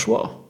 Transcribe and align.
Poszło. 0.00 0.48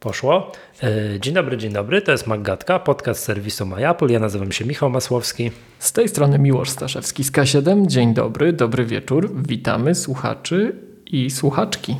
Poszło. 0.00 0.52
E, 0.82 1.20
dzień 1.20 1.34
dobry, 1.34 1.56
dzień 1.56 1.72
dobry. 1.72 2.02
To 2.02 2.12
jest 2.12 2.26
Maggatka, 2.26 2.78
podcast 2.78 3.24
serwisu 3.24 3.66
MyApple. 3.66 4.12
Ja 4.12 4.18
nazywam 4.18 4.52
się 4.52 4.64
Michał 4.64 4.90
Masłowski. 4.90 5.50
Z 5.78 5.92
tej 5.92 6.08
strony 6.08 6.38
Miłosz 6.38 6.70
Staszewski 6.70 7.24
z 7.24 7.32
K7. 7.32 7.86
Dzień 7.86 8.14
dobry, 8.14 8.52
dobry 8.52 8.84
wieczór. 8.84 9.42
Witamy 9.46 9.94
słuchaczy 9.94 10.76
i 11.06 11.30
słuchaczki. 11.30 11.96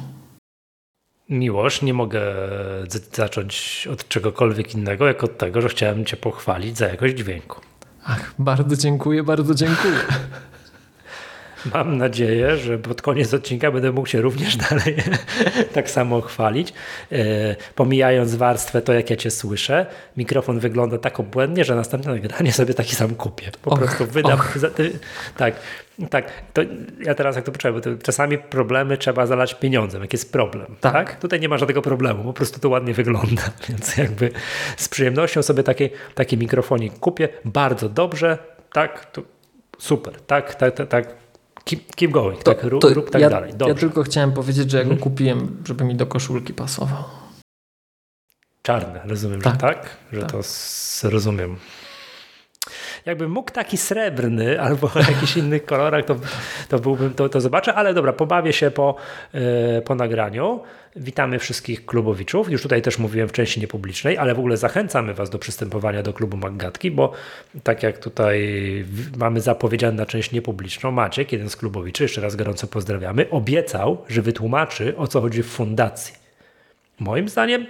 Miłosz, 1.28 1.82
nie 1.82 1.95
mogę 1.95 2.23
zacząć 3.12 3.88
od 3.92 4.09
czegokolwiek 4.09 4.74
innego, 4.74 5.06
jak 5.06 5.24
od 5.24 5.38
tego, 5.38 5.60
że 5.60 5.68
chciałem 5.68 6.04
Cię 6.04 6.16
pochwalić 6.16 6.78
za 6.78 6.87
jakość 6.87 7.15
dźwięku. 7.15 7.60
Ach, 8.04 8.34
bardzo 8.38 8.76
dziękuję, 8.76 9.23
bardzo 9.23 9.54
dziękuję. 9.54 9.95
Mam 11.74 11.98
nadzieję, 11.98 12.56
że 12.56 12.78
pod 12.78 13.02
koniec 13.02 13.34
odcinka 13.34 13.70
będę 13.70 13.92
mógł 13.92 14.09
się 14.09 14.20
również 14.20 14.56
dalej 14.70 14.96
tak 15.73 15.90
samo 15.90 16.20
chwalić. 16.20 16.73
E, 17.12 17.16
pomijając 17.74 18.34
warstwę, 18.34 18.82
to 18.82 18.92
jak 18.92 19.10
ja 19.10 19.16
Cię 19.16 19.30
słyszę, 19.30 19.86
mikrofon 20.16 20.58
wygląda 20.58 20.98
tak 20.98 21.20
obłędnie, 21.20 21.64
że 21.64 21.74
następne 21.74 22.12
nagranie 22.12 22.52
sobie 22.52 22.74
taki 22.74 22.95
sam 22.95 23.14
kupię. 23.14 23.50
Po 23.62 23.70
och, 23.70 23.78
prostu 23.78 24.06
wydam. 24.06 24.38
Za, 24.56 24.70
ty, 24.70 24.98
tak, 25.36 25.54
tak. 26.10 26.32
To 26.52 26.62
ja 27.00 27.14
teraz 27.14 27.36
jak 27.36 27.45
to 27.45 27.52
poczułem, 27.52 27.80
bo 27.80 27.80
czasami 28.02 28.38
problemy 28.38 28.98
trzeba 28.98 29.26
zalać 29.26 29.54
pieniądzem, 29.54 30.02
jak 30.02 30.12
jest 30.12 30.32
problem. 30.32 30.76
Tak. 30.80 30.92
tak. 30.92 31.20
Tutaj 31.20 31.40
nie 31.40 31.48
ma 31.48 31.58
żadnego 31.58 31.82
problemu, 31.82 32.24
po 32.24 32.32
prostu 32.32 32.60
to 32.60 32.68
ładnie 32.68 32.95
wygląda. 32.95 33.42
Więc 33.68 33.96
jakby 33.96 34.30
z 34.76 34.88
przyjemnością 34.88 35.42
sobie 35.42 35.62
taki, 35.62 35.88
taki 36.14 36.38
mikrofonik 36.38 36.98
kupię. 36.98 37.28
Bardzo 37.45 37.88
dobrze, 37.88 38.38
tak, 38.73 39.10
to 39.12 39.23
super, 39.78 40.14
tak, 40.26 40.54
tak, 40.54 40.74
tak, 40.74 40.88
tak 40.88 41.26
keep, 41.66 41.96
keep 41.96 42.10
going, 42.10 42.38
to, 42.42 42.54
tak, 42.54 42.64
rób, 42.64 42.82
to 42.82 42.95
rób 42.95 43.10
tak 43.10 43.22
ja, 43.22 43.30
dalej. 43.30 43.54
Dobrze. 43.54 43.74
Ja 43.74 43.80
tylko 43.80 44.02
chciałem 44.02 44.32
powiedzieć, 44.32 44.70
że 44.70 44.78
ja 44.78 44.84
go 44.84 44.88
hmm. 44.88 45.02
kupiłem, 45.02 45.62
żeby 45.64 45.84
mi 45.84 45.95
do 45.95 46.06
koszulki 46.06 46.54
pasował. 46.54 47.04
Czarne, 48.62 49.00
rozumiem, 49.04 49.40
tak, 49.40 49.54
że 49.54 49.60
tak? 49.60 49.96
Że 50.12 50.20
tak. 50.20 50.30
to 50.30 50.40
rozumiem. 51.10 51.56
Jakbym 53.06 53.30
mógł 53.30 53.52
taki 53.52 53.76
srebrny 53.76 54.60
albo 54.66 54.90
jakiś 54.95 55.36
inny 55.36 55.60
kolorach, 55.60 56.04
to, 56.04 56.16
to 56.68 56.78
byłbym, 56.78 57.14
to, 57.14 57.28
to 57.28 57.40
zobaczę, 57.40 57.74
ale 57.74 57.95
dobra, 57.95 58.12
pobawię 58.12 58.52
się 58.52 58.70
po, 58.70 58.96
yy, 59.34 59.82
po 59.84 59.95
nagraniu. 59.95 60.60
Witamy 60.96 61.38
wszystkich 61.38 61.86
klubowiczów. 61.86 62.50
Już 62.50 62.62
tutaj 62.62 62.82
też 62.82 62.98
mówiłem 62.98 63.28
w 63.28 63.32
części 63.32 63.60
niepublicznej, 63.60 64.19
ale 64.19 64.34
w 64.34 64.38
ogóle 64.38 64.56
zachęcamy 64.56 65.14
Was 65.14 65.30
do 65.30 65.38
przystępowania 65.38 66.02
do 66.02 66.12
klubu 66.12 66.36
Maggatki, 66.36 66.91
bo 66.91 67.12
tak 67.62 67.82
jak 67.82 67.98
tutaj 67.98 68.64
mamy 69.16 69.41
zapowiedziane 69.41 69.97
na 69.97 70.06
część 70.06 70.32
niepubliczną, 70.32 70.91
Maciek, 70.91 71.32
jeden 71.32 71.50
z 71.50 71.56
klubowiczy, 71.56 72.04
jeszcze 72.04 72.20
raz 72.20 72.36
gorąco 72.36 72.66
pozdrawiamy, 72.66 73.30
obiecał, 73.30 74.04
że 74.08 74.22
wytłumaczy 74.22 74.97
o 74.97 75.06
co 75.06 75.20
chodzi 75.20 75.42
w 75.42 75.47
fundacji. 75.47 76.14
Moim 77.00 77.28
zdaniem 77.28 77.66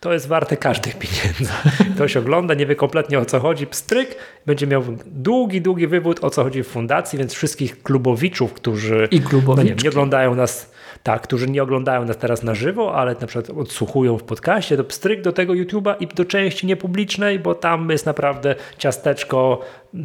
to 0.00 0.12
jest 0.12 0.28
warte 0.28 0.56
każdych 0.56 0.98
pieniędzy. 0.98 1.52
Ktoś 1.94 2.16
ogląda, 2.16 2.54
nie 2.54 2.66
wie 2.66 2.76
kompletnie 2.76 3.18
o 3.18 3.24
co 3.24 3.40
chodzi, 3.40 3.66
pstryk, 3.66 4.16
będzie 4.46 4.66
miał 4.66 4.82
długi, 5.06 5.62
długi 5.62 5.86
wywód 5.86 6.24
o 6.24 6.30
co 6.30 6.44
chodzi 6.44 6.62
w 6.62 6.68
fundacji, 6.68 7.18
więc 7.18 7.32
wszystkich 7.32 7.82
klubowiczów, 7.82 8.52
którzy 8.52 9.08
I 9.10 9.20
no 9.46 9.62
nie, 9.62 9.74
nie 9.82 9.90
oglądają 9.90 10.34
nas 10.34 10.70
tak, 11.02 11.22
którzy 11.22 11.50
nie 11.50 11.62
oglądają 11.62 12.04
nas 12.04 12.16
teraz 12.16 12.42
na 12.42 12.54
żywo, 12.54 12.94
ale 12.94 13.16
na 13.20 13.26
przykład 13.26 13.58
odsłuchują 13.58 14.18
w 14.18 14.22
podcaście, 14.22 14.76
to 14.76 14.84
pstryk 14.84 15.22
do 15.22 15.32
tego 15.32 15.52
YouTube'a 15.52 15.94
i 16.00 16.06
do 16.06 16.24
części 16.24 16.66
niepublicznej, 16.66 17.38
bo 17.38 17.54
tam 17.54 17.90
jest 17.90 18.06
naprawdę 18.06 18.54
ciasteczko, 18.78 19.60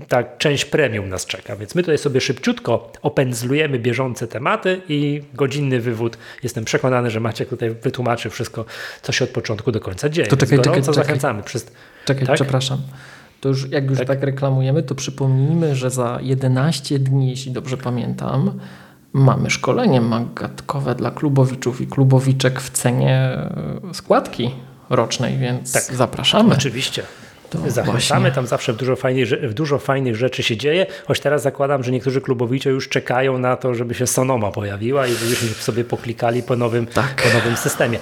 tak, 0.07 0.37
część 0.37 0.65
premium 0.65 1.09
nas 1.09 1.25
czeka. 1.25 1.55
Więc 1.55 1.75
my 1.75 1.83
tutaj 1.83 1.97
sobie 1.97 2.21
szybciutko 2.21 2.91
opędzlujemy 3.01 3.79
bieżące 3.79 4.27
tematy 4.27 4.81
i 4.89 5.21
godzinny 5.33 5.79
wywód. 5.79 6.17
Jestem 6.43 6.65
przekonany, 6.65 7.09
że 7.09 7.19
Maciek 7.19 7.49
tutaj 7.49 7.69
wytłumaczy 7.69 8.29
wszystko, 8.29 8.65
co 9.01 9.11
się 9.11 9.25
od 9.25 9.31
początku 9.31 9.71
do 9.71 9.79
końca 9.79 10.09
dzieje. 10.09 10.27
To 10.27 10.37
czekaj, 10.37 10.57
czekaj, 10.57 10.81
czekaj. 10.81 10.93
zachęcamy. 10.93 11.43
Przez... 11.43 11.71
Czekaj, 12.05 12.25
tak? 12.25 12.35
przepraszam. 12.35 12.81
To 13.41 13.49
już 13.49 13.71
jak 13.71 13.89
już 13.89 13.97
tak? 13.97 14.07
tak 14.07 14.23
reklamujemy, 14.23 14.83
to 14.83 14.95
przypomnijmy, 14.95 15.75
że 15.75 15.89
za 15.89 16.19
11 16.21 16.99
dni, 16.99 17.29
jeśli 17.29 17.51
dobrze 17.51 17.77
pamiętam, 17.77 18.59
Mamy 19.17 19.49
szkolenie 19.49 20.01
magatkowe 20.01 20.95
dla 20.95 21.11
klubowiczów 21.11 21.81
i 21.81 21.87
klubowiczek 21.87 22.61
w 22.61 22.69
cenie 22.69 23.17
e, 23.17 23.93
składki 23.93 24.51
rocznej, 24.89 25.37
więc 25.37 25.73
tak, 25.73 25.83
zapraszamy. 25.83 26.53
Oczywiście. 26.53 27.03
Zachęcamy, 27.67 28.19
właśnie. 28.19 28.31
tam 28.31 28.47
zawsze 28.47 28.73
dużo 28.73 28.95
fajnych, 28.95 29.53
dużo 29.53 29.79
fajnych 29.79 30.15
rzeczy 30.15 30.43
się 30.43 30.57
dzieje, 30.57 30.85
choć 31.07 31.19
teraz 31.19 31.41
zakładam, 31.41 31.83
że 31.83 31.91
niektórzy 31.91 32.21
klubowicze 32.21 32.69
już 32.69 32.89
czekają 32.89 33.37
na 33.37 33.55
to, 33.55 33.75
żeby 33.75 33.93
się 33.93 34.07
Sonoma 34.07 34.51
pojawiła 34.51 35.07
i 35.07 35.11
żebyśmy 35.11 35.47
sobie 35.47 35.83
poklikali 35.83 36.43
po 36.43 36.55
nowym, 36.55 36.85
tak. 36.85 37.23
po 37.23 37.37
nowym 37.37 37.57
systemie. 37.57 37.99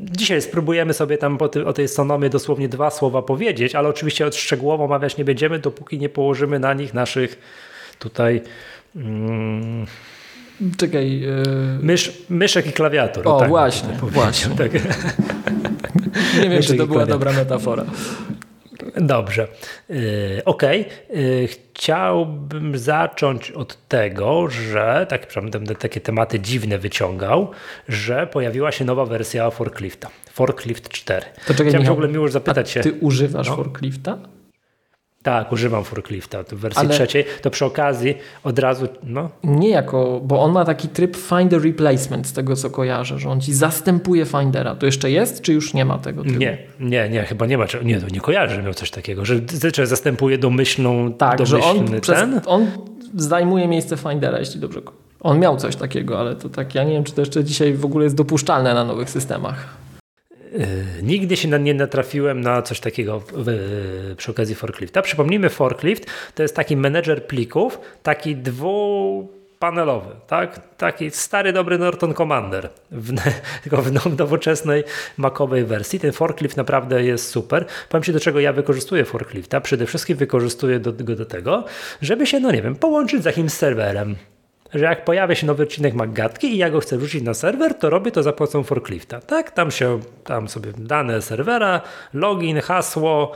Dzisiaj 0.00 0.42
spróbujemy 0.42 0.94
sobie 0.94 1.18
tam 1.18 1.38
o 1.66 1.72
tej 1.72 1.88
Sonomie 1.88 2.30
dosłownie 2.30 2.68
dwa 2.68 2.90
słowa 2.90 3.22
powiedzieć, 3.22 3.74
ale 3.74 3.88
oczywiście 3.88 4.32
szczegółowo 4.32 4.84
omawiać 4.84 5.16
nie 5.16 5.24
będziemy, 5.24 5.58
dopóki 5.58 5.98
nie 5.98 6.08
położymy 6.08 6.58
na 6.58 6.74
nich 6.74 6.94
naszych 6.94 7.38
tutaj... 7.98 8.42
Mm, 8.96 9.86
Czekaj. 10.76 11.20
Yy... 11.20 11.44
Mysz, 11.82 12.12
myszek 12.28 12.66
i 12.66 12.72
klawiatur. 12.72 13.28
O, 13.28 13.38
tak, 13.38 13.48
właśnie, 13.48 13.88
właśnie. 14.02 14.54
Tak. 14.58 14.72
Nie 16.42 16.50
wiem, 16.50 16.62
czy 16.62 16.76
to 16.76 16.86
była 16.86 17.06
dobra 17.06 17.32
metafora. 17.32 17.84
Dobrze. 18.96 19.48
Yy, 19.88 20.42
Okej. 20.44 20.80
Okay. 20.80 21.22
Yy, 21.22 21.48
chciałbym 21.48 22.78
zacząć 22.78 23.50
od 23.50 23.88
tego, 23.88 24.48
że 24.48 25.06
tak 25.08 25.26
będę 25.52 25.74
takie 25.74 26.00
tematy 26.00 26.40
dziwne 26.40 26.78
wyciągał, 26.78 27.50
że 27.88 28.26
pojawiła 28.26 28.72
się 28.72 28.84
nowa 28.84 29.04
wersja 29.04 29.50
forklifta. 29.50 30.08
Forklift 30.32 30.88
4. 30.88 31.26
To 31.46 31.54
czekaj, 31.54 31.54
Chciałem 31.54 31.80
Michał, 31.80 31.94
w 31.94 31.98
ogóle 31.98 32.08
miło 32.08 32.28
zapytać 32.28 32.70
się. 32.70 32.80
Ty 32.80 32.92
używasz 32.92 33.48
no? 33.48 33.56
forklifta? 33.56 34.18
Tak, 35.22 35.52
używam 35.52 35.84
forklifta 35.84 36.42
w 36.42 36.54
wersji 36.54 36.80
Ale 36.80 36.94
trzeciej. 36.94 37.24
To 37.42 37.50
przy 37.50 37.64
okazji 37.64 38.14
od 38.44 38.58
razu. 38.58 38.88
No. 39.02 39.30
Nie 39.44 39.68
jako, 39.68 40.20
bo 40.24 40.42
on 40.42 40.52
ma 40.52 40.64
taki 40.64 40.88
tryb 40.88 41.16
Finder 41.16 41.62
Replacement, 41.62 42.26
z 42.26 42.32
tego 42.32 42.56
co 42.56 42.70
kojarzę, 42.70 43.18
że 43.18 43.28
on 43.28 43.40
ci 43.40 43.54
zastępuje 43.54 44.26
Findera. 44.26 44.74
To 44.74 44.86
jeszcze 44.86 45.10
jest, 45.10 45.42
czy 45.42 45.52
już 45.52 45.74
nie 45.74 45.84
ma 45.84 45.98
tego 45.98 46.22
trybu? 46.22 46.38
Nie, 46.38 46.58
nie, 46.80 47.08
nie, 47.08 47.22
chyba 47.22 47.46
nie 47.46 47.58
ma. 47.58 47.64
Nie, 47.84 48.00
to 48.00 48.08
nie 48.08 48.20
kojarzę, 48.20 48.54
że 48.54 48.62
miał 48.62 48.74
coś 48.74 48.90
takiego, 48.90 49.24
że, 49.24 49.34
że 49.74 49.86
zastępuje 49.86 50.38
domyślną. 50.38 51.12
Tak, 51.12 51.46
że 51.46 51.60
on, 51.60 51.86
ten? 51.86 52.00
Przez, 52.00 52.18
on 52.46 52.66
zajmuje 53.14 53.68
miejsce 53.68 53.96
Findera, 53.96 54.38
jeśli 54.38 54.60
dobrze. 54.60 54.80
On 55.20 55.38
miał 55.38 55.56
coś 55.56 55.76
takiego, 55.76 56.20
ale 56.20 56.36
to 56.36 56.48
tak, 56.48 56.74
ja 56.74 56.84
nie 56.84 56.92
wiem, 56.92 57.04
czy 57.04 57.12
to 57.12 57.20
jeszcze 57.20 57.44
dzisiaj 57.44 57.74
w 57.74 57.84
ogóle 57.84 58.04
jest 58.04 58.16
dopuszczalne 58.16 58.74
na 58.74 58.84
nowych 58.84 59.10
systemach. 59.10 59.68
Yy, 60.52 61.02
nigdy 61.02 61.36
się 61.36 61.48
nie 61.48 61.74
natrafiłem 61.74 62.40
na 62.40 62.62
coś 62.62 62.80
takiego 62.80 63.22
przy 64.16 64.30
okazji 64.30 64.54
forklifta. 64.54 65.02
Przypomnijmy, 65.02 65.48
forklift 65.48 66.06
to 66.34 66.42
jest 66.42 66.56
taki 66.56 66.76
menedżer 66.76 67.26
plików, 67.26 67.80
taki 68.02 68.36
dwupanelowy, 68.36 70.10
tak? 70.26 70.76
taki 70.76 71.10
stary, 71.10 71.52
dobry 71.52 71.78
Norton 71.78 72.14
Commander, 72.14 72.68
w, 72.90 73.14
tylko 73.62 73.82
w 73.82 73.92
nowoczesnej 74.18 74.84
makowej 75.16 75.64
wersji. 75.64 76.00
Ten 76.00 76.12
forklift 76.12 76.56
naprawdę 76.56 77.04
jest 77.04 77.28
super. 77.28 77.66
Powiem 77.88 78.02
Ci, 78.02 78.12
do 78.12 78.20
czego 78.20 78.40
ja 78.40 78.52
wykorzystuję 78.52 79.04
forklifta. 79.04 79.60
Przede 79.60 79.86
wszystkim 79.86 80.16
wykorzystuję 80.16 80.80
do, 80.80 80.92
do, 80.92 81.16
do 81.16 81.26
tego, 81.26 81.64
żeby 82.02 82.26
się, 82.26 82.40
no 82.40 82.52
nie 82.52 82.62
wiem, 82.62 82.76
połączyć 82.76 83.22
z 83.22 83.24
jakimś 83.24 83.52
serwerem 83.52 84.16
że 84.74 84.84
jak 84.84 85.04
pojawia 85.04 85.34
się 85.34 85.46
nowy 85.46 85.62
odcinek 85.62 85.94
Maggatki 85.94 86.54
i 86.54 86.56
ja 86.56 86.70
go 86.70 86.80
chcę 86.80 86.98
wrzucić 86.98 87.22
na 87.22 87.34
serwer, 87.34 87.74
to 87.74 87.90
robię 87.90 88.10
to 88.10 88.22
za 88.22 88.32
pomocą 88.32 88.62
forklifta. 88.62 89.20
Tak, 89.20 89.50
tam 89.50 89.70
się, 89.70 90.00
tam 90.24 90.48
sobie 90.48 90.72
dane 90.78 91.22
serwera, 91.22 91.80
login, 92.14 92.60
hasło, 92.60 93.32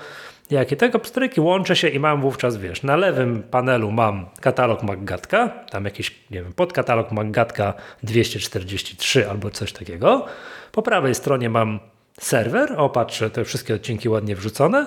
jakie 0.51 0.77
tego 0.77 0.99
pstryki, 0.99 1.41
łączę 1.41 1.77
się 1.77 1.89
i 1.89 1.99
mam 1.99 2.21
wówczas, 2.21 2.57
wiesz, 2.57 2.83
na 2.83 2.97
lewym 2.97 3.43
panelu 3.43 3.91
mam 3.91 4.27
katalog 4.41 4.83
Maggatka, 4.83 5.49
tam 5.49 5.85
jakiś, 5.85 6.15
nie 6.31 6.43
wiem, 6.43 6.53
podkatalog 6.53 7.13
Maggatka 7.13 7.75
243 8.03 9.31
albo 9.31 9.51
coś 9.51 9.73
takiego. 9.73 10.27
Po 10.73 10.83
prawej 10.83 11.15
stronie 11.15 11.51
mam 11.51 11.81
serwer, 12.21 12.75
o 12.77 12.89
patrzę, 12.89 13.31
te 13.31 13.45
wszystkie 13.45 13.75
odcinki 13.75 14.09
ładnie 14.09 14.37
wrzucone, 14.37 14.87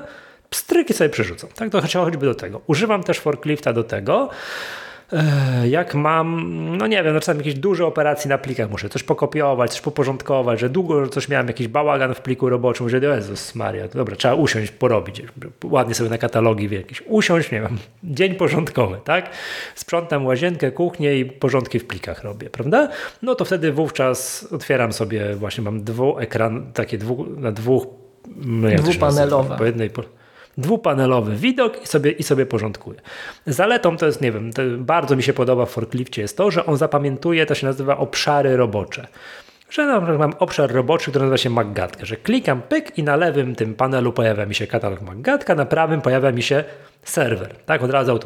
pstryki 0.49 0.93
sobie 0.93 1.09
przerzucą. 1.09 1.47
Tak, 1.55 1.69
to 1.69 1.81
choćby 1.81 2.25
do 2.25 2.35
tego. 2.35 2.61
Używam 2.67 3.03
też 3.03 3.19
forklifta 3.19 3.73
do 3.73 3.83
tego, 3.83 4.29
jak 5.69 5.95
mam, 5.95 6.77
no 6.77 6.87
nie 6.87 7.03
wiem, 7.03 7.13
no 7.13 7.19
czasami 7.19 7.39
jakieś 7.39 7.53
duże 7.53 7.85
operacje 7.85 8.29
na 8.29 8.37
plikach, 8.37 8.69
muszę 8.69 8.89
coś 8.89 9.03
pokopiować, 9.03 9.71
coś 9.71 9.81
poporządkować, 9.81 10.59
że 10.59 10.69
długo 10.69 11.07
coś 11.07 11.29
miałem, 11.29 11.47
jakiś 11.47 11.67
bałagan 11.67 12.13
w 12.13 12.21
pliku 12.21 12.49
roboczym, 12.49 12.89
że 12.89 12.97
Jezus 12.97 13.55
Maria, 13.55 13.87
dobra, 13.87 14.15
trzeba 14.15 14.33
usiąść, 14.33 14.71
porobić, 14.71 15.21
ładnie 15.63 15.95
sobie 15.95 16.09
na 16.09 16.17
katalogi 16.17 16.69
jakiś, 16.71 17.03
usiąść, 17.07 17.51
nie 17.51 17.61
wiem, 17.61 17.77
dzień 18.03 18.35
porządkowy, 18.35 18.97
tak? 19.03 19.29
Sprzątam 19.75 20.25
łazienkę, 20.25 20.71
kuchnię 20.71 21.19
i 21.19 21.25
porządki 21.25 21.79
w 21.79 21.87
plikach 21.87 22.23
robię, 22.23 22.49
prawda? 22.49 22.89
No 23.21 23.35
to 23.35 23.45
wtedy 23.45 23.71
wówczas 23.71 24.47
otwieram 24.51 24.93
sobie, 24.93 25.35
właśnie 25.35 25.63
mam 25.63 25.83
dwu 25.83 26.19
ekran, 26.19 26.71
takie 26.73 26.97
dwu, 26.97 27.25
na 27.37 27.51
dwóch, 27.51 27.87
no 28.35 28.69
dwupanelowe. 28.69 29.57
Po 29.57 29.65
jednej, 29.65 29.89
po, 29.89 30.03
dwupanelowy 30.57 31.35
widok 31.35 31.83
i 31.83 31.87
sobie, 31.87 32.11
i 32.11 32.23
sobie 32.23 32.45
porządkuje. 32.45 32.99
Zaletą 33.45 33.97
to 33.97 34.05
jest, 34.05 34.21
nie 34.21 34.31
wiem, 34.31 34.51
bardzo 34.77 35.15
mi 35.15 35.23
się 35.23 35.33
podoba 35.33 35.65
w 35.65 35.69
forklifcie 35.69 36.21
jest 36.21 36.37
to, 36.37 36.51
że 36.51 36.65
on 36.65 36.77
zapamiętuje, 36.77 37.45
to 37.45 37.55
się 37.55 37.67
nazywa 37.67 37.97
obszary 37.97 38.57
robocze. 38.57 39.07
że 39.69 39.85
no, 39.85 40.17
mam 40.17 40.33
obszar 40.39 40.71
roboczy, 40.71 41.09
który 41.09 41.25
nazywa 41.25 41.37
się 41.37 41.49
Maggatka, 41.49 42.05
że 42.05 42.15
klikam 42.15 42.61
pyk 42.61 42.97
i 42.97 43.03
na 43.03 43.15
lewym 43.15 43.55
tym 43.55 43.75
panelu 43.75 44.13
pojawia 44.13 44.45
mi 44.45 44.55
się 44.55 44.67
katalog 44.67 45.01
Maggatka, 45.01 45.55
na 45.55 45.65
prawym 45.65 46.01
pojawia 46.01 46.31
mi 46.31 46.43
się 46.43 46.63
serwer. 47.03 47.55
Tak, 47.65 47.83
od 47.83 47.91
razu 47.91 48.19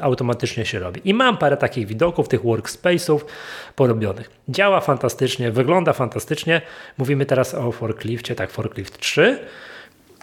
automatycznie 0.00 0.66
się 0.66 0.78
robi. 0.78 1.00
I 1.04 1.14
mam 1.14 1.38
parę 1.38 1.56
takich 1.56 1.86
widoków, 1.86 2.28
tych 2.28 2.42
workspace'ów 2.42 3.20
porobionych. 3.76 4.30
Działa 4.48 4.80
fantastycznie, 4.80 5.50
wygląda 5.50 5.92
fantastycznie. 5.92 6.62
Mówimy 6.98 7.26
teraz 7.26 7.54
o 7.54 7.72
forklifcie, 7.72 8.34
tak, 8.34 8.50
forklift 8.50 8.98
3. 8.98 9.38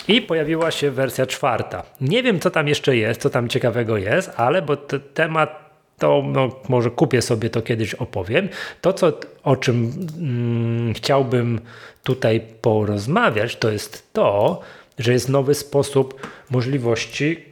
I 0.08 0.22
pojawiła 0.22 0.72
się 0.72 0.92
wersja 0.92 1.26
czwarta. 1.26 1.84
Nie 2.02 2.24
wiem, 2.24 2.40
co 2.40 2.52
tam 2.52 2.68
jeszcze 2.68 2.98
jest, 2.98 3.22
co 3.22 3.30
tam 3.30 3.50
ciekawego 3.50 3.98
jest, 3.98 4.32
ale 4.38 4.62
bo 4.62 4.78
temat 5.14 5.66
to 5.98 6.24
no, 6.26 6.50
może 6.70 6.92
kupię 6.92 7.22
sobie 7.22 7.50
to 7.50 7.62
kiedyś 7.62 7.94
opowiem. 7.94 8.50
To, 8.82 8.94
co, 8.94 9.20
o 9.44 9.56
czym 9.56 9.92
mm, 10.18 10.94
chciałbym 10.94 11.62
tutaj 12.04 12.42
porozmawiać, 12.62 13.56
to 13.56 13.72
jest 13.72 14.14
to, 14.14 14.62
że 15.00 15.14
jest 15.14 15.30
nowy 15.30 15.54
sposób 15.54 16.28
możliwości 16.50 17.46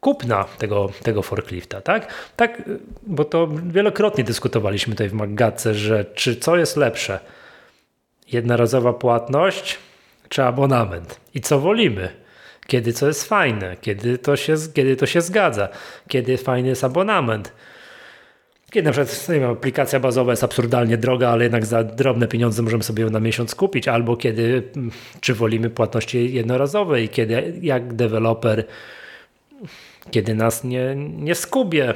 kupna 0.00 0.44
tego, 0.58 0.90
tego 1.02 1.22
forklifta, 1.22 1.80
tak? 1.80 2.14
Tak, 2.36 2.62
bo 3.06 3.24
to 3.24 3.48
wielokrotnie 3.66 4.24
dyskutowaliśmy 4.24 4.94
tutaj 4.94 5.08
w 5.08 5.12
Maggace, 5.12 5.74
że 5.74 6.04
czy 6.04 6.36
co 6.36 6.56
jest 6.56 6.76
lepsze? 6.76 7.20
Jednorazowa 8.32 8.92
płatność 8.92 9.78
czy 10.34 10.42
abonament? 10.42 11.20
I 11.34 11.40
co 11.40 11.60
wolimy? 11.60 12.08
Kiedy 12.66 12.92
co 12.92 13.06
jest 13.06 13.28
fajne? 13.28 13.76
Kiedy 13.80 14.18
to 14.18 14.36
się, 14.36 14.54
kiedy 14.74 14.96
to 14.96 15.06
się 15.06 15.20
zgadza? 15.20 15.68
Kiedy 16.08 16.36
fajny 16.36 16.68
jest 16.68 16.84
abonament? 16.84 17.52
Kiedy 18.70 18.86
na 18.86 18.92
przykład 18.92 19.26
wiem, 19.28 19.50
aplikacja 19.50 20.00
bazowa 20.00 20.32
jest 20.32 20.44
absurdalnie 20.44 20.96
droga, 20.96 21.28
ale 21.28 21.44
jednak 21.44 21.66
za 21.66 21.84
drobne 21.84 22.28
pieniądze 22.28 22.62
możemy 22.62 22.82
sobie 22.82 23.02
ją 23.02 23.10
na 23.10 23.20
miesiąc 23.20 23.54
kupić, 23.54 23.88
albo 23.88 24.16
kiedy, 24.16 24.62
mm, 24.76 24.90
czy 25.20 25.34
wolimy 25.34 25.70
płatności 25.70 26.34
jednorazowe 26.34 27.02
i 27.02 27.08
kiedy 27.08 27.54
jak 27.62 27.94
deweloper, 27.94 28.64
kiedy 30.10 30.34
nas 30.34 30.64
nie, 30.64 30.94
nie 30.96 31.34
skubie, 31.34 31.94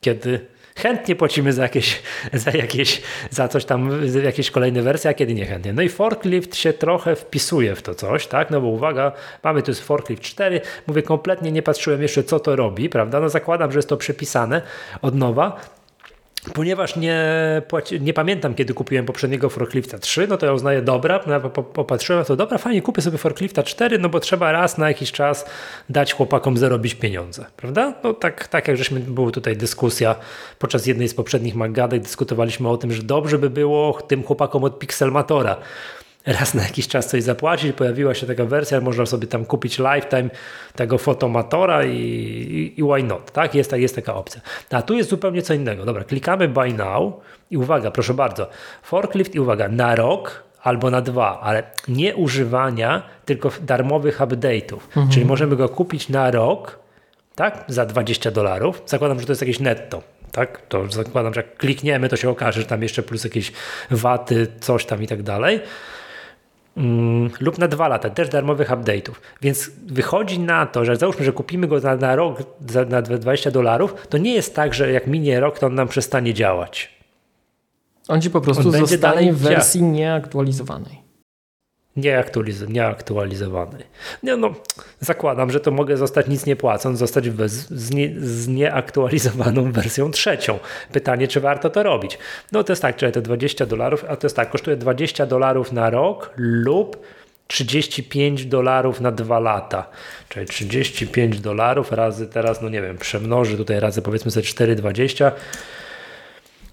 kiedy 0.00 0.46
chętnie 0.78 1.16
płacimy 1.16 1.52
za 1.52 1.62
jakieś, 1.62 2.02
za 2.32 2.50
jakieś, 2.50 3.02
za 3.30 3.48
coś 3.48 3.64
tam, 3.64 3.90
jakieś 4.24 4.50
kolejne 4.50 4.82
wersje, 4.82 5.10
a 5.10 5.14
kiedy 5.14 5.34
nie 5.34 5.46
chętnie. 5.46 5.72
No 5.72 5.82
i 5.82 5.88
forklift 5.88 6.56
się 6.56 6.72
trochę 6.72 7.16
wpisuje 7.16 7.76
w 7.76 7.82
to 7.82 7.94
coś, 7.94 8.26
tak? 8.26 8.50
No 8.50 8.60
bo 8.60 8.66
uwaga, 8.66 9.12
mamy 9.42 9.62
tu 9.62 9.74
forklift 9.74 10.22
4, 10.22 10.60
mówię 10.86 11.02
kompletnie 11.02 11.52
nie 11.52 11.62
patrzyłem 11.62 12.02
jeszcze 12.02 12.24
co 12.24 12.40
to 12.40 12.56
robi, 12.56 12.88
prawda? 12.88 13.20
No 13.20 13.28
zakładam, 13.28 13.72
że 13.72 13.78
jest 13.78 13.88
to 13.88 13.96
przepisane 13.96 14.62
od 15.02 15.14
nowa, 15.14 15.60
Ponieważ 16.52 16.96
nie, 16.96 17.22
nie 18.00 18.14
pamiętam, 18.14 18.54
kiedy 18.54 18.74
kupiłem 18.74 19.06
poprzedniego 19.06 19.50
forklifta 19.50 19.98
3, 19.98 20.26
no 20.26 20.36
to 20.36 20.46
ja 20.46 20.52
uznaję, 20.52 20.82
dobra, 20.82 21.18
popatrzyłem 21.74 22.24
to, 22.24 22.36
dobra, 22.36 22.58
fajnie, 22.58 22.82
kupię 22.82 23.02
sobie 23.02 23.18
forklifta 23.18 23.62
4, 23.62 23.98
no 23.98 24.08
bo 24.08 24.20
trzeba 24.20 24.52
raz 24.52 24.78
na 24.78 24.88
jakiś 24.88 25.12
czas 25.12 25.46
dać 25.88 26.14
chłopakom 26.14 26.56
zarobić 26.56 26.94
pieniądze, 26.94 27.46
prawda? 27.56 27.94
No 28.04 28.14
tak, 28.14 28.48
tak 28.48 28.68
jak 28.68 28.76
żeśmy, 28.76 29.00
była 29.00 29.30
tutaj 29.30 29.56
dyskusja 29.56 30.16
podczas 30.58 30.86
jednej 30.86 31.08
z 31.08 31.14
poprzednich 31.14 31.54
magadek, 31.54 32.02
dyskutowaliśmy 32.02 32.68
o 32.68 32.76
tym, 32.76 32.92
że 32.92 33.02
dobrze 33.02 33.38
by 33.38 33.50
było 33.50 33.98
tym 34.08 34.22
chłopakom 34.22 34.64
od 34.64 34.78
Pixelmatora 34.78 35.56
raz 36.26 36.54
na 36.54 36.62
jakiś 36.62 36.88
czas 36.88 37.08
coś 37.08 37.22
zapłacić. 37.22 37.72
Pojawiła 37.72 38.14
się 38.14 38.26
taka 38.26 38.44
wersja, 38.44 38.80
można 38.80 39.06
sobie 39.06 39.26
tam 39.26 39.44
kupić 39.44 39.78
lifetime 39.78 40.30
tego 40.76 40.98
fotomatora 40.98 41.84
i, 41.84 41.96
i, 41.96 42.80
i 42.80 42.82
why 42.82 43.02
not, 43.02 43.32
tak? 43.32 43.54
Jest, 43.54 43.72
jest 43.72 43.94
taka 43.94 44.14
opcja. 44.14 44.40
A 44.70 44.82
tu 44.82 44.94
jest 44.94 45.10
zupełnie 45.10 45.42
co 45.42 45.54
innego. 45.54 45.84
Dobra, 45.84 46.04
klikamy 46.04 46.48
buy 46.48 46.72
now 46.72 47.14
i 47.50 47.56
uwaga, 47.56 47.90
proszę 47.90 48.14
bardzo, 48.14 48.48
forklift 48.82 49.34
i 49.34 49.40
uwaga, 49.40 49.68
na 49.68 49.94
rok 49.94 50.44
albo 50.62 50.90
na 50.90 51.00
dwa, 51.00 51.40
ale 51.40 51.62
nie 51.88 52.16
używania, 52.16 53.02
tylko 53.24 53.50
darmowych 53.62 54.18
update'ów. 54.18 54.78
Mhm. 54.86 55.08
Czyli 55.08 55.26
możemy 55.26 55.56
go 55.56 55.68
kupić 55.68 56.08
na 56.08 56.30
rok, 56.30 56.78
tak? 57.34 57.64
Za 57.68 57.86
20 57.86 58.30
dolarów. 58.30 58.82
Zakładam, 58.86 59.20
że 59.20 59.26
to 59.26 59.32
jest 59.32 59.42
jakieś 59.42 59.60
netto. 59.60 60.02
Tak? 60.32 60.62
To 60.68 60.88
zakładam, 60.90 61.34
że 61.34 61.40
jak 61.40 61.56
klikniemy, 61.56 62.08
to 62.08 62.16
się 62.16 62.30
okaże, 62.30 62.60
że 62.60 62.66
tam 62.66 62.82
jeszcze 62.82 63.02
plus 63.02 63.24
jakieś 63.24 63.52
waty, 63.90 64.46
coś 64.60 64.86
tam 64.86 65.02
i 65.02 65.06
tak 65.06 65.22
dalej. 65.22 65.60
Mm, 66.76 67.30
lub 67.40 67.58
na 67.58 67.68
dwa 67.68 67.88
lata, 67.88 68.10
też 68.10 68.28
darmowych 68.28 68.70
update'ów. 68.70 69.14
Więc 69.42 69.70
wychodzi 69.86 70.38
na 70.38 70.66
to, 70.66 70.84
że 70.84 70.96
załóżmy, 70.96 71.24
że 71.24 71.32
kupimy 71.32 71.66
go 71.66 71.80
na, 71.80 71.96
na 71.96 72.16
rok 72.16 72.42
za, 72.68 72.84
na 72.84 73.02
20 73.02 73.50
dolarów, 73.50 73.94
to 74.08 74.18
nie 74.18 74.34
jest 74.34 74.54
tak, 74.54 74.74
że 74.74 74.92
jak 74.92 75.06
minie 75.06 75.40
rok, 75.40 75.58
to 75.58 75.66
on 75.66 75.74
nam 75.74 75.88
przestanie 75.88 76.34
działać. 76.34 76.94
On 78.08 78.20
ci 78.20 78.30
po 78.30 78.40
prostu 78.40 78.68
on 78.68 78.86
zostanie 78.86 79.32
w 79.32 79.38
wersji 79.38 79.82
nieaktualizowanej 79.82 81.03
nieaktualiz 81.96 82.68
nieaktualizowany. 82.68 83.84
Nie, 84.22 84.36
no, 84.36 84.54
zakładam, 85.00 85.50
że 85.50 85.60
to 85.60 85.70
mogę 85.70 85.96
zostać 85.96 86.26
nic 86.26 86.46
nie 86.46 86.56
płacąc, 86.56 86.98
zostać 86.98 87.30
bez, 87.30 87.52
z, 87.70 87.90
nie, 87.90 88.14
z 88.16 88.48
nieaktualizowaną 88.48 89.72
wersją 89.72 90.10
trzecią. 90.10 90.58
Pytanie, 90.92 91.28
czy 91.28 91.40
warto 91.40 91.70
to 91.70 91.82
robić? 91.82 92.18
No 92.52 92.64
to 92.64 92.72
jest 92.72 92.82
tak, 92.82 92.96
czyli 92.96 93.12
to 93.12 93.22
20 93.22 93.66
dolarów, 93.66 94.04
a 94.08 94.16
to 94.16 94.26
jest 94.26 94.36
tak, 94.36 94.50
kosztuje 94.50 94.76
20 94.76 95.26
dolarów 95.26 95.72
na 95.72 95.90
rok 95.90 96.30
lub 96.36 97.06
35 97.46 98.46
dolarów 98.46 99.00
na 99.00 99.12
dwa 99.12 99.38
lata. 99.38 99.88
Czyli 100.28 100.46
35 100.46 101.40
dolarów 101.40 101.92
razy 101.92 102.26
teraz, 102.26 102.62
no 102.62 102.68
nie 102.68 102.82
wiem, 102.82 102.98
przemnoży 102.98 103.56
tutaj 103.56 103.80
razy 103.80 104.02
powiedzmy 104.02 104.30
sobie 104.30 104.46
4,20 104.46 105.30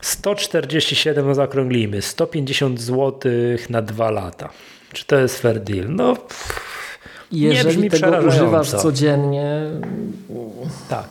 147 0.02 1.28
no 1.28 1.36
zaokrąglimy, 1.36 2.02
150 2.02 2.82
zł 2.82 3.32
na 3.70 3.82
dwa 3.82 4.12
lata. 4.12 4.50
Czy 4.94 5.06
to 5.06 5.16
jest 5.16 5.42
fair 5.42 5.60
deal? 5.60 5.86
No, 5.90 6.18
jeżeli 7.32 7.90
tego 7.90 8.18
używasz 8.28 8.70
codziennie, 8.70 9.62
tak. 10.90 11.08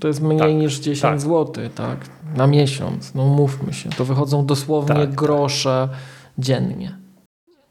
to 0.00 0.08
jest 0.08 0.20
mniej 0.20 0.38
tak, 0.38 0.52
niż 0.52 0.78
10 0.78 1.02
tak. 1.02 1.20
zł 1.20 1.68
tak, 1.74 1.98
na 2.36 2.46
miesiąc. 2.46 3.14
No 3.14 3.24
mówmy 3.24 3.72
się, 3.72 3.90
to 3.90 4.04
wychodzą 4.04 4.46
dosłownie 4.46 4.94
tak. 4.94 5.14
grosze 5.14 5.88
dziennie. 6.38 6.98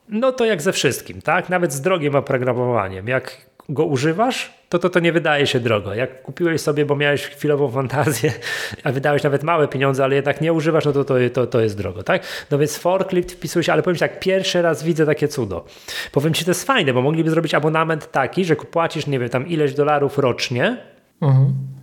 No 0.09 0.31
to 0.31 0.45
jak 0.45 0.61
ze 0.61 0.73
wszystkim, 0.73 1.21
tak? 1.21 1.49
Nawet 1.49 1.73
z 1.73 1.81
drogim 1.81 2.15
oprogramowaniem. 2.15 3.07
Jak 3.07 3.47
go 3.69 3.85
używasz, 3.85 4.53
to, 4.69 4.79
to 4.79 4.89
to 4.89 4.99
nie 4.99 5.11
wydaje 5.11 5.47
się 5.47 5.59
drogo. 5.59 5.93
Jak 5.93 6.21
kupiłeś 6.21 6.61
sobie, 6.61 6.85
bo 6.85 6.95
miałeś 6.95 7.25
chwilową 7.25 7.71
fantazję, 7.71 8.33
a 8.83 8.91
wydałeś 8.91 9.23
nawet 9.23 9.43
małe 9.43 9.67
pieniądze, 9.67 10.03
ale 10.03 10.15
jednak 10.15 10.41
nie 10.41 10.53
używasz, 10.53 10.85
no 10.85 10.93
to 10.93 11.03
to, 11.03 11.15
to, 11.33 11.47
to 11.47 11.61
jest 11.61 11.77
drogo, 11.77 12.03
tak? 12.03 12.23
No 12.51 12.57
więc 12.57 12.77
forklift 12.77 13.31
wpisuje 13.31 13.63
się, 13.63 13.73
ale 13.73 13.83
powiem 13.83 13.95
Ci 13.95 13.99
tak, 13.99 14.19
pierwszy 14.19 14.61
raz 14.61 14.83
widzę 14.83 15.05
takie 15.05 15.27
cudo. 15.27 15.65
Powiem 16.11 16.33
Ci, 16.33 16.45
to 16.45 16.51
jest 16.51 16.63
fajne, 16.63 16.93
bo 16.93 17.01
mogliby 17.01 17.29
zrobić 17.29 17.53
abonament 17.53 18.11
taki, 18.11 18.45
że 18.45 18.55
płacisz, 18.55 19.07
nie 19.07 19.19
wiem, 19.19 19.29
tam 19.29 19.47
ileś 19.47 19.73
dolarów 19.73 20.17
rocznie, 20.17 20.77
mhm 21.21 21.76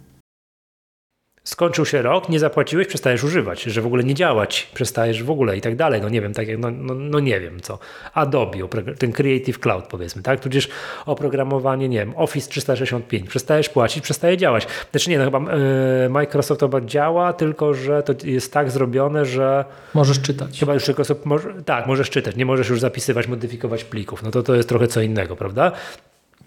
skończył 1.45 1.87
się 1.87 2.03
rok, 2.03 2.29
nie 2.29 2.39
zapłaciłeś, 2.39 2.87
przestajesz 2.87 3.25
używać, 3.25 3.63
że 3.63 3.83
w 3.83 3.87
ogóle 3.87 4.05
nie 4.05 4.15
działać, 4.15 4.71
przestajesz 4.75 5.23
w 5.23 5.31
ogóle 5.31 5.57
i 5.57 5.61
tak 5.61 5.77
dalej. 5.77 6.01
No 6.03 6.09
nie 6.09 6.21
wiem, 6.21 6.35
tak 6.35 6.49
jak, 6.49 6.59
no, 6.59 6.71
no, 6.71 6.95
no 6.95 7.21
nie 7.21 7.41
wiem 7.41 7.61
co. 7.61 7.79
Adobe, 8.15 8.59
ten 8.99 9.13
Creative 9.13 9.59
Cloud 9.59 9.85
powiedzmy, 9.87 10.23
tak? 10.23 10.41
Tudzież 10.41 10.69
oprogramowanie, 11.07 11.89
nie 11.89 11.99
wiem, 11.99 12.13
Office 12.17 12.51
365, 12.51 13.29
przestajesz 13.29 13.69
płacić, 13.69 14.05
przestaje 14.05 14.37
działać. 14.37 14.67
Znaczy 14.91 15.11
nie, 15.11 15.19
no 15.19 15.25
chyba 15.25 15.39
yy, 15.39 16.09
Microsoft 16.09 16.61
chyba 16.61 16.81
działa, 16.81 17.33
tylko 17.33 17.75
że 17.75 18.03
to 18.03 18.15
jest 18.25 18.53
tak 18.53 18.71
zrobione, 18.71 19.25
że... 19.25 19.65
Możesz 19.95 20.21
czytać. 20.21 20.61
Chyba 20.61 20.75
już 20.75 20.85
tylko 20.85 21.03
może, 21.25 21.55
tak, 21.65 21.87
możesz 21.87 22.11
czytać, 22.11 22.37
nie 22.37 22.47
możesz 22.47 22.69
już 22.69 22.81
zapisywać, 22.81 23.29
modyfikować 23.29 23.85
plików. 23.85 24.23
No 24.23 24.31
to 24.31 24.43
to 24.43 24.55
jest 24.55 24.69
trochę 24.69 24.87
co 24.87 25.01
innego, 25.01 25.37
prawda? 25.37 25.73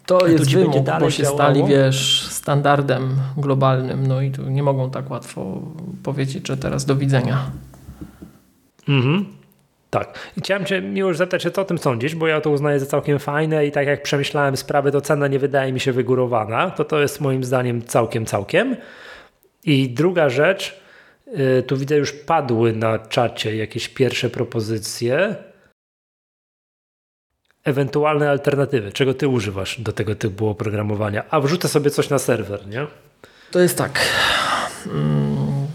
To 0.08 0.28
jest 0.28 0.54
wymóg, 0.54 0.86
bo 1.00 1.10
się 1.10 1.24
działało. 1.24 1.40
stali, 1.40 1.64
wiesz, 1.64 2.28
standardem 2.30 3.16
globalnym, 3.38 4.08
no 4.08 4.22
i 4.22 4.32
tu 4.32 4.50
nie 4.50 4.64
mogą 4.64 4.92
tak 4.92 5.12
łatwo 5.12 5.62
powiedzieć, 6.04 6.48
że 6.48 6.58
teraz 6.58 6.86
do 6.86 6.96
widzenia. 6.96 7.52
Mhm. 8.90 9.26
Tak. 9.90 10.20
I 10.38 10.42
chciałem 10.42 10.66
Cię 10.66 10.78
już 10.78 11.18
zapytać, 11.18 11.54
co 11.54 11.62
o 11.62 11.66
tym 11.66 11.78
sądzisz, 11.78 12.16
bo 12.16 12.28
ja 12.28 12.42
to 12.42 12.50
uznaję 12.50 12.80
za 12.80 12.86
całkiem 12.86 13.20
fajne 13.20 13.66
i 13.66 13.72
tak 13.72 13.88
jak 13.88 14.04
przemyślałem 14.04 14.58
sprawę, 14.58 14.92
to 14.92 15.02
cena 15.02 15.28
nie 15.28 15.40
wydaje 15.40 15.74
mi 15.74 15.80
się 15.80 15.92
wygórowana. 15.92 16.72
To 16.72 16.86
to 16.86 17.00
jest 17.00 17.22
moim 17.22 17.44
zdaniem 17.44 17.82
całkiem, 17.82 18.26
całkiem. 18.26 18.76
I 19.64 19.90
druga 19.90 20.30
rzecz, 20.30 20.80
y, 21.60 21.64
tu 21.64 21.78
widzę 21.78 21.98
już 21.98 22.14
padły 22.14 22.74
na 22.74 23.00
czacie 23.00 23.56
jakieś 23.56 23.90
pierwsze 23.90 24.30
propozycje 24.30 25.36
ewentualne 27.68 28.30
alternatywy, 28.30 28.92
czego 28.92 29.14
ty 29.14 29.28
używasz 29.28 29.82
do 29.82 29.92
tego 29.92 30.16
typu 30.16 30.48
oprogramowania, 30.48 31.24
a 31.30 31.40
wrzucę 31.40 31.68
sobie 31.68 31.92
coś 31.92 32.10
na 32.10 32.20
serwer, 32.20 32.68
nie? 32.68 32.88
To 33.52 33.60
jest 33.60 33.78
tak. 33.78 34.00
Mm, 34.86 35.68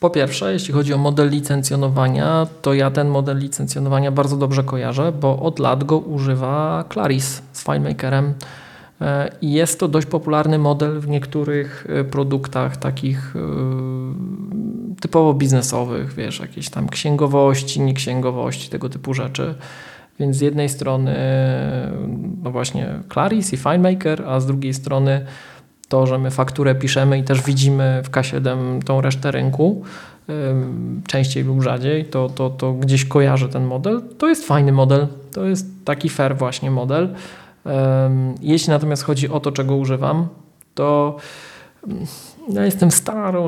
po 0.00 0.10
pierwsze, 0.10 0.52
jeśli 0.52 0.74
chodzi 0.74 0.94
o 0.94 0.98
model 0.98 1.30
licencjonowania, 1.30 2.46
to 2.62 2.74
ja 2.74 2.90
ten 2.90 3.08
model 3.08 3.38
licencjonowania 3.38 4.10
bardzo 4.10 4.36
dobrze 4.36 4.64
kojarzę, 4.64 5.12
bo 5.12 5.38
od 5.38 5.58
lat 5.58 5.84
go 5.84 5.98
używa 5.98 6.84
Claris 6.92 7.42
z 7.52 7.64
FileMakerem. 7.64 8.34
E, 9.00 9.30
I 9.40 9.52
jest 9.52 9.80
to 9.80 9.88
dość 9.88 10.06
popularny 10.06 10.58
model 10.58 11.00
w 11.00 11.08
niektórych 11.08 11.86
e, 11.88 12.04
produktach 12.04 12.76
takich 12.76 13.36
e, 13.36 13.40
typowo 15.00 15.34
biznesowych, 15.34 16.14
wiesz, 16.14 16.40
jakieś 16.40 16.70
tam 16.70 16.88
księgowości, 16.88 17.80
nieksięgowości, 17.80 18.70
tego 18.70 18.88
typu 18.88 19.14
rzeczy. 19.14 19.54
Więc 20.20 20.36
z 20.36 20.40
jednej 20.40 20.68
strony 20.68 21.16
no 22.42 22.50
właśnie 22.50 22.88
Claris 23.12 23.52
i 23.52 23.56
FineMaker, 23.56 24.24
a 24.26 24.40
z 24.40 24.46
drugiej 24.46 24.74
strony 24.74 25.26
to, 25.88 26.06
że 26.06 26.18
my 26.18 26.30
fakturę 26.30 26.74
piszemy 26.74 27.18
i 27.18 27.24
też 27.24 27.42
widzimy 27.42 28.02
w 28.04 28.10
K7 28.10 28.82
tą 28.82 29.00
resztę 29.00 29.30
rynku, 29.30 29.82
częściej 31.06 31.44
lub 31.44 31.62
rzadziej, 31.62 32.04
to, 32.04 32.28
to, 32.28 32.50
to 32.50 32.72
gdzieś 32.72 33.04
kojarzę 33.04 33.48
ten 33.48 33.64
model. 33.64 34.02
To 34.18 34.28
jest 34.28 34.46
fajny 34.46 34.72
model, 34.72 35.06
to 35.32 35.44
jest 35.44 35.66
taki 35.84 36.08
fair 36.08 36.36
właśnie 36.36 36.70
model. 36.70 37.14
Jeśli 38.40 38.70
natomiast 38.70 39.02
chodzi 39.02 39.28
o 39.28 39.40
to, 39.40 39.52
czego 39.52 39.76
używam, 39.76 40.28
to 40.74 41.16
ja 42.48 42.64
jestem 42.64 42.90
starą 42.90 43.46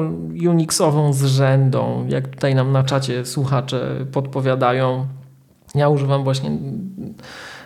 Unixową 0.48 1.12
zrzędą, 1.12 2.06
jak 2.08 2.28
tutaj 2.28 2.54
nam 2.54 2.72
na 2.72 2.82
czacie 2.82 3.26
słuchacze 3.26 4.06
podpowiadają. 4.12 5.06
Ja 5.74 5.88
używam 5.88 6.24
właśnie 6.24 6.50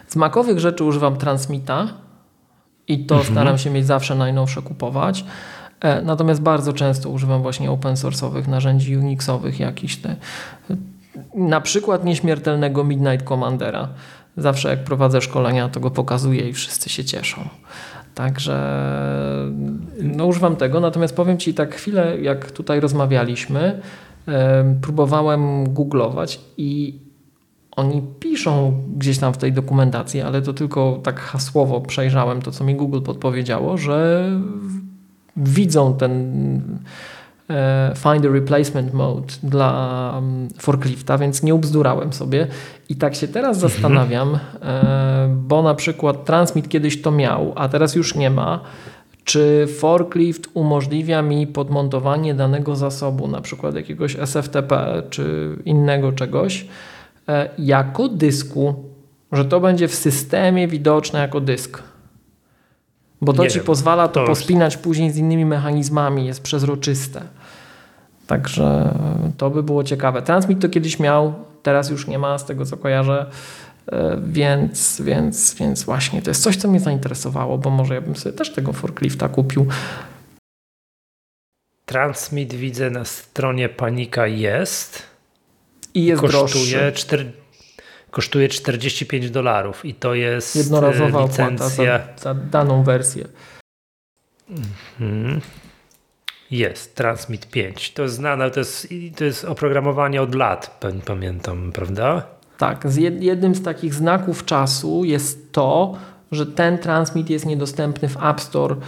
z 0.06 0.16
makowych 0.16 0.58
rzeczy 0.58 0.84
używam 0.84 1.16
Transmita 1.16 1.88
i 2.88 3.06
to 3.06 3.14
mhm. 3.14 3.34
staram 3.34 3.58
się 3.58 3.70
mieć 3.70 3.86
zawsze 3.86 4.14
najnowsze 4.14 4.62
kupować. 4.62 5.24
E, 5.80 6.02
natomiast 6.02 6.42
bardzo 6.42 6.72
często 6.72 7.10
używam 7.10 7.42
właśnie 7.42 7.70
open 7.70 7.94
source'owych 7.94 8.48
narzędzi 8.48 8.96
Unixowych 8.96 9.60
jakiś 9.60 9.96
te 9.96 10.16
na 11.34 11.60
przykład 11.60 12.04
nieśmiertelnego 12.04 12.84
Midnight 12.84 13.28
Commandera. 13.28 13.88
Zawsze 14.36 14.68
jak 14.68 14.84
prowadzę 14.84 15.20
szkolenia, 15.20 15.68
to 15.68 15.80
go 15.80 15.90
pokazuję 15.90 16.48
i 16.48 16.52
wszyscy 16.52 16.88
się 16.88 17.04
cieszą. 17.04 17.40
Także 18.14 18.58
no, 20.02 20.26
używam 20.26 20.56
tego. 20.56 20.80
Natomiast 20.80 21.16
powiem 21.16 21.38
Ci 21.38 21.54
tak 21.54 21.74
chwilę, 21.74 22.18
jak 22.20 22.50
tutaj 22.50 22.80
rozmawialiśmy, 22.80 23.80
próbowałem 24.80 25.72
googlować 25.74 26.40
i 26.56 26.98
oni 27.78 28.02
piszą 28.20 28.82
gdzieś 28.97 29.18
tam 29.18 29.32
w 29.32 29.38
tej 29.38 29.52
dokumentacji, 29.52 30.20
ale 30.20 30.42
to 30.42 30.52
tylko 30.52 31.00
tak 31.02 31.20
hasłowo 31.20 31.80
przejrzałem 31.80 32.42
to, 32.42 32.50
co 32.50 32.64
mi 32.64 32.75
Google 32.75 33.00
podpowiedziało, 33.00 33.76
że 33.76 34.28
widzą 35.37 35.94
ten 35.94 36.12
e, 37.50 37.92
find 37.97 38.26
a 38.26 38.28
replacement 38.28 38.94
mode 38.94 39.35
dla 39.42 40.12
mm, 40.18 40.49
forklifta, 40.58 41.18
więc 41.18 41.42
nie 41.42 41.54
ubzdurałem 41.54 42.12
sobie. 42.12 42.47
I 42.88 42.97
tak 42.97 43.14
się 43.14 43.28
teraz 43.28 43.58
zastanawiam, 43.68 44.38
e, 44.62 45.28
bo 45.42 45.62
na 45.62 45.75
przykład 45.75 46.25
Transmit 46.25 46.68
kiedyś 46.68 47.02
to 47.02 47.11
miał, 47.11 47.52
a 47.56 47.68
teraz 47.68 47.94
już 47.94 48.14
nie 48.14 48.30
ma. 48.30 48.61
Czy 49.25 49.66
forklift 49.78 50.49
umożliwia 50.54 51.23
mi 51.23 51.47
podmontowanie 51.47 52.35
danego 52.35 52.76
zasobu, 52.76 53.28
na 53.28 53.40
przykład 53.40 53.75
jakiegoś 53.75 54.16
SFTP 54.16 55.02
czy 55.11 55.56
innego 55.64 56.12
czegoś, 56.12 56.66
jako 57.58 58.08
dysku, 58.08 58.85
że 59.32 59.44
to 59.44 59.61
będzie 59.61 59.88
w 59.88 59.94
systemie 59.94 60.68
widoczne 60.68 61.18
jako 61.18 61.40
dysk? 61.40 61.82
Bo 63.20 63.32
to 63.32 63.42
nie 63.42 63.50
ci 63.50 63.58
wiem, 63.58 63.66
pozwala 63.66 64.08
to, 64.08 64.20
to 64.20 64.26
pospinać 64.26 64.76
później 64.76 65.11
z 65.11 65.16
innymi 65.16 65.44
mechanizmami, 65.44 66.26
jest 66.26 66.42
przezroczyste. 66.42 67.23
Także 68.26 68.94
to 69.37 69.50
by 69.50 69.62
było 69.62 69.85
ciekawe. 69.85 70.23
Transmit 70.23 70.61
to 70.61 70.68
kiedyś 70.68 70.99
miał, 70.99 71.35
teraz 71.62 71.90
już 71.90 72.06
nie 72.06 72.18
ma, 72.18 72.38
z 72.38 72.44
tego 72.44 72.66
co 72.66 72.76
kojarzę. 72.76 73.26
E, 73.92 74.18
więc, 74.23 75.00
więc, 75.00 75.54
więc 75.54 75.85
właśnie 75.85 76.23
to 76.23 76.30
jest 76.30 76.42
coś, 76.42 76.56
co 76.56 76.68
mnie 76.68 76.80
zainteresowało, 76.80 77.58
bo 77.58 77.70
może 77.70 77.94
ja 77.94 78.00
bym 78.00 78.16
sobie 78.16 78.37
też 78.37 78.52
tego 78.52 78.73
forklifta 78.73 79.28
kupił. 79.28 79.66
Transmit 81.87 82.54
widzę 82.54 82.90
na 82.90 83.04
stronie 83.04 83.68
Panika 83.68 84.26
jest. 84.26 85.07
I 85.95 86.04
jest 86.04 86.21
kosztuje 86.21 86.80
droższy. 86.80 86.92
4, 86.95 87.33
kosztuje 88.11 88.49
45 88.49 89.30
dolarów 89.30 89.85
i 89.85 89.95
to 89.95 90.14
jest 90.14 90.57
jednorazowa 90.57 91.23
licencja 91.23 91.99
za, 92.16 92.23
za, 92.23 92.35
daną 92.35 92.83
wersję. 92.83 93.25
Mhm. 94.50 95.40
Jest, 96.50 96.95
Transmit 96.95 97.47
5. 97.47 97.92
To 97.92 98.02
jest 98.02 98.14
znane, 98.14 98.50
to 98.50 98.61
jest, 98.61 98.88
to 99.16 99.25
jest 99.25 99.45
oprogramowanie 99.45 100.23
od 100.23 100.35
lat, 100.35 100.80
pamiętam, 101.04 101.73
prawda? 101.73 102.23
Tak, 102.59 102.90
z 102.90 102.97
jednym 103.21 103.54
z 103.54 103.62
takich 103.62 103.95
znaków 103.95 104.45
czasu 104.45 105.04
jest 105.04 105.52
to, 105.52 105.97
że 106.33 106.47
ten 106.47 106.78
transmit 106.78 107.30
jest 107.30 107.47
niedostępny 107.47 108.09
w 108.09 108.16
App 108.25 108.40
Store 108.40 108.75
e, 108.75 108.78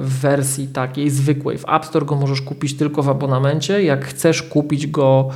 w 0.00 0.18
wersji 0.20 0.68
takiej 0.68 1.10
zwykłej. 1.10 1.58
W 1.58 1.68
App 1.68 1.84
Store 1.84 2.06
go 2.06 2.16
możesz 2.16 2.42
kupić 2.42 2.76
tylko 2.76 3.02
w 3.02 3.08
abonamencie. 3.08 3.82
Jak 3.82 4.04
chcesz 4.04 4.42
kupić 4.42 4.86
go 4.86 5.30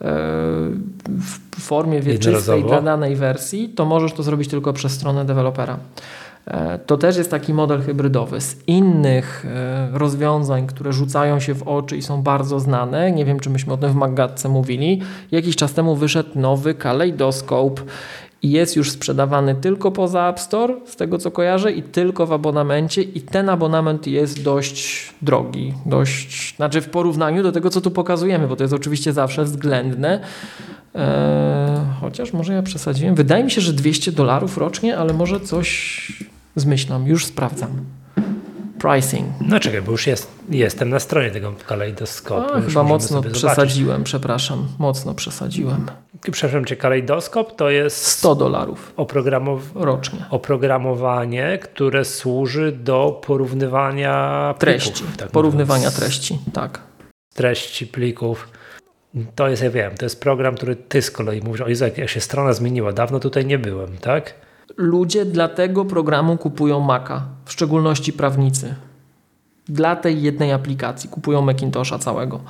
w 0.00 1.60
formie 1.60 2.00
wieczystej 2.00 2.64
dla 2.64 2.82
danej 2.82 3.16
wersji, 3.16 3.68
to 3.68 3.84
możesz 3.84 4.12
to 4.12 4.22
zrobić 4.22 4.48
tylko 4.48 4.72
przez 4.72 4.92
stronę 4.92 5.24
dewelopera. 5.24 5.78
E, 6.46 6.78
to 6.78 6.96
też 6.96 7.16
jest 7.16 7.30
taki 7.30 7.54
model 7.54 7.82
hybrydowy. 7.82 8.40
Z 8.40 8.56
innych 8.66 9.46
e, 9.46 9.88
rozwiązań, 9.92 10.66
które 10.66 10.92
rzucają 10.92 11.40
się 11.40 11.54
w 11.54 11.62
oczy 11.62 11.96
i 11.96 12.02
są 12.02 12.22
bardzo 12.22 12.60
znane, 12.60 13.12
nie 13.12 13.24
wiem 13.24 13.40
czy 13.40 13.50
myśmy 13.50 13.72
o 13.72 13.76
tym 13.76 13.90
w 13.90 13.94
Maggatce 13.94 14.48
mówili, 14.48 15.02
jakiś 15.30 15.56
czas 15.56 15.72
temu 15.72 15.96
wyszedł 15.96 16.30
nowy 16.34 16.74
Kaleidoskop 16.74 17.80
i 18.42 18.50
jest 18.50 18.76
już 18.76 18.90
sprzedawany 18.90 19.54
tylko 19.54 19.90
poza 19.90 20.28
App 20.28 20.40
Store, 20.40 20.74
z 20.86 20.96
tego 20.96 21.18
co 21.18 21.30
kojarzę, 21.30 21.72
i 21.72 21.82
tylko 21.82 22.26
w 22.26 22.32
abonamencie. 22.32 23.02
I 23.02 23.20
ten 23.20 23.48
abonament 23.48 24.06
jest 24.06 24.42
dość 24.42 25.12
drogi, 25.22 25.74
dość, 25.86 26.56
znaczy 26.56 26.80
w 26.80 26.88
porównaniu 26.88 27.42
do 27.42 27.52
tego, 27.52 27.70
co 27.70 27.80
tu 27.80 27.90
pokazujemy, 27.90 28.48
bo 28.48 28.56
to 28.56 28.64
jest 28.64 28.74
oczywiście 28.74 29.12
zawsze 29.12 29.44
względne. 29.44 30.20
Eee, 30.94 31.00
chociaż 32.00 32.32
może 32.32 32.52
ja 32.52 32.62
przesadziłem. 32.62 33.14
Wydaje 33.14 33.44
mi 33.44 33.50
się, 33.50 33.60
że 33.60 33.72
200 33.72 34.12
dolarów 34.12 34.58
rocznie, 34.58 34.98
ale 34.98 35.12
może 35.12 35.40
coś 35.40 36.30
zmyślam, 36.56 37.06
już 37.06 37.26
sprawdzam 37.26 37.70
pricing. 38.80 39.26
No 39.40 39.60
czekaj, 39.60 39.82
bo 39.82 39.92
już 39.92 40.06
jest, 40.06 40.30
jestem 40.50 40.88
na 40.88 41.00
stronie 41.00 41.30
tego 41.30 41.52
kalejdoskopu. 41.66 42.54
A, 42.54 42.60
chyba 42.60 42.82
mocno 42.82 43.22
przesadziłem, 43.22 44.04
przepraszam. 44.04 44.68
Mocno 44.78 45.14
przesadziłem. 45.14 45.86
Przepraszam 46.20 46.64
cię, 46.64 46.76
kalejdoskop 46.76 47.56
to 47.56 47.70
jest 47.70 48.06
100 48.06 48.34
dolarów 48.34 48.92
oprogramow... 48.96 49.62
rocznie. 49.74 50.18
Oprogramowanie, 50.30 51.58
które 51.58 52.04
służy 52.04 52.72
do 52.72 53.20
porównywania 53.26 54.54
treści. 54.58 54.92
Plików, 54.92 55.16
tak 55.16 55.30
porównywania 55.30 55.78
mówiąc. 55.78 56.00
treści, 56.00 56.38
tak. 56.52 56.80
Treści 57.34 57.86
plików. 57.86 58.48
To 59.34 59.48
jest, 59.48 59.62
ja 59.62 59.70
wiem, 59.70 59.94
to 59.94 60.04
jest 60.04 60.20
program, 60.20 60.54
który 60.54 60.76
ty 60.76 61.02
z 61.02 61.10
kolei 61.10 61.42
mówisz, 61.42 61.60
o 61.60 61.68
Jezu, 61.68 61.84
jak 61.96 62.08
się 62.08 62.20
strona 62.20 62.52
zmieniła, 62.52 62.92
dawno 62.92 63.20
tutaj 63.20 63.46
nie 63.46 63.58
byłem, 63.58 63.96
tak? 63.96 64.34
Ludzie 64.76 65.24
dla 65.24 65.48
tego 65.48 65.84
programu 65.84 66.36
kupują 66.36 66.80
Maca, 66.80 67.26
w 67.44 67.52
szczególności 67.52 68.12
prawnicy. 68.12 68.74
Dla 69.70 69.96
tej 69.96 70.22
jednej 70.22 70.52
aplikacji 70.52 71.10
kupują 71.10 71.42
Macintosha 71.42 71.98
całego. 71.98 72.40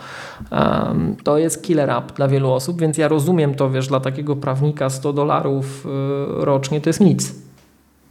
Um, 0.50 1.16
to 1.24 1.38
jest 1.38 1.62
killer 1.62 1.90
app 1.90 2.12
dla 2.12 2.28
wielu 2.28 2.52
osób, 2.52 2.80
więc 2.80 2.98
ja 2.98 3.08
rozumiem 3.08 3.54
to, 3.54 3.70
wiesz, 3.70 3.88
dla 3.88 4.00
takiego 4.00 4.36
prawnika 4.36 4.90
100 4.90 5.12
dolarów 5.12 5.86
y, 5.86 6.44
rocznie 6.44 6.80
to 6.80 6.88
jest 6.88 7.00
nic. 7.00 7.34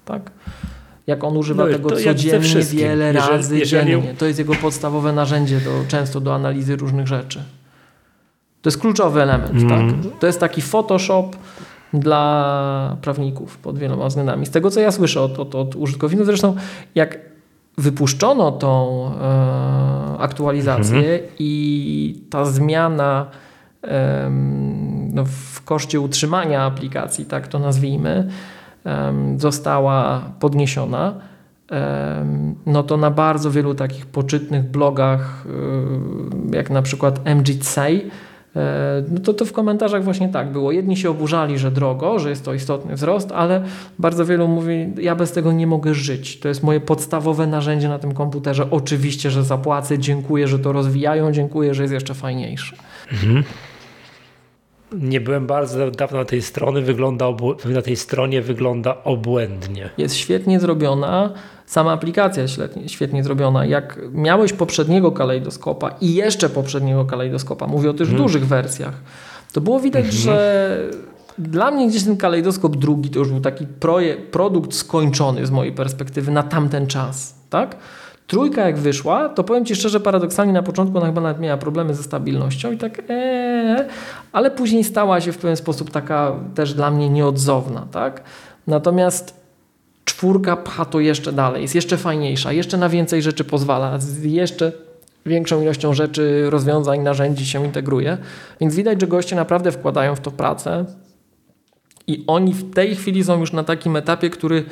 Tak? 0.05 0.31
Jak 1.07 1.23
on 1.23 1.37
używa 1.37 1.65
no, 1.65 1.71
tego 1.71 1.89
codziennie 1.91 2.63
wiele 2.63 3.11
razy 3.11 3.59
jeżeli... 3.59 3.91
dziennie. 3.91 4.13
To 4.17 4.25
jest 4.25 4.39
jego 4.39 4.55
podstawowe 4.55 5.13
narzędzie 5.13 5.59
do, 5.59 5.71
często 5.87 6.21
do 6.21 6.35
analizy 6.35 6.75
różnych 6.75 7.07
rzeczy. 7.07 7.43
To 8.61 8.69
jest 8.69 8.77
kluczowy 8.77 9.21
element. 9.21 9.51
Mm. 9.51 9.69
Tak? 9.69 9.79
Mhm. 9.79 10.03
To 10.19 10.27
jest 10.27 10.39
taki 10.39 10.61
Photoshop 10.61 11.35
dla 11.93 12.97
prawników 13.01 13.57
pod 13.57 13.77
wieloma 13.77 14.07
względami. 14.07 14.45
Z 14.45 14.51
tego, 14.51 14.71
co 14.71 14.79
ja 14.79 14.91
słyszę 14.91 15.21
od, 15.21 15.39
od, 15.39 15.55
od 15.55 15.75
użytkowników, 15.75 16.25
zresztą 16.25 16.55
jak 16.95 17.28
wypuszczono 17.79 18.51
tą 18.51 19.05
e, 19.21 20.19
aktualizację 20.19 20.97
mhm. 20.99 21.21
i 21.39 22.23
ta 22.29 22.45
zmiana 22.45 23.25
e, 23.83 24.29
no, 25.13 25.25
w 25.25 25.63
koszcie 25.63 25.99
utrzymania 25.99 26.63
aplikacji, 26.63 27.25
tak 27.25 27.47
to 27.47 27.59
nazwijmy, 27.59 28.29
e, 28.85 29.13
została 29.37 30.21
podniesiona, 30.39 31.13
no 32.65 32.83
to 32.83 32.97
na 32.97 33.11
bardzo 33.11 33.51
wielu 33.51 33.75
takich 33.75 34.05
poczytnych 34.05 34.71
blogach, 34.71 35.45
e, 36.51 36.55
jak 36.55 36.69
na 36.69 36.81
przykład 36.81 37.19
E, 37.25 38.11
no 39.11 39.19
to, 39.19 39.33
to 39.33 39.45
w 39.45 39.53
komentarzach 39.53 40.03
właśnie 40.03 40.29
tak 40.29 40.51
było. 40.51 40.71
Jedni 40.71 40.97
się 40.97 41.09
oburzali, 41.09 41.59
że 41.59 41.71
drogo, 41.71 42.19
że 42.19 42.29
jest 42.29 42.45
to 42.45 42.53
istotny 42.53 42.95
wzrost, 42.95 43.31
ale 43.31 43.63
bardzo 43.99 44.25
wielu 44.25 44.47
mówi, 44.47 44.93
ja 45.01 45.15
bez 45.15 45.31
tego 45.31 45.51
nie 45.51 45.67
mogę 45.67 45.93
żyć. 45.93 46.39
To 46.39 46.47
jest 46.47 46.63
moje 46.63 46.79
podstawowe 46.79 47.47
narzędzie 47.47 47.89
na 47.89 47.99
tym 47.99 48.13
komputerze. 48.13 48.71
Oczywiście, 48.71 49.31
że 49.31 49.43
zapłacę, 49.43 49.99
dziękuję, 49.99 50.47
że 50.47 50.59
to 50.59 50.71
rozwijają, 50.71 51.31
dziękuję, 51.31 51.73
że 51.73 51.83
jest 51.83 51.93
jeszcze 51.93 52.13
fajniejsze. 52.13 52.75
Mhm. 53.11 53.43
Nie 54.93 55.21
byłem 55.21 55.47
bardzo 55.47 55.91
dawno 55.91 56.17
na 56.17 56.25
tej 56.25 56.41
stronie, 56.41 56.81
wygląda 56.81 57.25
na 57.65 57.81
tej 57.81 57.95
stronie 57.95 58.41
wygląda 58.41 59.03
obłędnie. 59.03 59.89
Jest 59.97 60.15
świetnie 60.15 60.59
zrobiona, 60.59 61.33
sama 61.65 61.91
aplikacja 61.91 62.43
świetnie 62.87 63.23
zrobiona. 63.23 63.65
Jak 63.65 63.99
miałeś 64.11 64.53
poprzedniego 64.53 65.11
kalejdoskopa 65.11 65.89
i 66.01 66.13
jeszcze 66.13 66.49
poprzedniego 66.49 67.05
kalejdoskopa, 67.05 67.67
mówię 67.67 67.89
o 67.89 67.93
tych 67.93 68.07
hmm. 68.07 68.23
dużych 68.23 68.47
wersjach, 68.47 69.01
to 69.53 69.61
było 69.61 69.79
widać, 69.79 70.05
hmm. 70.05 70.21
że 70.21 70.77
dla 71.37 71.71
mnie 71.71 71.87
gdzieś 71.87 72.03
ten 72.03 72.17
kalejdoskop 72.17 72.77
drugi 72.77 73.09
to 73.09 73.19
już 73.19 73.29
był 73.29 73.41
taki 73.41 73.65
projekt, 73.65 74.31
produkt 74.31 74.73
skończony 74.73 75.45
z 75.45 75.51
mojej 75.51 75.73
perspektywy 75.73 76.31
na 76.31 76.43
tamten 76.43 76.87
czas, 76.87 77.35
tak? 77.49 77.75
Trójka 78.29 78.65
jak 78.65 78.77
wyszła, 78.77 79.29
to 79.29 79.43
powiem 79.43 79.65
Ci 79.65 79.75
szczerze, 79.75 79.99
paradoksalnie 79.99 80.53
na 80.53 80.63
początku 80.63 80.97
ona 80.97 81.07
chyba 81.07 81.21
nawet 81.21 81.41
miała 81.41 81.57
problemy 81.57 81.95
ze 81.95 82.03
stabilnością 82.03 82.71
i 82.71 82.77
tak 82.77 83.01
ee, 83.09 83.87
ale 84.31 84.51
później 84.51 84.83
stała 84.83 85.21
się 85.21 85.31
w 85.31 85.37
pewien 85.37 85.55
sposób 85.55 85.91
taka 85.91 86.35
też 86.55 86.73
dla 86.73 86.91
mnie 86.91 87.09
nieodzowna, 87.09 87.87
tak? 87.91 88.23
Natomiast 88.67 89.41
czwórka 90.05 90.57
pcha 90.57 90.85
to 90.85 90.99
jeszcze 90.99 91.31
dalej, 91.31 91.61
jest 91.61 91.75
jeszcze 91.75 91.97
fajniejsza, 91.97 92.51
jeszcze 92.51 92.77
na 92.77 92.89
więcej 92.89 93.21
rzeczy 93.21 93.43
pozwala, 93.43 93.99
jeszcze 94.21 94.71
większą 95.25 95.61
ilością 95.61 95.93
rzeczy, 95.93 96.49
rozwiązań, 96.49 96.99
narzędzi 96.99 97.45
się 97.45 97.65
integruje, 97.65 98.17
więc 98.61 98.75
widać, 98.75 99.01
że 99.01 99.07
goście 99.07 99.35
naprawdę 99.35 99.71
wkładają 99.71 100.15
w 100.15 100.19
to 100.19 100.31
pracę 100.31 100.85
i 102.07 102.23
oni 102.27 102.53
w 102.53 102.73
tej 102.73 102.95
chwili 102.95 103.23
są 103.23 103.39
już 103.39 103.53
na 103.53 103.63
takim 103.63 103.95
etapie, 103.95 104.29
który 104.29 104.65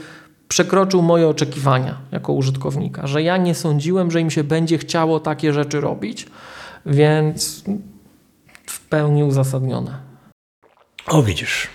przekroczył 0.48 1.01
moje 1.01 1.27
oczekiwania 1.27 1.98
jako 2.12 2.34
użytkownika, 2.34 3.08
że 3.08 3.24
ja 3.24 3.38
nie 3.38 3.56
sądziłem, 3.56 4.12
że 4.12 4.22
im 4.22 4.32
się 4.32 4.44
będzie 4.44 4.77
chciało 4.77 5.20
takie 5.20 5.54
rzeczy 5.54 5.82
robić, 5.82 6.27
więc 6.86 7.63
w 8.66 8.88
pełni 8.88 9.24
uzasadnione. 9.24 9.98
O, 11.08 11.24
widzisz. 11.24 11.68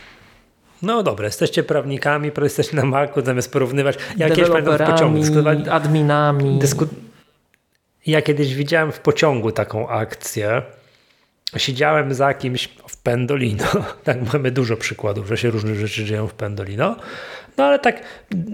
No 0.82 1.02
dobra, 1.02 1.24
jesteście 1.24 1.62
prawnikami, 1.62 2.30
jesteście 2.42 2.76
na 2.76 2.84
Macu, 2.84 3.24
zamiast 3.24 3.52
porównywać. 3.52 3.98
Ja 4.16 4.30
kiedyś 4.30 4.48
w 4.48 4.86
pociągu 4.86 5.20
adminami. 5.70 6.58
Dysku... 6.58 6.86
Ja 8.06 8.22
kiedyś 8.22 8.54
widziałem 8.54 8.92
w 8.92 9.00
pociągu 9.00 9.52
taką 9.52 9.88
akcję. 9.88 10.62
Siedziałem 11.56 12.14
za 12.14 12.34
kimś 12.34 12.68
w 12.88 12.96
Pendolino. 12.96 13.64
Tak 14.04 14.32
mamy 14.32 14.50
dużo 14.50 14.76
przykładów, 14.76 15.28
że 15.28 15.36
się 15.36 15.50
różne 15.50 15.74
rzeczy 15.74 16.04
dzieją 16.04 16.28
w 16.28 16.34
Pendolino. 16.34 16.96
No 17.56 17.64
ale 17.64 17.78
tak, 17.78 18.02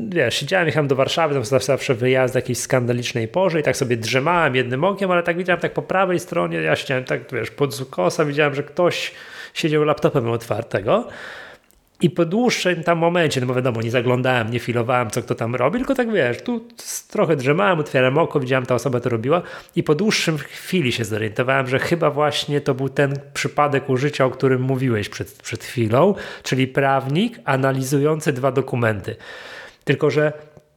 wiesz, 0.09 0.35
siedziałem, 0.35 0.67
jechałem 0.67 0.89
do 0.89 0.97
Warszawy, 0.97 1.35
tam 1.35 1.45
zawsze 1.45 1.95
wyjazd 1.95 2.35
jakiejś 2.35 2.59
skandalicznej 2.59 3.29
porze 3.29 3.61
i 3.61 3.63
tak 3.63 3.77
sobie 3.77 3.97
drzemałem 3.97 4.57
jednym 4.57 4.85
okiem, 4.85 5.11
ale 5.11 5.23
tak 5.23 5.37
widziałem 5.37 5.61
tak 5.61 5.73
po 5.73 5.83
prawej 5.83 6.19
stronie, 6.19 6.59
ja 6.59 6.77
siedziałem 6.77 7.05
tak, 7.05 7.33
wiesz, 7.33 7.51
pod 7.51 7.75
Zukosa, 7.75 8.25
widziałem, 8.25 8.55
że 8.55 8.63
ktoś 8.63 9.13
siedział 9.55 9.85
laptopem 9.85 10.31
otwartego. 10.31 11.09
I 12.03 12.11
po 12.11 12.25
dłuższym 12.25 12.83
tam 12.83 12.99
momencie, 12.99 13.41
no 13.41 13.47
bo 13.47 13.55
wiadomo, 13.55 13.83
nie 13.83 13.91
zaglądałem, 13.91 14.51
nie 14.51 14.59
filowałem, 14.59 15.11
co 15.11 15.23
kto 15.23 15.35
tam 15.35 15.55
robi, 15.55 15.79
tylko 15.79 15.95
tak 15.95 16.13
wiesz, 16.13 16.43
tu 16.43 16.67
trochę 17.11 17.37
drzemałem, 17.37 17.79
otwierałem 17.79 18.19
oko, 18.19 18.41
widziałem, 18.41 18.67
ta 18.67 18.75
osoba 18.75 19.01
to 19.01 19.09
robiła 19.09 19.43
i 19.77 19.83
po 19.83 19.95
dłuższym 19.95 20.39
chwili 20.39 20.93
się 20.93 21.05
zorientowałem, 21.05 21.67
że 21.67 21.79
chyba 21.79 22.11
właśnie 22.11 22.61
to 22.61 22.75
był 22.75 22.89
ten 22.89 23.15
przypadek 23.35 23.91
użycia, 23.91 24.25
o 24.25 24.31
którym 24.31 24.63
mówiłeś 24.63 25.09
przed, 25.09 25.33
przed 25.33 25.65
chwilą, 25.65 26.15
czyli 26.43 26.67
prawnik 26.67 27.39
analizujący 27.45 28.33
dwa 28.33 28.53
dokumenty. 28.53 29.17
Tylko, 29.85 30.11
że 30.11 30.33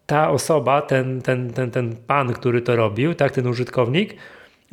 ta 0.05 0.29
osoba, 0.29 0.81
ten, 0.81 1.21
ten, 1.21 1.53
ten, 1.53 1.71
ten 1.71 1.95
pan, 1.95 2.33
który 2.33 2.61
to 2.61 2.75
robił, 2.75 3.13
tak, 3.15 3.31
ten 3.31 3.47
użytkownik, 3.47 4.15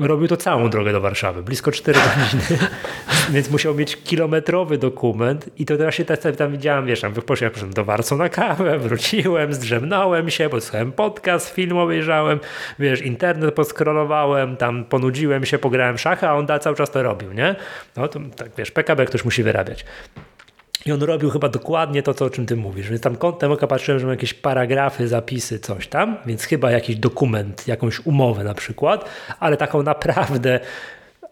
robił 0.07 0.29
to 0.29 0.37
całą 0.37 0.71
drogę 0.71 0.93
do 0.93 1.01
Warszawy, 1.01 1.43
blisko 1.43 1.73
4 1.73 2.01
godziny, 2.01 2.59
więc 3.35 3.51
musiał 3.51 3.75
mieć 3.75 3.97
kilometrowy 3.97 4.79
dokument 4.79 5.51
i 5.59 5.67
to 5.67 5.77
teraz 5.77 5.95
się 5.95 6.05
tam, 6.05 6.17
tam 6.37 6.53
widziałem, 6.53 6.87
wiesz, 6.87 7.01
tam 7.01 7.15
poszedłem 7.15 7.73
do 7.73 7.85
Warso 7.85 8.17
na 8.17 8.29
kawę, 8.29 8.79
wróciłem, 8.79 9.53
zdrzemnąłem 9.53 10.31
się, 10.31 10.49
posłuchałem 10.49 10.93
podcast, 10.93 11.55
film 11.55 11.79
obejrzałem, 11.79 12.41
wiesz, 12.79 13.03
internet 13.03 13.55
poskrolowałem, 13.55 14.57
tam 14.57 14.85
ponudziłem 14.85 15.47
się, 15.47 15.59
pograłem 15.59 15.99
szachy, 15.99 16.27
a 16.27 16.35
on 16.35 16.47
da, 16.47 16.59
cały 16.59 16.77
czas 16.77 16.91
to 16.91 17.03
robił, 17.03 17.33
nie? 17.33 17.57
No 17.97 18.09
to 18.09 18.21
tak, 18.37 18.49
wiesz, 18.59 18.71
PKB 18.71 19.07
ktoś 19.07 19.25
musi 19.25 19.43
wyrabiać. 19.43 19.85
I 20.89 20.93
on 20.93 21.03
robił 21.03 21.31
chyba 21.31 21.49
dokładnie 21.49 22.03
to, 22.03 22.15
co, 22.15 22.25
o 22.25 22.31
czym 22.31 22.47
ty 22.47 22.57
mówisz. 22.57 22.91
Więc 22.91 23.03
tam 23.03 23.17
kątem 23.17 23.53
oka 23.53 23.67
patrzyłem, 23.67 24.01
że 24.01 24.07
ma 24.07 24.13
jakieś 24.13 24.35
paragrafy, 24.35 25.09
zapisy, 25.09 25.59
coś 25.59 25.89
tam, 25.89 26.17
więc 26.27 26.45
chyba 26.45 26.71
jakiś 26.71 26.97
dokument, 26.97 27.69
jakąś 27.69 28.07
umowę 28.07 28.45
na 28.45 28.55
przykład, 28.55 29.11
ale 29.41 29.57
taką 29.57 29.83
naprawdę, 29.83 30.61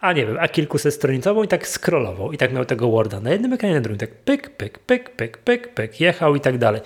a 0.01 0.13
nie 0.13 0.27
wiem, 0.27 0.37
a 0.41 0.49
kilkusetstronicową 0.49 1.43
i 1.43 1.49
tak 1.49 1.69
scrollował 1.69 2.33
i 2.33 2.39
tak 2.39 2.53
miał 2.53 2.65
tego 2.65 2.91
Worda 2.91 3.21
na 3.21 3.31
jednym 3.31 3.53
ekranie, 3.53 3.75
na 3.75 3.81
drugim, 3.81 3.99
tak 3.99 4.11
pyk, 4.11 4.51
pyk, 4.51 4.79
pyk, 4.79 5.09
pyk, 5.09 5.39
pyk, 5.39 5.75
pyk, 5.75 6.01
jechał 6.01 6.37
i 6.37 6.41
tak 6.41 6.59
dalej. 6.59 6.81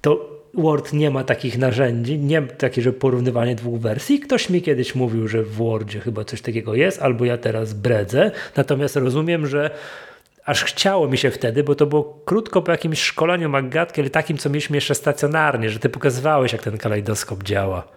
To 0.00 0.40
Word 0.54 0.92
nie 0.92 1.10
ma 1.10 1.24
takich 1.24 1.58
narzędzi, 1.58 2.18
nie 2.18 2.42
takie, 2.42 2.82
że 2.82 2.92
porównywanie 2.92 3.54
dwóch 3.54 3.80
wersji. 3.80 4.20
Ktoś 4.20 4.50
mi 4.50 4.62
kiedyś 4.62 4.94
mówił, 4.94 5.28
że 5.28 5.42
w 5.42 5.54
Wordzie 5.54 6.00
chyba 6.00 6.24
coś 6.24 6.42
takiego 6.42 6.74
jest, 6.74 7.02
albo 7.02 7.24
ja 7.24 7.38
teraz 7.38 7.74
bredzę, 7.74 8.30
natomiast 8.56 8.96
rozumiem, 8.96 9.46
że 9.46 9.70
aż 10.44 10.64
chciało 10.64 11.08
mi 11.08 11.18
się 11.18 11.30
wtedy, 11.30 11.64
bo 11.64 11.74
to 11.74 11.86
było 11.86 12.20
krótko 12.24 12.62
po 12.62 12.70
jakimś 12.70 13.02
szkoleniu 13.02 13.48
Maggatki, 13.48 14.00
ale 14.00 14.10
takim, 14.10 14.38
co 14.38 14.48
mieliśmy 14.50 14.76
jeszcze 14.76 14.94
stacjonarnie, 14.94 15.70
że 15.70 15.78
ty 15.78 15.88
pokazywałeś, 15.88 16.52
jak 16.52 16.62
ten 16.62 16.78
kalejdoskop 16.78 17.42
działa. 17.42 17.88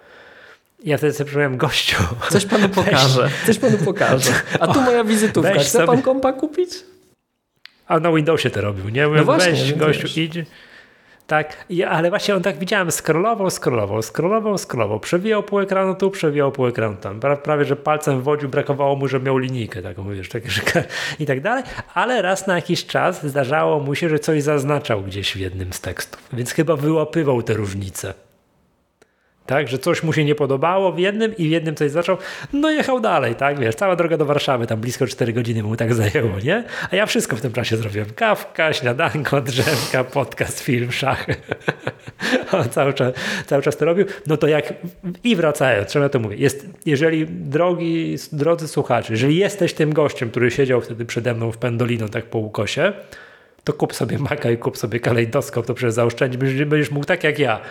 Ja 0.83 0.97
wtedy 0.97 1.13
sobie 1.13 1.25
przypomniałem, 1.25 1.57
gościu. 1.57 1.97
Coś 2.29 2.45
panu 2.45 2.69
pokażę. 2.69 3.29
Coś 3.45 3.59
panu 3.59 3.77
pokażę. 3.77 4.31
A 4.59 4.67
tu 4.67 4.81
moja 4.81 5.03
wizytówka. 5.03 5.53
Chce 5.53 5.63
sobie... 5.63 5.85
pan 5.85 6.01
kompa 6.01 6.33
kupić? 6.33 6.69
A 7.87 7.99
na 7.99 8.11
Windowsie 8.11 8.49
to 8.49 8.61
robił, 8.61 8.89
nie? 8.89 9.07
Mówię, 9.07 9.19
no 9.19 9.25
właśnie, 9.25 9.51
weź, 9.51 9.73
gościu, 9.73 10.19
idź. 10.19 10.33
Tak, 11.33 11.65
I, 11.69 11.83
ale 11.83 12.09
właśnie 12.09 12.35
on 12.35 12.41
tak 12.41 12.57
widziałem, 12.57 12.91
scrollował, 12.91 13.49
scrollował, 13.49 14.01
scrollował, 14.01 14.57
scrollował, 14.57 14.99
przewijał 14.99 15.43
pół 15.43 15.59
ekranu 15.59 15.95
tu, 15.95 16.11
przewijał 16.11 16.51
pół 16.51 16.67
ekranu 16.67 16.95
tam. 16.95 17.19
Prawie, 17.43 17.65
że 17.65 17.75
palcem 17.75 18.21
wodził, 18.21 18.49
brakowało 18.49 18.95
mu, 18.95 19.07
że 19.07 19.19
miał 19.19 19.37
linijkę 19.37 19.81
taką, 19.81 20.09
wiesz, 20.09 20.29
tak, 20.29 20.51
że, 20.51 20.61
i 21.19 21.25
tak 21.25 21.41
dalej, 21.41 21.63
ale 21.93 22.21
raz 22.21 22.47
na 22.47 22.55
jakiś 22.55 22.85
czas 22.85 23.25
zdarzało 23.25 23.79
mu 23.79 23.95
się, 23.95 24.09
że 24.09 24.19
coś 24.19 24.43
zaznaczał 24.43 25.01
gdzieś 25.01 25.33
w 25.33 25.39
jednym 25.39 25.73
z 25.73 25.81
tekstów, 25.81 26.21
więc 26.33 26.51
chyba 26.51 26.75
wyłapywał 26.75 27.43
te 27.43 27.53
różnice 27.53 28.13
tak, 29.45 29.67
że 29.67 29.77
coś 29.77 30.03
mu 30.03 30.13
się 30.13 30.25
nie 30.25 30.35
podobało 30.35 30.91
w 30.91 30.99
jednym 30.99 31.37
i 31.37 31.47
w 31.47 31.51
jednym 31.51 31.75
coś 31.75 31.91
zaczął, 31.91 32.17
no 32.53 32.71
jechał 32.71 32.99
dalej, 32.99 33.35
tak, 33.35 33.59
wiesz, 33.59 33.75
cała 33.75 33.95
droga 33.95 34.17
do 34.17 34.25
Warszawy, 34.25 34.67
tam 34.67 34.79
blisko 34.79 35.07
4 35.07 35.33
godziny 35.33 35.63
mu 35.63 35.75
tak 35.75 35.93
zajęło, 35.93 36.39
nie? 36.43 36.63
A 36.91 36.95
ja 36.95 37.05
wszystko 37.05 37.35
w 37.35 37.41
tym 37.41 37.51
czasie 37.51 37.77
zrobiłem, 37.77 38.07
kawka, 38.15 38.73
śniadanko, 38.73 39.41
drzewka, 39.41 40.03
podcast, 40.03 40.59
film, 40.59 40.91
szachy. 40.91 41.35
Cały 42.71 42.93
czas, 42.93 43.13
cały 43.45 43.61
czas 43.61 43.77
to 43.77 43.85
robił, 43.85 44.05
no 44.27 44.37
to 44.37 44.47
jak, 44.47 44.73
i 45.23 45.35
wracając, 45.35 45.89
trzeba 45.89 46.09
to 46.09 46.19
mówić, 46.19 46.39
jest, 46.39 46.67
jeżeli 46.85 47.27
drogi, 47.27 48.15
drodzy 48.31 48.67
słuchacze, 48.67 49.13
jeżeli 49.13 49.37
jesteś 49.37 49.73
tym 49.73 49.93
gościem, 49.93 50.29
który 50.29 50.51
siedział 50.51 50.81
wtedy 50.81 51.05
przede 51.05 51.33
mną 51.33 51.51
w 51.51 51.57
Pendolino, 51.57 52.09
tak 52.09 52.25
po 52.25 52.39
ukosie, 52.39 52.93
to 53.63 53.73
kup 53.73 53.93
sobie 53.93 54.17
maka 54.19 54.51
i 54.51 54.57
kup 54.57 54.77
sobie 54.77 54.99
kalejdoskop, 54.99 55.65
to 55.65 55.73
przecież 55.73 55.93
zaoszczędzisz, 55.93 56.65
będziesz 56.65 56.91
mógł 56.91 57.05
tak 57.05 57.23
jak 57.23 57.39
ja, 57.39 57.61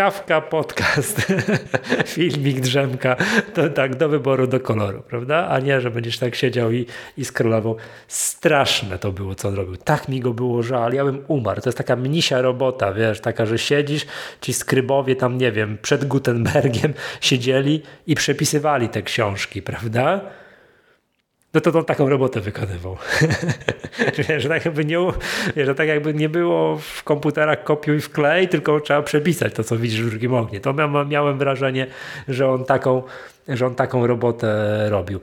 Kawka, 0.00 0.40
podcast, 0.40 1.32
filmik, 2.14 2.60
drzemka, 2.60 3.16
to 3.54 3.68
tak 3.68 3.96
do 3.96 4.08
wyboru, 4.08 4.46
do 4.46 4.60
koloru, 4.60 5.02
prawda? 5.02 5.48
A 5.48 5.58
nie, 5.58 5.80
że 5.80 5.90
będziesz 5.90 6.18
tak 6.18 6.34
siedział 6.34 6.72
i, 6.72 6.86
i 7.16 7.24
scrollował. 7.24 7.76
Straszne 8.08 8.98
to 8.98 9.12
było, 9.12 9.34
co 9.34 9.48
on 9.48 9.54
robił. 9.54 9.76
Tak 9.76 10.08
mi 10.08 10.20
go 10.20 10.34
było 10.34 10.62
żal, 10.62 10.92
ja 10.92 11.04
bym 11.04 11.24
umarł. 11.28 11.60
To 11.60 11.68
jest 11.68 11.78
taka 11.78 11.96
mnisia 11.96 12.40
robota, 12.40 12.92
wiesz, 12.92 13.20
taka, 13.20 13.46
że 13.46 13.58
siedzisz, 13.58 14.06
ci 14.40 14.52
skrybowie 14.52 15.16
tam, 15.16 15.38
nie 15.38 15.52
wiem, 15.52 15.78
przed 15.82 16.04
Gutenbergiem 16.04 16.94
siedzieli 17.20 17.82
i 18.06 18.14
przepisywali 18.14 18.88
te 18.88 19.02
książki, 19.02 19.62
prawda? 19.62 20.20
No 21.54 21.60
to 21.60 21.78
on 21.78 21.84
taką 21.84 22.08
robotę 22.08 22.40
wykonywał. 22.40 22.96
że, 24.38 24.48
tak 24.48 24.64
jakby 24.64 24.84
nie, 24.84 24.98
że 25.56 25.74
tak 25.74 25.88
jakby 25.88 26.14
nie 26.14 26.28
było 26.28 26.78
w 26.78 27.04
komputerach 27.04 27.64
kopiuj 27.64 28.00
wklej, 28.00 28.48
tylko 28.48 28.80
trzeba 28.80 29.02
przepisać 29.02 29.54
to, 29.54 29.64
co 29.64 29.76
widzisz 29.76 30.02
w 30.02 30.10
drugim 30.10 30.34
ognie. 30.34 30.60
To 30.60 30.74
miałem 31.08 31.38
wrażenie, 31.38 31.86
że 32.28 32.50
on 32.50 32.64
taką, 32.64 33.02
że 33.48 33.66
on 33.66 33.74
taką 33.74 34.06
robotę 34.06 34.86
robił 34.90 35.20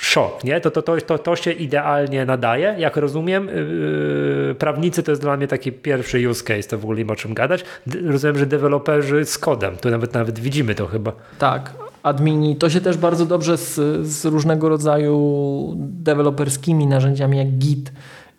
szok, 0.00 0.44
nie? 0.44 0.60
To, 0.60 0.70
to, 0.70 0.82
to, 0.82 1.00
to, 1.00 1.18
to 1.18 1.36
się 1.36 1.52
idealnie 1.52 2.24
nadaje. 2.24 2.74
Jak 2.78 2.96
rozumiem, 2.96 3.46
yy, 3.46 4.54
prawnicy 4.58 5.02
to 5.02 5.12
jest 5.12 5.22
dla 5.22 5.36
mnie 5.36 5.48
taki 5.48 5.72
pierwszy 5.72 6.28
use 6.28 6.44
case, 6.44 6.68
to 6.68 6.78
w 6.78 6.84
ogóle 6.84 6.98
nie 6.98 7.04
ma 7.04 7.12
o 7.12 7.16
czym 7.16 7.34
gadać. 7.34 7.64
rozumiem, 8.06 8.38
że 8.38 8.46
deweloperzy 8.46 9.24
z 9.24 9.38
kodem, 9.38 9.76
tu 9.76 9.90
nawet 9.90 10.14
nawet 10.14 10.38
widzimy 10.38 10.74
to 10.74 10.86
chyba. 10.86 11.12
Tak, 11.38 11.72
admini, 12.04 12.56
to 12.56 12.70
się 12.70 12.80
też 12.80 12.96
bardzo 12.96 13.26
dobrze 13.26 13.56
z, 13.56 13.74
z 14.06 14.24
różnego 14.24 14.68
rodzaju 14.68 15.72
deweloperskimi 15.76 16.86
narzędziami 16.86 17.38
jak 17.38 17.50
Git 17.50 17.92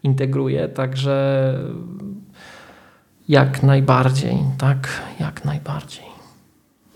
integruje, 0.04 0.68
także 0.70 1.54
jak 3.30 3.64
najbardziej, 3.64 4.38
tak, 4.58 4.88
jak 5.20 5.46
najbardziej. 5.46 6.06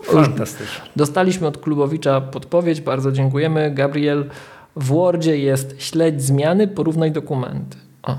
Fantastycznie. 0.02 0.84
Dostaliśmy 0.96 1.46
od 1.46 1.58
Klubowicza 1.58 2.20
podpowiedź, 2.20 2.80
bardzo 2.80 3.12
dziękujemy. 3.12 3.70
Gabriel, 3.70 4.30
W 4.76 4.84
Wordzie 4.84 5.38
jest 5.38 5.82
śledź 5.82 6.22
zmiany, 6.22 6.68
porównaj 6.68 7.12
dokumenty. 7.12 7.76
O. 8.02 8.16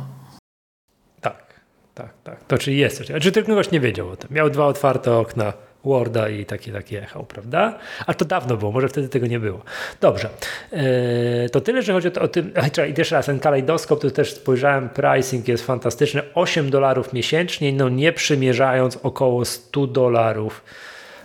Tak, 1.21 1.59
tak, 1.95 2.13
tak. 2.23 2.43
To 2.43 2.57
czyli 2.57 2.77
jest 2.77 2.97
coś. 2.97 3.21
Czy 3.21 3.31
tylko 3.31 3.51
ktoś 3.51 3.71
nie 3.71 3.79
wiedział 3.79 4.09
o 4.09 4.15
tym? 4.15 4.29
Miał 4.31 4.49
dwa 4.49 4.65
otwarte 4.65 5.17
okna 5.17 5.53
Worda 5.83 6.29
i 6.29 6.45
taki, 6.45 6.71
taki 6.71 6.95
jechał, 6.95 7.23
prawda? 7.23 7.79
A 8.05 8.13
to 8.13 8.25
dawno 8.25 8.57
było, 8.57 8.71
może 8.71 8.89
wtedy 8.89 9.09
tego 9.09 9.27
nie 9.27 9.39
było. 9.39 9.61
Dobrze. 10.01 10.29
Eee, 10.73 11.49
to 11.49 11.61
tyle, 11.61 11.81
że 11.81 11.93
chodzi 11.93 12.07
o, 12.07 12.11
to, 12.11 12.21
o 12.21 12.27
tym. 12.27 12.53
I 12.89 12.93
jeszcze 12.97 13.15
raz, 13.15 13.25
ten 13.25 13.39
kalejdoskop, 13.39 14.01
to 14.01 14.11
też 14.11 14.33
spojrzałem, 14.33 14.89
pricing 14.89 15.47
jest 15.47 15.65
fantastyczny. 15.65 16.21
8 16.35 16.69
dolarów 16.69 17.13
miesięcznie, 17.13 17.73
no 17.73 17.89
nie 17.89 18.13
przymierzając 18.13 18.97
około 19.03 19.45
100 19.45 19.87
dolarów 19.87 20.63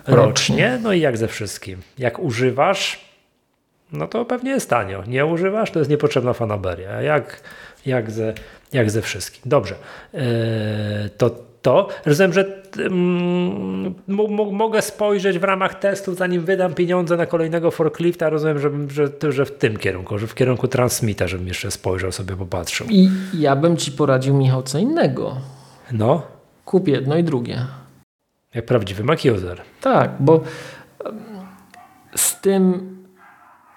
rocznie. 0.06 0.78
No 0.82 0.92
i 0.92 1.00
jak 1.00 1.16
ze 1.16 1.28
wszystkim. 1.28 1.82
Jak 1.98 2.18
używasz, 2.18 3.00
no 3.92 4.06
to 4.06 4.24
pewnie 4.24 4.50
jest 4.50 4.70
tanio. 4.70 5.04
Nie 5.06 5.26
używasz, 5.26 5.70
to 5.70 5.78
jest 5.78 5.90
niepotrzebna 5.90 6.32
fanaberia. 6.32 7.02
Jak, 7.02 7.40
jak, 7.86 8.10
ze, 8.10 8.34
jak 8.72 8.90
ze 8.90 9.02
wszystkim. 9.02 9.42
Dobrze. 9.46 9.74
Eee, 10.14 10.22
to 11.18 11.30
to. 11.66 11.88
Rozumiem, 12.04 12.32
że 12.32 12.44
mm, 12.78 13.94
mogę 14.52 14.82
spojrzeć 14.82 15.38
w 15.38 15.44
ramach 15.44 15.74
testu, 15.74 16.14
zanim 16.14 16.44
wydam 16.44 16.74
pieniądze 16.74 17.16
na 17.16 17.26
kolejnego 17.26 17.70
forklifta. 17.70 18.30
Rozumiem, 18.30 18.58
że, 18.58 18.70
że, 18.88 19.32
że 19.32 19.44
w 19.44 19.58
tym 19.58 19.76
kierunku, 19.76 20.18
że 20.18 20.26
w 20.26 20.34
kierunku 20.34 20.68
transmita, 20.68 21.28
żebym 21.28 21.48
jeszcze 21.48 21.70
spojrzał, 21.70 22.12
sobie 22.12 22.36
popatrzył. 22.36 22.86
I 22.90 23.10
ja 23.34 23.56
bym 23.56 23.76
ci 23.76 23.92
poradził, 23.92 24.34
Michał, 24.34 24.62
co 24.62 24.78
innego. 24.78 25.36
No. 25.92 26.22
Kup 26.64 26.88
jedno 26.88 27.16
i 27.16 27.24
drugie. 27.24 27.66
Jak 28.54 28.66
prawdziwy 28.66 29.04
Mac 29.04 29.24
user. 29.24 29.62
Tak, 29.80 30.10
bo 30.20 30.40
z 32.16 32.40
tym 32.40 32.90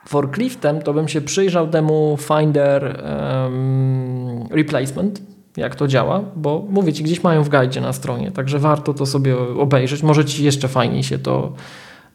forkliftem 0.08 0.82
to 0.82 0.94
bym 0.94 1.08
się 1.08 1.22
przyjrzał 1.22 1.68
temu 1.68 2.18
Finder 2.22 3.04
um, 3.04 4.48
Replacement 4.52 5.22
jak 5.60 5.76
to 5.76 5.88
działa, 5.88 6.22
bo 6.36 6.66
mówię 6.70 6.94
Ci, 6.94 7.04
gdzieś 7.04 7.24
mają 7.24 7.44
w 7.44 7.50
guidzie 7.50 7.82
na 7.82 7.94
stronie, 7.94 8.32
także 8.32 8.60
warto 8.60 8.94
to 8.94 9.06
sobie 9.06 9.38
obejrzeć. 9.38 10.04
Może 10.04 10.26
Ci 10.26 10.44
jeszcze 10.44 10.68
fajniej 10.68 11.04
się 11.04 11.20
to 11.20 11.54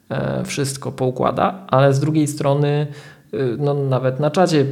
e, 0.09 0.44
wszystko 0.44 0.92
poukłada, 0.92 1.66
ale 1.68 1.94
z 1.94 2.00
drugiej 2.00 2.26
strony 2.26 2.87
y, 3.35 3.57
no, 3.59 3.74
nawet 3.74 4.20
na 4.20 4.30
czacie 4.30 4.66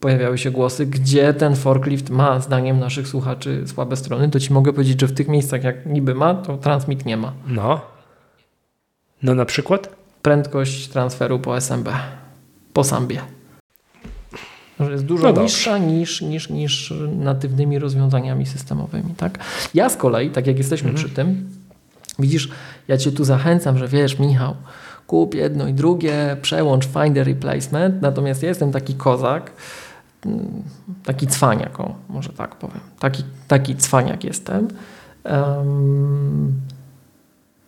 pojawiały 0.00 0.38
się 0.38 0.50
głosy, 0.50 0.86
gdzie 0.86 1.34
ten 1.34 1.56
forklift 1.56 2.10
ma, 2.10 2.40
zdaniem 2.40 2.78
naszych 2.78 3.08
słuchaczy, 3.08 3.62
słabe 3.66 3.96
strony, 3.96 4.28
to 4.28 4.40
Ci 4.40 4.52
mogę 4.52 4.72
powiedzieć, 4.72 5.00
że 5.00 5.06
w 5.06 5.14
tych 5.14 5.28
miejscach, 5.28 5.64
jak 5.64 5.86
niby 5.86 6.14
ma, 6.14 6.34
to 6.34 6.56
transmit 6.56 7.06
nie 7.06 7.16
ma. 7.16 7.32
No. 7.46 7.80
No 9.22 9.34
na 9.34 9.44
przykład? 9.44 9.96
Prędkość 10.22 10.88
transferu 10.88 11.38
po 11.38 11.56
SMB, 11.56 11.88
po 12.72 12.84
Sambie 12.84 13.37
że 14.80 14.92
jest 14.92 15.04
dużo 15.04 15.32
no 15.32 15.42
niższa 15.42 15.78
niż, 15.78 16.22
niż, 16.22 16.50
niż 16.50 16.94
natywnymi 17.16 17.78
rozwiązaniami 17.78 18.46
systemowymi. 18.46 19.14
Tak? 19.16 19.38
Ja 19.74 19.88
z 19.88 19.96
kolei, 19.96 20.30
tak 20.30 20.46
jak 20.46 20.58
jesteśmy 20.58 20.90
mhm. 20.90 21.06
przy 21.06 21.16
tym, 21.16 21.50
widzisz, 22.18 22.48
ja 22.88 22.98
cię 22.98 23.12
tu 23.12 23.24
zachęcam, 23.24 23.78
że 23.78 23.88
wiesz, 23.88 24.18
Michał, 24.18 24.54
kup 25.06 25.34
jedno 25.34 25.68
i 25.68 25.74
drugie, 25.74 26.36
przełącz 26.42 26.86
Finder 26.86 27.26
Replacement, 27.26 28.02
natomiast 28.02 28.42
ja 28.42 28.48
jestem 28.48 28.72
taki 28.72 28.94
kozak, 28.94 29.52
mm, 30.26 30.62
taki 31.04 31.26
cwaniak, 31.26 31.80
o, 31.80 31.94
może 32.08 32.32
tak 32.32 32.56
powiem, 32.56 32.80
taki, 32.98 33.24
taki 33.48 33.76
cwaniak 33.76 34.24
jestem, 34.24 34.68
um, 35.24 36.52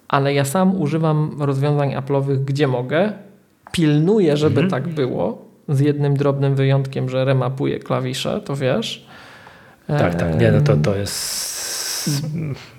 ale 0.08 0.34
ja 0.34 0.44
sam 0.44 0.80
używam 0.80 1.42
rozwiązań 1.42 1.94
Apple'owych, 1.94 2.44
gdzie 2.44 2.66
mogę, 2.66 3.12
pilnuję, 3.72 4.36
żeby 4.36 4.60
mhm. 4.60 4.70
tak 4.70 4.94
było, 4.94 5.49
z 5.70 5.80
jednym 5.80 6.16
drobnym 6.16 6.54
wyjątkiem, 6.54 7.08
że 7.08 7.24
remapuje 7.24 7.78
klawisze, 7.78 8.40
to 8.44 8.56
wiesz. 8.56 9.06
Tak, 9.86 10.14
tak, 10.14 10.40
nie, 10.40 10.52
no 10.52 10.60
to, 10.60 10.76
to 10.76 10.96
jest 10.96 11.60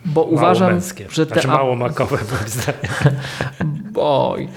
bo 0.05 0.23
uważam, 0.23 0.71
męskie. 0.71 1.05
że 1.09 1.25
te 1.25 1.33
znaczy 1.33 1.47
mało 1.47 1.75
makowe 1.75 2.17
moim 2.31 2.47
zdaniem. 2.47 3.19
Oj, 3.95 4.47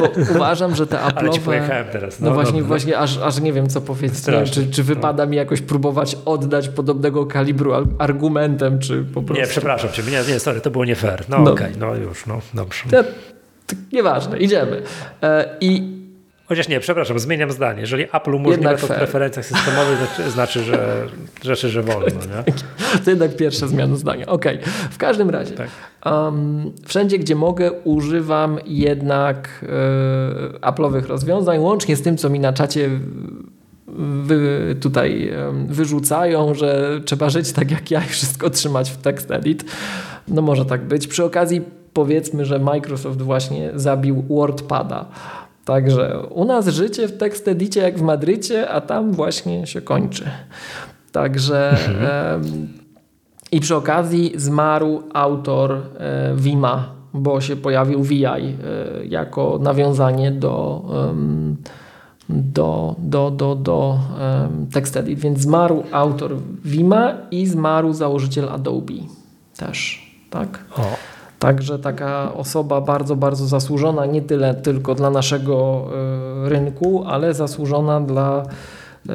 bo 0.00 0.12
uważam, 0.34 0.74
że 0.74 0.86
te 0.86 0.96
Apple'owe... 0.96 1.12
Ale 1.18 1.30
ci 1.30 1.40
pojechałem 1.40 1.86
teraz. 1.92 2.20
No, 2.20 2.28
no 2.28 2.34
właśnie, 2.34 2.60
no, 2.60 2.66
właśnie 2.66 2.98
aż, 2.98 3.18
aż 3.18 3.40
nie 3.40 3.52
wiem 3.52 3.68
co 3.68 3.80
powiedzieć. 3.80 4.24
Czy, 4.52 4.70
czy 4.70 4.82
wypada 4.82 5.26
mi 5.26 5.36
jakoś 5.36 5.60
próbować 5.60 6.16
oddać 6.24 6.68
podobnego 6.68 7.26
kalibru 7.26 7.72
argumentem, 7.98 8.78
czy 8.78 9.04
po 9.14 9.22
prostu... 9.22 9.42
Nie, 9.42 9.48
przepraszam 9.48 9.92
cię, 9.92 10.02
nie, 10.02 10.32
nie 10.32 10.40
sorry, 10.40 10.60
to 10.60 10.70
było 10.70 10.84
nie 10.84 10.96
fair. 10.96 11.24
No, 11.28 11.38
no. 11.38 11.52
okej, 11.52 11.66
okay, 11.66 11.80
no 11.80 11.94
już, 11.94 12.26
no 12.26 12.40
dobrze. 12.54 12.84
To 13.66 13.76
nieważne, 13.92 14.38
idziemy. 14.38 14.82
E, 15.22 15.56
I 15.60 16.03
Chociaż 16.46 16.68
nie, 16.68 16.80
przepraszam, 16.80 17.18
zmieniam 17.18 17.50
zdanie. 17.50 17.80
Jeżeli 17.80 18.04
Apple 18.12 18.34
umożliwia 18.34 18.76
to 18.76 18.86
w 18.86 18.90
preferencjach 18.90 19.46
systemowych, 19.46 19.98
znaczy, 19.98 20.30
znaczy, 20.30 20.62
że 20.62 21.06
rzeczy, 21.42 21.68
że 21.68 21.82
wolno. 21.82 22.06
Nie? 22.06 22.52
To 23.04 23.10
jednak 23.10 23.36
pierwsza 23.36 23.66
zmiana 23.66 23.96
zdania. 23.96 24.26
Ok, 24.26 24.44
w 24.90 24.98
każdym 24.98 25.30
razie. 25.30 25.54
Tak. 25.54 25.68
Um, 26.06 26.72
wszędzie, 26.86 27.18
gdzie 27.18 27.34
mogę, 27.34 27.72
używam 27.72 28.58
jednak 28.66 29.64
e, 30.62 30.70
Apple'owych 30.70 31.06
rozwiązań, 31.06 31.58
łącznie 31.58 31.96
z 31.96 32.02
tym, 32.02 32.16
co 32.16 32.30
mi 32.30 32.40
na 32.40 32.52
czacie 32.52 32.90
wy, 34.22 34.76
tutaj 34.80 35.32
wyrzucają, 35.66 36.54
że 36.54 37.00
trzeba 37.04 37.30
żyć 37.30 37.52
tak 37.52 37.70
jak 37.70 37.90
ja 37.90 38.04
i 38.04 38.08
wszystko 38.08 38.50
trzymać 38.50 38.90
w 38.90 38.96
TextEdit. 38.96 39.64
No 40.28 40.42
może 40.42 40.64
tak 40.64 40.84
być. 40.84 41.06
Przy 41.06 41.24
okazji 41.24 41.62
powiedzmy, 41.94 42.44
że 42.44 42.58
Microsoft 42.58 43.22
właśnie 43.22 43.70
zabił 43.74 44.22
WordPada. 44.22 45.06
Także 45.64 46.22
u 46.30 46.44
nas 46.44 46.68
życie 46.68 47.08
w 47.08 47.18
tekstedicie 47.18 47.80
jak 47.80 47.98
w 47.98 48.02
Madrycie, 48.02 48.70
a 48.70 48.80
tam 48.80 49.12
właśnie 49.12 49.66
się 49.66 49.80
kończy. 49.80 50.24
Także 51.12 51.70
mhm. 51.70 52.68
i 53.52 53.60
przy 53.60 53.76
okazji 53.76 54.32
zmarł 54.36 55.02
autor 55.12 55.72
e, 55.72 56.32
Vima, 56.36 56.88
bo 57.14 57.40
się 57.40 57.56
pojawił 57.56 58.02
VI 58.02 58.24
e, 58.24 58.44
jako 59.04 59.58
nawiązanie 59.62 60.30
do, 60.30 60.84
do, 62.28 62.94
do, 62.98 63.30
do, 63.30 63.54
do 63.54 63.98
TextEdit. 64.72 65.18
Więc 65.18 65.40
zmarł 65.40 65.84
autor 65.92 66.36
Vima 66.64 67.14
i 67.30 67.46
zmarł 67.46 67.92
założyciel 67.92 68.48
Adobe 68.48 68.94
też. 69.56 70.10
Tak? 70.30 70.64
O. 70.76 71.13
Także 71.38 71.78
taka 71.78 72.34
osoba 72.34 72.80
bardzo, 72.80 73.16
bardzo 73.16 73.46
zasłużona 73.46 74.06
nie 74.06 74.22
tyle 74.22 74.54
tylko 74.54 74.94
dla 74.94 75.10
naszego 75.10 75.86
e, 76.44 76.48
rynku, 76.48 77.04
ale 77.06 77.34
zasłużona 77.34 78.00
dla 78.00 78.42
e, 79.08 79.12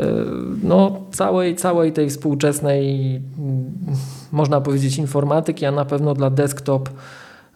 no, 0.64 0.92
całej, 1.12 1.56
całej 1.56 1.92
tej 1.94 2.10
współczesnej, 2.10 3.16
mm, 3.16 3.66
można 4.32 4.62
powiedzieć, 4.62 4.98
informatyki, 4.98 5.66
a 5.66 5.72
na 5.72 5.86
pewno 5.86 6.14
dla 6.14 6.30
desktop 6.30 6.90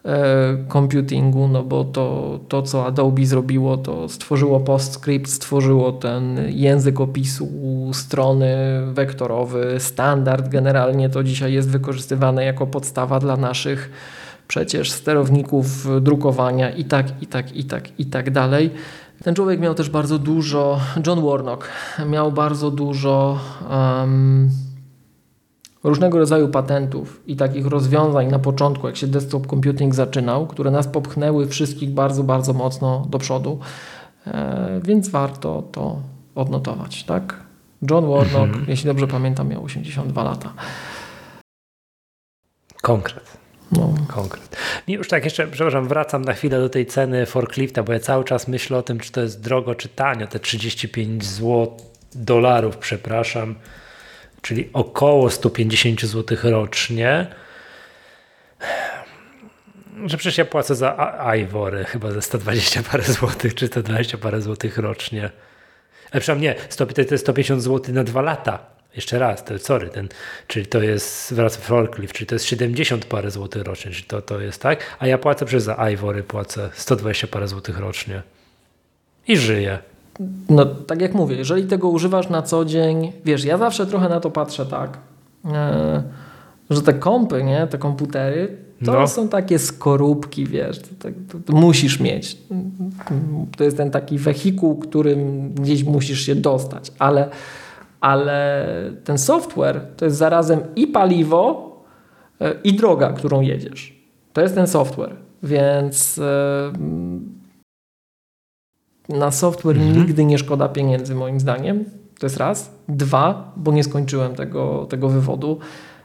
e, 0.04 0.56
computingu, 0.72 1.48
no 1.48 1.62
bo 1.62 1.84
to, 1.84 2.38
to 2.48 2.62
co 2.62 2.86
Adobe 2.86 3.26
zrobiło, 3.26 3.76
to 3.76 4.08
stworzyło 4.08 4.60
PostScript, 4.60 5.30
stworzyło 5.30 5.92
ten 5.92 6.40
język 6.48 7.00
opisu 7.00 7.48
strony 7.92 8.56
wektorowy, 8.92 9.76
standard 9.78 10.48
generalnie 10.48 11.10
to 11.10 11.24
dzisiaj 11.24 11.52
jest 11.52 11.70
wykorzystywane 11.70 12.44
jako 12.44 12.66
podstawa 12.66 13.20
dla 13.20 13.36
naszych 13.36 13.90
przecież 14.48 14.92
sterowników 14.92 15.86
drukowania 16.00 16.70
i 16.70 16.84
tak, 16.84 17.22
i 17.22 17.26
tak, 17.26 17.56
i 17.56 17.64
tak, 17.64 18.00
i 18.00 18.06
tak 18.06 18.30
dalej. 18.30 18.70
Ten 19.22 19.34
człowiek 19.34 19.60
miał 19.60 19.74
też 19.74 19.90
bardzo 19.90 20.18
dużo, 20.18 20.80
John 21.06 21.24
Warnock 21.24 21.68
miał 22.06 22.32
bardzo 22.32 22.70
dużo 22.70 23.38
um, 23.70 24.50
różnego 25.84 26.18
rodzaju 26.18 26.48
patentów 26.48 27.22
i 27.26 27.36
takich 27.36 27.66
rozwiązań 27.66 28.26
na 28.26 28.38
początku, 28.38 28.86
jak 28.86 28.96
się 28.96 29.06
desktop 29.06 29.46
computing 29.46 29.94
zaczynał, 29.94 30.46
które 30.46 30.70
nas 30.70 30.86
popchnęły 30.86 31.46
wszystkich 31.46 31.90
bardzo, 31.90 32.24
bardzo 32.24 32.52
mocno 32.52 33.06
do 33.10 33.18
przodu, 33.18 33.58
e, 34.26 34.80
więc 34.84 35.08
warto 35.08 35.62
to 35.72 36.00
odnotować, 36.34 37.04
tak? 37.04 37.40
John 37.90 38.06
Warnock, 38.06 38.34
mhm. 38.34 38.64
jeśli 38.68 38.86
dobrze 38.86 39.06
pamiętam, 39.06 39.48
miał 39.48 39.64
82 39.64 40.24
lata. 40.24 40.52
Konkret. 42.82 43.43
No. 43.76 43.94
Konkret. 44.08 44.56
I 44.86 44.92
już 44.92 45.08
tak 45.08 45.24
jeszcze, 45.24 45.46
przepraszam, 45.46 45.88
wracam 45.88 46.24
na 46.24 46.32
chwilę 46.32 46.60
do 46.60 46.68
tej 46.68 46.86
ceny 46.86 47.26
forklifta, 47.26 47.82
bo 47.82 47.92
ja 47.92 48.00
cały 48.00 48.24
czas 48.24 48.48
myślę 48.48 48.78
o 48.78 48.82
tym, 48.82 49.00
czy 49.00 49.12
to 49.12 49.20
jest 49.20 49.40
drogo, 49.40 49.74
czy 49.74 49.88
tanio, 49.88 50.26
te 50.26 50.40
35 50.40 51.24
zł, 51.24 51.76
dolarów, 52.14 52.76
przepraszam, 52.76 53.54
czyli 54.42 54.70
około 54.72 55.30
150 55.30 56.00
zł 56.00 56.38
rocznie. 56.42 57.26
Że 60.06 60.16
przecież 60.16 60.38
ja 60.38 60.44
płacę 60.44 60.74
za 60.74 61.14
Ivory 61.36 61.84
chyba 61.84 62.10
ze 62.10 62.22
120 62.22 62.82
parę 62.90 63.04
złotych, 63.04 63.54
czy 63.54 63.66
120 63.66 64.18
parę 64.18 64.40
złotych 64.40 64.78
rocznie. 64.78 65.30
Ale 66.10 66.20
przynajmniej 66.20 66.54
nie, 66.68 67.04
to 67.04 67.14
jest 67.14 67.24
150 67.24 67.62
zł 67.62 67.94
na 67.94 68.04
dwa 68.04 68.22
lata. 68.22 68.73
Jeszcze 68.96 69.18
raz, 69.18 69.44
to 69.44 69.58
sorry, 69.58 69.88
ten, 69.88 70.08
czyli 70.46 70.66
to 70.66 70.82
jest 70.82 71.34
wraca 71.34 71.60
forklift, 71.60 72.14
czyli 72.14 72.26
to 72.26 72.34
jest 72.34 72.44
70 72.44 73.04
parę 73.04 73.30
złotych 73.30 73.62
rocznie, 73.62 73.90
czyli 73.90 74.04
to, 74.04 74.22
to 74.22 74.40
jest 74.40 74.62
tak, 74.62 74.78
a 74.98 75.06
ja 75.06 75.18
płacę 75.18 75.46
przez 75.46 75.64
za 75.64 75.74
Ivory, 75.74 76.22
płacę 76.22 76.70
120 76.74 77.26
parę 77.26 77.48
złotych 77.48 77.78
rocznie 77.78 78.22
i 79.28 79.36
żyję. 79.36 79.78
no 80.48 80.64
tak 80.66 81.00
jak 81.00 81.14
mówię, 81.14 81.36
jeżeli 81.36 81.66
tego 81.66 81.88
używasz 81.88 82.28
na 82.28 82.42
co 82.42 82.64
dzień, 82.64 83.12
wiesz, 83.24 83.44
ja 83.44 83.58
zawsze 83.58 83.86
trochę 83.86 84.08
na 84.08 84.20
to 84.20 84.30
patrzę 84.30 84.66
tak, 84.66 84.98
e, 85.44 86.02
że 86.70 86.82
te 86.82 86.94
kompy, 86.94 87.42
nie, 87.42 87.66
te 87.66 87.78
komputery, 87.78 88.56
to 88.84 88.92
no. 88.92 89.06
są 89.06 89.28
takie 89.28 89.58
skorupki, 89.58 90.46
wiesz, 90.46 90.78
to, 90.78 90.88
to, 90.98 91.08
to, 91.28 91.38
to, 91.46 91.52
musisz 91.52 92.00
mieć. 92.00 92.36
To 93.56 93.64
jest 93.64 93.76
ten 93.76 93.90
taki 93.90 94.18
wehikuł, 94.18 94.76
którym 94.76 95.50
gdzieś 95.54 95.84
musisz 95.84 96.20
się 96.26 96.34
dostać, 96.34 96.92
ale, 96.98 97.28
ale 98.04 98.66
ten 99.04 99.18
software 99.18 99.80
to 99.96 100.04
jest 100.04 100.16
zarazem 100.16 100.60
i 100.76 100.86
paliwo, 100.86 101.72
e, 102.40 102.54
i 102.64 102.72
droga, 102.72 103.12
którą 103.12 103.40
jedziesz. 103.40 104.04
To 104.32 104.40
jest 104.40 104.54
ten 104.54 104.66
software, 104.66 105.16
więc 105.42 106.18
e, 106.18 106.72
na 109.08 109.30
software 109.30 109.76
mhm. 109.76 109.96
nigdy 109.96 110.24
nie 110.24 110.38
szkoda 110.38 110.68
pieniędzy, 110.68 111.14
moim 111.14 111.40
zdaniem. 111.40 111.84
To 112.18 112.26
jest 112.26 112.36
raz. 112.36 112.74
Dwa, 112.88 113.52
bo 113.56 113.72
nie 113.72 113.84
skończyłem 113.84 114.34
tego, 114.34 114.86
tego 114.86 115.08
wywodu, 115.08 115.58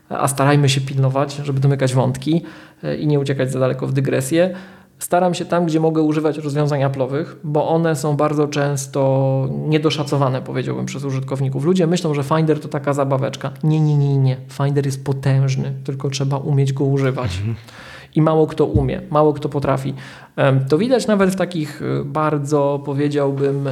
a 0.10 0.28
starajmy 0.28 0.70
się 0.70 0.82
pilnować, 0.82 1.36
żeby 1.36 1.60
domykać 1.60 1.94
wątki 1.94 2.44
e, 2.84 2.96
i 2.96 3.08
nie 3.08 3.20
uciekać 3.20 3.52
za 3.52 3.60
daleko 3.60 3.88
w 3.88 3.94
dygresję. 3.94 4.56
Staram 5.00 5.34
się 5.34 5.46
tam, 5.46 5.66
gdzie 5.66 5.80
mogę 5.80 6.02
używać 6.02 6.38
rozwiązań 6.38 6.82
Apple'owych, 6.82 7.26
bo 7.44 7.70
one 7.70 7.96
są 7.96 8.16
bardzo 8.16 8.48
często 8.48 9.48
niedoszacowane, 9.52 10.42
powiedziałbym, 10.42 10.86
przez 10.86 11.04
użytkowników. 11.04 11.66
Ludzie 11.66 11.88
myślą, 11.88 12.14
że 12.14 12.24
Finder 12.24 12.60
to 12.60 12.68
taka 12.68 12.94
zabaweczka. 12.94 13.52
Nie, 13.64 13.80
nie, 13.80 13.98
nie, 13.98 14.18
nie. 14.18 14.38
Finder 14.52 14.86
jest 14.86 15.06
potężny, 15.06 15.74
tylko 15.84 16.10
trzeba 16.10 16.38
umieć 16.38 16.74
go 16.74 16.84
używać. 16.84 17.38
Mhm 17.38 17.56
i 18.20 18.22
mało 18.22 18.48
kto 18.48 18.66
umie, 18.66 19.02
mało 19.10 19.34
kto 19.34 19.50
potrafi. 19.50 19.94
To 20.70 20.78
widać 20.78 21.08
nawet 21.08 21.30
w 21.30 21.36
takich 21.36 21.82
y, 21.82 22.04
bardzo, 22.06 22.82
powiedziałbym, 22.86 23.70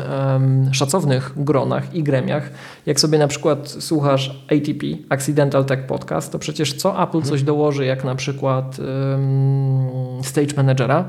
szacownych 0.71 1.33
gronach 1.35 1.95
i 1.95 2.03
gremiach. 2.03 2.49
Jak 2.85 2.99
sobie 2.99 3.17
na 3.17 3.27
przykład 3.27 3.69
słuchasz 3.69 4.43
ATP, 4.51 4.85
Accidental 5.09 5.65
Tech 5.65 5.85
Podcast, 5.85 6.31
to 6.31 6.39
przecież 6.39 6.73
co 6.73 7.03
Apple 7.03 7.21
coś 7.21 7.43
dołoży, 7.43 7.85
jak 7.85 8.03
na 8.03 8.15
przykład 8.15 8.77
Stage 10.21 10.55
Managera, 10.57 11.05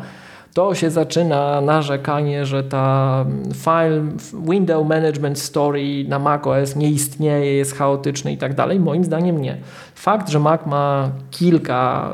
to 0.54 0.74
się 0.74 0.90
zaczyna 0.90 1.60
narzekanie, 1.60 2.46
że 2.46 2.64
ta 2.64 3.24
file, 3.54 4.02
window 4.50 4.88
management 4.88 5.38
story 5.38 6.04
na 6.08 6.18
macOS 6.18 6.76
nie 6.76 6.90
istnieje, 6.90 7.54
jest 7.54 7.74
chaotyczny 7.76 8.32
i 8.32 8.38
tak 8.38 8.54
dalej. 8.54 8.80
Moim 8.80 9.04
zdaniem 9.04 9.42
nie. 9.42 9.56
Fakt, 9.94 10.28
że 10.28 10.38
Mac 10.38 10.66
ma 10.66 11.10
kilka 11.30 12.12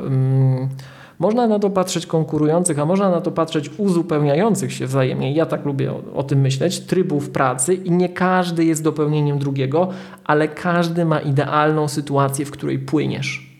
można 1.18 1.46
na 1.46 1.59
to 1.59 1.70
patrzeć 1.70 2.07
konkurujących, 2.07 2.79
a 2.79 2.85
można 2.85 3.11
na 3.11 3.20
to 3.20 3.31
patrzeć 3.31 3.70
uzupełniających 3.79 4.72
się 4.72 4.87
wzajemnie. 4.87 5.33
Ja 5.33 5.46
tak 5.46 5.64
lubię 5.64 5.92
o, 5.92 6.03
o 6.14 6.22
tym 6.22 6.40
myśleć, 6.40 6.81
trybów 6.81 7.31
pracy 7.31 7.74
i 7.74 7.90
nie 7.90 8.09
każdy 8.09 8.64
jest 8.64 8.83
dopełnieniem 8.83 9.38
drugiego, 9.38 9.88
ale 10.24 10.48
każdy 10.48 11.05
ma 11.05 11.20
idealną 11.20 11.88
sytuację, 11.88 12.44
w 12.44 12.50
której 12.50 12.79
płyniesz. 12.79 13.55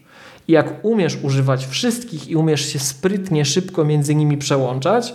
I 0.49 0.53
jak 0.53 0.85
umiesz 0.85 1.19
używać 1.23 1.67
wszystkich 1.67 2.29
i 2.29 2.37
umiesz 2.37 2.73
się 2.73 2.79
sprytnie, 2.79 3.45
szybko 3.45 3.85
między 3.85 4.14
nimi 4.14 4.38
przełączać, 4.38 5.14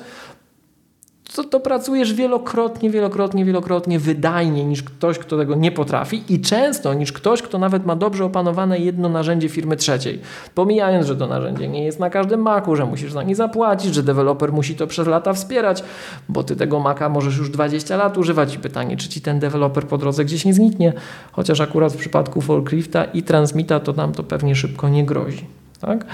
to, 1.44 1.50
to 1.50 1.60
pracujesz 1.60 2.14
wielokrotnie, 2.14 2.90
wielokrotnie, 2.90 3.46
wielokrotnie 3.46 4.00
wydajniej 4.00 4.66
niż 4.66 4.84
ktoś, 4.84 5.20
kto 5.20 5.38
tego 5.38 5.56
nie 5.56 5.72
potrafi 5.72 6.24
i 6.30 6.42
często 6.42 6.94
niż 6.94 7.12
ktoś, 7.12 7.42
kto 7.42 7.58
nawet 7.58 7.86
ma 7.86 7.96
dobrze 7.96 8.26
opanowane 8.26 8.80
jedno 8.80 9.10
narzędzie 9.10 9.50
firmy 9.50 9.76
trzeciej. 9.76 10.20
Pomijając, 10.56 11.08
że 11.08 11.16
to 11.16 11.28
narzędzie 11.28 11.68
nie 11.68 11.84
jest 11.84 12.00
na 12.00 12.10
każdym 12.10 12.42
Macu, 12.42 12.76
że 12.76 12.86
musisz 12.86 13.12
za 13.12 13.24
nie 13.24 13.36
zapłacić, 13.36 13.94
że 13.94 14.04
deweloper 14.04 14.54
musi 14.54 14.76
to 14.76 14.88
przez 14.88 15.08
lata 15.08 15.34
wspierać, 15.34 15.84
bo 16.30 16.44
ty 16.44 16.56
tego 16.56 16.80
Maca 16.80 17.10
możesz 17.10 17.38
już 17.38 17.50
20 17.50 17.98
lat 17.98 18.18
używać 18.18 18.56
i 18.56 18.60
pytanie, 18.60 18.98
czy 18.98 19.10
ci 19.10 19.22
ten 19.22 19.40
deweloper 19.40 19.88
po 19.88 19.98
drodze 19.98 20.26
gdzieś 20.26 20.46
nie 20.46 20.54
zniknie, 20.54 20.94
chociaż 21.32 21.62
akurat 21.62 21.94
w 21.94 21.98
przypadku 21.98 22.42
Folkrifta 22.42 23.04
i 23.04 23.24
Transmita 23.24 23.80
to 23.80 23.94
nam 23.94 24.12
to 24.12 24.24
pewnie 24.24 24.56
szybko 24.56 24.90
nie 24.90 25.06
grozi. 25.06 25.46
Tak? 25.82 26.06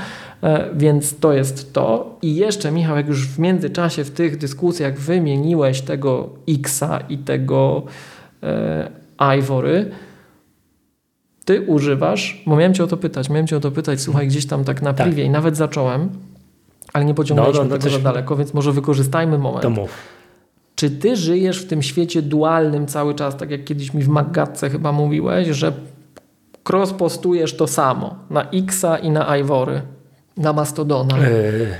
E, 0.43 0.69
więc 0.75 1.19
to 1.19 1.34
jest 1.34 1.73
to. 1.73 2.17
I 2.21 2.36
jeszcze, 2.36 2.71
Michał, 2.71 2.97
jak 2.97 3.08
już 3.08 3.28
w 3.28 3.39
międzyczasie 3.39 4.04
w 4.04 4.12
tych 4.12 4.38
dyskusjach 4.38 4.99
wymieniłeś 4.99 5.82
tego 5.82 6.30
Xa 6.49 6.99
i 7.10 7.17
tego 7.17 7.84
e, 8.43 8.89
Ivory, 9.38 9.91
ty 11.45 11.62
używasz, 11.62 12.43
bo 12.45 12.56
miałem 12.56 12.73
cię 12.73 12.84
o 12.84 12.88
to 12.88 12.97
pytać, 12.97 13.30
miałem 13.30 13.47
cię 13.47 13.58
o 13.58 13.60
to 13.60 13.71
pytać, 13.71 14.01
słuchaj, 14.01 14.28
gdzieś 14.28 14.45
tam 14.45 14.63
tak 14.63 14.82
na 14.82 14.93
tak. 14.93 15.17
i 15.17 15.30
nawet 15.30 15.58
zacząłem, 15.58 16.10
ale 16.93 17.06
nie 17.06 17.13
pociągnęliśmy 17.13 17.60
no, 17.60 17.69
no, 17.69 17.75
no, 17.75 17.82
tego 17.82 17.97
za 17.97 17.99
daleko, 17.99 18.36
więc 18.36 18.54
może 18.54 18.71
wykorzystajmy 18.71 19.38
moment. 19.38 19.62
To 19.62 19.69
mów. 19.69 19.91
Czy 20.75 20.89
ty 20.89 21.15
żyjesz 21.15 21.62
w 21.62 21.67
tym 21.67 21.82
świecie 21.82 22.21
dualnym 22.21 22.88
cały 22.88 23.15
czas, 23.15 23.38
tak 23.38 23.51
jak 23.51 23.63
kiedyś 23.63 23.93
mi 23.93 24.04
w 24.04 24.08
Maggatce 24.08 24.69
chyba 24.69 24.91
mówiłeś, 24.91 25.47
że 25.47 25.73
cross-postujesz 26.69 27.54
to 27.54 27.67
samo 27.67 28.15
na 28.30 28.49
Xa 28.51 28.97
i 28.97 29.10
na 29.10 29.38
Ivory, 29.38 29.82
na 30.38 30.54
Mastodona. 30.54 31.17
Yy, 31.17 31.75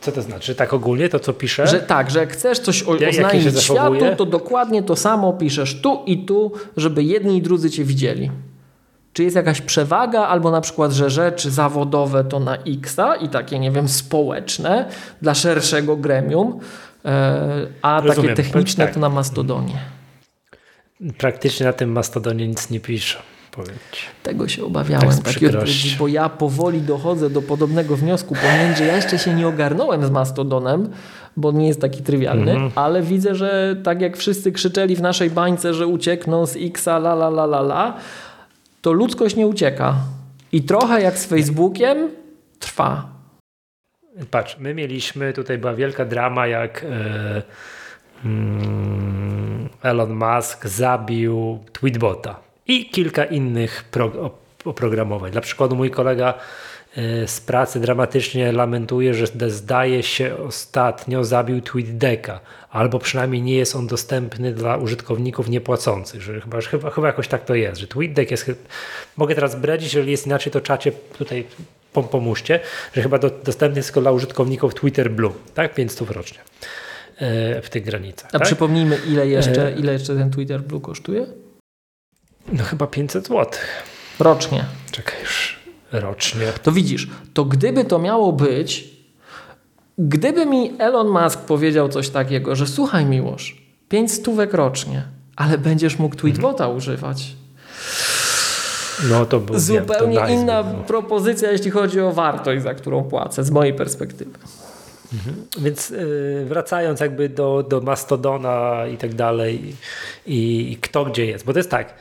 co 0.00 0.12
to 0.12 0.22
znaczy? 0.22 0.54
Tak 0.54 0.74
ogólnie 0.74 1.08
to, 1.08 1.18
co 1.18 1.32
piszę? 1.32 1.66
Że 1.66 1.80
tak, 1.80 2.10
że 2.10 2.18
jak 2.18 2.32
chcesz 2.32 2.58
coś 2.58 2.82
o, 2.82 2.90
oznajmić 2.90 3.62
światu, 3.62 4.04
to 4.16 4.26
dokładnie 4.26 4.82
to 4.82 4.96
samo 4.96 5.32
piszesz 5.32 5.80
tu 5.80 6.02
i 6.06 6.24
tu, 6.24 6.52
żeby 6.76 7.02
jedni 7.02 7.36
i 7.36 7.42
drudzy 7.42 7.70
cię 7.70 7.84
widzieli. 7.84 8.30
Czy 9.12 9.24
jest 9.24 9.36
jakaś 9.36 9.60
przewaga, 9.60 10.20
albo 10.20 10.50
na 10.50 10.60
przykład, 10.60 10.92
że 10.92 11.10
rzeczy 11.10 11.50
zawodowe 11.50 12.24
to 12.24 12.40
na 12.40 12.56
Xa 12.56 13.16
i 13.16 13.28
takie, 13.28 13.58
nie 13.58 13.70
wiem, 13.70 13.88
społeczne 13.88 14.88
dla 15.22 15.34
szerszego 15.34 15.96
gremium, 15.96 16.60
e, 17.04 17.66
a 17.82 18.00
Rozumiem. 18.00 18.36
takie 18.36 18.42
techniczne 18.42 18.84
tak. 18.84 18.94
to 18.94 19.00
na 19.00 19.08
Mastodonie. 19.08 19.78
Praktycznie 21.18 21.66
na 21.66 21.72
tym 21.72 21.92
Mastodonie 21.92 22.48
nic 22.48 22.70
nie 22.70 22.80
piszę. 22.80 23.18
Tego 24.22 24.48
się 24.48 24.64
obawiałem, 24.64 25.08
tak 25.08 25.34
takiej 25.34 25.48
odpowiedzi, 25.48 25.96
bo 25.98 26.08
ja 26.08 26.28
powoli 26.28 26.80
dochodzę 26.80 27.30
do 27.30 27.42
podobnego 27.42 27.96
wniosku, 27.96 28.34
pomiędzy 28.34 28.84
ja 28.84 28.96
jeszcze 28.96 29.18
się 29.18 29.34
nie 29.34 29.48
ogarnąłem 29.48 30.06
z 30.06 30.10
Mastodonem, 30.10 30.88
bo 31.36 31.52
nie 31.52 31.68
jest 31.68 31.80
taki 31.80 32.02
trywialny, 32.02 32.52
mm 32.52 32.68
-hmm. 32.68 32.72
ale 32.74 33.02
widzę, 33.02 33.34
że 33.34 33.76
tak 33.84 34.00
jak 34.00 34.16
wszyscy 34.16 34.52
krzyczeli 34.52 34.96
w 34.96 35.00
naszej 35.00 35.30
bańce, 35.30 35.74
że 35.74 35.86
uciekną 35.86 36.46
z 36.46 36.56
Xa, 36.56 36.96
la 36.96 37.12
la 37.12 37.28
la 37.28 37.44
la 37.44 37.60
la, 37.60 37.96
to 38.82 38.92
ludzkość 38.92 39.36
nie 39.36 39.46
ucieka. 39.46 39.94
I 40.52 40.62
trochę 40.62 41.02
jak 41.02 41.18
z 41.18 41.26
Facebookiem 41.26 42.10
trwa. 42.58 43.08
Patrz, 44.30 44.56
my 44.58 44.74
mieliśmy, 44.74 45.32
tutaj 45.32 45.58
była 45.58 45.74
wielka 45.74 46.04
drama, 46.04 46.46
jak 46.46 46.86
mm, 48.24 49.68
Elon 49.82 50.14
Musk 50.14 50.66
zabił 50.66 51.58
Tweetbota 51.72 52.51
i 52.66 52.90
kilka 52.90 53.24
innych 53.24 53.84
oprogramowań. 54.64 55.32
Dla 55.32 55.40
przykładu 55.40 55.76
mój 55.76 55.90
kolega 55.90 56.34
e, 56.96 57.28
z 57.28 57.40
pracy 57.40 57.80
dramatycznie 57.80 58.52
lamentuje, 58.52 59.14
że 59.14 59.26
zdaje 59.48 60.02
się 60.02 60.36
ostatnio 60.36 61.24
zabił 61.24 61.60
TweetDecka, 61.60 62.40
albo 62.70 62.98
przynajmniej 62.98 63.42
nie 63.42 63.54
jest 63.54 63.76
on 63.76 63.86
dostępny 63.86 64.52
dla 64.52 64.76
użytkowników 64.76 65.48
niepłacących, 65.48 66.22
że 66.22 66.40
chyba, 66.40 66.60
chyba, 66.60 66.90
chyba 66.90 67.06
jakoś 67.06 67.28
tak 67.28 67.44
to 67.44 67.54
jest, 67.54 67.80
że 67.80 67.86
TweetDeck 67.86 68.30
jest, 68.30 68.50
mogę 69.16 69.34
teraz 69.34 69.56
bredzić, 69.56 69.94
jeżeli 69.94 70.10
jest 70.10 70.26
inaczej 70.26 70.52
to 70.52 70.60
czacie 70.60 70.92
tutaj 71.18 71.44
pomóżcie, 71.92 72.60
że 72.94 73.02
chyba 73.02 73.18
do, 73.18 73.30
dostępny 73.30 73.78
jest 73.78 73.88
tylko 73.88 74.00
dla 74.00 74.12
użytkowników 74.12 74.74
Twitter 74.74 75.10
Blue, 75.10 75.32
tak? 75.54 75.74
500 75.74 76.10
rocznie 76.10 76.38
e, 77.16 77.62
w 77.62 77.70
tych 77.70 77.84
granicach. 77.84 78.28
A 78.28 78.38
tak? 78.38 78.42
przypomnijmy, 78.42 78.98
ile 79.08 79.28
jeszcze, 79.28 79.68
e, 79.68 79.72
ile 79.72 79.92
jeszcze 79.92 80.16
ten 80.16 80.30
Twitter 80.30 80.60
Blue 80.60 80.80
kosztuje? 80.80 81.26
No 82.52 82.64
chyba 82.64 82.86
500 82.86 83.28
zł. 83.28 83.46
Rocznie. 84.18 84.64
Czekaj 84.90 85.20
już. 85.20 85.62
Rocznie. 85.92 86.46
To 86.62 86.72
widzisz, 86.72 87.08
to 87.34 87.44
gdyby 87.44 87.84
to 87.84 87.98
miało 87.98 88.32
być, 88.32 88.90
gdyby 89.98 90.46
mi 90.46 90.72
Elon 90.78 91.08
Musk 91.08 91.40
powiedział 91.40 91.88
coś 91.88 92.08
takiego, 92.08 92.56
że 92.56 92.66
słuchaj 92.66 93.06
Miłosz, 93.06 93.62
5 93.88 94.12
stówek 94.12 94.54
rocznie, 94.54 95.02
ale 95.36 95.58
będziesz 95.58 95.98
mógł 95.98 96.16
Tweetbota 96.16 96.64
mhm. 96.64 96.76
używać. 96.76 97.36
No 99.10 99.26
to 99.26 99.40
był 99.40 99.58
Zupełnie 99.58 100.16
to 100.16 100.28
inna 100.28 100.64
propozycja, 100.64 101.52
jeśli 101.52 101.70
chodzi 101.70 102.00
o 102.00 102.12
wartość, 102.12 102.62
za 102.62 102.74
którą 102.74 103.04
płacę, 103.04 103.44
z 103.44 103.50
mojej 103.50 103.74
perspektywy. 103.74 104.38
Mhm. 105.12 105.46
Więc 105.58 105.90
yy, 105.90 106.44
wracając 106.48 107.00
jakby 107.00 107.28
do, 107.28 107.62
do 107.68 107.80
Mastodona 107.80 108.86
i 108.94 108.96
tak 108.96 109.14
dalej 109.14 109.76
i, 110.26 110.72
i 110.72 110.76
kto 110.76 111.04
gdzie 111.04 111.26
jest, 111.26 111.44
bo 111.44 111.52
to 111.52 111.58
jest 111.58 111.70
tak, 111.70 111.94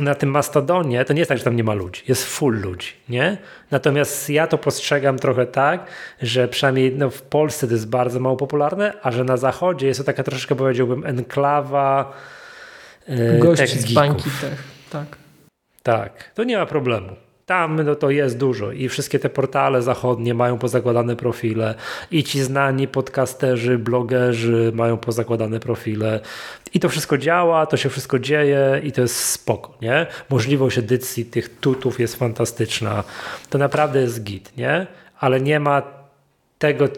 na 0.00 0.14
tym 0.14 0.30
Mastodonie 0.30 1.04
to 1.04 1.12
nie 1.12 1.18
jest 1.18 1.28
tak, 1.28 1.38
że 1.38 1.44
tam 1.44 1.56
nie 1.56 1.64
ma 1.64 1.74
ludzi, 1.74 2.02
jest 2.08 2.24
full 2.24 2.60
ludzi, 2.60 2.92
nie? 3.08 3.38
Natomiast 3.70 4.30
ja 4.30 4.46
to 4.46 4.58
postrzegam 4.58 5.18
trochę 5.18 5.46
tak, 5.46 5.86
że 6.22 6.48
przynajmniej 6.48 6.94
no, 6.96 7.10
w 7.10 7.22
Polsce 7.22 7.66
to 7.66 7.72
jest 7.72 7.88
bardzo 7.88 8.20
mało 8.20 8.36
popularne, 8.36 8.92
a 9.02 9.12
że 9.12 9.24
na 9.24 9.36
zachodzie 9.36 9.86
jest 9.86 10.00
to 10.00 10.04
taka 10.04 10.22
troszeczkę 10.22 10.54
powiedziałbym 10.54 11.06
enklawa 11.06 12.12
e, 13.08 13.38
Gości 13.38 13.78
z 13.78 13.92
bańki 13.92 14.30
tak. 14.90 15.16
Tak, 15.82 16.30
to 16.34 16.44
nie 16.44 16.58
ma 16.58 16.66
problemu. 16.66 17.16
Tam 17.46 17.82
no, 17.82 17.94
to 17.94 18.10
jest 18.10 18.38
dużo 18.38 18.72
i 18.72 18.88
wszystkie 18.88 19.18
te 19.18 19.30
portale 19.30 19.82
zachodnie 19.82 20.34
mają 20.34 20.58
pozakładane 20.58 21.16
profile 21.16 21.74
i 22.10 22.24
ci 22.24 22.42
znani 22.42 22.88
podcasterzy, 22.88 23.78
blogerzy 23.78 24.72
mają 24.74 24.96
pozakładane 24.96 25.60
profile 25.60 26.20
i 26.74 26.80
to 26.80 26.88
wszystko 26.88 27.18
działa, 27.18 27.66
to 27.66 27.76
się 27.76 27.88
wszystko 27.88 28.18
dzieje 28.18 28.80
i 28.84 28.92
to 28.92 29.00
jest 29.00 29.16
spoko, 29.16 29.78
nie? 29.82 30.06
Możliwość 30.30 30.78
edycji 30.78 31.24
tych 31.24 31.58
tutów 31.60 32.00
jest 32.00 32.16
fantastyczna. 32.16 33.04
To 33.50 33.58
naprawdę 33.58 34.00
jest 34.00 34.22
git, 34.22 34.56
nie? 34.56 34.86
Ale 35.20 35.40
nie 35.40 35.60
ma 35.60 35.82
tego, 36.58 36.88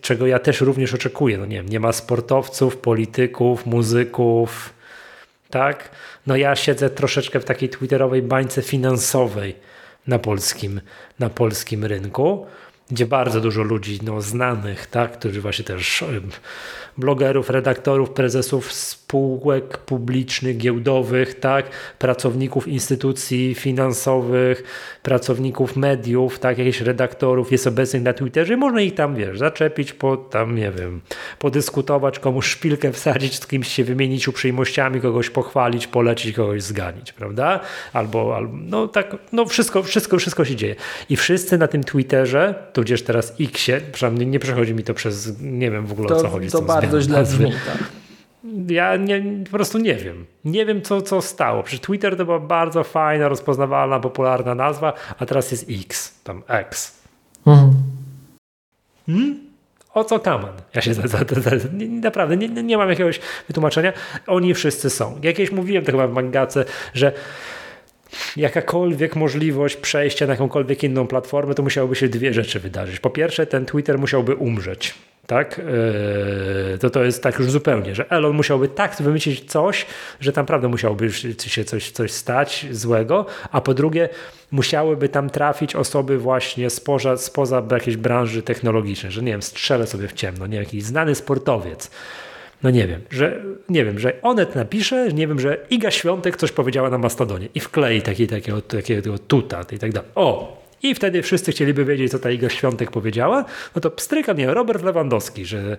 czego 0.00 0.26
ja 0.26 0.38
też 0.38 0.60
również 0.60 0.94
oczekuję. 0.94 1.38
No 1.38 1.46
nie 1.46 1.56
wiem, 1.56 1.68
nie 1.68 1.80
ma 1.80 1.92
sportowców, 1.92 2.76
polityków, 2.76 3.66
muzyków, 3.66 4.72
tak? 5.50 5.90
No 6.28 6.36
ja 6.36 6.56
siedzę 6.56 6.90
troszeczkę 6.90 7.40
w 7.40 7.44
takiej 7.44 7.68
twitterowej 7.68 8.22
bańce 8.22 8.62
finansowej 8.62 9.54
na 10.06 10.18
polskim, 10.18 10.80
na 11.18 11.30
polskim 11.30 11.84
rynku, 11.84 12.46
gdzie 12.90 13.06
bardzo 13.06 13.40
dużo 13.40 13.62
ludzi 13.62 13.98
no, 14.02 14.20
znanych, 14.20 14.86
tak, 14.86 15.12
którzy 15.12 15.40
właśnie 15.40 15.64
też 15.64 16.04
blogerów, 16.98 17.50
redaktorów, 17.50 18.10
prezesów 18.10 18.72
spółek 18.72 19.78
publicznych, 19.78 20.56
giełdowych, 20.56 21.40
tak, 21.40 21.70
pracowników 21.98 22.68
instytucji 22.68 23.54
finansowych, 23.54 24.62
pracowników 25.08 25.76
mediów, 25.76 26.38
tak, 26.38 26.58
jakichś 26.58 26.80
redaktorów 26.80 27.52
jest 27.52 27.66
obecnych 27.66 28.02
na 28.02 28.12
Twitterze 28.12 28.54
i 28.54 28.56
można 28.56 28.80
ich 28.80 28.94
tam, 28.94 29.16
wiesz, 29.16 29.38
zaczepić, 29.38 29.92
po, 29.92 30.16
tam, 30.16 30.56
nie 30.56 30.70
wiem, 30.70 31.00
podyskutować, 31.38 32.18
komuś 32.18 32.46
szpilkę 32.46 32.92
wsadzić, 32.92 33.34
z 33.34 33.46
kimś 33.46 33.68
się 33.68 33.84
wymienić 33.84 34.28
uprzejmościami, 34.28 35.00
kogoś 35.00 35.30
pochwalić, 35.30 35.86
polecić, 35.86 36.36
kogoś 36.36 36.62
zganić, 36.62 37.12
prawda? 37.12 37.60
Albo, 37.92 38.36
albo 38.36 38.52
no 38.56 38.88
tak, 38.88 39.16
no 39.32 39.46
wszystko, 39.46 39.82
wszystko, 39.82 40.18
wszystko 40.18 40.44
się 40.44 40.56
dzieje. 40.56 40.74
I 41.08 41.16
wszyscy 41.16 41.58
na 41.58 41.68
tym 41.68 41.84
Twitterze, 41.84 42.54
tudzież 42.72 43.02
teraz 43.02 43.34
Xie, 43.40 43.80
przynajmniej 43.92 44.26
nie 44.26 44.38
przechodzi 44.38 44.74
mi 44.74 44.84
to 44.84 44.94
przez, 44.94 45.40
nie 45.40 45.70
wiem 45.70 45.86
w 45.86 45.92
ogóle 45.92 46.08
to, 46.08 46.16
o 46.16 46.20
co 46.20 46.28
chodzi. 46.28 46.50
To 46.50 46.62
bardzo 46.62 47.00
źle 47.00 47.22
brzmi, 47.22 47.52
tak. 47.52 48.07
Ja 48.68 48.96
nie, 48.96 49.22
po 49.44 49.50
prostu 49.50 49.78
nie 49.78 49.94
wiem. 49.94 50.26
Nie 50.44 50.66
wiem, 50.66 50.82
co, 50.82 51.02
co 51.02 51.22
stało. 51.22 51.62
Przecież 51.62 51.80
Twitter 51.80 52.16
to 52.16 52.24
była 52.24 52.40
bardzo 52.40 52.84
fajna, 52.84 53.28
rozpoznawalna, 53.28 54.00
popularna 54.00 54.54
nazwa, 54.54 54.92
a 55.18 55.26
teraz 55.26 55.50
jest 55.50 55.66
X, 55.70 56.20
tam 56.24 56.42
X. 56.48 57.02
Mhm. 57.46 57.72
Hmm? 59.06 59.48
O 59.94 60.04
co 60.04 60.20
kaman? 60.20 60.52
Ja 60.74 60.80
się 60.80 60.94
za, 60.94 61.08
za, 61.08 61.18
za, 61.18 61.50
nie, 61.72 61.88
naprawdę 61.88 62.36
nie, 62.36 62.48
nie 62.48 62.78
mam 62.78 62.90
jakiegoś 62.90 63.20
wytłumaczenia. 63.48 63.92
Oni 64.26 64.54
wszyscy 64.54 64.90
są. 64.90 65.20
Jakieś 65.22 65.52
mówiłem 65.52 65.84
to 65.84 65.92
chyba 65.92 66.06
w 66.08 66.12
Mangace, 66.12 66.64
że 66.94 67.12
jakakolwiek 68.36 69.16
możliwość 69.16 69.76
przejścia 69.76 70.26
na 70.26 70.32
jakąkolwiek 70.32 70.84
inną 70.84 71.06
platformę, 71.06 71.54
to 71.54 71.62
musiałyby 71.62 71.96
się 71.96 72.08
dwie 72.08 72.34
rzeczy 72.34 72.60
wydarzyć. 72.60 73.00
Po 73.00 73.10
pierwsze, 73.10 73.46
ten 73.46 73.66
Twitter 73.66 73.98
musiałby 73.98 74.34
umrzeć 74.34 74.94
tak? 75.28 75.60
E, 76.74 76.78
to 76.78 76.90
to 76.90 77.04
jest 77.04 77.22
tak 77.22 77.38
już 77.38 77.50
zupełnie, 77.50 77.94
że 77.94 78.10
Elon 78.10 78.36
musiałby 78.36 78.68
tak 78.68 78.96
wymyślić 79.00 79.50
coś, 79.50 79.86
że 80.20 80.32
tam 80.32 80.42
naprawdę 80.42 80.68
musiałoby 80.68 81.10
się 81.46 81.64
coś, 81.64 81.90
coś 81.90 82.12
stać 82.12 82.66
złego, 82.70 83.26
a 83.52 83.60
po 83.60 83.74
drugie 83.74 84.08
musiałyby 84.50 85.08
tam 85.08 85.30
trafić 85.30 85.76
osoby 85.76 86.18
właśnie 86.18 86.70
spoza, 86.70 87.16
spoza 87.16 87.62
jakiejś 87.70 87.96
branży 87.96 88.42
technologicznej, 88.42 89.12
że 89.12 89.22
nie 89.22 89.32
wiem, 89.32 89.42
strzelę 89.42 89.86
sobie 89.86 90.08
w 90.08 90.12
ciemno, 90.12 90.46
nie 90.46 90.52
wiem, 90.52 90.64
jakiś 90.64 90.84
znany 90.84 91.14
sportowiec, 91.14 91.90
no 92.62 92.70
nie 92.70 92.86
wiem, 92.86 93.00
że 93.10 93.42
nie 93.68 93.84
wiem, 93.84 93.98
że 93.98 94.22
Onet 94.22 94.54
napisze, 94.54 95.08
nie 95.12 95.26
wiem, 95.28 95.40
że 95.40 95.56
Iga 95.70 95.90
Świątek 95.90 96.36
coś 96.36 96.52
powiedziała 96.52 96.90
na 96.90 96.98
Mastodonie 96.98 97.48
i 97.54 97.60
wklei 97.60 98.02
taki, 98.02 98.26
takiego, 98.26 98.62
takiego 98.62 99.18
tuta 99.18 99.64
i 99.72 99.78
tak 99.78 99.92
dalej. 99.92 100.10
O, 100.14 100.57
i 100.82 100.94
wtedy 100.94 101.22
wszyscy 101.22 101.52
chcieliby 101.52 101.84
wiedzieć, 101.84 102.10
co 102.10 102.18
ta 102.18 102.30
Iga 102.30 102.48
Świątek 102.48 102.90
powiedziała. 102.90 103.44
No 103.74 103.80
to 103.80 103.90
pstryka, 103.90 104.32
nie, 104.32 104.54
Robert 104.54 104.84
Lewandowski, 104.84 105.44
że, 105.44 105.76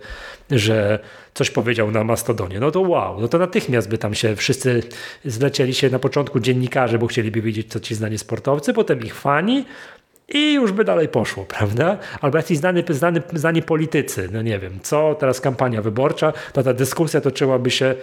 że 0.51 0.99
coś 1.33 1.49
powiedział 1.49 1.91
na 1.91 2.03
Mastodonie. 2.03 2.59
No 2.59 2.71
to 2.71 2.81
wow, 2.81 3.21
no 3.21 3.27
to 3.27 3.37
natychmiast 3.37 3.89
by 3.89 3.97
tam 3.97 4.13
się 4.13 4.35
wszyscy 4.35 4.83
zlecieli 5.25 5.73
się 5.73 5.89
na 5.89 5.99
początku 5.99 6.39
dziennikarze, 6.39 6.99
bo 6.99 7.07
chcieliby 7.07 7.41
wiedzieć, 7.41 7.71
co 7.71 7.79
ci 7.79 7.95
znani 7.95 8.17
sportowcy, 8.17 8.73
potem 8.73 9.01
ich 9.01 9.15
fani, 9.15 9.65
i 10.33 10.53
już 10.53 10.71
by 10.71 10.83
dalej 10.83 11.07
poszło, 11.07 11.45
prawda? 11.45 11.97
Albo 12.21 12.37
jakiś 12.37 12.57
znany, 12.57 12.83
znany, 12.89 13.21
znani 13.33 13.61
politycy, 13.61 14.29
no 14.31 14.41
nie 14.41 14.59
wiem, 14.59 14.79
co 14.83 15.15
teraz 15.19 15.41
kampania 15.41 15.81
wyborcza, 15.81 16.33
to 16.53 16.63
ta 16.63 16.73
dyskusja 16.73 17.21
toczyłaby 17.21 17.71
się 17.71 17.95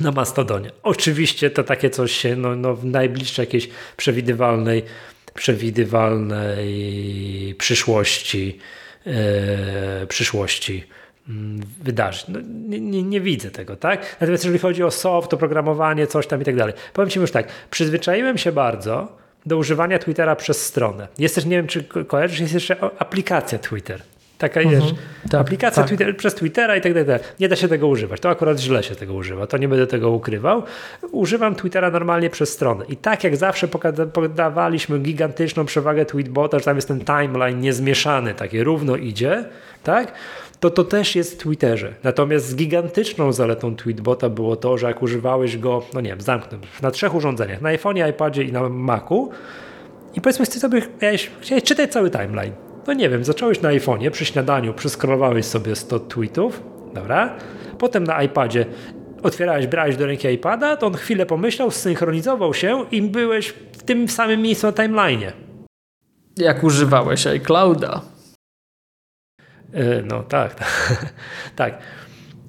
na 0.00 0.12
Mastodonie. 0.12 0.70
Oczywiście 0.82 1.50
to 1.50 1.64
takie 1.64 1.90
coś 1.90 2.12
się 2.12 2.36
no, 2.36 2.56
no 2.56 2.74
w 2.74 2.84
najbliższej 2.84 3.42
jakiejś 3.42 3.68
przewidywalnej 3.96 4.82
przewidywalnej 5.34 7.54
przyszłości, 7.58 8.58
e, 9.06 10.06
przyszłości 10.06 10.84
mm, 11.28 11.60
wydarzeń. 11.82 12.24
No, 12.28 12.40
nie, 12.68 12.80
nie, 12.80 13.02
nie, 13.02 13.20
widzę 13.20 13.50
tego, 13.50 13.76
tak? 13.76 14.16
Natomiast 14.20 14.44
jeżeli 14.44 14.58
chodzi 14.58 14.82
o 14.82 14.90
soft, 14.90 15.34
oprogramowanie, 15.34 16.06
coś 16.06 16.26
tam 16.26 16.42
i 16.42 16.44
tak 16.44 16.56
dalej, 16.56 16.74
powiem 16.92 17.10
Ci 17.10 17.18
już 17.18 17.30
tak, 17.30 17.48
przyzwyczaiłem 17.70 18.38
się 18.38 18.52
bardzo 18.52 19.24
do 19.46 19.56
używania 19.56 19.98
Twittera 19.98 20.36
przez 20.36 20.66
stronę. 20.66 21.08
Jest 21.18 21.34
też, 21.34 21.44
nie 21.44 21.56
wiem 21.56 21.66
czy 21.66 21.84
kojarzysz, 21.84 22.40
jest 22.40 22.54
jeszcze 22.54 22.80
aplikacja 22.80 23.58
Twitter. 23.58 24.02
Taka 24.48 24.60
mhm, 24.60 24.80
jest 24.80 24.94
tak, 25.30 25.40
aplikacja 25.40 25.82
tak. 25.82 25.88
Twitter, 25.88 26.16
przez 26.16 26.34
Twittera 26.34 26.76
i 26.76 26.80
tak 26.80 26.94
dalej. 26.94 27.22
Nie 27.40 27.48
da 27.48 27.56
się 27.56 27.68
tego 27.68 27.88
używać. 27.88 28.20
To 28.20 28.30
akurat 28.30 28.60
źle 28.60 28.82
się 28.82 28.94
tego 28.94 29.14
używa. 29.14 29.46
To 29.46 29.58
nie 29.58 29.68
będę 29.68 29.86
tego 29.86 30.10
ukrywał. 30.10 30.62
Używam 31.12 31.54
Twittera 31.54 31.90
normalnie 31.90 32.30
przez 32.30 32.52
stronę. 32.52 32.84
I 32.88 32.96
tak 32.96 33.24
jak 33.24 33.36
zawsze 33.36 33.68
podawaliśmy 34.12 34.98
gigantyczną 34.98 35.64
przewagę 35.64 36.04
tweetbota, 36.04 36.58
że 36.58 36.64
tam 36.64 36.76
jest 36.76 36.88
ten 36.88 37.00
timeline 37.00 37.60
niezmieszany, 37.60 38.34
takie 38.34 38.64
równo 38.64 38.96
idzie, 38.96 39.44
tak? 39.82 40.12
To 40.60 40.70
to 40.70 40.84
też 40.84 41.16
jest 41.16 41.34
w 41.34 41.36
Twitterze. 41.36 41.94
Natomiast 42.02 42.46
z 42.46 42.56
gigantyczną 42.56 43.32
zaletą 43.32 43.76
tweetbota 43.76 44.28
było 44.28 44.56
to, 44.56 44.78
że 44.78 44.86
jak 44.86 45.02
używałeś 45.02 45.58
go, 45.58 45.82
no 45.94 46.00
nie 46.00 46.10
wiem, 46.10 46.20
zamknę, 46.20 46.58
na 46.82 46.90
trzech 46.90 47.14
urządzeniach, 47.14 47.60
na 47.60 47.68
iPhone'ie, 47.68 48.10
iPadzie 48.10 48.42
i 48.42 48.52
na 48.52 48.68
Macu 48.68 49.30
i 50.14 50.20
powiedzmy, 50.20 50.46
ty 50.46 50.60
sobie 50.60 50.80
chciałeś, 50.98 51.30
chciałeś 51.40 51.64
czytać 51.64 51.92
cały 51.92 52.10
timeline 52.10 52.52
no 52.86 52.92
nie 52.92 53.08
wiem, 53.08 53.24
zacząłeś 53.24 53.60
na 53.60 53.68
iPhone'ie, 53.68 54.10
przy 54.10 54.24
śniadaniu 54.24 54.74
przeskrolowałeś 54.74 55.46
sobie 55.46 55.76
100 55.76 56.00
tweetów, 56.00 56.62
dobra? 56.94 57.36
Potem 57.78 58.04
na 58.04 58.22
iPadzie 58.22 58.66
otwierałeś, 59.22 59.66
brałeś 59.66 59.96
do 59.96 60.06
ręki 60.06 60.28
iPada, 60.28 60.76
to 60.76 60.86
on 60.86 60.94
chwilę 60.94 61.26
pomyślał, 61.26 61.70
synchronizował 61.70 62.54
się 62.54 62.84
i 62.90 63.02
byłeś 63.02 63.48
w 63.48 63.82
tym 63.82 64.08
samym 64.08 64.42
miejscu 64.42 64.66
na 64.66 64.72
timeline'ie. 64.72 65.32
Jak 66.36 66.64
używałeś 66.64 67.26
iClouda. 67.26 68.00
Yy, 69.72 70.04
no 70.06 70.22
tak, 70.22 70.54
tak. 70.60 71.14
tak. 71.56 71.78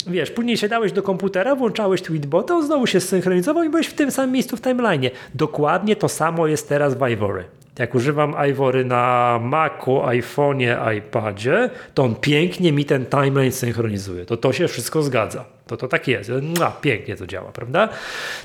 Wiesz, 0.08 0.32
później 0.32 0.58
siadałeś 0.58 0.92
do 0.92 1.04
komputera, 1.04 1.56
włączałeś 1.56 2.02
tweetbota, 2.02 2.56
on 2.56 2.66
znowu 2.66 2.88
się 2.88 3.00
synchronizował 3.00 3.64
i 3.64 3.70
byłeś 3.70 3.88
w 3.88 3.94
tym 3.94 4.12
samym 4.12 4.32
miejscu 4.32 4.58
w 4.58 4.62
timeline'ie. 4.62 5.10
Dokładnie 5.36 5.96
to 5.96 6.10
samo 6.10 6.48
jest 6.48 6.70
teraz 6.70 6.96
w 6.96 7.04
Ivory 7.04 7.46
jak 7.80 7.96
używam 7.96 8.36
Ivory 8.50 8.86
na 8.86 9.40
Macu, 9.44 9.92
iPhone'ie, 9.92 10.98
iPadzie, 10.98 11.70
to 11.94 12.04
on 12.04 12.16
pięknie 12.16 12.72
mi 12.72 12.86
ten 12.86 13.06
timeline 13.06 13.52
synchronizuje. 13.52 14.26
To 14.26 14.38
to 14.38 14.54
się 14.54 14.68
wszystko 14.68 15.04
zgadza. 15.04 15.46
To 15.68 15.78
to 15.78 15.88
tak 15.88 16.08
jest. 16.08 16.32
No, 16.60 16.72
pięknie 16.82 17.16
to 17.16 17.28
działa, 17.28 17.52
prawda? 17.52 17.90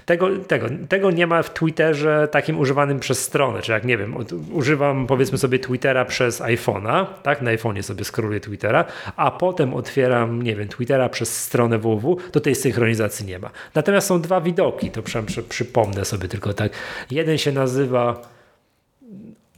Tego, 0.06 0.28
tego, 0.38 0.66
tego 0.88 1.11
nie 1.11 1.26
ma 1.26 1.42
w 1.42 1.52
Twitterze 1.52 2.28
takim 2.30 2.59
używanym 2.59 3.00
przez 3.00 3.22
stronę, 3.22 3.62
czy 3.62 3.72
jak 3.72 3.85
nie 3.85 3.98
wiem, 3.98 4.16
używam 4.52 5.07
powiedzmy 5.07 5.38
sobie 5.38 5.59
Twittera 5.59 6.05
przez 6.05 6.40
iPhone'a, 6.40 7.07
tak? 7.22 7.42
Na 7.42 7.51
iPhone'ie 7.51 7.82
sobie 7.82 8.05
scrolluję 8.05 8.40
Twittera, 8.40 8.84
a 9.16 9.30
potem 9.30 9.74
otwieram, 9.74 10.42
nie 10.42 10.57
wiem, 10.57 10.68
Twittera 10.68 11.09
przez 11.09 11.44
stronę 11.44 11.78
www, 11.78 12.16
to 12.32 12.40
tej 12.40 12.55
synchronizacji 12.55 13.26
nie 13.26 13.38
ma. 13.38 13.51
Natomiast 13.74 14.07
są 14.07 14.20
dwa 14.20 14.40
widoki, 14.40 14.90
to 14.90 15.03
przy, 15.03 15.22
przy, 15.22 15.42
przypomnę 15.42 16.05
sobie 16.05 16.28
tylko 16.28 16.55
tak. 16.55 16.72
Jeden 17.11 17.38
się 17.38 17.53
nazywa 17.53 18.22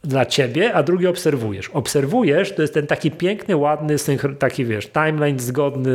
dla 0.03 0.25
ciebie, 0.25 0.73
a 0.73 0.83
drugi 0.83 1.07
obserwujesz. 1.07 1.69
Obserwujesz 1.69 2.55
to 2.55 2.61
jest 2.61 2.73
ten 2.73 2.87
taki 2.87 3.11
piękny, 3.11 3.57
ładny, 3.57 3.95
taki 4.39 4.65
wiesz, 4.65 4.87
timeline 4.87 5.39
zgodny 5.39 5.93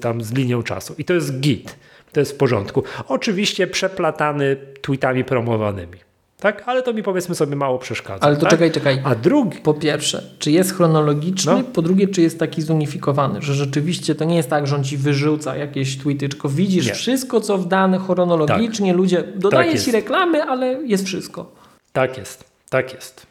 tam 0.00 0.22
z 0.22 0.32
linią 0.32 0.62
czasu. 0.62 0.94
I 0.98 1.04
to 1.04 1.14
jest 1.14 1.40
git. 1.40 1.76
To 2.12 2.20
jest 2.20 2.32
w 2.32 2.36
porządku. 2.36 2.82
Oczywiście 3.08 3.66
przeplatany 3.66 4.56
tweetami 4.82 5.24
promowanymi. 5.24 5.98
Tak? 6.40 6.62
Ale 6.66 6.82
to 6.82 6.92
mi 6.92 7.02
powiedzmy 7.02 7.34
sobie 7.34 7.56
mało 7.56 7.78
przeszkadza. 7.78 8.26
Ale 8.26 8.36
to 8.36 8.42
tak? 8.42 8.50
czekaj, 8.50 8.70
czekaj. 8.70 9.00
A 9.04 9.14
drugi. 9.14 9.58
Po 9.58 9.74
pierwsze, 9.74 10.22
czy 10.38 10.50
jest 10.50 10.74
chronologiczny? 10.74 11.52
No. 11.52 11.62
Po 11.62 11.82
drugie, 11.82 12.08
czy 12.08 12.22
jest 12.22 12.38
taki 12.38 12.62
zunifikowany, 12.62 13.42
że 13.42 13.54
rzeczywiście 13.54 14.14
to 14.14 14.24
nie 14.24 14.36
jest 14.36 14.50
tak, 14.50 14.66
że 14.66 14.76
on 14.76 14.84
ci 14.84 14.96
wyrzuca 14.96 15.56
jakieś 15.56 15.98
tweety, 15.98 16.28
tylko 16.28 16.48
widzisz 16.48 16.86
nie. 16.86 16.94
wszystko, 16.94 17.40
co 17.40 17.58
w 17.58 17.68
danych 17.68 18.02
chronologicznie, 18.02 18.90
tak. 18.90 18.96
ludzie 18.96 19.24
dodaje 19.36 19.72
tak 19.72 19.80
ci 19.80 19.92
reklamy, 19.92 20.42
ale 20.42 20.66
jest 20.66 21.06
wszystko. 21.06 21.52
Tak 21.92 22.18
jest. 22.18 22.44
Tak 22.70 22.94
jest. 22.94 23.25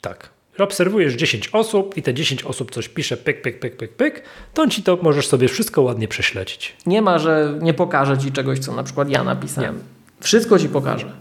Tak. 0.00 0.30
Obserwujesz 0.58 1.14
10 1.14 1.48
osób 1.52 1.96
i 1.96 2.02
te 2.02 2.14
10 2.14 2.42
osób 2.42 2.70
coś 2.70 2.88
pisze, 2.88 3.16
pyk, 3.16 3.42
pyk, 3.42 3.60
pyk, 3.60 3.76
pyk, 3.76 3.94
pyk, 3.94 4.22
to 4.54 4.68
ci 4.68 4.82
to 4.82 4.98
możesz 5.02 5.26
sobie 5.26 5.48
wszystko 5.48 5.82
ładnie 5.82 6.08
prześledzić. 6.08 6.76
Nie 6.86 7.02
ma, 7.02 7.18
że 7.18 7.58
nie 7.62 7.74
pokażę 7.74 8.18
ci 8.18 8.32
czegoś, 8.32 8.58
co 8.58 8.72
na 8.72 8.82
przykład 8.82 9.10
ja 9.10 9.24
napisałem. 9.24 9.76
Nie. 9.76 9.82
Wszystko 10.20 10.58
ci 10.58 10.68
pokażę. 10.68 11.12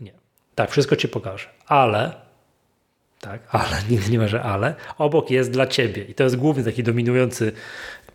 Nie. 0.00 0.12
Tak, 0.54 0.70
wszystko 0.70 0.96
ci 0.96 1.08
pokażę. 1.08 1.46
Ale, 1.66 2.12
tak, 3.20 3.40
ale, 3.50 3.76
nigdy 3.90 4.10
nie 4.10 4.18
ma, 4.18 4.28
że 4.28 4.42
ale, 4.42 4.74
obok 4.98 5.30
jest 5.30 5.50
dla 5.50 5.66
ciebie. 5.66 6.04
I 6.04 6.14
to 6.14 6.24
jest 6.24 6.36
główny 6.36 6.64
taki 6.64 6.82
dominujący, 6.82 7.52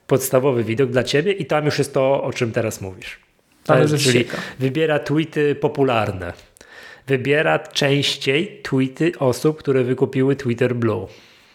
podstawowy 0.07 0.63
widok 0.63 0.89
dla 0.89 1.03
ciebie 1.03 1.31
i 1.31 1.45
tam 1.45 1.65
już 1.65 1.77
jest 1.77 1.93
to, 1.93 2.23
o 2.23 2.33
czym 2.33 2.51
teraz 2.51 2.81
mówisz. 2.81 3.19
Ale 3.67 3.81
jest, 3.81 3.97
czyli 3.97 4.25
wybiera 4.59 4.99
tweety 4.99 5.55
popularne. 5.55 6.33
Wybiera 7.11 7.59
częściej 7.59 8.59
tweety 8.63 9.11
osób, 9.19 9.57
które 9.57 9.83
wykupiły 9.83 10.35
Twitter 10.35 10.75
Blue 10.75 11.07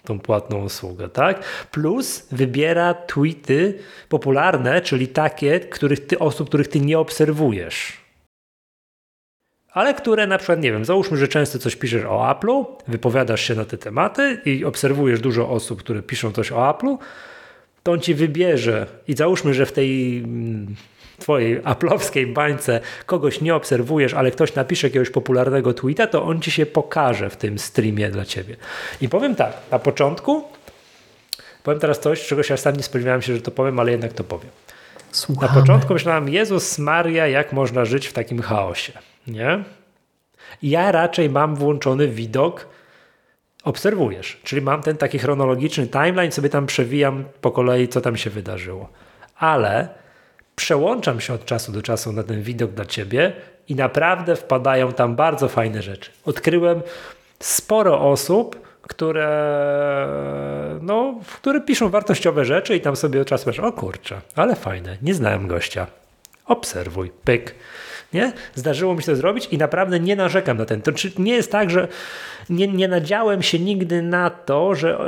tą 0.04 0.20
płatną 0.20 0.64
usługę, 0.64 1.08
tak? 1.08 1.44
Plus 1.70 2.26
wybiera 2.32 2.94
tweety 2.94 3.78
popularne, 4.08 4.80
czyli 4.80 5.08
takie, 5.08 5.60
których 5.60 6.06
ty, 6.06 6.18
osób, 6.18 6.48
których 6.48 6.68
ty 6.68 6.80
nie 6.80 6.98
obserwujesz. 6.98 7.92
Ale 9.72 9.94
które 9.94 10.26
na 10.26 10.38
przykład, 10.38 10.60
nie 10.60 10.72
wiem, 10.72 10.84
załóżmy, 10.84 11.16
że 11.16 11.28
często 11.28 11.58
coś 11.58 11.76
piszesz 11.76 12.04
o 12.04 12.34
Apple'u, 12.34 12.64
wypowiadasz 12.88 13.42
się 13.42 13.54
na 13.54 13.64
te 13.64 13.78
tematy 13.78 14.40
i 14.44 14.64
obserwujesz 14.64 15.20
dużo 15.20 15.50
osób, 15.50 15.78
które 15.78 16.02
piszą 16.02 16.32
coś 16.32 16.52
o 16.52 16.56
Apple'u, 16.56 16.98
to 17.82 17.92
on 17.92 18.00
ci 18.00 18.14
wybierze 18.14 18.86
i 19.08 19.16
załóżmy, 19.16 19.54
że 19.54 19.66
w 19.66 19.72
tej 19.72 20.18
mm, 20.18 20.74
twojej 21.18 21.60
aplowskiej 21.64 22.26
bańce 22.26 22.80
kogoś 23.06 23.40
nie 23.40 23.54
obserwujesz, 23.54 24.14
ale 24.14 24.30
ktoś 24.30 24.54
napisze 24.54 24.86
jakiegoś 24.86 25.10
popularnego 25.10 25.74
tweeta, 25.74 26.06
to 26.06 26.24
on 26.24 26.40
ci 26.40 26.50
się 26.50 26.66
pokaże 26.66 27.30
w 27.30 27.36
tym 27.36 27.58
streamie 27.58 28.10
dla 28.10 28.24
ciebie. 28.24 28.56
I 29.00 29.08
powiem 29.08 29.34
tak, 29.34 29.52
na 29.70 29.78
początku 29.78 30.44
powiem 31.62 31.80
teraz 31.80 32.00
coś, 32.00 32.26
czego 32.26 32.42
się 32.42 32.56
sam 32.56 32.76
nie 32.76 32.82
spodziewałem 32.82 33.22
się, 33.22 33.34
że 33.34 33.40
to 33.40 33.50
powiem, 33.50 33.80
ale 33.80 33.90
jednak 33.90 34.12
to 34.12 34.24
powiem. 34.24 34.50
Słuchamy. 35.12 35.54
Na 35.54 35.60
początku 35.60 35.92
myślałem, 35.92 36.28
Jezus 36.28 36.78
Maria, 36.78 37.26
jak 37.26 37.52
można 37.52 37.84
żyć 37.84 38.06
w 38.06 38.12
takim 38.12 38.42
chaosie, 38.42 38.92
nie? 39.26 39.64
Ja 40.62 40.92
raczej 40.92 41.30
mam 41.30 41.56
włączony 41.56 42.08
widok 42.08 42.68
obserwujesz, 43.64 44.40
czyli 44.44 44.62
mam 44.62 44.82
ten 44.82 44.96
taki 44.96 45.18
chronologiczny 45.18 45.86
timeline, 45.86 46.32
sobie 46.32 46.48
tam 46.48 46.66
przewijam 46.66 47.24
po 47.40 47.50
kolei, 47.50 47.88
co 47.88 48.00
tam 48.00 48.16
się 48.16 48.30
wydarzyło. 48.30 48.88
Ale 49.36 49.88
przełączam 50.56 51.20
się 51.20 51.34
od 51.34 51.44
czasu 51.44 51.72
do 51.72 51.82
czasu 51.82 52.12
na 52.12 52.22
ten 52.22 52.42
widok 52.42 52.70
dla 52.70 52.84
ciebie 52.84 53.32
i 53.68 53.74
naprawdę 53.74 54.36
wpadają 54.36 54.92
tam 54.92 55.16
bardzo 55.16 55.48
fajne 55.48 55.82
rzeczy. 55.82 56.10
Odkryłem 56.24 56.82
sporo 57.40 58.00
osób, 58.10 58.66
które, 58.82 59.28
no, 60.82 61.20
które 61.36 61.60
piszą 61.60 61.88
wartościowe 61.88 62.44
rzeczy 62.44 62.76
i 62.76 62.80
tam 62.80 62.96
sobie 62.96 63.20
od 63.20 63.28
czasu 63.28 63.48
masz, 63.48 63.58
o 63.58 63.72
kurczę, 63.72 64.20
ale 64.36 64.56
fajne, 64.56 64.96
nie 65.02 65.14
znałem 65.14 65.46
gościa. 65.46 65.86
Obserwuj, 66.46 67.10
pyk. 67.24 67.54
Nie? 68.12 68.32
Zdarzyło 68.54 68.94
mi 68.94 69.02
się 69.02 69.06
to 69.06 69.16
zrobić 69.16 69.48
i 69.50 69.58
naprawdę 69.58 70.00
nie 70.00 70.16
narzekam 70.16 70.56
na 70.56 70.64
ten. 70.64 70.82
To 70.82 70.92
czy 70.92 71.12
nie 71.18 71.32
jest 71.32 71.52
tak, 71.52 71.70
że 71.70 71.88
nie, 72.50 72.68
nie 72.68 72.88
nadziałem 72.88 73.42
się 73.42 73.58
nigdy 73.58 74.02
na 74.02 74.30
to, 74.30 74.74
że, 74.74 74.98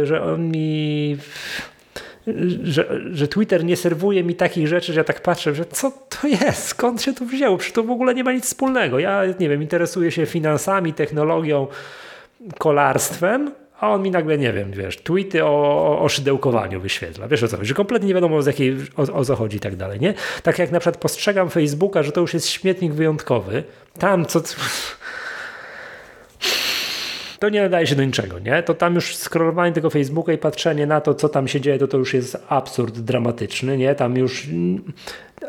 yy, 0.00 0.06
że 0.06 0.22
on 0.22 0.50
mi 0.50 1.16
że, 2.62 3.00
że 3.12 3.28
Twitter 3.28 3.64
nie 3.64 3.76
serwuje 3.76 4.24
mi 4.24 4.34
takich 4.34 4.68
rzeczy, 4.68 4.92
że 4.92 5.00
ja 5.00 5.04
tak 5.04 5.22
patrzę, 5.22 5.54
że 5.54 5.64
co 5.64 5.92
to 6.08 6.28
jest, 6.28 6.64
skąd 6.64 7.02
się 7.02 7.14
to 7.14 7.24
wzięło, 7.24 7.56
przecież 7.56 7.74
to 7.74 7.82
w 7.82 7.90
ogóle 7.90 8.14
nie 8.14 8.24
ma 8.24 8.32
nic 8.32 8.44
wspólnego. 8.44 8.98
Ja 8.98 9.22
nie 9.40 9.48
wiem, 9.48 9.62
interesuję 9.62 10.10
się 10.10 10.26
finansami, 10.26 10.94
technologią, 10.94 11.66
kolarstwem, 12.58 13.50
a 13.80 13.90
on 13.90 14.02
mi 14.02 14.10
nagle, 14.10 14.38
nie 14.38 14.52
wiem, 14.52 14.72
wiesz, 14.72 14.96
tweety 14.96 15.44
o, 15.44 15.98
o 16.00 16.08
szydełkowaniu 16.08 16.80
wyświetla. 16.80 17.28
Wiesz 17.28 17.42
o 17.42 17.48
co 17.48 17.56
chodzi, 17.56 17.68
że 17.68 17.74
kompletnie 17.74 18.08
nie 18.08 18.14
wiadomo 18.14 18.42
z 18.42 18.46
jakiej, 18.46 18.76
o, 18.96 19.02
o 19.12 19.24
co 19.24 19.36
chodzi 19.36 19.56
i 19.56 19.60
tak 19.60 19.76
dalej, 19.76 20.00
nie? 20.00 20.14
Tak 20.42 20.58
jak 20.58 20.70
na 20.70 20.80
przykład 20.80 20.96
postrzegam 20.96 21.50
Facebooka, 21.50 22.02
że 22.02 22.12
to 22.12 22.20
już 22.20 22.34
jest 22.34 22.48
śmietnik 22.48 22.92
wyjątkowy. 22.92 23.62
Tam 23.98 24.26
co 24.26 24.40
to 27.38 27.48
nie 27.48 27.62
nadaje 27.62 27.86
się 27.86 27.94
do 27.94 28.04
niczego, 28.04 28.38
nie? 28.38 28.62
To 28.62 28.74
tam 28.74 28.94
już 28.94 29.16
scrollowanie 29.16 29.72
tego 29.72 29.90
Facebooka 29.90 30.32
i 30.32 30.38
patrzenie 30.38 30.86
na 30.86 31.00
to, 31.00 31.14
co 31.14 31.28
tam 31.28 31.48
się 31.48 31.60
dzieje, 31.60 31.78
to 31.78 31.88
to 31.88 31.98
już 31.98 32.14
jest 32.14 32.36
absurd 32.48 32.98
dramatyczny, 32.98 33.78
nie? 33.78 33.94
Tam 33.94 34.16
już 34.16 34.48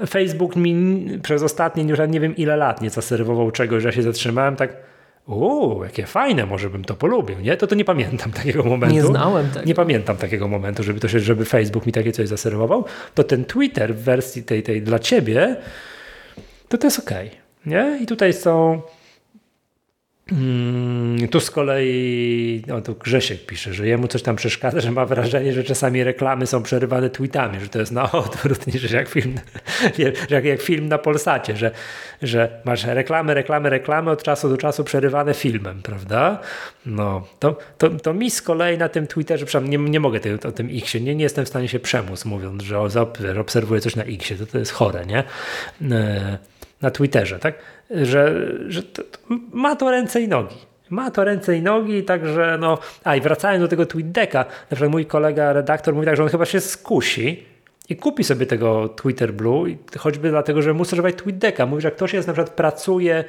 Facebook 0.10 0.56
mi 0.56 1.06
przez 1.24 1.44
ostatnie 1.44 1.84
już 1.84 2.00
nie 2.10 2.20
wiem 2.20 2.36
ile 2.36 2.58
lat 2.58 2.82
nie 2.82 2.90
zaserwował 2.90 3.52
czegoś, 3.52 3.84
że 3.84 3.90
ja 3.90 3.96
się 3.96 4.04
zatrzymałem 4.04 4.56
tak 4.56 4.74
uuu, 5.28 5.84
jakie 5.84 6.06
fajne, 6.06 6.46
może 6.46 6.70
bym 6.70 6.84
to 6.84 6.94
polubił, 6.94 7.40
nie? 7.40 7.58
To 7.58 7.68
to 7.68 7.76
nie 7.76 7.86
pamiętam 7.86 8.32
takiego 8.32 8.64
momentu. 8.64 8.96
Nie 8.96 9.02
znałem 9.02 9.50
tego. 9.50 9.66
Nie 9.66 9.76
pamiętam 9.76 10.18
takiego 10.18 10.48
momentu, 10.48 10.84
żeby 10.84 11.00
to 11.00 11.08
się, 11.08 11.20
żeby 11.20 11.46
Facebook 11.46 11.86
mi 11.86 11.92
takie 11.92 12.12
coś 12.12 12.28
zaserwował. 12.28 12.86
To 13.16 13.24
ten 13.24 13.46
Twitter 13.46 13.96
w 13.96 14.04
wersji 14.04 14.44
tej, 14.44 14.64
tej 14.64 14.82
dla 14.82 15.00
ciebie, 15.00 15.56
to 16.70 16.78
to 16.78 16.88
jest 16.88 17.00
ok, 17.00 17.12
nie? 17.66 18.00
I 18.02 18.06
tutaj 18.06 18.34
są 18.34 18.82
tu 21.32 21.40
z 21.40 21.52
kolei, 21.52 22.64
no 22.68 22.82
tu 22.82 22.96
Grzesiek 22.96 23.46
pisze, 23.46 23.74
że 23.74 23.88
jemu 23.88 24.08
coś 24.08 24.22
tam 24.22 24.36
przeszkadza, 24.36 24.80
że 24.80 24.92
ma 24.92 25.06
wrażenie, 25.06 25.54
że 25.54 25.64
czasami 25.64 26.04
reklamy 26.04 26.48
są 26.48 26.64
przerywane 26.64 27.10
tweetami, 27.10 27.60
że 27.60 27.70
to 27.70 27.80
jest 27.80 27.92
na 27.92 28.12
odwrót 28.12 28.68
niż 28.68 28.92
jak 28.92 29.10
film, 29.10 29.36
jak, 30.30 30.46
jak 30.46 30.62
film 30.62 30.88
na 30.88 30.98
Polsacie, 30.98 31.58
że, 31.58 31.72
że 32.22 32.62
masz 32.66 32.84
reklamy, 32.84 33.34
reklamy, 33.34 33.70
reklamy 33.70 34.12
od 34.12 34.24
czasu 34.24 34.50
do 34.50 34.58
czasu 34.58 34.84
przerywane 34.84 35.34
filmem, 35.34 35.82
prawda? 35.82 36.40
No, 36.86 37.28
to, 37.40 37.58
to, 37.78 37.90
to 37.90 38.14
mi 38.14 38.32
z 38.32 38.42
kolei 38.42 38.78
na 38.78 38.90
tym 38.90 39.08
Twitterze, 39.08 39.46
przynajmniej 39.46 39.80
nie, 39.80 39.90
nie 39.90 40.00
mogę 40.00 40.20
tej, 40.20 40.34
o 40.34 40.52
tym 40.52 40.70
Xie, 40.78 41.02
nie, 41.02 41.16
nie 41.16 41.24
jestem 41.24 41.46
w 41.46 41.48
stanie 41.48 41.68
się 41.68 41.80
przemóc 41.80 42.26
mówiąc, 42.26 42.64
że, 42.64 42.80
obserwuję 43.40 43.82
coś 43.82 43.96
na 43.96 44.04
Xie, 44.04 44.38
to, 44.38 44.46
to 44.46 44.60
jest 44.60 44.72
chore, 44.72 45.06
nie? 45.06 45.24
E, 45.92 46.38
na 46.82 46.92
Twitterze, 46.92 47.40
tak? 47.40 47.56
Że, 47.90 48.52
że 48.68 48.84
to, 48.84 49.04
to 49.04 49.20
ma 49.54 49.76
to 49.76 49.92
ręce 49.92 50.22
i 50.22 50.28
nogi. 50.28 50.56
Ma 50.90 51.12
to 51.12 51.24
ręce 51.24 51.58
i 51.58 51.62
nogi, 51.62 52.04
także 52.04 52.58
no. 52.60 52.78
A 53.04 53.16
i 53.16 53.22
wracając 53.22 53.64
do 53.64 53.68
tego 53.68 53.86
TweetDecka, 53.86 54.40
na 54.40 54.76
przykład 54.76 54.92
mój 54.92 55.06
kolega 55.06 55.54
redaktor 55.54 55.94
mówi 55.94 56.06
tak, 56.06 56.16
że 56.16 56.24
on 56.24 56.30
chyba 56.30 56.46
się 56.46 56.60
skusi 56.60 57.46
i 57.90 57.96
kupi 57.96 58.24
sobie 58.24 58.46
tego 58.46 58.90
Twitter 58.90 59.34
Blue, 59.34 59.66
choćby 59.98 60.30
dlatego, 60.30 60.62
że 60.62 60.74
musi 60.74 60.96
używać 60.96 61.16
TweetDecka. 61.16 61.66
Mówi, 61.66 61.82
że 61.82 61.88
jak 61.88 61.96
ktoś 61.96 62.14
jest 62.14 62.28
na 62.28 62.34
przykład 62.34 62.56
pracuje 62.56 63.24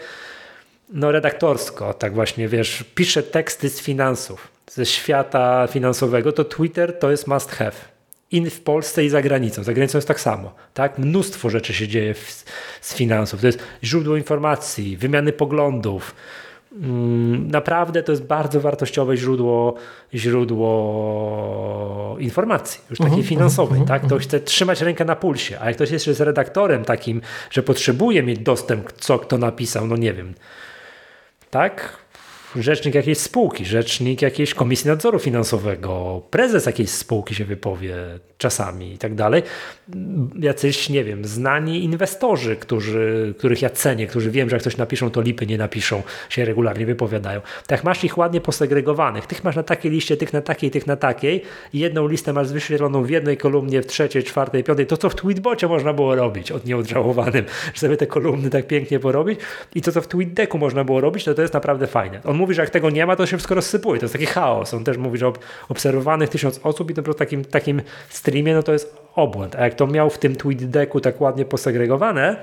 no 0.93 1.13
redaktorsko, 1.13 1.95
tak 1.95 2.15
właśnie, 2.15 2.49
wiesz, 2.49 2.85
pisze 2.95 3.23
teksty 3.23 3.69
z 3.69 3.81
finansów, 3.81 4.49
ze 4.71 4.87
świata 4.87 5.67
finansowego, 5.67 6.33
to 6.33 6.45
Twitter 6.45 6.99
to 6.99 7.11
jest 7.11 7.27
must 7.27 7.51
have 7.51 7.73
in 8.31 8.51
w 8.51 8.61
Polsce 8.61 9.05
i 9.05 9.09
za 9.09 9.23
granicą. 9.23 9.63
Za 9.63 9.73
granicą 9.73 9.99
jest 9.99 10.09
tak 10.09 10.21
samo. 10.21 10.55
Tak? 10.75 10.99
Mnóstwo 10.99 11.51
rzeczy 11.51 11.75
się 11.75 11.89
dzieje 11.89 12.15
w, 12.15 12.45
z 12.81 12.95
finansów. 12.95 13.41
To 13.41 13.47
jest 13.47 13.59
źródło 13.85 14.17
informacji, 14.17 14.97
wymiany 14.97 15.33
poglądów. 15.33 16.15
Mm, 16.73 17.51
naprawdę 17.51 18.03
to 18.03 18.13
jest 18.13 18.25
bardzo 18.25 18.61
wartościowe 18.61 19.17
źródło, 19.17 19.75
źródło 20.15 20.71
informacji, 22.19 22.81
już 22.91 22.99
takiej 22.99 23.19
uh 23.19 23.25
-huh, 23.25 23.29
finansowej. 23.29 23.79
Uh 23.79 23.85
-huh, 23.85 23.89
tak? 23.89 24.09
To 24.09 24.19
chce 24.19 24.41
trzymać 24.41 24.81
rękę 24.81 25.05
na 25.05 25.17
pulsie, 25.17 25.59
a 25.61 25.67
jak 25.67 25.77
ktoś 25.77 25.91
jest 25.91 26.07
z 26.07 26.21
redaktorem 26.21 26.85
takim, 26.85 27.21
że 27.51 27.63
potrzebuje 27.63 28.23
mieć 28.23 28.39
dostęp, 28.39 28.93
co 28.93 29.19
kto 29.19 29.39
napisał, 29.39 29.87
no 29.87 29.97
nie 29.97 30.13
wiem, 30.13 30.35
tak? 31.51 31.97
Rzecznik 32.57 32.95
jakiejś 32.95 33.19
spółki, 33.19 33.65
rzecznik 33.65 34.23
jakiejś 34.23 34.55
komisji 34.55 34.89
nadzoru 34.89 35.19
finansowego, 35.19 36.23
prezes 36.31 36.67
jakiejś 36.67 36.91
spółki 36.91 37.35
się 37.35 37.45
wypowie 37.45 37.97
czasami 38.39 38.93
i 38.93 38.99
tak 38.99 39.15
dalej. 39.15 39.43
Jacyś, 40.41 40.89
nie 40.89 41.05
wiem, 41.05 41.25
znani 41.25 41.85
inwestorzy, 41.85 42.57
którzy, 42.57 43.35
których 43.39 43.63
ja 43.63 43.71
cenię, 43.71 44.07
którzy 44.07 44.31
wiem, 44.31 44.51
że 44.51 44.57
jak 44.57 44.63
coś 44.63 44.77
napiszą, 44.77 45.11
to 45.11 45.21
lipy 45.21 45.47
nie 45.47 45.59
napiszą, 45.59 46.03
się 46.29 46.45
regularnie 46.45 46.87
wypowiadają. 46.87 47.41
Tak 47.67 47.85
masz 47.85 48.05
ich 48.05 48.19
ładnie 48.19 48.41
posegregowanych. 48.41 49.27
Tych 49.27 49.45
masz 49.45 49.57
na 49.57 49.63
takiej 49.63 49.93
liście, 49.93 50.17
tych 50.17 50.33
na 50.33 50.41
takiej, 50.41 50.71
tych 50.71 50.87
na 50.87 50.97
takiej. 50.97 51.43
Jedną 51.73 52.09
listę 52.09 52.33
masz 52.33 52.53
wyświetloną 52.53 53.03
w 53.03 53.11
jednej 53.11 53.37
kolumnie, 53.37 53.83
w 53.83 53.87
trzeciej, 53.87 54.25
czwartej, 54.25 54.65
piątej. 54.65 54.87
To, 54.87 54.97
co 54.97 55.11
w 55.11 55.15
tweetbocie 55.15 55.69
można 55.69 55.93
było 55.93 56.15
robić 56.15 56.53
od 56.53 56.65
nieodżałowanym, 56.65 57.45
żeby 57.75 57.97
te 57.97 58.07
kolumny 58.07 58.51
tak 58.51 58.67
pięknie 58.67 58.99
porobić. 58.99 59.41
I 59.75 59.83
to, 59.83 59.93
co 59.93 60.01
w 60.01 60.09
tweetdecku 60.09 60.59
można 60.59 60.85
było 60.85 61.01
robić, 61.01 61.25
to 61.25 61.35
to 61.35 61.43
jest 61.43 61.55
naprawdę 61.55 61.87
fajne. 61.87 62.21
On 62.25 62.40
mówi, 62.41 62.55
że 62.55 62.63
jak 62.63 62.71
tego 62.71 62.91
nie 62.91 63.07
ma, 63.07 63.17
to 63.17 63.27
się 63.27 63.37
wszystko 63.37 63.55
rozsypuje. 63.55 64.01
To 64.01 64.05
jest 64.05 64.13
taki 64.13 64.27
chaos. 64.27 64.75
On 64.75 64.85
też 64.85 64.97
mówi, 64.97 65.19
że 65.19 65.33
obserwowanych 65.69 66.29
tysiąc 66.29 66.61
osób 66.63 66.91
i 66.91 66.95
to 66.95 67.03
po 67.03 67.15
takim, 67.15 67.45
takim 67.45 67.83
streamie, 68.09 68.55
no 68.55 68.63
to 68.63 68.73
jest 68.73 68.97
obłęd. 69.15 69.57
A 69.57 69.65
jak 69.65 69.75
to 69.75 69.87
miał 69.87 70.11
w 70.11 70.19
tym 70.19 70.37
tweet 70.37 70.71
decku 70.71 71.01
tak 71.01 71.21
ładnie 71.21 71.45
posegregowane, 71.45 72.37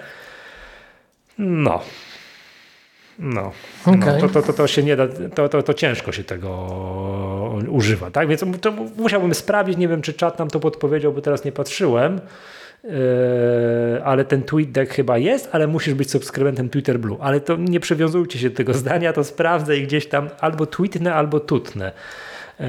no. 1.38 1.82
No, 3.20 3.52
okay. 3.86 3.98
no 3.98 4.20
to, 4.22 4.30
to, 4.30 4.42
to, 4.42 4.54
to 4.54 4.68
się 4.68 4.84
nie 4.84 4.96
da, 4.96 5.08
to, 5.36 5.50
to, 5.50 5.64
to 5.64 5.74
ciężko 5.74 6.12
się 6.12 6.24
tego 6.24 6.50
używa, 7.70 8.12
tak? 8.12 8.28
Więc 8.28 8.44
to 8.62 8.72
musiałbym 8.98 9.34
sprawdzić, 9.34 9.78
nie 9.78 9.88
wiem, 9.88 10.02
czy 10.02 10.14
czat 10.14 10.40
nam 10.40 10.48
to 10.48 10.60
podpowiedział, 10.60 11.14
bo 11.14 11.22
teraz 11.22 11.46
nie 11.46 11.52
patrzyłem. 11.52 12.22
Yy, 12.84 14.04
ale 14.04 14.26
ten 14.26 14.44
tweet 14.44 14.72
deck 14.72 14.94
chyba 14.94 15.18
jest, 15.18 15.50
ale 15.52 15.68
musisz 15.68 15.94
być 15.94 16.12
subskrybentem 16.12 16.70
Twitter 16.70 17.00
Blue. 17.00 17.18
Ale 17.22 17.42
to 17.42 17.56
nie 17.56 17.80
przywiązujcie 17.80 18.40
się 18.40 18.50
do 18.50 18.56
tego 18.56 18.74
zdania, 18.74 19.14
to 19.14 19.24
sprawdzę 19.24 19.78
i 19.78 19.84
gdzieś 19.84 20.08
tam 20.08 20.30
albo 20.40 20.66
tweetnę, 20.66 21.14
albo 21.14 21.40
tutnę. 21.40 21.92
Yy, 22.60 22.68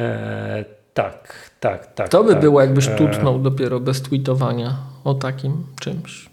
tak, 0.95 1.51
tak, 1.61 1.95
tak. 1.95 2.09
To 2.09 2.25
by 2.25 2.33
tak. 2.33 2.41
było, 2.41 2.61
jakbyś 2.61 2.87
yy. 2.87 2.95
tutnął 2.95 3.39
dopiero 3.39 3.81
bez 3.81 4.03
tweetowania 4.03 4.77
o 5.05 5.15
takim 5.15 5.67
czymś. 5.81 6.31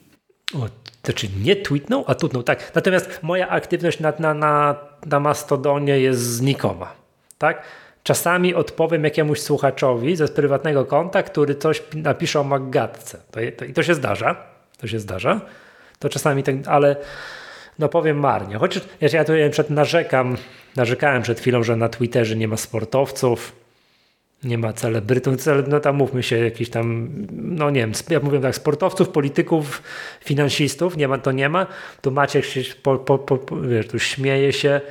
O, 0.53 0.67
znaczy 1.03 1.27
nie 1.43 1.55
tweetnął, 1.55 2.03
a 2.07 2.15
tutnął, 2.15 2.43
tak. 2.43 2.71
Natomiast 2.75 3.19
moja 3.23 3.49
aktywność 3.49 3.99
na, 3.99 4.13
na, 4.19 4.33
na, 4.33 4.75
na 5.05 5.19
Mastodonie 5.19 5.99
jest 5.99 6.21
znikoma, 6.21 6.93
tak. 7.37 7.61
Czasami 8.05 8.53
odpowiem 8.53 9.03
jakiemuś 9.03 9.39
słuchaczowi 9.39 10.15
ze 10.15 10.27
prywatnego 10.27 10.85
konta, 10.85 11.23
który 11.23 11.55
coś 11.55 11.83
napisze 11.93 12.39
o 12.39 12.43
Maggatce. 12.43 13.17
To, 13.31 13.39
to, 13.57 13.65
I 13.65 13.73
to 13.73 13.83
się 13.83 13.93
zdarza. 13.95 14.35
To 14.77 14.87
się 14.87 14.99
zdarza. 14.99 15.41
To 15.99 16.09
czasami 16.09 16.43
tak, 16.43 16.55
ale 16.67 16.95
no 17.79 17.89
powiem 17.89 18.19
marnie. 18.19 18.57
Chociaż 18.57 18.83
ja 19.13 19.25
tu 19.25 19.33
przed 19.51 19.69
narzekam, 19.69 20.37
narzekałem 20.75 21.21
przed 21.21 21.39
chwilą, 21.39 21.63
że 21.63 21.75
na 21.75 21.89
Twitterze 21.89 22.35
nie 22.35 22.47
ma 22.47 22.57
sportowców, 22.57 23.51
nie 24.43 24.57
ma 24.57 24.73
celebrytów, 24.73 25.35
no 25.67 25.79
tam 25.79 25.95
mówmy 25.95 26.23
się, 26.23 26.37
jakiś 26.37 26.69
tam, 26.69 27.09
no 27.31 27.69
nie 27.69 27.79
wiem, 27.79 27.91
ja 28.09 28.19
mówię 28.19 28.39
tak, 28.39 28.55
sportowców, 28.55 29.09
polityków, 29.09 29.81
finansistów, 30.23 30.97
nie 30.97 31.07
ma, 31.07 31.17
to 31.17 31.31
nie 31.31 31.49
ma. 31.49 31.67
Tu 32.01 32.11
Maciek 32.11 32.45
się, 32.45 32.61
po, 32.83 32.97
po, 32.97 33.17
po, 33.17 33.61
wiesz, 33.61 33.87
tu 33.87 33.99
śmieje 33.99 34.53
się, 34.53 34.81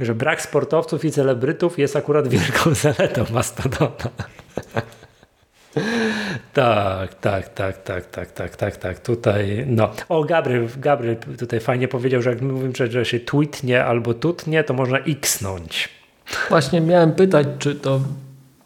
że 0.00 0.14
brak 0.14 0.42
sportowców 0.42 1.04
i 1.04 1.10
celebrytów 1.10 1.78
jest 1.78 1.96
akurat 1.96 2.28
wielką 2.28 2.74
zaletą 2.94 3.24
Mastodona. 3.32 3.90
tak, 6.52 7.14
tak, 7.14 7.48
tak, 7.48 7.82
tak, 7.82 8.06
tak, 8.06 8.30
tak, 8.32 8.56
tak, 8.56 8.76
tak. 8.76 8.98
Tutaj, 8.98 9.64
no. 9.68 9.90
O, 10.08 10.24
Gabriel, 10.24 10.68
Gabriel 10.76 11.16
tutaj 11.38 11.60
fajnie 11.60 11.88
powiedział, 11.88 12.22
że 12.22 12.30
jak 12.30 12.40
mówimy, 12.40 12.72
że 12.90 13.04
się 13.04 13.20
tweetnie 13.20 13.84
albo 13.84 14.14
tutnie, 14.14 14.64
to 14.64 14.74
można 14.74 14.98
xnąć. 14.98 15.88
Właśnie 16.48 16.80
miałem 16.80 17.12
pytać, 17.12 17.46
czy 17.58 17.74
to 17.74 18.00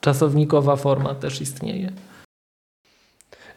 czasownikowa 0.01 0.77
forma 0.77 1.15
też 1.15 1.41
istnieje. 1.41 1.93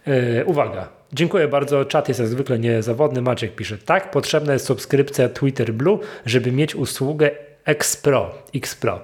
Yy, 0.06 0.46
uwaga. 0.46 0.90
Dziękuję 1.14 1.48
bardzo. 1.48 1.86
Czat 1.86 2.08
jest 2.08 2.20
jak 2.20 2.30
zwykle 2.30 2.60
niezawodny. 2.60 3.22
Maciek 3.22 3.56
pisze, 3.56 3.78
tak, 3.78 4.12
potrzebna 4.12 4.54
jest 4.54 4.66
subskrypcja 4.66 5.30
Twitter 5.30 5.74
Blue, 5.74 6.00
żeby 6.26 6.52
mieć 6.52 6.76
usługę 6.76 7.32
X-Pro, 7.68 8.32
X-Pro. 8.56 9.00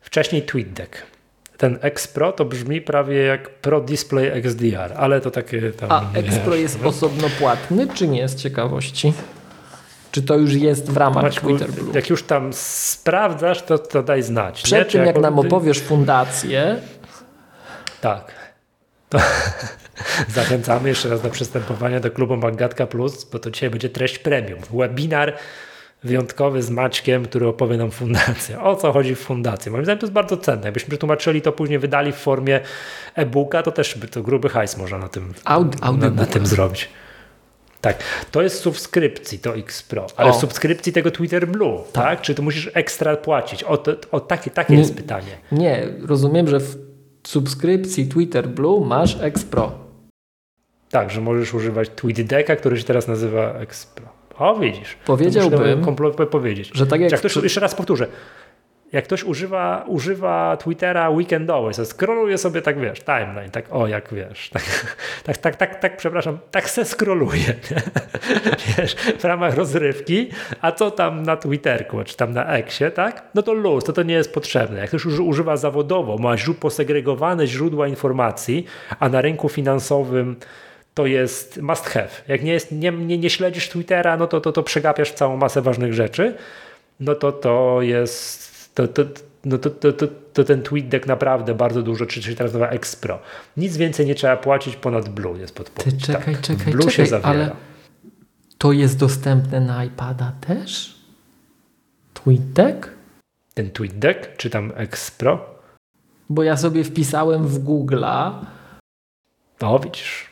Wcześniej 0.00 0.42
TweetDeck. 0.42 1.02
Ten 1.56 1.78
X-Pro 1.82 2.32
to 2.32 2.44
brzmi 2.44 2.80
prawie 2.80 3.22
jak 3.22 3.48
Pro 3.48 3.80
Display 3.80 4.26
XDR, 4.26 4.92
ale 4.96 5.20
to 5.20 5.30
takie 5.30 5.72
tam... 5.72 5.90
A 5.90 6.18
X-Pro 6.18 6.54
jest 6.54 6.82
no. 6.82 6.88
osobno 6.88 7.28
płatny, 7.38 7.86
czy 7.94 8.08
nie 8.08 8.28
z 8.28 8.36
ciekawości? 8.36 9.12
Czy 10.10 10.22
to 10.22 10.34
już 10.34 10.52
jest 10.52 10.90
w 10.90 10.96
ramach 10.96 11.22
Maćku, 11.22 11.48
Twitter 11.48 11.70
Blue? 11.70 11.94
Jak 11.94 12.10
już 12.10 12.22
tam 12.22 12.52
sprawdzasz, 12.52 13.62
to, 13.62 13.78
to 13.78 14.02
daj 14.02 14.22
znać. 14.22 14.62
Przed 14.62 14.92
tym, 14.92 15.00
jak, 15.00 15.06
jak 15.14 15.22
nam 15.22 15.38
opowiesz 15.38 15.80
fundację... 15.80 16.76
Tak. 18.00 18.32
To 19.08 19.18
zachęcamy 20.34 20.88
jeszcze 20.88 21.08
raz 21.08 21.22
do 21.22 21.30
przystępowania 21.30 22.00
do 22.00 22.10
klubu 22.10 22.36
Magatka 22.36 22.86
Plus, 22.86 23.24
bo 23.24 23.38
to 23.38 23.50
dzisiaj 23.50 23.70
będzie 23.70 23.88
treść 23.88 24.18
premium. 24.18 24.60
Webinar 24.72 25.36
wyjątkowy 26.04 26.62
z 26.62 26.70
Maćkiem, 26.70 27.24
który 27.24 27.48
opowie 27.48 27.76
nam 27.76 27.90
fundację. 27.90 28.60
O 28.60 28.76
co 28.76 28.92
chodzi 28.92 29.14
w 29.14 29.18
fundacji? 29.18 29.70
Moim 29.72 29.84
zdaniem 29.84 29.98
to 29.98 30.06
jest 30.06 30.14
bardzo 30.14 30.36
cenne. 30.36 30.64
Jakbyśmy 30.64 30.88
przetłumaczyli 30.88 31.42
to 31.42 31.52
później 31.52 31.78
wydali 31.78 32.12
w 32.12 32.16
formie 32.16 32.60
e-booka, 33.14 33.62
to 33.62 33.72
też 33.72 33.98
by 33.98 34.08
to 34.08 34.22
gruby 34.22 34.48
hajs 34.48 34.76
można 34.76 34.98
na 34.98 35.08
tym, 35.08 35.34
na, 35.98 36.10
na 36.10 36.26
tym 36.26 36.46
zrobić. 36.46 36.88
Tak, 37.80 37.98
to 38.30 38.42
jest 38.42 38.60
subskrypcji, 38.60 39.38
to 39.38 39.56
X 39.56 39.82
Pro, 39.82 40.06
ale 40.16 40.30
o. 40.30 40.32
w 40.32 40.36
subskrypcji 40.36 40.92
tego 40.92 41.10
Twitter 41.10 41.48
Blue, 41.48 41.78
tak? 41.92 42.04
tak? 42.04 42.20
Czy 42.20 42.34
ty 42.34 42.42
musisz 42.42 42.70
ekstra 42.74 43.16
płacić? 43.16 43.64
O, 43.64 43.76
to, 43.76 43.92
o 44.12 44.20
takie, 44.20 44.50
takie 44.50 44.72
nie, 44.72 44.78
jest 44.78 44.96
pytanie. 44.96 45.38
Nie, 45.52 45.88
rozumiem, 46.06 46.48
że 46.48 46.60
w 46.60 46.76
subskrypcji 47.26 48.06
Twitter 48.06 48.48
Blue 48.48 48.86
masz 48.86 49.18
X 49.20 49.44
Pro. 49.44 49.72
Tak, 50.90 51.10
że 51.10 51.20
możesz 51.20 51.54
używać 51.54 51.88
TweetDecka, 51.88 52.56
który 52.56 52.78
się 52.78 52.84
teraz 52.84 53.08
nazywa 53.08 53.54
X 53.54 53.86
Pro. 53.86 54.08
O, 54.38 54.56
widzisz. 54.56 54.96
Powiedziałbym, 55.04 55.84
powiedzieć. 56.30 56.70
że 56.74 56.86
tak 56.86 57.00
jak... 57.00 57.10
jak 57.10 57.20
ktoś, 57.20 57.36
jeszcze 57.36 57.60
raz 57.60 57.74
powtórzę, 57.74 58.06
jak 58.92 59.04
ktoś 59.04 59.24
używa, 59.24 59.84
używa 59.86 60.56
Twittera 60.56 61.10
weekendowo, 61.10 61.70
to 61.70 61.84
scrolluje 61.84 62.38
sobie 62.38 62.62
tak, 62.62 62.80
wiesz, 62.80 63.00
timeline, 63.00 63.50
tak 63.50 63.64
o, 63.70 63.86
jak 63.86 64.14
wiesz, 64.14 64.50
tak, 64.50 64.62
tak, 65.24 65.36
tak, 65.38 65.56
tak, 65.56 65.80
tak 65.80 65.96
przepraszam, 65.96 66.38
tak 66.50 66.70
se 66.70 66.84
scrolluje, 66.84 67.54
wiesz, 68.78 68.94
w 68.94 69.24
ramach 69.24 69.56
rozrywki, 69.56 70.28
a 70.60 70.72
co 70.72 70.90
tam 70.90 71.22
na 71.22 71.36
Twitterku, 71.36 72.04
czy 72.04 72.16
tam 72.16 72.32
na 72.32 72.46
Exie, 72.46 72.90
tak, 72.90 73.22
no 73.34 73.42
to 73.42 73.52
luz, 73.52 73.84
to 73.84 73.92
to 73.92 74.02
nie 74.02 74.14
jest 74.14 74.34
potrzebne. 74.34 74.78
Jak 74.78 74.88
ktoś 74.88 75.06
używa 75.06 75.56
zawodowo, 75.56 76.18
ma 76.18 76.36
posegregowane 76.60 77.46
źródła 77.46 77.88
informacji, 77.88 78.66
a 79.00 79.08
na 79.08 79.20
rynku 79.20 79.48
finansowym 79.48 80.36
to 80.94 81.06
jest 81.06 81.62
must 81.62 81.86
have. 81.86 82.08
Jak 82.28 82.42
nie, 82.42 82.52
jest, 82.52 82.72
nie, 82.72 82.92
nie, 82.92 83.18
nie 83.18 83.30
śledzisz 83.30 83.68
Twittera, 83.68 84.16
no 84.16 84.26
to, 84.26 84.40
to, 84.40 84.52
to 84.52 84.62
przegapiasz 84.62 85.12
całą 85.12 85.36
masę 85.36 85.62
ważnych 85.62 85.94
rzeczy, 85.94 86.34
no 87.00 87.14
to 87.14 87.32
to 87.32 87.82
jest 87.82 88.52
to, 88.74 88.88
to, 88.88 89.02
no 89.44 89.58
to, 89.58 89.70
to, 89.70 89.92
to, 89.92 90.06
to 90.32 90.44
ten 90.44 90.62
TweetDeck 90.62 91.06
naprawdę 91.06 91.54
bardzo 91.54 91.82
dużo, 91.82 92.06
czy, 92.06 92.20
czy 92.20 92.36
teraz 92.36 92.52
nowa 92.52 92.68
Expro. 92.68 93.18
Nic 93.56 93.76
więcej 93.76 94.06
nie 94.06 94.14
trzeba 94.14 94.36
płacić 94.36 94.76
ponad 94.76 95.08
Blue 95.08 95.38
jest 95.38 95.54
podpowiedź. 95.54 95.94
Ty 95.94 96.06
czekaj, 96.06 96.34
tak. 96.34 96.42
czekaj, 96.42 96.72
Blue 96.72 96.90
czekaj, 96.90 97.06
się 97.06 97.20
ale 97.22 97.50
to 98.58 98.72
jest 98.72 98.98
dostępne 98.98 99.60
na 99.60 99.84
iPada 99.84 100.32
też? 100.46 100.96
TweetDeck? 102.14 102.90
Ten 103.54 103.70
TweetDeck, 103.70 104.36
czy 104.36 104.50
tam 104.50 104.72
Expro? 104.76 105.54
Bo 106.28 106.42
ja 106.42 106.56
sobie 106.56 106.84
wpisałem 106.84 107.48
w 107.48 107.64
Google'a. 107.64 108.32
No, 109.60 109.78
widzisz. 109.78 110.31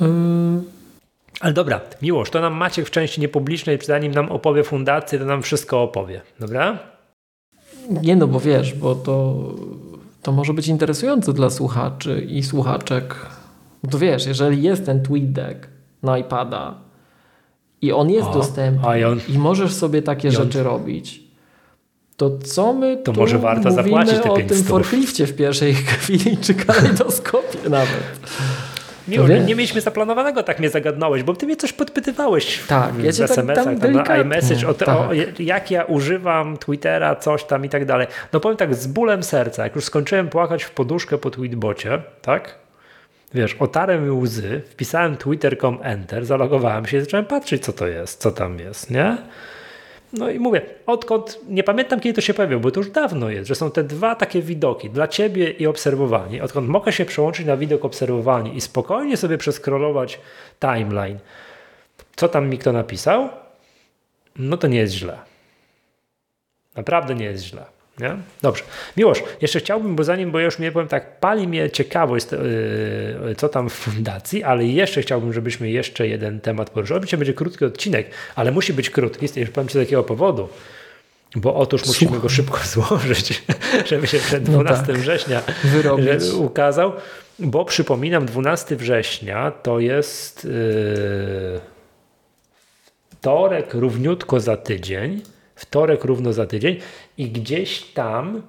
Yy... 0.00 0.06
Ale 1.40 1.52
dobra, 1.52 1.80
miłość, 2.02 2.32
to 2.32 2.40
nam 2.40 2.54
Maciek 2.54 2.86
w 2.86 2.90
części 2.90 3.20
niepublicznej, 3.20 3.78
zanim 3.82 4.12
nam 4.12 4.32
opowie 4.32 4.64
fundację, 4.64 5.18
to 5.18 5.24
nam 5.24 5.42
wszystko 5.42 5.82
opowie, 5.82 6.20
dobra? 6.40 6.78
Nie 7.90 8.16
no, 8.16 8.26
bo 8.26 8.40
wiesz, 8.40 8.74
bo 8.74 8.94
to, 8.94 9.36
to 10.22 10.32
może 10.32 10.54
być 10.54 10.68
interesujące 10.68 11.32
dla 11.32 11.50
słuchaczy 11.50 12.26
i 12.28 12.42
słuchaczek. 12.42 13.14
To 13.90 13.98
wiesz, 13.98 14.26
jeżeli 14.26 14.62
jest 14.62 14.86
ten 14.86 15.02
TweetDeck 15.02 15.68
na 16.02 16.18
iPada 16.18 16.74
i 17.82 17.92
on 17.92 18.10
jest 18.10 18.28
o, 18.28 18.32
dostępny 18.32 19.06
on, 19.06 19.20
i 19.28 19.38
możesz 19.38 19.72
sobie 19.72 20.02
takie 20.02 20.30
rzeczy 20.30 20.62
robić, 20.62 21.22
to 22.16 22.38
co 22.38 22.72
my 22.72 22.96
to 22.96 23.12
może 23.12 23.38
warto 23.38 23.70
zapłacić 23.70 24.18
te 24.18 24.30
o 24.30 24.36
tym 24.36 24.64
forklifcie 24.64 25.26
w 25.26 25.36
pierwszej 25.36 25.74
chwili, 25.98 26.36
czy 26.36 26.54
kalejdoskopie 26.54 27.68
nawet. 27.68 28.20
Miło, 29.10 29.28
nie, 29.28 29.40
nie 29.40 29.54
mieliśmy 29.54 29.80
zaplanowanego, 29.80 30.42
tak 30.42 30.58
mnie 30.58 30.70
zagadnąłeś, 30.70 31.22
bo 31.22 31.34
ty 31.34 31.46
mnie 31.46 31.56
coś 31.56 31.72
podpytywałeś 31.72 32.60
tak, 32.68 32.92
w, 32.92 33.04
ja 33.04 33.12
w 33.12 33.20
SMS-ach, 33.20 33.64
tam, 33.64 33.78
tam 33.80 33.92
na 33.92 34.16
iMessage, 34.16 34.68
o, 34.68 34.74
te, 34.74 34.84
tak. 34.84 34.96
o, 34.96 35.08
jak 35.38 35.70
ja 35.70 35.84
używam 35.84 36.56
Twittera, 36.56 37.16
coś 37.16 37.44
tam 37.44 37.64
i 37.64 37.68
tak 37.68 37.84
dalej. 37.84 38.06
No 38.32 38.40
powiem 38.40 38.56
tak, 38.56 38.74
z 38.74 38.86
bólem 38.86 39.22
serca, 39.22 39.64
jak 39.64 39.74
już 39.74 39.84
skończyłem 39.84 40.28
płakać 40.28 40.64
w 40.64 40.70
poduszkę 40.70 41.18
po 41.18 41.30
tweetbocie, 41.30 42.02
tak? 42.22 42.54
Wiesz, 43.34 43.56
otarłem 43.58 44.18
łzy, 44.18 44.62
wpisałem 44.70 45.16
twitter.com 45.16 45.78
enter, 45.82 46.26
zalogowałem 46.26 46.86
się 46.86 46.96
i 46.96 47.00
zacząłem 47.00 47.26
patrzeć, 47.26 47.64
co 47.64 47.72
to 47.72 47.86
jest, 47.86 48.20
co 48.20 48.30
tam 48.30 48.58
jest, 48.58 48.90
nie? 48.90 49.16
No 50.12 50.30
i 50.30 50.38
mówię, 50.38 50.62
odkąd, 50.86 51.38
nie 51.48 51.64
pamiętam 51.64 52.00
kiedy 52.00 52.14
to 52.14 52.20
się 52.20 52.34
pojawiło, 52.34 52.60
bo 52.60 52.70
to 52.70 52.80
już 52.80 52.90
dawno 52.90 53.30
jest, 53.30 53.48
że 53.48 53.54
są 53.54 53.70
te 53.70 53.84
dwa 53.84 54.14
takie 54.14 54.42
widoki, 54.42 54.90
dla 54.90 55.08
ciebie 55.08 55.50
i 55.50 55.66
obserwowanie. 55.66 56.44
Odkąd 56.44 56.68
mogę 56.68 56.92
się 56.92 57.04
przełączyć 57.04 57.46
na 57.46 57.56
widok 57.56 57.84
obserwowanie 57.84 58.54
i 58.54 58.60
spokojnie 58.60 59.16
sobie 59.16 59.38
przeskrolować 59.38 60.20
timeline, 60.60 61.18
co 62.16 62.28
tam 62.28 62.48
mi 62.48 62.58
kto 62.58 62.72
napisał, 62.72 63.28
no 64.36 64.56
to 64.56 64.68
nie 64.68 64.78
jest 64.78 64.94
źle. 64.94 65.18
Naprawdę 66.76 67.14
nie 67.14 67.24
jest 67.24 67.44
źle. 67.44 67.79
Nie? 68.00 68.16
Dobrze. 68.42 68.62
Miłosz, 68.96 69.22
jeszcze 69.40 69.60
chciałbym, 69.60 69.96
bo 69.96 70.04
zanim, 70.04 70.30
bo 70.30 70.38
ja 70.38 70.44
już 70.44 70.58
mnie 70.58 70.72
powiem 70.72 70.88
tak, 70.88 71.20
pali 71.20 71.48
mnie 71.48 71.70
ciekawość, 71.70 72.26
yy, 72.32 73.34
co 73.34 73.48
tam 73.48 73.68
w 73.68 73.72
fundacji, 73.72 74.42
ale 74.42 74.64
jeszcze 74.64 75.02
chciałbym, 75.02 75.32
żebyśmy 75.32 75.70
jeszcze 75.70 76.08
jeden 76.08 76.40
temat 76.40 76.70
poruszyli. 76.70 76.96
Oczywiście 76.96 77.16
będzie 77.16 77.34
krótki 77.34 77.64
odcinek, 77.64 78.10
ale 78.34 78.52
musi 78.52 78.72
być 78.72 78.90
krótki, 78.90 79.26
już 79.36 79.50
powiem 79.50 79.68
Ci 79.68 79.78
z 79.78 79.82
takiego 79.82 80.04
powodu, 80.04 80.48
bo 81.36 81.54
otóż 81.54 81.80
Słucham. 81.80 81.94
musimy 81.94 82.22
go 82.22 82.28
szybko 82.28 82.58
złożyć, 82.74 83.42
żeby 83.86 84.06
się 84.06 84.18
przed 84.18 84.42
12 84.42 84.80
no 84.80 84.86
tak. 84.86 84.96
września 84.96 85.42
ukazał, 86.38 86.92
bo 87.38 87.64
przypominam, 87.64 88.26
12 88.26 88.76
września 88.76 89.50
to 89.50 89.80
jest 89.80 90.44
yy, 90.44 91.60
wtorek 93.20 93.74
równiutko 93.74 94.40
za 94.40 94.56
tydzień, 94.56 95.22
wtorek 95.54 96.04
równo 96.04 96.32
za 96.32 96.46
tydzień 96.46 96.80
i 97.20 97.30
gdzieś 97.30 97.82
tam 97.82 98.42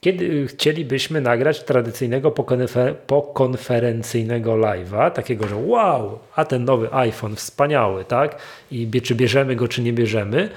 kiedy 0.00 0.46
chcielibyśmy 0.46 1.20
nagrać 1.20 1.64
tradycyjnego 1.64 2.30
pokonfer 2.30 2.96
pokonferencyjnego 2.96 4.52
live'a, 4.52 5.10
takiego, 5.10 5.48
że 5.48 5.56
wow, 5.56 6.18
a 6.36 6.44
ten 6.44 6.64
nowy 6.64 6.94
iPhone 6.94 7.36
wspaniały, 7.36 8.04
tak? 8.04 8.38
I 8.70 8.90
czy 9.02 9.14
bierzemy 9.14 9.56
go, 9.56 9.68
czy 9.68 9.82
nie 9.82 9.92
bierzemy. 9.92 10.48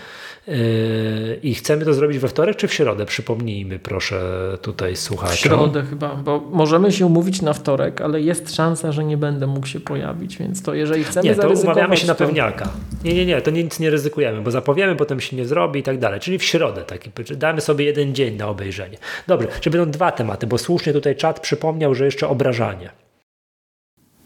Yy, 0.47 1.39
I 1.43 1.55
chcemy 1.55 1.85
to 1.85 1.93
zrobić 1.93 2.19
we 2.19 2.27
wtorek 2.27 2.57
czy 2.57 2.67
w 2.67 2.73
środę? 2.73 3.05
Przypomnijmy 3.05 3.79
proszę 3.79 4.21
tutaj 4.61 4.95
słuchaczom. 4.95 5.35
W 5.35 5.39
środę 5.39 5.83
chyba, 5.89 6.15
bo 6.15 6.39
możemy 6.51 6.91
się 6.91 7.05
umówić 7.05 7.41
na 7.41 7.53
wtorek, 7.53 8.01
ale 8.01 8.21
jest 8.21 8.55
szansa, 8.55 8.91
że 8.91 9.03
nie 9.03 9.17
będę 9.17 9.47
mógł 9.47 9.67
się 9.67 9.79
pojawić, 9.79 10.37
więc 10.37 10.63
to 10.63 10.73
jeżeli 10.73 11.03
chcemy 11.03 11.29
Nie, 11.29 11.35
to 11.35 11.49
umawiamy 11.49 11.97
się 11.97 12.07
na 12.07 12.15
pewniaka. 12.15 12.69
Nie, 13.03 13.13
nie, 13.13 13.25
nie, 13.25 13.41
to 13.41 13.51
nic 13.51 13.79
nie 13.79 13.89
ryzykujemy, 13.89 14.41
bo 14.41 14.51
zapowiemy, 14.51 14.95
potem 14.95 15.19
się 15.19 15.35
nie 15.35 15.45
zrobi 15.45 15.79
i 15.79 15.83
tak 15.83 15.99
dalej. 15.99 16.19
Czyli 16.19 16.37
w 16.37 16.43
środę 16.43 16.81
taki, 16.81 17.11
damy 17.35 17.61
sobie 17.61 17.85
jeden 17.85 18.15
dzień 18.15 18.35
na 18.35 18.47
obejrzenie. 18.47 18.97
Dobrze, 19.27 19.47
czy 19.61 19.69
będą 19.69 19.91
dwa 19.91 20.11
tematy, 20.11 20.47
bo 20.47 20.57
słusznie 20.57 20.93
tutaj 20.93 21.15
czat 21.15 21.39
przypomniał, 21.39 21.95
że 21.95 22.05
jeszcze 22.05 22.27
obrażanie. 22.27 22.89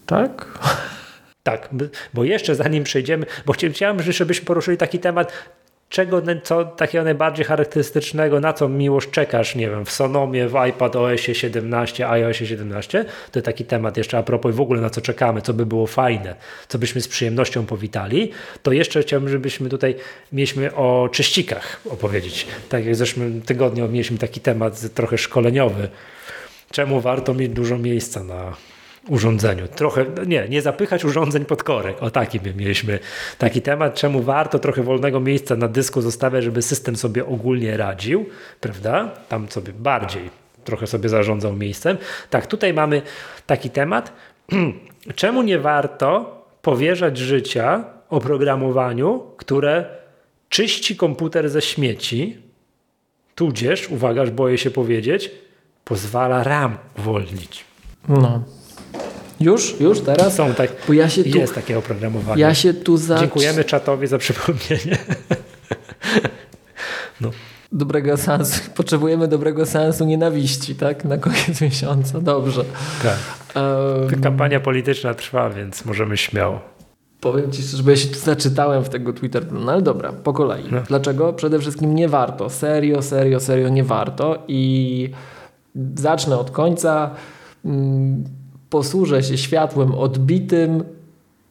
Tak? 0.06 0.58
Tak, 1.42 1.68
bo 2.14 2.24
jeszcze 2.24 2.54
zanim 2.54 2.84
przejdziemy, 2.84 3.26
bo 3.46 3.52
chciałem, 3.52 4.02
żebyśmy 4.02 4.46
poruszyli 4.46 4.76
taki 4.76 4.98
temat, 4.98 5.32
czego, 5.90 6.22
co 6.42 6.64
takiego 6.64 7.04
najbardziej 7.04 7.44
charakterystycznego, 7.44 8.40
na 8.40 8.52
co 8.52 8.68
miłość 8.68 9.10
czekasz, 9.10 9.54
nie 9.54 9.70
wiem, 9.70 9.84
w 9.84 9.90
Sonomie, 9.90 10.48
w 10.48 10.54
iPad 10.68 10.96
OS 10.96 11.20
17, 11.20 12.08
iOS 12.08 12.36
17, 12.36 13.04
to 13.32 13.42
taki 13.42 13.64
temat 13.64 13.96
jeszcze 13.96 14.18
a 14.18 14.22
propos 14.22 14.54
w 14.54 14.60
ogóle 14.60 14.80
na 14.80 14.90
co 14.90 15.00
czekamy, 15.00 15.42
co 15.42 15.54
by 15.54 15.66
było 15.66 15.86
fajne, 15.86 16.34
co 16.68 16.78
byśmy 16.78 17.00
z 17.00 17.08
przyjemnością 17.08 17.66
powitali, 17.66 18.30
to 18.62 18.72
jeszcze 18.72 19.02
chciałbym, 19.02 19.28
żebyśmy 19.28 19.68
tutaj 19.68 19.94
mieliśmy 20.32 20.74
o 20.74 21.08
czyścikach 21.12 21.80
opowiedzieć. 21.90 22.46
Tak 22.68 22.84
jak 22.84 22.94
w 22.94 22.98
zeszłym 22.98 23.42
tygodniu 23.42 23.88
mieliśmy 23.88 24.18
taki 24.18 24.40
temat 24.40 24.94
trochę 24.94 25.18
szkoleniowy, 25.18 25.88
czemu 26.70 27.00
warto 27.00 27.34
mieć 27.34 27.48
dużo 27.48 27.78
miejsca 27.78 28.24
na 28.24 28.56
urządzeniu. 29.10 29.68
Trochę, 29.68 30.06
nie, 30.26 30.48
nie 30.48 30.62
zapychać 30.62 31.04
urządzeń 31.04 31.44
pod 31.44 31.62
korek. 31.62 32.02
O 32.02 32.10
taki 32.10 32.40
by 32.40 32.54
mieliśmy 32.54 32.98
taki 33.38 33.62
temat, 33.62 33.94
czemu 33.94 34.22
warto 34.22 34.58
trochę 34.58 34.82
wolnego 34.82 35.20
miejsca 35.20 35.56
na 35.56 35.68
dysku 35.68 36.00
zostawiać, 36.00 36.44
żeby 36.44 36.62
system 36.62 36.96
sobie 36.96 37.26
ogólnie 37.26 37.76
radził, 37.76 38.26
prawda? 38.60 39.10
Tam 39.28 39.50
sobie 39.50 39.72
bardziej 39.72 40.40
trochę 40.64 40.86
sobie 40.86 41.08
zarządzał 41.08 41.56
miejscem. 41.56 41.98
Tak, 42.30 42.46
tutaj 42.46 42.74
mamy 42.74 43.02
taki 43.46 43.70
temat. 43.70 44.12
czemu 45.14 45.42
nie 45.42 45.58
warto 45.58 46.40
powierzać 46.62 47.18
życia 47.18 47.84
oprogramowaniu, 48.08 49.22
które 49.36 49.84
czyści 50.48 50.96
komputer 50.96 51.50
ze 51.50 51.62
śmieci, 51.62 52.36
tudzież, 53.34 53.90
uwaga, 53.90 54.26
boję 54.26 54.58
się 54.58 54.70
powiedzieć, 54.70 55.30
pozwala 55.84 56.44
RAM 56.44 56.78
uwolnić. 56.98 57.64
No, 58.08 58.44
już, 59.40 59.80
już 59.80 60.00
teraz? 60.00 60.34
Są 60.34 60.54
tak, 60.54 60.70
Bo 60.86 60.92
ja 60.92 61.08
się 61.08 61.24
tu, 61.24 61.38
jest 61.38 61.54
takie 61.54 61.78
oprogramowanie. 61.78 62.40
Ja 62.42 62.54
się 62.54 62.74
tu 62.74 62.96
za... 62.96 63.18
Dziękujemy 63.18 63.64
czatowi 63.64 64.06
za 64.06 64.18
przypomnienie. 64.18 64.98
no. 67.20 67.30
Dobrego 67.72 68.16
sensu. 68.16 68.70
Potrzebujemy 68.74 69.28
dobrego 69.28 69.66
sensu 69.66 70.04
nienawiści, 70.04 70.74
tak? 70.74 71.04
Na 71.04 71.18
koniec 71.18 71.60
miesiąca. 71.70 72.20
Dobrze. 72.20 72.64
Tak. 73.02 73.18
Um, 74.10 74.20
Kampania 74.22 74.60
polityczna 74.60 75.14
trwa, 75.14 75.50
więc 75.50 75.84
możemy 75.84 76.16
śmiało. 76.16 76.60
Powiem 77.20 77.52
Ci 77.52 77.62
szczerze, 77.62 77.82
bo 77.82 77.90
ja 77.90 77.96
się 77.96 78.08
tu 78.08 78.18
zaczytałem 78.18 78.84
w 78.84 78.88
tego 78.88 79.12
Twitter, 79.12 79.52
no 79.52 79.72
ale 79.72 79.82
dobra, 79.82 80.12
po 80.12 80.32
kolei. 80.32 80.64
No. 80.70 80.80
Dlaczego? 80.80 81.32
Przede 81.32 81.58
wszystkim 81.58 81.94
nie 81.94 82.08
warto. 82.08 82.50
Serio, 82.50 83.02
serio, 83.02 83.40
serio 83.40 83.68
nie 83.68 83.84
warto. 83.84 84.44
I 84.48 85.10
zacznę 85.94 86.38
od 86.38 86.50
końca. 86.50 87.10
Mm, 87.64 88.24
posłużę 88.70 89.22
się 89.22 89.38
światłem 89.38 89.94
odbitym, 89.94 90.84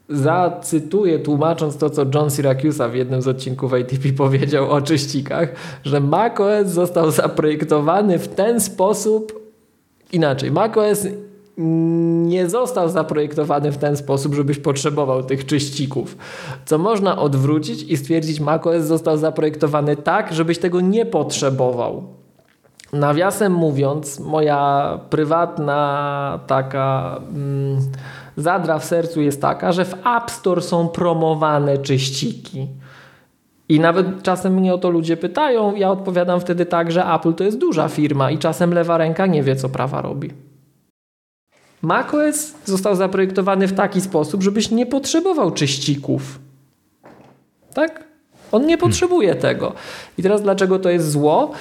zacytuję 0.09 1.19
tłumacząc 1.19 1.77
to, 1.77 1.89
co 1.89 2.05
John 2.13 2.31
Syracusa 2.31 2.89
w 2.89 2.95
jednym 2.95 3.21
z 3.21 3.27
odcinków 3.27 3.73
ATP 3.73 4.13
powiedział 4.17 4.71
o 4.71 4.81
czyścikach, 4.81 5.53
że 5.83 5.99
macOS 5.99 6.67
został 6.67 7.11
zaprojektowany 7.11 8.19
w 8.19 8.27
ten 8.27 8.59
sposób, 8.59 9.51
inaczej, 10.11 10.51
macOS 10.51 11.07
nie 12.27 12.49
został 12.49 12.89
zaprojektowany 12.89 13.71
w 13.71 13.77
ten 13.77 13.97
sposób, 13.97 14.35
żebyś 14.35 14.59
potrzebował 14.59 15.23
tych 15.23 15.45
czyścików. 15.45 16.17
Co 16.65 16.77
można 16.77 17.19
odwrócić 17.19 17.83
i 17.83 17.97
stwierdzić, 17.97 18.39
macOS 18.39 18.83
został 18.83 19.17
zaprojektowany 19.17 19.95
tak, 19.95 20.33
żebyś 20.33 20.57
tego 20.57 20.81
nie 20.81 21.05
potrzebował. 21.05 22.03
Nawiasem 22.93 23.53
mówiąc, 23.53 24.19
moja 24.19 24.99
prywatna 25.09 26.39
taka 26.47 27.19
mm, 27.35 27.77
zadra 28.37 28.79
w 28.79 28.85
sercu 28.85 29.21
jest 29.21 29.41
taka, 29.41 29.71
że 29.71 29.85
w 29.85 29.93
App 29.93 30.31
Store 30.31 30.61
są 30.61 30.87
promowane 30.87 31.77
czyściki. 31.77 32.67
I 33.69 33.79
nawet 33.79 34.23
czasem 34.23 34.53
mnie 34.53 34.73
o 34.73 34.77
to 34.77 34.89
ludzie 34.89 35.17
pytają, 35.17 35.75
ja 35.75 35.91
odpowiadam 35.91 36.39
wtedy 36.39 36.65
tak, 36.65 36.91
że 36.91 37.05
Apple 37.05 37.33
to 37.33 37.43
jest 37.43 37.57
duża 37.57 37.87
firma 37.87 38.31
i 38.31 38.37
czasem 38.37 38.73
lewa 38.73 38.97
ręka 38.97 39.25
nie 39.25 39.43
wie, 39.43 39.55
co 39.55 39.69
prawa 39.69 40.01
robi. 40.01 40.29
macOS 41.81 42.53
został 42.65 42.95
zaprojektowany 42.95 43.67
w 43.67 43.73
taki 43.73 44.01
sposób, 44.01 44.43
żebyś 44.43 44.71
nie 44.71 44.85
potrzebował 44.85 45.51
czyścików. 45.51 46.39
Tak? 47.73 48.03
On 48.51 48.65
nie 48.65 48.77
potrzebuje 48.77 49.35
tego. 49.35 49.73
I 50.17 50.23
teraz 50.23 50.41
dlaczego 50.41 50.79
to 50.79 50.89
jest 50.89 51.11
zło? 51.11 51.51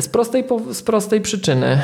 Z 0.00 0.08
prostej, 0.08 0.44
z 0.72 0.82
prostej 0.82 1.20
przyczyny. 1.20 1.78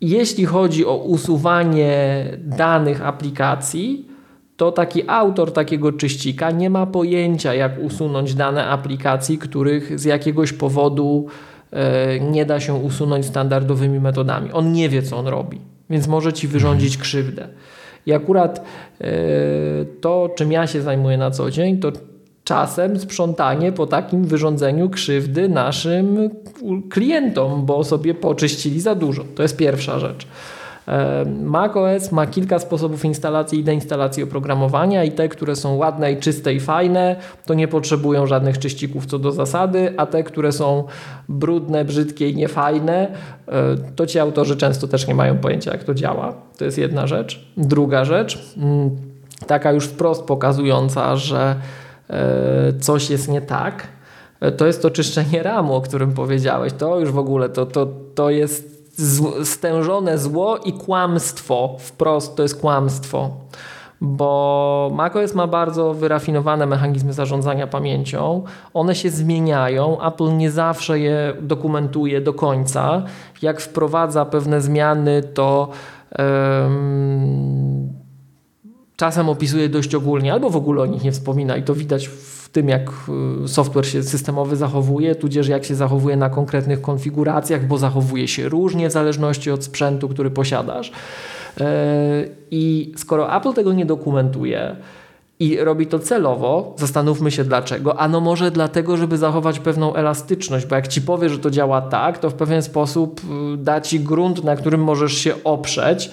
Jeśli 0.00 0.44
chodzi 0.44 0.86
o 0.86 0.96
usuwanie 0.96 2.24
danych 2.38 3.06
aplikacji, 3.06 4.08
to 4.56 4.72
taki 4.72 5.02
autor 5.06 5.52
takiego 5.52 5.92
czyścika 5.92 6.50
nie 6.50 6.70
ma 6.70 6.86
pojęcia, 6.86 7.54
jak 7.54 7.78
usunąć 7.82 8.34
dane 8.34 8.66
aplikacji, 8.66 9.38
których 9.38 10.00
z 10.00 10.04
jakiegoś 10.04 10.52
powodu 10.52 11.26
e, 11.70 12.20
nie 12.20 12.46
da 12.46 12.60
się 12.60 12.74
usunąć 12.74 13.26
standardowymi 13.26 14.00
metodami. 14.00 14.52
On 14.52 14.72
nie 14.72 14.88
wie, 14.88 15.02
co 15.02 15.16
on 15.16 15.26
robi, 15.26 15.60
więc 15.90 16.08
może 16.08 16.32
ci 16.32 16.48
wyrządzić 16.48 16.96
krzywdę. 16.98 17.48
I 18.06 18.12
akurat 18.12 18.64
e, 19.00 19.04
to, 20.00 20.28
czym 20.36 20.52
ja 20.52 20.66
się 20.66 20.82
zajmuję 20.82 21.16
na 21.18 21.30
co 21.30 21.50
dzień, 21.50 21.78
to 21.78 21.92
czasem 22.52 22.98
sprzątanie 22.98 23.72
po 23.72 23.86
takim 23.86 24.24
wyrządzeniu 24.24 24.90
krzywdy 24.90 25.48
naszym 25.48 26.30
klientom, 26.90 27.66
bo 27.66 27.84
sobie 27.84 28.14
poczyścili 28.14 28.80
za 28.80 28.94
dużo. 28.94 29.24
To 29.34 29.42
jest 29.42 29.56
pierwsza 29.56 29.98
rzecz. 29.98 30.26
macOS 31.42 32.12
ma 32.12 32.26
kilka 32.26 32.58
sposobów 32.58 33.04
instalacji 33.04 33.58
i 33.58 33.64
deinstalacji 33.64 34.22
oprogramowania 34.22 35.04
i 35.04 35.12
te, 35.12 35.28
które 35.28 35.56
są 35.56 35.76
ładne 35.76 36.12
i 36.12 36.16
czyste 36.16 36.54
i 36.54 36.60
fajne, 36.60 37.16
to 37.46 37.54
nie 37.54 37.68
potrzebują 37.68 38.26
żadnych 38.26 38.58
czyścików 38.58 39.06
co 39.06 39.18
do 39.18 39.32
zasady, 39.32 39.94
a 39.96 40.06
te, 40.06 40.22
które 40.22 40.52
są 40.52 40.84
brudne, 41.28 41.84
brzydkie 41.84 42.28
i 42.28 42.36
niefajne, 42.36 43.08
e, 43.48 43.76
to 43.96 44.06
ci 44.06 44.18
autorzy 44.18 44.56
często 44.56 44.88
też 44.88 45.06
nie 45.06 45.14
mają 45.14 45.38
pojęcia 45.38 45.72
jak 45.72 45.84
to 45.84 45.94
działa. 45.94 46.34
To 46.58 46.64
jest 46.64 46.78
jedna 46.78 47.06
rzecz. 47.06 47.46
Druga 47.56 48.04
rzecz, 48.04 48.54
mm, 48.56 48.90
taka 49.46 49.72
już 49.72 49.84
wprost 49.84 50.24
pokazująca, 50.24 51.16
że 51.16 51.56
E, 51.56 51.81
coś 52.80 53.10
jest 53.10 53.28
nie 53.28 53.40
tak, 53.40 53.88
e, 54.40 54.52
to 54.52 54.66
jest 54.66 54.82
to 54.82 54.90
czyszczenie 54.90 55.42
ramu, 55.42 55.74
o 55.74 55.80
którym 55.80 56.12
powiedziałeś. 56.12 56.72
To 56.72 57.00
już 57.00 57.12
w 57.12 57.18
ogóle 57.18 57.48
to, 57.48 57.66
to, 57.66 57.88
to 58.14 58.30
jest 58.30 58.72
stężone 59.44 60.18
zło 60.18 60.56
i 60.56 60.72
kłamstwo. 60.72 61.76
Wprost 61.78 62.36
to 62.36 62.42
jest 62.42 62.60
kłamstwo. 62.60 63.30
Bo 64.00 64.90
macOS 64.94 65.34
ma 65.34 65.46
bardzo 65.46 65.94
wyrafinowane 65.94 66.66
mechanizmy 66.66 67.12
zarządzania 67.12 67.66
pamięcią. 67.66 68.44
One 68.74 68.94
się 68.94 69.10
zmieniają. 69.10 70.06
Apple 70.06 70.36
nie 70.36 70.50
zawsze 70.50 70.98
je 70.98 71.34
dokumentuje 71.40 72.20
do 72.20 72.34
końca. 72.34 73.02
Jak 73.42 73.60
wprowadza 73.60 74.24
pewne 74.24 74.60
zmiany, 74.60 75.22
to 75.22 75.68
czasem 79.02 79.28
opisuje 79.28 79.68
dość 79.68 79.94
ogólnie, 79.94 80.32
albo 80.32 80.50
w 80.50 80.56
ogóle 80.56 80.82
o 80.82 80.86
nich 80.86 81.04
nie 81.04 81.12
wspomina 81.12 81.56
i 81.56 81.62
to 81.62 81.74
widać 81.74 82.08
w 82.08 82.48
tym, 82.48 82.68
jak 82.68 82.90
y, 83.44 83.48
software 83.48 83.86
się 83.86 84.02
systemowy 84.02 84.56
zachowuje, 84.56 85.14
tudzież 85.14 85.48
jak 85.48 85.64
się 85.64 85.74
zachowuje 85.74 86.16
na 86.16 86.30
konkretnych 86.30 86.80
konfiguracjach, 86.80 87.66
bo 87.66 87.78
zachowuje 87.78 88.28
się 88.28 88.48
różnie 88.48 88.88
w 88.88 88.92
zależności 88.92 89.50
od 89.50 89.64
sprzętu, 89.64 90.08
który 90.08 90.30
posiadasz. 90.30 90.92
E, 91.60 91.64
I 92.50 92.92
skoro 92.96 93.36
Apple 93.36 93.52
tego 93.52 93.72
nie 93.72 93.86
dokumentuje, 93.86 94.76
i 95.40 95.56
robi 95.56 95.86
to 95.86 95.98
celowo. 95.98 96.74
Zastanówmy 96.78 97.30
się 97.30 97.44
dlaczego. 97.44 98.00
Ano 98.00 98.20
może 98.20 98.50
dlatego, 98.50 98.96
żeby 98.96 99.18
zachować 99.18 99.58
pewną 99.58 99.94
elastyczność, 99.94 100.66
bo 100.66 100.74
jak 100.74 100.88
ci 100.88 101.02
powie, 101.02 101.28
że 101.28 101.38
to 101.38 101.50
działa 101.50 101.80
tak, 101.80 102.18
to 102.18 102.30
w 102.30 102.34
pewien 102.34 102.62
sposób 102.62 103.20
y, 103.54 103.56
da 103.56 103.80
ci 103.80 104.00
grunt, 104.00 104.44
na 104.44 104.56
którym 104.56 104.80
możesz 104.80 105.12
się 105.12 105.34
oprzeć 105.44 106.10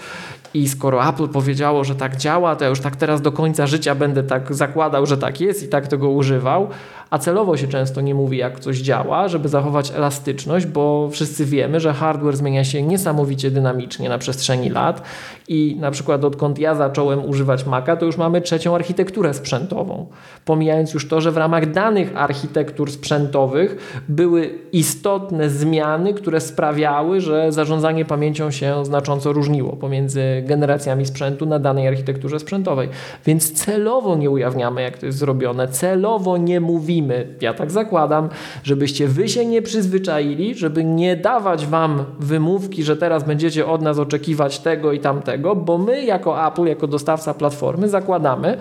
i 0.53 0.69
skoro 0.69 1.09
Apple 1.09 1.27
powiedziało, 1.27 1.83
że 1.83 1.95
tak 1.95 2.17
działa, 2.17 2.55
to 2.55 2.63
ja 2.63 2.69
już 2.69 2.79
tak 2.79 2.95
teraz 2.95 3.21
do 3.21 3.31
końca 3.31 3.67
życia 3.67 3.95
będę 3.95 4.23
tak 4.23 4.55
zakładał, 4.55 5.05
że 5.05 5.17
tak 5.17 5.41
jest 5.41 5.63
i 5.63 5.67
tak 5.67 5.87
tego 5.87 6.09
używał, 6.09 6.69
A 7.09 7.17
celowo 7.17 7.57
się 7.57 7.67
często 7.67 8.01
nie 8.01 8.15
mówi, 8.15 8.37
jak 8.37 8.59
coś 8.59 8.77
działa, 8.77 9.27
żeby 9.27 9.49
zachować 9.49 9.91
elastyczność, 9.91 10.65
bo 10.65 11.09
wszyscy 11.11 11.45
wiemy, 11.45 11.79
że 11.79 11.93
hardware 11.93 12.35
zmienia 12.35 12.63
się 12.63 12.81
niesamowicie 12.81 13.51
dynamicznie 13.51 14.09
na 14.09 14.17
przestrzeni 14.17 14.69
lat 14.69 15.01
i 15.47 15.77
na 15.79 15.91
przykład 15.91 16.25
odkąd 16.25 16.59
ja 16.59 16.75
zacząłem 16.75 17.25
używać 17.25 17.65
Maca, 17.65 17.97
to 17.97 18.05
już 18.05 18.17
mamy 18.17 18.41
trzecią 18.41 18.75
architekturę 18.75 19.33
sprzętową. 19.33 20.05
Pomijając 20.45 20.93
już 20.93 21.07
to, 21.07 21.21
że 21.21 21.31
w 21.31 21.37
ramach 21.37 21.71
danych 21.71 22.17
architektur 22.17 22.91
sprzętowych 22.91 24.01
były 24.09 24.49
istotne 24.71 25.49
zmiany, 25.49 26.13
które 26.13 26.41
sprawiały, 26.41 27.21
że 27.21 27.51
zarządzanie 27.51 28.05
pamięcią 28.05 28.51
się 28.51 28.85
znacząco 28.85 29.33
różniło 29.33 29.75
pomiędzy 29.75 30.43
generacjami 30.47 31.05
sprzętu 31.05 31.45
na 31.45 31.59
danej 31.59 31.87
architekturze 31.87 32.39
sprzętowej. 32.39 32.89
Więc 33.25 33.51
celowo 33.51 34.15
nie 34.15 34.29
ujawniamy, 34.29 34.81
jak 34.81 34.97
to 34.97 35.05
jest 35.05 35.17
zrobione, 35.17 35.67
celowo 35.67 36.37
nie 36.37 36.59
mówimy, 36.59 36.98
ja 37.41 37.53
tak 37.53 37.71
zakładam, 37.71 38.29
żebyście 38.63 39.07
wy 39.07 39.29
się 39.29 39.45
nie 39.45 39.61
przyzwyczaili, 39.61 40.55
żeby 40.55 40.83
nie 40.83 41.15
dawać 41.15 41.65
wam 41.65 42.05
wymówki, 42.19 42.83
że 42.83 42.97
teraz 42.97 43.23
będziecie 43.23 43.65
od 43.65 43.81
nas 43.81 43.99
oczekiwać 43.99 44.59
tego 44.59 44.91
i 44.91 44.99
tamtego, 44.99 45.55
bo 45.55 45.77
my 45.77 46.05
jako 46.05 46.47
Apple, 46.47 46.65
jako 46.65 46.87
dostawca 46.87 47.33
platformy 47.33 47.89
zakładamy, 47.89 48.57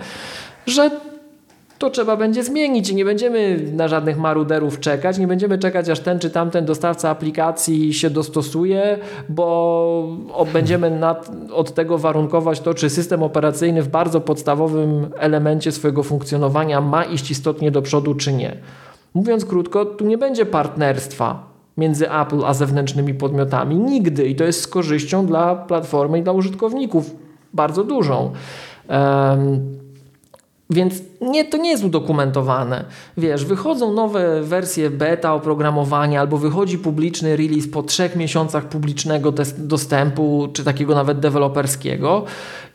że 0.67 0.89
to 1.79 1.89
trzeba 1.89 2.17
będzie 2.17 2.43
zmienić 2.43 2.89
i 2.89 2.95
nie 2.95 3.05
będziemy 3.05 3.59
na 3.73 3.87
żadnych 3.87 4.17
maruderów 4.17 4.79
czekać, 4.79 5.17
nie 5.17 5.27
będziemy 5.27 5.57
czekać 5.57 5.89
aż 5.89 5.99
ten 5.99 6.19
czy 6.19 6.29
tamten 6.29 6.65
dostawca 6.65 7.09
aplikacji 7.09 7.93
się 7.93 8.09
dostosuje, 8.09 8.97
bo 9.29 10.17
będziemy 10.53 10.91
nad, 10.91 11.31
od 11.53 11.73
tego 11.73 11.97
warunkować 11.97 12.59
to, 12.59 12.73
czy 12.73 12.89
system 12.89 13.23
operacyjny 13.23 13.83
w 13.83 13.87
bardzo 13.87 14.21
podstawowym 14.21 15.07
elemencie 15.19 15.71
swojego 15.71 16.03
funkcjonowania 16.03 16.81
ma 16.81 17.03
iść 17.03 17.31
istotnie 17.31 17.71
do 17.71 17.81
przodu, 17.81 18.15
czy 18.15 18.33
nie. 18.33 18.57
Mówiąc 19.13 19.45
krótko, 19.45 19.85
tu 19.85 20.05
nie 20.05 20.17
będzie 20.17 20.45
partnerstwa 20.45 21.43
między 21.77 22.11
Apple 22.11 22.45
a 22.45 22.53
zewnętrznymi 22.53 23.13
podmiotami 23.13 23.75
nigdy 23.75 24.27
i 24.27 24.35
to 24.35 24.43
jest 24.43 24.61
z 24.61 24.67
korzyścią 24.67 25.25
dla 25.25 25.55
platformy 25.55 26.19
i 26.19 26.23
dla 26.23 26.33
użytkowników 26.33 27.15
bardzo 27.53 27.83
dużą. 27.83 28.31
Um, 28.89 29.88
więc 30.69 30.93
nie, 31.21 31.45
to 31.45 31.57
nie 31.57 31.69
jest 31.69 31.83
udokumentowane. 31.83 32.85
Wiesz, 33.17 33.45
wychodzą 33.45 33.93
nowe 33.93 34.41
wersje 34.41 34.89
beta 34.89 35.33
oprogramowania, 35.33 36.19
albo 36.19 36.37
wychodzi 36.37 36.77
publiczny 36.77 37.37
release 37.37 37.67
po 37.67 37.83
trzech 37.83 38.15
miesiącach 38.15 38.69
publicznego 38.69 39.33
dostępu, 39.57 40.47
czy 40.53 40.63
takiego 40.63 40.95
nawet 40.95 41.19
deweloperskiego, 41.19 42.23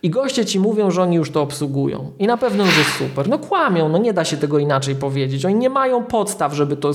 i 0.03 0.11
goście 0.11 0.45
ci 0.45 0.61
mówią, 0.61 0.90
że 0.90 1.03
oni 1.03 1.16
już 1.16 1.30
to 1.30 1.42
obsługują. 1.42 2.12
I 2.18 2.26
na 2.26 2.36
pewno 2.36 2.64
już 2.64 2.78
jest 2.78 2.90
super. 2.90 3.28
No 3.28 3.38
kłamią, 3.38 3.88
no 3.88 3.99
nie 3.99 4.12
da 4.12 4.24
się 4.24 4.36
tego 4.36 4.59
inaczej 4.59 4.95
powiedzieć. 4.95 5.45
Oni 5.45 5.55
nie 5.55 5.70
mają 5.70 6.05
podstaw, 6.05 6.55
żeby 6.55 6.76
to 6.76 6.92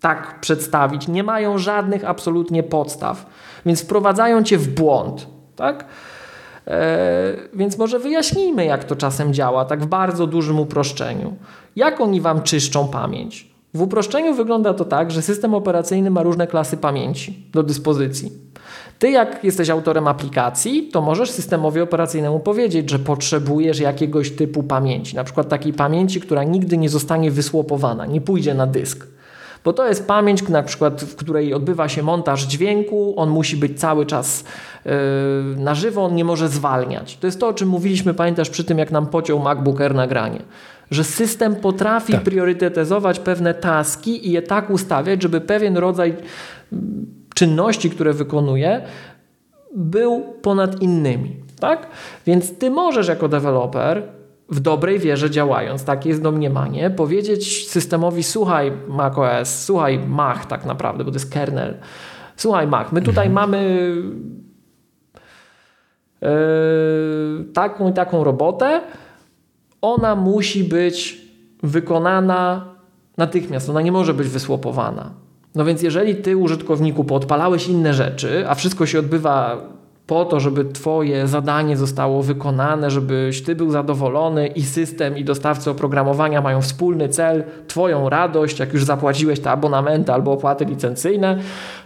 tak 0.00 0.40
przedstawić. 0.40 1.08
Nie 1.08 1.22
mają 1.22 1.58
żadnych 1.58 2.04
absolutnie 2.04 2.62
podstaw. 2.62 3.26
Więc 3.66 3.82
wprowadzają 3.82 4.42
cię 4.42 4.58
w 4.58 4.74
błąd. 4.74 5.26
Tak? 5.56 5.84
E, 6.66 7.34
więc 7.54 7.78
może 7.78 7.98
wyjaśnijmy, 7.98 8.64
jak 8.64 8.84
to 8.84 8.96
czasem 8.96 9.34
działa, 9.34 9.64
tak 9.64 9.82
w 9.82 9.86
bardzo 9.86 10.26
dużym 10.26 10.60
uproszczeniu. 10.60 11.36
Jak 11.76 12.00
oni 12.00 12.20
Wam 12.20 12.42
czyszczą 12.42 12.88
pamięć? 12.88 13.56
W 13.74 13.82
uproszczeniu 13.82 14.34
wygląda 14.34 14.74
to 14.74 14.84
tak, 14.84 15.10
że 15.10 15.22
system 15.22 15.54
operacyjny 15.54 16.10
ma 16.10 16.22
różne 16.22 16.46
klasy 16.46 16.76
pamięci 16.76 17.46
do 17.52 17.62
dyspozycji. 17.62 18.32
Ty, 18.98 19.10
jak 19.10 19.44
jesteś 19.44 19.70
autorem 19.70 20.08
aplikacji, 20.08 20.88
to 20.92 21.02
możesz 21.02 21.30
systemowi 21.30 21.80
operacyjnemu 21.80 22.40
powiedzieć, 22.40 22.90
że 22.90 22.98
potrzebujesz 22.98 23.80
jakiegoś 23.80 24.30
typu 24.30 24.62
pamięci, 24.62 25.16
na 25.16 25.24
przykład 25.24 25.48
takiej 25.48 25.72
pamięci, 25.72 26.20
która 26.20 26.44
nigdy 26.44 26.78
nie 26.78 26.88
zostanie 26.88 27.30
wysłopowana, 27.30 28.06
nie 28.06 28.20
pójdzie 28.20 28.54
na 28.54 28.66
dysk. 28.66 29.06
Bo 29.66 29.72
to 29.72 29.88
jest 29.88 30.06
pamięć, 30.06 30.48
na 30.48 30.62
przykład, 30.62 31.02
w 31.02 31.16
której 31.16 31.54
odbywa 31.54 31.88
się 31.88 32.02
montaż 32.02 32.42
dźwięku, 32.42 33.14
on 33.16 33.30
musi 33.30 33.56
być 33.56 33.80
cały 33.80 34.06
czas 34.06 34.44
yy, 34.84 34.92
na 35.56 35.74
żywo, 35.74 36.04
on 36.04 36.14
nie 36.14 36.24
może 36.24 36.48
zwalniać. 36.48 37.16
To 37.16 37.26
jest 37.26 37.40
to, 37.40 37.48
o 37.48 37.54
czym 37.54 37.68
mówiliśmy, 37.68 38.14
pamiętasz, 38.14 38.50
przy 38.50 38.64
tym, 38.64 38.78
jak 38.78 38.90
nam 38.90 39.06
pociął 39.06 39.38
MacBook 39.38 39.80
Air 39.80 39.94
nagranie. 39.94 40.42
Że 40.90 41.04
system 41.04 41.56
potrafi 41.56 42.12
tak. 42.12 42.22
priorytetyzować 42.22 43.18
pewne 43.18 43.54
taski 43.54 44.28
i 44.28 44.32
je 44.32 44.42
tak 44.42 44.70
ustawiać, 44.70 45.22
żeby 45.22 45.40
pewien 45.40 45.76
rodzaj 45.76 46.14
mm, 46.72 47.06
czynności, 47.34 47.90
które 47.90 48.12
wykonuje, 48.12 48.82
był 49.74 50.24
ponad 50.42 50.82
innymi. 50.82 51.36
Tak? 51.60 51.86
Więc 52.26 52.58
ty 52.58 52.70
możesz 52.70 53.08
jako 53.08 53.28
deweloper 53.28 54.02
w 54.50 54.60
dobrej 54.60 54.98
wierze 54.98 55.30
działając, 55.30 55.84
takie 55.84 56.08
jest 56.08 56.22
domniemanie, 56.22 56.90
powiedzieć 56.90 57.68
systemowi 57.70 58.22
słuchaj 58.22 58.72
macOS, 58.88 59.64
słuchaj 59.64 59.98
Mach 59.98 60.46
tak 60.46 60.64
naprawdę, 60.64 61.04
bo 61.04 61.10
to 61.10 61.16
jest 61.16 61.32
kernel, 61.32 61.74
słuchaj 62.36 62.66
Mach, 62.66 62.92
my 62.92 63.02
tutaj 63.02 63.26
mhm. 63.26 63.32
mamy 63.32 63.92
yy, 66.20 67.44
taką 67.54 67.90
i 67.90 67.92
taką 67.92 68.24
robotę, 68.24 68.80
ona 69.82 70.16
musi 70.16 70.64
być 70.64 71.20
wykonana 71.62 72.74
natychmiast, 73.16 73.70
ona 73.70 73.80
nie 73.80 73.92
może 73.92 74.14
być 74.14 74.28
wysłopowana. 74.28 75.10
No 75.54 75.64
więc 75.64 75.82
jeżeli 75.82 76.16
ty 76.16 76.36
użytkowniku 76.36 77.04
podpalałeś 77.04 77.68
inne 77.68 77.94
rzeczy, 77.94 78.44
a 78.48 78.54
wszystko 78.54 78.86
się 78.86 78.98
odbywa 78.98 79.62
po 80.06 80.24
to, 80.24 80.40
żeby 80.40 80.64
Twoje 80.64 81.26
zadanie 81.26 81.76
zostało 81.76 82.22
wykonane, 82.22 82.90
żebyś 82.90 83.42
Ty 83.42 83.54
był 83.54 83.70
zadowolony 83.70 84.46
i 84.46 84.62
system 84.62 85.18
i 85.18 85.24
dostawcy 85.24 85.70
oprogramowania 85.70 86.40
mają 86.40 86.62
wspólny 86.62 87.08
cel, 87.08 87.44
Twoją 87.68 88.08
radość, 88.08 88.58
jak 88.58 88.72
już 88.72 88.84
zapłaciłeś 88.84 89.40
te 89.40 89.50
abonamenty 89.50 90.12
albo 90.12 90.32
opłaty 90.32 90.64
licencyjne, 90.64 91.38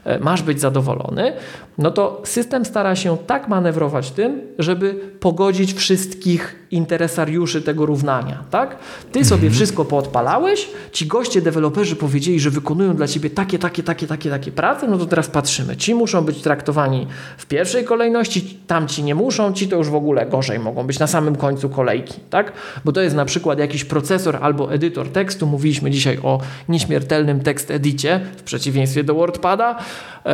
e, 0.04 0.18
masz 0.18 0.42
być 0.42 0.60
zadowolony, 0.60 1.32
no 1.78 1.90
to 1.90 2.22
system 2.24 2.64
stara 2.64 2.96
się 2.96 3.16
tak 3.26 3.48
manewrować 3.48 4.10
tym, 4.10 4.40
żeby 4.58 4.94
pogodzić 5.20 5.74
wszystkich 5.74 6.59
interesariuszy 6.70 7.62
tego 7.62 7.86
równania. 7.86 8.42
Tak? 8.50 8.76
Ty 9.12 9.24
sobie 9.24 9.34
mhm. 9.34 9.52
wszystko 9.52 9.84
poodpalałeś, 9.84 10.68
ci 10.92 11.06
goście, 11.06 11.42
deweloperzy 11.42 11.96
powiedzieli, 11.96 12.40
że 12.40 12.50
wykonują 12.50 12.96
dla 12.96 13.08
ciebie 13.08 13.30
takie, 13.30 13.58
takie, 13.58 13.82
takie, 13.82 14.06
takie, 14.06 14.30
takie 14.30 14.52
prace, 14.52 14.86
no 14.88 14.98
to 14.98 15.06
teraz 15.06 15.28
patrzymy. 15.28 15.76
Ci 15.76 15.94
muszą 15.94 16.24
być 16.24 16.42
traktowani 16.42 17.06
w 17.38 17.46
pierwszej 17.46 17.84
kolejności, 17.84 18.58
tamci 18.66 19.02
nie 19.02 19.14
muszą, 19.14 19.52
ci 19.52 19.68
to 19.68 19.76
już 19.76 19.88
w 19.88 19.94
ogóle 19.94 20.26
gorzej 20.26 20.58
mogą 20.58 20.86
być 20.86 20.98
na 20.98 21.06
samym 21.06 21.36
końcu 21.36 21.68
kolejki. 21.68 22.14
Tak? 22.30 22.52
Bo 22.84 22.92
to 22.92 23.00
jest 23.00 23.16
na 23.16 23.24
przykład 23.24 23.58
jakiś 23.58 23.84
procesor 23.84 24.38
albo 24.40 24.72
edytor 24.72 25.08
tekstu. 25.08 25.46
Mówiliśmy 25.46 25.90
dzisiaj 25.90 26.18
o 26.22 26.40
nieśmiertelnym 26.68 27.40
tekst 27.40 27.70
edicie 27.70 28.20
w 28.36 28.42
przeciwieństwie 28.42 29.04
do 29.04 29.14
WordPada. 29.14 29.78
Yy, 30.24 30.32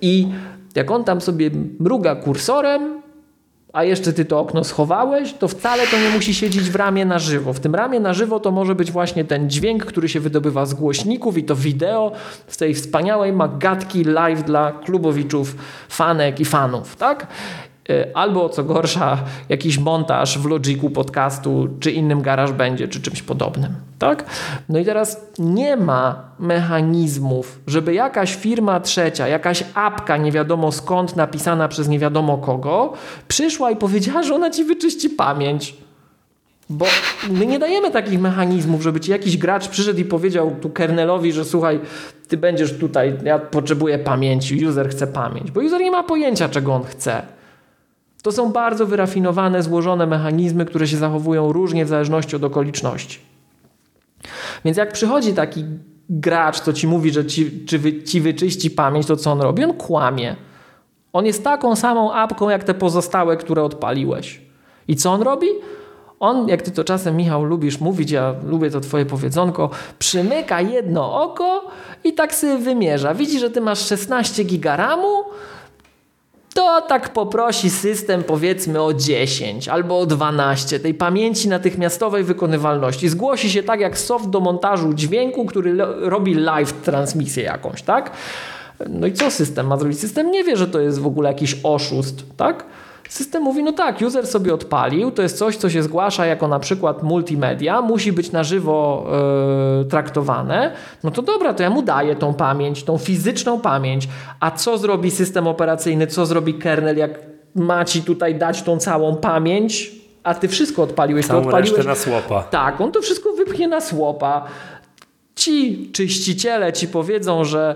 I 0.00 0.28
jak 0.74 0.90
on 0.90 1.04
tam 1.04 1.20
sobie 1.20 1.50
mruga 1.78 2.14
kursorem, 2.14 3.03
a 3.74 3.84
jeszcze 3.84 4.12
ty 4.12 4.24
to 4.24 4.40
okno 4.40 4.64
schowałeś, 4.64 5.32
to 5.32 5.48
wcale 5.48 5.86
to 5.86 5.96
nie 5.98 6.08
musi 6.08 6.34
siedzieć 6.34 6.70
w 6.70 6.74
ramie 6.74 7.04
na 7.04 7.18
żywo. 7.18 7.52
W 7.52 7.60
tym 7.60 7.74
ramie 7.74 8.00
na 8.00 8.14
żywo 8.14 8.40
to 8.40 8.50
może 8.50 8.74
być 8.74 8.92
właśnie 8.92 9.24
ten 9.24 9.50
dźwięk, 9.50 9.84
który 9.84 10.08
się 10.08 10.20
wydobywa 10.20 10.66
z 10.66 10.74
głośników 10.74 11.38
i 11.38 11.44
to 11.44 11.56
wideo 11.56 12.12
z 12.48 12.56
tej 12.56 12.74
wspaniałej 12.74 13.32
magatki 13.32 14.04
live 14.04 14.42
dla 14.42 14.72
klubowiczów, 14.72 15.56
fanek 15.88 16.40
i 16.40 16.44
fanów, 16.44 16.96
tak? 16.96 17.26
E, 17.90 18.16
albo 18.16 18.48
co 18.48 18.64
gorsza, 18.64 19.18
jakiś 19.48 19.78
montaż 19.78 20.38
w 20.38 20.46
Logiku 20.46 20.90
podcastu, 20.90 21.68
czy 21.80 21.90
innym 21.90 22.22
garaż 22.22 22.52
będzie, 22.52 22.88
czy 22.88 23.02
czymś 23.02 23.22
podobnym. 23.22 23.74
Tak? 23.98 24.24
No 24.68 24.78
i 24.78 24.84
teraz 24.84 25.26
nie 25.38 25.76
ma 25.76 26.22
mechanizmów, 26.38 27.58
żeby 27.66 27.94
jakaś 27.94 28.34
firma 28.34 28.80
trzecia, 28.80 29.28
jakaś 29.28 29.64
apka 29.74 30.16
nie 30.16 30.32
wiadomo 30.32 30.72
skąd 30.72 31.16
napisana 31.16 31.68
przez 31.68 31.88
nie 31.88 31.98
wiadomo 31.98 32.38
kogo, 32.38 32.92
przyszła 33.28 33.70
i 33.70 33.76
powiedziała, 33.76 34.22
że 34.22 34.34
ona 34.34 34.50
ci 34.50 34.64
wyczyści 34.64 35.10
pamięć. 35.10 35.76
Bo 36.70 36.86
my 37.30 37.46
nie 37.46 37.58
dajemy 37.58 37.90
takich 37.90 38.20
mechanizmów, 38.20 38.82
żeby 38.82 39.00
ci 39.00 39.10
jakiś 39.10 39.36
gracz 39.36 39.68
przyszedł 39.68 40.00
i 40.00 40.04
powiedział 40.04 40.56
tu 40.60 40.70
kernelowi, 40.70 41.32
że 41.32 41.44
słuchaj, 41.44 41.80
ty 42.28 42.36
będziesz 42.36 42.78
tutaj, 42.78 43.16
ja 43.24 43.38
potrzebuję 43.38 43.98
pamięci, 43.98 44.66
user 44.66 44.88
chce 44.88 45.06
pamięć, 45.06 45.50
bo 45.50 45.60
user 45.60 45.80
nie 45.80 45.90
ma 45.90 46.02
pojęcia, 46.02 46.48
czego 46.48 46.74
on 46.74 46.84
chce. 46.84 47.22
To 48.24 48.32
są 48.32 48.52
bardzo 48.52 48.86
wyrafinowane, 48.86 49.62
złożone 49.62 50.06
mechanizmy, 50.06 50.64
które 50.64 50.88
się 50.88 50.96
zachowują 50.96 51.52
różnie 51.52 51.84
w 51.84 51.88
zależności 51.88 52.36
od 52.36 52.44
okoliczności. 52.44 53.18
Więc 54.64 54.76
jak 54.76 54.92
przychodzi 54.92 55.32
taki 55.32 55.64
gracz, 56.10 56.60
co 56.60 56.72
ci 56.72 56.86
mówi, 56.86 57.10
że 57.10 57.26
ci, 57.26 57.64
czy 57.66 57.78
wy, 57.78 58.02
ci 58.02 58.20
wyczyści 58.20 58.70
pamięć, 58.70 59.06
to 59.06 59.16
co 59.16 59.32
on 59.32 59.40
robi? 59.40 59.64
On 59.64 59.74
kłamie. 59.74 60.36
On 61.12 61.26
jest 61.26 61.44
taką 61.44 61.76
samą 61.76 62.12
apką, 62.12 62.48
jak 62.48 62.64
te 62.64 62.74
pozostałe, 62.74 63.36
które 63.36 63.62
odpaliłeś. 63.62 64.40
I 64.88 64.96
co 64.96 65.12
on 65.12 65.22
robi? 65.22 65.46
On, 66.20 66.48
jak 66.48 66.62
ty 66.62 66.70
to 66.70 66.84
czasem, 66.84 67.16
Michał, 67.16 67.44
lubisz 67.44 67.80
mówić, 67.80 68.10
ja 68.10 68.34
lubię 68.46 68.70
to 68.70 68.80
twoje 68.80 69.06
powiedzonko, 69.06 69.70
przymyka 69.98 70.60
jedno 70.60 71.22
oko 71.22 71.64
i 72.04 72.12
tak 72.12 72.34
sobie 72.34 72.58
wymierza. 72.58 73.14
Widzi, 73.14 73.38
że 73.38 73.50
ty 73.50 73.60
masz 73.60 73.86
16 73.88 74.44
gigaramu, 74.44 75.24
to 76.54 76.80
tak 76.80 77.12
poprosi 77.12 77.70
system 77.70 78.24
powiedzmy 78.24 78.82
o 78.82 78.92
10 78.92 79.68
albo 79.68 79.98
o 79.98 80.06
12 80.06 80.80
tej 80.80 80.94
pamięci 80.94 81.48
natychmiastowej 81.48 82.24
wykonywalności. 82.24 83.08
Zgłosi 83.08 83.50
się 83.50 83.62
tak 83.62 83.80
jak 83.80 83.98
soft 83.98 84.28
do 84.28 84.40
montażu 84.40 84.94
dźwięku, 84.94 85.46
który 85.46 85.76
robi 86.00 86.34
live 86.34 86.72
transmisję 86.72 87.42
jakąś, 87.42 87.82
tak? 87.82 88.10
No 88.88 89.06
i 89.06 89.12
co 89.12 89.30
system 89.30 89.66
ma 89.66 89.76
zrobić? 89.76 90.00
System 90.00 90.30
nie 90.30 90.44
wie, 90.44 90.56
że 90.56 90.66
to 90.66 90.80
jest 90.80 90.98
w 90.98 91.06
ogóle 91.06 91.28
jakiś 91.28 91.56
oszust, 91.62 92.24
tak? 92.36 92.64
System 93.08 93.42
mówi, 93.42 93.62
no 93.62 93.72
tak, 93.72 94.00
user 94.02 94.26
sobie 94.26 94.54
odpalił, 94.54 95.10
to 95.10 95.22
jest 95.22 95.38
coś, 95.38 95.56
co 95.56 95.70
się 95.70 95.82
zgłasza 95.82 96.26
jako 96.26 96.48
na 96.48 96.58
przykład 96.58 97.02
multimedia, 97.02 97.80
musi 97.82 98.12
być 98.12 98.32
na 98.32 98.44
żywo 98.44 99.06
yy, 99.78 99.84
traktowane, 99.84 100.72
no 101.04 101.10
to 101.10 101.22
dobra, 101.22 101.54
to 101.54 101.62
ja 101.62 101.70
mu 101.70 101.82
daję 101.82 102.16
tą 102.16 102.34
pamięć, 102.34 102.84
tą 102.84 102.98
fizyczną 102.98 103.60
pamięć, 103.60 104.08
a 104.40 104.50
co 104.50 104.78
zrobi 104.78 105.10
system 105.10 105.46
operacyjny, 105.46 106.06
co 106.06 106.26
zrobi 106.26 106.54
kernel, 106.54 106.96
jak 106.96 107.18
ma 107.54 107.84
ci 107.84 108.02
tutaj 108.02 108.34
dać 108.34 108.62
tą 108.62 108.78
całą 108.78 109.16
pamięć, 109.16 109.92
a 110.22 110.34
ty 110.34 110.48
wszystko 110.48 110.82
odpaliłeś, 110.82 111.26
Całą 111.26 111.40
to 111.42 111.46
odpaliłeś. 111.48 111.86
na 111.86 111.94
słopa. 111.94 112.42
Tak, 112.42 112.80
on 112.80 112.92
to 112.92 113.02
wszystko 113.02 113.32
wypchnie 113.32 113.68
na 113.68 113.80
słopa. 113.80 114.44
Ci 115.34 115.90
czyściciele 115.92 116.72
ci 116.72 116.88
powiedzą, 116.88 117.44
że 117.44 117.74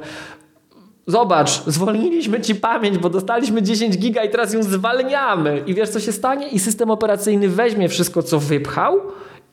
Zobacz, 1.08 1.62
zwolniliśmy 1.66 2.40
ci 2.40 2.54
pamięć, 2.54 2.98
bo 2.98 3.10
dostaliśmy 3.10 3.62
10 3.62 3.98
giga 3.98 4.24
i 4.24 4.30
teraz 4.30 4.54
ją 4.54 4.62
zwalniamy. 4.62 5.62
I 5.66 5.74
wiesz 5.74 5.88
co 5.88 6.00
się 6.00 6.12
stanie? 6.12 6.48
I 6.48 6.58
system 6.58 6.90
operacyjny 6.90 7.48
weźmie 7.48 7.88
wszystko, 7.88 8.22
co 8.22 8.38
wypchał 8.38 9.00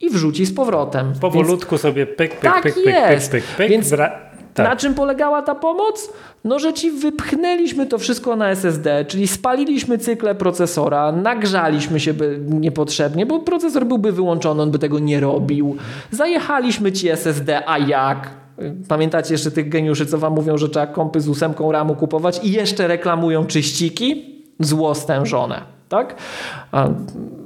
i 0.02 0.10
wrzuci 0.10 0.46
z 0.46 0.56
powrotem. 0.56 1.14
Powolutku 1.22 1.72
Więc... 1.72 1.82
sobie 1.82 2.06
pyk, 2.06 2.32
pyk, 2.32 2.40
tak 2.40 2.64
pyk, 2.64 2.76
pyk, 2.76 2.86
jest. 2.86 3.32
pyk, 3.32 3.44
pyk, 3.44 3.56
pyk. 3.56 3.70
Więc 3.70 3.90
tak. 4.54 4.70
na 4.70 4.76
czym 4.76 4.94
polegała 4.94 5.42
ta 5.42 5.56
pomoc? 5.56 6.10
No, 6.44 6.60
że 6.60 6.74
ci 6.74 6.92
wypchnęliśmy 6.92 7.86
to 7.86 7.98
wszystko 7.98 8.36
na 8.36 8.50
SSD, 8.50 9.06
czyli 9.06 9.28
spaliliśmy 9.28 9.98
cykle 9.98 10.36
procesora, 10.36 11.12
nagrzaliśmy 11.12 12.00
się 12.00 12.14
niepotrzebnie, 12.50 13.26
bo 13.26 13.40
procesor 13.40 13.86
byłby 13.86 14.12
wyłączony, 14.12 14.62
on 14.62 14.72
by 14.72 14.80
tego 14.80 15.00
nie 15.00 15.20
robił. 15.20 15.76
Zajechaliśmy 16.12 16.92
ci 16.92 17.10
SSD, 17.10 17.70
a 17.70 17.78
jak? 17.78 18.45
Pamiętacie 18.88 19.34
jeszcze 19.34 19.52
tych 19.52 19.70
geniuszy, 19.70 20.06
co 20.06 20.18
wam 20.18 20.34
mówią, 20.34 20.58
że 20.58 20.70
trzeba 20.70 20.88
kompy 20.88 21.22
z 21.22 21.28
ósemką 21.28 21.72
ramu 21.72 21.96
kupować 21.96 22.40
i 22.44 22.52
jeszcze 22.52 22.88
reklamują 22.88 23.46
czyściki? 23.46 24.36
Zło 24.60 24.96
stężone, 24.96 25.62
tak? 25.90 26.16
A 26.72 26.88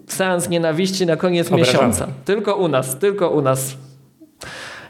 seans 0.08 0.50
nienawiści 0.50 1.06
na 1.06 1.16
koniec 1.16 1.52
Obrażamy. 1.52 1.88
miesiąca. 1.88 2.08
Tylko 2.26 2.56
u 2.56 2.68
nas, 2.68 3.00
tylko 3.00 3.30
u 3.30 3.42
nas. 3.42 3.78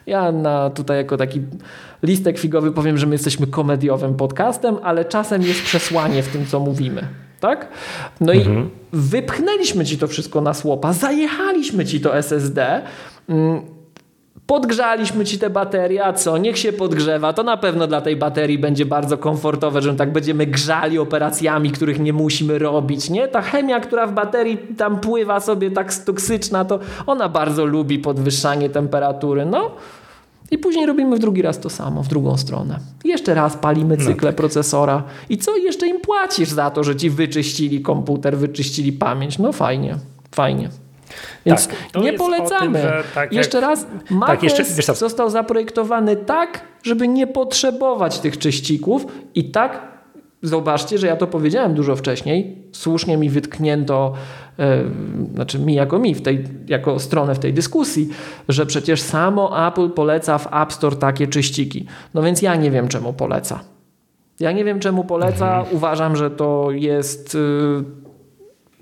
Ja 0.05 0.31
na, 0.31 0.69
tutaj 0.69 0.97
jako 0.97 1.17
taki 1.17 1.41
listek 2.03 2.39
figowy 2.39 2.71
powiem, 2.71 2.97
że 2.97 3.05
my 3.05 3.15
jesteśmy 3.15 3.47
komediowym 3.47 4.15
podcastem, 4.15 4.77
ale 4.83 5.05
czasem 5.05 5.41
jest 5.41 5.61
przesłanie 5.63 6.23
w 6.23 6.27
tym, 6.27 6.45
co 6.45 6.59
mówimy. 6.59 7.07
Tak? 7.39 7.67
No 8.21 8.33
mhm. 8.33 8.65
i 8.65 8.69
wypchnęliśmy 8.93 9.85
ci 9.85 9.97
to 9.97 10.07
wszystko 10.07 10.41
na 10.41 10.53
słopa, 10.53 10.93
zajechaliśmy 10.93 11.85
ci 11.85 12.01
to 12.01 12.17
SSD. 12.17 12.81
Mm, 13.29 13.61
Podgrzaliśmy 14.49 15.25
ci 15.25 15.39
te 15.39 15.49
baterie, 15.49 16.05
a 16.05 16.13
co? 16.13 16.37
Niech 16.37 16.57
się 16.57 16.73
podgrzewa. 16.73 17.33
To 17.33 17.43
na 17.43 17.57
pewno 17.57 17.87
dla 17.87 18.01
tej 18.01 18.15
baterii 18.15 18.59
będzie 18.59 18.85
bardzo 18.85 19.17
komfortowe, 19.17 19.81
że 19.81 19.95
tak 19.95 20.11
będziemy 20.11 20.45
grzali 20.45 20.99
operacjami, 20.99 21.71
których 21.71 21.99
nie 21.99 22.13
musimy 22.13 22.59
robić, 22.59 23.09
nie? 23.09 23.27
Ta 23.27 23.41
chemia, 23.41 23.79
która 23.79 24.07
w 24.07 24.13
baterii 24.13 24.57
tam 24.77 24.99
pływa 24.99 25.39
sobie 25.39 25.71
tak 25.71 25.95
toksyczna, 25.95 26.65
to 26.65 26.79
ona 27.07 27.29
bardzo 27.29 27.65
lubi 27.65 27.99
podwyższanie 27.99 28.69
temperatury. 28.69 29.45
No. 29.45 29.71
I 30.51 30.57
później 30.57 30.85
robimy 30.85 31.15
w 31.15 31.19
drugi 31.19 31.41
raz 31.41 31.59
to 31.59 31.69
samo, 31.69 32.03
w 32.03 32.07
drugą 32.07 32.37
stronę. 32.37 32.79
jeszcze 33.05 33.33
raz 33.33 33.57
palimy 33.57 33.97
no 33.97 34.05
cykle 34.05 34.25
no 34.25 34.27
tak. 34.27 34.35
procesora. 34.35 35.03
I 35.29 35.37
co? 35.37 35.57
Jeszcze 35.57 35.87
im 35.87 36.01
płacisz 36.01 36.49
za 36.49 36.71
to, 36.71 36.83
że 36.83 36.95
ci 36.95 37.09
wyczyścili 37.09 37.81
komputer, 37.81 38.37
wyczyścili 38.37 38.93
pamięć. 38.93 39.39
No 39.39 39.51
fajnie, 39.51 39.95
fajnie. 40.31 40.69
Więc 41.45 41.67
tak, 41.67 42.03
nie 42.03 42.13
polecamy. 42.13 42.79
Tym, 42.79 42.91
tak 43.15 43.33
jeszcze 43.33 43.57
jak, 43.57 43.69
raz, 43.69 43.87
macOS 44.09 44.85
tak, 44.85 44.95
został 44.95 45.29
zaprojektowany 45.29 46.15
tak, 46.15 46.61
żeby 46.83 47.07
nie 47.07 47.27
potrzebować 47.27 48.19
tych 48.19 48.37
czyścików 48.37 49.05
i 49.35 49.51
tak 49.51 49.99
zobaczcie, 50.41 50.97
że 50.97 51.07
ja 51.07 51.15
to 51.15 51.27
powiedziałem 51.27 51.73
dużo 51.73 51.95
wcześniej, 51.95 52.57
słusznie 52.71 53.17
mi 53.17 53.29
wytknięto, 53.29 54.13
e, 54.59 54.83
znaczy 55.33 55.59
mi 55.59 55.73
jako 55.73 55.99
mi, 55.99 56.15
w 56.15 56.21
tej, 56.21 56.43
jako 56.67 56.99
stronę 56.99 57.35
w 57.35 57.39
tej 57.39 57.53
dyskusji, 57.53 58.09
że 58.49 58.65
przecież 58.65 59.01
samo 59.01 59.67
Apple 59.67 59.89
poleca 59.89 60.37
w 60.37 60.53
App 60.53 60.73
Store 60.73 60.95
takie 60.95 61.27
czyściki. 61.27 61.85
No 62.13 62.21
więc 62.21 62.41
ja 62.41 62.55
nie 62.55 62.71
wiem, 62.71 62.87
czemu 62.87 63.13
poleca. 63.13 63.59
Ja 64.39 64.51
nie 64.51 64.63
wiem, 64.63 64.79
czemu 64.79 65.03
poleca. 65.03 65.57
Mhm. 65.57 65.75
Uważam, 65.75 66.15
że 66.15 66.31
to 66.31 66.67
jest... 66.71 67.35
Y, 67.35 68.08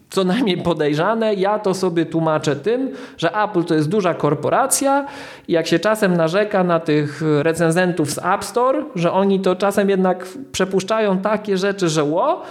co 0.10 0.24
najmniej 0.24 0.58
podejrzane. 0.58 1.34
Ja 1.34 1.60
to 1.60 1.74
sobie 1.74 2.06
tłumaczę 2.06 2.56
tym, 2.56 2.92
że 3.18 3.36
Apple 3.44 3.64
to 3.64 3.76
jest 3.76 3.90
duża 3.90 4.14
korporacja 4.14 5.06
i 5.48 5.54
jak 5.54 5.68
się 5.68 5.80
czasem 5.80 6.18
narzeka 6.18 6.64
na 6.64 6.80
tych 6.80 7.22
recenzentów 7.42 8.12
z 8.12 8.18
App 8.18 8.46
Store, 8.46 8.84
że 8.96 9.12
oni 9.12 9.40
to 9.40 9.56
czasem 9.56 9.90
jednak 9.90 10.28
przepuszczają 10.52 11.18
takie 11.18 11.58
rzeczy, 11.58 11.90
że 11.90 12.04
ło, 12.04 12.42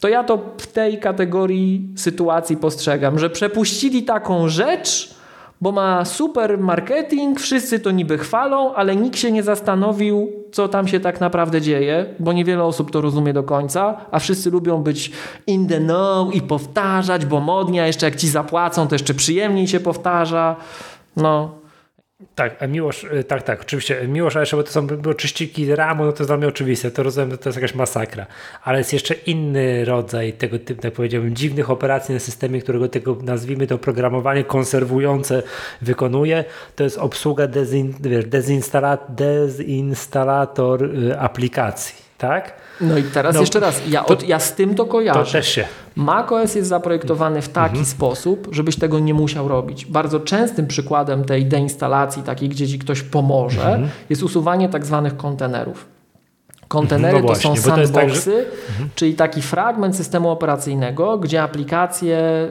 to 0.00 0.08
ja 0.08 0.24
to 0.24 0.38
w 0.58 0.66
tej 0.66 0.98
kategorii 0.98 1.88
sytuacji 1.96 2.56
postrzegam, 2.56 3.18
że 3.18 3.30
przepuścili 3.30 4.02
taką 4.02 4.48
rzecz, 4.48 5.17
bo 5.60 5.72
ma 5.72 6.04
super 6.04 6.58
marketing, 6.58 7.40
wszyscy 7.40 7.80
to 7.80 7.90
niby 7.90 8.18
chwalą, 8.18 8.74
ale 8.74 8.96
nikt 8.96 9.18
się 9.18 9.32
nie 9.32 9.42
zastanowił, 9.42 10.32
co 10.52 10.68
tam 10.68 10.88
się 10.88 11.00
tak 11.00 11.20
naprawdę 11.20 11.60
dzieje, 11.60 12.06
bo 12.18 12.32
niewiele 12.32 12.64
osób 12.64 12.90
to 12.90 13.00
rozumie 13.00 13.32
do 13.32 13.42
końca, 13.42 13.96
a 14.10 14.18
wszyscy 14.18 14.50
lubią 14.50 14.82
być 14.82 15.12
in 15.46 15.68
the 15.68 15.80
know 15.80 16.34
i 16.34 16.42
powtarzać, 16.42 17.26
bo 17.26 17.40
modnia, 17.40 17.86
jeszcze 17.86 18.06
jak 18.06 18.16
ci 18.16 18.28
zapłacą, 18.28 18.88
to 18.88 18.94
jeszcze 18.94 19.14
przyjemniej 19.14 19.68
się 19.68 19.80
powtarza. 19.80 20.56
No, 21.16 21.50
tak, 22.34 22.68
Miłosz, 22.68 23.04
y, 23.04 23.24
tak, 23.24 23.42
tak, 23.42 23.60
oczywiście. 23.60 24.08
Miłosz, 24.08 24.36
ale 24.36 24.46
bo 24.52 24.62
to 24.62 24.72
są 24.72 24.86
było 24.86 25.14
czyściki 25.14 25.74
ramu, 25.74 26.04
no 26.04 26.12
to 26.12 26.24
dla 26.24 26.36
mnie 26.36 26.48
oczywiste, 26.48 26.90
to 26.90 27.02
rozumiem, 27.02 27.38
to 27.38 27.48
jest 27.48 27.56
jakaś 27.56 27.74
masakra. 27.74 28.26
Ale 28.62 28.78
jest 28.78 28.92
jeszcze 28.92 29.14
inny 29.14 29.84
rodzaj 29.84 30.32
tego 30.32 30.58
typu, 30.58 30.82
tak 30.82 30.92
powiedziałbym, 30.92 31.36
dziwnych 31.36 31.70
operacji 31.70 32.14
na 32.14 32.20
systemie, 32.20 32.60
którego 32.60 32.88
tego, 32.88 33.16
nazwijmy 33.22 33.66
to 33.66 33.74
oprogramowanie 33.74 34.44
konserwujące 34.44 35.42
wykonuje. 35.82 36.44
To 36.76 36.84
jest 36.84 36.98
obsługa 36.98 37.46
dezin, 37.46 37.94
dezinstala, 38.26 38.98
dezinstalator 39.08 40.84
y, 40.84 41.18
aplikacji 41.18 42.07
tak? 42.18 42.52
No 42.80 42.98
i 42.98 43.02
teraz 43.02 43.34
no, 43.34 43.40
jeszcze 43.40 43.60
raz, 43.60 43.82
ja, 43.88 44.04
to, 44.04 44.16
ja 44.26 44.38
z 44.38 44.54
tym 44.54 44.74
to 44.74 44.84
kojarzę. 44.86 45.24
To 45.24 45.32
też 45.32 45.48
się. 45.48 45.64
macOS 45.96 46.54
jest 46.54 46.68
zaprojektowany 46.68 47.42
w 47.42 47.48
taki 47.48 47.68
mhm. 47.68 47.86
sposób, 47.86 48.48
żebyś 48.52 48.76
tego 48.76 48.98
nie 48.98 49.14
musiał 49.14 49.48
robić. 49.48 49.86
Bardzo 49.86 50.20
częstym 50.20 50.66
przykładem 50.66 51.24
tej 51.24 51.46
deinstalacji, 51.46 52.22
takiej, 52.22 52.48
gdzie 52.48 52.68
ci 52.68 52.78
ktoś 52.78 53.02
pomoże, 53.02 53.66
mhm. 53.66 53.88
jest 54.10 54.22
usuwanie 54.22 54.68
tak 54.68 54.86
zwanych 54.86 55.16
kontenerów. 55.16 55.86
Kontenery 56.68 57.18
no 57.20 57.26
właśnie, 57.26 57.50
to 57.50 57.56
są 57.56 57.62
sandboxy, 57.62 57.92
to 57.92 58.00
tak, 58.00 58.54
że... 58.54 58.68
mhm. 58.68 58.88
czyli 58.94 59.14
taki 59.14 59.42
fragment 59.42 59.96
systemu 59.96 60.30
operacyjnego, 60.30 61.18
gdzie 61.18 61.42
aplikacje 61.42 62.48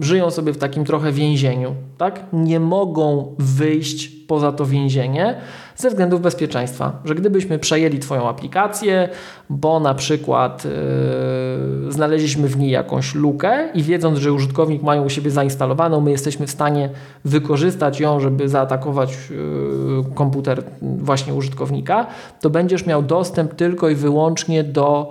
żyją 0.00 0.30
sobie 0.30 0.52
w 0.52 0.58
takim 0.58 0.84
trochę 0.84 1.12
więzieniu. 1.12 1.74
Tak? 1.98 2.20
Nie 2.32 2.60
mogą 2.60 3.34
wyjść 3.38 4.08
poza 4.08 4.52
to 4.52 4.66
więzienie 4.66 5.36
ze 5.76 5.88
względów 5.90 6.20
bezpieczeństwa. 6.20 6.92
Że 7.04 7.14
gdybyśmy 7.14 7.58
przejęli 7.58 7.98
Twoją 7.98 8.28
aplikację, 8.28 9.08
bo 9.50 9.80
na 9.80 9.94
przykład 9.94 10.64
yy, 10.64 11.92
znaleźliśmy 11.92 12.48
w 12.48 12.56
niej 12.56 12.70
jakąś 12.70 13.14
lukę 13.14 13.68
i 13.74 13.82
wiedząc, 13.82 14.18
że 14.18 14.32
użytkownik 14.32 14.82
ma 14.82 14.94
u 14.94 15.08
siebie 15.08 15.30
zainstalowaną, 15.30 16.00
my 16.00 16.10
jesteśmy 16.10 16.46
w 16.46 16.50
stanie 16.50 16.90
wykorzystać 17.24 18.00
ją, 18.00 18.20
żeby 18.20 18.48
zaatakować 18.48 19.30
yy, 19.30 20.14
komputer 20.14 20.62
właśnie 20.82 21.34
użytkownika, 21.34 22.06
to 22.40 22.50
będziesz 22.50 22.86
miał 22.86 23.02
dostęp 23.02 23.54
tylko 23.54 23.88
i 23.88 23.94
wyłącznie 23.94 24.64
do 24.64 25.08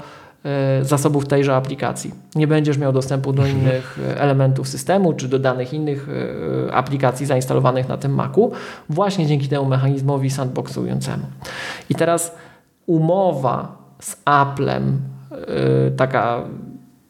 zasobów 0.82 1.28
tejże 1.28 1.56
aplikacji. 1.56 2.14
Nie 2.36 2.48
będziesz 2.48 2.78
miał 2.78 2.94
dostępu 2.94 3.34
do 3.34 3.46
innych 3.46 4.00
e, 4.10 4.22
elementów 4.22 4.68
systemu 4.68 5.14
czy 5.14 5.28
do 5.28 5.39
danych 5.39 5.74
innych 5.74 6.08
e, 6.70 6.74
aplikacji 6.74 7.26
zainstalowanych 7.26 7.88
na 7.88 7.98
tym 7.98 8.14
Macu, 8.14 8.52
właśnie 8.89 9.28
dzięki 9.28 9.48
temu 9.48 9.66
mechanizmowi 9.66 10.30
sandboxującemu. 10.30 11.24
I 11.89 11.96
teraz 11.96 12.36
umowa 12.86 13.78
z 14.00 14.18
Applem, 14.26 15.02
taka 15.98 16.44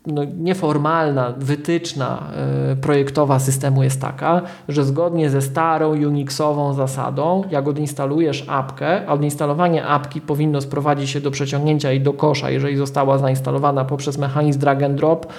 no, 0.05 0.23
nieformalna, 0.23 1.33
wytyczna 1.37 2.31
y, 2.71 2.75
projektowa 2.75 3.39
systemu 3.39 3.83
jest 3.83 4.01
taka, 4.01 4.41
że 4.67 4.83
zgodnie 4.83 5.29
ze 5.29 5.41
starą 5.41 5.89
Unixową 5.89 6.73
zasadą, 6.73 7.43
jak 7.49 7.67
odinstalujesz 7.67 8.45
apkę, 8.47 9.07
a 9.07 9.13
odinstalowanie 9.13 9.85
apki 9.85 10.21
powinno 10.21 10.61
sprowadzić 10.61 11.09
się 11.09 11.21
do 11.21 11.31
przeciągnięcia 11.31 11.91
jej 11.91 12.01
do 12.01 12.13
kosza, 12.13 12.49
jeżeli 12.49 12.77
została 12.77 13.17
zainstalowana 13.17 13.85
poprzez 13.85 14.17
mechanizm 14.17 14.59
drag 14.59 14.83
and 14.83 14.95
drop 14.95 15.33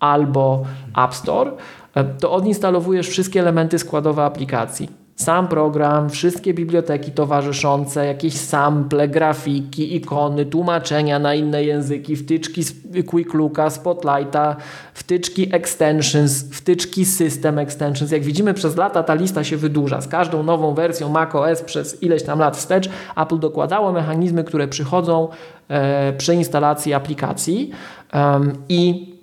albo 0.00 0.64
App 1.04 1.14
Store, 1.14 1.50
y, 1.50 2.04
to 2.20 2.32
odinstalowujesz 2.32 3.08
wszystkie 3.08 3.40
elementy 3.40 3.78
składowe 3.78 4.24
aplikacji 4.24 5.07
sam 5.18 5.48
program, 5.48 6.10
wszystkie 6.10 6.54
biblioteki 6.54 7.12
towarzyszące, 7.12 8.06
jakieś 8.06 8.34
sample, 8.34 9.08
grafiki, 9.08 9.96
ikony, 9.96 10.46
tłumaczenia 10.46 11.18
na 11.18 11.34
inne 11.34 11.64
języki, 11.64 12.16
wtyczki 12.16 12.62
Quick 13.06 13.34
Looka, 13.34 13.70
Spotlighta, 13.70 14.56
wtyczki 14.94 15.54
extensions, 15.54 16.44
wtyczki 16.52 17.04
system 17.04 17.58
extensions. 17.58 18.10
Jak 18.10 18.22
widzimy 18.22 18.54
przez 18.54 18.76
lata 18.76 19.02
ta 19.02 19.14
lista 19.14 19.44
się 19.44 19.56
wydłuża. 19.56 20.00
Z 20.00 20.08
każdą 20.08 20.42
nową 20.42 20.74
wersją 20.74 21.08
macOS 21.08 21.62
przez 21.62 22.02
ileś 22.02 22.22
tam 22.22 22.38
lat 22.38 22.56
wstecz 22.56 22.88
Apple 23.16 23.38
dokładało 23.38 23.92
mechanizmy, 23.92 24.44
które 24.44 24.68
przychodzą 24.68 25.28
e, 25.68 26.12
przy 26.12 26.34
instalacji 26.34 26.94
aplikacji 26.94 27.70
um, 28.14 28.52
i 28.68 29.14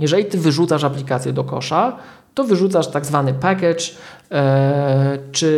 jeżeli 0.00 0.24
ty 0.24 0.38
wyrzucasz 0.38 0.84
aplikację 0.84 1.32
do 1.32 1.44
kosza, 1.44 1.96
to 2.34 2.44
wyrzucasz 2.44 2.88
tak 2.88 3.06
zwany 3.06 3.34
package, 3.34 3.84
czy 5.32 5.48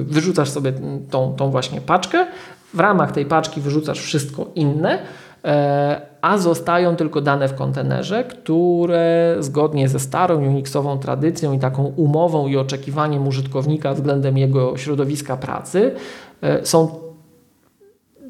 e, 0.00 0.04
wyrzucasz 0.04 0.50
sobie 0.50 0.72
tą, 1.10 1.34
tą 1.34 1.50
właśnie 1.50 1.80
paczkę. 1.80 2.26
W 2.74 2.80
ramach 2.80 3.12
tej 3.12 3.26
paczki 3.26 3.60
wyrzucasz 3.60 4.00
wszystko 4.00 4.46
inne, 4.54 4.98
e, 5.44 6.00
a 6.20 6.38
zostają 6.38 6.96
tylko 6.96 7.20
dane 7.20 7.48
w 7.48 7.54
kontenerze, 7.54 8.24
które 8.24 9.36
zgodnie 9.38 9.88
ze 9.88 9.98
starą 9.98 10.36
Unixową 10.36 10.98
tradycją 10.98 11.52
i 11.52 11.58
taką 11.58 11.84
umową 11.84 12.46
i 12.46 12.56
oczekiwaniem 12.56 13.28
użytkownika 13.28 13.94
względem 13.94 14.38
jego 14.38 14.76
środowiska 14.76 15.36
pracy 15.36 15.94
e, 16.42 16.66
są 16.66 17.09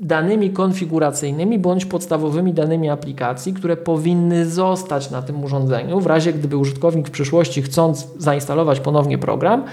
danymi 0.00 0.50
konfiguracyjnymi 0.50 1.58
bądź 1.58 1.86
podstawowymi 1.86 2.54
danymi 2.54 2.90
aplikacji, 2.90 3.54
które 3.54 3.76
powinny 3.76 4.46
zostać 4.46 5.10
na 5.10 5.22
tym 5.22 5.44
urządzeniu 5.44 6.00
w 6.00 6.06
razie 6.06 6.32
gdyby 6.32 6.56
użytkownik 6.56 7.08
w 7.08 7.10
przyszłości 7.10 7.62
chcąc 7.62 8.08
zainstalować 8.18 8.80
ponownie 8.80 9.18
program, 9.18 9.64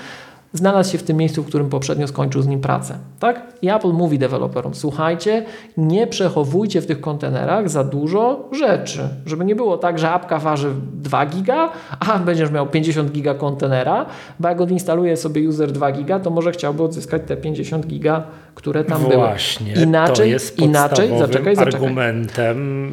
znalazł 0.58 0.92
się 0.92 0.98
w 0.98 1.04
tym 1.04 1.18
miejscu, 1.18 1.44
w 1.44 1.48
którym 1.48 1.70
poprzednio 1.70 2.08
skończył 2.08 2.42
z 2.42 2.48
nim 2.48 2.62
pracę. 2.62 2.98
Tak? 3.20 3.42
I 3.62 3.70
Apple 3.70 3.92
mówi 3.92 4.20
deweloperom, 4.20 4.76
słuchajcie, 4.76 5.46
nie 5.78 6.08
przechowujcie 6.08 6.82
w 6.82 6.86
tych 6.86 7.02
kontenerach 7.02 7.70
za 7.70 7.84
dużo 7.84 8.50
rzeczy, 8.52 9.10
żeby 9.26 9.46
nie 9.46 9.56
było 9.56 9.78
tak, 9.78 10.00
że 10.00 10.10
apka 10.10 10.40
waży 10.40 10.70
2 10.94 11.26
giga, 11.26 11.70
a 12.00 12.20
będziesz 12.20 12.52
miał 12.52 12.68
50 12.68 13.12
giga 13.12 13.34
kontenera, 13.34 14.06
bo 14.40 14.50
jak 14.50 14.62
odinstaluje 14.62 15.18
sobie 15.18 15.50
user 15.50 15.72
2 15.72 15.92
giga, 15.92 16.20
to 16.20 16.30
może 16.30 16.52
chciałby 16.52 16.84
odzyskać 16.84 17.22
te 17.28 17.38
50 17.38 17.88
giga, 17.88 18.24
które 18.56 18.84
tam 18.84 19.02
Właśnie, 19.02 19.74
były. 19.74 19.86
Inaczej, 19.86 20.16
to 20.16 20.24
jest 20.24 20.60
inaczej, 20.60 21.10
zaczekaj, 21.20 21.56
zaczekaj. 21.56 21.74
argumentem 21.74 22.92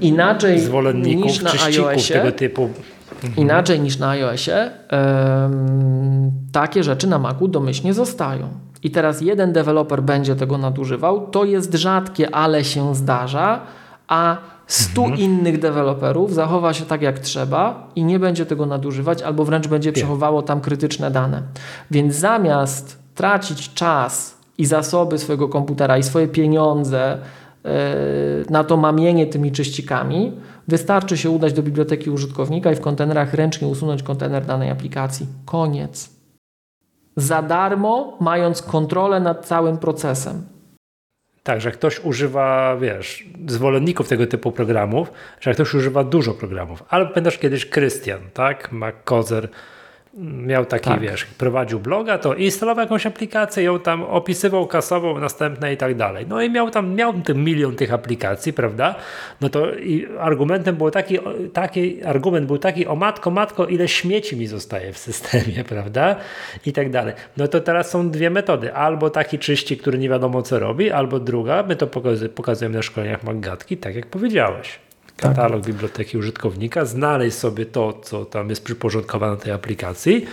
inaczej 0.00 0.60
zwolenników 0.60 1.24
niż 1.24 1.42
na 1.42 1.50
iOSie, 1.50 2.14
tego 2.14 2.32
typu 2.32 2.68
Mhm. 3.24 3.46
Inaczej 3.46 3.80
niż 3.80 3.98
na 3.98 4.08
iOSie, 4.08 4.70
takie 6.52 6.84
rzeczy 6.84 7.06
na 7.06 7.18
Macu 7.18 7.48
domyślnie 7.48 7.94
zostają. 7.94 8.48
I 8.82 8.90
teraz 8.90 9.20
jeden 9.20 9.52
deweloper 9.52 10.02
będzie 10.02 10.36
tego 10.36 10.58
nadużywał. 10.58 11.26
To 11.30 11.44
jest 11.44 11.74
rzadkie, 11.74 12.34
ale 12.34 12.64
się 12.64 12.94
zdarza, 12.94 13.60
a 14.08 14.36
stu 14.66 15.04
mhm. 15.04 15.20
innych 15.20 15.58
deweloperów 15.58 16.34
zachowa 16.34 16.72
się 16.72 16.84
tak 16.84 17.02
jak 17.02 17.18
trzeba 17.18 17.88
i 17.96 18.04
nie 18.04 18.18
będzie 18.18 18.46
tego 18.46 18.66
nadużywać, 18.66 19.22
albo 19.22 19.44
wręcz 19.44 19.68
będzie 19.68 19.92
przechowało 19.92 20.42
tam 20.42 20.60
krytyczne 20.60 21.10
dane. 21.10 21.42
Więc 21.90 22.14
zamiast 22.14 22.98
tracić 23.14 23.74
czas 23.74 24.38
i 24.58 24.66
zasoby 24.66 25.18
swojego 25.18 25.48
komputera 25.48 25.98
i 25.98 26.02
swoje 26.02 26.28
pieniądze 26.28 27.18
yy, 27.64 27.70
na 28.50 28.64
to 28.64 28.76
mamienie 28.76 29.26
tymi 29.26 29.52
czyścikami, 29.52 30.32
Wystarczy 30.68 31.18
się 31.18 31.30
udać 31.30 31.52
do 31.52 31.62
biblioteki 31.62 32.10
użytkownika 32.10 32.72
i 32.72 32.76
w 32.76 32.80
kontenerach 32.80 33.34
ręcznie 33.34 33.68
usunąć 33.68 34.02
kontener 34.02 34.46
danej 34.46 34.70
aplikacji. 34.70 35.26
Koniec. 35.44 36.10
Za 37.16 37.42
darmo, 37.42 38.16
mając 38.20 38.62
kontrolę 38.62 39.20
nad 39.20 39.46
całym 39.46 39.78
procesem. 39.78 40.42
Tak, 41.42 41.60
że 41.60 41.70
ktoś 41.70 42.04
używa, 42.04 42.76
wiesz, 42.76 43.28
zwolenników 43.46 44.08
tego 44.08 44.26
typu 44.26 44.52
programów, 44.52 45.12
że 45.40 45.54
ktoś 45.54 45.74
używa 45.74 46.04
dużo 46.04 46.34
programów. 46.34 46.84
Ale 46.88 47.06
pamiętasz 47.06 47.38
kiedyś 47.38 47.66
Krystian, 47.66 48.20
tak? 48.34 48.72
McCozer 48.72 49.48
miał 50.16 50.66
taki, 50.66 50.90
tak. 50.90 51.00
wiesz, 51.00 51.24
prowadził 51.24 51.80
bloga, 51.80 52.18
to 52.18 52.34
instalował 52.34 52.82
jakąś 52.82 53.06
aplikację, 53.06 53.64
ją 53.64 53.80
tam 53.80 54.02
opisywał, 54.02 54.66
kasował, 54.66 55.20
następne 55.20 55.72
i 55.72 55.76
tak 55.76 55.94
dalej. 55.94 56.26
No 56.28 56.42
i 56.42 56.50
miał 56.50 56.70
tam, 56.70 56.94
miał 56.94 57.12
ten 57.12 57.44
milion 57.44 57.76
tych 57.76 57.92
aplikacji, 57.92 58.52
prawda? 58.52 58.94
No 59.40 59.48
to 59.48 59.74
i 59.74 60.06
argumentem 60.18 60.76
był 60.76 60.90
taki, 60.90 61.18
taki 61.52 62.04
argument 62.04 62.46
był 62.46 62.58
taki, 62.58 62.86
o 62.86 62.96
matko, 62.96 63.30
matko, 63.30 63.66
ile 63.66 63.88
śmieci 63.88 64.36
mi 64.36 64.46
zostaje 64.46 64.92
w 64.92 64.98
systemie, 64.98 65.64
prawda? 65.68 66.16
I 66.66 66.72
tak 66.72 66.90
dalej. 66.90 67.14
No 67.36 67.48
to 67.48 67.60
teraz 67.60 67.90
są 67.90 68.10
dwie 68.10 68.30
metody. 68.30 68.74
Albo 68.74 69.10
taki 69.10 69.38
czyści, 69.38 69.76
który 69.76 69.98
nie 69.98 70.08
wiadomo 70.08 70.42
co 70.42 70.58
robi, 70.58 70.90
albo 70.90 71.20
druga, 71.20 71.62
my 71.62 71.76
to 71.76 71.86
pokazujemy 72.34 72.76
na 72.76 72.82
szkoleniach 72.82 73.24
Maggatki, 73.24 73.76
tak 73.76 73.94
jak 73.94 74.06
powiedziałeś 74.06 74.83
katalog 75.16 75.60
tak. 75.60 75.72
biblioteki 75.72 76.18
użytkownika, 76.18 76.84
znaleźć 76.84 77.36
sobie 77.36 77.66
to, 77.66 77.92
co 77.92 78.24
tam 78.24 78.50
jest 78.50 78.64
przyporządkowane 78.64 79.36
tej 79.36 79.52
aplikacji, 79.52 80.26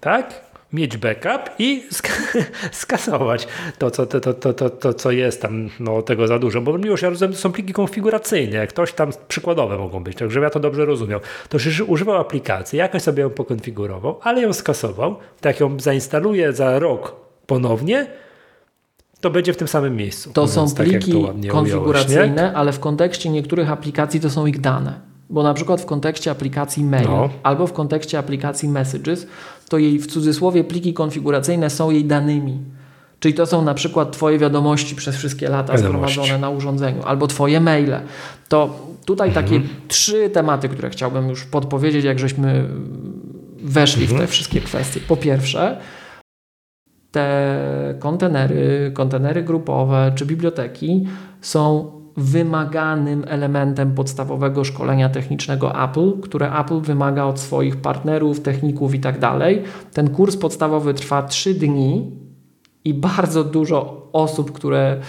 tak? 0.00 0.46
mieć 0.72 0.96
backup 0.96 1.50
i 1.58 1.82
sk 1.90 2.08
skasować 2.82 3.48
to 3.78 3.90
co, 3.90 4.06
to, 4.06 4.20
to, 4.20 4.52
to, 4.52 4.70
to, 4.70 4.94
co 4.94 5.10
jest 5.10 5.42
tam 5.42 5.70
no, 5.80 6.02
tego 6.02 6.26
za 6.26 6.38
dużo, 6.38 6.60
bo 6.60 6.76
już 6.76 7.02
ja 7.02 7.10
rozumiem, 7.10 7.32
to 7.32 7.38
są 7.38 7.52
pliki 7.52 7.72
konfiguracyjne, 7.72 8.56
jak 8.56 8.68
ktoś 8.68 8.92
tam 8.92 9.10
przykładowe 9.28 9.78
mogą 9.78 10.04
być, 10.04 10.16
tak 10.18 10.30
żebym 10.30 10.44
ja 10.44 10.50
to 10.50 10.60
dobrze 10.60 10.84
rozumiał. 10.84 11.20
To 11.48 11.58
że 11.58 11.84
używał 11.84 12.16
aplikacji, 12.16 12.78
jakoś 12.78 13.02
sobie 13.02 13.22
ją 13.22 13.30
pokonfigurował, 13.30 14.18
ale 14.22 14.42
ją 14.42 14.52
skasował, 14.52 15.16
tak 15.40 15.60
ją 15.60 15.80
zainstaluje 15.80 16.52
za 16.52 16.78
rok 16.78 17.16
ponownie, 17.46 18.06
to 19.20 19.30
będzie 19.30 19.52
w 19.52 19.56
tym 19.56 19.68
samym 19.68 19.96
miejscu. 19.96 20.30
To 20.32 20.48
są 20.48 20.70
tak, 20.70 20.86
pliki 20.86 21.26
konfiguracyjne, 21.48 22.34
ująłeś, 22.34 22.54
ale 22.54 22.72
w 22.72 22.80
kontekście 22.80 23.30
niektórych 23.30 23.70
aplikacji 23.70 24.20
to 24.20 24.30
są 24.30 24.46
ich 24.46 24.60
dane. 24.60 25.00
Bo 25.30 25.42
na 25.42 25.54
przykład 25.54 25.80
w 25.80 25.86
kontekście 25.86 26.30
aplikacji 26.30 26.84
mail 26.84 27.08
no. 27.08 27.28
albo 27.42 27.66
w 27.66 27.72
kontekście 27.72 28.18
aplikacji 28.18 28.68
messages, 28.68 29.26
to 29.68 29.78
jej 29.78 29.98
w 29.98 30.06
cudzysłowie 30.06 30.64
pliki 30.64 30.94
konfiguracyjne 30.94 31.70
są 31.70 31.90
jej 31.90 32.04
danymi. 32.04 32.58
Czyli 33.20 33.34
to 33.34 33.46
są 33.46 33.62
na 33.62 33.74
przykład 33.74 34.12
Twoje 34.12 34.38
wiadomości 34.38 34.94
przez 34.94 35.16
wszystkie 35.16 35.48
lata 35.48 35.72
wiadomości. 35.72 36.12
zgromadzone 36.14 36.38
na 36.38 36.50
urządzeniu, 36.50 37.02
albo 37.02 37.26
Twoje 37.26 37.60
maile. 37.60 38.00
To 38.48 38.78
tutaj 39.04 39.28
mhm. 39.28 39.46
takie 39.46 39.60
trzy 39.88 40.30
tematy, 40.30 40.68
które 40.68 40.90
chciałbym 40.90 41.28
już 41.28 41.44
podpowiedzieć, 41.44 42.04
jak 42.04 42.18
żeśmy 42.18 42.68
weszli 43.62 44.02
mhm. 44.02 44.06
w 44.06 44.10
te 44.10 44.14
mhm. 44.14 44.28
wszystkie 44.28 44.60
kwestie. 44.60 45.00
Po 45.08 45.16
pierwsze, 45.16 45.78
te 47.10 47.94
kontenery, 47.98 48.90
kontenery 48.94 49.42
grupowe 49.42 50.12
czy 50.14 50.26
biblioteki 50.26 51.06
są 51.40 51.92
wymaganym 52.16 53.24
elementem 53.28 53.94
podstawowego 53.94 54.64
szkolenia 54.64 55.08
technicznego 55.08 55.84
Apple, 55.84 56.20
które 56.20 56.60
Apple 56.60 56.80
wymaga 56.80 57.24
od 57.24 57.40
swoich 57.40 57.76
partnerów, 57.76 58.40
techników 58.40 58.94
i 58.94 59.00
tak 59.00 59.18
dalej. 59.18 59.62
Ten 59.92 60.10
kurs 60.10 60.36
podstawowy 60.36 60.94
trwa 60.94 61.22
3 61.22 61.54
dni 61.54 62.10
i 62.84 62.94
bardzo 62.94 63.44
dużo 63.44 64.08
osób, 64.12 64.52
które 64.52 65.00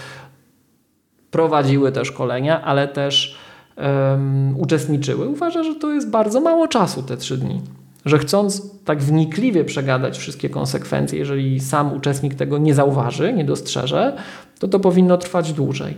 prowadziły 1.30 1.92
te 1.92 2.04
szkolenia, 2.04 2.62
ale 2.62 2.88
też 2.88 3.38
um, 3.76 4.54
uczestniczyły, 4.60 5.28
uważa, 5.28 5.62
że 5.62 5.74
to 5.74 5.92
jest 5.92 6.10
bardzo 6.10 6.40
mało 6.40 6.68
czasu 6.68 7.02
te 7.02 7.16
3 7.16 7.38
dni 7.38 7.60
że 8.04 8.18
chcąc 8.18 8.70
tak 8.84 9.02
wnikliwie 9.02 9.64
przegadać 9.64 10.18
wszystkie 10.18 10.50
konsekwencje, 10.50 11.18
jeżeli 11.18 11.60
sam 11.60 11.92
uczestnik 11.92 12.34
tego 12.34 12.58
nie 12.58 12.74
zauważy, 12.74 13.32
nie 13.32 13.44
dostrzeże, 13.44 14.16
to 14.58 14.68
to 14.68 14.80
powinno 14.80 15.16
trwać 15.16 15.52
dłużej. 15.52 15.96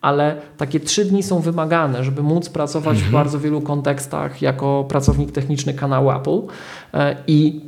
Ale 0.00 0.36
takie 0.56 0.80
trzy 0.80 1.04
dni 1.04 1.22
są 1.22 1.40
wymagane, 1.40 2.04
żeby 2.04 2.22
móc 2.22 2.48
pracować 2.48 2.96
mhm. 2.96 3.08
w 3.08 3.12
bardzo 3.12 3.40
wielu 3.40 3.60
kontekstach 3.60 4.42
jako 4.42 4.84
pracownik 4.88 5.32
techniczny 5.32 5.74
kanału 5.74 6.10
Apple. 6.10 6.40
E, 6.94 7.16
I 7.26 7.60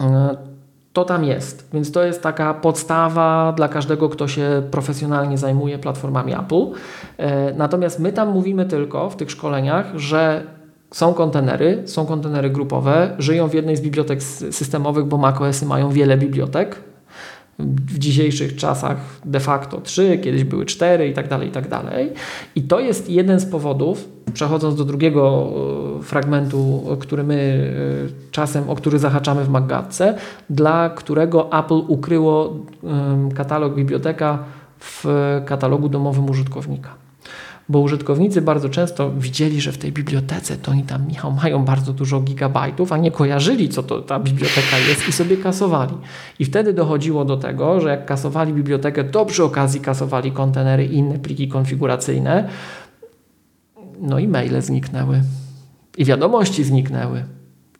e, 0.00 0.36
to 0.92 1.04
tam 1.04 1.24
jest. 1.24 1.68
Więc 1.72 1.92
to 1.92 2.04
jest 2.04 2.22
taka 2.22 2.54
podstawa 2.54 3.52
dla 3.56 3.68
każdego, 3.68 4.08
kto 4.08 4.28
się 4.28 4.62
profesjonalnie 4.70 5.38
zajmuje 5.38 5.78
platformami 5.78 6.34
Apple. 6.34 6.66
E, 7.18 7.54
natomiast 7.54 7.98
my 7.98 8.12
tam 8.12 8.28
mówimy 8.28 8.66
tylko 8.66 9.10
w 9.10 9.16
tych 9.16 9.30
szkoleniach, 9.30 9.86
że 9.96 10.44
są 10.90 11.14
kontenery, 11.14 11.82
są 11.86 12.06
kontenery 12.06 12.50
grupowe, 12.50 13.14
żyją 13.18 13.48
w 13.48 13.54
jednej 13.54 13.76
z 13.76 13.80
bibliotek 13.80 14.22
systemowych, 14.22 15.04
bo 15.04 15.18
macOSy 15.18 15.66
mają 15.66 15.90
wiele 15.90 16.16
bibliotek. 16.16 16.76
W 17.58 17.98
dzisiejszych 17.98 18.56
czasach 18.56 18.96
de 19.24 19.40
facto 19.40 19.80
trzy, 19.80 20.18
kiedyś 20.18 20.44
były 20.44 20.66
cztery 20.66 21.08
i 21.08 21.12
tak 21.12 21.28
dalej, 21.28 21.48
i 21.48 21.50
tak 21.50 21.68
dalej. 21.68 22.12
I 22.54 22.62
to 22.62 22.80
jest 22.80 23.10
jeden 23.10 23.40
z 23.40 23.46
powodów, 23.46 24.08
przechodząc 24.32 24.76
do 24.76 24.84
drugiego 24.84 25.50
e, 25.98 26.02
fragmentu, 26.02 26.84
który 27.00 27.22
my 27.22 27.70
e, 28.08 28.30
czasem, 28.30 28.70
o 28.70 28.74
który 28.74 28.98
zahaczamy 28.98 29.44
w 29.44 29.48
Maggatce, 29.48 30.14
dla 30.50 30.90
którego 30.90 31.58
Apple 31.58 31.82
ukryło 31.88 32.56
katalog 33.34 33.74
biblioteka 33.74 34.38
w 34.78 35.04
katalogu 35.46 35.88
domowym 35.88 36.30
użytkownika 36.30 37.09
bo 37.70 37.80
użytkownicy 37.80 38.42
bardzo 38.42 38.68
często 38.68 39.10
widzieli, 39.10 39.60
że 39.60 39.72
w 39.72 39.78
tej 39.78 39.92
bibliotece 39.92 40.56
to 40.56 40.70
oni 40.70 40.82
tam, 40.82 41.06
Michał, 41.06 41.32
mają 41.32 41.64
bardzo 41.64 41.92
dużo 41.92 42.20
gigabajtów, 42.20 42.92
a 42.92 42.96
nie 42.96 43.10
kojarzyli, 43.10 43.68
co 43.68 43.82
to 43.82 44.02
ta 44.02 44.20
biblioteka 44.20 44.78
jest 44.88 45.08
i 45.08 45.12
sobie 45.12 45.36
kasowali. 45.36 45.94
I 46.38 46.44
wtedy 46.44 46.72
dochodziło 46.72 47.24
do 47.24 47.36
tego, 47.36 47.80
że 47.80 47.88
jak 47.88 48.06
kasowali 48.06 48.52
bibliotekę, 48.52 49.04
to 49.04 49.26
przy 49.26 49.44
okazji 49.44 49.80
kasowali 49.80 50.32
kontenery 50.32 50.86
i 50.86 50.94
inne 50.94 51.18
pliki 51.18 51.48
konfiguracyjne, 51.48 52.48
no 54.00 54.18
i 54.18 54.28
maile 54.28 54.62
zniknęły. 54.62 55.22
I 55.98 56.04
wiadomości 56.04 56.64
zniknęły. 56.64 57.24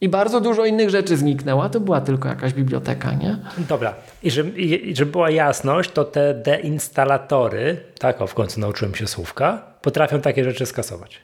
I 0.00 0.08
bardzo 0.08 0.40
dużo 0.40 0.64
innych 0.64 0.90
rzeczy 0.90 1.16
zniknęło, 1.16 1.64
a 1.64 1.68
to 1.68 1.80
była 1.80 2.00
tylko 2.00 2.28
jakaś 2.28 2.52
biblioteka, 2.52 3.12
nie? 3.12 3.38
Dobra. 3.68 3.94
I 4.22 4.30
żeby, 4.30 4.60
i 4.60 4.96
żeby 4.96 5.12
była 5.12 5.30
jasność, 5.30 5.90
to 5.90 6.04
te 6.04 6.34
deinstalatory, 6.34 7.76
tak, 7.98 8.20
o 8.20 8.26
w 8.26 8.34
końcu 8.34 8.60
nauczyłem 8.60 8.94
się 8.94 9.06
słówka, 9.06 9.62
potrafią 9.82 10.20
takie 10.20 10.44
rzeczy 10.44 10.66
skasować. 10.66 11.20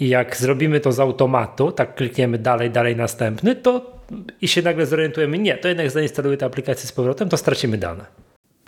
I 0.00 0.08
jak 0.08 0.36
zrobimy 0.36 0.80
to 0.80 0.92
z 0.92 1.00
automatu, 1.00 1.72
tak 1.72 1.94
klikniemy 1.94 2.38
dalej, 2.38 2.70
dalej 2.70 2.96
następny, 2.96 3.56
to 3.56 3.96
i 4.40 4.48
się 4.48 4.62
nagle 4.62 4.86
zorientujemy, 4.86 5.38
nie, 5.38 5.58
to 5.58 5.68
jednak 5.68 5.90
zainstaluję 5.90 6.36
tę 6.36 6.46
aplikację 6.46 6.88
z 6.88 6.92
powrotem, 6.92 7.28
to 7.28 7.36
stracimy 7.36 7.78
dane. 7.78 8.04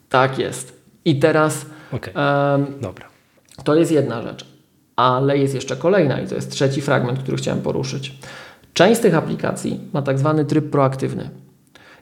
Tak 0.08 0.38
jest. 0.38 0.82
I 1.04 1.18
teraz 1.18 1.66
okay. 1.92 2.14
um, 2.14 2.80
Dobra. 2.80 3.08
to 3.64 3.74
jest 3.74 3.92
jedna 3.92 4.22
rzecz, 4.22 4.46
ale 4.96 5.38
jest 5.38 5.54
jeszcze 5.54 5.76
kolejna 5.76 6.20
i 6.20 6.26
to 6.26 6.34
jest 6.34 6.50
trzeci 6.50 6.80
fragment, 6.80 7.18
który 7.18 7.36
chciałem 7.36 7.62
poruszyć. 7.62 8.18
Część 8.78 8.98
z 8.98 9.02
tych 9.02 9.14
aplikacji 9.14 9.80
ma 9.92 10.02
tak 10.02 10.18
zwany 10.18 10.44
tryb 10.44 10.70
proaktywny 10.70 11.30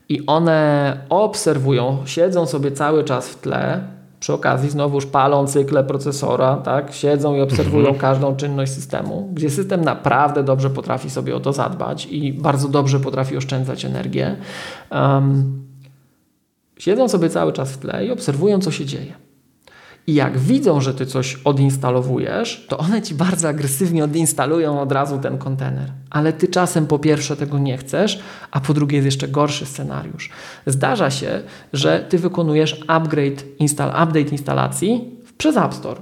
i 0.08 0.26
one 0.26 0.98
obserwują, 1.08 1.98
siedzą 2.04 2.46
sobie 2.46 2.72
cały 2.72 3.04
czas 3.04 3.28
w 3.28 3.40
tle, 3.40 3.88
przy 4.20 4.32
okazji 4.32 4.70
znowuż 4.70 5.06
palą 5.06 5.46
cykle 5.46 5.84
procesora, 5.84 6.56
tak? 6.56 6.92
siedzą 6.92 7.34
i 7.34 7.40
obserwują 7.40 7.86
mhm. 7.86 7.98
każdą 7.98 8.36
czynność 8.36 8.72
systemu, 8.72 9.30
gdzie 9.32 9.50
system 9.50 9.84
naprawdę 9.84 10.44
dobrze 10.44 10.70
potrafi 10.70 11.10
sobie 11.10 11.36
o 11.36 11.40
to 11.40 11.52
zadbać 11.52 12.06
i 12.06 12.32
bardzo 12.32 12.68
dobrze 12.68 13.00
potrafi 13.00 13.36
oszczędzać 13.36 13.84
energię. 13.84 14.36
Um, 14.90 15.62
siedzą 16.78 17.08
sobie 17.08 17.30
cały 17.30 17.52
czas 17.52 17.72
w 17.72 17.78
tle 17.78 18.06
i 18.06 18.10
obserwują, 18.10 18.60
co 18.60 18.70
się 18.70 18.84
dzieje. 18.84 19.25
I 20.06 20.14
jak 20.14 20.38
widzą, 20.38 20.80
że 20.80 20.94
ty 20.94 21.06
coś 21.06 21.38
odinstalowujesz, 21.44 22.66
to 22.68 22.78
one 22.78 23.02
ci 23.02 23.14
bardzo 23.14 23.48
agresywnie 23.48 24.04
odinstalują 24.04 24.80
od 24.80 24.92
razu 24.92 25.18
ten 25.18 25.38
kontener. 25.38 25.92
Ale 26.10 26.32
ty 26.32 26.48
czasem 26.48 26.86
po 26.86 26.98
pierwsze 26.98 27.36
tego 27.36 27.58
nie 27.58 27.78
chcesz, 27.78 28.22
a 28.50 28.60
po 28.60 28.74
drugie 28.74 28.96
jest 28.96 29.06
jeszcze 29.06 29.28
gorszy 29.28 29.66
scenariusz. 29.66 30.30
Zdarza 30.66 31.10
się, 31.10 31.42
że 31.72 32.06
ty 32.08 32.18
wykonujesz 32.18 32.84
upgrade, 32.86 33.44
install, 33.58 33.88
update 33.88 34.20
instalacji 34.20 35.10
przez 35.38 35.56
App 35.56 35.74
Store. 35.74 36.00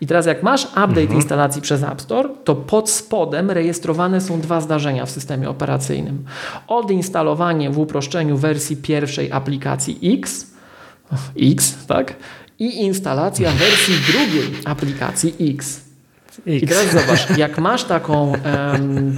I 0.00 0.06
teraz 0.06 0.26
jak 0.26 0.42
masz 0.42 0.64
update 0.64 1.00
mhm. 1.00 1.16
instalacji 1.16 1.62
przez 1.62 1.82
App 1.82 2.00
Store, 2.00 2.28
to 2.44 2.54
pod 2.54 2.90
spodem 2.90 3.50
rejestrowane 3.50 4.20
są 4.20 4.40
dwa 4.40 4.60
zdarzenia 4.60 5.06
w 5.06 5.10
systemie 5.10 5.50
operacyjnym. 5.50 6.24
Odinstalowanie 6.66 7.70
w 7.70 7.78
uproszczeniu 7.78 8.36
wersji 8.36 8.76
pierwszej 8.76 9.32
aplikacji 9.32 9.98
X, 10.14 10.54
X, 11.36 11.86
tak? 11.86 12.16
I 12.58 12.82
instalacja 12.82 13.50
wersji 13.50 13.94
drugiej 14.12 14.50
aplikacji 14.64 15.34
X. 15.40 15.80
X. 16.46 16.62
I 16.62 16.66
teraz 16.66 16.92
zobacz, 16.92 17.38
jak 17.38 17.58
masz 17.58 17.84
taką 17.84 18.32
um, 18.32 19.16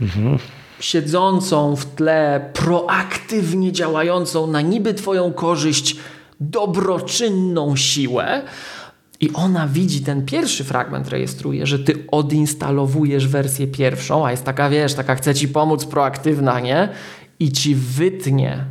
mhm. 0.00 0.38
siedzącą 0.80 1.76
w 1.76 1.86
tle, 1.86 2.50
proaktywnie 2.52 3.72
działającą 3.72 4.46
na 4.46 4.60
niby 4.60 4.94
Twoją 4.94 5.32
korzyść 5.32 5.96
dobroczynną 6.40 7.76
siłę, 7.76 8.42
i 9.20 9.32
ona 9.32 9.68
widzi 9.68 10.00
ten 10.00 10.26
pierwszy 10.26 10.64
fragment, 10.64 11.08
rejestruje, 11.08 11.66
że 11.66 11.78
ty 11.78 12.04
odinstalowujesz 12.10 13.28
wersję 13.28 13.66
pierwszą, 13.66 14.26
a 14.26 14.30
jest 14.30 14.44
taka, 14.44 14.70
wiesz, 14.70 14.94
taka 14.94 15.14
chce 15.14 15.34
ci 15.34 15.48
pomóc 15.48 15.84
proaktywna, 15.84 16.60
nie? 16.60 16.88
I 17.40 17.52
ci 17.52 17.74
wytnie 17.74 18.64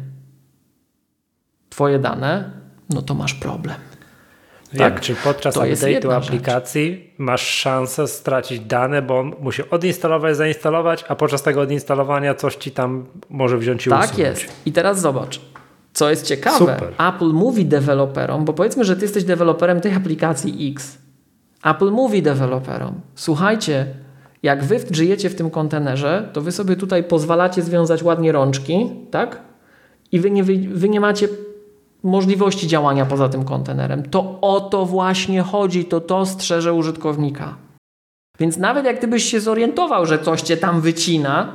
twoje 1.69 1.99
dane, 1.99 2.51
no 2.89 3.01
to 3.01 3.13
masz 3.13 3.33
problem. 3.33 3.75
Wiem, 4.73 4.91
tak? 4.91 5.01
czy 5.01 5.15
podczas 5.15 5.55
update'u 5.55 6.11
aplikacji 6.11 6.91
rzecz. 6.91 7.17
masz 7.17 7.41
szansę 7.41 8.07
stracić 8.07 8.59
dane, 8.59 9.01
bo 9.01 9.19
on 9.19 9.33
musi 9.39 9.69
odinstalować, 9.69 10.37
zainstalować, 10.37 11.05
a 11.07 11.15
podczas 11.15 11.43
tego 11.43 11.61
odinstalowania 11.61 12.35
coś 12.35 12.55
ci 12.55 12.71
tam 12.71 13.05
może 13.29 13.57
wziąć 13.57 13.87
i 13.87 13.89
tak 13.89 13.99
usunąć. 13.99 14.17
Tak 14.17 14.19
jest. 14.19 14.65
I 14.65 14.71
teraz 14.71 15.01
zobacz, 15.01 15.41
co 15.93 16.09
jest 16.09 16.25
ciekawe. 16.25 16.57
Super. 16.57 16.93
Apple 17.15 17.33
mówi 17.33 17.65
deweloperom, 17.65 18.45
bo 18.45 18.53
powiedzmy, 18.53 18.83
że 18.83 18.95
ty 18.95 19.01
jesteś 19.01 19.23
deweloperem 19.23 19.81
tej 19.81 19.93
aplikacji 19.93 20.71
X. 20.71 20.97
Apple 21.63 21.91
mówi 21.91 22.21
deweloperom, 22.21 23.01
słuchajcie, 23.15 23.85
jak 24.43 24.63
wy 24.63 24.79
żyjecie 24.91 25.29
w 25.29 25.35
tym 25.35 25.49
kontenerze, 25.49 26.29
to 26.33 26.41
wy 26.41 26.51
sobie 26.51 26.75
tutaj 26.75 27.03
pozwalacie 27.03 27.61
związać 27.61 28.03
ładnie 28.03 28.31
rączki, 28.31 28.89
tak? 29.11 29.41
I 30.11 30.19
wy 30.19 30.31
nie, 30.31 30.43
wy, 30.43 30.57
wy 30.71 30.89
nie 30.89 30.99
macie 30.99 31.27
możliwości 32.07 32.67
działania 32.67 33.05
poza 33.05 33.29
tym 33.29 33.43
kontenerem. 33.43 34.09
To 34.09 34.37
o 34.41 34.61
to 34.61 34.85
właśnie 34.85 35.41
chodzi, 35.41 35.85
to 35.85 36.01
to 36.01 36.25
strzeże 36.25 36.73
użytkownika. 36.73 37.55
Więc 38.39 38.57
nawet 38.57 38.85
jak 38.85 38.97
ty 38.99 39.07
byś 39.07 39.23
się 39.23 39.39
zorientował, 39.39 40.05
że 40.05 40.19
coś 40.19 40.41
cię 40.41 40.57
tam 40.57 40.81
wycina, 40.81 41.53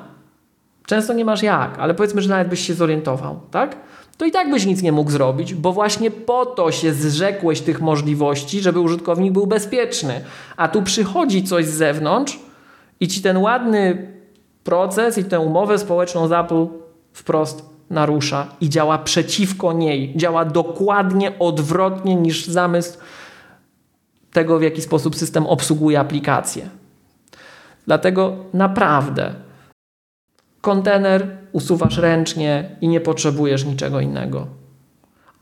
często 0.86 1.12
nie 1.12 1.24
masz 1.24 1.42
jak, 1.42 1.78
ale 1.78 1.94
powiedzmy, 1.94 2.22
że 2.22 2.28
nawet 2.28 2.48
byś 2.48 2.61
się 2.66 2.74
zorientował, 2.74 3.40
tak? 3.50 3.76
To 4.18 4.24
i 4.24 4.30
tak 4.30 4.50
byś 4.50 4.66
nic 4.66 4.82
nie 4.82 4.92
mógł 4.92 5.11
zrobić, 5.11 5.55
bo 5.55 5.72
właśnie 5.72 6.11
po 6.11 6.46
to 6.46 6.72
się 6.72 6.92
zrzekłeś 6.92 7.61
tych 7.61 7.80
możliwości, 7.80 8.61
żeby 8.61 8.80
użytkownik 8.80 9.32
był 9.32 9.46
bezpieczny. 9.46 10.24
A 10.57 10.68
tu 10.68 10.82
przychodzi 10.82 11.44
coś 11.44 11.66
z 11.66 11.74
zewnątrz 11.74 12.38
i 13.00 13.09
ci 13.09 13.22
ten 13.22 13.36
ładny 13.36 14.12
proces 14.64 15.18
i 15.18 15.24
tę 15.24 15.40
umowę 15.40 15.78
społeczną 15.78 16.28
z 16.28 16.32
Apple 16.32 16.66
wprost 17.12 17.72
narusza 17.93 18.47
i 18.61 18.68
działa 18.68 18.99
przeciwko 18.99 19.72
niej. 19.72 20.12
Działa 20.16 20.45
dokładnie 20.45 21.38
odwrotnie 21.38 22.14
niż 22.14 22.47
zamysł 22.47 22.99
tego, 24.32 24.59
w 24.59 24.62
jaki 24.62 24.82
sposób 24.82 25.16
system 25.16 25.47
obsługuje 25.47 26.01
aplikację. 26.01 26.68
Dlatego 27.86 28.36
naprawdę 28.55 29.34
kontener 30.61 31.26
usuwasz 31.53 31.99
ręcznie 31.99 32.76
i 32.80 32.88
nie 32.88 33.01
potrzebujesz 33.01 33.64
niczego 33.64 34.01
innego. 34.01 34.47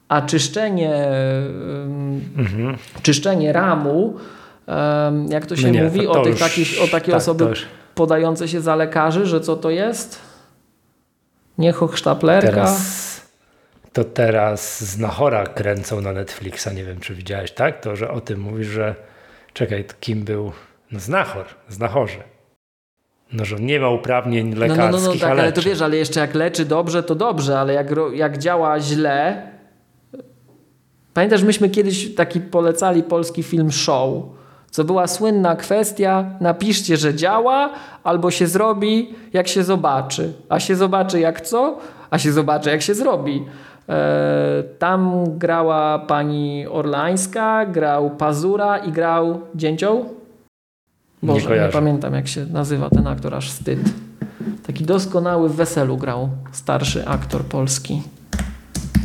A 0.08 0.22
czyszczenie, 0.22 1.08
mhm. 2.36 2.76
czyszczenie 3.02 3.52
ramu, 3.52 4.14
jak 5.28 5.46
to 5.46 5.56
się 5.56 5.66
no 5.66 5.72
nie, 5.72 5.84
mówi 5.84 6.00
to, 6.00 6.12
to 6.12 6.20
o, 6.20 6.24
tych 6.24 6.32
już, 6.32 6.40
takich, 6.40 6.82
o 6.84 6.88
takie 6.88 7.12
tak, 7.12 7.20
osoby 7.20 7.52
podające 7.94 8.48
się 8.48 8.60
za 8.60 8.76
lekarzy, 8.76 9.26
że 9.26 9.40
co 9.40 9.56
to 9.56 9.70
jest? 9.70 10.29
Nie 11.60 11.72
hochsztaplerka. 11.72 12.50
Teraz, 12.50 13.20
to 13.92 14.04
teraz 14.04 14.84
Znachora 14.84 15.46
kręcą 15.46 16.00
na 16.00 16.12
Netflixa. 16.12 16.68
Nie 16.74 16.84
wiem, 16.84 17.00
czy 17.00 17.14
widziałeś, 17.14 17.52
tak? 17.52 17.80
To, 17.80 17.96
że 17.96 18.10
o 18.10 18.20
tym 18.20 18.40
mówisz, 18.40 18.66
że 18.66 18.94
czekaj, 19.52 19.84
kim 20.00 20.24
był 20.24 20.52
no, 20.92 21.00
Znachor, 21.00 21.44
Znachorze. 21.68 22.22
No, 23.32 23.44
że 23.44 23.56
nie 23.56 23.80
ma 23.80 23.90
uprawnień 23.90 24.54
lekarskich, 24.54 24.92
no, 24.92 24.98
no, 24.98 25.06
no, 25.06 25.14
no 25.14 25.20
tak, 25.20 25.30
ale 25.30 25.52
to 25.52 25.62
wiesz, 25.62 25.80
ale 25.80 25.96
jeszcze 25.96 26.20
jak 26.20 26.34
leczy 26.34 26.64
dobrze, 26.64 27.02
to 27.02 27.14
dobrze, 27.14 27.58
ale 27.58 27.72
jak, 27.72 27.90
jak 28.12 28.38
działa 28.38 28.80
źle... 28.80 29.50
Pamiętasz, 31.14 31.42
myśmy 31.42 31.70
kiedyś 31.70 32.14
taki 32.14 32.40
polecali 32.40 33.02
polski 33.02 33.42
film 33.42 33.72
Show, 33.72 34.24
co 34.70 34.84
była 34.84 35.06
słynna 35.06 35.56
kwestia, 35.56 36.24
napiszcie, 36.40 36.96
że 36.96 37.14
działa, 37.14 37.70
albo 38.04 38.30
się 38.30 38.46
zrobi, 38.46 39.14
jak 39.32 39.48
się 39.48 39.64
zobaczy. 39.64 40.32
A 40.48 40.60
się 40.60 40.76
zobaczy 40.76 41.20
jak 41.20 41.40
co? 41.40 41.78
A 42.10 42.18
się 42.18 42.32
zobaczy, 42.32 42.70
jak 42.70 42.82
się 42.82 42.94
zrobi. 42.94 43.44
E, 43.88 44.62
tam 44.78 45.24
grała 45.38 45.98
pani 45.98 46.66
Orlańska, 46.66 47.66
grał 47.66 48.10
Pazura 48.10 48.78
i 48.78 48.92
grał 48.92 49.40
Dzięcioł? 49.54 50.14
Boże, 51.22 51.50
nie, 51.50 51.66
nie 51.66 51.68
pamiętam 51.68 52.14
jak 52.14 52.28
się 52.28 52.46
nazywa 52.46 52.90
ten 52.90 53.06
aktor, 53.06 53.34
aż 53.34 53.50
wstyd. 53.50 53.80
Taki 54.66 54.84
doskonały 54.84 55.48
w 55.48 55.54
weselu 55.54 55.96
grał 55.96 56.28
starszy 56.52 57.06
aktor 57.06 57.44
polski. 57.44 58.02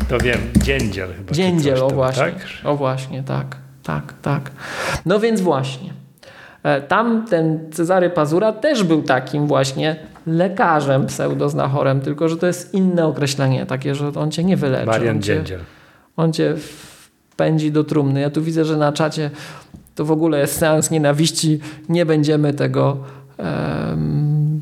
To 0.10 0.18
wiem, 0.18 0.40
Dziędziel 0.56 1.14
chyba. 1.14 1.34
Dziędziel, 1.34 1.84
o 1.84 1.90
właśnie. 1.90 2.24
Tak? 2.24 2.48
O 2.64 2.76
właśnie, 2.76 3.24
tak 3.24 3.65
tak, 3.86 4.14
tak. 4.22 4.52
No 5.06 5.20
więc 5.20 5.42
właśnie. 5.42 5.94
E, 6.64 6.82
tam 6.82 7.26
ten 7.26 7.72
Cezary 7.72 8.10
Pazura 8.10 8.54
też 8.54 8.84
był 8.84 9.02
takim 9.02 9.48
właśnie 9.48 9.96
lekarzem 10.28 11.06
pseudoznachorem, 11.06 12.02
tylko 12.02 12.30
że 12.30 12.38
to 12.38 12.48
jest 12.48 12.74
inne 12.74 13.06
określenie, 13.06 13.66
takie, 13.66 13.96
że 13.96 14.12
on 14.16 14.32
cię 14.32 14.44
nie 14.44 14.58
wyleczy. 14.58 14.86
Marian 14.86 15.22
Dziędziel. 15.22 15.60
On 16.18 16.34
cię 16.34 16.56
pędzi 17.36 17.72
do 17.72 17.84
trumny. 17.84 18.22
Ja 18.22 18.30
tu 18.30 18.42
widzę, 18.42 18.66
że 18.66 18.78
na 18.78 18.94
czacie 18.94 19.32
to 19.96 20.06
w 20.06 20.12
ogóle 20.12 20.40
jest 20.40 20.58
seans 20.58 20.92
nienawiści. 20.92 21.60
Nie 21.90 22.06
będziemy 22.06 22.54
tego 22.54 22.98
um, 23.38 24.62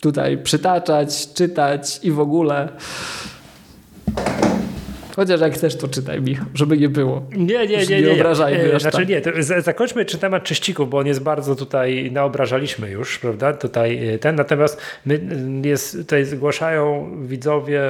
tutaj 0.00 0.38
przytaczać, 0.38 1.32
czytać 1.32 2.00
i 2.02 2.10
w 2.10 2.20
ogóle. 2.20 2.68
Chociaż 5.20 5.40
jak 5.40 5.54
chcesz, 5.54 5.76
to 5.76 5.88
czytaj, 5.88 6.22
Michał, 6.22 6.46
żeby 6.54 6.78
nie 6.78 6.88
było. 6.88 7.22
Nie, 7.36 7.66
nie, 7.66 7.86
nie. 7.86 8.02
Nie, 8.02 8.12
obrażajmy 8.12 8.72
nie. 8.72 8.80
Znaczy 8.80 8.96
tak. 8.96 9.08
nie, 9.08 9.20
to 9.20 9.30
zakończmy 9.58 10.04
czy 10.04 10.18
temat 10.18 10.44
czyścików, 10.44 10.90
bo 10.90 10.98
on 10.98 11.06
jest 11.06 11.22
bardzo 11.22 11.56
tutaj, 11.56 12.10
naobrażaliśmy 12.12 12.90
już, 12.90 13.18
prawda? 13.18 13.52
Tutaj 13.52 14.18
ten, 14.20 14.36
natomiast 14.36 14.80
my 15.06 15.20
jest, 15.64 15.98
tutaj 15.98 16.24
zgłaszają 16.24 17.10
widzowie 17.22 17.80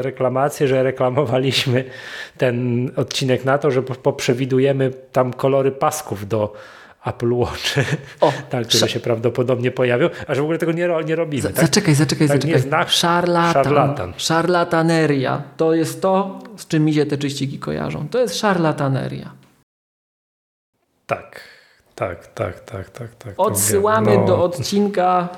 reklamację, 0.00 0.68
że 0.68 0.82
reklamowaliśmy 0.82 1.84
ten 2.38 2.90
odcinek 2.96 3.44
na 3.44 3.58
to, 3.58 3.70
że 3.70 3.82
poprzewidujemy 3.82 4.90
tam 5.12 5.32
kolory 5.32 5.72
pasków 5.72 6.28
do 6.28 6.52
Apple 7.06 7.32
Watch, 7.34 7.74
o, 8.20 8.32
tak, 8.50 8.66
które 8.66 8.88
się 8.88 9.00
prawdopodobnie 9.00 9.70
pojawią, 9.70 10.08
a 10.26 10.34
że 10.34 10.40
w 10.40 10.44
ogóle 10.44 10.58
tego 10.58 10.72
nie, 10.72 10.88
nie 11.06 11.16
robimy. 11.16 11.42
tak? 11.42 11.56
Zaczekaj, 11.56 11.94
zaczekaj, 11.94 12.28
tak, 12.28 12.36
zaczekaj. 12.36 12.60
Znak, 12.60 12.90
szarlatan, 12.90 13.64
szarlatan. 13.64 14.12
Szarlataneria. 14.16 15.42
To 15.56 15.74
jest 15.74 16.02
to, 16.02 16.38
z 16.56 16.66
czym 16.66 16.84
mi 16.84 16.94
się 16.94 17.06
te 17.06 17.18
czyściki 17.18 17.58
kojarzą. 17.58 18.08
To 18.08 18.18
jest 18.18 18.38
szarlataneria. 18.38 19.30
Tak, 21.06 21.40
tak, 21.94 22.26
tak, 22.26 22.60
tak, 22.60 22.90
tak. 22.90 23.14
tak 23.14 23.34
Odsyłamy 23.36 24.18
no. 24.18 24.26
do 24.26 24.44
odcinka, 24.44 25.28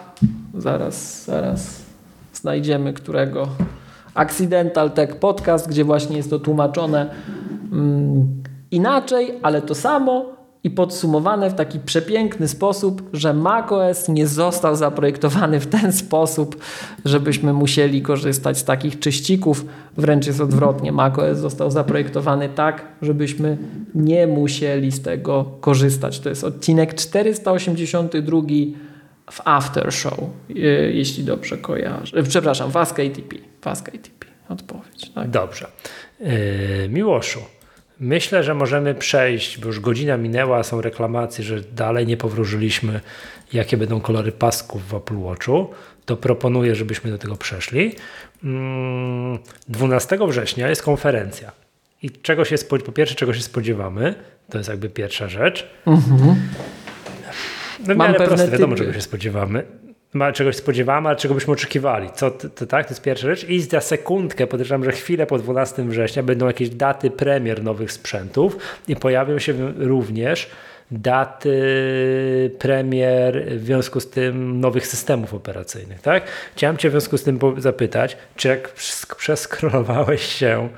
zaraz, 0.55 1.25
zaraz 1.25 1.83
znajdziemy 2.33 2.93
którego, 2.93 3.49
Accidental 4.15 4.91
Tech 4.91 5.17
Podcast, 5.17 5.69
gdzie 5.69 5.85
właśnie 5.85 6.17
jest 6.17 6.31
to 6.31 6.39
tłumaczone 6.39 7.15
mm, 7.73 8.43
inaczej, 8.71 9.39
ale 9.43 9.63
to 9.63 9.75
samo, 9.75 10.38
i 10.65 10.71
podsumowane 10.71 11.51
w 11.51 11.55
taki 11.55 11.81
przepiękny 11.81 12.49
sposób, 12.49 13.03
że 13.13 13.35
macOS 13.35 14.09
nie 14.09 14.27
został 14.27 14.77
zaprojektowany 14.77 15.61
w 15.61 15.67
ten 15.67 15.93
sposób, 15.93 16.57
żebyśmy 17.05 17.53
musieli 17.53 18.03
korzystać 18.03 18.59
z 18.59 18.65
takich 18.65 18.99
czyścików. 18.99 19.65
Wręcz 19.97 20.27
jest 20.27 20.41
odwrotnie. 20.41 20.93
macOS 20.93 21.39
został 21.39 21.71
zaprojektowany 21.71 22.49
tak, 22.49 22.85
żebyśmy 23.03 23.59
nie 23.95 24.27
musieli 24.27 24.93
z 24.93 25.03
tego 25.03 25.45
korzystać. 25.61 26.21
To 26.21 26.29
jest 26.29 26.45
odcinek 26.45 26.95
482 26.95 28.43
w 29.31 29.41
After 29.45 29.93
Show, 29.93 30.19
e, 30.51 30.55
jeśli 30.91 31.25
dobrze 31.25 31.57
kojarzę. 31.57 32.17
E, 32.17 32.23
przepraszam, 32.23 32.71
w 32.71 32.77
Ask 32.77 33.01
ATP. 33.01 33.37
W 33.61 33.67
Ask 33.67 33.89
ATP. 33.89 34.27
Odpowiedź. 34.49 35.11
Tak? 35.15 35.31
Dobrze. 35.31 35.67
Yy, 36.21 36.89
Miłoszu. 36.89 37.41
Myślę, 38.01 38.45
że 38.45 38.55
możemy 38.55 38.95
przejść, 38.95 39.59
bo 39.59 39.67
już 39.67 39.81
godzina 39.81 40.17
minęła, 40.17 40.63
są 40.63 40.81
reklamacje, 40.81 41.45
że 41.45 41.61
dalej 41.61 42.07
nie 42.07 42.17
powróżyliśmy, 42.17 43.01
jakie 43.53 43.77
będą 43.77 44.01
kolory 44.01 44.33
pasków 44.33 44.89
w 44.89 44.95
Apple 44.95 45.17
Watchu. 45.17 45.71
To 46.05 46.17
proponuję, 46.17 46.75
żebyśmy 46.75 47.11
do 47.11 47.19
tego 47.19 47.37
przeszli. 47.37 47.95
12 49.69 50.17
mm, 50.17 50.29
września 50.29 50.69
jest 50.69 50.83
konferencja. 50.83 51.53
I 52.03 52.11
czego 52.11 52.45
się 52.45 52.57
po 52.87 52.93
pierwsze, 52.93 53.15
czego 53.15 53.35
się 53.35 53.43
spodziewamy, 53.43 54.15
to 54.51 54.59
jest 54.59 54.71
jakby 54.71 54.91
pierwsza 54.91 55.29
rzecz. 55.29 55.71
Mhm. 55.87 56.37
No 57.87 57.95
w 57.95 57.97
miarę 57.97 58.15
proste, 58.15 58.51
wiadomo, 58.51 58.77
czego 58.77 58.93
się 58.93 59.01
spodziewamy 59.01 59.65
czegoś 60.35 60.57
spodziewamy, 60.57 61.09
ale 61.09 61.17
czego 61.17 61.35
byśmy 61.35 61.53
oczekiwali. 61.53 62.11
Co, 62.15 62.31
to, 62.31 62.49
to, 62.49 62.67
tak, 62.67 62.87
to 62.87 62.93
jest 62.93 63.03
pierwsza 63.03 63.27
rzecz. 63.27 63.45
I 63.45 63.61
za 63.61 63.81
sekundkę, 63.81 64.47
podejrzewam, 64.47 64.85
że 64.85 64.93
chwilę 64.93 65.27
po 65.27 65.39
12 65.39 65.83
września 65.83 66.23
będą 66.23 66.47
jakieś 66.47 66.71
daty 66.71 67.11
premier 67.11 67.63
nowych 67.63 67.93
sprzętów 67.93 68.57
i 68.89 68.97
pojawią 68.97 69.39
się 69.39 69.73
również 69.77 70.51
daty 70.91 72.51
premier 72.59 73.47
w 73.51 73.65
związku 73.65 74.01
z 74.01 74.11
tym 74.11 74.61
nowych 74.61 74.87
systemów 74.87 75.35
operacyjnych. 75.35 76.01
Tak? 76.01 76.23
Chciałem 76.57 76.77
Cię 76.77 76.89
w 76.89 76.93
związku 76.93 77.19
z 77.19 77.23
tym 77.23 77.39
zapytać, 77.59 78.17
czy 78.37 78.49
jak 78.49 78.73
przeskrolowałeś 79.19 80.23
się 80.23 80.69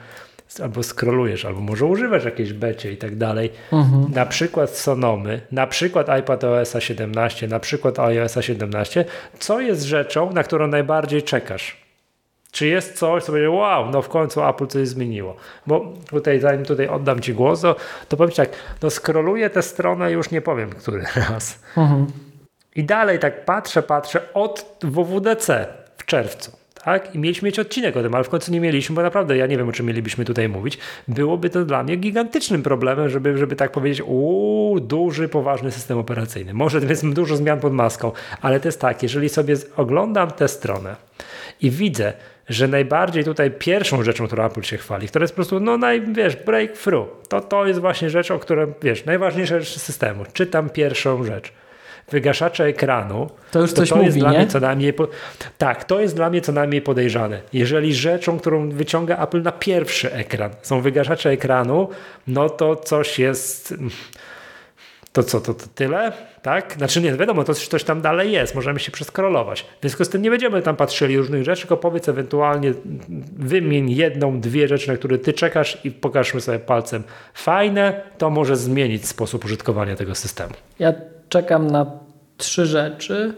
albo 0.62 0.82
scrollujesz, 0.82 1.44
albo 1.44 1.60
może 1.60 1.84
używasz 1.84 2.24
jakiejś 2.24 2.52
becie 2.52 2.92
i 2.92 2.96
tak 2.96 3.16
dalej. 3.16 3.50
Mhm. 3.72 4.12
Na 4.14 4.26
przykład 4.26 4.70
Sonomy, 4.70 5.40
na 5.52 5.66
przykład 5.66 6.18
iPad 6.20 6.44
OS 6.44 6.76
17, 6.78 7.48
na 7.48 7.60
przykład 7.60 7.98
iOS 7.98 8.38
17, 8.40 9.04
co 9.38 9.60
jest 9.60 9.82
rzeczą, 9.82 10.32
na 10.32 10.42
którą 10.42 10.66
najbardziej 10.66 11.22
czekasz? 11.22 11.76
Czy 12.52 12.66
jest 12.66 12.98
coś, 12.98 13.24
co 13.24 13.32
będzie, 13.32 13.50
wow, 13.50 13.90
no 13.90 14.02
w 14.02 14.08
końcu 14.08 14.44
Apple 14.44 14.66
coś 14.66 14.88
zmieniło? 14.88 15.36
Bo 15.66 15.92
tutaj, 16.10 16.40
zanim 16.40 16.64
tutaj 16.64 16.88
oddam 16.88 17.20
Ci 17.20 17.34
głos, 17.34 17.60
to, 17.60 17.76
to 18.08 18.16
powiem 18.16 18.34
tak, 18.34 18.48
no 18.82 18.90
scrolluję 18.90 19.50
tę 19.50 19.62
stronę 19.62 20.12
już 20.12 20.30
nie 20.30 20.40
powiem, 20.40 20.70
który 20.70 21.04
raz. 21.30 21.62
Mhm. 21.76 22.06
I 22.76 22.84
dalej 22.84 23.18
tak 23.18 23.44
patrzę, 23.44 23.82
patrzę 23.82 24.32
od 24.34 24.76
WWDC 24.82 25.66
w 25.96 26.04
czerwcu 26.04 26.59
tak? 26.84 27.14
I 27.14 27.18
mieliśmy 27.18 27.46
mieć 27.46 27.58
odcinek 27.58 27.96
o 27.96 28.02
tym, 28.02 28.14
ale 28.14 28.24
w 28.24 28.28
końcu 28.28 28.52
nie 28.52 28.60
mieliśmy, 28.60 28.96
bo 28.96 29.02
naprawdę 29.02 29.36
ja 29.36 29.46
nie 29.46 29.58
wiem, 29.58 29.68
o 29.68 29.72
czym 29.72 29.86
mielibyśmy 29.86 30.24
tutaj 30.24 30.48
mówić. 30.48 30.78
Byłoby 31.08 31.50
to 31.50 31.64
dla 31.64 31.82
mnie 31.82 31.96
gigantycznym 31.96 32.62
problemem, 32.62 33.08
żeby, 33.08 33.38
żeby 33.38 33.56
tak 33.56 33.72
powiedzieć, 33.72 34.02
uuu, 34.06 34.80
duży, 34.80 35.28
poważny 35.28 35.70
system 35.70 35.98
operacyjny. 35.98 36.54
Może 36.54 36.78
jest 36.78 37.08
dużo 37.08 37.36
zmian 37.36 37.60
pod 37.60 37.72
maską, 37.72 38.12
ale 38.40 38.60
to 38.60 38.68
jest 38.68 38.80
tak, 38.80 39.02
jeżeli 39.02 39.28
sobie 39.28 39.56
oglądam 39.76 40.30
tę 40.30 40.48
stronę 40.48 40.96
i 41.62 41.70
widzę, 41.70 42.12
że 42.48 42.68
najbardziej 42.68 43.24
tutaj 43.24 43.50
pierwszą 43.50 44.02
rzeczą, 44.02 44.26
którą 44.26 44.46
Apple 44.46 44.62
się 44.62 44.76
chwali, 44.76 45.08
która 45.08 45.22
jest 45.22 45.32
po 45.32 45.36
prostu, 45.36 45.60
no 45.60 45.78
naj, 45.78 46.02
wiesz, 46.12 46.36
breakthrough, 46.36 47.08
to 47.28 47.40
to 47.40 47.66
jest 47.66 47.80
właśnie 47.80 48.10
rzecz, 48.10 48.30
o 48.30 48.38
której, 48.38 48.66
wiesz, 48.82 49.04
najważniejsza 49.04 49.60
rzecz 49.60 49.78
systemu. 49.78 50.24
Czytam 50.32 50.70
pierwszą 50.70 51.24
rzecz 51.24 51.52
wygaszacze 52.10 52.64
ekranu, 52.64 53.30
to 53.50 53.60
już 53.60 53.70
to, 53.70 53.76
coś 53.76 53.88
to 53.88 53.94
mówi, 53.94 54.06
jest 54.06 54.16
nie? 54.16 54.22
dla 54.22 54.30
mnie 54.30 54.46
co 54.46 54.60
najmniej 54.60 54.92
po... 54.92 55.08
tak, 55.58 55.84
to 55.84 56.00
jest 56.00 56.16
dla 56.16 56.30
mnie 56.30 56.40
co 56.40 56.52
najmniej 56.52 56.82
podejrzane. 56.82 57.40
Jeżeli 57.52 57.94
rzeczą, 57.94 58.38
którą 58.38 58.70
wyciąga 58.70 59.22
Apple 59.22 59.42
na 59.42 59.52
pierwszy 59.52 60.12
ekran, 60.12 60.50
są 60.62 60.80
wygaszacze 60.80 61.30
ekranu, 61.30 61.88
no 62.26 62.48
to 62.48 62.76
coś 62.76 63.18
jest 63.18 63.74
to 65.12 65.22
co, 65.22 65.40
to, 65.40 65.54
to 65.54 65.66
tyle? 65.74 66.12
Tak? 66.42 66.74
Znaczy 66.78 67.00
nie, 67.00 67.12
wiadomo, 67.12 67.44
to 67.44 67.54
coś 67.54 67.84
tam 67.84 68.00
dalej 68.00 68.32
jest, 68.32 68.54
możemy 68.54 68.80
się 68.80 68.92
przeskrolować. 68.92 69.62
W 69.62 69.80
związku 69.80 70.04
z 70.04 70.08
tym 70.08 70.22
nie 70.22 70.30
będziemy 70.30 70.62
tam 70.62 70.76
patrzyli 70.76 71.18
różnych 71.18 71.44
rzeczy, 71.44 71.60
tylko 71.60 71.76
powiedz 71.76 72.08
ewentualnie, 72.08 72.72
wymień 73.36 73.90
jedną, 73.90 74.40
dwie 74.40 74.68
rzeczy, 74.68 74.88
na 74.88 74.96
które 74.96 75.18
ty 75.18 75.32
czekasz 75.32 75.78
i 75.84 75.90
pokażmy 75.90 76.40
sobie 76.40 76.58
palcem. 76.58 77.02
Fajne, 77.34 78.02
to 78.18 78.30
może 78.30 78.56
zmienić 78.56 79.06
sposób 79.06 79.44
użytkowania 79.44 79.96
tego 79.96 80.14
systemu. 80.14 80.52
Ja 80.78 80.92
czekam 81.28 81.66
na 81.66 81.99
trzy 82.40 82.66
rzeczy. 82.66 83.34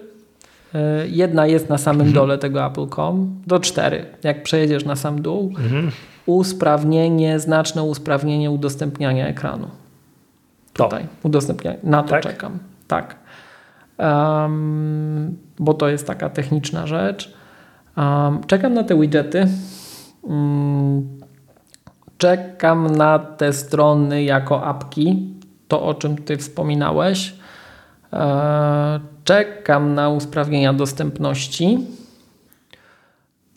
E, 0.74 1.08
jedna 1.08 1.46
jest 1.46 1.68
na 1.68 1.78
samym 1.78 2.06
mhm. 2.06 2.14
dole 2.14 2.38
tego 2.38 2.66
Apple.com, 2.66 3.40
do 3.46 3.60
cztery. 3.60 4.06
Jak 4.22 4.42
przejedziesz 4.42 4.84
na 4.84 4.96
sam 4.96 5.22
dół, 5.22 5.54
mhm. 5.58 5.90
usprawnienie, 6.26 7.40
znaczne 7.40 7.82
usprawnienie 7.82 8.50
udostępniania 8.50 9.26
ekranu. 9.26 9.68
Tutaj, 10.72 11.06
udostępniania. 11.22 11.78
Na 11.82 12.02
to 12.02 12.08
tak? 12.08 12.22
czekam. 12.22 12.58
Tak. 12.88 13.16
Um, 13.98 15.36
bo 15.58 15.74
to 15.74 15.88
jest 15.88 16.06
taka 16.06 16.30
techniczna 16.30 16.86
rzecz. 16.86 17.34
Um, 17.96 18.40
czekam 18.46 18.74
na 18.74 18.84
te 18.84 19.00
widgety. 19.00 19.48
Um, 20.22 21.08
czekam 22.18 22.96
na 22.96 23.18
te 23.18 23.52
strony 23.52 24.22
jako 24.22 24.64
apki. 24.64 25.32
To, 25.68 25.82
o 25.82 25.94
czym 25.94 26.16
Ty 26.16 26.36
wspominałeś. 26.36 27.41
E, 28.12 29.00
czekam 29.24 29.94
na 29.94 30.08
usprawnienia 30.08 30.72
dostępności. 30.72 31.78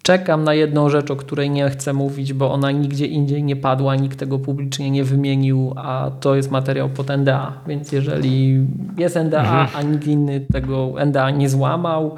Czekam 0.04 0.44
na 0.44 0.54
jedną 0.54 0.90
rzecz, 0.90 1.12
o 1.12 1.16
której 1.16 1.50
nie 1.50 1.70
chcę 1.70 1.94
mówić, 1.94 2.34
bo 2.34 2.54
ona 2.54 2.72
nigdzie 2.72 3.06
indziej 3.06 3.44
nie 3.44 3.56
padła, 3.56 3.96
nikt 3.96 4.20
tego 4.20 4.40
publicznie 4.40 4.92
nie 4.92 5.04
wymienił, 5.04 5.74
a 5.76 6.12
to 6.20 6.36
jest 6.36 6.52
materiał 6.52 6.90
pod 6.90 7.10
NDA. 7.10 7.54
Więc 7.68 7.92
jeżeli 7.92 8.68
jest 8.98 9.16
NDA, 9.16 9.40
mhm. 9.40 9.68
a 9.76 9.82
nikt 9.82 10.08
inny 10.08 10.40
tego 10.40 10.94
NDA 11.06 11.32
nie 11.32 11.50
złamał, 11.50 12.16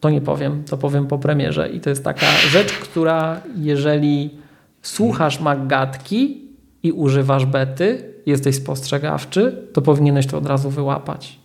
to 0.00 0.10
nie 0.10 0.20
powiem, 0.20 0.64
to 0.64 0.76
powiem 0.76 1.06
po 1.06 1.18
premierze. 1.18 1.68
I 1.68 1.80
to 1.80 1.90
jest 1.90 2.04
taka 2.04 2.26
rzecz, 2.50 2.72
która 2.72 3.40
jeżeli 3.56 4.30
słuchasz 4.82 5.40
Maggatki 5.40 6.44
i 6.82 6.92
używasz 6.92 7.46
bety, 7.46 8.14
jesteś 8.26 8.56
spostrzegawczy, 8.56 9.68
to 9.72 9.82
powinieneś 9.82 10.26
to 10.26 10.38
od 10.38 10.46
razu 10.46 10.70
wyłapać. 10.70 11.39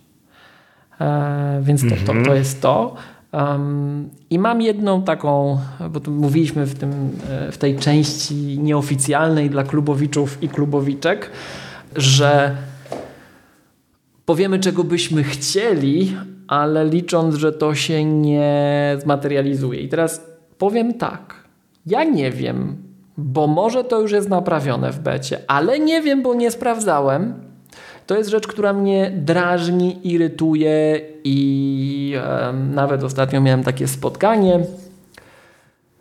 E, 1.02 1.60
więc 1.64 1.82
to, 1.82 1.90
to, 1.90 2.06
to 2.06 2.12
mhm. 2.12 2.38
jest 2.38 2.62
to. 2.62 2.96
Um, 3.34 4.10
I 4.30 4.40
mam 4.40 4.62
jedną 4.62 5.02
taką, 5.02 5.58
bo 5.90 6.00
tu 6.00 6.12
mówiliśmy 6.12 6.66
w, 6.66 6.76
tym, 6.76 6.92
e, 7.30 7.52
w 7.52 7.58
tej 7.58 7.76
części 7.76 8.60
nieoficjalnej 8.60 9.50
dla 9.50 9.64
klubowiczów 9.64 10.44
i 10.44 10.50
klubowiczek, 10.50 11.32
że 11.96 12.56
powiemy, 14.26 14.60
czego 14.60 14.84
byśmy 14.84 15.24
chcieli, 15.24 16.18
ale 16.48 16.86
licząc, 16.86 17.36
że 17.36 17.52
to 17.52 17.76
się 17.76 18.06
nie 18.06 18.98
zmaterializuje. 19.02 19.80
I 19.80 19.90
teraz 19.90 20.26
powiem 20.58 20.94
tak. 20.94 21.36
Ja 21.86 22.04
nie 22.04 22.32
wiem, 22.32 22.76
bo 23.18 23.48
może 23.48 23.84
to 23.84 24.02
już 24.02 24.12
jest 24.12 24.30
naprawione 24.30 24.92
w 24.92 25.00
becie, 25.00 25.40
ale 25.48 25.80
nie 25.80 26.02
wiem, 26.02 26.24
bo 26.24 26.34
nie 26.34 26.52
sprawdzałem. 26.52 27.34
To 28.08 28.18
jest 28.18 28.30
rzecz, 28.30 28.48
która 28.48 28.74
mnie 28.74 29.12
drażni, 29.16 30.08
irytuje 30.14 31.02
i 31.24 32.14
e, 32.18 32.54
nawet 32.54 33.04
ostatnio 33.04 33.42
miałem 33.42 33.64
takie 33.64 33.88
spotkanie 33.88 34.60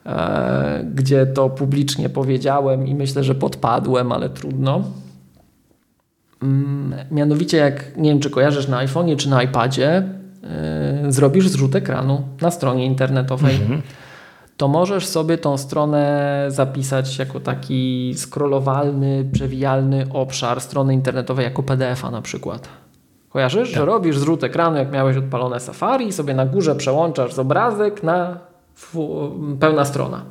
e, 0.06 0.84
gdzie 0.94 1.26
to 1.26 1.50
publicznie 1.50 2.08
powiedziałem 2.08 2.86
i 2.86 2.94
myślę, 2.94 3.24
że 3.24 3.34
podpadłem, 3.34 4.12
ale 4.12 4.30
trudno. 4.30 4.82
Mm, 6.42 6.94
mianowicie, 7.10 7.56
jak 7.56 7.96
nie 7.96 8.10
wiem, 8.10 8.20
czy 8.20 8.30
kojarzysz 8.30 8.68
na 8.68 8.86
iPhone'ie 8.86 9.16
czy 9.16 9.30
na 9.30 9.42
iPadzie, 9.42 10.02
yy, 11.02 11.12
zrobisz 11.12 11.48
zrzut 11.48 11.74
ekranu 11.74 12.22
na 12.40 12.50
stronie 12.50 12.86
internetowej. 12.86 13.54
Mhm. 13.54 13.82
To 14.56 14.68
możesz 14.68 15.06
sobie 15.06 15.38
tą 15.38 15.56
stronę 15.58 16.44
zapisać 16.48 17.18
jako 17.18 17.40
taki 17.40 18.14
scrollowalny, 18.16 19.28
przewijalny 19.32 20.06
obszar 20.12 20.60
strony 20.60 20.94
internetowej 20.94 21.44
jako 21.44 21.62
PDF-a 21.62 22.10
na 22.10 22.22
przykład. 22.22 22.68
Kojarzysz, 23.28 23.68
tak. 23.68 23.78
że 23.78 23.84
robisz 23.84 24.18
zrzut 24.18 24.44
ekranu, 24.44 24.76
jak 24.76 24.92
miałeś 24.92 25.16
odpalone 25.16 25.60
Safari 25.60 26.06
i 26.06 26.12
sobie 26.12 26.34
na 26.34 26.46
górze 26.46 26.74
przełączasz 26.74 27.34
z 27.34 27.38
obrazek 27.38 28.02
na 28.02 28.38
pełna 29.60 29.84
strona. 29.84 30.24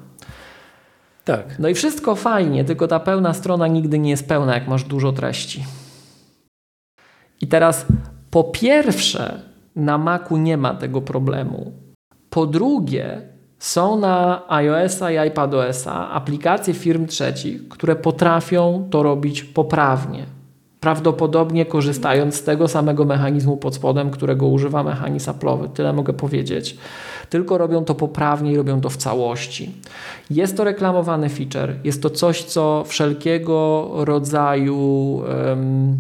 Tak. 1.25 1.59
No 1.59 1.69
i 1.69 1.73
wszystko 1.73 2.15
fajnie, 2.15 2.65
tylko 2.65 2.87
ta 2.87 2.99
pełna 2.99 3.33
strona 3.33 3.67
nigdy 3.67 3.99
nie 3.99 4.09
jest 4.09 4.27
pełna, 4.27 4.53
jak 4.53 4.67
masz 4.67 4.83
dużo 4.83 5.11
treści. 5.11 5.65
I 7.41 7.47
teraz 7.47 7.85
po 8.31 8.43
pierwsze, 8.43 9.41
na 9.75 9.97
Macu 9.97 10.37
nie 10.37 10.57
ma 10.57 10.73
tego 10.73 11.01
problemu. 11.01 11.71
Po 12.29 12.45
drugie, 12.45 13.32
są 13.63 13.99
na 13.99 14.43
iOS-a 14.47 15.11
i 15.11 15.27
iPadOS-a 15.27 16.09
aplikacje 16.11 16.73
firm 16.73 17.07
trzecich, 17.07 17.67
które 17.67 17.95
potrafią 17.95 18.87
to 18.91 19.03
robić 19.03 19.43
poprawnie. 19.43 20.25
Prawdopodobnie 20.79 21.65
korzystając 21.65 22.35
z 22.35 22.43
tego 22.43 22.67
samego 22.67 23.05
mechanizmu 23.05 23.57
pod 23.57 23.75
spodem, 23.75 24.11
którego 24.11 24.47
używa 24.47 24.83
mechanizm 24.83 25.31
Apple'owy. 25.31 25.69
Tyle 25.69 25.93
mogę 25.93 26.13
powiedzieć. 26.13 26.77
Tylko 27.29 27.57
robią 27.57 27.85
to 27.85 27.95
poprawnie 27.95 28.51
i 28.51 28.57
robią 28.57 28.81
to 28.81 28.89
w 28.89 28.97
całości. 28.97 29.71
Jest 30.29 30.57
to 30.57 30.63
reklamowany 30.63 31.29
feature. 31.29 31.75
Jest 31.83 32.01
to 32.01 32.09
coś, 32.09 32.43
co 32.43 32.83
wszelkiego 32.87 33.89
rodzaju. 33.95 35.15
Um, 35.47 35.97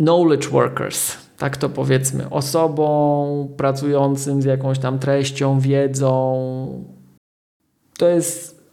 knowledge 0.00 0.48
workers, 0.48 1.16
tak 1.40 1.56
to 1.56 1.68
powiedzmy, 1.68 2.30
osobą 2.30 3.48
pracującym 3.56 4.42
z 4.42 4.44
jakąś 4.44 4.78
tam 4.78 4.98
treścią, 4.98 5.60
wiedzą. 5.60 6.84
To 7.98 8.08
jest 8.08 8.64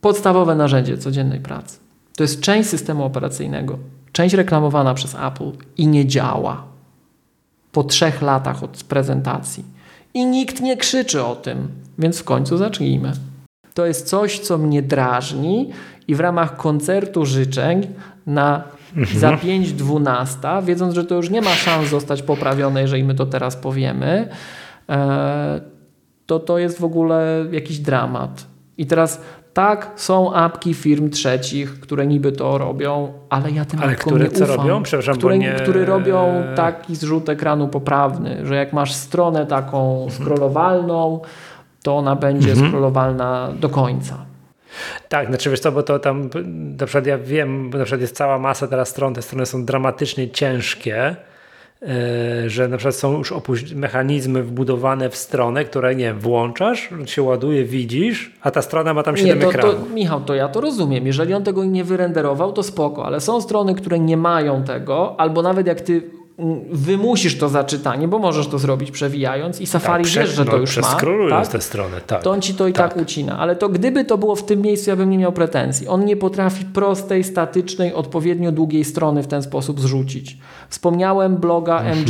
podstawowe 0.00 0.54
narzędzie 0.54 0.98
codziennej 0.98 1.40
pracy. 1.40 1.78
To 2.16 2.24
jest 2.24 2.40
część 2.40 2.68
systemu 2.68 3.04
operacyjnego, 3.04 3.78
część 4.12 4.34
reklamowana 4.34 4.94
przez 4.94 5.14
Apple 5.14 5.52
i 5.76 5.86
nie 5.86 6.06
działa. 6.06 6.64
Po 7.72 7.84
trzech 7.84 8.22
latach 8.22 8.62
od 8.62 8.84
prezentacji. 8.84 9.64
I 10.14 10.26
nikt 10.26 10.60
nie 10.60 10.76
krzyczy 10.76 11.24
o 11.24 11.36
tym, 11.36 11.68
więc 11.98 12.18
w 12.18 12.24
końcu 12.24 12.56
zacznijmy. 12.56 13.12
To 13.74 13.86
jest 13.86 14.08
coś, 14.08 14.38
co 14.38 14.58
mnie 14.58 14.82
drażni 14.82 15.70
i 16.08 16.14
w 16.14 16.20
ramach 16.20 16.56
koncertu 16.56 17.26
życzeń 17.26 17.86
na 18.26 18.64
mhm. 18.96 19.18
za 19.18 19.32
5.12, 19.32 20.64
wiedząc, 20.64 20.94
że 20.94 21.04
to 21.04 21.14
już 21.14 21.30
nie 21.30 21.40
ma 21.42 21.50
szans 21.50 21.88
zostać 21.88 22.22
poprawione, 22.22 22.82
jeżeli 22.82 23.04
my 23.04 23.14
to 23.14 23.26
teraz 23.26 23.56
powiemy, 23.56 24.28
e, 24.88 25.60
to 26.26 26.38
to 26.38 26.58
jest 26.58 26.80
w 26.80 26.84
ogóle 26.84 27.44
jakiś 27.50 27.78
dramat. 27.78 28.46
I 28.78 28.86
teraz 28.86 29.20
tak, 29.54 29.90
są 29.96 30.34
apki 30.34 30.74
firm 30.74 31.10
trzecich, 31.10 31.80
które 31.80 32.06
niby 32.06 32.32
to 32.32 32.58
robią, 32.58 33.12
ale 33.30 33.50
ja 33.50 33.64
tym 33.64 33.80
ale 33.82 33.94
które 33.94 34.24
nie 34.24 34.30
co 34.30 34.44
ufam. 34.44 34.56
robią? 34.56 34.82
Przepraszam, 34.82 35.16
które, 35.16 35.38
nie... 35.38 35.52
które 35.52 35.84
robią 35.84 36.42
taki 36.56 36.96
zrzut 36.96 37.28
ekranu 37.28 37.68
poprawny, 37.68 38.46
że 38.46 38.56
jak 38.56 38.72
masz 38.72 38.94
stronę 38.94 39.46
taką 39.46 40.02
mhm. 40.02 40.10
scrollowalną, 40.10 41.20
to 41.82 41.96
ona 41.96 42.16
będzie 42.16 42.50
mhm. 42.50 42.68
scrollowalna 42.68 43.48
do 43.60 43.68
końca. 43.68 44.31
Tak, 45.08 45.28
znaczy 45.28 45.50
wiesz 45.50 45.60
co, 45.60 45.72
bo 45.72 45.82
to 45.82 45.98
tam 45.98 46.30
na 46.78 46.86
przykład 46.86 47.06
ja 47.06 47.18
wiem, 47.18 47.70
bo 47.70 47.78
na 47.78 47.84
przykład 47.84 48.00
jest 48.00 48.16
cała 48.16 48.38
masa 48.38 48.66
teraz 48.66 48.88
stron, 48.88 49.14
te 49.14 49.22
strony 49.22 49.46
są 49.46 49.64
dramatycznie 49.64 50.30
ciężkie, 50.30 51.16
yy, 51.82 51.88
że 52.50 52.68
na 52.68 52.76
przykład 52.76 52.94
są 52.94 53.18
już 53.18 53.32
mechanizmy 53.74 54.42
wbudowane 54.42 55.10
w 55.10 55.16
stronę, 55.16 55.64
które 55.64 55.94
nie 55.94 56.04
wiem, 56.04 56.18
włączasz, 56.18 56.88
się 57.06 57.22
ładuje, 57.22 57.64
widzisz, 57.64 58.32
a 58.40 58.50
ta 58.50 58.62
strona 58.62 58.94
ma 58.94 59.02
tam 59.02 59.16
7 59.16 59.38
nie, 59.38 59.44
to, 59.44 59.50
ekranów. 59.50 59.74
To, 59.74 59.94
Michał, 59.94 60.20
to 60.20 60.34
ja 60.34 60.48
to 60.48 60.60
rozumiem. 60.60 61.06
Jeżeli 61.06 61.34
on 61.34 61.44
tego 61.44 61.64
nie 61.64 61.84
wyrenderował, 61.84 62.52
to 62.52 62.62
spoko, 62.62 63.06
ale 63.06 63.20
są 63.20 63.40
strony, 63.40 63.74
które 63.74 63.98
nie 63.98 64.16
mają 64.16 64.64
tego, 64.64 65.20
albo 65.20 65.42
nawet 65.42 65.66
jak 65.66 65.80
ty 65.80 66.21
wymusisz 66.72 67.38
to 67.38 67.48
zaczytanie, 67.48 68.08
bo 68.08 68.18
możesz 68.18 68.46
to 68.46 68.58
zrobić 68.58 68.90
przewijając 68.90 69.60
i 69.60 69.66
Safari 69.66 70.04
tak, 70.04 70.12
wiesz, 70.12 70.30
że 70.30 70.44
to 70.44 70.52
no, 70.52 70.58
już 70.58 70.76
ma. 70.76 70.82
Tak? 71.30 71.48
tę 71.48 71.60
stronę, 71.60 72.00
tak. 72.00 72.22
To 72.22 72.30
on 72.30 72.40
ci 72.40 72.54
to 72.54 72.66
i 72.66 72.72
tak. 72.72 72.94
tak 72.94 73.02
ucina. 73.02 73.38
Ale 73.38 73.56
to 73.56 73.68
gdyby 73.68 74.04
to 74.04 74.18
było 74.18 74.36
w 74.36 74.44
tym 74.44 74.62
miejscu, 74.62 74.90
ja 74.90 74.96
bym 74.96 75.10
nie 75.10 75.18
miał 75.18 75.32
pretensji. 75.32 75.88
On 75.88 76.04
nie 76.04 76.16
potrafi 76.16 76.64
prostej, 76.64 77.24
statycznej, 77.24 77.94
odpowiednio 77.94 78.52
długiej 78.52 78.84
strony 78.84 79.22
w 79.22 79.26
ten 79.26 79.42
sposób 79.42 79.80
zrzucić. 79.80 80.38
Wspomniałem 80.68 81.36
bloga 81.36 81.80
mhm. 81.80 82.04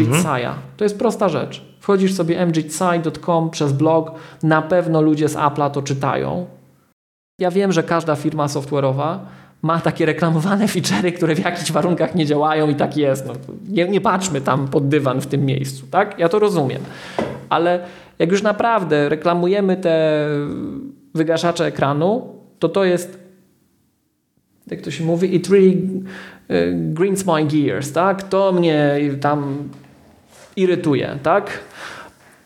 To 0.76 0.84
jest 0.84 0.98
prosta 0.98 1.28
rzecz. 1.28 1.64
Wchodzisz 1.80 2.14
sobie 2.14 2.46
mgtsai.com 2.46 3.50
przez 3.50 3.72
blog, 3.72 4.12
na 4.42 4.62
pewno 4.62 5.02
ludzie 5.02 5.28
z 5.28 5.34
Apple'a 5.34 5.70
to 5.70 5.82
czytają. 5.82 6.46
Ja 7.38 7.50
wiem, 7.50 7.72
że 7.72 7.82
każda 7.82 8.16
firma 8.16 8.46
software'owa 8.46 9.18
ma 9.62 9.80
takie 9.80 10.06
reklamowane 10.06 10.66
feature'y, 10.66 11.12
które 11.12 11.34
w 11.34 11.44
jakichś 11.44 11.72
warunkach 11.72 12.14
nie 12.14 12.26
działają 12.26 12.68
i 12.68 12.74
tak 12.74 12.96
jest. 12.96 13.26
No, 13.26 13.32
nie, 13.68 13.88
nie 13.88 14.00
patrzmy 14.00 14.40
tam 14.40 14.68
pod 14.68 14.88
dywan 14.88 15.20
w 15.20 15.26
tym 15.26 15.46
miejscu. 15.46 15.86
Tak? 15.90 16.18
Ja 16.18 16.28
to 16.28 16.38
rozumiem. 16.38 16.82
Ale 17.48 17.80
jak 18.18 18.30
już 18.30 18.42
naprawdę 18.42 19.08
reklamujemy 19.08 19.76
te 19.76 20.26
wygaszacze 21.14 21.66
ekranu, 21.66 22.28
to 22.58 22.68
to 22.68 22.84
jest 22.84 23.22
jak 24.66 24.80
to 24.80 24.90
się 24.90 25.04
mówi, 25.04 25.36
it 25.36 25.48
really 25.48 25.78
y, 26.50 26.74
grinds 26.74 27.26
my 27.26 27.44
gears, 27.44 27.92
tak? 27.92 28.22
To 28.22 28.52
mnie 28.52 29.00
tam 29.20 29.68
irytuje, 30.56 31.18
tak? 31.22 31.58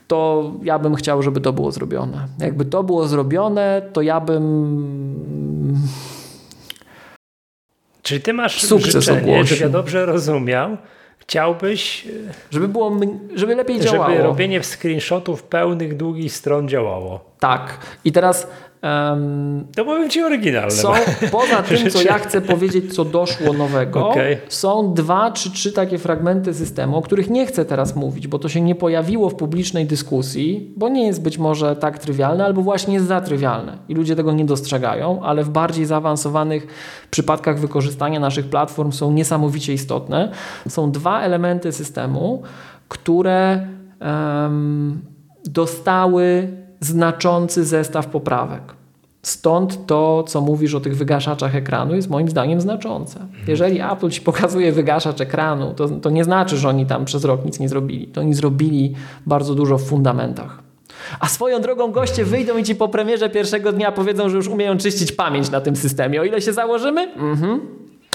To 0.09 0.52
ja 0.62 0.78
bym 0.78 0.94
chciał, 0.94 1.22
żeby 1.22 1.40
to 1.40 1.52
było 1.52 1.72
zrobione. 1.72 2.26
Jakby 2.38 2.64
to 2.64 2.82
było 2.82 3.06
zrobione, 3.06 3.82
to 3.93 4.02
ja 4.02 4.20
bym 4.20 5.45
Czyli 8.07 8.20
ty 8.20 8.33
masz 8.33 8.62
Sukces 8.62 9.05
życzenie, 9.05 9.45
żeby 9.45 9.61
ja 9.61 9.69
dobrze 9.69 10.07
rozumiał, 10.07 10.77
chciałbyś... 11.19 12.09
Żeby 12.51 12.69
było, 12.69 13.01
żeby 13.35 13.55
lepiej 13.55 13.81
działało. 13.81 14.12
Żeby 14.12 14.23
robienie 14.23 14.62
screenshotów 14.62 15.43
pełnych, 15.43 15.97
długich 15.97 16.33
stron 16.33 16.69
działało. 16.69 17.24
Tak. 17.41 17.78
I 18.05 18.12
teraz 18.12 18.47
Um, 18.87 19.67
to 19.77 19.85
powiem 19.85 20.11
Ci 20.11 20.23
oryginalne. 20.23 20.71
Są, 20.71 20.93
poza 21.33 21.63
tym, 21.63 21.91
co 21.91 22.03
ja 22.03 22.19
chcę 22.19 22.41
powiedzieć, 22.41 22.95
co 22.95 23.05
doszło 23.05 23.53
nowego, 23.53 24.09
okay. 24.09 24.37
są 24.49 24.95
dwa 24.95 25.31
czy 25.31 25.51
trzy 25.51 25.73
takie 25.73 25.99
fragmenty 25.99 26.55
systemu, 26.55 26.97
o 26.97 27.03
których 27.03 27.31
nie 27.31 27.47
chcę 27.47 27.65
teraz 27.65 27.97
mówić, 27.97 28.29
bo 28.29 28.39
to 28.39 28.49
się 28.49 28.61
nie 28.61 28.75
pojawiło 28.75 29.31
w 29.31 29.35
publicznej 29.35 29.87
dyskusji, 29.87 30.73
bo 30.77 30.89
nie 30.89 31.07
jest 31.07 31.23
być 31.23 31.39
może 31.39 31.77
tak 31.77 31.99
trywialne, 31.99 32.45
albo 32.45 32.63
właśnie 32.63 32.95
jest 32.95 33.07
za 33.07 33.21
trywialne 33.21 33.79
i 33.89 33.95
ludzie 33.95 34.17
tego 34.17 34.33
nie 34.33 34.45
dostrzegają, 34.45 35.23
ale 35.23 35.45
w 35.45 35.51
bardziej 35.51 35.87
zaawansowanych 35.87 36.67
przypadkach 37.11 37.59
wykorzystania 37.59 38.21
naszych 38.21 38.47
platform 38.47 38.93
są 38.93 39.13
niesamowicie 39.13 39.73
istotne. 39.73 40.31
Są 40.69 40.91
dwa 40.91 41.21
elementy 41.21 41.73
systemu, 41.73 42.43
które 42.89 43.67
um, 44.01 45.03
dostały 45.45 46.49
znaczący 46.87 47.65
zestaw 47.65 48.07
poprawek. 48.07 48.63
Stąd 49.23 49.87
to, 49.87 50.25
co 50.29 50.41
mówisz 50.41 50.75
o 50.75 50.81
tych 50.81 50.97
wygaszaczach 50.97 51.55
ekranu, 51.55 51.95
jest 51.95 52.11
moim 52.11 52.29
zdaniem 52.29 52.61
znaczące. 52.61 53.27
Jeżeli 53.49 53.81
Apple 53.81 54.11
ci 54.11 54.21
pokazuje 54.21 54.73
wygaszacz 54.73 55.21
ekranu, 55.21 55.75
to, 55.75 55.89
to 55.89 56.11
nie 56.11 56.25
znaczy, 56.25 56.57
że 56.57 56.69
oni 56.69 56.87
tam 56.87 57.05
przez 57.05 57.25
rok 57.25 57.45
nic 57.45 57.61
nie 57.61 57.69
zrobili. 57.69 58.07
To 58.07 58.21
oni 58.21 58.35
zrobili 58.35 58.95
bardzo 59.27 59.55
dużo 59.55 59.79
w 59.79 59.83
fundamentach. 59.83 60.63
A 61.21 61.29
swoją 61.29 61.61
drogą 61.61 61.93
goście 61.93 62.25
wyjdą 62.25 62.59
i 62.59 62.65
ci 62.65 62.75
po 62.75 62.89
premierze 62.89 63.31
pierwszego 63.31 63.73
dnia 63.73 63.93
powiedzą, 63.93 64.29
że 64.29 64.37
już 64.37 64.49
umieją 64.49 64.77
czyścić 64.77 65.13
pamięć 65.13 65.51
na 65.51 65.61
tym 65.61 65.77
systemie. 65.77 66.21
O 66.21 66.25
ile 66.25 66.41
się 66.41 66.53
założymy? 66.53 67.13
Mhm. 67.13 67.61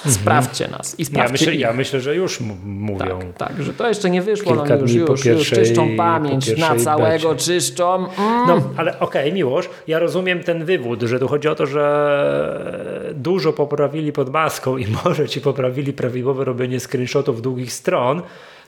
Mhm. 0.05 0.15
Sprawdźcie 0.15 0.67
nas 0.67 0.99
i 0.99 1.05
sprawdźcie 1.05 1.45
ja 1.45 1.51
myślę, 1.51 1.55
ja 1.55 1.73
myślę, 1.73 2.01
że 2.01 2.15
już 2.15 2.39
mówią. 2.65 3.19
Tak, 3.37 3.49
tak, 3.49 3.63
że 3.63 3.73
to 3.73 3.87
jeszcze 3.87 4.09
nie 4.09 4.21
wyszło, 4.21 4.55
no 4.55 4.75
już, 4.75 4.93
już, 4.93 5.23
pierwszej, 5.23 5.33
już 5.33 5.49
czyszczą 5.49 5.95
pamięć, 5.97 6.57
na 6.57 6.75
całego 6.75 7.29
becie. 7.29 7.45
czyszczą. 7.45 7.95
Mm. 7.95 8.47
No, 8.47 8.61
ale 8.77 8.99
okej, 8.99 9.21
okay, 9.21 9.31
Miłosz, 9.31 9.69
ja 9.87 9.99
rozumiem 9.99 10.43
ten 10.43 10.65
wywód, 10.65 11.01
że 11.01 11.19
tu 11.19 11.27
chodzi 11.27 11.47
o 11.47 11.55
to, 11.55 11.65
że 11.65 13.13
dużo 13.13 13.53
poprawili 13.53 14.13
pod 14.13 14.29
maską 14.29 14.77
i 14.77 14.87
może 15.05 15.29
ci 15.29 15.41
poprawili 15.41 15.93
prawidłowe 15.93 16.45
robienie 16.45 16.79
screenshotów 16.79 17.41
długich 17.41 17.73
stron, 17.73 18.21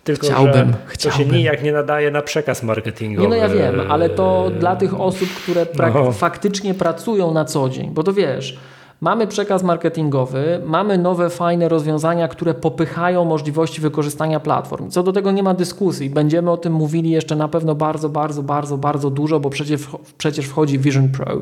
tylko, 0.03 0.27
chciałbym, 0.27 0.53
że 0.53 0.77
chciałbym. 0.87 1.25
to 1.27 1.31
się 1.31 1.37
nijak 1.37 1.63
nie 1.63 1.71
nadaje 1.71 2.11
na 2.11 2.21
przekaz 2.21 2.63
marketingowy. 2.63 3.27
Nie, 3.27 3.29
no 3.29 3.35
ja 3.35 3.49
wiem, 3.49 3.91
ale 3.91 4.09
to 4.09 4.51
dla 4.59 4.75
tych 4.75 5.01
osób, 5.01 5.29
które 5.29 5.65
no. 5.93 6.11
faktycznie 6.11 6.73
pracują 6.73 7.33
na 7.33 7.45
co 7.45 7.69
dzień, 7.69 7.89
bo 7.93 8.03
to 8.03 8.13
wiesz, 8.13 8.57
Mamy 9.03 9.27
przekaz 9.27 9.63
marketingowy, 9.63 10.61
mamy 10.65 10.97
nowe, 10.97 11.29
fajne 11.29 11.69
rozwiązania, 11.69 12.27
które 12.27 12.53
popychają 12.53 13.25
możliwości 13.25 13.81
wykorzystania 13.81 14.39
platform. 14.39 14.89
Co 14.89 15.03
do 15.03 15.11
tego 15.11 15.31
nie 15.31 15.43
ma 15.43 15.53
dyskusji. 15.53 16.09
Będziemy 16.09 16.51
o 16.51 16.57
tym 16.57 16.73
mówili 16.73 17.09
jeszcze 17.09 17.35
na 17.35 17.47
pewno 17.47 17.75
bardzo, 17.75 18.09
bardzo, 18.09 18.43
bardzo, 18.43 18.77
bardzo 18.77 19.09
dużo, 19.09 19.39
bo 19.39 19.49
przecież, 19.49 19.81
przecież 20.17 20.45
wchodzi 20.45 20.79
Vision 20.79 21.09
Pro. 21.09 21.41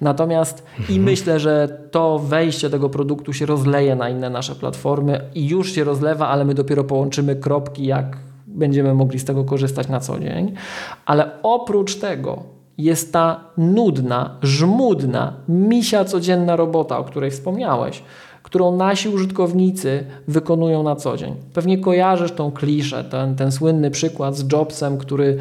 Natomiast 0.00 0.64
mhm. 0.78 0.98
i 0.98 1.00
myślę, 1.00 1.40
że 1.40 1.78
to 1.90 2.18
wejście 2.18 2.70
tego 2.70 2.88
produktu 2.88 3.32
się 3.32 3.46
rozleje 3.46 3.96
na 3.96 4.08
inne 4.08 4.30
nasze 4.30 4.54
platformy 4.54 5.20
i 5.34 5.48
już 5.48 5.72
się 5.72 5.84
rozlewa, 5.84 6.28
ale 6.28 6.44
my 6.44 6.54
dopiero 6.54 6.84
połączymy 6.84 7.36
kropki, 7.36 7.86
jak 7.86 8.16
będziemy 8.46 8.94
mogli 8.94 9.18
z 9.18 9.24
tego 9.24 9.44
korzystać 9.44 9.88
na 9.88 10.00
co 10.00 10.18
dzień. 10.18 10.54
Ale 11.06 11.30
oprócz 11.42 11.96
tego 11.96 12.61
jest 12.78 13.12
ta 13.12 13.44
nudna, 13.56 14.36
żmudna, 14.42 15.32
misia 15.48 16.04
codzienna 16.04 16.56
robota, 16.56 16.98
o 16.98 17.04
której 17.04 17.30
wspomniałeś, 17.30 18.02
którą 18.42 18.76
nasi 18.76 19.08
użytkownicy 19.08 20.04
wykonują 20.28 20.82
na 20.82 20.96
co 20.96 21.16
dzień. 21.16 21.34
Pewnie 21.54 21.78
kojarzysz 21.78 22.32
tą 22.32 22.52
kliszę, 22.52 23.04
ten, 23.04 23.36
ten 23.36 23.52
słynny 23.52 23.90
przykład 23.90 24.36
z 24.36 24.52
Jobsem, 24.52 24.98
który 24.98 25.38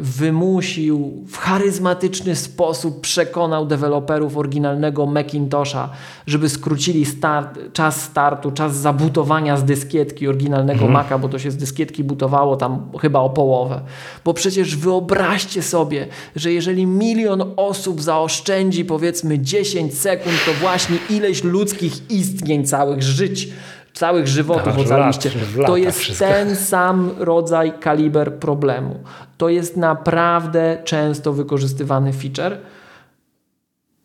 wymusił, 0.00 1.24
w 1.26 1.36
charyzmatyczny 1.36 2.36
sposób 2.36 3.00
przekonał 3.00 3.66
deweloperów 3.66 4.36
oryginalnego 4.36 5.06
Macintosha, 5.06 5.90
żeby 6.26 6.48
skrócili 6.48 7.06
start, 7.06 7.58
czas 7.72 8.02
startu, 8.02 8.50
czas 8.50 8.76
zabutowania 8.76 9.56
z 9.56 9.64
dyskietki 9.64 10.28
oryginalnego 10.28 10.84
mhm. 10.84 10.92
Maca, 10.92 11.18
bo 11.18 11.28
to 11.28 11.38
się 11.38 11.50
z 11.50 11.56
dyskietki 11.56 12.04
butowało 12.04 12.56
tam 12.56 12.90
chyba 13.00 13.20
o 13.20 13.30
połowę. 13.30 13.80
Bo 14.24 14.34
przecież 14.34 14.76
wyobraźcie 14.76 15.62
sobie, 15.62 16.06
że 16.36 16.52
jeżeli 16.52 16.86
milion 16.86 17.42
osób 17.56 18.02
zaoszczędzi 18.02 18.84
powiedzmy 18.84 19.38
10 19.38 19.98
sekund, 19.98 20.36
to 20.46 20.52
właśnie 20.60 20.96
ileś 21.10 21.44
ludzkich 21.44 22.10
istnień, 22.10 22.64
całych 22.64 23.02
żyć 23.02 23.48
całych 23.92 24.28
żywotów 24.28 24.64
tak, 24.64 24.78
ocaliście. 24.78 25.30
To 25.66 25.76
jest 25.76 25.98
wszystko. 25.98 26.24
ten 26.24 26.56
sam 26.56 27.10
rodzaj, 27.18 27.72
kaliber 27.80 28.34
problemu. 28.34 29.00
To 29.40 29.48
jest 29.48 29.76
naprawdę 29.76 30.82
często 30.84 31.32
wykorzystywany 31.32 32.12
feature. 32.12 32.58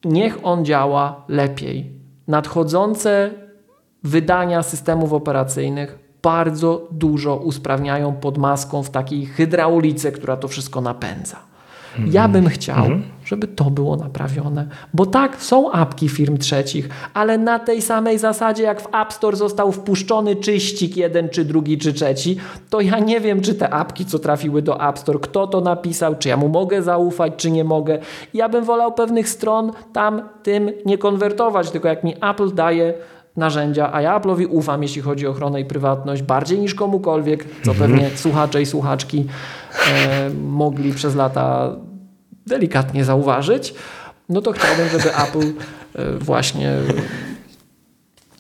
Niech 0.06 0.40
on 0.44 0.66
działa 0.66 1.26
lepiej. 1.28 1.92
Nadchodzące 2.28 3.32
wydania 4.04 4.64
systemów 4.64 5.14
operacyjnych 5.14 6.00
bardzo 6.22 6.88
dużo 6.92 7.36
usprawniają 7.36 8.14
pod 8.14 8.38
maską 8.38 8.84
w 8.84 8.90
takiej 8.90 9.26
hydraulice, 9.26 10.12
która 10.12 10.38
to 10.38 10.48
wszystko 10.48 10.82
napędza. 10.82 11.38
Ja 12.12 12.28
bym 12.28 12.50
chciał, 12.50 12.78
mhm. 12.78 13.04
żeby 13.26 13.48
to 13.48 13.64
było 13.64 13.96
naprawione, 13.96 14.68
bo 14.94 15.06
tak, 15.06 15.42
są 15.42 15.72
apki 15.72 16.10
firm 16.10 16.38
trzecich, 16.38 16.90
ale 17.14 17.38
na 17.38 17.60
tej 17.60 17.82
samej 17.82 18.20
zasadzie, 18.20 18.64
jak 18.64 18.82
w 18.82 18.88
App 18.96 19.14
Store 19.14 19.38
został 19.38 19.72
wpuszczony 19.72 20.36
czyścik 20.36 20.98
jeden, 20.98 21.30
czy 21.30 21.46
drugi, 21.46 21.78
czy 21.78 21.94
trzeci, 21.94 22.38
to 22.70 22.82
ja 22.82 23.00
nie 23.00 23.20
wiem, 23.20 23.42
czy 23.42 23.56
te 23.56 23.70
apki, 23.70 24.06
co 24.06 24.20
trafiły 24.20 24.62
do 24.62 24.90
App 24.90 25.00
Store, 25.00 25.20
kto 25.20 25.48
to 25.48 25.62
napisał, 25.62 26.16
czy 26.16 26.30
ja 26.30 26.38
mu 26.38 26.50
mogę 26.50 26.82
zaufać, 26.82 27.34
czy 27.38 27.52
nie 27.52 27.64
mogę. 27.64 28.00
Ja 28.34 28.50
bym 28.50 28.66
wolał 28.66 28.94
pewnych 28.94 29.30
stron 29.30 29.72
tam 29.94 30.22
tym 30.44 30.72
nie 30.86 30.98
konwertować, 30.98 31.72
tylko 31.72 31.88
jak 31.88 32.04
mi 32.04 32.16
Apple 32.22 32.56
daje 32.56 32.94
narzędzia, 33.38 33.94
a 33.94 34.02
ja 34.02 34.20
Apple'owi 34.20 34.48
ufam, 34.50 34.84
jeśli 34.84 35.02
chodzi 35.02 35.28
o 35.28 35.30
ochronę 35.30 35.62
i 35.62 35.66
prywatność, 35.66 36.22
bardziej 36.22 36.60
niż 36.60 36.76
komukolwiek, 36.76 37.46
co 37.64 37.72
mhm. 37.72 37.92
pewnie 37.92 38.10
słuchacze 38.18 38.62
i 38.62 38.66
słuchaczki 38.66 39.26
e, 39.92 40.30
mogli 40.30 40.94
przez 40.94 41.16
lata 41.16 41.76
delikatnie 42.48 43.06
zauważyć, 43.06 43.74
no 44.30 44.42
to 44.42 44.52
chciałbym, 44.52 44.90
żeby 44.90 45.16
Apple 45.16 45.54
e, 45.96 46.18
właśnie 46.18 46.74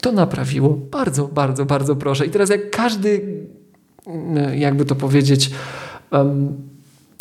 to 0.01 0.11
naprawiło. 0.11 0.69
Bardzo, 0.69 1.27
bardzo, 1.27 1.65
bardzo 1.65 1.95
proszę. 1.95 2.25
I 2.25 2.29
teraz 2.29 2.49
jak 2.49 2.71
każdy, 2.71 3.21
e, 4.37 4.57
jakby 4.57 4.85
to 4.85 4.95
powiedzieć, 4.95 5.51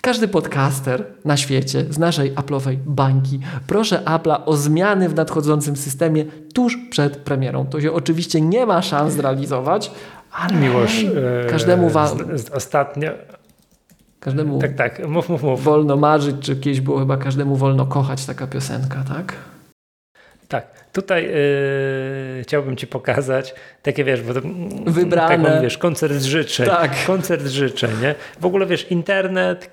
każdy 0.03 0.29
podcaster 0.29 1.05
na 1.25 1.37
świecie 1.37 1.85
z 1.91 1.99
naszej 1.99 2.35
Apple'owej 2.35 2.77
bańki 2.87 3.41
proszę 3.67 4.03
Apple'a 4.05 4.37
o 4.47 4.57
zmiany 4.57 5.09
w 5.09 5.15
nadchodzącym 5.15 5.77
systemie 5.77 6.25
tuż 6.55 6.79
przed 6.91 7.17
premierą. 7.17 7.67
To 7.67 7.81
się 7.81 7.93
oczywiście 7.93 8.41
nie 8.41 8.67
ma 8.67 8.83
szans 8.83 9.13
zrealizować, 9.15 9.91
ale 10.33 10.55
Miłosz, 10.61 11.05
każdemu 11.51 11.91
wa- 11.91 12.15
ostatnio 12.55 13.11
Każdemu 14.25 14.59
tak, 14.59 14.75
tak, 14.75 15.09
mów, 15.09 15.29
mów, 15.29 15.43
mów. 15.43 15.65
wolno 15.65 15.97
marzyć, 15.97 16.37
czy 16.41 16.57
kiedyś 16.57 16.81
było 16.81 16.99
chyba 16.99 17.17
każdemu 17.17 17.57
wolno 17.57 17.87
kochać 17.87 18.27
taka 18.27 18.47
piosenka, 18.47 19.05
tak? 19.09 19.35
Tak, 20.49 20.67
tutaj 20.93 21.25
yy, 21.25 22.43
chciałbym 22.43 22.77
Ci 22.77 22.87
pokazać 22.87 23.55
takie, 23.83 24.05
wiesz, 24.05 24.23
bo 24.23 24.35
to, 24.35 24.41
Wybrane. 24.87 25.51
Tak, 25.51 25.63
wiesz, 25.63 25.79
koncert 25.79 26.23
życzeń. 26.23 26.67
Tak. 26.67 27.07
Koncert 27.07 27.47
życzeń, 27.47 27.91
nie? 28.03 28.15
W 28.41 28.47
ogóle, 28.47 28.67
wiesz, 28.67 28.91
internet, 28.91 29.71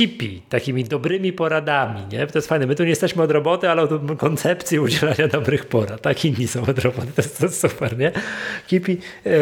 kipi 0.00 0.42
takimi 0.48 0.84
dobrymi 0.84 1.32
poradami, 1.32 2.00
nie? 2.12 2.26
To 2.26 2.38
jest 2.38 2.48
fajne. 2.48 2.66
My 2.66 2.74
tu 2.74 2.82
nie 2.82 2.88
jesteśmy 2.88 3.22
od 3.22 3.30
roboty, 3.30 3.70
ale 3.70 3.82
od 3.82 3.90
koncepcji 4.18 4.78
udzielania 4.78 5.28
dobrych 5.38 5.66
porad. 5.66 6.02
Tak 6.02 6.24
inni 6.24 6.48
są 6.48 6.62
od 6.62 6.78
roboty. 6.78 7.06
To 7.06 7.22
jest, 7.22 7.38
to 7.38 7.44
jest 7.44 7.60
super, 7.60 7.98
nie? 7.98 8.12
Kipi. 8.66 8.98
E, 9.26 9.32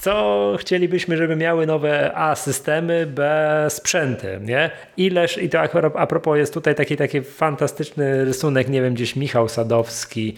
co 0.00 0.56
chcielibyśmy, 0.58 1.16
żeby 1.16 1.36
miały 1.36 1.66
nowe 1.66 2.12
A 2.14 2.34
systemy, 2.34 3.06
B 3.06 3.66
sprzęty, 3.68 4.40
nie? 4.42 4.70
Ileż, 4.96 5.38
i 5.38 5.48
to 5.48 5.60
a 5.94 6.06
propos 6.06 6.38
jest 6.38 6.54
tutaj 6.54 6.74
taki, 6.74 6.96
taki 6.96 7.22
fantastyczny 7.22 8.24
rysunek, 8.24 8.68
nie 8.68 8.82
wiem, 8.82 8.94
gdzieś 8.94 9.16
Michał 9.16 9.48
Sadowski 9.48 10.36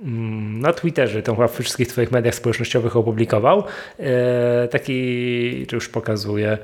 mm, 0.00 0.60
na 0.60 0.72
Twitterze, 0.72 1.22
to 1.22 1.34
chyba 1.34 1.48
w 1.48 1.58
wszystkich 1.58 1.88
Twoich 1.88 2.12
mediach 2.12 2.34
społecznościowych 2.34 2.96
opublikował. 2.96 3.64
E, 3.98 4.68
taki, 4.68 5.66
czy 5.68 5.76
już 5.76 5.88
pokazuje, 5.88 6.58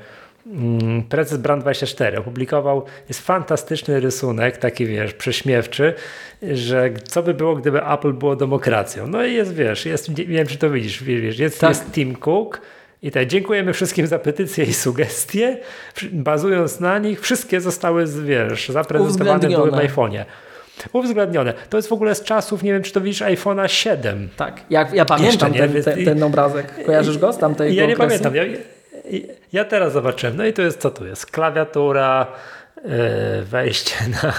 prezes 1.09 1.39
Brand24 1.39 2.19
opublikował, 2.19 2.85
jest 3.07 3.21
fantastyczny 3.21 3.99
rysunek, 3.99 4.57
taki 4.57 4.85
wiesz, 4.85 5.13
prześmiewczy, 5.13 5.93
że 6.41 6.89
co 7.03 7.23
by 7.23 7.33
było, 7.33 7.55
gdyby 7.55 7.85
Apple 7.85 8.13
było 8.13 8.35
demokracją. 8.35 9.07
No 9.07 9.25
i 9.25 9.33
jest, 9.33 9.53
wiesz, 9.53 9.85
jest, 9.85 10.17
nie 10.17 10.25
wiem, 10.25 10.47
czy 10.47 10.57
to 10.57 10.69
widzisz, 10.69 11.03
wiesz, 11.03 11.39
jest, 11.39 11.59
tak. 11.59 11.69
jest 11.69 11.91
Tim 11.91 12.15
Cook, 12.15 12.61
i 13.03 13.11
tak, 13.11 13.27
dziękujemy 13.27 13.73
wszystkim 13.73 14.07
za 14.07 14.19
petycje 14.19 14.65
i 14.65 14.73
sugestie. 14.73 15.57
Bazując 16.11 16.79
na 16.79 16.99
nich, 16.99 17.21
wszystkie 17.21 17.61
zostały, 17.61 18.05
wiesz, 18.25 18.69
zaprezentowane 18.69 19.47
w 19.47 19.51
nowym 19.51 19.73
iPhone'ie. 19.73 20.25
Uwzględnione. 20.93 21.53
To 21.69 21.77
jest 21.77 21.89
w 21.89 21.93
ogóle 21.93 22.15
z 22.15 22.23
czasów, 22.23 22.63
nie 22.63 22.73
wiem, 22.73 22.83
czy 22.83 22.91
to 22.91 23.01
widzisz, 23.01 23.21
iPhone'a 23.21 23.67
7. 23.67 24.29
Tak, 24.37 24.61
jak, 24.69 24.93
ja 24.93 25.05
pamiętam 25.05 25.53
ten, 25.53 25.83
ten, 25.83 26.05
ten, 26.05 26.23
obrazek. 26.23 26.85
Kojarzysz 26.85 27.17
go 27.17 27.33
z 27.33 27.37
tamtej 27.37 27.75
Ja 27.75 27.85
nie 27.85 27.93
okresu? 27.93 28.07
pamiętam. 28.07 28.35
Ja, 28.35 28.43
ja 29.53 29.65
teraz 29.65 29.93
zobaczyłem. 29.93 30.37
No 30.37 30.45
i 30.45 30.53
to 30.53 30.61
jest 30.61 30.81
co 30.81 30.91
tu 30.91 31.05
jest? 31.05 31.25
Klawiatura, 31.25 32.27
e, 32.77 33.41
wejście 33.41 33.95
na. 34.09 34.33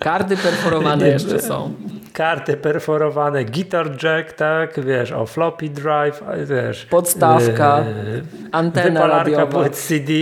Karty 0.00 0.36
perforowane 0.36 1.08
jeszcze 1.08 1.42
są. 1.42 1.74
Karty 2.12 2.56
perforowane, 2.56 3.44
guitar 3.44 3.90
jack, 4.02 4.32
tak, 4.32 4.84
wiesz, 4.84 5.12
o 5.12 5.26
floppy 5.26 5.68
drive, 5.68 6.22
wiesz. 6.44 6.86
Podstawka, 6.86 7.84
yy, 8.06 8.22
antena 8.52 9.06
radiowa. 9.06 9.46
płyt 9.46 9.76
CD, 9.76 10.12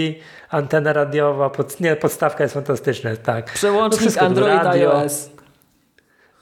antena 0.51 0.93
radiowa, 0.93 1.51
pod, 1.51 1.81
nie, 1.81 1.97
podstawka 1.97 2.45
jest 2.45 2.55
fantastyczna, 2.55 3.16
tak. 3.16 3.53
Przełącznik 3.53 4.19
Android 4.19 4.62
radio. 4.62 5.01
iOS. 5.01 5.31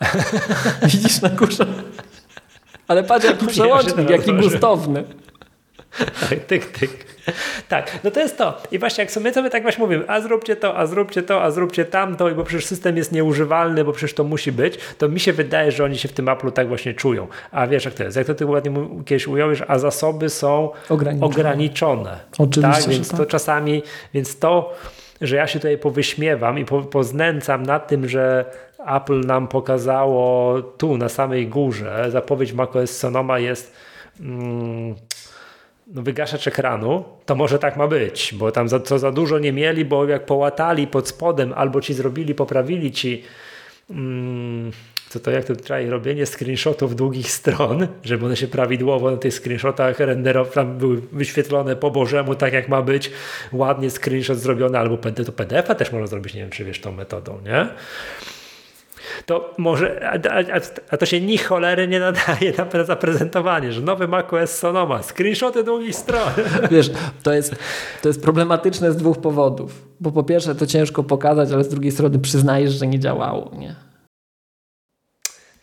Widzisz 0.92 1.22
na 1.22 1.28
górze? 1.28 1.66
Ale 2.88 3.02
patrz 3.02 3.26
jaki 3.26 3.46
przełącznik, 3.46 4.10
jaki 4.10 4.32
gustowny. 4.32 5.04
Tak, 6.20 6.40
tyk, 6.46 6.78
tyk. 6.78 7.11
Tak, 7.68 7.98
no 8.04 8.10
to 8.10 8.20
jest 8.20 8.38
to. 8.38 8.62
I 8.70 8.78
właśnie 8.78 9.04
jak 9.04 9.10
sobie, 9.10 9.32
sobie 9.32 9.50
tak 9.50 9.62
właśnie 9.62 9.84
mówimy, 9.84 10.04
a 10.08 10.20
zróbcie 10.20 10.56
to, 10.56 10.78
a 10.78 10.86
zróbcie 10.86 11.22
to, 11.22 11.42
a 11.42 11.50
zróbcie 11.50 11.84
tamto, 11.84 12.30
bo 12.34 12.44
przecież 12.44 12.66
system 12.66 12.96
jest 12.96 13.12
nieużywalny, 13.12 13.84
bo 13.84 13.92
przecież 13.92 14.14
to 14.14 14.24
musi 14.24 14.52
być, 14.52 14.78
to 14.98 15.08
mi 15.08 15.20
się 15.20 15.32
wydaje, 15.32 15.72
że 15.72 15.84
oni 15.84 15.98
się 15.98 16.08
w 16.08 16.12
tym 16.12 16.28
Apple 16.28 16.52
tak 16.52 16.68
właśnie 16.68 16.94
czują. 16.94 17.28
A 17.50 17.66
wiesz 17.66 17.84
jak 17.84 17.94
to 17.94 18.04
jest, 18.04 18.16
jak 18.16 18.26
to 18.26 18.34
ty 18.34 18.46
ładnie 18.46 18.72
kiedyś 19.04 19.26
ująłeś, 19.26 19.62
a 19.68 19.78
zasoby 19.78 20.30
są 20.30 20.70
ograniczone. 20.88 21.26
ograniczone. 21.26 22.18
Oczywiście, 22.38 22.82
tak? 22.82 22.90
Więc 22.90 23.08
to 23.08 23.16
tak. 23.16 23.28
czasami, 23.28 23.82
więc 24.14 24.38
to, 24.38 24.74
że 25.20 25.36
ja 25.36 25.46
się 25.46 25.58
tutaj 25.58 25.78
powyśmiewam 25.78 26.58
i 26.58 26.64
po, 26.64 26.82
poznęcam 26.82 27.62
nad 27.62 27.88
tym, 27.88 28.08
że 28.08 28.44
Apple 28.86 29.20
nam 29.20 29.48
pokazało 29.48 30.62
tu 30.62 30.96
na 30.96 31.08
samej 31.08 31.48
górze, 31.48 32.06
zapowiedź 32.10 32.52
macOS 32.52 32.96
Sonoma 32.96 33.38
jest 33.38 33.72
mm, 34.20 34.94
no, 35.92 36.02
wygaszacz 36.02 36.46
ekranu, 36.46 37.04
to 37.26 37.34
może 37.34 37.58
tak 37.58 37.76
ma 37.76 37.88
być, 37.88 38.34
bo 38.34 38.52
tam 38.52 38.68
za, 38.68 38.80
co 38.80 38.98
za 38.98 39.12
dużo 39.12 39.38
nie 39.38 39.52
mieli, 39.52 39.84
bo 39.84 40.08
jak 40.08 40.26
połatali 40.26 40.86
pod 40.86 41.08
spodem 41.08 41.52
albo 41.56 41.80
ci 41.80 41.94
zrobili, 41.94 42.34
poprawili 42.34 42.92
ci 42.92 43.22
mm, 43.90 44.72
co 45.12 45.20
to 45.20 45.30
jak 45.30 45.44
to 45.44 45.56
tutaj 45.56 45.88
robienie 45.88 46.26
screenshotów 46.26 46.96
długich 46.96 47.30
stron, 47.30 47.88
żeby 48.04 48.26
one 48.26 48.36
się 48.36 48.48
prawidłowo 48.48 49.10
na 49.10 49.16
tych 49.16 49.34
screenshotach 49.34 49.98
renderowane, 49.98 50.54
tam 50.54 50.78
były 50.78 51.02
wyświetlone 51.12 51.76
po 51.76 51.90
bożemu, 51.90 52.34
tak 52.34 52.52
jak 52.52 52.68
ma 52.68 52.82
być, 52.82 53.10
ładnie 53.52 53.90
screenshot 53.90 54.38
zrobiony, 54.38 54.78
albo 54.78 54.96
to 54.96 55.32
PDF-a 55.32 55.74
też 55.74 55.92
można 55.92 56.06
zrobić, 56.06 56.34
nie 56.34 56.40
wiem 56.40 56.50
czy 56.50 56.64
wiesz 56.64 56.80
tą 56.80 56.92
metodą, 56.92 57.40
nie? 57.44 57.68
To 59.26 59.54
może, 59.58 60.08
a, 60.08 60.30
a, 60.30 60.60
a, 60.90 60.96
to 60.96 61.06
się 61.06 61.20
ni 61.20 61.38
cholery 61.38 61.88
nie 61.88 62.00
nadaje 62.00 62.52
na 62.74 62.84
zaprezentowanie, 62.84 63.72
że 63.72 63.80
nowy 63.80 64.08
macOS 64.08 64.50
Sonoma, 64.50 65.02
screenshoty 65.02 65.64
długich 65.64 65.96
stron. 65.96 66.32
Wiesz, 66.70 66.90
to 67.22 67.32
jest, 67.32 67.54
to 68.02 68.08
jest 68.08 68.22
problematyczne 68.22 68.92
z 68.92 68.96
dwóch 68.96 69.18
powodów. 69.18 69.88
Bo 70.00 70.12
po 70.12 70.22
pierwsze 70.22 70.54
to 70.54 70.66
ciężko 70.66 71.02
pokazać, 71.02 71.52
ale 71.52 71.64
z 71.64 71.68
drugiej 71.68 71.92
strony 71.92 72.18
przyznajesz, 72.18 72.72
że 72.72 72.86
nie 72.86 72.98
działało, 72.98 73.50
nie? 73.58 73.74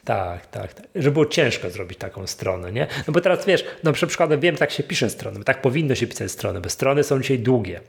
Tak, 0.10 0.48
tak, 0.48 0.74
tak. 0.74 0.88
Że 0.96 1.12
było 1.12 1.26
ciężko 1.26 1.70
zrobić 1.70 1.98
taką 1.98 2.28
stronę, 2.28 2.72
nie? 2.72 2.88
No 3.08 3.14
bo 3.14 3.22
teraz 3.22 3.46
wiesz, 3.46 3.66
no 3.84 3.94
przykładem 3.94 4.40
wiem, 4.40 4.56
tak 4.56 4.72
się 4.72 4.84
pisze 4.84 5.10
strony, 5.10 5.44
tak 5.44 5.62
powinno 5.62 5.96
się 5.96 6.08
pisać 6.08 6.32
strony, 6.32 6.62
bo 6.62 6.70
strony 6.70 7.04
są 7.04 7.22
dzisiaj 7.22 7.40
długie. 7.40 7.82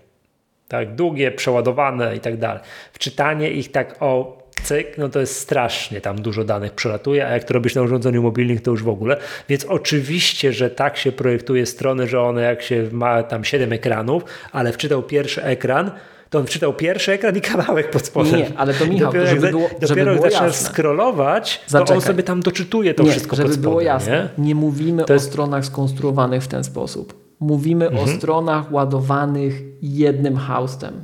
Tak, 0.69 0.95
długie, 0.95 1.33
przeładowane 1.33 2.17
i 2.17 2.21
tak 2.21 2.37
dalej. 2.37 2.63
Wczytanie 2.93 3.51
ich 3.51 3.73
tak 3.73 3.97
o 4.01 4.43
cyk, 4.63 4.99
no 4.99 5.09
to 5.09 5.21
jest 5.21 5.37
strasznie, 5.37 6.01
tam 6.01 6.23
dużo 6.23 6.45
danych 6.45 6.73
przelatuje, 6.73 7.27
a 7.27 7.31
jak 7.31 7.45
to 7.45 7.55
robisz 7.55 7.75
na 7.75 7.83
urządzeniu 7.83 8.23
mobilnym, 8.23 8.59
to 8.59 8.71
już 8.71 8.83
w 8.83 8.89
ogóle. 8.89 9.17
Więc 9.49 9.65
oczywiście, 9.65 10.53
że 10.53 10.71
tak 10.71 10.97
się 10.97 11.13
projektuje 11.13 11.67
strony, 11.67 12.07
że 12.07 12.21
one 12.23 12.43
jak 12.43 12.63
się 12.63 12.89
ma 12.93 13.23
tam 13.23 13.45
7 13.45 13.73
ekranów, 13.73 14.25
ale 14.53 14.73
wczytał 14.73 15.03
pierwszy 15.03 15.43
ekran, 15.45 15.91
to 16.31 16.39
on 16.39 16.47
wczytał 16.47 16.73
pierwszy 16.73 17.13
ekran 17.13 17.37
i 17.37 17.41
kawałek 17.41 17.91
pod 17.91 18.07
spodem. 18.07 18.37
Nie, 18.37 18.47
ale 18.57 18.75
to 18.75 18.87
Michał, 18.87 19.07
dopiero, 19.13 19.27
żeby 19.27 19.51
było, 19.51 19.69
dopiero 19.69 19.87
żeby 19.87 20.01
jak 20.01 20.09
było 20.15 20.23
zaczynasz 20.31 20.47
jasne. 20.53 20.69
scrollować, 20.69 21.61
Zaczekaj. 21.67 21.87
to 21.89 21.95
on 21.95 22.01
sobie 22.01 22.23
tam 22.23 22.41
doczytuje 22.41 22.95
to 22.95 23.03
nie, 23.03 23.11
wszystko 23.11 23.37
żeby 23.37 23.49
pod 23.49 23.55
spodem. 23.55 23.71
było 23.71 23.81
jasne, 23.81 24.29
nie? 24.39 24.45
nie 24.45 24.55
mówimy 24.55 25.05
To 25.05 25.13
jest- 25.13 25.27
o 25.27 25.31
stronach 25.31 25.65
skonstruowanych 25.65 26.43
w 26.43 26.49
ten 26.49 26.65
sposób. 26.65 27.15
Mówimy 27.41 27.89
Mhm. 27.89 28.05
o 28.05 28.09
stronach 28.17 28.73
ładowanych 28.73 29.55
jednym 29.83 30.37
hostem, 30.37 30.95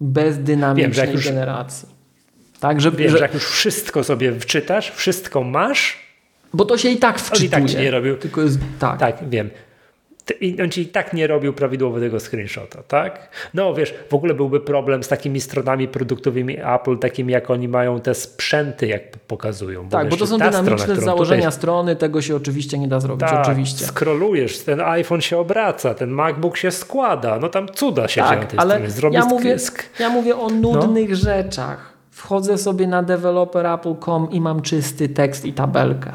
bez 0.00 0.36
Wiem, 0.36 0.44
dynamicznej 0.44 1.12
już- 1.12 1.24
generacji. 1.24 1.88
Tak, 2.60 2.80
że, 2.80 2.90
Wiem, 2.90 3.10
że, 3.10 3.18
jak 3.18 3.34
już 3.34 3.44
wszystko 3.44 4.04
sobie 4.04 4.32
wczytasz, 4.40 4.90
wszystko 4.90 5.42
masz, 5.42 5.98
bo 6.52 6.64
to 6.64 6.78
się 6.78 6.88
i 6.88 6.96
tak 6.96 7.16
on 7.16 7.20
wczytuje. 7.20 7.46
i 7.46 7.50
tak 7.50 7.64
ci 7.66 7.76
nie 7.76 7.90
robił. 7.90 8.16
Tylko 8.16 8.40
jest 8.42 8.58
tak. 8.78 9.00
Tak, 9.00 9.28
wiem. 9.28 9.50
I 10.40 10.62
on 10.62 10.70
ci 10.70 10.80
i 10.80 10.86
tak 10.86 11.12
nie 11.12 11.26
robił 11.26 11.52
prawidłowo 11.52 12.00
tego 12.00 12.20
screenshota, 12.20 12.82
tak? 12.88 13.28
No 13.54 13.74
wiesz, 13.74 13.94
w 14.10 14.14
ogóle 14.14 14.34
byłby 14.34 14.60
problem 14.60 15.02
z 15.02 15.08
takimi 15.08 15.40
stronami 15.40 15.88
produktowymi 15.88 16.56
Apple, 16.74 16.98
takimi 16.98 17.32
jak 17.32 17.50
oni 17.50 17.68
mają 17.68 18.00
te 18.00 18.14
sprzęty, 18.14 18.86
jak 18.86 19.02
pokazują. 19.18 19.88
Tak, 19.88 20.04
bo 20.04 20.10
wiesz, 20.10 20.18
to 20.20 20.26
są 20.26 20.36
strona, 20.36 20.50
dynamiczne 20.50 20.92
którą 20.92 21.04
założenia 21.04 21.40
tutaj- 21.42 21.52
strony, 21.52 21.96
tego 21.96 22.22
się 22.22 22.36
oczywiście 22.36 22.78
nie 22.78 22.88
da 22.88 23.00
zrobić, 23.00 23.28
tak, 23.28 23.46
oczywiście. 23.46 23.86
Scrollujesz, 23.86 24.58
ten 24.58 24.80
iPhone 24.80 25.20
się 25.20 25.38
obraca, 25.38 25.94
ten 25.94 26.10
MacBook 26.10 26.56
się 26.56 26.70
składa, 26.70 27.38
no 27.38 27.48
tam 27.48 27.68
cuda 27.68 28.08
się 28.08 28.22
dzieją 28.22 28.40
Tak, 28.40 28.50
tej 28.50 28.58
ale 28.58 28.74
stronie. 28.74 28.90
Zrobię 28.90 29.18
ja 29.18 29.24
mówię, 29.24 29.56
ja 29.98 30.08
mówię 30.08 30.36
o 30.36 30.48
nudnych 30.50 31.16
rzeczach. 31.16 31.97
Wchodzę 32.18 32.58
sobie 32.58 32.86
na 32.86 33.02
developer.apple.com 33.02 34.30
i 34.30 34.40
mam 34.40 34.62
czysty 34.62 35.08
tekst 35.08 35.44
i 35.44 35.52
tabelkę. 35.52 36.12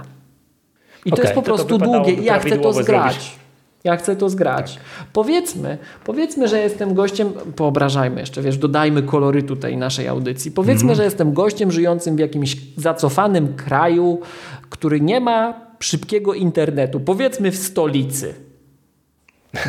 I 1.05 1.09
to 1.09 1.15
Okej, 1.15 1.23
jest 1.23 1.35
po 1.35 1.41
to 1.41 1.45
to 1.47 1.55
prostu 1.55 1.73
wypadałoby 1.77 2.11
długie 2.11 2.27
ja 2.27 2.39
chcę 2.39 2.57
to 2.57 2.73
zgrać. 2.73 3.13
zrobić. 3.13 3.35
Ja 3.83 3.95
chcę 3.97 4.15
to 4.15 4.29
zgrać. 4.29 4.79
Powiedzmy, 5.13 5.77
powiedzmy, 6.05 6.47
że 6.47 6.59
jestem 6.59 6.93
gościem, 6.93 7.33
poobrażajmy 7.55 8.19
jeszcze, 8.19 8.41
wiesz, 8.41 8.57
dodajmy 8.57 9.03
kolorytu 9.03 9.55
tej 9.55 9.77
naszej 9.77 10.07
audycji. 10.07 10.51
Powiedzmy, 10.51 10.81
Mhm. 10.91 10.95
że 10.97 11.03
jestem 11.03 11.33
gościem 11.33 11.71
żyjącym 11.71 12.15
w 12.15 12.19
jakimś 12.19 12.57
zacofanym 12.77 13.53
kraju, 13.55 14.21
który 14.69 15.01
nie 15.01 15.19
ma 15.19 15.53
szybkiego 15.79 16.33
internetu. 16.33 16.99
Powiedzmy 16.99 17.51
w 17.51 17.57
stolicy. 17.57 18.33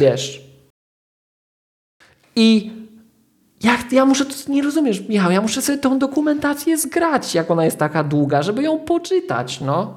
Wiesz. 0.01 0.45
I 2.37 2.73
jak, 3.65 3.93
ja 3.93 4.05
muszę, 4.05 4.25
to 4.25 4.35
nie 4.49 4.63
rozumiesz, 4.63 5.09
Michał, 5.09 5.31
ja 5.31 5.41
muszę 5.41 5.63
sobie 5.63 5.79
tą 5.79 5.99
dokumentację 5.99 6.79
zgrać, 6.79 7.35
jak 7.35 7.51
ona 7.51 7.65
jest 7.65 7.79
taka 7.79 8.05
długa, 8.05 8.43
żeby 8.43 8.63
ją 8.63 8.79
poczytać, 8.79 9.61
no. 9.61 9.95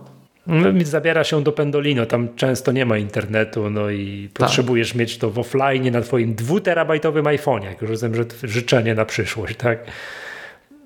No, 0.47 0.85
Zabiera 0.85 1.23
się 1.23 1.43
do 1.43 1.51
Pendolino, 1.51 2.05
tam 2.05 2.35
często 2.35 2.71
nie 2.71 2.85
ma 2.85 2.97
internetu, 2.97 3.69
no 3.69 3.89
i 3.89 4.29
Tak. 4.33 4.47
potrzebujesz 4.47 4.95
mieć 4.95 5.17
to 5.17 5.29
w 5.29 5.39
offline 5.39 5.91
na 5.91 6.01
twoim 6.01 6.35
dwuterabajtowym 6.35 7.25
iPhone'ie, 7.25 7.63
jak 7.65 7.81
już 7.81 7.89
rozumiem, 7.91 8.15
że 8.15 8.25
życzenie 8.43 8.95
na 8.95 9.05
przyszłość, 9.05 9.55
tak? 9.57 9.79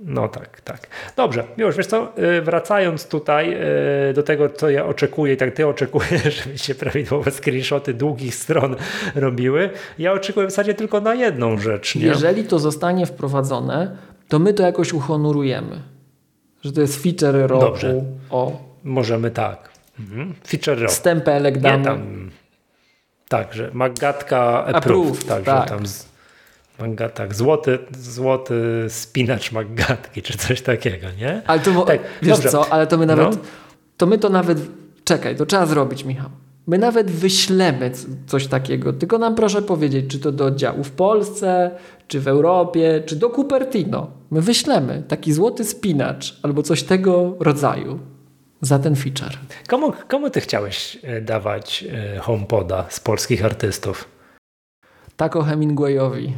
No 0.05 0.27
tak, 0.27 0.61
tak. 0.61 0.87
Dobrze, 1.15 1.43
już 1.57 1.77
wiesz 1.77 1.87
co, 1.87 2.11
y, 2.37 2.41
wracając 2.41 3.07
tutaj 3.07 3.57
y, 4.09 4.13
do 4.13 4.23
tego, 4.23 4.49
co 4.49 4.69
ja 4.69 4.85
oczekuję, 4.85 5.33
i 5.33 5.37
tak 5.37 5.53
ty 5.53 5.67
oczekujesz, 5.67 6.35
żeby 6.43 6.57
się 6.57 6.75
prawidłowe 6.75 7.31
screenshoty 7.31 7.93
długich 7.93 8.35
stron 8.35 8.75
robiły, 9.15 9.69
ja 9.99 10.11
oczekuję 10.13 10.47
w 10.47 10.49
zasadzie 10.49 10.73
tylko 10.73 11.01
na 11.01 11.15
jedną 11.15 11.57
rzecz, 11.57 11.95
nie? 11.95 12.05
Jeżeli 12.05 12.43
to 12.43 12.59
zostanie 12.59 13.05
wprowadzone, 13.05 13.97
to 14.27 14.39
my 14.39 14.53
to 14.53 14.63
jakoś 14.63 14.93
uhonorujemy. 14.93 15.81
Że 16.63 16.71
to 16.71 16.81
jest 16.81 17.03
feature 17.03 17.47
roku. 17.47 17.65
Dobrze. 17.65 18.03
O, 18.29 18.61
Możemy 18.83 19.31
tak. 19.31 19.69
Mhm. 19.99 20.33
Feature 20.47 20.79
rock. 20.81 20.91
stempelek 20.91 21.55
Nie 21.55 21.61
damy. 21.61 21.83
tam. 21.85 22.29
Tak, 23.27 23.53
że 23.53 23.69
Magatka 23.73 24.65
approved, 24.65 24.75
Approved, 24.77 25.27
tak, 25.27 25.43
tak. 25.43 25.69
tam 25.69 25.87
z, 25.87 26.05
Maga, 26.81 27.09
tak, 27.09 27.35
złoty, 27.35 27.79
złoty 27.99 28.85
spinacz 28.89 29.51
Magatki, 29.51 30.21
czy 30.21 30.37
coś 30.37 30.61
takiego, 30.61 31.07
nie? 31.17 31.41
Ale 31.47 31.59
to, 31.59 31.85
Tak, 31.85 31.99
wiesz 32.21 32.33
dobrze. 32.33 32.49
co, 32.49 32.69
ale 32.73 32.87
to 32.87 32.97
my 32.97 33.05
nawet, 33.05 33.31
No. 33.31 33.37
to 33.97 34.05
my 34.05 34.17
to 34.17 34.29
nawet, 34.29 34.57
czekaj, 35.03 35.35
to 35.35 35.45
trzeba 35.45 35.65
zrobić, 35.65 36.05
Michał. 36.05 36.29
My 36.67 36.77
nawet 36.77 37.11
wyślemy 37.11 37.91
coś 38.27 38.47
takiego, 38.47 38.93
tylko 38.93 39.17
nam 39.17 39.35
proszę 39.35 39.61
powiedzieć, 39.61 40.11
czy 40.11 40.19
to 40.19 40.31
do 40.31 40.45
oddziału 40.45 40.83
w 40.83 40.91
Polsce, 40.91 41.71
czy 42.07 42.19
w 42.19 42.27
Europie, 42.27 43.03
czy 43.05 43.15
do 43.15 43.29
Cupertino. 43.29 44.07
My 44.31 44.41
wyślemy 44.41 45.03
taki 45.07 45.33
złoty 45.33 45.63
spinacz 45.65 46.39
albo 46.43 46.63
coś 46.63 46.83
tego 46.83 47.35
rodzaju 47.39 47.99
za 48.61 48.79
ten 48.79 48.95
feature. 48.95 49.37
Komu, 49.67 49.93
komu 50.07 50.29
ty 50.29 50.41
chciałeś 50.41 50.97
e, 51.03 51.21
dawać 51.21 51.85
e, 52.15 52.19
HomePoda 52.19 52.85
z 52.89 52.99
polskich 52.99 53.45
artystów? 53.45 54.07
Tako 55.17 55.41
Hemingwayowi, 55.43 56.33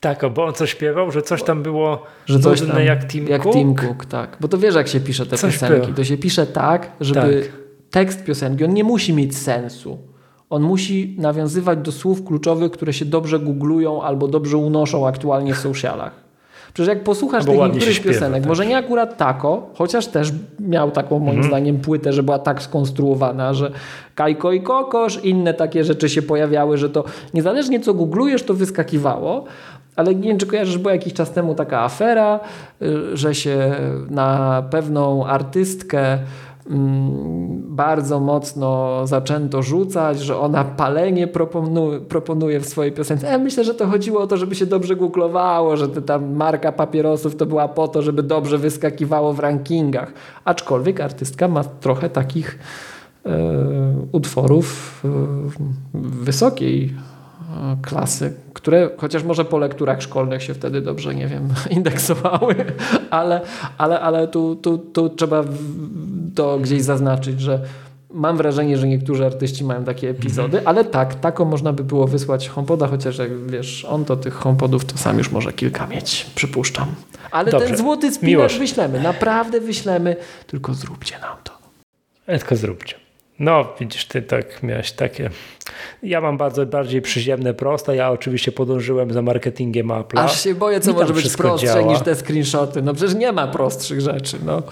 Tak, 0.00 0.24
bo 0.34 0.44
on 0.44 0.54
co 0.54 0.66
śpiewał, 0.66 1.10
że 1.10 1.22
coś 1.22 1.42
tam 1.42 1.62
było 1.62 2.02
że 2.26 2.40
coś 2.40 2.60
tam, 2.62 2.82
jak 2.84 3.06
Tim 3.08 3.28
jak 3.28 3.42
Cook? 3.42 3.52
Tim 3.54 3.74
Cook, 3.74 4.04
tak. 4.06 4.36
Bo 4.40 4.48
to 4.48 4.58
wiesz, 4.58 4.74
jak 4.74 4.88
się 4.88 5.00
pisze 5.00 5.26
te 5.26 5.36
Coś 5.36 5.52
piosenki. 5.54 5.80
było. 5.82 5.96
To 5.96 6.04
się 6.04 6.16
pisze 6.18 6.46
tak, 6.46 6.90
żeby 7.00 7.42
Tak. 7.42 7.52
tekst 7.90 8.24
piosenki, 8.24 8.64
on 8.64 8.74
nie 8.74 8.84
musi 8.84 9.12
mieć 9.12 9.36
sensu. 9.36 9.98
On 10.50 10.62
musi 10.62 11.16
nawiązywać 11.18 11.78
do 11.78 11.92
słów 11.92 12.24
kluczowych, 12.24 12.72
które 12.72 12.92
się 12.92 13.04
dobrze 13.04 13.38
googlują 13.38 14.02
albo 14.02 14.28
dobrze 14.28 14.56
unoszą 14.56 15.06
aktualnie 15.06 15.54
w 15.54 15.58
socialach. 15.58 16.28
Przecież 16.74 16.88
jak 16.88 17.04
posłuchasz 17.04 17.44
tych 17.44 17.54
niektórych 17.58 17.94
śpiewa, 17.94 18.14
piosenek, 18.14 18.42
tak. 18.42 18.48
może 18.48 18.66
nie 18.66 18.76
akurat 18.76 19.16
tako, 19.16 19.70
chociaż 19.74 20.06
też 20.06 20.32
miał 20.60 20.90
taką 20.90 21.18
moim 21.18 21.28
Mhm. 21.30 21.46
zdaniem 21.48 21.78
płytę, 21.80 22.12
że 22.12 22.22
była 22.22 22.38
tak 22.38 22.62
skonstruowana, 22.62 23.54
że 23.54 23.70
Kajko 24.14 24.52
i 24.52 24.60
Kokosz, 24.62 25.24
inne 25.24 25.54
takie 25.54 25.84
rzeczy 25.84 26.08
się 26.08 26.22
pojawiały, 26.22 26.78
że 26.78 26.90
to 26.90 27.04
niezależnie 27.34 27.80
co 27.80 27.94
googlujesz, 27.94 28.42
to 28.42 28.54
wyskakiwało. 28.54 29.44
Ale 29.98 30.14
nie 30.14 30.28
wiem, 30.28 30.38
czy 30.38 30.46
kojarzysz, 30.46 30.78
była 30.78 30.92
jakiś 30.92 31.12
czas 31.12 31.30
temu 31.30 31.54
taka 31.54 31.80
afera, 31.80 32.40
y, 32.82 33.16
że 33.16 33.34
się 33.34 33.76
na 34.10 34.62
pewną 34.70 35.26
artystkę 35.26 36.18
mm, 36.70 37.62
bardzo 37.76 38.20
mocno 38.20 39.00
zaczęto 39.06 39.62
rzucać, 39.62 40.20
że 40.20 40.38
ona 40.38 40.64
palenie 40.64 41.26
proponu- 41.26 42.00
proponuje 42.00 42.60
w 42.60 42.66
swojej 42.66 42.92
piosence. 42.92 43.26
Ja 43.26 43.38
myślę, 43.38 43.64
że 43.64 43.74
to 43.74 43.86
chodziło 43.86 44.20
o 44.20 44.26
to, 44.26 44.36
żeby 44.36 44.54
się 44.54 44.66
dobrze 44.66 44.96
googlowało, 44.96 45.76
że 45.76 45.88
ta 45.88 46.18
marka 46.18 46.72
papierosów 46.72 47.36
to 47.36 47.46
była 47.46 47.68
po 47.68 47.88
to, 47.88 48.02
żeby 48.02 48.22
dobrze 48.22 48.58
wyskakiwało 48.58 49.32
w 49.32 49.38
rankingach. 49.38 50.12
Aczkolwiek 50.44 51.00
artystka 51.00 51.48
ma 51.48 51.64
trochę 51.64 52.10
takich 52.10 52.58
e, 53.26 53.38
utworów 54.12 55.00
e, 55.04 55.08
wysokiej 55.94 56.84
e, 56.84 57.07
klasy, 57.82 58.34
które 58.54 58.90
chociaż 58.96 59.22
może 59.24 59.44
po 59.44 59.58
lekturach 59.58 60.02
szkolnych 60.02 60.42
się 60.42 60.54
wtedy 60.54 60.80
dobrze, 60.80 61.14
nie 61.14 61.26
wiem, 61.26 61.48
indeksowały, 61.70 62.54
ale, 63.10 63.40
ale, 63.78 64.00
ale 64.00 64.28
tu, 64.28 64.56
tu, 64.56 64.78
tu 64.78 65.08
trzeba 65.08 65.44
to 66.34 66.58
gdzieś 66.58 66.82
zaznaczyć, 66.82 67.40
że 67.40 67.60
mam 68.10 68.36
wrażenie, 68.36 68.78
że 68.78 68.88
niektórzy 68.88 69.26
artyści 69.26 69.64
mają 69.64 69.84
takie 69.84 70.10
epizody, 70.10 70.66
ale 70.66 70.84
tak, 70.84 71.14
tako 71.14 71.44
można 71.44 71.72
by 71.72 71.84
było 71.84 72.06
wysłać 72.06 72.48
HomePoda, 72.48 72.86
chociaż 72.86 73.18
jak 73.18 73.46
wiesz, 73.46 73.84
on 73.84 74.04
to 74.04 74.16
tych 74.16 74.34
HomePodów 74.34 74.84
to 74.84 74.98
sam 74.98 75.18
już 75.18 75.30
może 75.30 75.52
kilka 75.52 75.86
mieć, 75.86 76.26
przypuszczam. 76.34 76.86
Ale 77.30 77.50
Dobrze. 77.50 77.66
ten 77.66 77.76
złoty 77.76 78.12
spinacz 78.12 78.58
wyślemy, 78.58 79.00
naprawdę 79.00 79.60
wyślemy, 79.60 80.16
tylko 80.46 80.74
zróbcie 80.74 81.18
nam 81.18 81.36
to. 81.44 81.58
Tylko 82.26 82.56
zróbcie. 82.56 83.07
No, 83.38 83.72
widzisz, 83.80 84.04
ty 84.04 84.22
tak 84.22 84.62
miałeś 84.62 84.92
takie. 84.92 85.30
Ja 86.02 86.20
mam 86.20 86.36
bardzo 86.36 86.66
bardziej 86.66 87.02
przyziemne, 87.02 87.54
proste. 87.54 87.96
Ja 87.96 88.10
oczywiście 88.10 88.52
podążyłem 88.52 89.12
za 89.12 89.22
marketingiem 89.22 89.88
Apple'a. 89.88 90.18
Aż 90.24 90.44
się 90.44 90.54
boję, 90.54 90.80
co 90.80 90.92
może 90.92 91.12
być 91.14 91.36
prostsze 91.36 91.66
działa. 91.66 91.92
niż 91.92 92.02
te 92.02 92.14
screenshoty. 92.14 92.82
No 92.82 92.94
przecież 92.94 93.14
nie 93.14 93.32
ma 93.32 93.46
prostszych 93.46 94.00
rzeczy. 94.00 94.36
No. 94.44 94.62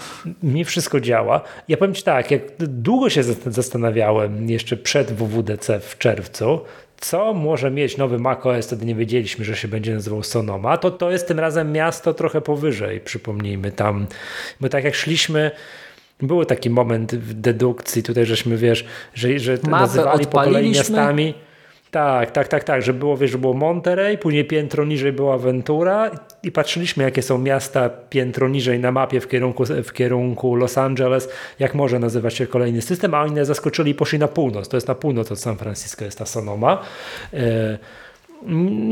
Mi 0.43 0.65
wszystko 0.65 0.99
działa. 0.99 1.41
Ja 1.67 1.77
powiem 1.77 1.93
Ci 1.93 2.03
tak, 2.03 2.31
jak 2.31 2.41
długo 2.59 3.09
się 3.09 3.21
zast- 3.23 3.51
zastanawiałem 3.51 4.49
jeszcze 4.49 4.77
przed 4.77 5.11
WWDC 5.11 5.79
w 5.79 5.97
czerwcu, 5.97 6.59
co 6.99 7.33
może 7.33 7.71
mieć 7.71 7.97
nowy 7.97 8.19
macOS, 8.19 8.67
wtedy 8.67 8.85
nie 8.85 8.95
wiedzieliśmy, 8.95 9.45
że 9.45 9.55
się 9.55 9.67
będzie 9.67 9.93
nazywał 9.93 10.23
Sonoma, 10.23 10.77
to 10.77 10.91
to 10.91 11.11
jest 11.11 11.27
tym 11.27 11.39
razem 11.39 11.71
miasto 11.71 12.13
trochę 12.13 12.41
powyżej, 12.41 12.99
przypomnijmy 12.99 13.71
tam, 13.71 14.07
bo 14.61 14.69
tak 14.69 14.83
jak 14.83 14.95
szliśmy, 14.95 15.51
był 16.21 16.45
taki 16.45 16.69
moment 16.69 17.15
w 17.15 17.33
dedukcji 17.33 18.03
tutaj, 18.03 18.25
żeśmy 18.25 18.57
wiesz, 18.57 18.85
że, 19.13 19.39
że 19.39 19.57
nazywali 19.69 20.25
po 20.25 20.41
kolei 20.41 20.71
miastami. 20.71 21.33
Tak, 21.91 22.31
tak, 22.31 22.47
tak, 22.47 22.63
tak, 22.63 22.81
że 22.81 22.93
było, 22.93 23.17
wiesz, 23.17 23.31
że 23.31 23.37
było 23.37 23.53
Monterey, 23.53 24.17
później 24.17 24.45
piętro 24.45 24.85
niżej 24.85 25.11
była 25.11 25.37
Ventura 25.37 26.11
i 26.43 26.51
patrzyliśmy, 26.51 27.03
jakie 27.03 27.21
są 27.21 27.37
miasta 27.37 27.89
piętro 27.89 28.49
niżej 28.49 28.79
na 28.79 28.91
mapie 28.91 29.21
w 29.21 29.27
kierunku, 29.27 29.63
w 29.65 29.93
kierunku 29.93 30.55
Los 30.55 30.77
Angeles, 30.77 31.29
jak 31.59 31.75
może 31.75 31.99
nazywać 31.99 32.33
się 32.33 32.47
kolejny 32.47 32.81
system, 32.81 33.13
a 33.13 33.21
oni 33.21 33.45
zaskoczyli 33.45 33.91
i 33.91 33.95
poszli 33.95 34.19
na 34.19 34.27
północ. 34.27 34.69
To 34.69 34.77
jest 34.77 34.87
na 34.87 34.95
północ 34.95 35.31
od 35.31 35.39
San 35.39 35.57
Francisco, 35.57 36.05
jest 36.05 36.17
ta 36.17 36.25
Sonoma. 36.25 36.81
E, 37.33 37.77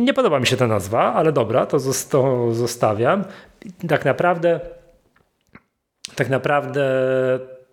nie 0.05 0.13
podoba 0.13 0.39
mi 0.39 0.47
się 0.47 0.57
ta 0.57 0.67
nazwa, 0.67 1.13
ale 1.13 1.31
dobra, 1.31 1.65
to, 1.65 1.77
to 2.09 2.53
zostawiam. 2.53 3.23
Tak 3.87 4.05
naprawdę 4.05 4.59
tak 6.15 6.29
naprawdę 6.29 6.89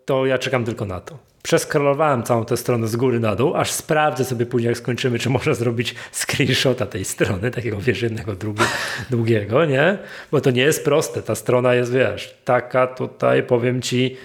to 0.05 0.27
ja 0.27 0.39
czekam 0.39 0.64
tylko 0.64 0.85
na 0.85 1.01
to 1.01 1.32
przeskrolowałem 1.43 2.23
całą 2.23 2.44
tę 2.44 2.56
stronę 2.56 2.89
z 2.89 2.97
góry 2.97 3.20
na 3.20 3.36
dół, 3.36 3.55
aż 3.56 3.70
sprawdzę 3.70 4.24
sobie 4.24 4.47
później, 4.47 4.69
jak 4.69 4.78
skończymy, 4.78 5.19
czy 5.19 5.31
można 5.31 5.55
zrobić 5.55 5.94
screenshota 6.12 6.86
tej 6.86 7.05
strony, 7.05 7.51
takiego 7.51 7.81
wiesz, 7.81 8.02
jednego 8.02 8.35
drugi, 8.35 8.62
długiego, 9.10 9.64
nie? 9.64 9.98
Bo 10.31 10.40
to 10.40 10.51
nie 10.51 10.62
jest 10.62 10.85
proste. 10.85 11.23
Ta 11.23 11.35
strona 11.35 11.74
jest, 11.74 11.93
wiesz, 11.93 12.35
taka 12.44 12.86
tutaj, 12.86 13.43
powiem 13.43 13.82
ci, 13.82 14.16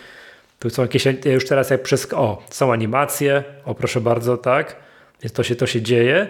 tu 0.59 0.69
są 0.69 0.81
jakieś, 0.81 1.05
ja 1.05 1.33
już 1.33 1.45
teraz 1.45 1.69
jak 1.69 1.83
przez, 1.83 2.13
o, 2.13 2.43
są 2.49 2.73
animacje, 2.73 3.43
o 3.65 3.75
proszę 3.75 4.01
bardzo, 4.01 4.37
tak, 4.37 4.75
to 5.33 5.43
się, 5.43 5.55
to 5.55 5.67
się 5.67 5.81
dzieje. 5.81 6.27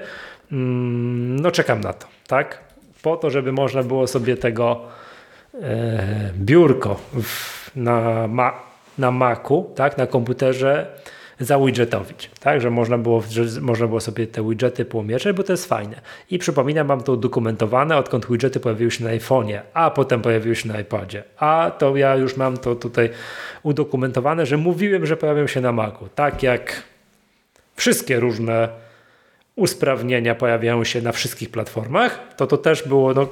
Mm, 0.51 1.39
no 1.39 1.51
czekam 1.51 1.81
na 1.81 1.93
to, 1.93 2.07
tak? 2.27 2.59
Po 3.01 3.17
to, 3.17 3.29
żeby 3.29 3.51
można 3.51 3.83
było 3.83 4.07
sobie 4.07 4.37
tego 4.37 4.81
e, 5.61 6.31
biurko 6.35 6.99
w, 7.13 7.56
na, 7.75 8.27
ma, 8.27 8.53
na 8.97 9.11
Macu, 9.11 9.71
tak, 9.75 9.97
na 9.97 10.07
komputerze 10.07 10.87
zawidgetowić, 11.39 12.29
tak, 12.39 12.61
że 12.61 12.69
można 12.69 12.97
było, 12.97 13.23
że 13.29 13.61
można 13.61 13.87
było 13.87 13.99
sobie 13.99 14.27
te 14.27 14.49
widgety 14.49 14.85
pomieszać, 14.85 15.35
bo 15.35 15.43
to 15.43 15.53
jest 15.53 15.65
fajne. 15.65 16.01
I 16.29 16.39
przypominam, 16.39 16.87
mam 16.87 17.03
to 17.03 17.11
udokumentowane, 17.11 17.97
odkąd 17.97 18.27
widgety 18.29 18.59
pojawiły 18.59 18.91
się 18.91 19.03
na 19.03 19.09
iPhone'ie, 19.09 19.59
a 19.73 19.91
potem 19.91 20.21
pojawiły 20.21 20.55
się 20.55 20.67
na 20.67 20.79
iPadzie, 20.79 21.23
a 21.37 21.71
to 21.77 21.97
ja 21.97 22.15
już 22.15 22.37
mam 22.37 22.57
to 22.57 22.75
tutaj 22.75 23.09
udokumentowane, 23.63 24.45
że 24.45 24.57
mówiłem, 24.57 25.05
że 25.05 25.17
pojawią 25.17 25.47
się 25.47 25.61
na 25.61 25.71
Macu, 25.71 26.09
tak 26.15 26.43
jak 26.43 26.83
wszystkie 27.75 28.19
różne 28.19 28.69
usprawnienia 29.55 30.35
pojawiają 30.35 30.83
się 30.83 31.01
na 31.01 31.11
wszystkich 31.11 31.49
platformach, 31.49 32.19
to 32.37 32.47
to 32.47 32.57
też 32.57 32.87
było, 32.87 33.13
no, 33.13 33.27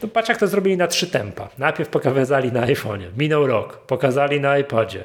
to 0.00 0.08
patrz 0.08 0.28
jak 0.28 0.38
to 0.38 0.46
zrobili 0.46 0.76
na 0.76 0.86
trzy 0.86 1.06
tempa. 1.06 1.48
Najpierw 1.58 1.88
pokazali 1.88 2.52
na 2.52 2.66
iPhone'ie, 2.66 3.06
minął 3.16 3.46
rok, 3.46 3.78
pokazali 3.86 4.40
na 4.40 4.58
iPodzie 4.58 5.04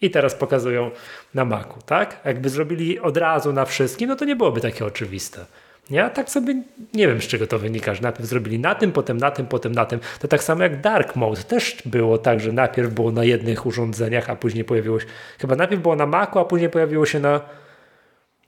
i 0.00 0.10
teraz 0.10 0.34
pokazują 0.34 0.90
na 1.34 1.44
Macu, 1.44 1.78
tak? 1.86 2.20
Jakby 2.24 2.48
zrobili 2.48 3.00
od 3.00 3.16
razu 3.16 3.52
na 3.52 3.64
wszystkim, 3.64 4.08
no 4.08 4.16
to 4.16 4.24
nie 4.24 4.36
byłoby 4.36 4.60
takie 4.60 4.86
oczywiste. 4.86 5.44
Ja 5.90 6.10
tak 6.10 6.30
sobie 6.30 6.62
nie 6.94 7.08
wiem, 7.08 7.22
z 7.22 7.26
czego 7.26 7.46
to 7.46 7.58
wynika, 7.58 7.94
że 7.94 8.02
najpierw 8.02 8.28
zrobili 8.28 8.58
na 8.58 8.74
tym, 8.74 8.92
potem 8.92 9.16
na 9.16 9.30
tym, 9.30 9.46
potem 9.46 9.72
na 9.72 9.84
tym. 9.84 10.00
To 10.20 10.28
tak 10.28 10.42
samo 10.42 10.62
jak 10.62 10.80
Dark 10.80 11.16
Mode 11.16 11.42
też 11.42 11.76
było 11.84 12.18
tak, 12.18 12.40
że 12.40 12.52
najpierw 12.52 12.92
było 12.92 13.12
na 13.12 13.24
jednych 13.24 13.66
urządzeniach, 13.66 14.30
a 14.30 14.36
później 14.36 14.64
pojawiło 14.64 15.00
się, 15.00 15.06
chyba 15.38 15.56
najpierw 15.56 15.82
było 15.82 15.96
na 15.96 16.06
Macu, 16.06 16.38
a 16.38 16.44
później 16.44 16.70
pojawiło 16.70 17.06
się 17.06 17.20
na, 17.20 17.40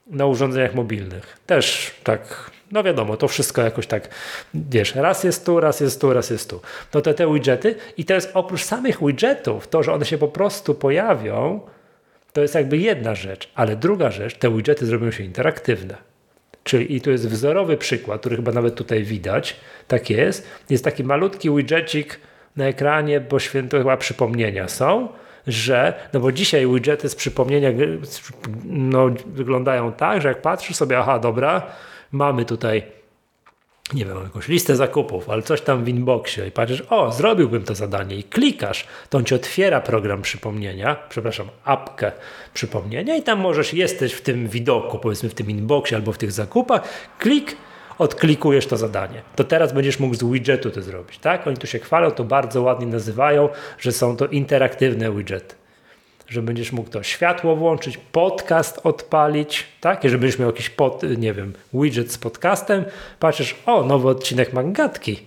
na 0.07 0.27
urządzeniach 0.27 0.75
mobilnych. 0.75 1.39
Też 1.47 1.95
tak 2.05 2.51
no 2.75 2.83
wiadomo, 2.83 3.17
to 3.17 3.29
wszystko 3.29 3.63
jakoś 3.63 3.87
tak, 3.87 4.09
wiesz, 4.55 4.95
raz 4.95 5.25
jest 5.25 5.47
tu, 5.47 5.61
raz 5.61 5.81
jest 5.81 6.01
tu, 6.01 6.13
raz 6.13 6.31
jest 6.31 6.51
tu. 6.51 6.61
No 6.95 7.01
to 7.01 7.15
te 7.15 7.33
widgety 7.33 7.75
i 7.97 8.05
jest 8.09 8.31
oprócz 8.35 8.65
samych 8.65 8.99
widgetów, 9.07 9.69
to, 9.69 9.83
że 9.83 9.93
one 9.93 10.05
się 10.05 10.19
po 10.19 10.29
prostu 10.29 10.75
pojawią, 10.75 11.61
to 12.33 12.41
jest 12.41 12.55
jakby 12.55 12.79
jedna 12.79 13.15
rzecz, 13.15 13.51
ale 13.55 13.77
druga 13.77 14.11
rzecz, 14.11 14.39
te 14.39 14.57
widgety 14.57 14.87
zrobią 14.87 15.11
się 15.11 15.25
interaktywne. 15.25 15.97
Czyli 16.65 16.97
i 16.97 17.01
tu 17.01 17.11
jest 17.11 17.29
wzorowy 17.29 17.77
przykład, 17.77 18.21
który 18.21 18.37
chyba 18.37 18.53
nawet 18.53 18.75
tutaj 18.75 19.05
widać, 19.05 19.57
tak 19.89 20.11
jest. 20.11 20.49
Jest 20.71 20.85
taki 20.85 21.05
malutki 21.05 21.51
widgetik 21.51 22.21
na 22.57 22.65
ekranie, 22.65 23.21
bo 23.21 23.39
święto 23.39 23.79
chyba 23.79 23.97
przypomnienia 23.97 24.69
są, 24.69 25.09
że, 25.47 25.95
no 26.13 26.21
bo 26.21 26.33
dzisiaj 26.33 26.67
widgety 26.67 27.09
z 27.09 27.15
przypomnienia 27.15 27.71
no, 28.65 29.11
wyglądają 29.27 29.93
tak, 29.93 30.23
że 30.23 30.29
jak 30.29 30.43
patrzysz 30.43 30.77
sobie, 30.77 30.99
aha, 30.99 31.19
dobra, 31.19 31.63
mamy 32.15 32.45
tutaj 32.45 32.83
nie 33.95 34.05
wiem, 34.05 34.17
jakąś 34.23 34.49
listę 34.49 34.77
zakupów, 34.77 35.31
ale 35.31 35.43
coś 35.43 35.61
tam 35.61 35.85
w 35.85 35.89
inboxie 35.89 36.47
i 36.47 36.51
patrzysz, 36.51 36.83
o, 36.91 37.13
zrobiłbym 37.13 37.63
to 37.63 37.75
zadanie 37.75 38.17
i 38.17 38.25
klikasz, 38.25 38.87
to 39.11 39.19
on 39.19 39.25
ci 39.25 39.35
otwiera 39.35 39.81
program 39.81 40.23
przypomnienia, 40.23 40.97
przepraszam, 41.09 41.49
apkę 41.65 42.13
przypomnienia 42.55 43.17
i 43.17 43.23
tam 43.23 43.41
możesz, 43.41 43.75
jesteś 43.75 44.13
w 44.13 44.23
tym 44.23 44.49
widoku, 44.49 44.99
powiedzmy 44.99 45.29
w 45.29 45.35
tym 45.35 45.51
inboxie 45.51 45.97
albo 45.97 46.13
w 46.13 46.19
tych 46.19 46.33
zakupach, 46.33 46.83
klik, 47.19 47.57
odklikujesz 47.99 48.67
to 48.67 48.77
zadanie. 48.77 49.23
To 49.37 49.45
teraz 49.45 49.73
będziesz 49.73 50.01
mógł 50.01 50.15
z 50.15 50.25
widgetu 50.25 50.71
to 50.71 50.83
zrobić, 50.83 51.19
tak? 51.19 51.47
Oni 51.47 51.57
tu 51.57 51.67
się 51.67 51.79
chwalą, 51.79 52.11
to 52.11 52.25
bardzo 52.25 52.63
ładnie 52.63 52.87
nazywają, 52.87 53.49
że 53.79 53.93
są 53.93 54.17
to 54.17 54.27
interaktywne 54.27 55.13
widgety 55.13 55.55
że 56.35 56.43
będziesz 56.43 56.73
mógł 56.73 56.91
to 56.91 57.03
światło 57.03 57.57
włączyć, 57.57 57.99
podcast 58.13 58.81
odpalić, 58.85 59.67
tak? 59.81 60.05
Jeżeli 60.05 60.21
będziesz 60.21 60.39
miał 60.39 60.49
jakiś 60.49 60.71
pod, 60.71 61.03
nie 61.19 61.33
wiem, 61.33 61.53
widget 61.75 62.13
z 62.13 62.19
podcastem, 62.19 62.85
patrzysz, 63.21 63.57
o, 63.67 63.85
nowy 63.85 64.09
odcinek 64.09 64.53
Mangatki, 64.53 65.27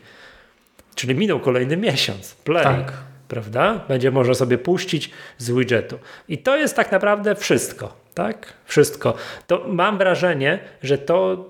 czyli 0.95 1.15
minął 1.15 1.39
kolejny 1.39 1.77
miesiąc, 1.77 2.35
play. 2.35 2.63
Tak. 2.63 2.93
Prawda? 3.27 3.85
Będzie 3.87 4.11
można 4.11 4.33
sobie 4.33 4.57
puścić 4.57 5.11
z 5.37 5.51
widgetu. 5.51 5.99
I 6.29 6.37
to 6.37 6.57
jest 6.57 6.75
tak 6.75 6.91
naprawdę 6.91 7.35
wszystko. 7.35 7.93
Tak? 8.13 8.53
Wszystko. 8.65 9.13
To 9.47 9.65
mam 9.67 9.97
wrażenie, 9.97 10.59
że 10.83 10.97
to, 10.97 11.45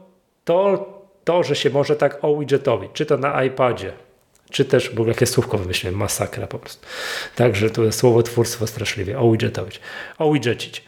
to, 0.46 0.88
to 1.24 1.44
że 1.44 1.56
się 1.56 1.70
może 1.70 1.96
tak 1.96 2.20
widgetowi, 2.40 2.90
czy 2.94 3.06
to 3.06 3.18
na 3.18 3.44
iPadzie, 3.44 3.94
czy 4.52 4.66
też, 4.66 4.90
bo 4.90 5.06
jakie 5.06 5.26
słówko 5.26 5.58
wymyśliłem, 5.58 5.96
masakra 5.96 6.48
po 6.48 6.60
prostu. 6.60 6.88
Także 7.36 7.70
to 7.70 7.84
jest 7.84 8.00
słowotwórstwo 8.00 8.68
straszliwie. 8.68 9.20
Owidgetować. 9.20 9.80
Owidgecić. 10.18 10.84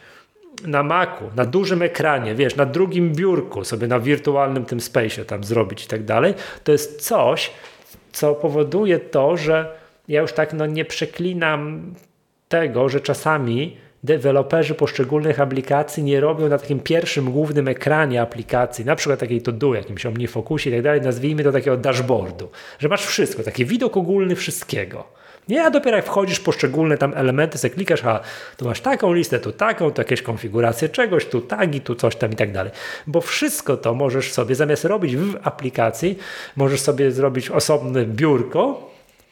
Na 0.66 0.82
Macu, 0.82 1.24
na 1.36 1.44
dużym 1.44 1.82
ekranie, 1.82 2.34
wiesz, 2.34 2.56
na 2.56 2.66
drugim 2.66 3.12
biurku, 3.12 3.64
sobie 3.64 3.86
na 3.86 4.00
wirtualnym 4.00 4.64
tym 4.64 4.80
space 4.80 5.24
tam 5.24 5.44
zrobić 5.44 5.84
i 5.84 5.88
tak 5.88 6.04
dalej, 6.04 6.34
to 6.64 6.72
jest 6.72 7.06
coś, 7.06 7.50
co 8.12 8.34
powoduje 8.34 8.98
to, 8.98 9.36
że 9.36 9.76
ja 10.08 10.20
już 10.20 10.32
tak 10.32 10.52
no 10.52 10.66
nie 10.66 10.84
przeklinam 10.84 11.94
tego, 12.48 12.88
że 12.88 13.00
czasami 13.00 13.76
deweloperzy 14.04 14.74
poszczególnych 14.74 15.40
aplikacji 15.40 16.02
nie 16.02 16.20
robią 16.20 16.48
na 16.48 16.58
takim 16.58 16.80
pierwszym 16.80 17.30
głównym 17.30 17.68
ekranie 17.68 18.22
aplikacji, 18.22 18.84
na 18.84 18.96
przykład 18.96 19.20
takiej 19.20 19.42
to 19.42 19.52
do, 19.52 19.74
jakimś 19.74 20.06
OmniFocusie 20.06 20.70
i 20.70 20.72
tak 20.72 20.82
dalej, 20.82 21.00
nazwijmy 21.00 21.44
to 21.44 21.52
takiego 21.52 21.76
dashboardu, 21.76 22.50
że 22.78 22.88
masz 22.88 23.06
wszystko, 23.06 23.42
taki 23.42 23.64
widok 23.64 23.96
ogólny 23.96 24.36
wszystkiego. 24.36 25.20
Nie, 25.48 25.64
a 25.64 25.70
dopiero 25.70 25.96
jak 25.96 26.06
wchodzisz 26.06 26.38
w 26.38 26.42
poszczególne 26.42 26.98
tam 26.98 27.12
elementy, 27.16 27.58
sobie 27.58 27.74
klikasz, 27.74 28.04
a 28.04 28.20
tu 28.56 28.64
masz 28.64 28.80
taką 28.80 29.12
listę, 29.12 29.40
tu 29.40 29.52
taką, 29.52 29.90
tu 29.90 30.00
jakieś 30.00 30.22
konfiguracje 30.22 30.88
czegoś, 30.88 31.26
tu 31.26 31.40
tagi, 31.40 31.80
tu 31.80 31.94
coś 31.94 32.16
tam 32.16 32.32
i 32.32 32.36
tak 32.36 32.52
dalej. 32.52 32.72
Bo 33.06 33.20
wszystko 33.20 33.76
to 33.76 33.94
możesz 33.94 34.32
sobie, 34.32 34.54
zamiast 34.54 34.84
robić 34.84 35.16
w 35.16 35.36
aplikacji, 35.42 36.18
możesz 36.56 36.80
sobie 36.80 37.10
zrobić 37.10 37.50
osobne 37.50 38.04
biurko, 38.04 38.90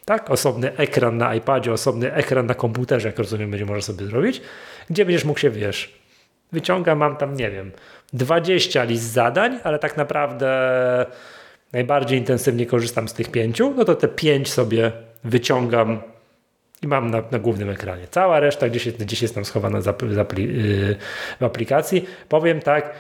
tak? 0.09 0.31
Osobny 0.31 0.77
ekran 0.77 1.19
na 1.19 1.35
iPadzie, 1.35 1.73
osobny 1.73 2.13
ekran 2.13 2.47
na 2.47 2.55
komputerze, 2.55 3.09
jak 3.09 3.19
rozumiem, 3.19 3.51
będzie 3.51 3.67
można 3.67 3.83
sobie 3.83 4.07
zrobić, 4.07 4.43
gdzie 4.91 5.05
będziesz 5.05 5.25
mógł 5.25 5.39
się, 5.39 5.51
wiesz, 5.51 5.99
wyciągam, 6.53 6.99
mam 6.99 7.17
tam, 7.17 7.35
nie 7.35 7.51
wiem, 7.51 7.73
20 8.13 8.85
list 8.85 9.05
zadań, 9.05 9.59
ale 9.65 9.79
tak 9.79 9.97
naprawdę 9.97 10.49
najbardziej 11.73 12.19
intensywnie 12.19 12.67
korzystam 12.67 13.09
z 13.09 13.15
tych 13.15 13.31
pięciu, 13.31 13.75
no 13.77 13.85
to 13.85 13.95
te 13.95 14.09
pięć 14.09 14.53
sobie 14.53 14.93
wyciągam 15.25 16.01
i 16.83 16.87
mam 16.87 17.11
na, 17.11 17.23
na 17.31 17.39
głównym 17.39 17.71
ekranie. 17.71 18.07
Cała 18.11 18.41
reszta 18.41 18.69
gdzieś, 18.69 18.93
gdzieś 18.93 19.23
jest 19.23 19.35
tam 19.35 19.45
schowana 19.45 19.79
yy, 19.79 20.97
w 21.41 21.45
aplikacji. 21.45 22.09
Powiem 22.29 22.61
tak, 22.61 22.93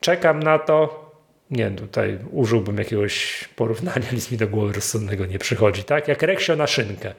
czekam 0.00 0.42
na 0.42 0.58
to, 0.58 1.05
nie 1.50 1.70
tutaj 1.70 2.18
użyłbym 2.30 2.78
jakiegoś 2.78 3.44
porównania, 3.56 4.06
nic 4.12 4.30
mi 4.32 4.38
do 4.38 4.48
głowy 4.48 4.72
rozsądnego 4.72 5.26
nie 5.26 5.38
przychodzi, 5.38 5.84
tak? 5.84 6.08
Jak 6.08 6.22
reksio 6.22 6.56
na 6.56 6.66
szynkę. 6.66 7.14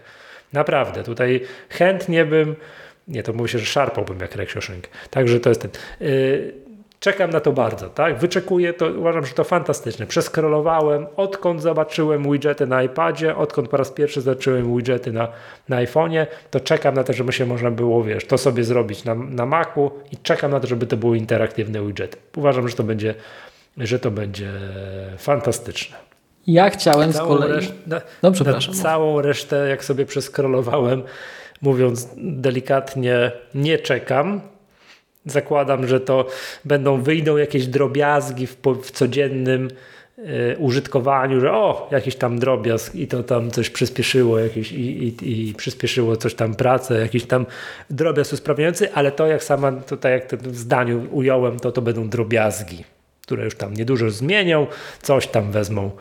Naprawdę, 0.54 1.04
tutaj 1.04 1.42
chętnie 1.70 2.26
bym, 2.26 2.56
nie, 3.08 3.24
to 3.24 3.34
mówi 3.34 3.50
się, 3.50 3.60
że 3.60 3.66
szarpałbym 3.66 4.20
jak 4.20 4.36
reksio 4.36 4.62
szynkę. 4.62 4.90
Także 5.10 5.40
to 5.40 5.50
jest 5.50 5.62
ten. 5.62 5.72
Yy, 6.00 6.54
czekam 7.00 7.30
na 7.30 7.40
to 7.40 7.52
bardzo, 7.52 7.90
tak? 7.90 8.18
Wyczekuję 8.18 8.74
to, 8.74 8.88
uważam, 8.88 9.26
że 9.26 9.34
to 9.34 9.44
fantastyczne. 9.44 10.08
Przeskrolowałem, 10.08 11.08
odkąd 11.16 11.62
zobaczyłem 11.62 12.32
widgety 12.32 12.68
na 12.68 12.84
iPadzie, 12.84 13.36
odkąd 13.36 13.70
po 13.70 13.78
raz 13.78 13.92
pierwszy 13.92 14.22
zobaczyłem 14.22 14.78
widgety 14.78 15.12
na, 15.12 15.28
na 15.70 15.78
iPhone'ie, 15.84 16.28
to 16.52 16.60
czekam 16.60 16.96
na 16.96 17.04
to, 17.04 17.14
żeby 17.14 17.34
się 17.34 17.46
można 17.46 17.72
było, 17.72 18.04
wiesz, 18.04 18.26
to 18.26 18.38
sobie 18.38 18.64
zrobić 18.64 19.04
na, 19.04 19.16
na 19.16 19.46
Macu 19.46 19.92
i 20.12 20.18
czekam 20.18 20.52
na 20.52 20.60
to, 20.60 20.68
żeby 20.68 20.88
to 20.88 20.98
były 20.98 21.18
interaktywne 21.18 21.86
widgety. 21.86 22.18
Uważam, 22.36 22.68
że 22.70 22.76
to 22.76 22.84
będzie 22.84 23.16
że 23.78 24.00
to 24.00 24.12
będzie 24.12 24.52
fantastyczne. 25.18 25.98
Ja 26.48 26.70
chciałem 26.70 27.14
całą 27.14 27.36
z 27.36 27.40
kolei... 27.40 27.52
Reszt... 27.52 27.74
Na, 27.88 28.02
no, 28.24 28.32
przepraszam. 28.32 28.76
Na 28.76 28.82
całą 28.84 29.22
resztę, 29.22 29.70
jak 29.70 29.86
sobie 29.86 30.06
przeskrolowałem, 30.06 31.04
mówiąc 31.62 32.10
delikatnie, 32.18 33.32
nie 33.56 33.78
czekam. 33.78 34.42
Zakładam, 35.26 35.88
że 35.88 36.00
to 36.00 36.28
będą, 36.66 37.02
wyjdą 37.02 37.38
jakieś 37.38 37.68
drobiazgi 37.68 38.48
w, 38.48 38.58
w 38.84 38.92
codziennym 38.92 39.70
y, 40.18 40.56
użytkowaniu, 40.60 41.40
że 41.40 41.52
o, 41.52 41.90
jakiś 41.92 42.16
tam 42.16 42.40
drobiazg 42.40 42.96
i 42.96 43.08
to 43.08 43.24
tam 43.24 43.52
coś 43.52 43.70
przyspieszyło 43.70 44.40
jakieś, 44.40 44.72
i, 44.72 45.08
i, 45.08 45.50
i 45.50 45.54
przyspieszyło 45.54 46.18
coś 46.18 46.36
tam 46.36 46.56
pracę, 46.56 47.00
jakiś 47.00 47.26
tam 47.26 47.46
drobiazg 47.90 48.34
usprawniający, 48.34 48.94
ale 48.94 49.12
to 49.12 49.28
jak 49.28 49.44
sama 49.44 49.72
tutaj 49.72 50.12
jak 50.12 50.36
w 50.36 50.58
zdaniu 50.58 51.08
ująłem, 51.12 51.60
to 51.60 51.72
to 51.72 51.82
będą 51.82 52.10
drobiazgi, 52.10 52.84
które 53.28 53.46
już 53.46 53.56
tam 53.56 53.74
niedużo 53.74 54.12
zmienią, 54.12 54.68
coś 55.02 55.28
tam 55.28 55.52
wezmą 55.52 55.92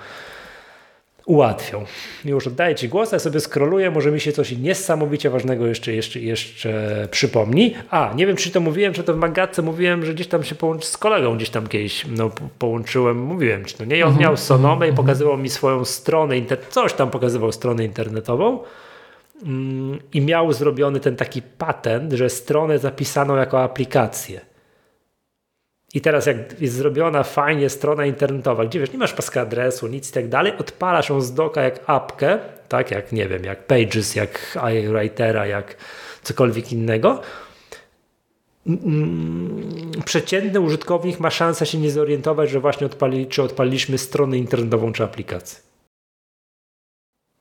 ułatwią. 1.24 1.84
Już 2.24 2.46
oddaję 2.46 2.74
Ci 2.74 2.88
głos, 2.88 3.12
ja 3.12 3.18
sobie 3.18 3.40
skroluję, 3.40 3.90
może 3.90 4.10
mi 4.10 4.20
się 4.20 4.32
coś 4.32 4.52
niesamowicie 4.52 5.30
ważnego 5.30 5.66
jeszcze, 5.66 5.92
jeszcze, 5.92 6.20
jeszcze 6.20 7.08
przypomni. 7.10 7.74
A, 7.90 8.12
nie 8.16 8.26
wiem, 8.26 8.36
czy 8.36 8.50
to 8.50 8.60
mówiłem, 8.60 8.92
czy 8.92 9.02
to 9.02 9.14
w 9.14 9.16
Magatce 9.16 9.62
mówiłem, 9.62 10.04
że 10.04 10.14
gdzieś 10.14 10.26
tam 10.26 10.44
się 10.44 10.54
połączy 10.54 10.88
z 10.88 10.96
kolegą, 10.96 11.36
gdzieś 11.36 11.50
tam 11.50 11.66
kiedyś 11.66 12.06
no, 12.16 12.30
połączyłem, 12.58 13.20
mówiłem 13.20 13.64
Ci, 13.64 13.74
no 13.78 13.84
nie, 13.84 14.04
on 14.04 14.12
mhm. 14.12 14.22
miał 14.22 14.36
Sonomę 14.36 14.86
i 14.86 14.90
mhm. 14.90 15.06
pokazywał 15.06 15.38
mi 15.38 15.48
swoją 15.48 15.84
stronę, 15.84 16.34
coś 16.70 16.92
tam 16.92 17.10
pokazywał 17.10 17.52
stronę 17.52 17.84
internetową 17.84 18.58
mm, 19.42 19.98
i 20.12 20.20
miał 20.20 20.52
zrobiony 20.52 21.00
ten 21.00 21.16
taki 21.16 21.42
patent, 21.42 22.12
że 22.12 22.30
stronę 22.30 22.78
zapisaną 22.78 23.36
jako 23.36 23.62
aplikację. 23.62 24.55
I 25.96 26.00
teraz 26.00 26.26
jak 26.26 26.60
jest 26.60 26.74
zrobiona 26.74 27.22
fajnie 27.22 27.70
strona 27.70 28.06
internetowa, 28.06 28.64
gdzie 28.64 28.80
wiesz, 28.80 28.92
nie 28.92 28.98
masz 28.98 29.12
paska 29.12 29.40
adresu, 29.40 29.86
nic 29.86 30.10
i 30.10 30.12
tak 30.12 30.28
dalej, 30.28 30.52
odpalasz 30.58 31.08
ją 31.08 31.20
z 31.20 31.34
doka 31.34 31.62
jak 31.62 31.80
apkę, 31.86 32.38
tak 32.68 32.90
jak 32.90 33.12
nie 33.12 33.28
wiem, 33.28 33.44
jak 33.44 33.66
Pages, 33.66 34.14
jak 34.14 34.58
iWritera, 34.74 35.46
jak 35.46 35.76
cokolwiek 36.22 36.72
innego, 36.72 37.20
przeciętny 40.04 40.60
użytkownik 40.60 41.20
ma 41.20 41.30
szansę 41.30 41.66
się 41.66 41.78
nie 41.78 41.90
zorientować, 41.90 42.50
że 42.50 42.60
właśnie 42.60 42.86
odpali, 42.86 43.26
czy 43.26 43.42
odpaliliśmy 43.42 43.98
stronę 43.98 44.38
internetową 44.38 44.92
czy 44.92 45.04
aplikację. 45.04 45.65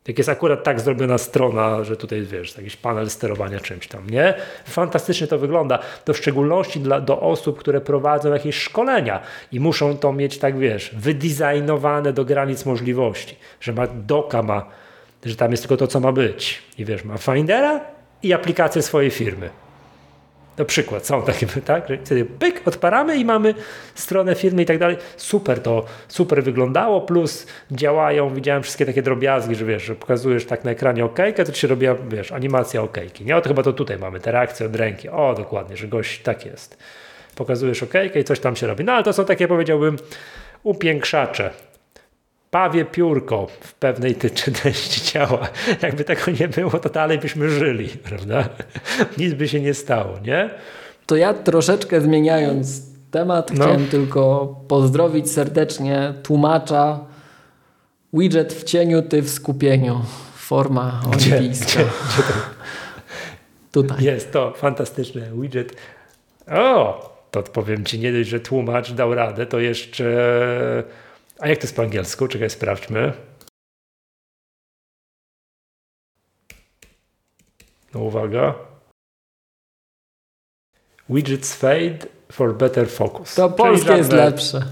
Jak 0.08 0.18
jest 0.18 0.30
akurat 0.30 0.64
tak 0.64 0.80
zrobiona 0.80 1.18
strona, 1.18 1.84
że 1.84 1.98
tutaj 1.98 2.22
wiesz, 2.22 2.58
jakiś 2.58 2.76
panel 2.76 3.10
sterowania 3.10 3.60
czymś 3.60 3.88
tam, 3.88 4.10
nie? 4.10 4.34
Fantastycznie 4.66 5.28
to 5.28 5.38
wygląda. 5.38 5.80
To 6.06 6.14
w 6.14 6.18
szczególności 6.18 6.80
dla, 6.80 7.02
do 7.02 7.20
osób, 7.20 7.60
które 7.60 7.82
prowadzą 7.82 8.34
jakieś 8.34 8.56
szkolenia 8.56 9.22
i 9.52 9.60
muszą 9.60 9.98
to 9.98 10.14
mieć, 10.14 10.38
tak 10.38 10.58
wiesz, 10.58 10.96
wydizajnowane 10.96 12.14
do 12.14 12.26
granic 12.26 12.66
możliwości, 12.66 13.36
że 13.62 13.74
ma 13.74 13.88
doka, 13.88 14.44
ma, 14.44 14.66
że 15.26 15.36
tam 15.36 15.52
jest 15.52 15.64
tylko 15.64 15.78
to, 15.78 15.88
co 15.88 16.00
ma 16.00 16.12
być. 16.12 16.62
I 16.78 16.86
wiesz, 16.86 17.04
ma 17.04 17.18
Findera 17.18 17.82
i 18.24 18.34
aplikację 18.34 18.82
swojej 18.82 19.12
firmy. 19.12 19.65
Na 20.58 20.66
przykład 20.66 21.06
są 21.08 21.24
takie, 21.24 21.48
tak? 21.66 21.88
Że 21.90 21.98
wtedy 21.98 22.26
pyk, 22.26 22.68
odparamy 22.68 23.18
i 23.18 23.26
mamy 23.26 23.54
stronę 23.96 24.36
firmy 24.36 24.62
i 24.62 24.66
tak 24.66 24.78
dalej. 24.78 24.98
Super 25.18 25.62
to, 25.62 25.86
super 26.08 26.44
wyglądało, 26.44 27.02
plus 27.02 27.48
działają, 27.72 28.34
widziałem 28.34 28.64
wszystkie 28.64 28.86
takie 28.86 29.02
drobiazgi, 29.02 29.56
że 29.56 29.66
wiesz, 29.66 29.84
że 29.84 29.96
pokazujesz 29.96 30.46
tak 30.46 30.64
na 30.64 30.72
ekranie 30.72 31.06
OK, 31.06 31.20
to 31.46 31.54
się 31.54 31.68
robi, 31.68 31.88
wiesz, 32.10 32.32
animacja 32.32 32.82
OK. 32.82 32.98
Nie? 33.22 33.38
O, 33.38 33.42
to 33.42 33.50
chyba 33.50 33.64
to 33.64 33.74
tutaj 33.74 33.98
mamy, 33.98 34.20
te 34.20 34.32
reakcje 34.32 34.66
od 34.66 34.76
ręki. 34.76 35.10
O, 35.10 35.34
dokładnie, 35.38 35.78
że 35.78 35.88
gość 35.88 36.22
tak 36.22 36.46
jest. 36.46 36.78
Pokazujesz 37.36 37.84
OK 37.84 37.94
i 38.16 38.24
coś 38.24 38.40
tam 38.40 38.56
się 38.56 38.68
robi. 38.68 38.84
No 38.84 38.94
ale 38.94 39.04
to 39.04 39.14
są 39.14 39.26
takie, 39.26 39.48
powiedziałbym, 39.48 39.98
upiększacze 40.64 41.50
pawie 42.56 42.86
piórko 42.86 43.48
w 43.60 43.74
pewnej 43.74 44.16
części 44.64 45.02
ciała. 45.02 45.48
Jakby 45.82 46.04
tego 46.04 46.32
nie 46.40 46.48
było, 46.48 46.72
to 46.72 46.90
dalej 46.90 47.20
byśmy 47.20 47.50
żyli, 47.50 47.88
prawda? 48.10 48.50
Nic 49.18 49.34
by 49.34 49.48
się 49.48 49.62
nie 49.62 49.74
stało, 49.74 50.14
nie? 50.26 50.50
To 51.06 51.16
ja 51.16 51.34
troszeczkę 51.34 52.02
zmieniając 52.02 52.82
temat, 53.12 53.52
no. 53.54 53.56
chciałem 53.56 53.88
tylko 53.88 54.56
pozdrowić 54.68 55.32
serdecznie 55.32 56.14
tłumacza 56.24 57.00
widget 58.14 58.54
w 58.54 58.64
cieniu, 58.64 59.02
ty 59.02 59.22
w 59.22 59.30
skupieniu. 59.30 60.02
Forma 60.36 61.02
olimpijska. 61.06 61.66
Gdzie, 61.66 61.84
gdzie, 61.84 62.24
gdzie 62.24 62.34
Tutaj. 63.72 64.04
Jest 64.04 64.32
to 64.32 64.54
fantastyczny 64.58 65.32
widget. 65.42 65.76
O, 66.52 67.16
to 67.32 67.44
powiem 67.44 67.86
ci, 67.86 68.00
nie 68.00 68.14
dość, 68.14 68.30
że 68.30 68.40
tłumacz 68.40 68.92
dał 68.92 69.16
radę, 69.16 69.46
to 69.46 69.60
jeszcze 69.60 70.06
a 71.46 71.48
jak 71.48 71.58
to 71.58 71.64
jest 71.64 71.76
po 71.76 71.82
angielsku? 71.82 72.28
Czekaj, 72.28 72.50
sprawdźmy. 72.50 73.14
No 77.94 78.00
uwaga. 78.00 78.56
Widgets 81.10 81.56
fade 81.56 81.98
for 82.32 82.56
better 82.56 82.90
focus. 82.90 83.36
To 83.36 83.50
polskie 83.50 83.94
jest 83.94 84.12
lepsze. 84.12 84.66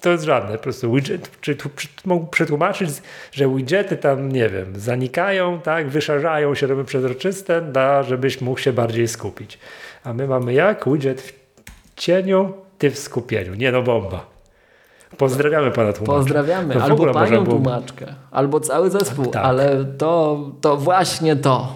To 0.00 0.10
jest 0.10 0.24
żadne. 0.24 0.56
Po 0.56 0.62
prostu 0.62 0.92
widget, 0.92 1.40
czy 1.40 1.56
mógł 2.04 2.26
przetłumaczyć, 2.26 2.90
że 3.32 3.54
widgety 3.56 3.96
tam, 3.96 4.32
nie 4.32 4.48
wiem, 4.48 4.80
zanikają, 4.80 5.60
tak, 5.60 5.88
wyszarzają 5.88 6.54
się, 6.54 6.66
robią 6.66 6.84
przezroczyste, 6.84 7.62
da, 7.62 8.02
żebyś 8.02 8.40
mógł 8.40 8.58
się 8.58 8.72
bardziej 8.72 9.08
skupić. 9.08 9.58
A 10.04 10.12
my 10.12 10.26
mamy 10.26 10.54
jak? 10.54 10.84
Widget 10.88 11.20
w 11.22 11.32
cieniu, 11.96 12.54
ty 12.78 12.90
w 12.90 12.98
skupieniu. 12.98 13.54
Nie 13.54 13.72
no, 13.72 13.82
bomba. 13.82 14.31
Pozdrawiamy 15.18 15.70
pana 15.70 15.92
tłumacza. 15.92 16.18
Pozdrawiamy. 16.18 16.74
No 16.74 16.82
albo 16.82 17.12
panią 17.12 17.44
było... 17.44 17.56
tłumaczkę, 17.56 18.14
albo 18.30 18.60
cały 18.60 18.90
zespół, 18.90 19.24
tak, 19.24 19.32
tak. 19.32 19.44
ale 19.44 19.84
to, 19.84 20.50
to 20.60 20.76
właśnie 20.76 21.36
to. 21.36 21.72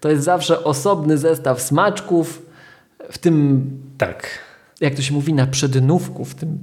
To 0.00 0.10
jest 0.10 0.24
zawsze 0.24 0.64
osobny 0.64 1.18
zestaw 1.18 1.62
smaczków 1.62 2.42
w 3.10 3.18
tym, 3.18 3.70
tak. 3.98 4.28
jak 4.80 4.94
to 4.94 5.02
się 5.02 5.14
mówi, 5.14 5.34
na 5.34 5.46
przednówku, 5.46 6.24
w 6.24 6.34
tym 6.34 6.58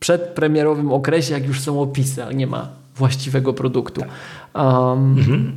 przedpremierowym 0.00 0.92
okresie, 0.92 1.34
jak 1.34 1.46
już 1.46 1.60
są 1.60 1.80
opisy, 1.82 2.24
ale 2.24 2.34
nie 2.34 2.46
ma 2.46 2.68
właściwego 2.96 3.52
produktu. 3.52 4.00
Tak. 4.00 4.10
Um, 4.54 5.18
mhm. 5.18 5.56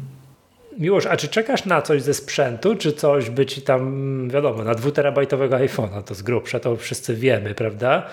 Miłosz, 0.80 1.06
a 1.06 1.18
czy 1.18 1.28
czekasz 1.28 1.66
na 1.66 1.82
coś 1.82 2.02
ze 2.02 2.14
sprzętu, 2.14 2.76
czy 2.76 2.94
coś 2.94 3.30
by 3.30 3.46
ci 3.46 3.62
tam, 3.62 4.30
wiadomo, 4.30 4.64
na 4.64 4.76
dwuterabajtowego 4.76 5.56
iPhone'a, 5.56 6.04
to 6.04 6.16
z 6.16 6.22
grubsza, 6.22 6.60
to 6.60 6.76
wszyscy 6.76 7.16
wiemy, 7.16 7.56
prawda? 7.56 8.04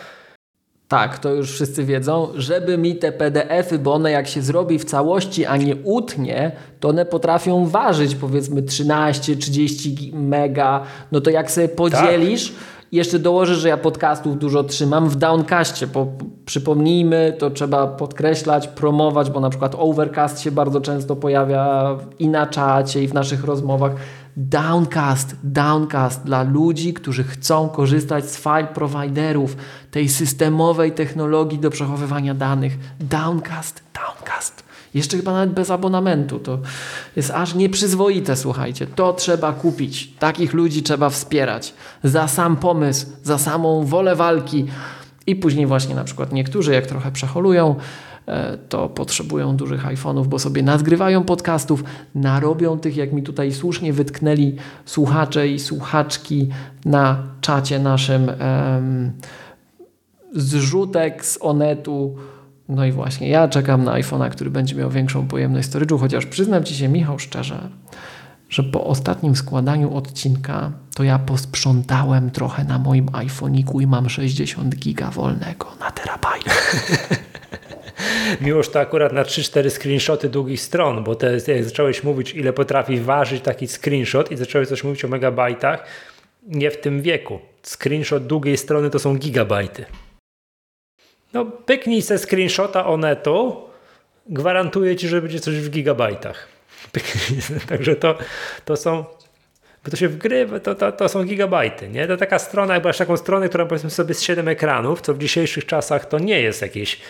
Tak, 0.88 1.18
to 1.18 1.34
już 1.34 1.52
wszyscy 1.52 1.84
wiedzą, 1.84 2.28
żeby 2.34 2.78
mi 2.78 2.96
te 2.96 3.12
PDFy, 3.12 3.78
bo 3.78 3.94
one 3.94 4.10
jak 4.10 4.28
się 4.28 4.42
zrobi 4.42 4.78
w 4.78 4.84
całości, 4.84 5.46
a 5.46 5.56
nie 5.56 5.76
utnie, 5.76 6.52
to 6.80 6.88
one 6.88 7.06
potrafią 7.06 7.66
ważyć 7.66 8.14
powiedzmy 8.14 8.62
13-30 8.62 10.12
mega. 10.12 10.82
No 11.12 11.20
to 11.20 11.30
jak 11.30 11.50
sobie 11.50 11.68
podzielisz, 11.68 12.48
tak. 12.48 12.58
jeszcze 12.92 13.18
dołożę, 13.18 13.54
że 13.54 13.68
ja 13.68 13.76
podcastów 13.76 14.38
dużo 14.38 14.64
trzymam 14.64 15.08
w 15.08 15.16
Downcastie. 15.16 15.86
Po, 15.86 16.06
przypomnijmy, 16.46 17.36
to 17.38 17.50
trzeba 17.50 17.86
podkreślać, 17.86 18.68
promować, 18.68 19.30
bo 19.30 19.40
na 19.40 19.50
przykład 19.50 19.74
Overcast 19.78 20.40
się 20.40 20.50
bardzo 20.50 20.80
często 20.80 21.16
pojawia 21.16 21.96
i 22.18 22.28
na 22.28 22.46
czacie, 22.46 23.02
i 23.02 23.08
w 23.08 23.14
naszych 23.14 23.44
rozmowach. 23.44 23.92
Downcast, 24.36 25.36
Downcast 25.42 26.24
dla 26.24 26.42
ludzi, 26.42 26.94
którzy 26.94 27.24
chcą 27.24 27.68
korzystać 27.68 28.30
z 28.30 28.36
file 28.36 28.66
providerów, 28.74 29.56
tej 29.94 30.08
systemowej 30.08 30.92
technologii 30.92 31.58
do 31.58 31.70
przechowywania 31.70 32.34
danych. 32.34 32.78
Downcast, 33.00 33.82
Downcast. 33.94 34.64
Jeszcze 34.94 35.16
chyba 35.16 35.32
nawet 35.32 35.50
bez 35.50 35.70
abonamentu. 35.70 36.38
To 36.38 36.58
jest 37.16 37.30
aż 37.30 37.54
nieprzyzwoite, 37.54 38.36
słuchajcie. 38.36 38.86
To 38.86 39.12
trzeba 39.12 39.52
kupić. 39.52 40.12
Takich 40.18 40.52
ludzi 40.52 40.82
trzeba 40.82 41.10
wspierać. 41.10 41.74
Za 42.04 42.28
sam 42.28 42.56
pomysł, 42.56 43.06
za 43.22 43.38
samą 43.38 43.84
wolę 43.84 44.16
walki. 44.16 44.66
I 45.26 45.36
później 45.36 45.66
właśnie 45.66 45.94
na 45.94 46.04
przykład 46.04 46.32
niektórzy, 46.32 46.72
jak 46.72 46.86
trochę 46.86 47.12
przeholują, 47.12 47.76
E, 48.26 48.58
to 48.68 48.88
potrzebują 48.88 49.56
dużych 49.56 49.86
iPhone'ów, 49.86 50.26
bo 50.26 50.38
sobie 50.38 50.62
nadgrywają 50.62 51.24
podcastów, 51.24 51.84
narobią 52.14 52.78
tych, 52.78 52.96
jak 52.96 53.12
mi 53.12 53.22
tutaj 53.22 53.52
słusznie 53.52 53.92
wytknęli 53.92 54.56
słuchacze 54.84 55.48
i 55.48 55.58
słuchaczki 55.58 56.48
na 56.84 57.16
czacie 57.40 57.78
naszym 57.78 58.22
um, 58.28 59.12
zrzutek 60.34 61.24
z 61.24 61.38
Onetu. 61.40 62.16
No 62.68 62.84
i 62.84 62.92
właśnie, 62.92 63.28
ja 63.28 63.48
czekam 63.48 63.84
na 63.84 63.92
iPhone'a, 63.92 64.30
który 64.30 64.50
będzie 64.50 64.74
miał 64.74 64.90
większą 64.90 65.28
pojemność 65.28 65.68
storage'u, 65.68 66.00
chociaż 66.00 66.26
przyznam 66.26 66.64
Ci 66.64 66.74
się, 66.74 66.88
Michał, 66.88 67.18
szczerze, 67.18 67.68
że 68.48 68.62
po 68.62 68.84
ostatnim 68.84 69.36
składaniu 69.36 69.96
odcinka 69.96 70.72
to 70.94 71.02
ja 71.02 71.18
posprzątałem 71.18 72.30
trochę 72.30 72.64
na 72.64 72.78
moim 72.78 73.08
iPhoniku 73.12 73.80
i 73.80 73.86
mam 73.86 74.08
60 74.08 74.76
giga 74.76 75.10
wolnego 75.10 75.66
na 75.80 75.90
terabajt. 75.90 76.44
Miłoż 78.40 78.68
to 78.68 78.80
akurat 78.80 79.12
na 79.12 79.22
3-4 79.22 79.70
screenshoty 79.70 80.28
długich 80.28 80.60
stron, 80.60 81.04
bo 81.04 81.14
te, 81.14 81.38
jak 81.46 81.64
zacząłeś 81.64 82.04
mówić, 82.04 82.34
ile 82.34 82.52
potrafi 82.52 83.00
ważyć 83.00 83.42
taki 83.42 83.68
screenshot 83.68 84.32
i 84.32 84.36
zacząłeś 84.36 84.68
coś 84.68 84.84
mówić 84.84 85.04
o 85.04 85.08
megabajtach, 85.08 85.84
nie 86.46 86.70
w 86.70 86.80
tym 86.80 87.02
wieku. 87.02 87.38
Screenshot 87.62 88.26
długiej 88.26 88.56
strony 88.56 88.90
to 88.90 88.98
są 88.98 89.16
gigabajty. 89.16 89.84
No 91.34 91.44
pyknij 91.44 92.02
ze 92.02 92.18
screenshota 92.18 92.86
Onetu, 92.86 93.62
gwarantuję 94.26 94.96
ci, 94.96 95.08
że 95.08 95.22
będzie 95.22 95.40
coś 95.40 95.54
w 95.54 95.70
gigabajtach. 95.70 96.48
Także 97.68 97.96
to, 97.96 98.18
to 98.64 98.76
są 98.76 99.04
bo 99.84 99.90
to 99.90 99.96
się 99.96 100.08
wgrywa, 100.08 100.60
to, 100.60 100.74
to, 100.74 100.92
to 100.92 101.08
są 101.08 101.24
gigabajty, 101.24 101.88
nie? 101.88 102.06
To 102.06 102.16
taka 102.16 102.38
strona, 102.38 102.74
jakby 102.74 102.88
masz 102.88 102.98
taką 102.98 103.16
stronę, 103.16 103.48
która 103.48 103.66
powiedzmy 103.66 103.90
sobie 103.90 104.14
z 104.14 104.22
7 104.22 104.48
ekranów, 104.48 105.00
co 105.00 105.14
w 105.14 105.18
dzisiejszych 105.18 105.66
czasach 105.66 106.06
to 106.06 106.18
nie 106.18 106.40
jest 106.40 106.62
jakieś 106.62 107.00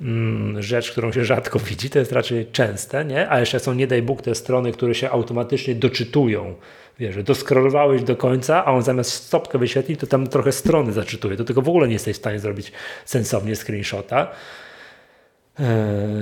mm, 0.00 0.62
rzecz, 0.62 0.92
którą 0.92 1.12
się 1.12 1.24
rzadko 1.24 1.58
widzi, 1.58 1.90
to 1.90 1.98
jest 1.98 2.12
raczej 2.12 2.46
częste, 2.46 3.04
nie? 3.04 3.30
A 3.30 3.40
jeszcze 3.40 3.60
są, 3.60 3.74
nie 3.74 3.86
daj 3.86 4.02
Bóg, 4.02 4.22
te 4.22 4.34
strony, 4.34 4.72
które 4.72 4.94
się 4.94 5.10
automatycznie 5.10 5.74
doczytują, 5.74 6.54
wiesz, 6.98 7.14
że 7.14 7.22
doskrolowałeś 7.22 8.02
do 8.02 8.16
końca, 8.16 8.64
a 8.64 8.72
on 8.72 8.82
zamiast 8.82 9.10
stopkę 9.10 9.58
wyświetli, 9.58 9.96
to 9.96 10.06
tam 10.06 10.26
trochę 10.26 10.52
strony 10.52 10.92
zaczytuje, 10.92 11.36
to 11.36 11.44
tego 11.44 11.62
w 11.62 11.68
ogóle 11.68 11.86
nie 11.86 11.92
jesteś 11.92 12.16
w 12.16 12.18
stanie 12.18 12.38
zrobić 12.38 12.72
sensownie 13.04 13.56
screenshota. 13.56 14.28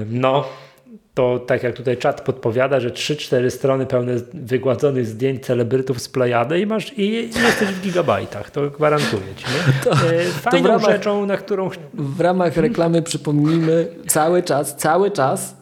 No, 0.07 0.45
to 1.15 1.39
tak 1.39 1.63
jak 1.63 1.77
tutaj 1.77 1.97
czat 1.97 2.21
podpowiada, 2.21 2.81
że 2.81 2.91
3-4 2.91 3.51
strony 3.51 3.87
pełne 3.87 4.13
wygładzonych 4.35 5.07
zdjęć 5.07 5.47
celebrytów 5.47 6.03
z 6.03 6.09
Plejady 6.09 6.61
i 6.61 6.67
masz 6.67 6.99
i 6.99 7.13
jesteś 7.13 7.69
w 7.69 7.81
gigabajtach, 7.81 8.51
to 8.51 8.71
gwarantuję 8.71 9.35
ci. 9.37 9.45
Nie? 9.45 9.73
To, 9.85 9.91
e, 9.93 10.25
Fajną 10.25 10.63
to 10.63 10.69
ramach, 10.69 10.91
rzeczą, 10.91 11.27
na 11.27 11.37
którą... 11.37 11.71
W 11.95 12.21
ramach 12.21 12.57
reklamy 12.57 13.03
przypomnijmy 13.03 13.89
cały 14.07 14.43
czas, 14.43 14.77
cały 14.77 15.11
czas 15.11 15.57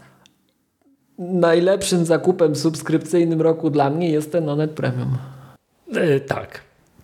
najlepszym 1.19 2.05
zakupem 2.05 2.57
subskrypcyjnym 2.57 3.43
roku 3.43 3.71
dla 3.71 3.91
mnie 3.91 4.11
jest 4.11 4.33
ten 4.33 4.49
Onet 4.49 4.71
Premium. 4.71 5.19
E, 5.95 6.21
tak. 6.21 6.61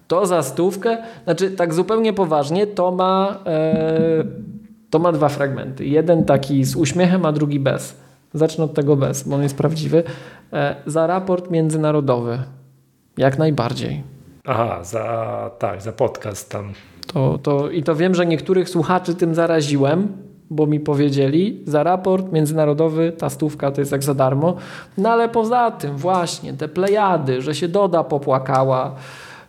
To 0.08 0.26
za 0.26 0.42
stówkę, 0.42 0.98
znaczy 1.24 1.50
tak 1.50 1.74
zupełnie 1.74 2.12
poważnie, 2.12 2.66
to 2.66 2.90
ma, 2.90 3.38
e, 3.46 4.24
to 4.90 4.98
ma 4.98 5.12
dwa 5.12 5.28
fragmenty. 5.28 5.86
Jeden 5.86 6.24
taki 6.24 6.64
z 6.64 6.76
uśmiechem, 6.76 7.26
a 7.26 7.32
drugi 7.32 7.60
bez. 7.60 7.96
Zacznę 8.34 8.64
od 8.64 8.74
tego 8.74 8.96
bez, 8.96 9.28
bo 9.28 9.36
on 9.36 9.42
jest 9.42 9.56
prawdziwy. 9.56 10.02
E, 10.52 10.76
za 10.86 11.06
raport 11.06 11.50
międzynarodowy. 11.50 12.38
Jak 13.16 13.38
najbardziej. 13.38 14.02
Aha, 14.46 14.84
za 14.84 15.50
tak, 15.58 15.82
za 15.82 15.92
podcast 15.92 16.50
tam. 16.50 16.72
To, 17.06 17.38
to, 17.38 17.70
I 17.70 17.82
to 17.82 17.96
wiem, 17.96 18.14
że 18.14 18.26
niektórych 18.26 18.68
słuchaczy 18.68 19.14
tym 19.14 19.34
zaraziłem, 19.34 20.08
bo 20.50 20.66
mi 20.66 20.80
powiedzieli, 20.80 21.62
za 21.66 21.82
raport 21.82 22.32
międzynarodowy 22.32 23.12
ta 23.12 23.30
stówka 23.30 23.70
to 23.70 23.80
jest 23.80 23.92
jak 23.92 24.02
za 24.02 24.14
darmo. 24.14 24.56
No 24.98 25.10
ale 25.10 25.28
poza 25.28 25.70
tym 25.70 25.96
właśnie 25.96 26.52
te 26.52 26.68
plejady, 26.68 27.42
że 27.42 27.54
się 27.54 27.68
Doda 27.68 28.04
popłakała, 28.04 28.94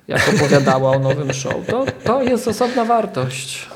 jak 0.08 0.22
opowiadała 0.36 0.92
o 0.92 1.00
nowym 1.00 1.34
show, 1.34 1.56
to, 1.68 1.86
to 2.04 2.24
jest 2.24 2.48
osobna 2.48 2.86
wartość. 2.86 3.68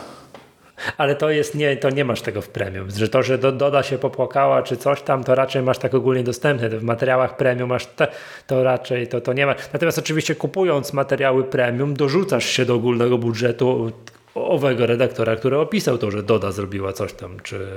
Ale 0.98 1.16
to 1.16 1.30
jest 1.30 1.56
nie, 1.56 1.78
to 1.78 1.90
nie 1.90 2.06
masz 2.06 2.22
tego 2.22 2.42
w 2.42 2.50
premium, 2.50 2.88
że 2.92 3.10
to, 3.10 3.24
że 3.24 3.38
do, 3.38 3.52
Doda 3.52 3.84
się 3.84 3.98
popłakała 3.98 4.64
czy 4.64 4.78
coś 4.78 5.02
tam, 5.02 5.24
to 5.24 5.36
raczej 5.36 5.62
masz 5.62 5.78
tak 5.78 5.94
ogólnie 5.94 6.24
dostępne. 6.24 6.70
W 6.70 6.84
materiałach 6.84 7.38
premium 7.38 7.70
masz 7.70 7.86
te, 7.86 8.08
to 8.48 8.64
raczej 8.64 9.08
to, 9.08 9.22
to 9.22 9.34
nie 9.34 9.46
ma. 9.46 9.56
Natomiast 9.74 10.00
oczywiście 10.00 10.36
kupując 10.36 10.94
materiały 10.94 11.44
premium, 11.44 11.94
dorzucasz 11.94 12.46
się 12.46 12.66
do 12.66 12.76
ogólnego 12.76 13.18
budżetu 13.18 13.92
owego 14.36 14.86
redaktora, 14.86 15.36
który 15.36 15.58
opisał 15.58 15.98
to, 15.98 16.12
że 16.12 16.24
Doda 16.24 16.52
zrobiła 16.52 16.94
coś 16.94 17.14
tam, 17.14 17.40
czy 17.40 17.68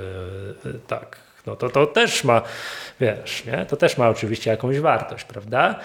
tak 0.87 1.29
no 1.49 1.55
to, 1.55 1.69
to 1.69 1.87
też 1.87 2.23
ma, 2.23 2.41
wiesz, 2.99 3.45
nie? 3.45 3.65
to 3.65 3.77
też 3.77 3.97
ma 3.97 4.09
oczywiście 4.09 4.51
jakąś 4.51 4.79
wartość, 4.79 5.23
prawda? 5.23 5.79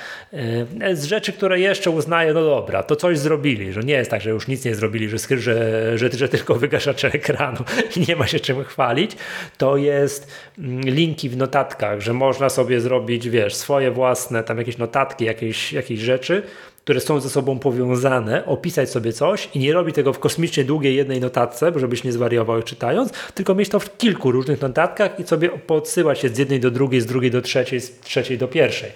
E, 0.81 0.97
z 0.97 1.05
rzeczy, 1.05 1.33
które 1.33 1.61
jeszcze 1.61 1.91
uznaję, 1.91 2.33
no 2.35 2.45
dobra, 2.45 2.83
to 2.83 2.97
coś 2.97 3.19
zrobili, 3.19 3.73
że 3.73 3.81
nie 3.81 3.95
jest 3.95 4.11
tak, 4.11 4.21
że 4.21 4.31
już 4.31 4.49
nic 4.49 4.65
nie 4.65 4.75
zrobili, 4.75 5.09
że, 5.09 5.19
że, 5.19 5.99
że, 5.99 6.11
że 6.11 6.29
tylko 6.29 6.55
wygaszacze 6.55 7.09
ekranu 7.09 7.65
i 7.97 8.01
nie 8.09 8.17
ma 8.17 8.27
się 8.27 8.41
czym 8.41 8.65
chwalić, 8.65 9.17
to 9.59 9.77
jest 9.77 10.33
mm, 10.59 10.81
linki 10.81 11.29
w 11.29 11.37
notatkach, 11.37 12.01
że 12.01 12.13
można 12.13 12.49
sobie 12.49 12.81
zrobić, 12.81 13.29
wiesz, 13.29 13.55
swoje 13.55 13.91
własne 13.91 14.45
tam 14.45 14.59
jakieś 14.59 14.79
notatki, 14.79 15.25
jakieś, 15.25 15.73
jakieś 15.73 16.01
rzeczy, 16.01 16.43
które 16.85 17.01
są 17.01 17.21
ze 17.21 17.31
sobą 17.31 17.59
powiązane, 17.59 18.47
opisać 18.47 18.91
sobie 18.91 19.13
coś 19.13 19.49
i 19.55 19.59
nie 19.59 19.73
robi 19.73 19.93
tego 19.93 20.13
w 20.13 20.19
kosmicznie 20.19 20.65
długiej 20.65 20.97
jednej 20.97 21.21
notatce, 21.21 21.73
żebyś 21.77 22.05
nie 22.05 22.13
zwariował 22.13 22.63
czytając, 22.63 23.13
tylko 23.35 23.55
mieć 23.55 23.69
to 23.69 23.81
w 23.81 23.97
kilku 23.97 24.33
różnych 24.33 24.61
notatkach 24.61 25.21
i 25.21 25.25
sobie 25.25 25.49
podsyłać 25.49 26.19
się 26.19 26.29
z 26.29 26.39
jednej 26.39 26.61
do 26.61 26.71
drugiej, 26.71 27.01
z 27.01 27.07
drugiej 27.07 27.31
do 27.31 27.43
trzeciej, 27.43 27.81
z 27.81 28.01
trzeciej 28.01 28.39
do 28.39 28.49
pierwszej. 28.49 28.91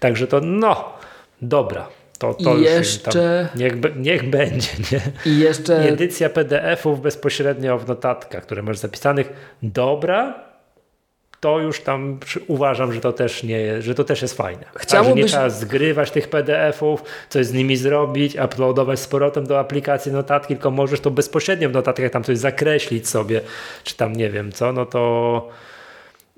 Także 0.00 0.26
to 0.26 0.40
no, 0.40 0.92
dobra. 1.42 1.88
To, 2.18 2.34
to 2.34 2.56
I 2.56 2.62
jeszcze... 2.62 3.48
Niech, 3.56 3.74
niech 3.96 4.30
będzie. 4.30 4.68
Nie? 4.92 5.32
I 5.32 5.38
jeszcze... 5.38 5.88
Edycja 5.88 6.28
PDF-ów 6.28 7.00
bezpośrednio 7.00 7.78
w 7.78 7.88
notatkach, 7.88 8.42
które 8.42 8.62
masz 8.62 8.78
zapisanych. 8.78 9.32
Dobra, 9.62 10.51
to 11.42 11.60
już 11.60 11.80
tam 11.80 12.18
uważam, 12.46 12.92
że 12.92 13.00
to 13.00 13.12
też 13.12 13.42
nie 13.42 13.82
że 13.82 13.94
to 13.94 14.04
też 14.04 14.22
jest 14.22 14.36
fajne. 14.36 14.64
Chciałoby 14.74 15.10
że 15.10 15.16
nie 15.16 15.24
trzeba 15.24 15.50
zgrywać 15.50 16.10
tych 16.10 16.28
PDF-ów, 16.28 17.02
coś 17.28 17.46
z 17.46 17.52
nimi 17.52 17.76
zrobić, 17.76 18.36
uploadować 18.44 19.00
z 19.00 19.06
powrotem 19.06 19.46
do 19.46 19.58
aplikacji 19.58 20.12
notatki, 20.12 20.54
tylko 20.54 20.70
możesz 20.70 21.00
to 21.00 21.10
bezpośrednio 21.10 21.70
w 21.70 21.72
notatkach 21.72 22.10
tam 22.10 22.24
coś 22.24 22.38
zakreślić 22.38 23.08
sobie, 23.08 23.40
czy 23.84 23.96
tam 23.96 24.12
nie 24.12 24.30
wiem 24.30 24.52
co, 24.52 24.72
no 24.72 24.86
to 24.86 25.48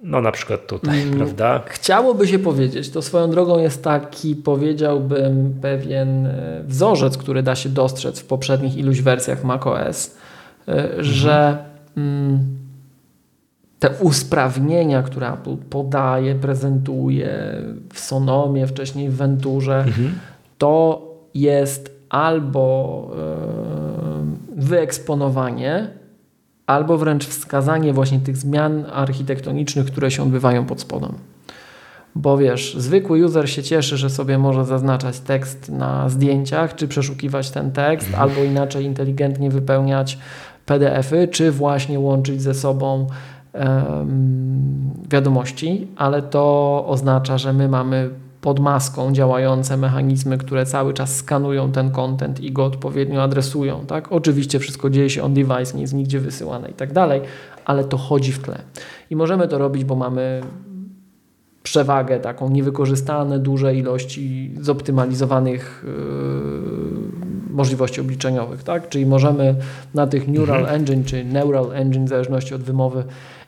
no 0.02 0.20
na 0.20 0.32
przykład 0.32 0.66
tutaj, 0.66 1.02
mm, 1.02 1.16
prawda? 1.16 1.62
Chciałoby 1.66 2.28
się 2.28 2.38
powiedzieć, 2.38 2.90
to 2.90 3.02
swoją 3.02 3.30
drogą 3.30 3.58
jest 3.58 3.84
taki, 3.84 4.36
powiedziałbym, 4.36 5.58
pewien 5.62 6.26
e, 6.26 6.62
wzorzec, 6.66 7.18
który 7.18 7.42
da 7.42 7.54
się 7.54 7.68
dostrzec 7.68 8.20
w 8.20 8.26
poprzednich 8.26 8.76
iluś 8.76 9.00
wersjach 9.00 9.44
macOS, 9.44 10.16
e, 10.68 10.72
mhm. 10.72 11.04
że 11.04 11.64
mm, 11.96 12.63
te 13.84 13.90
usprawnienia, 14.04 15.02
które 15.02 15.32
Apple 15.32 15.56
podaje, 15.56 16.34
prezentuje 16.34 17.62
w 17.92 17.98
Sonomie, 17.98 18.66
wcześniej 18.66 19.08
w 19.08 19.16
Venturze, 19.16 19.78
mhm. 19.78 20.18
to 20.58 21.02
jest 21.34 21.90
albo 22.08 23.10
e, 24.56 24.62
wyeksponowanie, 24.62 25.90
albo 26.66 26.98
wręcz 26.98 27.26
wskazanie 27.26 27.92
właśnie 27.92 28.18
tych 28.18 28.36
zmian 28.36 28.84
architektonicznych, 28.92 29.86
które 29.86 30.10
się 30.10 30.22
odbywają 30.22 30.66
pod 30.66 30.80
spodem. 30.80 31.12
Bo 32.14 32.38
wiesz, 32.38 32.76
zwykły 32.78 33.24
user 33.24 33.50
się 33.50 33.62
cieszy, 33.62 33.96
że 33.96 34.10
sobie 34.10 34.38
może 34.38 34.64
zaznaczać 34.64 35.20
tekst 35.20 35.68
na 35.68 36.08
zdjęciach, 36.08 36.74
czy 36.74 36.88
przeszukiwać 36.88 37.50
ten 37.50 37.72
tekst, 37.72 38.06
mhm. 38.06 38.22
albo 38.22 38.44
inaczej 38.44 38.84
inteligentnie 38.84 39.50
wypełniać 39.50 40.18
PDFy, 40.66 41.28
czy 41.28 41.50
właśnie 41.50 42.00
łączyć 42.00 42.42
ze 42.42 42.54
sobą 42.54 43.06
wiadomości, 45.10 45.88
ale 45.96 46.22
to 46.22 46.84
oznacza, 46.88 47.38
że 47.38 47.52
my 47.52 47.68
mamy 47.68 48.10
pod 48.40 48.60
maską 48.60 49.12
działające 49.12 49.76
mechanizmy, 49.76 50.38
które 50.38 50.66
cały 50.66 50.94
czas 50.94 51.16
skanują 51.16 51.72
ten 51.72 51.90
content 51.90 52.40
i 52.40 52.52
go 52.52 52.64
odpowiednio 52.64 53.22
adresują. 53.22 53.86
Tak? 53.86 54.12
Oczywiście 54.12 54.58
wszystko 54.58 54.90
dzieje 54.90 55.10
się 55.10 55.22
on 55.22 55.34
device, 55.34 55.74
nie 55.74 55.80
jest 55.80 55.94
nigdzie 55.94 56.20
wysyłane 56.20 56.70
i 56.70 56.72
tak 56.72 56.92
dalej, 56.92 57.20
ale 57.64 57.84
to 57.84 57.96
chodzi 57.96 58.32
w 58.32 58.38
tle. 58.38 58.58
I 59.10 59.16
możemy 59.16 59.48
to 59.48 59.58
robić, 59.58 59.84
bo 59.84 59.96
mamy 59.96 60.40
przewagę 61.62 62.20
taką, 62.20 62.50
niewykorzystane 62.50 63.38
duże 63.38 63.74
ilości 63.74 64.54
zoptymalizowanych 64.60 65.84
yy, 65.86 67.54
możliwości 67.54 68.00
obliczeniowych. 68.00 68.62
Tak? 68.62 68.88
Czyli 68.88 69.06
możemy 69.06 69.54
na 69.94 70.06
tych 70.06 70.28
Neural 70.28 70.60
mhm. 70.60 70.76
Engine 70.76 71.04
czy 71.04 71.24
Neural 71.24 71.72
Engine, 71.72 72.04
w 72.04 72.08
zależności 72.08 72.54
od 72.54 72.62
wymowy, 72.62 73.04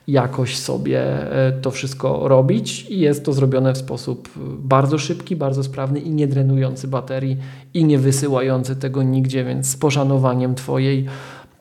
jakoś 0.07 0.57
sobie 0.57 1.01
e, 1.01 1.51
to 1.61 1.71
wszystko 1.71 2.27
robić 2.27 2.85
i 2.89 2.99
jest 2.99 3.25
to 3.25 3.33
zrobione 3.33 3.73
w 3.73 3.77
sposób 3.77 4.29
bardzo 4.59 4.97
szybki, 4.97 5.35
bardzo 5.35 5.63
sprawny 5.63 5.99
i 5.99 6.09
nie 6.09 6.27
drenujący 6.27 6.87
baterii 6.87 7.37
i 7.73 7.85
nie 7.85 7.99
wysyłający 7.99 8.75
tego 8.75 9.03
nigdzie, 9.03 9.43
więc 9.43 9.69
z 9.69 9.77
poszanowaniem 9.77 10.55
Twojej 10.55 11.05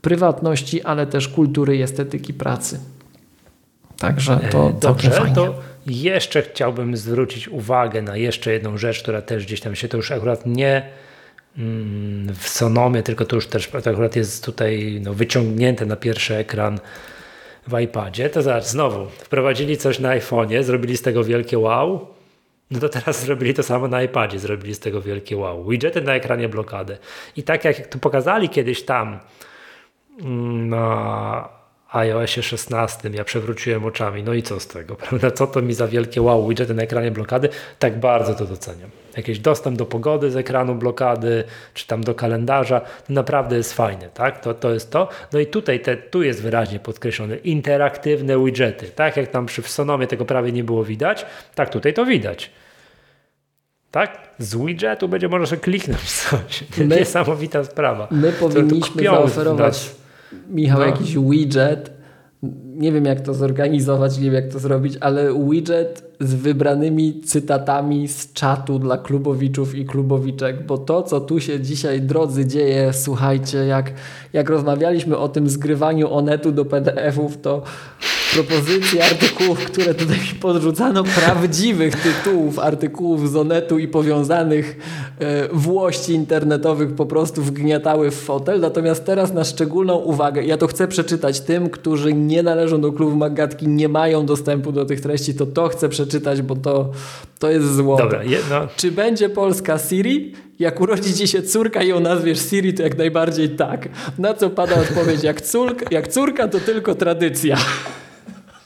prywatności, 0.00 0.82
ale 0.82 1.06
też 1.06 1.28
kultury 1.28 1.76
i 1.76 1.82
estetyki 1.82 2.34
pracy. 2.34 2.80
Także 3.98 4.40
to 4.50 4.68
e, 4.68 4.72
Dobrze, 4.80 5.10
fajnie. 5.10 5.34
to 5.34 5.54
jeszcze 5.86 6.42
chciałbym 6.42 6.96
zwrócić 6.96 7.48
uwagę 7.48 8.02
na 8.02 8.16
jeszcze 8.16 8.52
jedną 8.52 8.78
rzecz, 8.78 9.02
która 9.02 9.22
też 9.22 9.46
gdzieś 9.46 9.60
tam 9.60 9.74
się 9.74 9.88
to 9.88 9.96
już 9.96 10.10
akurat 10.10 10.46
nie 10.46 10.82
mm, 11.58 12.34
w 12.34 12.48
Sonomie, 12.48 13.02
tylko 13.02 13.24
to 13.24 13.36
już 13.36 13.46
też 13.46 13.68
to 13.68 13.90
akurat 13.90 14.16
jest 14.16 14.44
tutaj 14.44 15.00
no, 15.04 15.14
wyciągnięte 15.14 15.86
na 15.86 15.96
pierwszy 15.96 16.36
ekran 16.36 16.78
w 17.66 17.80
iPadzie, 17.80 18.30
to 18.30 18.42
zaraz 18.42 18.70
znowu 18.70 19.06
wprowadzili 19.06 19.76
coś 19.76 19.98
na 19.98 20.08
iPhone'ie, 20.08 20.62
zrobili 20.62 20.96
z 20.96 21.02
tego 21.02 21.24
wielkie 21.24 21.58
wow, 21.58 22.06
no 22.70 22.80
to 22.80 22.88
teraz 22.88 23.20
zrobili 23.24 23.54
to 23.54 23.62
samo 23.62 23.88
na 23.88 24.02
iPadzie, 24.02 24.38
zrobili 24.38 24.74
z 24.74 24.80
tego 24.80 25.02
wielkie 25.02 25.36
wow. 25.36 25.64
Widgety 25.64 26.00
na 26.00 26.14
ekranie 26.14 26.48
blokady. 26.48 26.98
I 27.36 27.42
tak 27.42 27.64
jak 27.64 27.86
to 27.86 27.98
pokazali 27.98 28.48
kiedyś 28.48 28.82
tam 28.82 29.18
mm, 30.20 30.68
na 30.68 31.48
iOSie 31.92 32.42
16, 32.42 33.10
ja 33.12 33.24
przewróciłem 33.24 33.84
oczami, 33.84 34.22
no 34.22 34.34
i 34.34 34.42
co 34.42 34.60
z 34.60 34.66
tego, 34.66 34.96
prawda? 35.08 35.30
Co 35.30 35.46
to 35.46 35.62
mi 35.62 35.74
za 35.74 35.88
wielkie 35.88 36.22
wow, 36.22 36.48
widgety 36.48 36.74
na 36.74 36.82
ekranie 36.82 37.10
blokady? 37.10 37.48
Tak 37.78 38.00
bardzo 38.00 38.34
to 38.34 38.44
doceniam. 38.44 38.90
Jakiś 39.16 39.38
dostęp 39.38 39.78
do 39.78 39.86
pogody 39.86 40.30
z 40.30 40.36
ekranu 40.36 40.74
blokady, 40.74 41.44
czy 41.74 41.86
tam 41.86 42.04
do 42.04 42.14
kalendarza, 42.14 42.80
to 42.80 43.12
naprawdę 43.12 43.56
jest 43.56 43.72
fajne, 43.72 44.08
tak? 44.14 44.40
To, 44.40 44.54
to 44.54 44.72
jest 44.72 44.90
to. 44.90 45.08
No 45.32 45.38
i 45.38 45.46
tutaj 45.46 45.80
te, 45.80 45.96
tu 45.96 46.22
jest 46.22 46.42
wyraźnie 46.42 46.78
podkreślone 46.78 47.36
interaktywne 47.36 48.44
widgety, 48.44 48.86
tak? 48.86 49.16
Jak 49.16 49.30
tam 49.30 49.46
przy 49.46 49.62
Sonomie 49.62 50.06
tego 50.06 50.24
prawie 50.24 50.52
nie 50.52 50.64
było 50.64 50.84
widać, 50.84 51.26
tak 51.54 51.70
tutaj 51.70 51.94
to 51.94 52.06
widać. 52.06 52.50
Tak? 53.90 54.18
Z 54.38 54.56
widgetu 54.56 55.08
będzie 55.08 55.28
można 55.28 55.46
sobie 55.46 55.62
kliknąć 55.62 56.12
coś. 56.12 56.64
My, 56.78 56.96
Niesamowita 56.98 57.64
sprawa. 57.64 58.08
My 58.10 58.32
powinniśmy 58.32 59.02
zaoferować, 59.02 59.90
Michał, 60.48 60.80
no. 60.80 60.86
jakiś 60.86 61.18
widget, 61.18 61.95
nie 62.64 62.92
wiem 62.92 63.04
jak 63.04 63.20
to 63.20 63.34
zorganizować, 63.34 64.18
nie 64.18 64.24
wiem 64.24 64.34
jak 64.34 64.52
to 64.52 64.58
zrobić, 64.58 64.94
ale 65.00 65.34
widget 65.50 66.12
z 66.20 66.34
wybranymi 66.34 67.20
cytatami 67.20 68.08
z 68.08 68.32
czatu 68.32 68.78
dla 68.78 68.98
klubowiczów 68.98 69.74
i 69.74 69.84
klubowiczek, 69.84 70.66
bo 70.66 70.78
to, 70.78 71.02
co 71.02 71.20
tu 71.20 71.40
się 71.40 71.60
dzisiaj, 71.60 72.00
drodzy, 72.00 72.46
dzieje, 72.46 72.92
słuchajcie, 72.92 73.58
jak, 73.58 73.92
jak 74.32 74.50
rozmawialiśmy 74.50 75.16
o 75.16 75.28
tym 75.28 75.48
zgrywaniu 75.48 76.12
onetu 76.12 76.52
do 76.52 76.64
PDF-ów, 76.64 77.40
to 77.40 77.62
propozycji 78.36 79.00
artykułów, 79.00 79.64
które 79.64 79.94
tutaj 79.94 80.16
mi 80.16 80.38
podrzucano, 80.40 81.04
prawdziwych 81.04 81.96
tytułów 81.96 82.58
artykułów 82.58 83.30
z 83.30 83.36
Onetu 83.36 83.78
i 83.78 83.88
powiązanych 83.88 84.76
e, 85.18 85.48
włości 85.48 86.12
internetowych 86.12 86.94
po 86.94 87.06
prostu 87.06 87.42
wgniatały 87.42 88.10
w 88.10 88.14
fotel. 88.14 88.60
Natomiast 88.60 89.04
teraz 89.04 89.32
na 89.32 89.44
szczególną 89.44 89.96
uwagę, 89.96 90.44
ja 90.44 90.56
to 90.56 90.66
chcę 90.66 90.88
przeczytać 90.88 91.40
tym, 91.40 91.70
którzy 91.70 92.12
nie 92.12 92.42
należą 92.42 92.80
do 92.80 92.92
klubu 92.92 93.16
Magatki, 93.16 93.68
nie 93.68 93.88
mają 93.88 94.26
dostępu 94.26 94.72
do 94.72 94.84
tych 94.84 95.00
treści, 95.00 95.34
to 95.34 95.46
to 95.46 95.68
chcę 95.68 95.88
przeczytać, 95.88 96.42
bo 96.42 96.56
to, 96.56 96.90
to 97.38 97.50
jest 97.50 97.74
złoto. 97.74 98.02
Dobra, 98.02 98.24
jedno. 98.24 98.68
Czy 98.76 98.92
będzie 98.92 99.28
Polska 99.28 99.78
Siri? 99.78 100.32
Jak 100.58 100.80
urodzi 100.80 101.14
ci 101.14 101.28
się 101.28 101.42
córka 101.42 101.82
i 101.82 101.88
ją 101.88 102.00
nazwiesz 102.00 102.38
Siri, 102.50 102.74
to 102.74 102.82
jak 102.82 102.98
najbardziej 102.98 103.50
tak. 103.50 103.88
Na 104.18 104.34
co 104.34 104.50
pada 104.50 104.80
odpowiedź, 104.80 105.22
jak, 105.22 105.40
córka, 105.40 105.86
jak 105.90 106.08
córka 106.08 106.48
to 106.48 106.60
tylko 106.60 106.94
tradycja. 106.94 107.56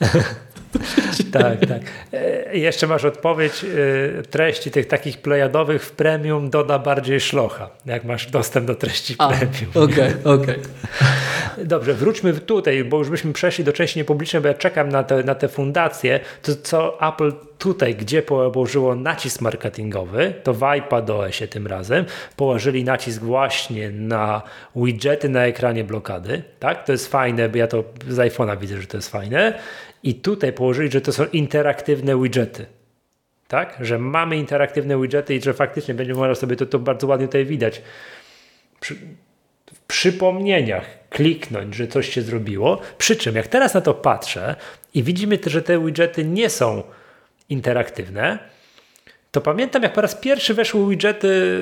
tak, 1.33 1.67
tak. 1.67 1.83
E, 2.13 2.59
jeszcze 2.59 2.87
masz 2.87 3.05
odpowiedź. 3.05 3.65
E, 3.65 4.23
treści 4.23 4.71
tych 4.71 4.89
takich 4.89 5.19
plejadowych 5.19 5.85
w 5.85 5.93
premium 5.93 6.51
doda 6.51 6.79
bardziej 6.79 7.21
szlocha, 7.21 7.71
jak 7.87 8.05
masz 8.05 8.27
dostęp 8.27 8.67
do 8.67 8.75
treści 8.75 9.15
A, 9.19 9.29
premium. 9.29 9.71
Okej, 9.75 10.15
okay, 10.25 10.33
okej. 10.35 10.57
Okay. 10.57 11.65
Dobrze, 11.65 11.95
wróćmy 11.95 12.33
tutaj, 12.33 12.85
bo 12.85 12.99
już 12.99 13.09
byśmy 13.11 13.33
przeszli 13.33 13.65
do 13.65 13.73
części 13.73 13.99
niepublicznej, 13.99 14.43
bo 14.43 14.49
ja 14.49 14.55
czekam 14.55 14.89
na 14.89 15.05
te, 15.05 15.23
na 15.23 15.35
te 15.35 15.49
fundacje. 15.49 16.21
To 16.43 16.53
co 16.63 17.09
Apple 17.09 17.33
tutaj, 17.59 17.95
gdzie 17.95 18.23
położyło 18.23 18.95
nacisk 18.95 19.41
marketingowy, 19.41 20.35
to 20.43 20.55
w 20.55 20.63
iPadOSie 20.79 21.49
tym 21.49 21.67
razem, 21.67 22.05
położyli 22.37 22.85
nacisk 22.85 23.23
właśnie 23.23 23.91
na 23.91 24.43
widgety 24.77 25.29
na 25.29 25.47
ekranie 25.47 25.85
blokady. 25.85 26.43
Tak, 26.59 26.85
to 26.85 26.93
jest 26.93 27.09
fajne, 27.09 27.49
bo 27.49 27.59
ja 27.59 27.67
to 27.67 27.85
z 28.09 28.17
iPhone'a 28.17 28.59
widzę, 28.59 28.81
że 28.81 28.87
to 28.87 28.97
jest 28.97 29.11
fajne. 29.11 29.59
I 30.03 30.15
tutaj 30.15 30.53
położyli, 30.53 30.91
że 30.91 31.01
to 31.01 31.13
są 31.13 31.27
interaktywne 31.27 32.23
widgety. 32.23 32.67
Tak? 33.49 33.79
Że 33.81 33.99
mamy 33.99 34.37
interaktywne 34.37 35.01
widgety 35.01 35.35
i 35.35 35.43
że 35.43 35.55
faktycznie 35.55 35.95
będzie 35.95 36.15
można 36.15 36.35
sobie 36.35 36.57
to, 36.57 36.67
to 36.67 36.79
bardzo 36.79 37.07
ładnie 37.07 37.27
tutaj 37.27 37.45
widać. 37.45 37.83
Przy, 38.81 38.95
w 39.75 39.81
przypomnieniach 39.87 41.09
kliknąć, 41.11 41.75
że 41.75 41.87
coś 41.89 42.09
się 42.09 42.23
zrobiło. 42.23 42.81
Przy 42.99 43.17
czym, 43.17 43.37
jak 43.37 43.49
teraz 43.49 43.75
na 43.75 43.81
to 43.81 43.95
patrzę 43.95 44.57
i 44.95 45.03
widzimy, 45.03 45.39
że 45.47 45.63
te 45.63 45.85
widgety 45.85 46.25
nie 46.25 46.51
są 46.51 46.83
interaktywne, 47.49 48.39
to 49.33 49.41
pamiętam, 49.41 49.83
jak 49.83 49.93
po 49.93 50.01
raz 50.01 50.15
pierwszy 50.15 50.55
weszły 50.55 50.91
widgety 50.91 51.59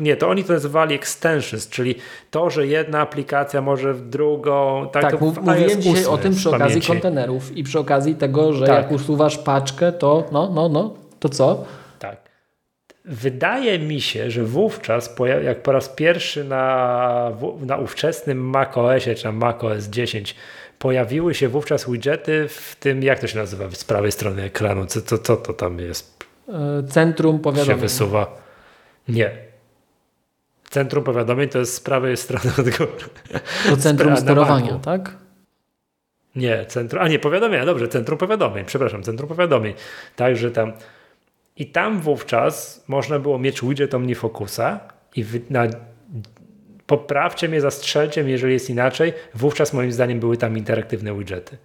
nie, 0.00 0.16
to 0.16 0.28
oni 0.28 0.44
to 0.44 0.52
nazywali 0.52 0.94
extensions, 0.94 1.68
czyli 1.68 1.94
to, 2.30 2.50
że 2.50 2.66
jedna 2.66 3.00
aplikacja 3.00 3.60
może 3.60 3.94
w 3.94 4.08
drugą. 4.08 4.88
Tak, 4.92 5.02
tak 5.02 5.20
mówiłem 5.20 5.82
dzisiaj 5.82 6.04
o 6.04 6.18
tym 6.18 6.34
przy 6.34 6.48
okazji 6.48 6.66
pamięci. 6.66 6.88
kontenerów 6.88 7.56
i 7.56 7.64
przy 7.64 7.78
okazji 7.78 8.14
tego, 8.14 8.52
że 8.52 8.66
tak. 8.66 8.82
jak 8.82 8.92
usuwasz 8.92 9.38
paczkę, 9.38 9.92
to 9.92 10.24
no, 10.32 10.50
no, 10.54 10.68
no, 10.68 10.94
to 11.20 11.28
co? 11.28 11.64
Tak. 11.98 12.16
Wydaje 13.04 13.78
mi 13.78 14.00
się, 14.00 14.30
że 14.30 14.44
wówczas, 14.44 15.14
jak 15.44 15.62
po 15.62 15.72
raz 15.72 15.88
pierwszy 15.88 16.44
na, 16.44 17.32
na 17.60 17.76
ówczesnym 17.76 18.38
macOSie 18.50 19.14
czy 19.14 19.24
na 19.24 19.32
macOS 19.32 19.84
10 19.84 20.34
pojawiły 20.78 21.34
się 21.34 21.48
wówczas 21.48 21.90
widgety 21.90 22.48
w 22.48 22.76
tym, 22.80 23.02
jak 23.02 23.18
to 23.18 23.26
się 23.26 23.38
nazywa 23.38 23.70
z 23.70 23.84
prawej 23.84 24.12
strony 24.12 24.42
ekranu, 24.42 24.86
co, 24.86 25.02
co, 25.02 25.18
co 25.18 25.36
to 25.36 25.52
tam 25.52 25.78
jest? 25.78 26.24
E, 26.48 26.82
centrum 26.88 27.38
powiadomień. 27.38 27.76
się 27.76 27.80
wysuwa. 27.80 28.42
Nie, 29.08 29.30
Centrum 30.72 31.04
powiadomień 31.04 31.48
to 31.48 31.58
jest 31.58 31.74
z 31.74 31.80
prawej 31.80 32.16
strony 32.16 32.50
od 32.58 32.70
góry. 32.70 32.92
To 33.70 33.76
centrum 33.76 34.16
sterowania, 34.16 34.78
tak? 34.78 35.16
Nie, 36.36 36.66
centrum, 36.66 37.02
a 37.02 37.08
nie, 37.08 37.18
powiadomienia, 37.18 37.66
dobrze, 37.66 37.88
centrum 37.88 38.18
powiadomień, 38.18 38.64
przepraszam, 38.64 39.02
centrum 39.02 39.28
powiadomień. 39.28 39.74
Także 40.16 40.50
tam 40.50 40.72
i 41.56 41.66
tam 41.66 42.00
wówczas 42.00 42.84
można 42.88 43.18
było 43.18 43.38
mieć 43.38 43.60
widget 43.62 43.94
OmniFocusa 43.94 44.80
i 45.16 45.24
na, 45.50 45.66
poprawcie 46.86 47.48
mnie, 47.48 47.60
zastrzelcie 47.60 48.22
mnie, 48.22 48.32
jeżeli 48.32 48.52
jest 48.52 48.70
inaczej, 48.70 49.12
wówczas 49.34 49.72
moim 49.72 49.92
zdaniem 49.92 50.20
były 50.20 50.36
tam 50.36 50.58
interaktywne 50.58 51.18
widgety. 51.18 51.56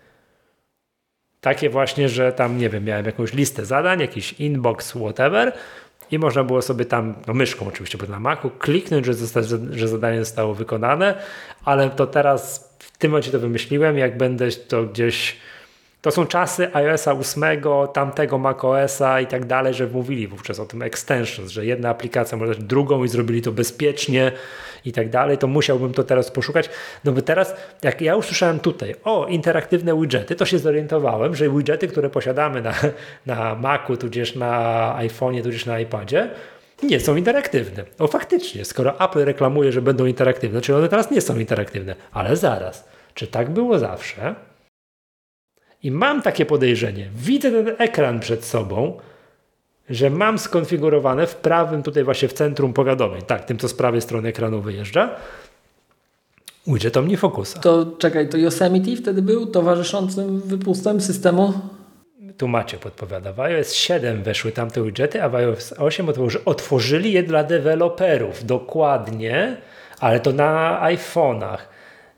Takie 1.42 1.70
właśnie, 1.70 2.10
że 2.10 2.34
tam, 2.34 2.58
nie 2.58 2.70
wiem, 2.70 2.86
miałem 2.86 3.06
jakąś 3.06 3.34
listę 3.34 3.66
zadań, 3.66 4.00
jakiś 4.00 4.34
inbox, 4.34 4.92
whatever, 4.92 5.54
i 6.12 6.20
można 6.20 6.44
było 6.44 6.62
sobie 6.62 6.86
tam, 6.86 7.14
no 7.28 7.34
myszką 7.34 7.68
oczywiście, 7.68 7.98
bo 7.98 8.08
na 8.08 8.20
Macu, 8.20 8.50
kliknąć, 8.50 9.06
że, 9.06 9.14
że 9.72 9.88
zadanie 9.88 10.20
zostało 10.20 10.54
wykonane, 10.54 11.16
ale 11.66 11.90
to 11.90 12.08
teraz 12.08 12.70
w 12.80 12.98
tym 12.98 13.12
momencie 13.12 13.32
to 13.32 13.40
wymyśliłem, 13.40 13.98
jak 13.98 14.18
będę 14.18 14.52
to 14.52 14.84
gdzieś 14.84 15.38
to 16.02 16.12
są 16.12 16.26
czasy 16.26 16.74
iOSa 16.74 17.14
8, 17.14 17.44
tamtego 17.94 18.38
macOSa 18.38 19.22
i 19.22 19.28
tak 19.28 19.46
dalej, 19.46 19.74
że 19.74 19.88
mówili 19.88 20.28
wówczas 20.28 20.60
o 20.60 20.66
tym 20.66 20.82
extensions, 20.82 21.52
że 21.52 21.66
jedna 21.66 21.90
aplikacja 21.90 22.38
może 22.38 22.56
drugą 22.56 23.04
i 23.04 23.08
zrobili 23.08 23.42
to 23.42 23.52
bezpiecznie 23.52 24.32
i 24.86 24.92
tak 24.92 25.10
dalej, 25.10 25.38
to 25.38 25.48
musiałbym 25.48 25.94
to 25.94 26.04
teraz 26.04 26.32
poszukać. 26.32 26.70
No 27.06 27.12
bo 27.12 27.22
teraz, 27.22 27.56
jak 27.84 28.02
ja 28.02 28.16
usłyszałem 28.16 28.60
tutaj 28.60 28.96
o 29.04 29.28
interaktywne 29.28 30.00
widgety, 30.00 30.36
to 30.36 30.46
się 30.46 30.60
zorientowałem, 30.60 31.36
że 31.36 31.50
widgety, 31.50 31.88
które 31.88 32.10
posiadamy 32.10 32.62
na, 32.62 32.74
na 33.26 33.56
Macu, 33.56 33.98
tudzież 33.98 34.36
na 34.36 34.96
iPhone'ie, 35.00 35.44
tudzież 35.44 35.66
na 35.66 35.80
iPadzie, 35.80 36.30
nie 36.84 37.00
są 37.00 37.16
interaktywne. 37.16 37.84
O 38.00 38.08
faktycznie, 38.08 38.66
skoro 38.66 39.00
Apple 39.00 39.26
reklamuje, 39.26 39.72
że 39.72 39.82
będą 39.82 40.06
interaktywne, 40.06 40.62
czyli 40.62 40.78
one 40.78 40.90
teraz 40.90 41.12
nie 41.12 41.22
są 41.22 41.40
interaktywne. 41.40 41.96
Ale 42.12 42.36
zaraz, 42.36 42.88
czy 43.14 43.28
tak 43.28 43.50
było 43.50 43.80
zawsze? 43.80 44.36
I 45.84 45.92
mam 45.92 46.22
takie 46.22 46.46
podejrzenie, 46.46 47.10
widzę 47.16 47.52
ten 47.52 47.76
ekran 47.78 48.20
przed 48.20 48.46
sobą, 48.46 48.98
że 49.90 50.10
mam 50.10 50.40
skonfigurowane 50.40 51.28
w 51.28 51.36
prawym, 51.36 51.84
tutaj 51.84 52.04
właśnie 52.04 52.28
w 52.28 52.34
centrum 52.34 52.74
powiadomień, 52.74 53.22
tak, 53.22 53.46
tym 53.46 53.58
co 53.58 53.68
z 53.68 53.74
prawej 53.74 54.02
strony 54.02 54.30
ekranu 54.30 54.62
wyjeżdża, 54.62 55.10
widget 56.68 56.98
OmniFocusa. 56.98 57.60
To 57.60 57.86
czekaj, 57.98 58.30
to 58.30 58.38
Yosemite 58.38 58.96
wtedy 58.96 59.22
był 59.22 59.46
towarzyszącym 59.46 60.42
wypustem 60.42 61.02
systemu? 61.02 61.54
Tu 62.38 62.48
macie 62.48 62.78
podpowiada. 62.78 63.34
W 63.34 63.40
iOS 63.40 63.74
7 63.74 64.24
weszły 64.24 64.52
tamte 64.52 64.84
widgety, 64.84 65.24
a 65.24 65.30
w 65.30 65.36
iOS 65.36 65.74
8 65.74 66.08
otworzyli 66.46 67.12
je 67.12 67.24
dla 67.24 67.44
deweloperów. 67.44 68.46
Dokładnie, 68.46 69.58
ale 70.00 70.20
to 70.20 70.34
na 70.34 70.82
iPhone'ach. 70.84 71.58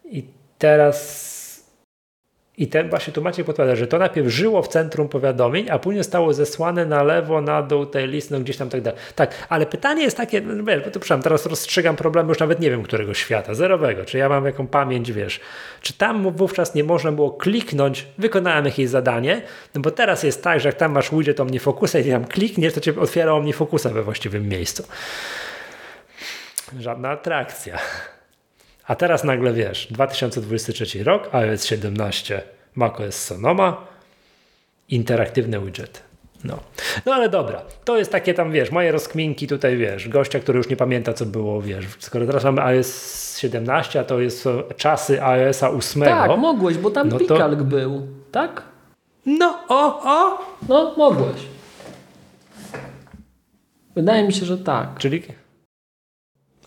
I 0.06 0.24
teraz 0.58 1.39
i 2.60 2.68
ten 2.68 2.90
właśnie 2.90 3.14
tu 3.14 3.22
Maciek 3.22 3.46
podpowiada, 3.46 3.76
że 3.76 3.88
to 3.88 3.98
najpierw 3.98 4.28
żyło 4.28 4.62
w 4.62 4.68
centrum 4.68 5.10
powiadomień, 5.10 5.70
a 5.70 5.80
później 5.80 6.04
stało 6.04 6.34
zesłane 6.34 6.86
na 6.86 7.04
lewo, 7.04 7.42
na 7.42 7.62
dół 7.62 7.86
tej 7.86 8.08
listy, 8.08 8.34
no 8.34 8.40
gdzieś 8.40 8.58
tam 8.58 8.70
tak 8.70 8.82
dalej. 8.82 9.00
Tak, 9.16 9.48
ale 9.50 9.66
pytanie 9.66 10.04
jest 10.04 10.18
takie, 10.18 10.42
no 10.42 10.64
wiesz, 10.64 10.84
bo 10.84 10.86
to 10.86 11.00
przepraszam, 11.00 11.22
teraz 11.22 11.46
rozstrzygam 11.46 11.96
problemy, 11.96 12.30
już 12.30 12.40
nawet 12.40 12.60
nie 12.60 12.70
wiem 12.70 12.84
którego 12.84 13.14
świata, 13.14 13.54
zerowego, 13.54 14.06
czy 14.06 14.18
ja 14.18 14.30
mam 14.30 14.46
jaką 14.46 14.68
pamięć, 14.68 15.12
wiesz, 15.12 15.40
czy 15.82 15.94
tam 15.94 16.32
wówczas 16.32 16.76
nie 16.76 16.84
można 16.84 17.12
było 17.12 17.32
kliknąć, 17.32 18.08
wykonałem 18.18 18.66
jakieś 18.66 18.90
zadanie, 18.90 19.42
no 19.76 19.82
bo 19.82 19.92
teraz 19.92 20.24
jest 20.24 20.44
tak, 20.44 20.60
że 20.60 20.70
jak 20.70 20.78
tam 20.78 20.92
masz 20.92 21.12
widget 21.12 21.40
OmniFocusa 21.40 22.00
i 22.00 22.12
tam 22.12 22.26
klikniesz, 22.26 22.74
to 22.74 22.82
cię 22.82 23.00
otwiera 23.00 23.34
OmniFocusa 23.34 23.90
we 23.90 24.04
właściwym 24.04 24.50
miejscu. 24.50 24.84
Żadna 26.80 27.10
atrakcja. 27.10 27.78
A 28.90 28.96
teraz 28.96 29.24
nagle 29.24 29.54
wiesz, 29.54 29.88
2023 29.92 31.04
rok, 31.04 31.30
iOS 31.32 31.66
17, 31.66 32.42
macOS 32.76 33.16
Sonoma, 33.16 33.88
interaktywne 34.90 35.60
widget. 35.60 36.04
No. 36.44 36.60
no 37.06 37.14
ale 37.14 37.30
dobra, 37.30 37.62
to 37.86 37.98
jest 37.98 38.12
takie 38.12 38.34
tam, 38.34 38.52
wiesz, 38.52 38.72
moje 38.72 38.92
rozkminki 38.92 39.48
tutaj, 39.48 39.78
wiesz, 39.78 40.10
gościa, 40.10 40.40
który 40.40 40.58
już 40.58 40.70
nie 40.70 40.76
pamięta, 40.76 41.14
co 41.14 41.26
było, 41.26 41.62
wiesz, 41.62 41.86
skoro 42.00 42.26
teraz 42.26 42.44
mamy 42.44 42.64
iOS 42.64 43.38
17, 43.38 44.00
a 44.00 44.04
to 44.04 44.20
jest 44.20 44.48
czasy 44.78 45.24
iOS 45.24 45.64
8. 45.64 46.04
Tak, 46.04 46.38
mogłeś, 46.38 46.78
bo 46.78 46.92
tam 46.92 47.10
no 47.10 47.20
Pikalk 47.20 47.60
to... 47.60 47.66
był, 47.66 48.08
tak? 48.32 48.64
No, 49.26 49.60
o, 49.68 50.02
o! 50.04 50.40
No, 50.70 50.94
mogłeś. 50.98 51.42
Wydaje 53.96 54.24
mi 54.24 54.34
się, 54.34 54.46
że 54.46 54.58
tak. 54.58 54.90
Czyli. 54.98 55.24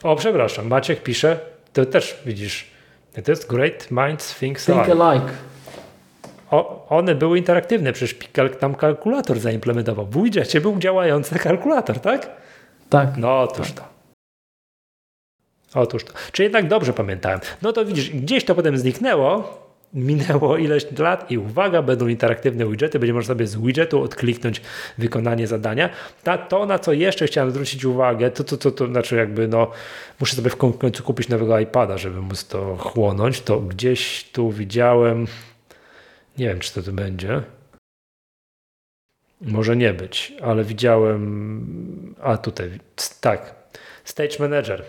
O, 0.03 0.17
przepraszam, 0.17 0.69
Maciek 0.69 1.03
pisze, 1.03 1.52
to 1.73 1.87
też 1.87 2.23
widzisz. 2.27 2.67
To 3.25 3.33
jest 3.33 3.49
Great 3.49 3.91
Minds 3.91 4.39
Think 4.39 4.59
Alike. 4.69 4.93
alike. 4.93 5.33
O, 6.51 6.87
one 6.89 7.15
były 7.15 7.39
interaktywne, 7.39 7.93
przecież 7.93 8.19
tam 8.61 8.75
kalkulator 8.75 9.39
zaimplementował. 9.39 10.07
W 10.07 10.17
był 10.61 10.79
działający 10.79 11.39
kalkulator, 11.39 12.01
tak? 12.01 12.31
Tak. 12.91 13.09
No 13.17 13.41
otóż 13.41 13.73
to. 13.73 13.83
Otóż 15.75 16.05
to. 16.05 16.13
Czy 16.33 16.43
jednak 16.43 16.69
dobrze 16.69 16.93
pamiętałem? 16.93 17.41
No 17.63 17.73
to 17.73 17.85
widzisz, 17.85 18.11
gdzieś 18.11 18.45
to 18.45 18.55
potem 18.55 18.79
zniknęło, 18.79 19.62
minęło 19.95 20.57
ileś 20.57 20.99
lat 20.99 21.31
i 21.31 21.39
uwaga, 21.39 21.83
będą 21.83 22.09
interaktywne 22.09 22.67
widgety, 22.67 22.99
będzie 22.99 23.15
można 23.15 23.35
sobie 23.35 23.47
z 23.47 23.57
widgetu 23.57 24.03
odkliknąć 24.03 24.61
wykonanie 24.99 25.47
zadania. 25.47 25.91
Ta, 26.23 26.39
to, 26.39 26.67
na 26.67 26.79
co 26.79 26.93
jeszcze 26.93 27.27
chciałem 27.27 27.51
zwrócić 27.51 27.85
uwagę, 27.85 28.31
to, 28.31 28.45
to, 28.45 28.57
to, 28.57 28.71
to 28.71 28.87
znaczy 28.87 29.17
jakby 29.17 29.49
no, 29.49 29.71
muszę 30.21 30.37
sobie 30.37 30.51
w 30.51 30.57
końcu 30.57 31.03
kupić 31.03 31.29
nowego 31.29 31.59
iPada, 31.59 31.99
żeby 31.99 32.21
móc 32.21 32.47
to 32.47 32.77
chłonąć, 32.77 33.41
to 33.41 33.61
gdzieś 33.61 34.31
tu 34.33 34.51
widziałem, 34.51 35.27
nie 36.39 36.47
wiem, 36.47 36.61
czy 36.61 36.75
to 36.75 36.83
tu 36.83 36.93
będzie, 36.93 37.43
może 39.41 39.77
nie 39.77 39.95
być, 39.95 40.33
ale 40.43 40.65
widziałem, 40.65 42.15
a 42.21 42.37
tutaj, 42.37 42.71
tak, 43.21 43.55
Stage 44.05 44.39
Manager. 44.41 44.85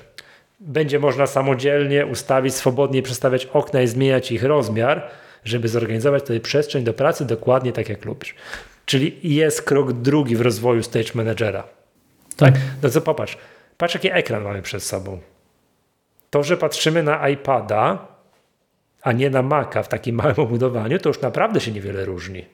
Będzie 0.67 0.99
można 0.99 1.27
samodzielnie 1.27 2.05
ustawić, 2.05 2.55
swobodnie 2.55 3.01
przestawiać 3.01 3.45
okna 3.45 3.81
i 3.81 3.87
zmieniać 3.87 4.31
ich 4.31 4.43
rozmiar, 4.43 5.09
żeby 5.43 5.67
zorganizować 5.67 6.21
tutaj 6.21 6.39
przestrzeń 6.39 6.83
do 6.83 6.93
pracy 6.93 7.25
dokładnie 7.25 7.71
tak, 7.71 7.89
jak 7.89 8.05
lubisz. 8.05 8.35
Czyli 8.85 9.35
jest 9.35 9.61
krok 9.61 9.93
drugi 9.93 10.35
w 10.35 10.41
rozwoju 10.41 10.83
Stage 10.83 11.09
Managera. 11.13 11.63
Tak. 12.37 12.53
No 12.83 12.89
co 12.89 13.01
popatrz, 13.01 13.37
patrz 13.77 13.93
jaki 13.93 14.11
ekran 14.11 14.43
mamy 14.43 14.61
przed 14.61 14.83
sobą. 14.83 15.19
To, 16.29 16.43
że 16.43 16.57
patrzymy 16.57 17.03
na 17.03 17.29
iPada, 17.29 18.07
a 19.01 19.11
nie 19.11 19.29
na 19.29 19.41
Maca 19.41 19.83
w 19.83 19.87
takim 19.87 20.15
małym 20.21 20.39
obudowaniu, 20.39 20.99
to 20.99 21.09
już 21.09 21.21
naprawdę 21.21 21.61
się 21.61 21.71
niewiele 21.71 22.05
różni. 22.05 22.45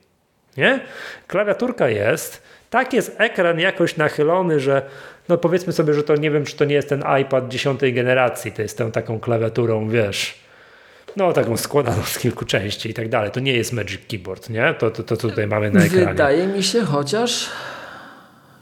Nie? 0.57 0.79
Klawiaturka 1.27 1.89
jest, 1.89 2.43
tak 2.69 2.93
jest 2.93 3.15
ekran 3.17 3.59
jakoś 3.59 3.97
nachylony, 3.97 4.59
że 4.59 4.81
no 5.29 5.37
powiedzmy 5.37 5.73
sobie, 5.73 5.93
że 5.93 6.03
to 6.03 6.15
nie 6.15 6.31
wiem, 6.31 6.45
czy 6.45 6.55
to 6.55 6.65
nie 6.65 6.75
jest 6.75 6.89
ten 6.89 7.03
iPad 7.21 7.47
dziesiątej 7.47 7.93
generacji, 7.93 8.51
to 8.51 8.61
jest 8.61 8.77
tą 8.77 8.91
taką 8.91 9.19
klawiaturą, 9.19 9.89
wiesz, 9.89 10.35
no 11.15 11.33
taką 11.33 11.57
składaną 11.57 12.03
z 12.03 12.19
kilku 12.19 12.45
części 12.45 12.89
i 12.89 12.93
tak 12.93 13.09
dalej. 13.09 13.31
To 13.31 13.39
nie 13.39 13.53
jest 13.53 13.73
Magic 13.73 14.01
Keyboard, 14.09 14.49
nie? 14.49 14.73
To, 14.79 14.91
to, 14.91 15.03
to 15.03 15.17
co 15.17 15.29
tutaj 15.29 15.47
mamy 15.47 15.71
na 15.71 15.83
ekranie. 15.83 16.05
Wydaje 16.05 16.47
mi 16.47 16.63
się, 16.63 16.81
chociaż 16.81 17.49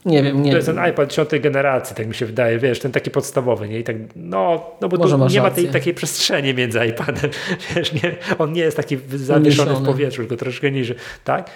nie 0.05 0.23
wiem, 0.23 0.43
nie 0.43 0.51
To 0.51 0.57
jest 0.57 0.67
wiem. 0.67 0.77
ten 0.77 0.89
iPad 0.89 1.09
dziesiątej 1.09 1.41
generacji, 1.41 1.95
tak 1.95 2.07
mi 2.07 2.15
się 2.15 2.25
wydaje, 2.25 2.59
wiesz, 2.59 2.79
ten 2.79 2.91
taki 2.91 3.11
podstawowy, 3.11 3.69
nie? 3.69 3.79
I 3.79 3.83
tak, 3.83 3.95
no, 4.15 4.71
no 4.81 4.89
bo 4.89 4.97
Może 4.97 5.17
tu 5.17 5.27
nie 5.27 5.41
ma 5.41 5.51
tej 5.51 5.67
takiej 5.67 5.93
przestrzeni 5.93 6.53
między 6.53 6.85
iPadem, 6.85 7.31
wiesz, 7.75 7.93
nie, 7.93 8.15
on 8.37 8.53
nie 8.53 8.61
jest 8.61 8.77
taki 8.77 8.97
zawieszony 9.15 9.75
w 9.75 9.85
powietrzu, 9.85 10.21
tylko 10.21 10.37
troszkę 10.37 10.71
niżej, 10.71 10.95
tak? 11.23 11.49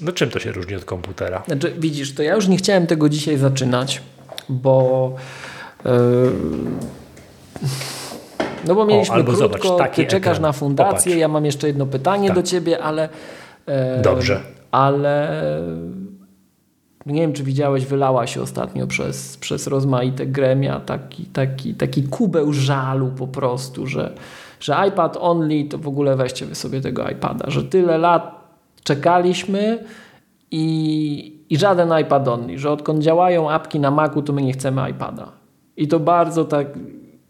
No 0.00 0.12
czym 0.12 0.30
to 0.30 0.38
się 0.38 0.52
różni 0.52 0.74
od 0.74 0.84
komputera? 0.84 1.42
Znaczy, 1.46 1.74
widzisz, 1.78 2.14
to 2.14 2.22
ja 2.22 2.34
już 2.34 2.48
nie 2.48 2.56
chciałem 2.56 2.86
tego 2.86 3.08
dzisiaj 3.08 3.36
zaczynać, 3.36 4.02
bo. 4.48 5.12
Yy, 5.84 5.90
no 8.66 8.74
bo 8.74 8.84
mieliśmy 8.86 9.14
albo 9.14 9.32
krótko, 9.32 9.68
zobacz, 9.68 9.78
taki 9.78 10.02
ty 10.02 10.08
czekasz 10.10 10.36
ekran. 10.36 10.42
na 10.42 10.52
fundację, 10.52 10.94
Popatrz. 10.94 11.20
ja 11.20 11.28
mam 11.28 11.44
jeszcze 11.44 11.66
jedno 11.66 11.86
pytanie 11.86 12.28
Tak. 12.28 12.36
do 12.36 12.42
ciebie, 12.42 12.82
ale... 12.82 13.08
e, 13.66 14.02
Dobrze. 14.02 14.40
Ale 14.70 15.30
nie 17.06 17.20
wiem, 17.20 17.32
czy 17.32 17.42
widziałeś, 17.42 17.86
wylała 17.86 18.26
się 18.26 18.42
ostatnio 18.42 18.86
przez, 18.86 19.36
przez 19.36 19.66
rozmaite 19.66 20.26
gremia 20.26 20.80
taki, 20.80 21.24
taki, 21.24 21.74
taki 21.74 22.02
kubeł 22.02 22.52
żalu 22.52 23.08
po 23.08 23.26
prostu, 23.26 23.86
że, 23.86 24.12
że 24.60 24.76
iPad 24.88 25.16
only 25.20 25.64
to 25.64 25.78
w 25.78 25.88
ogóle 25.88 26.16
weźcie 26.16 26.46
wy 26.46 26.54
sobie 26.54 26.80
tego 26.80 27.08
iPada, 27.08 27.50
że 27.50 27.62
tyle 27.64 27.98
lat 27.98 28.40
czekaliśmy 28.84 29.84
i, 30.50 31.33
i 31.54 31.58
żaden 31.58 31.98
iPad 32.00 32.28
only, 32.28 32.58
że 32.58 32.70
odkąd 32.70 33.02
działają 33.02 33.50
apki 33.50 33.80
na 33.80 33.90
Macu, 33.90 34.22
to 34.22 34.32
my 34.32 34.42
nie 34.42 34.52
chcemy 34.52 34.90
iPada. 34.90 35.32
I 35.76 35.88
to 35.88 36.00
bardzo 36.00 36.44
tak 36.44 36.66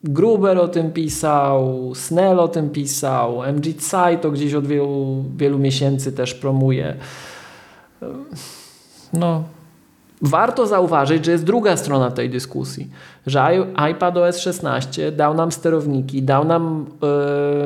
Gruber 0.05 0.59
o 0.59 0.69
tym 0.69 0.93
pisał, 0.93 1.93
Snell 1.95 2.41
o 2.41 2.49
tym 2.49 2.71
pisał, 2.71 3.43
MG 3.45 3.75
Tsai 3.77 4.19
to 4.19 4.31
gdzieś 4.31 4.55
od 4.55 4.67
wielu, 4.67 5.25
wielu 5.37 5.59
miesięcy 5.59 6.13
też 6.13 6.35
promuje. 6.35 6.95
No, 9.13 9.43
warto 10.23 10.67
zauważyć, 10.67 11.25
że 11.25 11.33
jest 11.33 11.45
druga 11.45 11.77
strona 11.77 12.11
tej 12.11 12.31
dyskusji, 12.31 12.91
że 13.27 13.67
iPad 13.91 14.17
OS 14.17 14.39
16 14.39 15.13
dał 15.13 15.35
nam 15.35 15.53
sterowniki, 15.53 16.23
dał 16.23 16.45
nam 16.45 16.87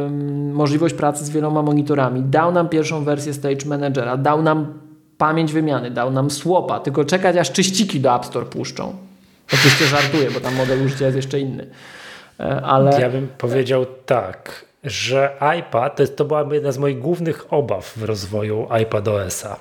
em, 0.07 0.53
możliwość 0.53 0.95
pracy 0.95 1.25
z 1.25 1.31
wieloma 1.31 1.63
monitorami, 1.63 2.23
dał 2.23 2.53
nam 2.53 2.69
pierwszą 2.69 3.05
wersję 3.05 3.35
Stage 3.35 3.67
Managera, 3.67 4.17
dał 4.17 4.43
nam 4.43 4.88
pamięć 5.19 5.53
wymiany, 5.53 5.91
dał 5.91 6.11
nam 6.11 6.31
słopa, 6.31 6.81
tylko 6.81 7.05
czekać 7.05 7.37
aż 7.37 7.53
czyściki 7.53 8.01
do 8.01 8.17
App 8.17 8.27
Store 8.27 8.47
puszczą. 8.47 8.97
Oczywiście 9.53 9.87
żartuję, 9.87 10.31
bo 10.31 10.41
tam 10.41 10.55
model 10.55 10.83
użycia 10.87 11.05
jest 11.05 11.17
jeszcze 11.17 11.41
inny. 11.41 11.67
E, 12.41 12.63
Ale 12.63 13.01
Ja 13.01 13.11
bym 13.11 13.29
powiedział 13.39 13.87
tak, 14.07 14.65
że 14.85 15.31
iPad 15.59 15.97
to, 15.97 16.03
jest, 16.03 16.17
to 16.17 16.25
była 16.25 16.47
jedna 16.53 16.73
z 16.73 16.79
moich 16.79 16.99
głównych 16.99 17.53
obaw 17.53 17.93
w 17.97 18.03
rozwoju 18.03 18.69
iPadOS-a, 18.83 19.57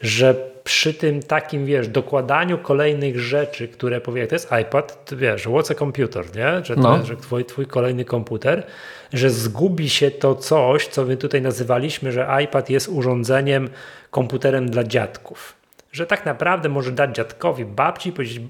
że 0.00 0.53
przy 0.64 0.94
tym 0.94 1.22
takim, 1.22 1.66
wiesz, 1.66 1.88
dokładaniu 1.88 2.58
kolejnych 2.58 3.20
rzeczy, 3.20 3.68
które 3.68 4.00
powie, 4.00 4.26
to 4.26 4.34
jest 4.34 4.48
iPad, 4.62 5.04
to 5.04 5.16
wiesz, 5.16 5.46
what's 5.46 5.72
a 5.72 5.74
computer, 5.74 6.24
nie? 6.36 6.64
Że 6.64 6.74
to 6.74 6.80
No. 6.80 6.94
jest 6.96 7.06
że 7.06 7.16
twój, 7.16 7.44
twój 7.44 7.66
kolejny 7.66 8.04
komputer, 8.04 8.66
że 9.12 9.30
zgubi 9.30 9.90
się 9.90 10.10
to 10.10 10.34
coś, 10.34 10.86
co 10.86 11.04
my 11.04 11.16
tutaj 11.16 11.42
nazywaliśmy, 11.42 12.12
że 12.12 12.28
iPad 12.44 12.70
jest 12.70 12.88
urządzeniem, 12.88 13.68
komputerem 14.10 14.70
dla 14.70 14.84
dziadków. 14.84 15.52
Że 15.92 16.06
tak 16.06 16.26
naprawdę 16.26 16.68
może 16.68 16.92
dać 16.92 17.16
dziadkowi 17.16 17.64
babci 17.64 18.08
i 18.08 18.12
powiedzieć, 18.12 18.40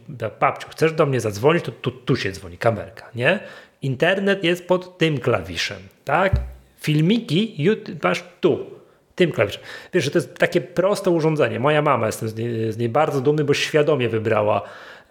babciu, 0.41 0.69
chcesz 0.71 0.93
do 0.93 1.07
mnie 1.07 1.21
zadzwonić, 1.21 1.65
to 1.65 1.73
tu, 1.73 1.91
tu 1.91 2.17
się 2.17 2.33
dzwoni 2.33 2.59
kamerka, 2.59 3.11
nie? 3.15 3.39
Internet 3.83 4.45
jest 4.45 4.69
pod 4.69 4.99
tym 4.99 5.19
klawiszem, 5.19 5.79
tak? 6.05 6.33
Filmiki 6.81 7.63
YouTube 7.63 8.03
masz 8.05 8.25
tu, 8.41 8.67
tym 9.15 9.33
klawiszem. 9.33 9.63
Wiesz, 9.93 10.05
że 10.05 10.11
to 10.11 10.19
jest 10.19 10.39
takie 10.39 10.61
proste 10.61 11.11
urządzenie. 11.11 11.61
Moja 11.61 11.83
mama, 11.83 12.07
jestem 12.07 12.29
z 12.29 12.37
niej, 12.37 12.73
z 12.73 12.79
niej 12.79 12.89
bardzo 12.89 13.21
dumny, 13.21 13.45
bo 13.45 13.55
świadomie 13.55 14.09
wybrała 14.09 14.63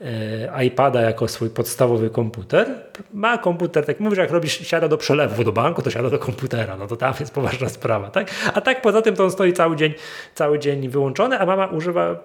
e, 0.01 0.65
iPada 0.65 1.01
jako 1.01 1.27
swój 1.27 1.49
podstawowy 1.49 2.09
komputer. 2.09 2.67
Ma 3.13 3.37
komputer, 3.37 3.85
tak 3.85 3.99
mówisz, 3.99 4.19
jak 4.19 4.31
robisz, 4.31 4.67
siada 4.67 4.87
do 4.87 4.97
przelewu 4.97 5.43
do 5.43 5.51
banku, 5.51 5.81
to 5.81 5.91
siada 5.91 6.09
do 6.09 6.19
komputera, 6.19 6.77
no 6.77 6.87
to 6.87 6.95
tam 6.95 7.13
jest 7.19 7.33
poważna 7.33 7.69
sprawa, 7.69 8.09
tak? 8.09 8.31
A 8.53 8.61
tak 8.61 8.81
poza 8.81 9.01
tym 9.01 9.15
to 9.15 9.23
on 9.23 9.31
stoi 9.31 9.53
cały 9.53 9.75
dzień, 9.75 9.93
cały 10.35 10.59
dzień 10.59 10.89
wyłączony, 10.89 11.39
a 11.39 11.45
mama 11.45 11.65
używa 11.65 12.15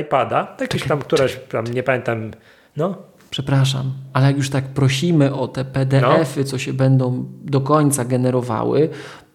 iPada, 0.00 0.56
jakiś 0.60 0.82
tam, 0.84 0.98
któraś, 0.98 1.36
tam 1.48 1.66
nie 1.66 1.82
pamiętam, 1.82 2.30
no, 2.76 2.94
Przepraszam, 3.30 3.92
ale 4.12 4.26
jak 4.26 4.36
już 4.36 4.50
tak 4.50 4.64
prosimy 4.64 5.34
o 5.34 5.48
te 5.48 5.64
PDF-y, 5.64 6.44
co 6.44 6.58
się 6.58 6.72
będą 6.72 7.24
do 7.42 7.60
końca 7.60 8.04
generowały, 8.04 8.88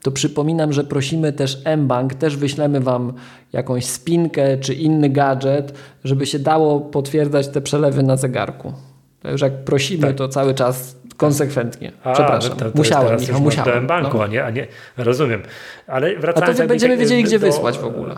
to 0.03 0.11
przypominam, 0.11 0.73
że 0.73 0.83
prosimy 0.83 1.33
też 1.33 1.57
mBank, 1.77 2.13
też 2.13 2.37
wyślemy 2.37 2.79
Wam 2.79 3.13
jakąś 3.53 3.85
spinkę 3.85 4.57
czy 4.57 4.73
inny 4.73 5.09
gadżet, 5.09 5.73
żeby 6.03 6.25
się 6.25 6.39
dało 6.39 6.79
potwierdzać 6.79 7.47
te 7.47 7.61
przelewy 7.61 8.03
na 8.03 8.17
zegarku. 8.17 8.73
To 9.21 9.31
już 9.31 9.41
jak 9.41 9.63
prosimy, 9.63 10.07
Tak. 10.07 10.15
to 10.15 10.27
cały 10.27 10.53
czas 10.53 10.95
konsekwentnie. 11.17 11.91
A, 12.03 12.13
Przepraszam, 12.13 12.57
to, 12.57 12.71
to 12.71 12.77
musiałem, 12.77 13.19
Michał, 13.19 13.41
musiałem. 13.41 13.81
do 13.81 13.87
banku, 13.87 14.17
No. 14.17 14.23
a, 14.23 14.27
nie, 14.27 14.43
a 14.45 14.49
nie, 14.49 14.67
rozumiem. 14.97 15.41
Ale 15.87 16.07
A 16.17 16.19
wracając 16.19 16.47
to 16.47 16.53
wy 16.53 16.59
jakby 16.59 16.67
będziemy 16.73 16.93
tak, 16.93 16.99
wiedzieli, 16.99 17.23
gdzie 17.23 17.39
do- 17.39 17.45
wysłać 17.47 17.77
w 17.77 17.85
ogóle. 17.85 18.15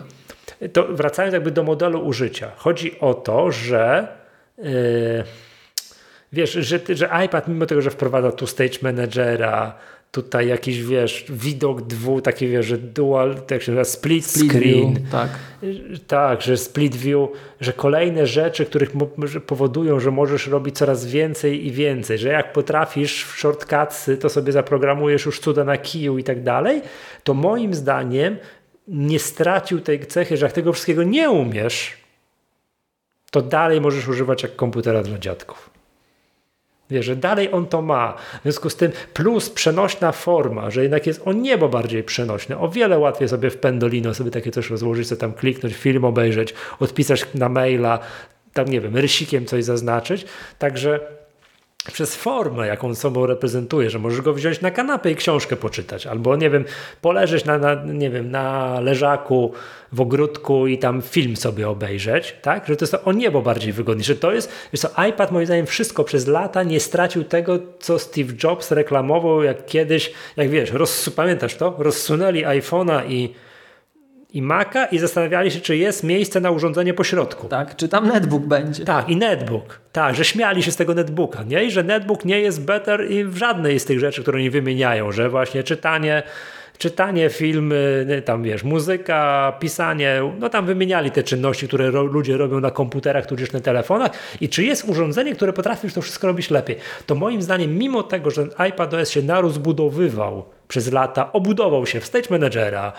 To 0.72 0.84
wracając 0.90 1.34
jakby 1.34 1.50
do 1.50 1.62
modelu 1.62 2.06
użycia. 2.06 2.50
Chodzi 2.56 3.00
o 3.00 3.14
to, 3.14 3.50
że 3.50 4.08
yy, 4.58 4.64
wiesz, 6.32 6.52
że, 6.52 6.80
że 6.88 7.10
iPad 7.26 7.48
mimo 7.48 7.66
tego, 7.66 7.80
że 7.82 7.90
wprowadza 7.90 8.32
tu 8.32 8.46
stage 8.46 8.78
managera, 8.82 9.74
tutaj 10.14 10.48
jakiś, 10.48 10.82
wiesz, 10.82 11.24
widok 11.28 11.82
dwu, 11.82 12.20
taki, 12.20 12.48
wiesz, 12.48 12.66
że 12.66 12.78
dual, 12.78 13.34
tak 13.46 13.62
się 13.62 13.72
nazywa, 13.72 13.84
split, 13.84 14.26
Split 14.26 14.52
screen, 14.52 14.94
view, 14.94 15.10
tak. 15.10 15.28
tak, 16.06 16.42
że 16.42 16.56
split 16.56 16.96
view, 16.96 17.28
że 17.60 17.72
kolejne 17.72 18.26
rzeczy, 18.26 18.66
których 18.66 18.90
powodują, 19.46 20.00
że 20.00 20.10
możesz 20.10 20.46
robić 20.46 20.76
coraz 20.76 21.06
więcej 21.06 21.66
i 21.66 21.70
więcej, 21.70 22.18
że 22.18 22.28
jak 22.28 22.52
potrafisz 22.52 23.24
w 23.24 23.38
shortcutsy, 23.38 24.16
to 24.16 24.28
sobie 24.28 24.52
zaprogramujesz 24.52 25.26
już 25.26 25.40
cuda 25.40 25.64
na 25.64 25.78
kiju 25.78 26.18
i 26.18 26.24
tak 26.24 26.42
dalej, 26.42 26.82
to 27.24 27.34
moim 27.34 27.74
zdaniem 27.74 28.36
nie 28.88 29.18
stracił 29.18 29.80
tej 29.80 30.06
cechy, 30.06 30.36
że 30.36 30.46
jak 30.46 30.52
tego 30.52 30.72
wszystkiego 30.72 31.02
nie 31.02 31.30
umiesz, 31.30 31.92
to 33.30 33.42
dalej 33.42 33.80
możesz 33.80 34.08
używać 34.08 34.42
jak 34.42 34.56
komputera 34.56 35.02
dla 35.02 35.18
dziadków. 35.18 35.73
Że 37.02 37.16
dalej 37.16 37.52
on 37.52 37.66
to 37.66 37.82
ma. 37.82 38.14
W 38.38 38.42
związku 38.42 38.70
z 38.70 38.76
tym 38.76 38.92
plus 39.14 39.50
przenośna 39.50 40.12
forma, 40.12 40.70
że 40.70 40.82
jednak 40.82 41.06
jest 41.06 41.22
o 41.24 41.32
niebo 41.32 41.68
bardziej 41.68 42.02
przenośny. 42.02 42.58
O 42.58 42.68
wiele 42.68 42.98
łatwiej 42.98 43.28
sobie 43.28 43.50
w 43.50 43.56
Pendolino 43.56 44.14
sobie 44.14 44.30
takie 44.30 44.50
coś 44.50 44.70
rozłożyć, 44.70 45.08
co 45.08 45.16
tam 45.16 45.32
kliknąć, 45.32 45.74
film 45.74 46.04
obejrzeć, 46.04 46.54
odpisać 46.80 47.26
na 47.34 47.48
maila, 47.48 47.98
tam 48.52 48.68
nie 48.68 48.80
wiem, 48.80 48.96
rysikiem 48.96 49.46
coś 49.46 49.64
zaznaczyć. 49.64 50.26
Także 50.58 51.00
przez 51.92 52.16
formę, 52.16 52.66
jaką 52.66 52.94
sobą 52.94 53.26
reprezentuje, 53.26 53.90
że 53.90 53.98
możesz 53.98 54.20
go 54.20 54.34
wziąć 54.34 54.60
na 54.60 54.70
kanapę 54.70 55.10
i 55.10 55.16
książkę 55.16 55.56
poczytać, 55.56 56.06
albo 56.06 56.36
nie 56.36 56.50
wiem, 56.50 56.64
poleżeć 57.00 57.44
na, 57.44 57.58
na, 57.58 57.74
nie 57.84 58.10
wiem, 58.10 58.30
na 58.30 58.80
leżaku 58.80 59.52
w 59.92 60.00
ogródku 60.00 60.66
i 60.66 60.78
tam 60.78 61.02
film 61.02 61.36
sobie 61.36 61.68
obejrzeć, 61.68 62.36
tak? 62.42 62.66
Że 62.66 62.76
to 62.76 62.84
jest 62.84 62.96
o 63.04 63.12
niebo 63.12 63.42
bardziej 63.42 63.72
wygodnie, 63.72 64.04
że 64.04 64.16
to 64.16 64.32
jest, 64.32 64.52
wiesz 64.72 64.80
co, 64.80 65.04
iPad 65.08 65.32
moim 65.32 65.46
zdaniem 65.46 65.66
wszystko 65.66 66.04
przez 66.04 66.26
lata 66.26 66.62
nie 66.62 66.80
stracił 66.80 67.24
tego, 67.24 67.58
co 67.80 67.98
Steve 67.98 68.32
Jobs 68.44 68.70
reklamował, 68.70 69.42
jak 69.42 69.66
kiedyś, 69.66 70.12
jak 70.36 70.48
wiesz, 70.48 70.72
roz, 70.72 71.10
pamiętasz 71.10 71.54
to? 71.54 71.74
Rozsunęli 71.78 72.44
iPhone'a 72.44 73.10
i 73.10 73.34
i 74.34 74.42
Maca 74.42 74.86
i 74.86 74.98
zastanawiali 74.98 75.50
się, 75.50 75.60
czy 75.60 75.76
jest 75.76 76.04
miejsce 76.04 76.40
na 76.40 76.50
urządzenie 76.50 76.94
po 76.94 77.04
środku. 77.04 77.48
Tak, 77.48 77.76
czy 77.76 77.88
tam 77.88 78.08
netbook 78.08 78.42
będzie. 78.46 78.84
Tak, 78.84 79.08
i 79.08 79.16
netbook. 79.16 79.80
Tak, 79.92 80.14
że 80.14 80.24
śmiali 80.24 80.62
się 80.62 80.72
z 80.72 80.76
tego 80.76 80.94
netbooka, 80.94 81.42
nie? 81.42 81.64
I 81.64 81.70
że 81.70 81.82
netbook 81.82 82.24
nie 82.24 82.40
jest 82.40 82.64
better 82.64 83.10
i 83.10 83.24
w 83.24 83.36
żadnej 83.36 83.80
z 83.80 83.84
tych 83.84 84.00
rzeczy, 84.00 84.22
które 84.22 84.38
oni 84.38 84.50
wymieniają, 84.50 85.12
że 85.12 85.28
właśnie 85.28 85.62
czytanie 85.62 86.22
czytanie, 86.78 87.30
filmy, 87.30 88.06
tam 88.24 88.42
wiesz, 88.42 88.64
muzyka, 88.64 89.52
pisanie, 89.60 90.32
no 90.38 90.48
tam 90.48 90.66
wymieniali 90.66 91.10
te 91.10 91.22
czynności, 91.22 91.68
które 91.68 91.90
ro 91.90 92.02
ludzie 92.02 92.36
robią 92.36 92.60
na 92.60 92.70
komputerach 92.70 93.26
tudzież 93.26 93.52
na 93.52 93.60
telefonach 93.60 94.10
i 94.40 94.48
czy 94.48 94.64
jest 94.64 94.88
urządzenie, 94.88 95.34
które 95.34 95.52
potrafi 95.52 95.86
już 95.86 95.94
to 95.94 96.02
wszystko 96.02 96.26
robić 96.26 96.50
lepiej. 96.50 96.76
To 97.06 97.14
moim 97.14 97.42
zdaniem, 97.42 97.78
mimo 97.78 98.02
tego, 98.02 98.30
że 98.30 98.46
iPadOS 98.68 99.10
się 99.10 99.22
narozbudowywał 99.22 100.44
przez 100.68 100.92
lata, 100.92 101.32
obudował 101.32 101.86
się 101.86 102.00
w 102.00 102.06
Stage 102.06 102.26
Managera, 102.30 102.92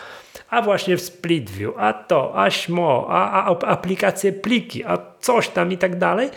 a 0.49 0.61
właśnie 0.61 0.97
w 0.97 1.01
Split 1.01 1.49
View, 1.49 1.73
a 1.77 1.93
to, 1.93 2.43
a 2.43 2.49
śmo, 2.49 3.07
a, 3.09 3.45
a 3.45 3.59
aplikacje 3.59 4.33
pliki, 4.33 4.83
a 4.85 4.97
coś 5.19 5.49
tam 5.49 5.71
i 5.71 5.77
tak 5.77 5.97
dalej, 5.97 6.29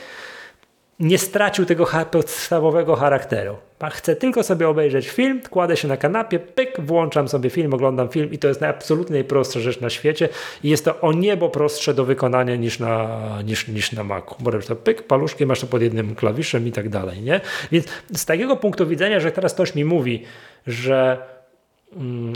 nie 1.00 1.18
stracił 1.18 1.64
tego 1.64 1.86
podstawowego 2.10 2.96
charakteru. 2.96 3.56
Chcę 3.90 4.16
tylko 4.16 4.42
sobie 4.42 4.68
obejrzeć 4.68 5.08
film, 5.08 5.40
kładę 5.50 5.76
się 5.76 5.88
na 5.88 5.96
kanapie, 5.96 6.38
pyk, 6.38 6.80
włączam 6.80 7.28
sobie 7.28 7.50
film, 7.50 7.74
oglądam 7.74 8.08
film 8.08 8.32
i 8.32 8.38
to 8.38 8.48
jest 8.48 8.62
absolutnie 8.62 9.14
najprostsza 9.14 9.60
rzecz 9.60 9.80
na 9.80 9.90
świecie 9.90 10.28
i 10.62 10.68
jest 10.70 10.84
to 10.84 11.00
o 11.00 11.12
niebo 11.12 11.48
prostsze 11.48 11.94
do 11.94 12.04
wykonania 12.04 12.56
niż 12.56 12.78
na, 12.78 13.20
niż, 13.44 13.68
niż 13.68 13.92
na 13.92 14.04
Macu. 14.04 14.34
Bo 14.40 14.52
to 14.52 14.76
pyk, 14.76 15.02
paluszki, 15.02 15.46
masz 15.46 15.60
to 15.60 15.66
pod 15.66 15.82
jednym 15.82 16.14
klawiszem 16.14 16.66
i 16.66 16.72
tak 16.72 16.88
dalej, 16.88 17.22
nie? 17.22 17.40
Więc 17.72 17.86
z 18.14 18.24
takiego 18.24 18.56
punktu 18.56 18.86
widzenia, 18.86 19.20
że 19.20 19.32
teraz 19.32 19.54
ktoś 19.54 19.74
mi 19.74 19.84
mówi, 19.84 20.24
że 20.66 21.18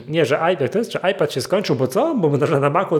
nie, 0.08 0.26
że 0.26 0.40
iPad, 0.54 0.72
to 0.72 0.78
jest, 0.78 0.92
że 0.92 1.00
iPad 1.12 1.32
się 1.32 1.40
skończył, 1.40 1.76
bo 1.76 1.86
co? 1.86 2.14
Bo 2.14 2.28
można 2.28 2.60
na 2.60 2.70
Macu 2.70 2.94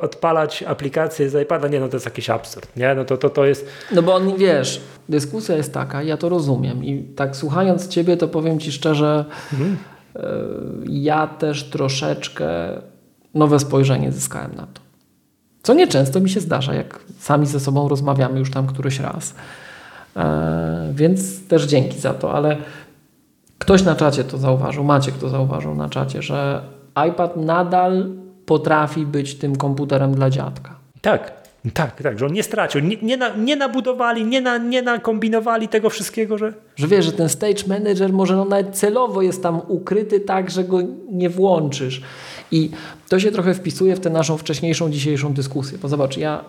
odpalać 0.00 0.62
aplikacje 0.62 1.30
z 1.30 1.42
iPada. 1.42 1.68
Nie, 1.68 1.80
no 1.80 1.88
to 1.88 1.96
jest 1.96 2.06
jakiś 2.06 2.30
absurd, 2.30 2.76
nie? 2.76 2.94
No 2.94 3.04
to, 3.04 3.16
to, 3.16 3.30
to 3.30 3.44
jest... 3.44 3.66
No 3.92 4.02
bo 4.02 4.14
on, 4.14 4.36
wiesz, 4.36 4.80
dyskusja 5.08 5.56
jest 5.56 5.74
taka, 5.74 6.02
ja 6.02 6.16
to 6.16 6.28
rozumiem 6.28 6.84
i 6.84 7.02
tak 7.02 7.36
słuchając 7.36 7.88
Ciebie, 7.88 8.16
to 8.16 8.28
powiem 8.28 8.60
Ci 8.60 8.72
szczerze, 8.72 9.24
mhm. 9.52 9.76
E, 10.16 10.20
ja 10.88 11.26
też 11.26 11.70
troszeczkę 11.70 12.48
nowe 13.34 13.58
spojrzenie 13.58 14.12
zyskałem 14.12 14.54
na 14.54 14.62
to. 14.62 14.80
Co 15.62 15.74
nieczęsto 15.74 16.20
mi 16.20 16.30
się 16.30 16.40
zdarza, 16.40 16.74
jak 16.74 17.00
sami 17.18 17.46
ze 17.46 17.60
sobą 17.60 17.88
rozmawiamy 17.88 18.38
już 18.38 18.50
tam 18.50 18.66
któryś 18.66 19.00
raz. 19.00 19.34
E, 20.16 20.92
więc 20.94 21.48
też 21.48 21.64
dzięki 21.64 21.98
za 21.98 22.14
to, 22.14 22.34
ale 22.34 22.56
Ktoś 23.58 23.82
na 23.82 23.96
czacie 23.96 24.24
to 24.24 24.38
zauważył, 24.38 24.84
Maciek 24.84 25.14
to 25.14 25.28
zauważył 25.28 25.74
na 25.74 25.88
czacie, 25.88 26.22
że 26.22 26.62
iPad 27.08 27.36
nadal 27.36 28.10
potrafi 28.46 29.06
być 29.06 29.34
tym 29.34 29.56
komputerem 29.56 30.14
dla 30.14 30.30
dziadka. 30.30 30.74
Tak, 31.00 31.32
tak, 31.74 32.02
tak, 32.02 32.18
że 32.18 32.26
on 32.26 32.32
nie 32.32 32.42
stracił, 32.42 32.80
nie, 32.80 32.96
nie, 33.02 33.16
na, 33.16 33.36
nie 33.36 33.56
nabudowali, 33.56 34.24
nie, 34.24 34.40
na, 34.40 34.58
nie 34.58 34.82
nakombinowali 34.82 35.68
tego 35.68 35.90
wszystkiego, 35.90 36.38
że... 36.38 36.52
Że 36.76 36.88
wiesz, 36.88 37.04
że 37.04 37.12
ten 37.12 37.28
stage 37.28 37.66
manager 37.66 38.12
może 38.12 38.36
no 38.36 38.44
nawet 38.44 38.76
celowo 38.76 39.22
jest 39.22 39.42
tam 39.42 39.60
ukryty 39.68 40.20
tak, 40.20 40.50
że 40.50 40.64
go 40.64 40.78
nie 41.12 41.30
włączysz. 41.30 42.02
I 42.50 42.70
to 43.08 43.20
się 43.20 43.30
trochę 43.30 43.54
wpisuje 43.54 43.96
w 43.96 44.00
tę 44.00 44.10
naszą 44.10 44.36
wcześniejszą 44.36 44.90
dzisiejszą 44.90 45.34
dyskusję. 45.34 45.78
Bo 45.78 45.88
zobacz, 45.88 46.16
ja, 46.16 46.44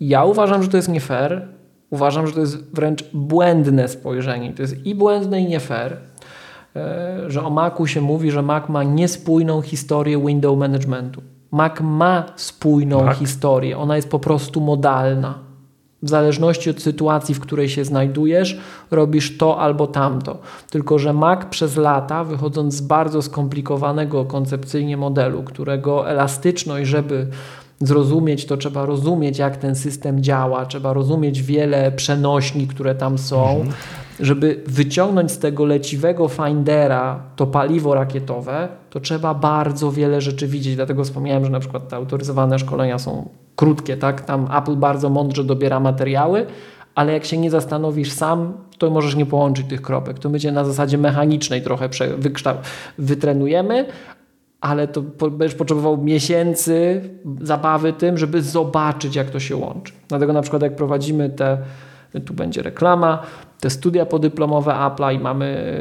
ja 0.00 0.24
uważam, 0.24 0.62
że 0.62 0.68
to 0.68 0.76
jest 0.76 0.88
nie 0.88 1.00
fair, 1.00 1.48
Uważam, 1.90 2.26
że 2.26 2.32
to 2.32 2.40
jest 2.40 2.74
wręcz 2.74 3.04
błędne 3.12 3.88
spojrzenie. 3.88 4.52
To 4.52 4.62
jest 4.62 4.86
i 4.86 4.94
błędne, 4.94 5.40
i 5.40 5.48
nie 5.48 5.60
fair, 5.60 5.96
e, 6.76 7.30
że 7.30 7.42
o 7.42 7.50
Macu 7.50 7.86
się 7.86 8.00
mówi, 8.00 8.30
że 8.30 8.42
Mac 8.42 8.68
ma 8.68 8.82
niespójną 8.82 9.62
historię 9.62 10.26
window 10.26 10.58
managementu. 10.58 11.22
Mac 11.50 11.80
ma 11.80 12.24
spójną 12.36 13.04
Mac. 13.04 13.18
historię, 13.18 13.78
ona 13.78 13.96
jest 13.96 14.10
po 14.10 14.18
prostu 14.18 14.60
modalna. 14.60 15.48
W 16.02 16.08
zależności 16.08 16.70
od 16.70 16.82
sytuacji, 16.82 17.34
w 17.34 17.40
której 17.40 17.68
się 17.68 17.84
znajdujesz, 17.84 18.60
robisz 18.90 19.38
to 19.38 19.60
albo 19.60 19.86
tamto. 19.86 20.38
Tylko, 20.70 20.98
że 20.98 21.12
Mac 21.12 21.46
przez 21.50 21.76
lata, 21.76 22.24
wychodząc 22.24 22.74
z 22.74 22.80
bardzo 22.80 23.22
skomplikowanego 23.22 24.24
koncepcyjnie 24.24 24.96
modelu, 24.96 25.42
którego 25.42 26.10
elastyczność, 26.10 26.88
żeby 26.90 27.26
zrozumieć, 27.80 28.46
to 28.46 28.56
trzeba 28.56 28.86
rozumieć, 28.86 29.38
jak 29.38 29.56
ten 29.56 29.74
system 29.74 30.22
działa, 30.22 30.66
trzeba 30.66 30.92
rozumieć 30.92 31.42
wiele 31.42 31.92
przenośni, 31.92 32.66
które 32.66 32.94
tam 32.94 33.18
są, 33.18 33.50
mhm. 33.50 33.72
żeby 34.20 34.62
wyciągnąć 34.66 35.32
z 35.32 35.38
tego 35.38 35.64
leciwego 35.64 36.28
findera 36.28 37.22
to 37.36 37.46
paliwo 37.46 37.94
rakietowe, 37.94 38.68
to 38.90 39.00
trzeba 39.00 39.34
bardzo 39.34 39.92
wiele 39.92 40.20
rzeczy 40.20 40.46
widzieć. 40.46 40.76
Dlatego 40.76 41.04
wspomniałem, 41.04 41.44
że 41.44 41.50
na 41.50 41.60
przykład 41.60 41.88
te 41.88 41.96
autoryzowane 41.96 42.58
szkolenia 42.58 42.98
są 42.98 43.28
krótkie, 43.56 43.96
tak? 43.96 44.20
Tam 44.20 44.48
Apple 44.58 44.76
bardzo 44.76 45.10
mądrze 45.10 45.44
dobiera 45.44 45.80
materiały, 45.80 46.46
ale 46.94 47.12
jak 47.12 47.24
się 47.24 47.38
nie 47.38 47.50
zastanowisz 47.50 48.12
sam, 48.12 48.52
to 48.78 48.90
możesz 48.90 49.14
nie 49.14 49.26
połączyć 49.26 49.66
tych 49.66 49.82
kropek. 49.82 50.18
To 50.18 50.30
będzie 50.30 50.52
na 50.52 50.64
zasadzie 50.64 50.98
mechanicznej 50.98 51.62
trochę 51.62 51.88
wytrenujemy, 52.98 53.86
ale 54.60 54.88
to 54.88 55.02
będziesz 55.30 55.54
potrzebował 55.54 55.96
miesięcy 55.96 57.02
zabawy 57.40 57.92
tym, 57.92 58.18
żeby 58.18 58.42
zobaczyć, 58.42 59.16
jak 59.16 59.30
to 59.30 59.40
się 59.40 59.56
łączy. 59.56 59.92
Dlatego 60.08 60.32
na 60.32 60.42
przykład 60.42 60.62
jak 60.62 60.76
prowadzimy 60.76 61.30
te, 61.30 61.58
tu 62.24 62.34
będzie 62.34 62.62
reklama, 62.62 63.22
te 63.60 63.70
studia 63.70 64.06
podyplomowe 64.06 64.72
Apple'a 64.72 65.14
i 65.14 65.18
mamy, 65.18 65.74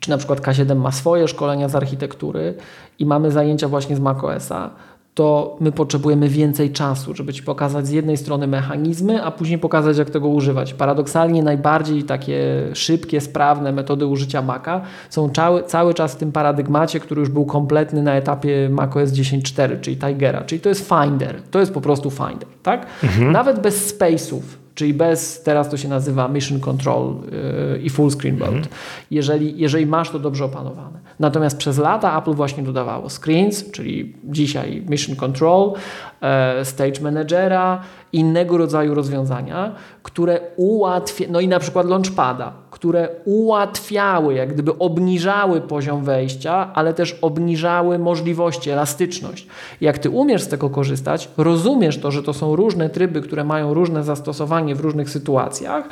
czy 0.00 0.10
na 0.10 0.16
przykład 0.16 0.40
K7 0.40 0.76
ma 0.76 0.92
swoje 0.92 1.28
szkolenia 1.28 1.68
z 1.68 1.74
architektury 1.74 2.54
i 2.98 3.06
mamy 3.06 3.30
zajęcia 3.30 3.68
właśnie 3.68 3.96
z 3.96 4.00
macOSa, 4.00 4.70
to 5.18 5.56
my 5.60 5.72
potrzebujemy 5.72 6.28
więcej 6.28 6.70
czasu, 6.70 7.14
żeby 7.14 7.32
Ci 7.32 7.42
pokazać 7.42 7.86
z 7.86 7.90
jednej 7.90 8.16
strony 8.16 8.46
mechanizmy, 8.46 9.24
a 9.24 9.30
później 9.30 9.58
pokazać, 9.58 9.98
jak 9.98 10.10
tego 10.10 10.28
używać. 10.28 10.74
Paradoksalnie 10.74 11.42
najbardziej 11.42 12.02
takie 12.02 12.40
szybkie, 12.74 13.20
sprawne 13.20 13.72
metody 13.72 14.06
użycia 14.06 14.42
Maca 14.42 14.80
są 15.10 15.30
cały, 15.30 15.62
cały 15.62 15.94
czas 15.94 16.14
w 16.14 16.16
tym 16.16 16.32
paradygmacie, 16.32 17.00
który 17.00 17.20
już 17.20 17.28
był 17.28 17.46
kompletny 17.46 18.02
na 18.02 18.14
etapie 18.14 18.68
macOS 18.68 19.10
10.4, 19.10 19.80
czyli 19.80 19.96
Tigera, 19.96 20.40
czyli 20.40 20.60
to 20.60 20.68
jest 20.68 20.88
Finder, 20.88 21.42
to 21.50 21.60
jest 21.60 21.74
po 21.74 21.80
prostu 21.80 22.10
Finder, 22.10 22.48
tak? 22.62 22.86
Mhm. 23.02 23.32
Nawet 23.32 23.60
bez 23.60 23.98
space'ów, 23.98 24.40
czyli 24.78 24.94
bez, 24.94 25.42
teraz 25.42 25.70
to 25.70 25.76
się 25.76 25.88
nazywa 25.88 26.28
Mission 26.28 26.60
Control 26.60 27.14
yy, 27.72 27.78
i 27.78 27.90
Full 27.90 28.10
Screen 28.10 28.38
Mode, 28.38 28.56
mhm. 28.56 28.66
jeżeli, 29.10 29.58
jeżeli 29.60 29.86
masz 29.86 30.10
to 30.10 30.18
dobrze 30.18 30.44
opanowane. 30.44 30.98
Natomiast 31.18 31.58
przez 31.58 31.78
lata 31.78 32.18
Apple 32.18 32.34
właśnie 32.34 32.62
dodawało 32.62 33.08
screens, 33.10 33.70
czyli 33.70 34.14
dzisiaj 34.24 34.82
Mission 34.88 35.16
Control, 35.16 35.72
Stage 36.62 37.00
Managera, 37.00 37.80
innego 38.12 38.58
rodzaju 38.58 38.94
rozwiązania, 38.94 39.72
które 40.02 40.40
ułatwiają, 40.56 41.32
no 41.32 41.40
i 41.40 41.48
na 41.48 41.58
przykład 41.58 41.86
Launchpada, 41.86 42.52
które 42.70 43.08
ułatwiały, 43.24 44.34
jak 44.34 44.52
gdyby 44.52 44.78
obniżały 44.78 45.60
poziom 45.60 46.04
wejścia, 46.04 46.70
ale 46.74 46.94
też 46.94 47.18
obniżały 47.22 47.98
możliwości, 47.98 48.70
elastyczność. 48.70 49.46
Jak 49.80 49.98
ty 49.98 50.10
umiesz 50.10 50.42
z 50.42 50.48
tego 50.48 50.70
korzystać, 50.70 51.28
rozumiesz 51.36 51.98
to, 51.98 52.10
że 52.10 52.22
to 52.22 52.34
są 52.34 52.56
różne 52.56 52.90
tryby, 52.90 53.20
które 53.20 53.44
mają 53.44 53.74
różne 53.74 54.04
zastosowanie 54.04 54.74
w 54.74 54.80
różnych 54.80 55.10
sytuacjach, 55.10 55.88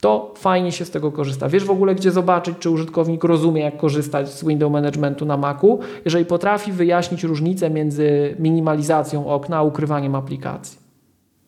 to 0.00 0.34
fajnie 0.36 0.72
się 0.72 0.84
z 0.84 0.90
tego 0.90 1.12
korzysta. 1.12 1.48
Wiesz 1.48 1.64
w 1.64 1.70
ogóle, 1.70 1.94
gdzie 1.94 2.10
zobaczyć, 2.10 2.54
czy 2.58 2.70
użytkownik 2.70 3.24
rozumie, 3.24 3.62
jak 3.62 3.76
korzystać 3.76 4.28
z 4.28 4.44
window 4.44 4.72
managementu 4.72 5.24
na 5.24 5.36
Macu, 5.36 5.78
jeżeli 6.04 6.24
potrafi 6.24 6.72
wyjaśnić 6.72 7.24
różnicę 7.24 7.70
między 7.70 8.36
minimalizacją 8.38 9.26
okna 9.26 9.56
a 9.56 9.62
ukrywaniem 9.62 10.14
aplikacji. 10.14 10.80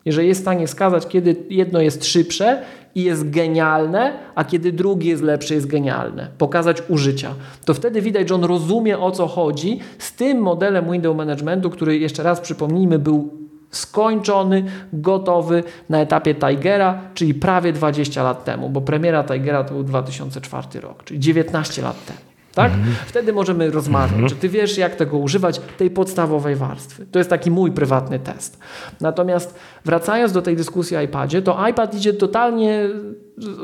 Jeżeli 0.04 0.28
jest 0.28 0.40
w 0.40 0.44
stanie 0.44 0.66
wskazać, 0.66 1.06
kiedy 1.06 1.36
jedno 1.50 1.80
jest 1.80 2.04
szybsze 2.04 2.62
i 2.94 3.02
jest 3.02 3.30
genialne, 3.30 4.18
a 4.34 4.44
kiedy 4.44 4.72
drugie 4.72 5.10
jest 5.10 5.22
lepsze, 5.22 5.54
jest 5.54 5.66
genialne, 5.66 6.28
pokazać 6.38 6.82
użycia, 6.88 7.34
to 7.64 7.74
wtedy 7.74 8.00
widać, 8.00 8.28
że 8.28 8.34
on 8.34 8.44
rozumie 8.44 8.98
o 8.98 9.10
co 9.10 9.26
chodzi 9.26 9.78
z 9.98 10.12
tym 10.12 10.38
modelem 10.38 10.92
window 10.92 11.16
managementu, 11.16 11.70
który 11.70 11.98
jeszcze 11.98 12.22
raz 12.22 12.40
przypomnijmy, 12.40 12.98
był 12.98 13.41
skończony, 13.72 14.64
gotowy 14.92 15.64
na 15.88 16.00
etapie 16.00 16.34
Tigera, 16.34 17.00
czyli 17.14 17.34
prawie 17.34 17.72
20 17.72 18.22
lat 18.22 18.44
temu, 18.44 18.70
bo 18.70 18.80
premiera 18.80 19.24
Tigera 19.24 19.64
to 19.64 19.74
był 19.74 19.82
2004 19.82 20.80
rok, 20.80 21.04
czyli 21.04 21.20
19 21.20 21.82
lat 21.82 22.06
temu. 22.06 22.31
Tak? 22.54 22.72
Mhm. 22.72 22.94
Wtedy 23.06 23.32
możemy 23.32 23.70
rozmawiać, 23.70 24.12
mhm. 24.12 24.28
czy 24.28 24.34
ty 24.34 24.48
wiesz, 24.48 24.78
jak 24.78 24.96
tego 24.96 25.18
używać, 25.18 25.60
tej 25.78 25.90
podstawowej 25.90 26.56
warstwy. 26.56 27.06
To 27.06 27.18
jest 27.18 27.30
taki 27.30 27.50
mój 27.50 27.72
prywatny 27.72 28.18
test. 28.18 28.58
Natomiast 29.00 29.58
wracając 29.84 30.32
do 30.32 30.42
tej 30.42 30.56
dyskusji 30.56 30.96
o 30.96 31.00
iPadzie, 31.00 31.42
to 31.42 31.68
iPad 31.68 31.94
idzie 31.94 32.12
totalnie 32.12 32.88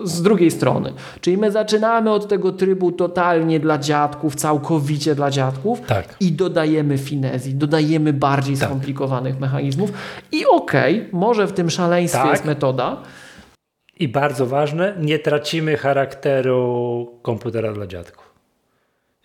z 0.04 0.22
drugiej 0.22 0.50
strony. 0.50 0.92
Czyli 1.20 1.38
my 1.38 1.52
zaczynamy 1.52 2.10
od 2.10 2.28
tego 2.28 2.52
trybu 2.52 2.92
totalnie 2.92 3.60
dla 3.60 3.78
dziadków, 3.78 4.34
całkowicie 4.34 5.14
dla 5.14 5.30
dziadków 5.30 5.80
tak. 5.80 6.16
i 6.20 6.32
dodajemy 6.32 6.98
finezji, 6.98 7.54
dodajemy 7.54 8.12
bardziej 8.12 8.56
tak. 8.56 8.68
skomplikowanych 8.68 9.40
mechanizmów 9.40 9.92
i 10.32 10.46
okej, 10.46 10.98
okay, 10.98 11.08
może 11.12 11.46
w 11.46 11.52
tym 11.52 11.70
szaleństwie 11.70 12.22
tak. 12.22 12.30
jest 12.30 12.44
metoda. 12.44 12.96
I 14.00 14.08
bardzo 14.08 14.46
ważne, 14.46 14.94
nie 15.00 15.18
tracimy 15.18 15.76
charakteru 15.76 17.06
komputera 17.22 17.72
dla 17.72 17.86
dziadków. 17.86 18.27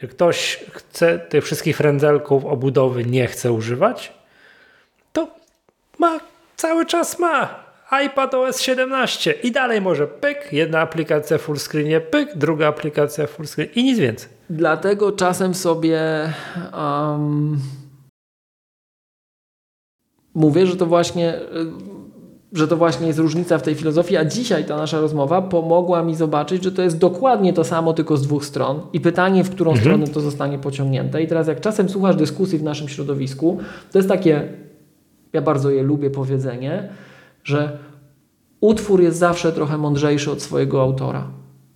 Ktoś 0.07 0.65
chce 0.71 1.19
tych 1.19 1.43
wszystkich 1.43 1.77
frędzelków 1.77 2.45
obudowy 2.45 3.05
nie 3.05 3.27
chce 3.27 3.51
używać, 3.51 4.13
to 5.13 5.27
ma, 5.99 6.19
cały 6.55 6.85
czas 6.85 7.19
ma 7.19 7.63
iPad 8.05 8.33
OS 8.33 8.61
17 8.61 9.31
i 9.31 9.51
dalej 9.51 9.81
może 9.81 10.07
pyk, 10.07 10.53
jedna 10.53 10.79
aplikacja 10.79 11.37
full 11.37 11.57
screenie, 11.59 12.01
pyk, 12.01 12.29
druga 12.35 12.67
aplikacja 12.67 13.27
full 13.27 13.47
screen 13.47 13.69
i 13.75 13.83
nic 13.83 13.99
więcej. 13.99 14.29
Dlatego 14.49 15.11
czasem 15.11 15.53
sobie 15.53 15.99
um, 16.73 17.59
mówię, 20.33 20.67
że 20.67 20.75
to 20.75 20.85
właśnie 20.85 21.39
że 22.53 22.67
to 22.67 22.77
właśnie 22.77 23.07
jest 23.07 23.19
różnica 23.19 23.57
w 23.57 23.61
tej 23.61 23.75
filozofii, 23.75 24.17
a 24.17 24.25
dzisiaj 24.25 24.65
ta 24.65 24.77
nasza 24.77 24.99
rozmowa 24.99 25.41
pomogła 25.41 26.03
mi 26.03 26.15
zobaczyć, 26.15 26.63
że 26.63 26.71
to 26.71 26.81
jest 26.81 26.97
dokładnie 26.97 27.53
to 27.53 27.63
samo, 27.63 27.93
tylko 27.93 28.17
z 28.17 28.21
dwóch 28.21 28.45
stron 28.45 28.81
i 28.93 28.99
pytanie, 28.99 29.43
w 29.43 29.49
którą 29.49 29.71
mhm. 29.71 29.85
stronę 29.85 30.07
to 30.07 30.21
zostanie 30.21 30.59
pociągnięte. 30.59 31.23
I 31.23 31.27
teraz 31.27 31.47
jak 31.47 31.61
czasem 31.61 31.89
słuchasz 31.89 32.15
dyskusji 32.15 32.59
w 32.59 32.63
naszym 32.63 32.89
środowisku, 32.89 33.57
to 33.91 33.99
jest 33.99 34.09
takie, 34.09 34.47
ja 35.33 35.41
bardzo 35.41 35.69
je 35.69 35.83
lubię 35.83 36.09
powiedzenie, 36.09 36.89
że 37.43 37.77
utwór 38.61 39.01
jest 39.01 39.17
zawsze 39.17 39.51
trochę 39.51 39.77
mądrzejszy 39.77 40.31
od 40.31 40.41
swojego 40.41 40.81
autora. 40.81 41.27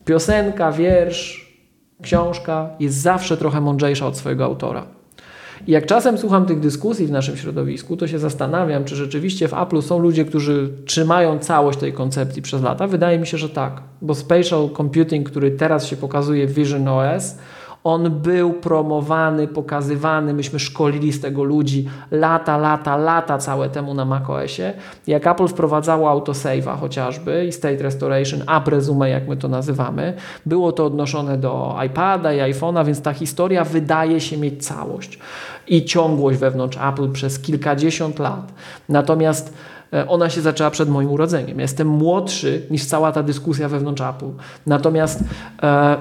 Piosenka, 0.05 0.71
wiersz, 0.71 1.47
książka 2.01 2.69
jest 2.79 2.97
zawsze 2.97 3.37
trochę 3.37 3.61
mądrzejsza 3.61 4.07
od 4.07 4.17
swojego 4.17 4.45
autora. 4.45 4.96
I 5.67 5.71
jak 5.71 5.85
czasem 5.85 6.17
słucham 6.17 6.45
tych 6.45 6.59
dyskusji 6.59 7.07
w 7.07 7.11
naszym 7.11 7.37
środowisku, 7.37 7.97
to 7.97 8.07
się 8.07 8.19
zastanawiam, 8.19 8.85
czy 8.85 8.95
rzeczywiście 8.95 9.47
w 9.47 9.53
Apple 9.53 9.81
są 9.81 9.99
ludzie, 9.99 10.25
którzy 10.25 10.69
trzymają 10.85 11.39
całość 11.39 11.79
tej 11.79 11.93
koncepcji 11.93 12.41
przez 12.41 12.61
lata. 12.61 12.87
Wydaje 12.87 13.19
mi 13.19 13.27
się, 13.27 13.37
że 13.37 13.49
tak, 13.49 13.81
bo 14.01 14.15
spatial 14.15 14.69
computing, 14.77 15.29
który 15.29 15.51
teraz 15.51 15.85
się 15.85 15.95
pokazuje 15.95 16.47
w 16.47 16.53
Vision 16.53 16.87
OS, 16.87 17.37
on 17.87 18.09
był 18.11 18.53
promowany, 18.53 19.47
pokazywany, 19.47 20.33
myśmy 20.33 20.59
szkolili 20.59 21.13
z 21.13 21.21
tego 21.21 21.43
ludzi 21.43 21.89
lata, 22.11 22.57
lata, 22.57 22.97
lata 22.97 23.37
całe 23.37 23.69
temu 23.69 23.93
na 23.93 24.05
macOSie. 24.05 24.73
Jak 25.07 25.27
Apple 25.27 25.47
wprowadzało 25.47 26.09
autosave'a 26.09 26.79
chociażby 26.79 27.45
i 27.45 27.51
state 27.51 27.77
restoration, 27.77 28.41
app 28.47 28.67
resume 28.67 29.09
jak 29.09 29.27
my 29.27 29.37
to 29.37 29.47
nazywamy, 29.47 30.13
było 30.45 30.71
to 30.71 30.85
odnoszone 30.85 31.37
do 31.37 31.75
iPada 31.85 32.33
i 32.33 32.53
iPhone'a, 32.53 32.85
więc 32.85 33.01
ta 33.01 33.13
historia 33.13 33.63
wydaje 33.63 34.21
się 34.21 34.37
mieć 34.37 34.65
całość 34.65 35.19
i 35.67 35.85
ciągłość 35.85 36.39
wewnątrz 36.39 36.77
Apple 36.77 37.11
przez 37.11 37.39
kilkadziesiąt 37.39 38.19
lat. 38.19 38.53
Natomiast 38.89 39.53
e, 39.93 40.07
ona 40.07 40.29
się 40.29 40.41
zaczęła 40.41 40.69
przed 40.69 40.89
moim 40.89 41.11
urodzeniem. 41.11 41.59
Jestem 41.59 41.87
młodszy 41.87 42.61
niż 42.71 42.85
cała 42.85 43.11
ta 43.11 43.23
dyskusja 43.23 43.69
wewnątrz 43.69 44.01
Apple. 44.01 44.31
Natomiast 44.65 45.23
e, 45.63 45.97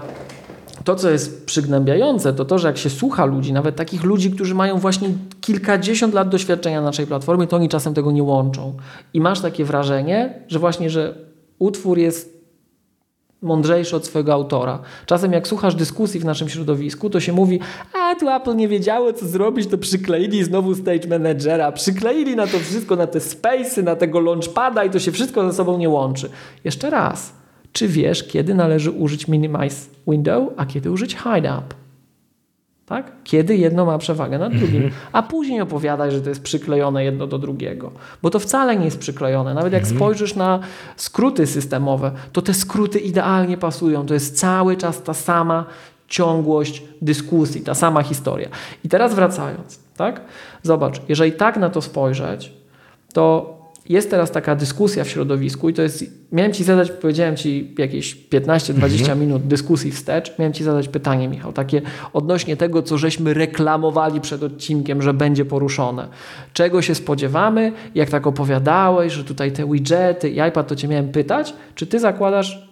to, 0.87 0.97
co 0.97 1.11
jest 1.11 1.47
przygnębiające, 1.47 2.33
to 2.33 2.45
to, 2.45 2.59
że 2.59 2.69
jak 2.69 2.79
się 2.79 2.91
słucha 2.91 3.25
ludzi, 3.25 3.53
nawet 3.53 3.77
takich 3.77 4.05
ludzi, 4.05 4.31
którzy 4.31 4.55
mają 4.55 4.79
właśnie 4.79 5.09
kilkadziesiąt 5.41 6.15
lat 6.15 6.29
doświadczenia 6.29 6.81
na 6.81 6.87
naszej 6.87 7.07
platformie, 7.07 7.47
to 7.47 7.57
oni 7.57 7.69
czasem 7.69 7.95
tego 7.95 8.13
nie 8.13 8.23
łączą. 8.23 8.73
I 9.15 9.21
masz 9.21 9.41
takie 9.41 9.65
wrażenie, 9.65 10.43
że 10.49 10.59
właśnie, 10.59 10.91
że 10.91 11.15
utwór 11.59 11.99
jest 11.99 12.37
mądrzejszy 13.43 13.97
od 13.97 14.07
swojego 14.07 14.33
autora. 14.33 14.79
Czasem 15.07 15.33
jak 15.33 15.49
słuchasz 15.49 15.75
dyskusji 15.75 16.21
w 16.21 16.25
naszym 16.25 16.49
środowisku, 16.49 17.11
to 17.11 17.21
się 17.21 17.33
mówi, 17.33 17.61
a 17.93 18.15
tu 18.15 18.31
Apple 18.31 18.57
nie 18.57 18.69
wiedziało 18.69 19.13
co 19.13 19.27
zrobić, 19.27 19.67
to 19.67 19.79
przykleili 19.79 20.45
znowu 20.45 20.75
Stage 20.75 21.09
Managera, 21.09 21.73
przykleili 21.73 22.37
na 22.37 22.47
to 22.47 22.59
wszystko, 22.59 22.97
na 22.97 23.07
te 23.07 23.19
space'y, 23.19 23.83
na 23.83 23.97
tego 23.97 24.21
launchpada 24.21 24.85
i 24.85 24.91
to 24.91 24.99
się 24.99 25.13
wszystko 25.13 25.51
ze 25.51 25.57
sobą 25.57 25.79
nie 25.79 25.89
łączy. 25.89 26.31
Jeszcze 26.65 26.91
raz, 26.91 27.33
czy 27.77 27.89
wiesz, 27.89 28.25
kiedy 28.25 28.55
należy 28.55 28.91
użyć 28.91 29.29
Minimize 29.29 29.89
Window, 30.09 30.49
a 30.57 30.67
kiedy 30.67 30.91
użyć 30.91 31.17
Hide 31.17 31.59
Up? 31.59 31.75
Tak? 32.87 33.13
Kiedy 33.25 33.57
jedno 33.57 33.85
ma 33.85 33.99
przewagę 33.99 34.39
nad 34.39 34.57
drugim, 34.57 34.83
mhm. 34.83 35.03
a 35.13 35.23
później 35.23 35.61
opowiadaj, 35.61 36.11
że 36.11 36.21
to 36.21 36.29
jest 36.29 36.43
przyklejone 36.43 37.05
jedno 37.05 37.27
do 37.27 37.39
drugiego, 37.39 37.91
bo 38.23 38.31
to 38.31 38.39
wcale 38.39 38.77
nie 38.77 38.85
jest 38.85 38.99
przyklejone. 38.99 39.55
Nawet 39.55 39.73
jak 39.73 39.83
mhm. 39.83 39.99
spojrzysz 39.99 40.35
na 40.35 40.61
skróty 40.97 41.47
systemowe, 41.47 42.13
to 42.33 42.43
te 42.43 42.55
skróty 42.55 42.99
idealnie 42.99 43.57
pasują. 43.57 44.07
To 44.07 44.15
jest 44.15 44.39
cały 44.39 44.77
czas 44.77 45.03
ta 45.03 45.15
sama 45.15 45.65
ciągłość 46.09 46.83
dyskusji, 47.03 47.61
ta 47.61 47.75
sama 47.75 48.03
historia. 48.03 48.49
I 48.85 48.89
teraz 48.89 49.15
wracając, 49.15 49.81
tak? 49.97 50.21
Zobacz, 50.63 51.01
jeżeli 51.09 51.33
tak 51.33 51.57
na 51.57 51.71
to 51.71 51.83
spojrzeć, 51.83 52.53
to 53.13 53.56
jest 53.89 54.11
teraz 54.11 54.31
taka 54.31 54.55
dyskusja 54.55 55.05
w 55.05 55.09
środowisku 55.09 55.69
i 55.69 55.73
to 55.73 55.83
jest, 55.83 56.05
miałem 56.33 56.53
Ci 56.53 56.65
zadać, 56.65 56.91
powiedziałem 56.91 57.37
Ci 57.37 57.75
jakieś 57.79 58.17
15-20 58.31 59.01
mhm. 59.01 59.21
minut 59.21 59.47
dyskusji 59.47 59.93
wstecz, 59.93 60.39
miałem 60.39 60.53
Ci 60.53 60.65
zadać 60.65 60.89
pytanie, 60.89 61.29
Michał, 61.29 61.53
takie 61.53 61.83
odnośnie 62.13 62.57
tego, 62.57 62.83
co 62.83 62.99
żeśmy 62.99 63.35
reklamowali 63.35 64.21
przed 64.21 64.43
odcinkiem, 64.43 65.03
że 65.03 65.15
będzie 65.15 65.45
poruszone. 65.45 66.09
Czego 66.53 66.83
się 66.83 66.95
spodziewamy? 66.95 67.73
Jak 67.95 68.11
tak 68.11 68.27
opowiadałeś, 68.27 69.13
że 69.13 69.25
tutaj 69.25 69.53
te 69.53 69.67
widgety 69.73 70.31
i 70.31 70.39
iPad, 70.49 70.69
to 70.69 70.77
Cię 70.77 70.89
miałem 70.89 71.09
pytać, 71.09 71.55
czy 71.75 71.87
Ty 71.87 72.01
zakładasz, 72.01 72.69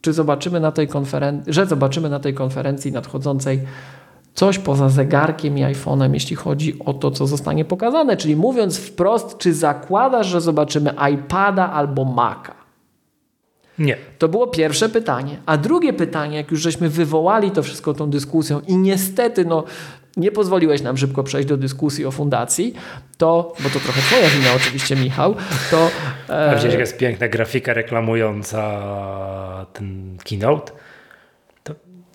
czy 0.00 0.12
zobaczymy 0.12 0.60
na 0.60 0.72
tej 0.72 0.88
konferencji, 0.88 1.52
że 1.52 1.66
zobaczymy 1.66 2.08
na 2.08 2.20
tej 2.20 2.34
konferencji 2.34 2.92
nadchodzącej 2.92 3.60
coś 4.34 4.58
poza 4.58 4.88
zegarkiem 4.88 5.58
i 5.58 5.62
iPhone'em, 5.62 6.14
jeśli 6.14 6.36
chodzi 6.36 6.78
o 6.78 6.94
to, 6.94 7.10
co 7.10 7.26
zostanie 7.26 7.64
pokazane. 7.64 8.16
Czyli 8.16 8.36
mówiąc 8.36 8.78
wprost, 8.78 9.38
czy 9.38 9.54
zakładasz, 9.54 10.26
że 10.26 10.40
zobaczymy 10.40 10.94
iPada 11.14 11.72
albo 11.72 12.04
Maca? 12.04 12.54
Nie. 13.78 13.96
To 14.18 14.28
było 14.28 14.46
pierwsze 14.46 14.88
pytanie. 14.88 15.36
A 15.46 15.56
drugie 15.56 15.92
pytanie, 15.92 16.36
jak 16.36 16.50
już 16.50 16.60
żeśmy 16.60 16.88
wywołali 16.88 17.50
to 17.50 17.62
wszystko 17.62 17.94
tą 17.94 18.10
dyskusją 18.10 18.60
i 18.60 18.76
niestety 18.76 19.44
no, 19.44 19.64
nie 20.16 20.32
pozwoliłeś 20.32 20.82
nam 20.82 20.96
szybko 20.96 21.22
przejść 21.22 21.48
do 21.48 21.56
dyskusji 21.56 22.06
o 22.06 22.10
fundacji, 22.10 22.74
to, 23.18 23.54
bo 23.60 23.70
to 23.70 23.80
trochę 23.80 24.00
twoja 24.00 24.28
wina 24.28 24.54
oczywiście 24.56 24.96
Michał, 24.96 25.34
to... 25.70 25.90
E... 26.28 26.56
Widzisz, 26.56 26.78
jest 26.78 26.98
piękna 26.98 27.28
grafika 27.28 27.72
reklamująca 27.72 28.62
ten 29.72 30.16
keynote 30.24 30.72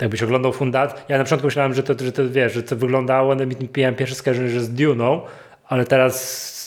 jakbyś 0.02 0.24
oglądał 0.24 0.53
fundację, 0.53 0.99
ja 1.10 1.18
na 1.18 1.24
początku 1.24 1.48
myślałem, 1.48 1.74
że 1.74 1.84
to, 1.84 2.06
że 2.06 2.11
to 2.11 2.30
wiesz, 2.30 2.53
że 2.53 2.64
to 2.64 2.76
wyglądało, 2.76 3.36
no, 3.36 3.44
miałem 3.78 3.95
pierwsze 3.95 4.15
skojarzenie, 4.15 4.49
że 4.49 4.61
z 4.61 4.74
Duną, 4.74 5.22
ale 5.68 5.86
teraz 5.86 6.57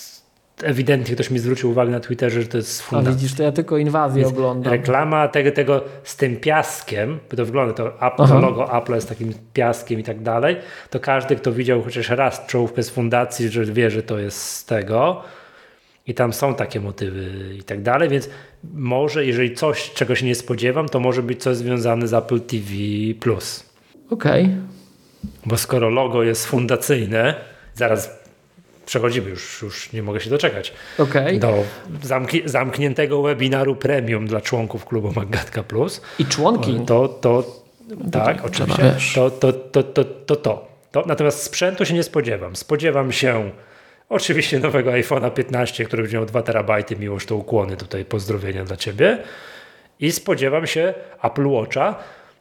ewidentnie 0.62 1.14
ktoś 1.14 1.30
mi 1.30 1.38
zwrócił 1.38 1.70
uwagę 1.70 1.90
na 1.90 2.00
Twitterze, 2.00 2.42
że 2.42 2.48
to 2.48 2.56
jest 2.56 2.82
fundacja. 2.82 3.12
A 3.12 3.14
widzisz, 3.14 3.34
to 3.34 3.42
ja 3.42 3.52
tylko 3.52 3.78
inwazję 3.78 4.22
Więc 4.22 4.34
oglądam. 4.34 4.72
Reklama 4.72 5.28
tego, 5.28 5.52
tego 5.52 5.84
z 6.04 6.16
tym 6.16 6.36
piaskiem, 6.36 7.18
bo 7.30 7.36
to 7.36 7.44
wygląda, 7.44 7.74
to, 7.74 8.06
Apple, 8.06 8.28
to 8.28 8.40
logo 8.40 8.78
Apple 8.78 8.94
jest 8.94 9.08
takim 9.08 9.32
piaskiem 9.52 10.00
i 10.00 10.02
tak 10.02 10.22
dalej, 10.22 10.56
to 10.90 11.00
każdy, 11.00 11.36
kto 11.36 11.52
widział 11.52 11.82
chociaż 11.82 12.08
raz 12.08 12.46
czołówkę 12.46 12.82
z 12.82 12.90
fundacji, 12.90 13.48
że 13.48 13.64
wie, 13.64 13.90
że 13.90 14.02
to 14.02 14.18
jest 14.18 14.42
z 14.42 14.64
tego 14.64 15.22
i 16.10 16.14
tam 16.14 16.32
są 16.32 16.54
takie 16.54 16.80
motywy 16.80 17.54
i 17.58 17.62
tak 17.62 17.82
dalej, 17.82 18.08
więc 18.08 18.28
może, 18.74 19.26
jeżeli 19.26 19.54
coś, 19.54 19.90
czego 19.90 20.14
się 20.14 20.26
nie 20.26 20.34
spodziewam, 20.34 20.88
to 20.88 21.00
może 21.00 21.22
być 21.22 21.42
coś 21.42 21.56
związane 21.56 22.08
z 22.08 22.14
Apple 22.14 22.40
TV+. 22.40 22.64
Okej. 24.10 24.44
Okay. 24.44 24.48
Bo 25.46 25.56
skoro 25.56 25.90
logo 25.90 26.22
jest 26.22 26.46
fundacyjne, 26.46 27.34
zaraz 27.74 28.10
przechodzimy, 28.86 29.30
już, 29.30 29.62
już 29.62 29.92
nie 29.92 30.02
mogę 30.02 30.20
się 30.20 30.30
doczekać, 30.30 30.72
okay. 30.98 31.38
do 31.38 31.64
zamkni 32.02 32.42
zamkniętego 32.44 33.22
webinaru 33.22 33.76
premium 33.76 34.26
dla 34.26 34.40
członków 34.40 34.84
klubu 34.84 35.12
Magatka 35.16 35.62
Plus. 35.62 36.00
I 36.18 36.24
członki. 36.24 36.80
To, 36.86 37.08
to, 37.08 37.62
tak, 38.12 38.44
oczywiście. 38.44 39.14
To, 39.14 39.30
to, 39.30 39.52
to, 39.52 39.82
to, 39.82 40.04
to, 40.04 40.36
to. 40.36 40.66
to. 40.92 41.04
Natomiast 41.06 41.42
sprzętu 41.42 41.84
się 41.84 41.94
nie 41.94 42.02
spodziewam. 42.02 42.56
Spodziewam 42.56 43.12
się 43.12 43.50
Oczywiście 44.10 44.58
nowego 44.58 44.90
iPhone'a 44.90 45.30
15, 45.32 45.84
który 45.84 46.02
będzie 46.02 46.16
miał 46.16 46.26
2 46.26 46.42
terabajty, 46.42 46.96
miłość 46.96 47.26
to 47.26 47.36
ukłony 47.36 47.76
tutaj, 47.76 48.04
pozdrowienia 48.04 48.64
dla 48.64 48.76
Ciebie. 48.76 49.18
I 50.00 50.12
spodziewam 50.12 50.66
się 50.66 50.94
Apple 51.22 51.46
Watcha. 51.46 51.94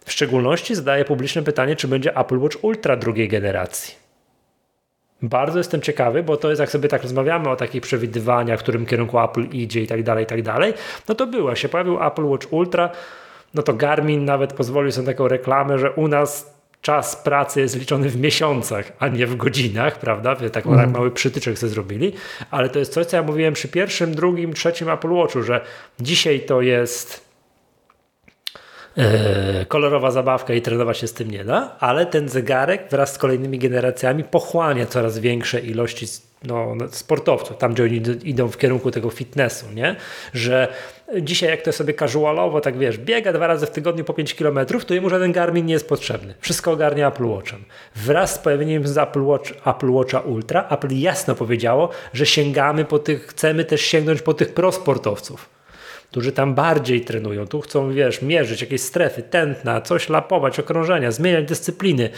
W 0.06 0.12
szczególności 0.12 0.76
zadaję 0.76 1.06
publiczne 1.06 1.42
pytanie, 1.44 1.76
czy 1.76 1.88
będzie 1.88 2.16
Apple 2.18 2.40
Watch 2.40 2.64
Ultra 2.64 2.96
drugiej 2.96 3.28
generacji. 3.28 3.96
Bardzo 5.22 5.58
jestem 5.58 5.82
ciekawy, 5.82 6.24
bo 6.24 6.38
to 6.38 6.50
jest, 6.50 6.60
jak 6.60 6.72
sobie 6.72 6.90
tak 6.90 7.04
rozmawiamy 7.04 7.50
o 7.50 7.56
takich 7.56 7.82
przewidywaniach, 7.82 8.60
w 8.60 8.64
którym 8.64 8.86
kierunku 8.86 9.20
Apple 9.20 9.44
idzie 9.52 9.82
i 9.82 9.88
tak 9.88 10.04
dalej, 10.04 10.24
i 10.24 10.28
tak 10.28 10.42
dalej, 10.42 10.74
no 11.08 11.16
to 11.16 11.28
było, 11.28 11.56
się 11.56 11.70
pojawił 11.70 12.04
Apple 12.04 12.26
Watch 12.26 12.54
Ultra, 12.54 12.90
no 13.54 13.64
to 13.64 13.74
Garmin 13.74 14.26
nawet 14.26 14.54
pozwolił 14.54 14.92
sobie 14.92 15.08
taką 15.08 15.28
reklamę, 15.28 15.80
że 15.80 15.92
u 15.92 16.08
nas 16.08 16.59
czas 16.82 17.16
pracy 17.16 17.62
jest 17.62 17.76
liczony 17.76 18.10
w 18.10 18.18
miesiącach, 18.18 18.92
a 19.00 19.08
nie 19.08 19.28
w 19.28 19.36
godzinach, 19.36 20.00
prawda? 20.00 20.36
Tak 20.36 20.66
mm. 20.66 20.92
mały 20.92 21.12
przytyczek 21.12 21.60
sobie 21.60 21.70
zrobili, 21.70 22.14
ale 22.52 22.70
to 22.70 22.80
jest 22.80 22.94
coś, 22.94 23.06
co 23.06 23.18
ja 23.18 23.24
mówiłem 23.24 23.54
przy 23.54 23.68
pierwszym, 23.68 24.16
drugim, 24.16 24.54
trzecim 24.54 24.90
Apple 24.90 25.10
Watchu, 25.10 25.44
że 25.44 25.62
dzisiaj 26.00 26.40
to 26.40 26.62
jest 26.62 27.29
kolorowa 29.68 30.12
zabawka 30.12 30.54
i 30.54 30.62
trenować 30.62 30.98
się 30.98 31.08
z 31.08 31.14
tym 31.14 31.32
nie 31.32 31.46
da, 31.46 31.76
ale 31.80 32.06
ten 32.06 32.30
zegarek 32.30 32.88
wraz 32.92 33.14
z 33.14 33.18
kolejnymi 33.18 33.60
generacjami 33.60 34.24
pochłania 34.24 34.86
coraz 34.86 35.20
większe 35.20 35.60
ilości 35.60 36.06
no, 36.44 36.76
sportowców, 36.92 37.58
tam 37.58 37.74
gdzie 37.74 37.84
oni 37.84 38.02
idą 38.24 38.48
w 38.48 38.58
kierunku 38.58 38.92
tego 38.92 39.10
fitnessu, 39.10 39.66
nie? 39.74 39.96
Że 40.34 40.68
dzisiaj 41.22 41.50
jak 41.50 41.62
to 41.62 41.72
sobie 41.72 41.94
casualowo, 41.94 42.62
tak 42.62 42.78
wiesz, 42.78 42.98
biega 42.98 43.34
dwa 43.34 43.48
razy 43.48 43.66
w 43.66 43.70
tygodniu 43.70 44.04
po 44.04 44.14
5 44.14 44.36
km, 44.36 44.60
to 44.88 44.94
jemu 44.94 45.10
żaden 45.10 45.32
Garmin 45.32 45.66
nie 45.66 45.74
jest 45.74 45.90
potrzebny. 45.90 46.34
Wszystko 46.40 46.72
ogarnia 46.72 47.08
Apple 47.08 47.26
Watchem. 47.26 47.64
Wraz 47.96 48.36
z 48.36 48.38
pojawieniem 48.38 48.88
z 48.88 48.98
Apple, 48.98 49.22
Watch, 49.22 49.52
Apple 49.66 49.92
Watcha 49.92 50.20
Ultra, 50.20 50.68
Apple 50.70 51.00
jasno 51.00 51.36
powiedziało, 51.36 51.90
że 52.14 52.26
sięgamy 52.26 52.86
po 52.86 53.00
tych, 53.00 53.28
chcemy 53.28 53.66
też 53.66 53.82
sięgnąć 53.82 54.22
po 54.22 54.34
tych 54.34 54.54
prosportowców 54.54 55.59
którzy 56.12 56.32
tam 56.32 56.56
bardziej 56.56 57.02
trenują, 57.02 57.48
tu 57.48 57.62
chcą, 57.62 57.94
wiesz, 57.94 58.22
mierzyć 58.22 58.62
jakieś 58.62 58.82
strefy, 58.82 59.24
tętna, 59.24 59.82
coś 59.82 60.10
lapować, 60.10 60.60
okrążenia, 60.60 61.12
zmieniać 61.12 61.46
dyscypliny, 61.46 62.10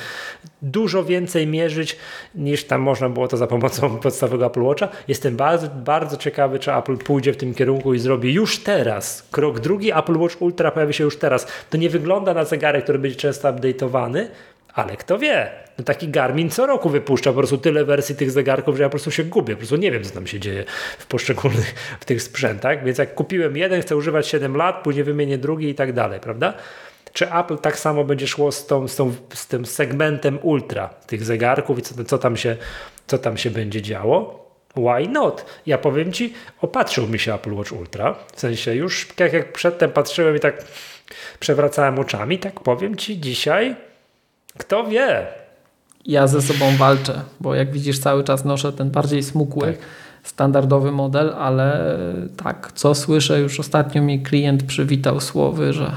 dużo 0.61 1.03
więcej 1.03 1.47
mierzyć 1.47 1.97
niż 2.35 2.63
tam 2.63 2.81
można 2.81 3.09
było 3.09 3.27
to 3.27 3.38
za 3.38 3.47
pomocą 3.47 3.97
podstawowego 4.03 4.45
Apple 4.45 4.61
Watcha. 4.61 4.89
Jestem 5.07 5.35
bardzo, 5.35 5.68
bardzo 5.68 6.18
ciekawy, 6.18 6.59
czy 6.59 6.73
Apple 6.73 6.97
pójdzie 6.97 7.34
w 7.34 7.38
tym 7.38 7.53
kierunku 7.53 7.93
i 7.93 7.99
zrobi 7.99 8.34
już 8.34 8.63
teraz 8.63 9.27
krok 9.31 9.59
drugi. 9.59 9.91
Apple 9.91 10.18
Watch 10.18 10.41
Ultra 10.41 10.72
pojawi 10.72 10.93
się 10.93 11.03
już 11.03 11.18
teraz. 11.18 11.47
To 11.69 11.77
nie 11.77 11.89
wygląda 11.89 12.34
na 12.34 12.45
zegarek, 12.45 12.84
który 12.84 12.99
będzie 12.99 13.18
często 13.18 13.53
update'owany, 13.53 14.26
ale 14.73 14.98
kto 14.98 15.19
wie, 15.19 15.52
no 15.77 15.84
taki 15.84 16.07
Garmin 16.07 16.49
co 16.49 16.65
roku 16.65 16.89
wypuszcza 16.89 17.30
po 17.30 17.38
prostu 17.38 17.57
tyle 17.57 17.85
wersji 17.85 18.15
tych 18.15 18.31
zegarków, 18.31 18.77
że 18.77 18.84
ja 18.84 18.89
po 18.89 18.91
prostu 18.91 19.11
się 19.11 19.23
gubię, 19.23 19.53
po 19.53 19.57
prostu 19.57 19.76
nie 19.76 19.91
wiem, 19.91 20.03
co 20.03 20.14
tam 20.14 20.27
się 20.27 20.39
dzieje 20.39 20.64
w 20.99 21.06
poszczególnych 21.06 21.98
w 21.99 22.06
tych 22.06 22.22
sprzętach, 22.22 22.84
więc 22.84 22.98
jak 22.98 23.15
kupiłem 23.15 23.57
jeden, 23.57 23.81
chcę 23.81 23.95
używać 23.95 24.27
7 24.27 24.57
lat, 24.57 24.84
później 24.84 25.03
wymienię 25.03 25.38
drugi 25.38 25.69
i 25.69 25.76
tak 25.76 25.93
dalej, 25.93 26.19
prawda? 26.19 26.53
Czy 27.14 27.34
Apple 27.34 27.57
tak 27.57 27.80
samo 27.80 28.03
będzie 28.03 28.27
szło 28.27 28.52
z, 28.52 28.68
tą, 28.68 28.88
z, 28.88 28.95
tą, 28.95 29.14
z 29.34 29.48
tym 29.48 29.65
segmentem 29.65 30.39
ultra 30.41 30.88
tych 30.88 31.23
zegarków 31.23 31.80
i 31.80 31.81
co, 31.81 32.03
co, 32.03 32.18
tam 32.18 32.38
się, 32.38 32.57
co 33.07 33.18
tam 33.18 33.38
się 33.38 33.49
będzie 33.49 33.81
działo? 33.81 34.41
Why 34.76 35.07
not? 35.10 35.45
Ja 35.65 35.77
powiem 35.77 36.14
Ci, 36.14 36.34
opatrzył 36.61 37.07
mi 37.07 37.19
się 37.19 37.34
Apple 37.34 37.53
Watch 37.53 37.72
Ultra, 37.72 38.15
w 38.34 38.39
sensie 38.39 38.76
już 38.76 39.07
tak 39.15 39.34
jak 39.34 39.53
przedtem 39.53 39.91
patrzyłem 39.91 40.35
i 40.35 40.39
tak 40.39 40.64
przewracałem 41.39 41.99
oczami, 41.99 42.39
tak 42.39 42.60
powiem 42.60 42.95
Ci 42.95 43.19
dzisiaj 43.19 43.76
kto 44.57 44.84
wie? 44.84 45.28
Ja 46.06 46.28
ze 46.28 46.41
sobą 46.41 46.78
walczę, 46.78 47.22
bo 47.40 47.56
jak 47.56 47.72
widzisz, 47.72 47.99
cały 47.99 48.23
czas 48.23 48.45
noszę 48.45 48.73
ten 48.73 48.90
bardziej 48.90 49.23
smukły, 49.23 49.68
tak. 49.68 49.82
standardowy 50.23 50.91
model, 50.91 51.34
ale 51.40 51.98
tak, 52.44 52.72
co 52.76 52.95
słyszę, 52.95 53.40
już 53.40 53.60
ostatnio 53.60 54.02
mi 54.02 54.23
klient 54.23 54.64
przywitał 54.64 55.19
słowy, 55.19 55.73
że 55.73 55.91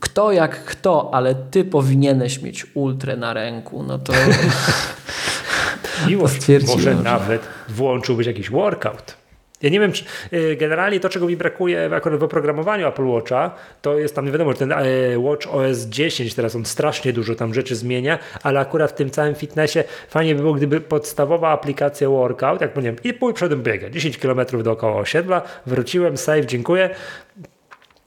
kto 0.00 0.32
jak 0.32 0.64
kto, 0.64 1.10
ale 1.12 1.34
ty 1.34 1.64
powinieneś 1.64 2.42
mieć 2.42 2.66
ultrę 2.74 3.16
na 3.16 3.32
ręku, 3.32 3.82
no 3.82 3.98
to. 3.98 4.12
Miłość, 6.08 6.46
może 6.76 6.94
nawet 6.94 7.42
włączyłbyś 7.68 8.26
jakiś 8.26 8.50
workout. 8.50 9.25
Ja 9.62 9.70
nie 9.70 9.80
wiem, 9.80 9.92
czy 9.92 10.04
y, 10.32 10.56
generalnie 10.56 11.00
to, 11.00 11.08
czego 11.08 11.26
mi 11.26 11.36
brakuje 11.36 11.90
akurat 11.94 12.20
w 12.20 12.22
oprogramowaniu 12.22 12.86
Apple 12.88 13.04
Watcha, 13.04 13.54
to 13.82 13.98
jest 13.98 14.14
tam, 14.14 14.26
nie 14.26 14.32
wiadomo, 14.32 14.52
że 14.52 14.58
ten 14.58 14.72
e, 14.72 15.18
Watch 15.18 15.46
OS 15.54 15.78
10 15.78 16.34
teraz 16.34 16.56
on 16.56 16.64
strasznie 16.64 17.12
dużo 17.12 17.34
tam 17.34 17.54
rzeczy 17.54 17.76
zmienia, 17.76 18.18
ale 18.42 18.60
akurat 18.60 18.90
w 18.90 18.94
tym 18.94 19.10
całym 19.10 19.34
fitnessie 19.34 19.78
fajnie 20.08 20.34
by 20.34 20.40
było, 20.40 20.54
gdyby 20.54 20.80
podstawowa 20.80 21.48
aplikacja 21.48 22.08
workout, 22.08 22.60
jak 22.60 22.72
powiem, 22.72 22.96
i 23.04 23.14
pój 23.14 23.34
przodem 23.34 23.62
biegę, 23.62 23.90
10 23.90 24.18
km 24.18 24.40
dookoła 24.62 24.96
osiedla, 24.96 25.42
wróciłem, 25.66 26.16
save, 26.16 26.46
dziękuję, 26.46 26.90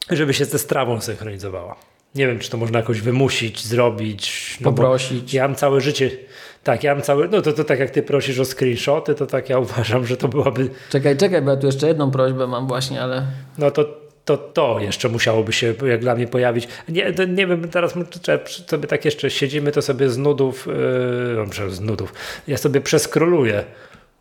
żeby 0.09 0.33
się 0.33 0.45
ze 0.45 0.59
strawą 0.59 1.01
synchronizowała. 1.01 1.75
Nie 2.15 2.27
wiem, 2.27 2.39
czy 2.39 2.49
to 2.49 2.57
można 2.57 2.79
jakoś 2.79 3.01
wymusić, 3.01 3.65
zrobić. 3.65 4.57
No 4.61 4.71
Poprosić. 4.71 5.33
Ja 5.33 5.47
mam 5.47 5.55
całe 5.55 5.81
życie 5.81 6.11
tak, 6.69 6.83
ja 6.83 6.95
mam 6.95 7.03
cały, 7.03 7.27
no 7.27 7.41
to, 7.41 7.53
to 7.53 7.63
tak 7.63 7.79
jak 7.79 7.89
ty 7.89 8.03
prosisz 8.03 8.39
o 8.39 8.45
screenshoty, 8.45 9.15
to 9.15 9.25
tak 9.25 9.49
ja 9.49 9.59
uważam, 9.59 10.05
że 10.05 10.17
to 10.17 10.27
byłaby... 10.27 10.69
Czekaj, 10.89 11.17
czekaj, 11.17 11.41
bo 11.41 11.51
ja 11.51 11.57
tu 11.57 11.65
jeszcze 11.65 11.87
jedną 11.87 12.11
prośbę 12.11 12.47
mam 12.47 12.67
właśnie, 12.67 13.01
ale... 13.01 13.25
No 13.57 13.71
to 13.71 13.85
to 14.25 14.37
to 14.37 14.79
jeszcze 14.79 15.09
musiałoby 15.09 15.53
się 15.53 15.73
jak 15.87 15.99
dla 15.99 16.15
mnie 16.15 16.27
pojawić. 16.27 16.67
Nie, 16.89 17.13
nie 17.27 17.47
wiem, 17.47 17.69
teraz 17.69 17.93
sobie 18.67 18.87
tak 18.87 19.05
jeszcze 19.05 19.29
siedzimy, 19.29 19.71
to 19.71 19.81
sobie 19.81 20.09
z 20.09 20.17
nudów, 20.17 20.67
yy, 21.57 21.71
z 21.71 21.81
nudów, 21.81 22.13
ja 22.47 22.57
sobie 22.57 22.81
przeskroluję 22.81 23.63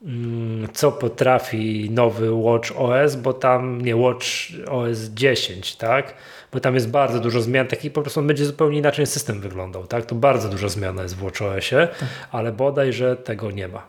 mm, 0.04 0.68
co 0.72 0.92
potrafi 0.92 1.90
nowy 1.90 2.32
Watch 2.32 2.72
OS, 2.76 3.16
bo 3.16 3.32
tam 3.32 3.80
nie 3.80 3.96
Watch 3.96 4.26
OS 4.70 4.98
10, 4.98 5.76
tak? 5.76 6.14
Bo 6.52 6.60
tam 6.60 6.74
jest 6.74 6.90
bardzo 6.90 7.20
dużo 7.20 7.40
zmian, 7.40 7.66
taki 7.66 7.90
po 7.90 8.02
prostu 8.02 8.20
on 8.20 8.26
będzie 8.26 8.44
zupełnie 8.44 8.78
inaczej 8.78 9.06
system 9.06 9.40
wyglądał, 9.40 9.86
tak? 9.86 10.06
To 10.06 10.14
bardzo 10.14 10.48
dużo 10.48 10.68
zmiana 10.68 11.02
jest 11.02 11.16
w 11.16 11.22
WatchOSie, 11.22 11.88
tak. 12.00 12.08
ale 12.32 12.52
bodaj, 12.52 12.92
że 12.92 13.16
tego 13.16 13.50
nie 13.50 13.68
ma. 13.68 13.86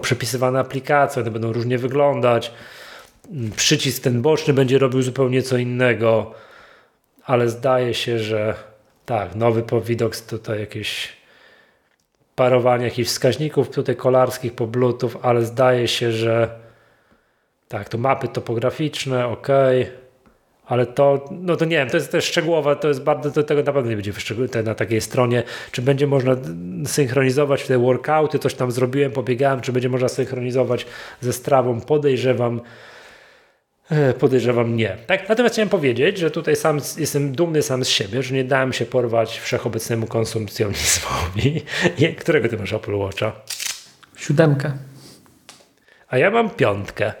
Przepisywane 0.00 0.60
aplikacje, 0.60 1.22
one 1.22 1.30
będą 1.30 1.52
różnie 1.52 1.78
wyglądać, 1.78 2.52
przycisk 3.56 4.02
ten 4.02 4.22
boczny 4.22 4.54
będzie 4.54 4.78
robił 4.78 5.02
zupełnie 5.02 5.42
co 5.42 5.56
innego, 5.56 6.34
ale 7.24 7.48
zdaje 7.48 7.94
się, 7.94 8.18
że 8.18 8.54
tak, 9.06 9.34
nowy 9.34 9.62
Powidox 9.62 10.26
tutaj 10.26 10.60
jakieś 10.60 11.18
parowanie 12.34 12.84
jakichś 12.84 13.08
wskaźników 13.08 13.70
tutaj 13.70 13.96
kolarskich 13.96 14.54
po 14.54 14.66
Bluetooth, 14.66 15.10
ale 15.22 15.44
zdaje 15.44 15.88
się, 15.88 16.12
że 16.12 16.50
tak, 17.68 17.88
to 17.88 17.98
mapy 17.98 18.28
topograficzne, 18.28 19.26
ok 19.26 19.48
ale 20.68 20.86
to, 20.86 21.24
no 21.30 21.56
to 21.56 21.64
nie 21.64 21.76
wiem, 21.76 21.90
to 21.90 21.96
jest 21.96 22.12
też 22.12 22.24
szczegółowe, 22.24 22.76
to 22.76 22.88
jest 22.88 23.02
bardzo, 23.02 23.30
to 23.30 23.42
tego 23.42 23.62
naprawdę 23.62 23.90
nie 23.90 23.96
będzie 23.96 24.12
na 24.64 24.74
takiej 24.74 25.00
stronie, 25.00 25.42
czy 25.72 25.82
będzie 25.82 26.06
można 26.06 26.36
synchronizować 26.86 27.66
te 27.66 27.78
workouty, 27.78 28.38
coś 28.38 28.54
tam 28.54 28.70
zrobiłem, 28.70 29.12
pobiegałem, 29.12 29.60
czy 29.60 29.72
będzie 29.72 29.88
można 29.88 30.08
synchronizować 30.08 30.86
ze 31.20 31.32
strawą, 31.32 31.80
podejrzewam, 31.80 32.60
e, 33.90 34.14
Podejrzewam 34.14 34.76
nie. 34.76 34.96
Tak? 35.06 35.28
Natomiast 35.28 35.54
chciałem 35.54 35.68
powiedzieć, 35.68 36.18
że 36.18 36.30
tutaj 36.30 36.56
sam 36.56 36.80
jestem 36.98 37.32
dumny 37.32 37.62
sam 37.62 37.84
z 37.84 37.88
siebie, 37.88 38.22
że 38.22 38.34
nie 38.34 38.44
dałem 38.44 38.72
się 38.72 38.86
porwać 38.86 39.38
wszechobecnemu 39.38 40.06
konsumpcjonizmowi. 40.06 41.62
Którego 42.20 42.48
ty 42.48 42.56
masz 42.56 42.72
Apple 42.72 42.94
Watcha? 42.94 43.32
Siódemkę. 44.16 44.72
A 46.08 46.18
ja 46.18 46.30
mam 46.30 46.50
piątkę. 46.50 47.12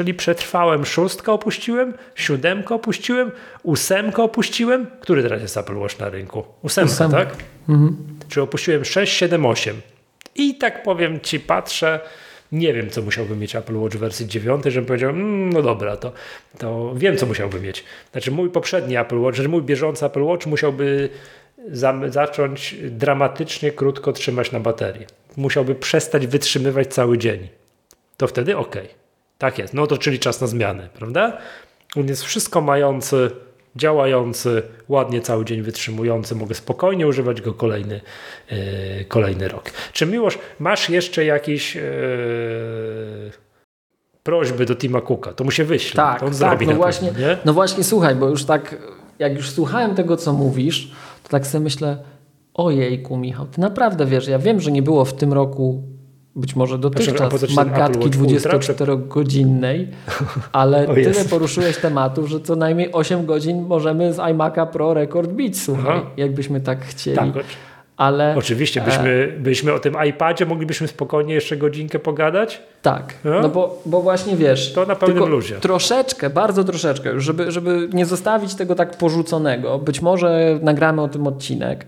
Czyli 0.00 0.14
przetrwałem 0.14 0.86
szóstkę 0.86 1.32
opuściłem, 1.32 1.94
siódemkę 2.14 2.74
opuściłem, 2.74 3.30
ósemkę 3.62 4.22
opuściłem. 4.22 4.86
Który 5.00 5.22
teraz 5.22 5.42
jest 5.42 5.56
Apple 5.56 5.76
Watch 5.76 5.98
na 5.98 6.08
rynku? 6.08 6.44
Ósemka, 6.62 6.92
Ósemka. 6.92 7.16
tak? 7.16 7.36
Mhm. 7.68 7.96
Czyli 8.28 8.44
opuściłem 8.44 8.84
6, 8.84 9.12
7, 9.12 9.46
8. 9.46 9.80
I 10.34 10.54
tak 10.58 10.82
powiem 10.82 11.20
Ci, 11.20 11.40
patrzę, 11.40 12.00
nie 12.52 12.74
wiem, 12.74 12.90
co 12.90 13.02
musiałby 13.02 13.36
mieć 13.36 13.56
Apple 13.56 13.76
Watch 13.76 13.96
w 13.96 13.98
wersji 13.98 14.26
9, 14.26 14.64
żebym 14.64 14.86
powiedział, 14.86 15.10
mm, 15.10 15.52
no 15.52 15.62
dobra, 15.62 15.96
to, 15.96 16.12
to 16.58 16.94
wiem, 16.96 17.16
co 17.16 17.26
musiałby 17.26 17.60
mieć. 17.60 17.84
Znaczy 18.12 18.30
mój 18.30 18.50
poprzedni 18.50 18.96
Apple 18.96 19.18
Watch, 19.18 19.36
znaczy 19.36 19.48
mój 19.48 19.62
bieżący 19.62 20.06
Apple 20.06 20.22
Watch 20.22 20.46
musiałby 20.46 21.08
za, 21.68 22.00
zacząć 22.08 22.74
dramatycznie 22.90 23.72
krótko 23.72 24.12
trzymać 24.12 24.52
na 24.52 24.60
baterii. 24.60 25.06
Musiałby 25.36 25.74
przestać 25.74 26.26
wytrzymywać 26.26 26.94
cały 26.94 27.18
dzień. 27.18 27.48
To 28.16 28.26
wtedy 28.26 28.56
ok. 28.56 28.76
Tak 29.40 29.58
jest, 29.58 29.74
no 29.74 29.86
to 29.86 29.98
czyli 29.98 30.18
czas 30.18 30.40
na 30.40 30.46
zmianę, 30.46 30.88
prawda? 30.94 31.38
On 31.96 32.08
jest 32.08 32.24
wszystko 32.24 32.60
mający, 32.60 33.30
działający, 33.76 34.62
ładnie 34.88 35.20
cały 35.20 35.44
dzień 35.44 35.62
wytrzymujący, 35.62 36.34
mogę 36.34 36.54
spokojnie 36.54 37.06
używać 37.06 37.40
go 37.40 37.54
kolejny, 37.54 38.00
yy, 38.50 39.04
kolejny 39.04 39.48
rok. 39.48 39.70
Czy 39.92 40.06
Miłosz, 40.06 40.38
masz 40.58 40.90
jeszcze 40.90 41.24
jakieś 41.24 41.74
yy, 41.74 41.82
prośby 44.22 44.66
do 44.66 44.76
Tima 44.76 45.00
Cooka? 45.00 45.32
To 45.32 45.44
mu 45.44 45.50
się 45.50 45.64
wyśle. 45.64 45.96
Tak, 45.96 46.20
to 46.20 46.26
on 46.26 46.32
tak, 46.32 46.38
zrobi 46.38 46.66
no 46.66 46.74
właśnie, 46.74 47.08
pewno, 47.08 47.36
no 47.44 47.52
właśnie 47.52 47.84
słuchaj, 47.84 48.14
bo 48.14 48.28
już 48.28 48.44
tak, 48.44 48.76
jak 49.18 49.34
już 49.36 49.50
słuchałem 49.50 49.94
tego, 49.94 50.16
co 50.16 50.32
mówisz, 50.32 50.90
to 51.22 51.28
tak 51.28 51.46
sobie 51.46 51.64
myślę, 51.64 52.04
ojejku 52.54 53.16
Michał, 53.16 53.46
ty 53.46 53.60
naprawdę 53.60 54.06
wiesz, 54.06 54.28
ja 54.28 54.38
wiem, 54.38 54.60
że 54.60 54.72
nie 54.72 54.82
było 54.82 55.04
w 55.04 55.12
tym 55.12 55.32
roku 55.32 55.82
być 56.36 56.56
może 56.56 56.78
dotychczas 56.78 57.54
magatki 57.54 58.10
24-godzinnej, 58.10 59.86
ale 60.52 60.86
tyle 60.94 61.24
poruszyłeś 61.24 61.76
tematów, 61.76 62.28
że 62.28 62.40
co 62.40 62.56
najmniej 62.56 62.92
8 62.92 63.26
godzin 63.26 63.66
możemy 63.66 64.12
z 64.12 64.16
iMac'a 64.16 64.66
Pro 64.66 64.94
rekord 64.94 65.30
bić, 65.30 65.62
słuchaj, 65.62 65.96
Aha. 65.96 66.10
jakbyśmy 66.16 66.60
tak 66.60 66.84
chcieli. 66.84 67.16
Tak, 67.16 67.44
ale, 68.00 68.34
Oczywiście, 68.38 68.80
byśmy, 68.80 69.32
e... 69.36 69.40
byśmy 69.40 69.72
o 69.72 69.78
tym 69.78 69.94
iPadzie 70.08 70.46
moglibyśmy 70.46 70.88
spokojnie 70.88 71.34
jeszcze 71.34 71.56
godzinkę 71.56 71.98
pogadać? 71.98 72.62
Tak, 72.82 73.14
no, 73.24 73.40
no 73.40 73.48
bo, 73.48 73.82
bo 73.86 74.00
właśnie 74.02 74.36
wiesz, 74.36 74.72
to 74.72 74.86
na 74.86 74.96
pełnym 74.96 75.28
luzie. 75.28 75.54
troszeczkę, 75.54 76.30
bardzo 76.30 76.64
troszeczkę, 76.64 77.20
żeby, 77.20 77.52
żeby 77.52 77.88
nie 77.92 78.06
zostawić 78.06 78.54
tego 78.54 78.74
tak 78.74 78.96
porzuconego, 78.96 79.78
być 79.78 80.02
może 80.02 80.58
nagramy 80.62 81.02
o 81.02 81.08
tym 81.08 81.26
odcinek, 81.26 81.86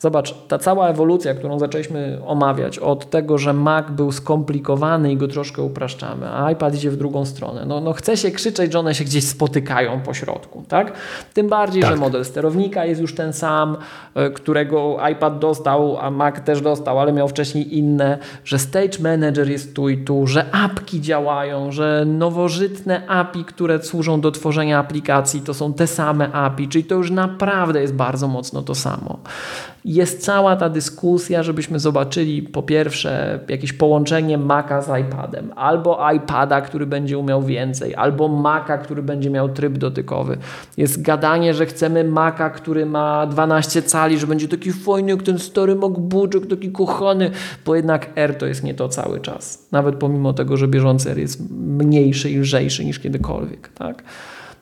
Zobacz, 0.00 0.34
ta 0.48 0.58
cała 0.58 0.88
ewolucja, 0.88 1.34
którą 1.34 1.58
zaczęliśmy 1.58 2.18
omawiać, 2.26 2.78
od 2.78 3.10
tego, 3.10 3.38
że 3.38 3.52
Mac 3.52 3.90
był 3.90 4.12
skomplikowany 4.12 5.12
i 5.12 5.16
go 5.16 5.28
troszkę 5.28 5.62
upraszczamy, 5.62 6.26
a 6.28 6.50
iPad 6.50 6.74
idzie 6.74 6.90
w 6.90 6.96
drugą 6.96 7.24
stronę. 7.24 7.64
No, 7.66 7.80
no 7.80 7.92
chce 7.92 8.16
się 8.16 8.30
krzyczeć, 8.30 8.72
że 8.72 8.78
one 8.78 8.94
się 8.94 9.04
gdzieś 9.04 9.24
spotykają 9.24 10.00
po 10.00 10.14
środku, 10.14 10.64
tak? 10.68 10.92
Tym 11.34 11.48
bardziej, 11.48 11.82
tak. 11.82 11.90
że 11.90 11.96
model 11.96 12.24
sterownika 12.24 12.84
jest 12.84 13.00
już 13.00 13.14
ten 13.14 13.32
sam, 13.32 13.76
e, 14.14 14.30
którego 14.30 14.96
iPad 15.12 15.38
dostał, 15.38 15.98
a 16.00 16.10
Mac 16.10 16.40
też 16.44 16.60
dostał, 16.60 17.00
ale 17.00 17.12
miał 17.12 17.28
wcześniej 17.28 17.78
inne, 17.78 18.18
że 18.44 18.58
Stage 18.58 18.98
Manager 19.02 19.50
jest 19.50 19.74
tu 19.74 19.88
i 19.88 20.04
tu, 20.04 20.26
że 20.26 20.54
apki 20.54 21.00
działają, 21.00 21.72
że 21.72 22.04
nowożytne 22.06 23.06
API, 23.06 23.44
które 23.44 23.82
służą 23.82 24.20
do 24.20 24.30
tworzenia 24.30 24.78
aplikacji, 24.78 25.40
to 25.40 25.54
są 25.54 25.72
te 25.72 25.86
same 25.86 26.32
API, 26.32 26.68
czyli 26.68 26.84
to 26.84 26.94
już 26.94 27.10
naprawdę 27.10 27.80
jest 27.80 27.94
bardzo 27.94 28.28
mocno 28.28 28.62
to 28.62 28.74
samo 28.74 29.18
jest 29.84 30.24
cała 30.24 30.56
ta 30.56 30.68
dyskusja, 30.68 31.42
żebyśmy 31.42 31.78
zobaczyli 31.78 32.42
po 32.42 32.62
pierwsze 32.62 33.40
jakieś 33.48 33.72
połączenie 33.72 34.38
Maca 34.38 34.82
z 34.82 35.00
iPadem, 35.00 35.52
albo 35.56 36.10
iPada, 36.12 36.60
który 36.60 36.86
będzie 36.86 37.18
umiał 37.18 37.42
więcej, 37.42 37.94
albo 37.94 38.28
Maca, 38.28 38.78
który 38.78 39.02
będzie 39.02 39.30
miał 39.30 39.48
tryb 39.48 39.78
dotykowy. 39.78 40.38
Jest 40.76 41.02
gadanie, 41.02 41.54
że 41.54 41.66
chcemy 41.66 42.04
Maca, 42.04 42.50
który 42.50 42.86
ma 42.86 43.26
12 43.26 43.82
cali, 43.82 44.18
że 44.18 44.26
będzie 44.26 44.48
taki 44.48 44.72
fajny 44.72 45.10
jak 45.10 45.22
ten 45.22 45.38
stary 45.38 45.74
MacBook, 45.74 46.46
taki 46.50 46.72
kochany, 46.72 47.30
bo 47.66 47.76
jednak 47.76 48.10
R 48.14 48.38
to 48.38 48.46
jest 48.46 48.62
nie 48.62 48.74
to 48.74 48.88
cały 48.88 49.20
czas. 49.20 49.68
Nawet 49.72 49.94
pomimo 49.94 50.32
tego, 50.32 50.56
że 50.56 50.68
bieżący 50.68 51.10
R 51.10 51.18
jest 51.18 51.50
mniejszy 51.50 52.30
i 52.30 52.38
lżejszy 52.38 52.84
niż 52.84 52.98
kiedykolwiek. 52.98 53.68
Tak? 53.68 54.02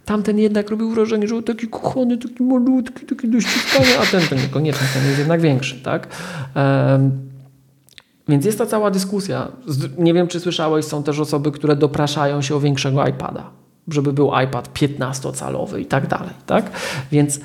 Tamten 0.08 0.38
jednak 0.38 0.70
robił 0.70 0.90
wrażenie, 0.90 1.28
że 1.28 1.42
taki 1.42 1.68
kochany, 1.68 2.18
taki 2.18 2.42
malutki, 2.42 3.06
taki 3.06 3.28
do 3.28 3.40
ściskania, 3.40 4.00
a 4.02 4.06
ten 4.06 4.20
to 4.28 4.34
niekoniecznie, 4.34 4.86
ten 4.94 5.06
jest 5.06 5.18
jednak 5.18 5.40
większy, 5.40 5.82
tak? 5.82 6.08
Um, 6.54 7.10
więc 8.28 8.44
jest 8.44 8.58
ta 8.58 8.66
cała 8.66 8.90
dyskusja. 8.90 9.48
Nie 9.98 10.14
wiem, 10.14 10.28
czy 10.28 10.40
słyszałeś, 10.40 10.84
są 10.84 11.02
też 11.02 11.20
osoby, 11.20 11.52
które 11.52 11.76
dopraszają 11.76 12.42
się 12.42 12.54
o 12.54 12.60
większego 12.60 13.06
iPada, 13.06 13.50
żeby 13.88 14.12
był 14.12 14.30
iPad 14.44 14.70
15-calowy 14.74 15.80
i 15.80 15.86
tak 15.86 16.06
dalej, 16.06 16.34
tak? 16.46 16.70
Więc 17.12 17.40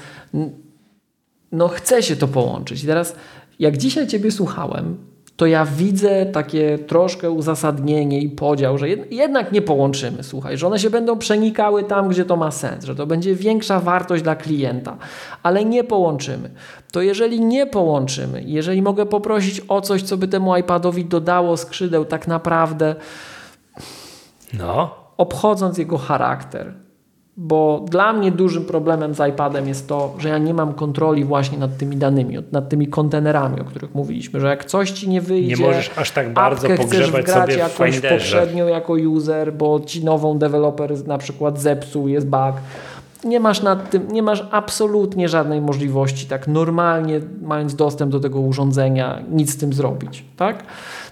no 1.52 1.68
chce 1.68 2.04
się 2.04 2.16
to 2.16 2.28
połączyć. 2.28 2.84
I 2.84 2.88
teraz, 2.88 3.16
jak 3.60 3.78
dzisiaj 3.78 4.08
Ciebie 4.08 4.32
słuchałem, 4.32 4.98
to 5.36 5.46
ja 5.46 5.66
widzę 5.66 6.26
takie 6.26 6.80
troszkę 6.80 7.32
uzasadnienie 7.32 8.20
i 8.20 8.30
podział, 8.30 8.78
że 8.78 8.90
jednak 8.90 9.52
nie 9.52 9.62
połączymy, 9.62 10.24
słuchaj, 10.24 10.58
że 10.58 10.68
one 10.68 10.80
się 10.80 10.90
będą 10.90 11.18
przenikały 11.18 11.84
tam, 11.84 12.10
gdzie 12.10 12.26
to 12.26 12.36
ma 12.36 12.52
sens, 12.52 12.86
że 12.86 12.96
to 12.96 13.08
będzie 13.08 13.36
większa 13.36 13.80
wartość 13.80 14.24
dla 14.24 14.36
klienta, 14.36 14.98
ale 15.44 15.66
nie 15.66 15.84
połączymy. 15.84 16.52
To 16.92 17.02
jeżeli 17.02 17.42
nie 17.42 17.66
połączymy, 17.66 18.44
jeżeli 18.46 18.82
mogę 18.82 19.06
poprosić 19.06 19.62
o 19.68 19.82
coś, 19.82 20.04
co 20.04 20.18
by 20.18 20.28
temu 20.28 20.58
iPadowi 20.58 21.06
dodało 21.06 21.58
skrzydeł, 21.58 22.06
tak 22.06 22.28
naprawdę, 22.28 22.96
no. 24.54 24.96
obchodząc 25.18 25.78
jego 25.78 25.98
charakter, 25.98 26.74
bo 27.38 27.86
dla 27.90 28.14
mnie 28.14 28.32
dużym 28.32 28.66
problemem 28.66 29.14
z 29.14 29.30
iPadem 29.30 29.68
jest 29.68 29.88
to, 29.88 30.16
że 30.18 30.30
ja 30.30 30.38
nie 30.38 30.54
mam 30.54 30.74
kontroli 30.74 31.26
właśnie 31.26 31.58
nad 31.58 31.78
tymi 31.78 31.98
danymi, 31.98 32.38
nad 32.52 32.70
tymi 32.70 32.88
kontenerami, 32.88 33.62
o 33.62 33.64
których 33.64 33.96
mówiliśmy, 33.96 34.40
że 34.40 34.48
jak 34.48 34.66
coś 34.66 34.92
ci 34.92 35.10
nie 35.10 35.22
wyjdzie, 35.22 35.56
nie 35.56 35.68
możesz 35.68 35.92
aż 35.98 36.12
tak 36.12 36.34
bardzo 36.34 36.68
pogrzebać 36.70 37.30
sobie 37.30 37.56
jakąś 37.56 38.00
poprzednią 38.00 38.68
jako 38.68 38.94
user, 38.94 39.54
bo 39.54 39.80
ci 39.80 40.06
nową 40.06 40.38
deweloper 40.38 41.08
na 41.08 41.18
przykład 41.18 41.60
zepsuł, 41.60 42.08
jest 42.08 42.28
bug. 42.28 42.54
Nie 43.24 43.40
masz 43.40 43.62
nad 43.62 43.90
tym, 43.90 44.08
nie 44.12 44.24
masz 44.24 44.48
absolutnie 44.52 45.30
żadnej 45.30 45.62
możliwości 45.62 46.26
tak 46.26 46.48
normalnie 46.48 47.22
mając 47.42 47.76
dostęp 47.76 48.12
do 48.12 48.20
tego 48.20 48.40
urządzenia 48.40 49.22
nic 49.32 49.54
z 49.54 49.58
tym 49.58 49.74
zrobić, 49.74 50.26
tak? 50.38 50.64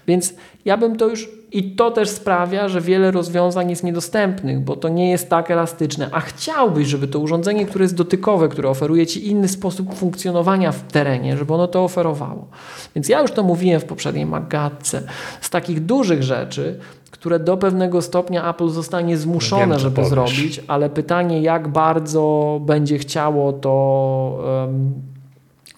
Więc 0.06 0.34
ja 0.64 0.76
bym 0.76 0.96
to 0.96 1.08
już 1.08 1.41
i 1.52 1.62
to 1.62 1.90
też 1.90 2.08
sprawia, 2.08 2.68
że 2.68 2.80
wiele 2.80 3.10
rozwiązań 3.10 3.70
jest 3.70 3.84
niedostępnych, 3.84 4.60
bo 4.60 4.76
to 4.76 4.88
nie 4.88 5.10
jest 5.10 5.30
tak 5.30 5.50
elastyczne. 5.50 6.08
A 6.12 6.20
chciałbyś, 6.20 6.88
żeby 6.88 7.08
to 7.08 7.18
urządzenie, 7.18 7.66
które 7.66 7.84
jest 7.84 7.94
dotykowe, 7.94 8.48
które 8.48 8.68
oferuje 8.68 9.06
ci 9.06 9.28
inny 9.28 9.48
sposób 9.48 9.94
funkcjonowania 9.94 10.72
w 10.72 10.82
terenie, 10.82 11.36
żeby 11.36 11.54
ono 11.54 11.68
to 11.68 11.84
oferowało. 11.84 12.46
Więc 12.94 13.08
ja 13.08 13.20
już 13.22 13.30
to 13.30 13.42
mówiłem 13.42 13.80
w 13.80 13.84
poprzedniej 13.84 14.26
Magatce. 14.26 15.02
Z 15.40 15.50
takich 15.50 15.86
dużych 15.86 16.22
rzeczy, 16.22 16.78
które 17.10 17.38
do 17.38 17.56
pewnego 17.56 18.02
stopnia 18.02 18.50
Apple 18.50 18.68
zostanie 18.68 19.16
zmuszone, 19.16 19.66
Wiem, 19.66 19.78
żeby 19.78 19.96
powiesz. 19.96 20.10
zrobić, 20.10 20.60
ale 20.68 20.90
pytanie, 20.90 21.42
jak 21.42 21.68
bardzo 21.68 22.60
będzie 22.62 22.98
chciało 22.98 23.52
to 23.52 24.62
um, 24.64 24.92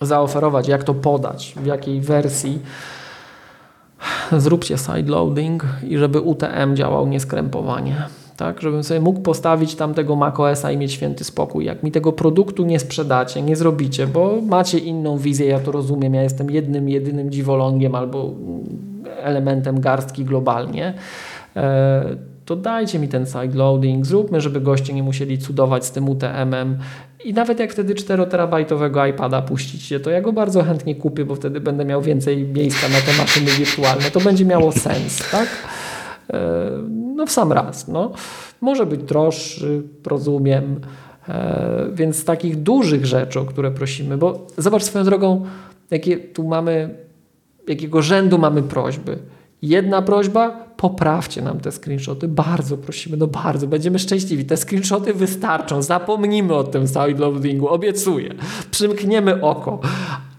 zaoferować, 0.01 0.69
jak 0.69 0.85
to 0.85 0.95
podać, 0.95 1.55
w 1.57 1.67
jakiej 1.67 2.01
wersji 2.01 2.59
zróbcie 4.33 4.79
sideloading 4.79 5.65
i 5.89 5.99
żeby 5.99 6.21
UTM 6.21 6.77
działał 6.77 7.07
nieskrępowanie. 7.07 7.97
Tak, 8.37 8.61
żebym 8.61 8.85
sobie 8.85 9.01
mógł 9.01 9.21
postawić 9.21 9.75
tam 9.75 9.95
tego 9.95 10.17
macOSa 10.17 10.71
i 10.73 10.77
mieć 10.77 10.93
święty 10.93 11.25
spokój. 11.25 11.65
Jak 11.65 11.83
mi 11.83 11.93
tego 11.93 12.13
produktu 12.13 12.65
nie 12.65 12.79
sprzedacie, 12.81 13.43
nie 13.43 13.57
zrobicie, 13.57 14.07
bo 14.07 14.41
macie 14.43 14.79
inną 14.79 15.19
wizję, 15.19 15.47
ja 15.47 15.61
to 15.61 15.73
rozumiem, 15.73 16.15
ja 16.15 16.23
jestem 16.23 16.51
jednym, 16.51 16.89
jedynym 16.89 17.31
dziwolągiem 17.31 17.95
albo 17.95 18.31
elementem 19.23 19.81
garstki 19.81 20.25
globalnie, 20.25 20.95
e, 21.57 22.34
to 22.45 22.57
dajcie 22.57 22.99
mi 22.99 23.09
ten 23.09 23.27
sideloading, 23.27 24.07
zróbmy, 24.07 24.41
żeby 24.41 24.61
goście 24.61 24.93
nie 24.93 25.03
musieli 25.03 25.39
cudować 25.39 25.85
z 25.85 25.91
tym 25.91 26.09
UTM-em 26.09 26.79
i 27.25 27.35
nawet 27.35 27.61
jak 27.61 27.73
wtedy 27.73 27.95
4-terabajtowego 27.95 29.11
iPada 29.11 29.43
puścicie, 29.43 30.01
to 30.01 30.11
ja 30.11 30.21
go 30.21 30.33
bardzo 30.33 30.63
chętnie 30.63 30.95
kupię, 30.95 31.25
bo 31.25 31.35
wtedy 31.35 31.61
będę 31.61 31.85
miał 31.85 32.03
więcej 32.03 32.45
miejsca 32.45 32.89
na 32.89 33.01
te 33.01 33.19
maszyny 33.19 33.51
wirtualne. 33.51 34.11
To 34.11 34.21
będzie 34.21 34.45
miało 34.45 34.73
sens, 34.73 35.31
tak? 35.31 35.49
E, 36.33 36.71
no 37.17 37.27
w 37.27 37.31
sam 37.31 37.53
raz. 37.53 37.89
No. 37.89 38.13
Może 38.61 38.87
być 38.87 39.03
droższy, 39.03 39.83
rozumiem. 40.07 40.81
E, 41.29 41.87
więc 41.93 42.17
z 42.17 42.25
takich 42.25 42.63
dużych 42.63 43.07
rzeczy, 43.07 43.41
o 43.41 43.45
które 43.45 43.71
prosimy, 43.71 44.19
bo 44.19 44.47
zobacz 44.59 44.83
swoją 44.83 45.05
drogą, 45.05 45.45
jakie 45.91 46.17
tu 46.17 46.45
mamy, 46.49 46.95
jakiego 47.69 48.03
rzędu 48.03 48.39
mamy 48.39 48.63
prośby. 48.63 49.19
Jedna 49.65 50.03
prośba, 50.03 50.51
poprawcie 50.77 51.43
nam 51.43 51.61
te 51.61 51.73
screenshoty. 51.73 52.29
Bardzo 52.29 52.77
prosimy, 52.77 53.17
no 53.17 53.27
bardzo, 53.27 53.67
będziemy 53.67 53.99
szczęśliwi. 53.99 54.45
Te 54.45 54.57
screenshoty 54.57 55.15
wystarczą. 55.15 55.83
Zapomnimy 55.83 56.55
o 56.55 56.65
tym 56.65 56.87
sideloadingu, 56.87 57.69
obiecuję. 57.69 58.35
Przymkniemy 58.71 59.43
oko. 59.43 59.81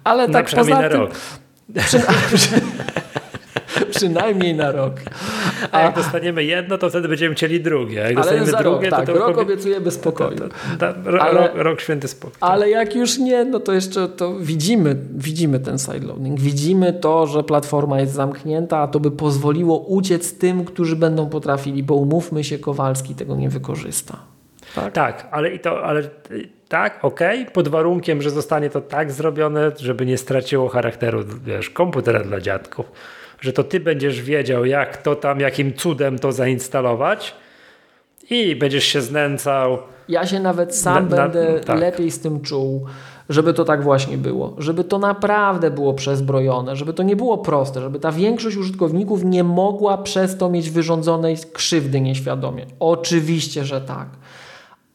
Ale 0.03 0.30
tak 0.30 0.49
poza 0.49 0.89
tym... 0.89 1.02
Przy, 1.85 1.99
przynajmniej 3.95 4.56
na 4.56 4.72
rok. 4.72 4.93
A, 5.72 5.77
A, 5.77 5.81
jak 5.81 5.95
dostaniemy 5.95 6.43
jedno, 6.43 6.77
to 6.77 6.89
wtedy 6.89 7.07
będziemy 7.07 7.35
chcieli 7.35 7.61
drugie. 7.61 7.99
Jak 7.99 8.06
ale 8.07 8.15
dostaniemy 8.15 8.52
drugie, 8.52 8.89
rok, 8.89 8.99
tak, 8.99 9.06
to, 9.06 9.14
to 9.14 9.19
rok 9.19 9.38
obiecujemy 9.38 9.91
spokoju. 9.91 10.38
To, 10.38 10.47
to, 10.80 11.22
ale, 11.22 11.41
rok, 11.41 11.52
rok, 11.56 11.81
święty 11.81 12.07
spokój. 12.07 12.38
Ale 12.41 12.69
jak 12.69 12.95
już 12.95 13.18
nie, 13.18 13.45
no 13.45 13.60
to 13.60 13.73
jeszcze 13.73 14.07
to 14.07 14.39
widzimy, 14.39 14.95
widzimy 15.11 15.60
ten 15.60 15.77
sideloading. 15.77 16.39
Widzimy 16.39 16.93
to, 16.93 17.27
że 17.27 17.43
platforma 17.43 17.99
jest 17.99 18.14
zamknięta, 18.14 18.77
a 18.77 18.88
to 18.88 18.99
by 18.99 19.11
pozwoliło 19.11 19.80
uciec 19.80 20.38
tym, 20.38 20.65
którzy 20.65 20.95
będą 20.95 21.30
potrafili, 21.30 21.84
bo 21.84 21.95
umówmy 21.95 22.43
się, 22.43 22.60
Kowalski 22.60 23.15
tego 23.15 23.35
nie 23.35 23.49
wykorzysta. 23.49 24.18
Tak, 24.76 24.93
tak 24.93 25.27
ale 25.31 25.49
i 25.49 25.60
to, 25.60 25.84
ale 25.84 26.03
tak, 26.68 27.06
ok, 27.06 27.19
pod 27.53 27.68
warunkiem, 27.68 28.22
że 28.22 28.30
zostanie 28.30 28.69
to 28.69 28.81
tak 28.81 29.11
zrobione, 29.11 29.72
żeby 29.77 30.06
nie 30.06 30.18
straciło 30.18 30.69
charakteru, 30.69 31.23
wiesz, 31.45 31.69
komputera 31.69 32.23
dla 32.23 32.41
dziadków 32.41 32.91
że 33.41 33.53
to 33.53 33.64
ty 33.64 33.80
będziesz 33.80 34.22
wiedział, 34.22 34.66
jak 34.66 34.98
to 34.98 35.16
tam, 35.16 35.40
jakim 35.40 35.74
cudem 35.74 36.20
to 36.20 36.32
zainstalować 36.32 37.36
i 38.30 38.56
będziesz 38.56 38.84
się 38.84 39.02
znęcał. 39.02 39.78
Ja 40.10 40.26
się 40.26 40.40
nawet 40.40 40.76
sam 40.76 41.10
na, 41.10 41.18
będę 41.18 41.53
na, 41.53 41.60
tak. 41.60 41.80
lepiej 41.80 42.12
z 42.12 42.20
tym 42.20 42.41
czuł, 42.41 42.86
żeby 43.30 43.53
to 43.53 43.66
tak 43.66 43.84
właśnie 43.84 44.18
było. 44.18 44.56
Żeby 44.57 44.84
to 44.84 44.99
naprawdę 44.99 45.72
było 45.72 45.94
przezbrojone, 45.94 46.76
żeby 46.76 46.94
to 46.94 47.03
nie 47.03 47.16
było 47.16 47.38
proste, 47.38 47.82
żeby 47.82 47.99
ta 47.99 48.12
większość 48.12 48.57
użytkowników 48.57 49.24
nie 49.24 49.44
mogła 49.44 49.98
przez 49.98 50.38
to 50.38 50.49
mieć 50.49 50.70
wyrządzonej 50.70 51.38
krzywdy 51.53 52.02
nieświadomie. 52.02 52.66
Oczywiście, 52.80 53.66
że 53.66 53.82
tak. 53.82 54.10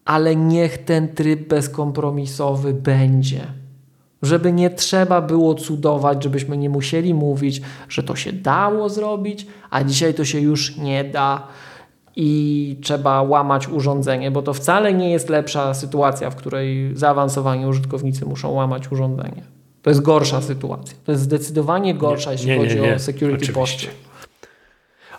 Ale 0.05 0.37
niech 0.37 0.79
ten 0.79 1.15
tryb 1.15 1.49
bezkompromisowy 1.49 2.75
będzie 2.75 3.60
żeby 4.23 4.53
nie 4.53 4.71
trzeba 4.71 5.21
było 5.21 5.55
cudować, 5.55 6.23
żebyśmy 6.23 6.57
nie 6.57 6.71
musieli 6.71 7.15
mówić, 7.15 7.61
że 7.89 8.03
to 8.03 8.17
się 8.17 8.33
dało 8.33 8.89
zrobić, 8.89 9.47
a 9.71 9.85
dzisiaj 9.85 10.15
to 10.15 10.25
się 10.25 10.41
już 10.41 10.77
nie 10.77 11.05
da 11.05 11.47
i 12.17 12.77
trzeba 12.83 13.23
łamać 13.23 13.69
urządzenie, 13.69 14.31
bo 14.31 14.43
to 14.43 14.55
wcale 14.55 14.95
nie 14.95 15.11
jest 15.11 15.29
lepsza 15.29 15.75
sytuacja, 15.75 16.31
w 16.31 16.37
której 16.37 16.91
zaawansowani 16.95 17.67
użytkownicy 17.67 18.27
muszą 18.27 18.51
łamać 18.51 18.93
urządzenie. 18.93 19.43
To 19.83 19.91
jest 19.91 20.03
gorsza 20.03 20.43
sytuacja. 20.43 20.99
To 21.05 21.13
jest 21.13 21.25
zdecydowanie 21.25 21.95
gorsza, 21.95 22.31
nie, 22.31 22.33
jeśli 22.33 22.49
nie, 22.49 22.59
chodzi 22.59 22.81
nie, 22.81 22.95
o 22.95 22.99
security 22.99 23.53
posture. 23.53 23.91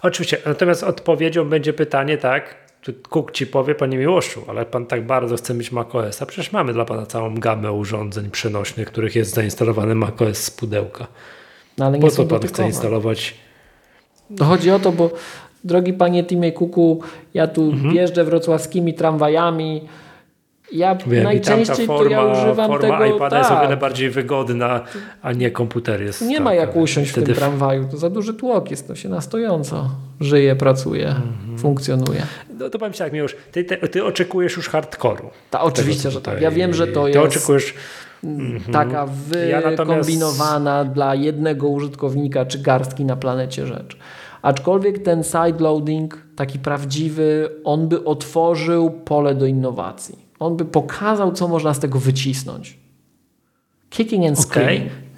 Oczywiście. 0.01 0.37
Natomiast 0.45 0.83
odpowiedzią 0.83 1.49
będzie 1.49 1.73
pytanie, 1.73 2.17
tak, 2.17 2.55
czy 2.81 2.93
Cook 2.93 3.31
ci 3.31 3.47
powie, 3.47 3.75
panie 3.75 3.97
Miłoszu, 3.97 4.41
ale 4.47 4.65
pan 4.65 4.85
tak 4.85 5.05
bardzo 5.05 5.35
chce 5.35 5.53
mieć 5.53 5.71
macOS, 5.71 6.21
a 6.21 6.25
przecież 6.25 6.51
mamy 6.51 6.73
dla 6.73 6.85
pana 6.85 7.05
całą 7.05 7.35
gamę 7.35 7.71
urządzeń 7.71 8.31
przenośnych, 8.31 8.87
których 8.87 9.15
jest 9.15 9.33
zainstalowany 9.33 9.95
macOS 9.95 10.37
z 10.37 10.51
pudełka. 10.51 11.07
No, 11.77 11.85
ale 11.85 11.99
po 11.99 12.11
co 12.11 12.25
pan 12.25 12.39
chce 12.39 12.65
instalować? 12.65 13.33
To 14.37 14.45
chodzi 14.45 14.71
o 14.71 14.79
to, 14.79 14.91
bo 14.91 15.11
drogi 15.63 15.93
panie 15.93 16.23
Timie 16.23 16.51
Kuku, 16.51 17.01
ja 17.33 17.47
tu 17.47 17.63
mhm. 17.63 17.95
jeżdżę 17.95 18.23
wrocławskimi 18.23 18.93
tramwajami, 18.93 19.81
ja 20.71 20.95
Wiem, 21.07 21.23
najczęściej 21.23 21.87
forma, 21.87 22.03
to 22.03 22.09
ja 22.09 22.33
używam 22.33 22.71
forma 22.71 22.99
tego... 22.99 23.15
iPada 23.15 23.29
tak. 23.29 23.39
jest 23.39 23.51
o 23.51 23.53
tak. 23.53 23.63
wiele 23.63 23.77
bardziej 23.77 24.09
wygodna, 24.09 24.81
a 25.21 25.31
nie 25.31 25.51
komputer 25.51 26.01
jest. 26.01 26.21
Nie 26.21 26.39
ma 26.39 26.53
jak 26.53 26.75
usiąść 26.75 27.11
w 27.11 27.13
tym 27.13 27.35
tramwaju, 27.35 27.87
to 27.91 27.97
za 27.97 28.09
duży 28.09 28.33
tłok 28.33 28.71
jest, 28.71 28.87
to 28.87 28.95
się 28.95 29.09
na 29.09 29.21
stojąco 29.21 29.89
żyje, 30.21 30.55
pracuje, 30.55 31.07
mhm. 31.07 31.57
funkcjonuje. 31.57 32.23
No 32.59 32.69
to 32.69 32.79
powiem 32.79 32.93
Ci 32.93 32.99
tak, 32.99 33.13
już 33.13 33.35
ty, 33.51 33.63
ty, 33.63 33.77
ty, 33.77 34.05
oczekujesz 34.05 34.57
już 34.57 34.69
hardkoru. 34.69 35.29
Ta, 35.49 35.61
oczywiście, 35.61 36.03
tego, 36.03 36.11
że 36.11 36.21
tak. 36.21 36.41
Ja 36.41 36.51
wiem, 36.51 36.73
że 36.73 36.87
to 36.87 37.03
ty 37.03 37.09
jest... 37.09 37.19
oczekujesz... 37.19 37.73
Mhm. 38.23 38.73
Taka 38.73 39.05
wykombinowana 39.05 40.71
ja 40.71 40.75
natomiast... 40.75 40.93
dla 40.93 41.15
jednego 41.15 41.67
użytkownika 41.67 42.45
czy 42.45 42.59
garstki 42.59 43.05
na 43.05 43.15
planecie 43.15 43.67
rzecz. 43.67 43.97
Aczkolwiek 44.41 44.99
ten 44.99 45.23
sideloading, 45.23 46.17
taki 46.35 46.59
prawdziwy, 46.59 47.49
on 47.63 47.87
by 47.87 48.03
otworzył 48.03 48.91
pole 48.91 49.35
do 49.35 49.45
innowacji 49.45 50.31
on 50.41 50.57
by 50.57 50.65
pokazał, 50.65 51.31
co 51.31 51.47
można 51.47 51.73
z 51.73 51.79
tego 51.79 51.99
wycisnąć. 51.99 52.79
Kicking 53.89 54.27
and 54.27 54.39
screaming. 54.39 54.81
Okay. 54.81 55.10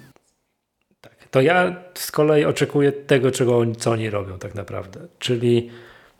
To 1.34 1.40
ja 1.40 1.76
z 1.94 2.10
kolei 2.10 2.44
oczekuję 2.44 2.92
tego, 2.92 3.30
czego 3.30 3.58
oni, 3.58 3.76
co 3.76 3.90
oni 3.90 4.10
robią 4.10 4.38
tak 4.38 4.54
naprawdę, 4.54 5.00
czyli 5.18 5.70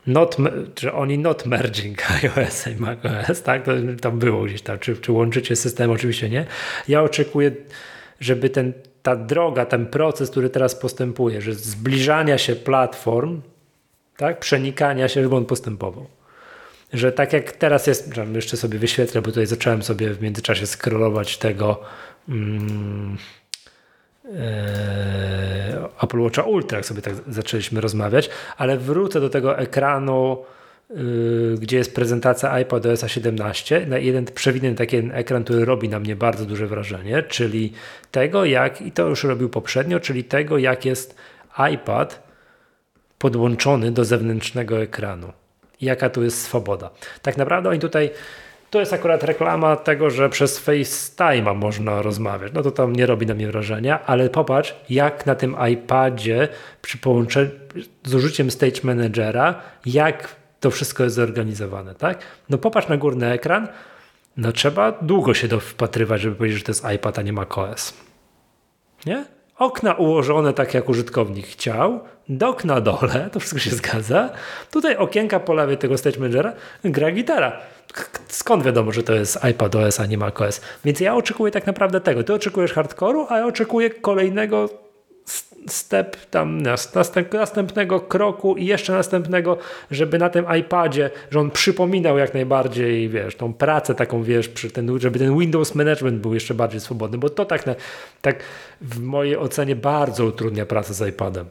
not, 0.06 0.36
czy 0.74 0.92
oni 0.92 1.18
not 1.18 1.46
merging 1.46 2.10
iOS 2.22 2.66
i 2.66 2.76
macOS, 2.76 3.42
tak? 3.42 3.64
To 3.64 3.72
tam 4.00 4.18
było 4.18 4.44
gdzieś 4.44 4.62
tam, 4.62 4.78
czy, 4.78 4.96
czy 4.96 5.12
łączycie 5.12 5.56
system, 5.56 5.90
oczywiście 5.90 6.30
nie. 6.30 6.46
Ja 6.88 7.02
oczekuję, 7.02 7.50
żeby 8.20 8.50
ten, 8.50 8.72
ta 9.02 9.16
droga, 9.16 9.66
ten 9.66 9.86
proces, 9.86 10.30
który 10.30 10.50
teraz 10.50 10.74
postępuje, 10.74 11.40
że 11.40 11.54
zbliżania 11.54 12.38
się 12.38 12.56
platform, 12.56 13.40
tak? 14.16 14.38
przenikania 14.38 15.08
się, 15.08 15.22
żeby 15.22 15.36
on 15.36 15.44
postępował 15.44 16.06
że 16.92 17.12
tak 17.12 17.32
jak 17.32 17.52
teraz 17.52 17.86
jest, 17.86 18.12
jeszcze 18.34 18.56
sobie 18.56 18.78
wyświetlę, 18.78 19.22
bo 19.22 19.26
tutaj 19.26 19.46
zacząłem 19.46 19.82
sobie 19.82 20.14
w 20.14 20.22
międzyczasie 20.22 20.66
scrollować 20.66 21.38
tego 21.38 21.80
mm, 22.28 23.16
Apple 26.02 26.20
Watcha 26.20 26.42
Ultra, 26.42 26.78
jak 26.78 26.86
sobie 26.86 27.02
tak 27.02 27.14
zaczęliśmy 27.28 27.80
rozmawiać, 27.80 28.30
ale 28.56 28.76
wrócę 28.78 29.20
do 29.20 29.30
tego 29.30 29.58
ekranu, 29.58 30.44
y, 30.90 30.94
gdzie 31.58 31.76
jest 31.76 31.94
prezentacja 31.94 32.60
iPad 32.60 32.86
OS 32.86 33.04
17, 33.06 33.86
na 33.86 33.98
jeden 33.98 34.24
przewidywany 34.24 34.76
taki 34.76 34.96
ekran, 35.12 35.44
który 35.44 35.64
robi 35.64 35.88
na 35.88 36.00
mnie 36.00 36.16
bardzo 36.16 36.44
duże 36.44 36.66
wrażenie, 36.66 37.22
czyli 37.22 37.72
tego 38.10 38.44
jak, 38.44 38.82
i 38.82 38.92
to 38.92 39.08
już 39.08 39.24
robił 39.24 39.48
poprzednio, 39.48 40.00
czyli 40.00 40.24
tego 40.24 40.58
jak 40.58 40.84
jest 40.84 41.16
iPad 41.72 42.22
podłączony 43.18 43.92
do 43.92 44.04
zewnętrznego 44.04 44.82
ekranu 44.82 45.32
jaka 45.80 46.10
tu 46.10 46.22
jest 46.22 46.42
swoboda. 46.42 46.90
Tak 47.22 47.36
naprawdę 47.36 47.68
oni 47.68 47.78
tutaj 47.78 48.10
to 48.74 48.80
jest 48.80 48.92
akurat 48.92 49.24
reklama 49.24 49.76
tego, 49.76 50.10
że 50.10 50.28
przez 50.28 50.58
FaceTime 50.58 51.54
można 51.54 52.02
rozmawiać. 52.02 52.52
No 52.52 52.62
to 52.62 52.70
tam 52.70 52.92
nie 52.92 53.06
robi 53.06 53.26
na 53.26 53.34
mnie 53.34 53.46
wrażenia, 53.46 54.06
ale 54.06 54.30
popatrz, 54.30 54.74
jak 54.90 55.26
na 55.26 55.34
tym 55.34 55.56
iPadzie 55.72 56.48
przy 56.82 56.98
połączeniu 56.98 57.50
z 58.04 58.14
użyciem 58.14 58.50
Stage 58.50 58.80
Managera, 58.82 59.54
jak 59.86 60.36
to 60.60 60.70
wszystko 60.70 61.04
jest 61.04 61.16
zorganizowane, 61.16 61.94
tak? 61.94 62.18
No 62.48 62.58
popatrz 62.58 62.88
na 62.88 62.96
górny 62.96 63.30
ekran, 63.30 63.68
no 64.36 64.52
trzeba 64.52 64.92
długo 64.92 65.34
się 65.34 65.60
wpatrywać, 65.60 66.20
żeby 66.20 66.36
powiedzieć, 66.36 66.58
że 66.58 66.64
to 66.64 66.70
jest 66.70 66.84
iPad, 66.94 67.18
a 67.18 67.22
nie 67.22 67.32
macOS. 67.32 67.94
Nie? 69.06 69.24
Okna 69.58 69.94
ułożone 69.94 70.52
tak, 70.52 70.74
jak 70.74 70.88
użytkownik 70.88 71.46
chciał, 71.46 72.00
dok 72.28 72.64
na 72.64 72.80
dole, 72.80 73.30
to 73.32 73.40
wszystko 73.40 73.58
się 73.60 73.70
zgadza. 73.70 74.30
Tutaj 74.70 74.96
okienka 74.96 75.40
po 75.40 75.54
lewej 75.54 75.78
tego 75.78 75.98
Stage 75.98 76.20
Managera, 76.20 76.52
gra 76.84 77.10
gitara. 77.10 77.60
Skąd 78.28 78.62
wiadomo, 78.64 78.92
że 78.92 79.02
to 79.02 79.14
jest 79.14 79.38
iPad 79.50 79.74
OS, 79.74 80.00
a 80.00 80.06
nie 80.06 80.18
macOS? 80.18 80.60
Więc 80.84 81.00
ja 81.00 81.14
oczekuję 81.14 81.52
tak 81.52 81.66
naprawdę 81.66 82.00
tego. 82.00 82.24
Ty 82.24 82.34
oczekujesz 82.34 82.74
hardcore'u, 82.74 83.26
a 83.28 83.38
ja 83.38 83.46
oczekuję 83.46 83.90
kolejnego 83.90 84.68
step 85.66 86.16
tam 86.30 86.62
następ, 86.62 87.32
następnego 87.32 88.00
kroku 88.00 88.56
i 88.56 88.66
jeszcze 88.66 88.92
następnego, 88.92 89.58
żeby 89.90 90.18
na 90.18 90.30
tym 90.30 90.46
iPadzie, 90.60 91.10
że 91.30 91.40
on 91.40 91.50
przypominał 91.50 92.18
jak 92.18 92.34
najbardziej, 92.34 93.08
wiesz, 93.08 93.36
tą 93.36 93.54
pracę 93.54 93.94
taką, 93.94 94.22
wiesz, 94.22 94.48
przy 94.48 94.70
ten, 94.70 95.00
żeby 95.00 95.18
ten 95.18 95.38
Windows 95.38 95.74
Management 95.74 96.20
był 96.20 96.34
jeszcze 96.34 96.54
bardziej 96.54 96.80
swobodny, 96.80 97.18
bo 97.18 97.30
to 97.30 97.44
tak, 97.44 97.66
na, 97.66 97.74
tak 98.22 98.42
w 98.80 99.00
mojej 99.00 99.36
ocenie 99.36 99.76
bardzo 99.76 100.24
utrudnia 100.24 100.66
pracę 100.66 100.94
z 100.94 101.08
iPadem. 101.08 101.46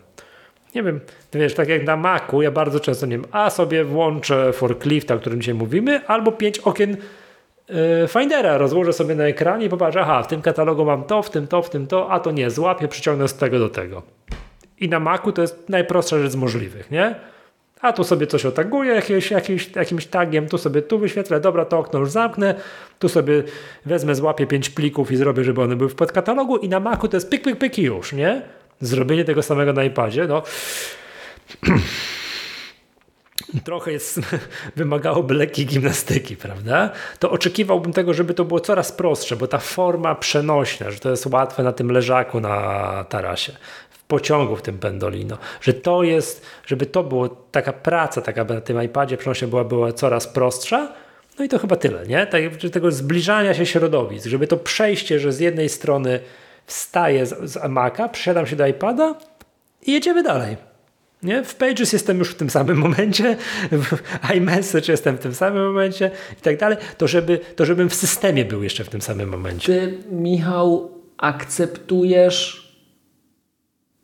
Nie 0.76 0.84
wiem, 0.84 1.00
wiesz, 1.34 1.54
tak 1.54 1.70
jak 1.70 1.84
na 1.84 1.98
Macu, 1.98 2.42
ja 2.42 2.52
bardzo 2.52 2.80
często 2.80 3.06
nie 3.06 3.18
wiem, 3.18 3.26
a 3.32 3.50
sobie 3.50 3.84
włączę 3.84 4.54
forklifta, 4.54 5.16
o 5.16 5.20
którym 5.20 5.42
dzisiaj 5.42 5.56
mówimy, 5.56 6.08
albo 6.08 6.32
pięć 6.32 6.60
okien 6.60 6.98
E, 7.70 8.08
Findera 8.08 8.58
rozłożę 8.58 8.94
sobie 8.94 9.16
na 9.16 9.24
ekranie 9.24 9.66
i 9.66 9.70
popatrzę, 9.70 10.02
aha, 10.02 10.24
w 10.24 10.28
tym 10.28 10.42
katalogu 10.42 10.86
mam 10.86 11.04
to, 11.04 11.22
w 11.22 11.30
tym 11.30 11.48
to, 11.48 11.62
w 11.62 11.70
tym 11.70 11.88
to, 11.88 12.12
a 12.12 12.20
to 12.20 12.32
nie, 12.32 12.50
złapię, 12.50 12.88
przyciągnę 12.88 13.28
z 13.28 13.36
tego 13.36 13.60
do 13.60 13.70
tego. 13.70 14.04
I 14.80 14.90
na 14.90 15.00
Macu 15.00 15.32
to 15.32 15.42
jest 15.42 15.70
najprostsza 15.70 16.20
rzecz 16.20 16.32
z 16.32 16.36
możliwych, 16.36 16.92
nie? 16.92 17.16
A 17.82 17.94
tu 17.94 18.04
sobie 18.04 18.28
coś 18.28 18.46
otaguję 18.46 18.96
jakieś, 18.96 19.32
jakieś, 19.32 19.76
jakimś 19.76 20.06
tagiem, 20.06 20.50
tu 20.50 20.58
sobie 20.58 20.82
tu 20.82 21.00
wyświetlę, 21.00 21.40
dobra, 21.40 21.66
to 21.66 21.80
okno 21.80 22.00
już 22.00 22.12
zamknę, 22.12 22.56
tu 23.00 23.10
sobie 23.10 23.44
wezmę, 23.86 24.16
złapię 24.16 24.48
pięć 24.48 24.70
plików 24.70 25.12
i 25.12 25.16
zrobię, 25.16 25.44
żeby 25.44 25.62
one 25.62 25.76
były 25.76 25.90
w 25.90 25.96
podkatalogu 25.96 26.58
i 26.58 26.70
na 26.70 26.80
Macu 26.80 27.08
to 27.08 27.18
jest 27.18 27.30
pik, 27.30 27.44
pik, 27.44 27.60
pik 27.60 27.80
i 27.80 27.82
już, 27.82 28.14
nie? 28.14 28.42
Zrobienie 28.82 29.26
tego 29.26 29.44
samego 29.44 29.74
na 29.74 29.84
iPadzie, 29.84 30.28
no 30.28 30.44
trochę 33.64 33.92
jest, 33.92 34.20
wymagałoby 34.76 35.34
lekkiej 35.34 35.66
gimnastyki, 35.66 36.38
prawda? 36.38 36.90
To 37.20 37.32
oczekiwałbym 37.32 37.94
tego, 37.94 38.14
żeby 38.14 38.34
to 38.34 38.46
było 38.46 38.60
coraz 38.60 38.92
prostsze, 38.92 39.36
bo 39.36 39.48
ta 39.48 39.58
forma 39.58 40.16
przenośna, 40.16 40.92
że 40.92 41.00
to 41.00 41.10
jest 41.10 41.26
łatwe 41.26 41.64
na 41.64 41.72
tym 41.72 41.92
leżaku 41.92 42.40
na 42.40 43.06
tarasie, 43.10 43.54
w 43.90 44.04
pociągu 44.04 44.56
w 44.56 44.62
tym 44.62 44.78
pendolino, 44.78 45.38
że 45.62 45.74
to 45.74 46.04
jest, 46.04 46.46
żeby 46.66 46.86
to 46.86 47.04
było 47.04 47.30
taka 47.30 47.74
praca 47.74 48.22
taka 48.22 48.44
na 48.44 48.62
tym 48.62 48.84
iPadzie 48.84 49.18
przenośna 49.18 49.48
była, 49.48 49.64
była 49.64 49.94
coraz 49.94 50.28
prostsza, 50.28 50.94
no 51.40 51.46
i 51.46 51.50
to 51.50 51.60
chyba 51.60 51.76
tyle, 51.76 52.08
nie? 52.08 52.28
Tak, 52.28 52.42
tego 52.72 52.92
zbliżania 52.92 53.54
się 53.54 53.66
środowisk, 53.66 54.28
żeby 54.28 54.48
to 54.48 54.58
przejście, 54.58 55.20
że 55.20 55.32
z 55.32 55.40
jednej 55.40 55.70
strony 55.70 56.20
wstaję 56.66 57.26
z, 57.26 57.52
z 57.52 57.70
Maca, 57.70 58.10
przesiadam 58.10 58.48
się 58.48 58.56
do 58.56 58.68
iPada 58.68 59.16
i 59.82 59.92
jedziemy 59.92 60.24
dalej. 60.24 60.58
Nie? 61.24 61.44
W 61.44 61.56
Pages 61.56 61.94
jestem 61.94 62.20
już 62.20 62.30
w 62.30 62.36
tym 62.36 62.50
samym 62.50 62.78
momencie, 62.78 63.38
w 63.72 63.98
iMessage 64.36 64.92
jestem 64.92 65.18
w 65.18 65.20
tym 65.20 65.34
samym 65.34 65.66
momencie 65.66 66.12
i 66.40 66.42
tak 66.42 66.58
dalej, 66.58 66.78
to, 66.98 67.08
żeby, 67.08 67.40
to 67.56 67.66
żebym 67.66 67.90
w 67.90 67.96
systemie 67.96 68.46
był 68.46 68.64
jeszcze 68.64 68.84
w 68.84 68.90
tym 68.90 69.02
samym 69.02 69.30
momencie. 69.30 69.74
Ty, 69.74 69.98
Michał, 70.12 70.92
akceptujesz 71.18 72.64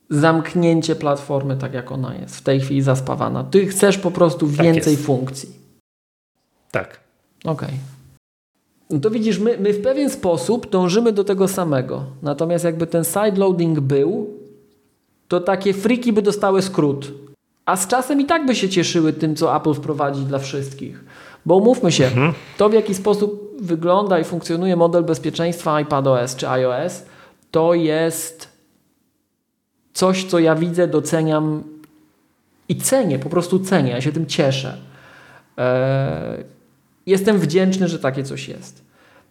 zamknięcie 0.10 0.96
platformy 0.96 1.58
tak, 1.58 1.74
jak 1.74 1.92
ona 1.92 2.16
jest, 2.16 2.38
w 2.38 2.42
tej 2.42 2.60
chwili 2.60 2.82
zaspawana. 2.82 3.44
Ty 3.44 3.68
chcesz 3.68 3.98
po 3.98 4.12
prostu 4.12 4.48
tak 4.48 4.66
więcej 4.66 4.98
tak 4.98 5.06
funkcji. 5.06 5.50
Tak. 6.72 7.00
Okej. 7.44 7.54
Okay. 7.54 7.99
No 8.90 9.00
to 9.00 9.10
widzisz, 9.10 9.40
my, 9.40 9.58
my 9.60 9.74
w 9.74 9.82
pewien 9.82 10.10
sposób 10.10 10.70
dążymy 10.70 11.12
do 11.12 11.24
tego 11.24 11.48
samego. 11.48 12.06
Natomiast 12.22 12.66
jakby 12.66 12.88
ten 12.88 13.04
sideloading 13.04 13.80
był, 13.80 14.40
to 15.28 15.40
takie 15.40 15.74
friki 15.74 16.14
by 16.14 16.22
dostały 16.22 16.62
skrót. 16.62 17.12
A 17.66 17.76
z 17.76 17.88
czasem 17.88 18.22
i 18.22 18.26
tak 18.26 18.46
by 18.46 18.56
się 18.56 18.70
cieszyły 18.70 19.14
tym, 19.14 19.36
co 19.36 19.56
Apple 19.56 19.74
wprowadzi 19.74 20.22
dla 20.22 20.40
wszystkich. 20.40 21.04
Bo 21.46 21.56
umówmy 21.56 21.92
się, 21.92 22.06
mhm. 22.06 22.34
to 22.58 22.70
w 22.70 22.74
jaki 22.74 22.96
sposób 22.96 23.56
wygląda 23.62 24.20
i 24.20 24.24
funkcjonuje 24.24 24.76
model 24.76 25.04
bezpieczeństwa 25.04 25.82
iPadOS 25.82 26.36
czy 26.36 26.50
iOS, 26.50 27.04
to 27.52 27.74
jest 27.74 28.50
coś, 29.94 30.24
co 30.24 30.40
ja 30.40 30.56
widzę, 30.56 30.88
doceniam 30.88 31.64
i 32.70 32.76
cenię, 32.76 33.20
po 33.20 33.30
prostu 33.30 33.60
cenię, 33.60 33.92
ja 33.92 34.02
się 34.02 34.12
tym 34.12 34.26
cieszę. 34.26 34.78
Eee, 35.58 36.44
jestem 37.06 37.40
wdzięczny, 37.40 37.88
że 37.88 38.00
takie 38.00 38.24
coś 38.24 38.48
jest. 38.48 38.84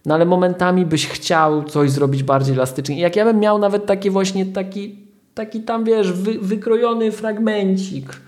No 0.06 0.14
ale 0.14 0.24
momentami 0.24 0.86
byś 0.86 1.06
chciał 1.06 1.64
coś 1.64 1.90
zrobić 1.90 2.22
bardziej 2.22 2.54
elastycznie. 2.54 3.00
Jak 3.00 3.16
ja 3.16 3.24
bym 3.24 3.38
miał 3.38 3.58
nawet 3.58 3.86
taki 3.86 4.10
właśnie 4.10 4.46
taki 4.46 5.08
taki 5.38 5.60
tam, 5.60 5.84
wiesz, 5.84 6.12
wy, 6.12 6.38
wykrojony 6.38 7.12
fragmencik, 7.12 8.20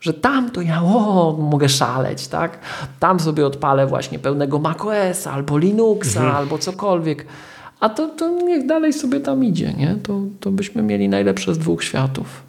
że 0.00 0.14
tam 0.14 0.50
to 0.50 0.60
ja 0.60 0.82
o, 0.82 1.36
mogę 1.40 1.68
szaleć, 1.68 2.28
tak? 2.28 2.58
Tam 3.00 3.20
sobie 3.20 3.46
odpalę 3.46 3.86
właśnie 3.86 4.18
pełnego 4.18 4.58
macOS 4.58 5.26
albo 5.26 5.58
Linuxa 5.58 6.20
mhm. 6.20 6.36
albo 6.36 6.58
cokolwiek. 6.58 7.26
A 7.80 7.88
to, 7.88 8.08
to 8.08 8.28
niech 8.28 8.66
dalej 8.66 8.92
sobie 8.92 9.20
tam 9.20 9.44
idzie, 9.44 9.72
nie? 9.72 9.96
To, 10.02 10.20
to 10.40 10.50
byśmy 10.50 10.82
mieli 10.82 11.08
najlepsze 11.08 11.54
z 11.54 11.58
dwóch 11.58 11.84
światów. 11.84 12.42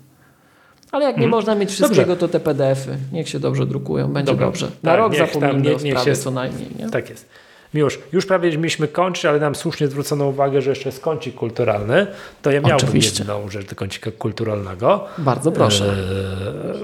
Ale 0.95 1.05
jak 1.05 1.17
nie 1.17 1.27
można 1.27 1.55
mieć 1.55 1.71
wszystkiego, 1.71 2.15
to 2.15 2.27
te 2.27 2.39
PDF-y. 2.39 2.97
Niech 3.11 3.29
się 3.29 3.39
dobrze 3.39 3.65
drukują, 3.65 4.13
będzie 4.13 4.31
Dobra. 4.31 4.45
dobrze. 4.45 4.65
Na 4.83 4.91
Tak, 4.91 4.99
rok 4.99 5.15
zapomnijmy 5.15 5.61
niech- 5.61 5.75
o 5.75 5.79
sprawie 5.99 6.15
się- 6.15 6.21
co 6.21 6.31
najmniej. 6.31 6.67
Nie? 6.79 6.89
Tak 6.89 7.09
jest. 7.09 7.29
Miłosz, 7.73 7.99
już 8.13 8.25
prawie 8.25 8.57
mieliśmy 8.57 8.87
kończyć, 8.87 9.25
ale 9.25 9.39
nam 9.39 9.55
słusznie 9.55 9.87
zwrócono 9.87 10.27
uwagę, 10.27 10.61
że 10.61 10.69
jeszcze 10.69 10.89
jest 10.89 10.99
kącik 11.01 11.35
kulturalny. 11.35 12.07
To 12.41 12.51
ja 12.51 12.61
miałbym 12.61 12.87
Oczywiście. 12.87 13.19
jedną 13.19 13.49
rzecz 13.49 13.69
do 13.69 13.75
kącika 13.75 14.11
kulturalnego. 14.11 15.05
Bardzo 15.17 15.51
proszę. 15.51 15.85
Eee, 15.85 16.81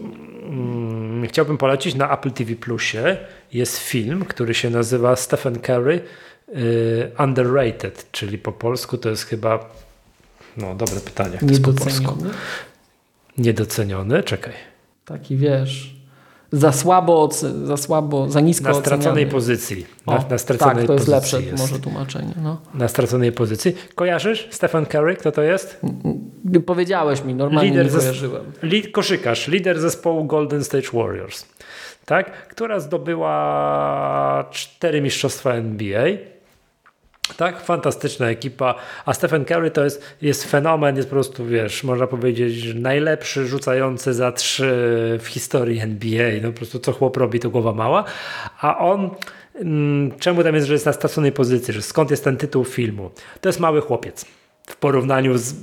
mm, 0.49 1.27
chciałbym 1.27 1.57
polecić 1.57 1.95
na 1.95 2.13
Apple 2.13 2.31
TV 2.31 2.55
Plusie. 2.55 3.17
Jest 3.53 3.77
film, 3.77 4.25
który 4.25 4.53
się 4.53 4.69
nazywa 4.69 5.15
Stephen 5.15 5.59
Curry 5.59 6.01
e, 7.19 7.23
Underrated, 7.23 8.05
czyli 8.11 8.37
po 8.37 8.51
polsku 8.51 8.97
to 8.97 9.09
jest 9.09 9.23
chyba. 9.25 9.69
No, 10.57 10.75
dobre 10.75 10.99
pytanie. 10.99 11.31
Jak 11.31 11.41
to 11.41 11.47
jest 11.49 11.63
po 11.63 11.73
polsku? 11.73 12.17
Niedoceniony. 13.37 14.23
Czekaj. 14.23 14.53
Taki 15.05 15.37
wiesz, 15.37 15.95
za 16.51 16.71
słabo, 16.71 17.29
za 17.65 17.77
słabo, 17.77 18.29
za 18.29 18.39
nisko 18.41 18.67
Na 18.69 18.73
straconej 18.73 19.27
pozycji. 19.27 19.85
Na, 20.07 20.13
O, 20.13 20.25
na 20.29 20.37
straconej 20.37 20.75
tak, 20.75 20.87
to 20.87 20.93
jest 20.93 21.07
lepsze 21.07 21.39
może 21.57 21.79
tłumaczenie. 21.79 22.33
No. 22.43 22.61
Na 22.73 22.87
straconej 22.87 23.31
pozycji. 23.31 23.75
Kojarzysz 23.95 24.47
Stephen 24.51 24.85
Curry? 24.85 25.15
Kto 25.15 25.31
to 25.31 25.41
jest? 25.41 25.81
Powiedziałeś 26.65 27.23
mi, 27.23 27.35
normalnie 27.35 27.69
Lider 27.69 27.85
nie 27.85 27.99
kojarzyłem. 27.99 28.43
Li- 28.63 28.91
koszykarz, 28.91 29.47
lider 29.47 29.79
zespołu 29.79 30.25
Golden 30.25 30.63
State 30.63 30.87
Warriors, 30.93 31.45
tak? 32.05 32.47
która 32.47 32.79
zdobyła 32.79 34.49
cztery 34.51 35.01
mistrzostwa 35.01 35.53
NBA. 35.53 36.03
Tak, 37.37 37.61
fantastyczna 37.61 38.29
ekipa. 38.29 38.75
A 39.05 39.13
Stephen 39.13 39.45
Curry 39.45 39.71
to 39.71 39.83
jest, 39.83 40.03
jest 40.21 40.43
fenomen, 40.43 40.95
jest 40.95 41.09
po 41.09 41.13
prostu, 41.13 41.45
wiesz, 41.45 41.83
można 41.83 42.07
powiedzieć, 42.07 42.73
najlepszy 42.75 43.47
rzucający 43.47 44.13
za 44.13 44.31
trzy 44.31 44.73
w 45.21 45.27
historii 45.27 45.79
NBA. 45.79 46.31
No 46.41 46.51
po 46.51 46.57
prostu 46.57 46.79
co 46.79 46.91
chłop 46.91 47.17
robi, 47.17 47.39
to 47.39 47.49
głowa 47.49 47.73
mała. 47.73 48.03
A 48.61 48.77
on, 48.77 49.09
mm, 49.55 50.19
czemu 50.19 50.43
tam 50.43 50.55
jest, 50.55 50.67
że 50.67 50.73
jest 50.73 50.85
na 50.85 50.93
straconej 50.93 51.31
pozycji, 51.31 51.73
że 51.73 51.81
skąd 51.81 52.11
jest 52.11 52.23
ten 52.23 52.37
tytuł 52.37 52.65
filmu? 52.65 53.11
To 53.41 53.49
jest 53.49 53.59
mały 53.59 53.81
chłopiec 53.81 54.25
w 54.67 54.75
porównaniu 54.75 55.37
z 55.37 55.53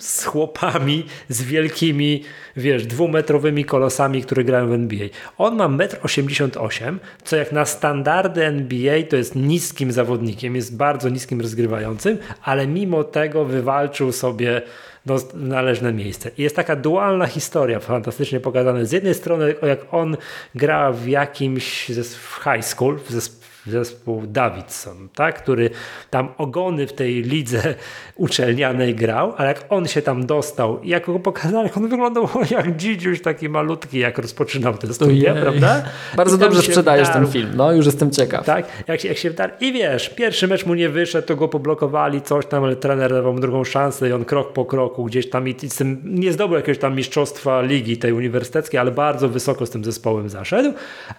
z 0.00 0.24
chłopami, 0.24 1.06
z 1.28 1.42
wielkimi, 1.42 2.24
wiesz, 2.56 2.86
dwumetrowymi 2.86 3.64
kolosami, 3.64 4.22
które 4.22 4.44
grają 4.44 4.68
w 4.68 4.72
NBA. 4.72 5.08
On 5.38 5.56
ma 5.56 5.68
1,88 5.68 6.88
m, 6.88 7.00
co 7.24 7.36
jak 7.36 7.52
na 7.52 7.64
standardy 7.64 8.44
NBA 8.44 9.02
to 9.10 9.16
jest 9.16 9.36
niskim 9.36 9.92
zawodnikiem, 9.92 10.56
jest 10.56 10.76
bardzo 10.76 11.08
niskim 11.08 11.40
rozgrywającym, 11.40 12.18
ale 12.42 12.66
mimo 12.66 13.04
tego 13.04 13.44
wywalczył 13.44 14.12
sobie 14.12 14.62
no, 15.06 15.16
należne 15.34 15.92
miejsce. 15.92 16.30
I 16.38 16.42
jest 16.42 16.56
taka 16.56 16.76
dualna 16.76 17.26
historia, 17.26 17.80
fantastycznie 17.80 18.40
pokazana. 18.40 18.84
Z 18.84 18.92
jednej 18.92 19.14
strony, 19.14 19.54
jak 19.62 19.94
on 19.94 20.16
gra 20.54 20.92
w 20.92 21.08
jakimś 21.08 21.90
w 22.00 22.40
high 22.44 22.64
school, 22.64 22.98
w 22.98 23.10
zesp- 23.10 23.39
zespół 23.66 24.22
Davidson, 24.26 25.08
tak? 25.14 25.42
który 25.42 25.70
tam 26.10 26.28
ogony 26.38 26.86
w 26.86 26.92
tej 26.92 27.22
lidze 27.22 27.74
uczelnianej 28.16 28.94
grał, 28.94 29.34
ale 29.36 29.48
jak 29.48 29.64
on 29.68 29.88
się 29.88 30.02
tam 30.02 30.26
dostał 30.26 30.82
i 30.82 30.88
jak 30.88 31.06
go 31.06 31.18
pokazali, 31.18 31.66
jak 31.66 31.76
on 31.76 31.88
wyglądał 31.88 32.28
jak 32.50 32.76
dzidziuś 32.76 33.20
taki 33.20 33.48
malutki, 33.48 33.98
jak 33.98 34.18
rozpoczynał 34.18 34.78
te 34.78 34.94
studia, 34.94 35.34
prawda? 35.34 35.82
Bardzo 36.16 36.38
dobrze 36.38 36.62
sprzedajesz 36.62 37.08
wdarł. 37.08 37.24
ten 37.24 37.32
film, 37.32 37.50
no 37.54 37.72
już 37.72 37.86
jestem 37.86 38.10
ciekaw. 38.10 38.46
Tak, 38.46 38.66
jak 38.88 39.00
się, 39.00 39.08
jak 39.08 39.18
się 39.18 39.30
wdarł. 39.30 39.52
I 39.60 39.72
wiesz, 39.72 40.08
pierwszy 40.08 40.48
mecz 40.48 40.66
mu 40.66 40.74
nie 40.74 40.88
wyszedł, 40.88 41.28
to 41.28 41.36
go 41.36 41.48
poblokowali, 41.48 42.22
coś 42.22 42.46
tam, 42.46 42.64
ale 42.64 42.76
trener 42.76 43.12
dawał 43.12 43.32
mu 43.32 43.40
drugą 43.40 43.64
szansę 43.64 44.08
i 44.08 44.12
on 44.12 44.24
krok 44.24 44.52
po 44.52 44.64
kroku 44.64 45.04
gdzieś 45.04 45.30
tam 45.30 45.48
i, 45.48 45.56
i 45.62 45.70
z 45.70 45.76
tym 45.76 46.02
nie 46.04 46.32
zdobył 46.32 46.56
jakiegoś 46.56 46.78
tam 46.78 46.96
mistrzostwa 46.96 47.62
ligi 47.62 47.96
tej 47.96 48.12
uniwersyteckiej, 48.12 48.80
ale 48.80 48.90
bardzo 48.90 49.28
wysoko 49.28 49.66
z 49.66 49.70
tym 49.70 49.84
zespołem 49.84 50.28
zaszedł 50.28 50.72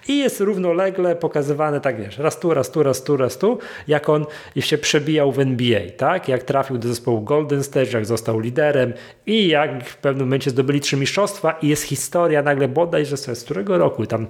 i 0.07 0.17
jest 0.17 0.39
równolegle 0.39 1.15
pokazywane, 1.15 1.81
tak 1.81 2.01
wiesz, 2.01 2.17
raz 2.17 2.30
tu, 2.39 2.53
raz 2.53 2.71
tu, 2.71 2.83
raz 2.83 3.03
tu, 3.03 3.17
raz 3.17 3.37
tu, 3.37 3.59
jak 3.87 4.09
on 4.09 4.25
się 4.59 4.77
przebijał 4.77 5.31
w 5.31 5.39
NBA, 5.39 5.81
tak? 5.97 6.27
Jak 6.27 6.43
trafił 6.43 6.77
do 6.77 6.87
zespołu 6.87 7.21
Golden 7.21 7.63
State, 7.63 7.91
jak 7.91 8.05
został 8.05 8.39
liderem 8.39 8.93
i 9.25 9.47
jak 9.47 9.83
w 9.83 9.97
pewnym 9.97 10.27
momencie 10.27 10.49
zdobyli 10.49 10.79
trzy 10.79 10.97
mistrzostwa 10.97 11.51
i 11.61 11.67
jest 11.67 11.83
historia 11.83 12.41
nagle 12.41 12.67
bodajże 12.67 13.17
z 13.17 13.43
którego 13.43 13.77
roku 13.77 14.05
tam 14.05 14.27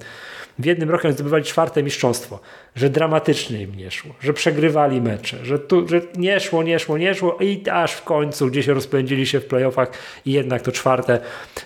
w 0.60 0.66
jednym 0.66 0.90
roku 0.90 1.12
zdobywali 1.12 1.44
czwarte 1.44 1.84
mistrzostwo, 1.84 2.40
że 2.76 2.90
dramatycznie 2.90 3.62
im 3.62 3.76
nie 3.76 3.92
szło, 3.92 4.16
że 4.22 4.34
przegrywali 4.34 5.02
mecze, 5.02 5.46
że, 5.46 5.60
tu, 5.60 5.88
że 5.88 6.02
nie 6.18 6.40
szło, 6.40 6.64
nie 6.64 6.80
szło, 6.80 6.98
nie 6.98 7.16
szło 7.16 7.38
i 7.40 7.70
aż 7.70 7.94
w 7.94 8.04
końcu 8.04 8.48
gdzieś 8.48 8.68
rozpędzili 8.68 9.26
się 9.26 9.40
w 9.40 9.46
playoffach 9.46 9.92
i 10.26 10.32
jednak 10.32 10.62
to 10.62 10.72
czwarte, 10.72 11.20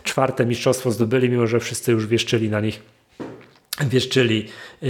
czwarte 0.03 0.45
mistrzostwo 0.45 0.91
zdobyli, 0.91 1.29
mimo 1.29 1.47
że 1.47 1.59
wszyscy 1.59 1.91
już 1.91 2.07
wieszczyli 2.07 2.49
na 2.49 2.59
nich 2.59 2.94
wieszczyli 3.83 4.47
yy, 4.81 4.89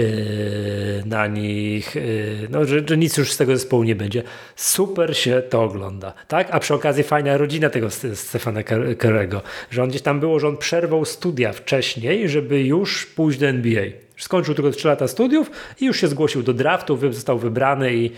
na 1.06 1.28
nich, 1.28 1.96
yy, 1.96 2.48
no, 2.50 2.66
że, 2.66 2.82
że 2.88 2.98
nic 2.98 3.18
już 3.18 3.32
z 3.32 3.38
tego 3.38 3.58
zespołu 3.58 3.84
nie 3.84 3.96
będzie. 3.96 4.24
Super 4.56 5.18
się 5.18 5.42
to 5.50 5.64
ogląda, 5.64 6.14
tak? 6.28 6.48
A 6.52 6.60
przy 6.60 6.74
okazji 6.74 7.04
fajna 7.04 7.38
rodzina 7.38 7.70
tego 7.70 7.88
St- 7.88 8.16
Stefana 8.16 8.62
Ker- 8.62 8.98
Kerego, 8.98 9.42
że 9.72 9.84
on 9.84 9.90
gdzieś 9.90 10.02
tam 10.02 10.20
było, 10.20 10.40
że 10.40 10.48
on 10.48 10.58
przerwał 10.58 11.06
studia 11.06 11.54
wcześniej, 11.54 12.30
żeby 12.30 12.64
już 12.64 13.06
pójść 13.06 13.40
do 13.40 13.48
NBA. 13.48 14.05
Skończył 14.18 14.56
tylko 14.56 14.72
3 14.72 14.88
lata 14.88 15.08
studiów 15.08 15.52
i 15.82 15.86
już 15.86 16.02
się 16.02 16.08
zgłosił 16.08 16.44
do 16.44 16.54
draftu, 16.54 16.98
został 17.12 17.40
wybrany 17.40 17.96
i, 17.96 18.12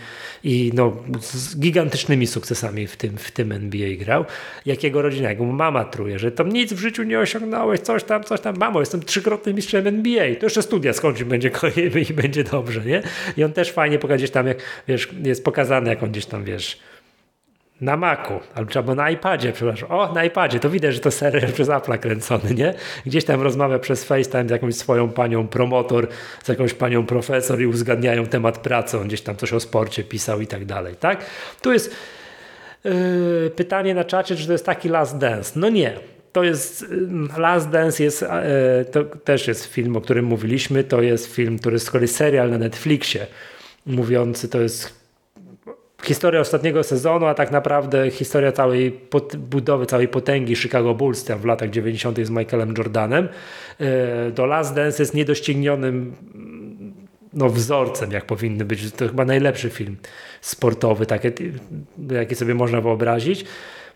i 0.44 0.70
no, 0.74 0.96
z 1.20 1.58
gigantycznymi 1.58 2.26
sukcesami 2.26 2.86
w 2.86 2.96
tym, 2.96 3.16
w 3.16 3.30
tym 3.30 3.52
NBA 3.52 3.96
grał. 3.96 4.24
Jak 4.66 4.84
jego 4.84 5.02
rodzina, 5.02 5.28
jak 5.28 5.38
mu 5.38 5.52
mama 5.52 5.84
truje, 5.84 6.18
że 6.18 6.32
tam 6.32 6.48
nic 6.48 6.72
w 6.72 6.78
życiu 6.78 7.02
nie 7.02 7.18
osiągnąłeś, 7.18 7.80
coś 7.80 8.04
tam, 8.04 8.24
coś 8.24 8.40
tam. 8.40 8.58
Mamo, 8.58 8.80
jestem 8.80 9.00
trzykrotnym 9.02 9.56
mistrzem 9.56 9.86
NBA. 9.86 10.34
To 10.34 10.46
jeszcze 10.46 10.62
studia 10.62 10.92
skończy, 10.92 11.24
będzie 11.24 11.50
i 12.10 12.14
będzie 12.14 12.44
dobrze, 12.44 12.80
nie? 12.80 13.02
I 13.36 13.44
on 13.44 13.52
też 13.52 13.72
fajnie 13.72 13.98
pokazać 13.98 14.30
tam, 14.30 14.46
jak 14.46 14.58
wiesz, 14.88 15.08
jest 15.24 15.44
pokazane, 15.44 15.90
jak 15.90 16.02
on 16.02 16.10
gdzieś 16.10 16.26
tam, 16.26 16.44
wiesz, 16.44 16.78
na 17.80 17.96
Macu, 17.96 18.40
albo 18.54 18.94
na 18.94 19.10
iPadzie, 19.10 19.52
przepraszam. 19.52 19.90
O, 19.90 20.12
na 20.12 20.24
iPadzie, 20.24 20.60
to 20.60 20.70
widać, 20.70 20.94
że 20.94 21.00
to 21.00 21.10
serial 21.10 21.52
przez 21.52 21.68
Apple'a 21.68 21.98
kręcony, 21.98 22.54
nie? 22.54 22.74
Gdzieś 23.06 23.24
tam 23.24 23.42
rozmawia 23.42 23.78
przez 23.78 24.04
FaceTime 24.04 24.48
z 24.48 24.50
jakąś 24.50 24.74
swoją 24.74 25.10
panią 25.10 25.48
promotor, 25.48 26.08
z 26.44 26.48
jakąś 26.48 26.74
panią 26.74 27.06
profesor 27.06 27.60
i 27.60 27.66
uzgadniają 27.66 28.26
temat 28.26 28.58
pracy, 28.58 28.98
on 28.98 29.08
gdzieś 29.08 29.20
tam 29.20 29.36
coś 29.36 29.52
o 29.52 29.60
sporcie 29.60 30.04
pisał 30.04 30.40
i 30.40 30.46
tak 30.46 30.64
dalej, 30.64 30.94
tak? 31.00 31.24
Tu 31.62 31.72
jest 31.72 31.96
yy, 32.84 33.52
pytanie 33.56 33.94
na 33.94 34.04
czacie, 34.04 34.36
czy 34.36 34.46
to 34.46 34.52
jest 34.52 34.66
taki 34.66 34.88
Last 34.88 35.18
Dance. 35.18 35.60
No 35.60 35.68
nie. 35.68 35.92
To 36.32 36.44
jest 36.44 36.82
yy, 36.90 37.38
Last 37.38 37.70
Dance 37.70 38.02
jest 38.02 38.22
yy, 38.22 38.28
to 38.84 39.04
też 39.04 39.48
jest 39.48 39.64
film, 39.64 39.96
o 39.96 40.00
którym 40.00 40.24
mówiliśmy. 40.24 40.84
To 40.84 41.02
jest 41.02 41.34
film, 41.34 41.58
który 41.58 41.78
z 41.78 41.90
kolei 41.90 42.08
serial 42.08 42.50
na 42.50 42.58
Netflixie 42.58 43.26
mówiący, 43.86 44.48
to 44.48 44.60
jest 44.60 44.97
historia 46.02 46.40
ostatniego 46.40 46.82
sezonu, 46.82 47.26
a 47.26 47.34
tak 47.34 47.50
naprawdę 47.50 48.10
historia 48.10 48.52
całej 48.52 48.90
pot- 48.92 49.36
budowy, 49.36 49.86
całej 49.86 50.08
potęgi 50.08 50.56
Chicago 50.56 50.94
Bulls 50.94 51.24
tam 51.24 51.38
w 51.38 51.44
latach 51.44 51.70
90. 51.70 52.26
z 52.26 52.30
Michaelem 52.30 52.74
Jordanem. 52.78 53.28
Yy, 53.80 53.86
To 54.34 54.46
Last 54.46 54.74
Dance 54.74 55.02
jest 55.02 55.14
niedoścignionym 55.14 56.14
no, 57.32 57.48
wzorcem, 57.48 58.12
jak 58.12 58.24
powinny 58.24 58.64
być. 58.64 58.92
To 58.92 59.08
chyba 59.08 59.24
najlepszy 59.24 59.70
film 59.70 59.96
sportowy, 60.40 61.06
takie, 61.06 61.32
jaki 62.10 62.34
sobie 62.34 62.54
można 62.54 62.80
wyobrazić. 62.80 63.44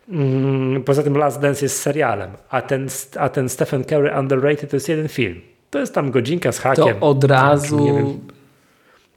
Mm, 0.08 0.82
Poza 0.84 1.02
tym 1.02 1.16
Last 1.18 1.40
Dance 1.40 1.64
jest 1.64 1.80
serialem, 1.82 2.30
a 2.50 2.62
ten, 2.62 2.88
a 3.18 3.28
ten 3.28 3.48
Stephen 3.48 3.84
Curry 3.84 4.10
Underrated 4.18 4.70
to 4.70 4.76
jest 4.76 4.88
jeden 4.88 5.08
film. 5.08 5.40
To 5.70 5.78
jest 5.78 5.94
tam 5.94 6.10
godzinka 6.10 6.52
z 6.52 6.56
To 6.56 6.62
hakiem. 6.62 6.96
od 7.00 7.24
razu 7.24 7.84
Nie 7.84 7.92
wiem. 7.92 8.18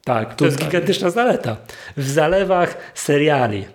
Tak, 0.05 0.35
to 0.35 0.45
jest 0.45 0.57
Tutaj. 0.57 0.71
gigantyczna 0.71 1.09
zaleta. 1.09 1.57
W 1.97 2.09
zalewach 2.09 2.77
seriali, 2.93 3.65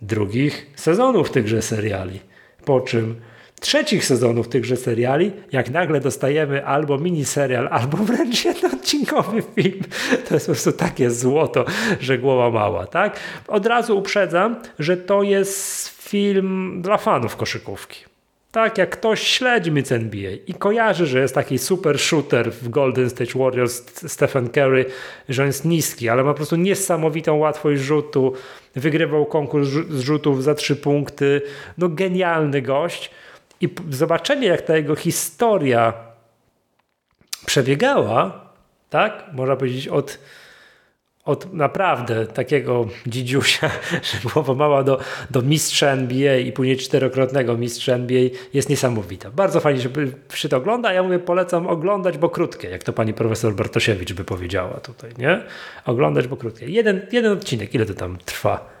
drugich 0.00 0.66
sezonów 0.76 1.30
tychże 1.30 1.62
seriali, 1.62 2.20
po 2.64 2.80
czym 2.80 3.20
trzecich 3.60 4.04
sezonów 4.04 4.48
tychże 4.48 4.76
seriali, 4.76 5.32
jak 5.52 5.70
nagle 5.70 6.00
dostajemy 6.00 6.66
albo 6.66 6.98
miniserial, 6.98 7.68
albo 7.70 7.96
wręcz 8.08 8.44
jednoodcinkowy 8.44 9.42
film, 9.42 9.80
to 10.28 10.34
jest 10.34 10.46
po 10.46 10.52
prostu 10.52 10.72
takie 10.72 11.10
złoto, 11.10 11.64
że 12.00 12.18
głowa 12.18 12.50
mała, 12.50 12.86
tak? 12.86 13.20
Od 13.48 13.66
razu 13.66 13.98
uprzedzam, 13.98 14.56
że 14.78 14.96
to 14.96 15.22
jest 15.22 15.88
film 15.88 16.78
dla 16.82 16.96
fanów 16.96 17.36
koszykówki. 17.36 18.09
Tak, 18.52 18.78
jak 18.78 18.90
ktoś 18.90 19.22
śledzi 19.22 19.72
Myc 19.72 19.92
NBA 19.92 20.30
i 20.46 20.54
kojarzy, 20.54 21.06
że 21.06 21.20
jest 21.20 21.34
taki 21.34 21.58
super 21.58 21.98
shooter 21.98 22.52
w 22.52 22.68
Golden 22.68 23.10
State 23.10 23.38
Warriors 23.38 23.82
Stephen 24.12 24.48
Curry, 24.48 24.86
że 25.28 25.42
on 25.42 25.46
jest 25.46 25.64
niski, 25.64 26.08
ale 26.08 26.24
ma 26.24 26.30
po 26.30 26.36
prostu 26.36 26.56
niesamowitą 26.56 27.36
łatwość 27.36 27.82
rzutu, 27.82 28.32
wygrywał 28.76 29.26
konkurs 29.26 29.68
rzutów 29.90 30.44
za 30.44 30.54
trzy 30.54 30.76
punkty, 30.76 31.42
no 31.78 31.88
genialny 31.88 32.62
gość. 32.62 33.10
I 33.60 33.68
zobaczenie 33.90 34.46
jak 34.46 34.62
ta 34.62 34.76
jego 34.76 34.96
historia 34.96 35.92
przebiegała, 37.46 38.50
tak, 38.90 39.24
można 39.32 39.56
powiedzieć 39.56 39.88
od 39.88 40.18
od 41.30 41.52
naprawdę 41.52 42.26
takiego 42.26 42.86
dzidziusia, 43.06 43.70
że 44.08 44.28
głowa 44.32 44.54
mała 44.54 44.82
do, 44.82 44.98
do 45.30 45.42
mistrza 45.42 45.90
NBA 45.90 46.36
i 46.36 46.52
później 46.52 46.76
czterokrotnego 46.76 47.56
mistrza 47.56 47.92
NBA 47.92 48.22
jest 48.54 48.68
niesamowita. 48.68 49.30
Bardzo 49.30 49.60
fajnie, 49.60 49.80
że 49.80 49.90
się 50.34 50.48
to 50.48 50.56
ogląda. 50.56 50.92
Ja 50.92 51.02
mówię, 51.02 51.18
polecam 51.18 51.66
oglądać, 51.66 52.18
bo 52.18 52.28
krótkie, 52.28 52.68
jak 52.68 52.84
to 52.84 52.92
pani 52.92 53.14
profesor 53.14 53.54
Bartosiewicz 53.54 54.12
by 54.12 54.24
powiedziała 54.24 54.80
tutaj, 54.80 55.10
nie? 55.18 55.42
Oglądać, 55.84 56.26
bo 56.28 56.36
krótkie. 56.36 56.66
Jeden, 56.66 57.06
jeden 57.12 57.32
odcinek, 57.32 57.74
ile 57.74 57.86
to 57.86 57.94
tam 57.94 58.18
trwa? 58.24 58.79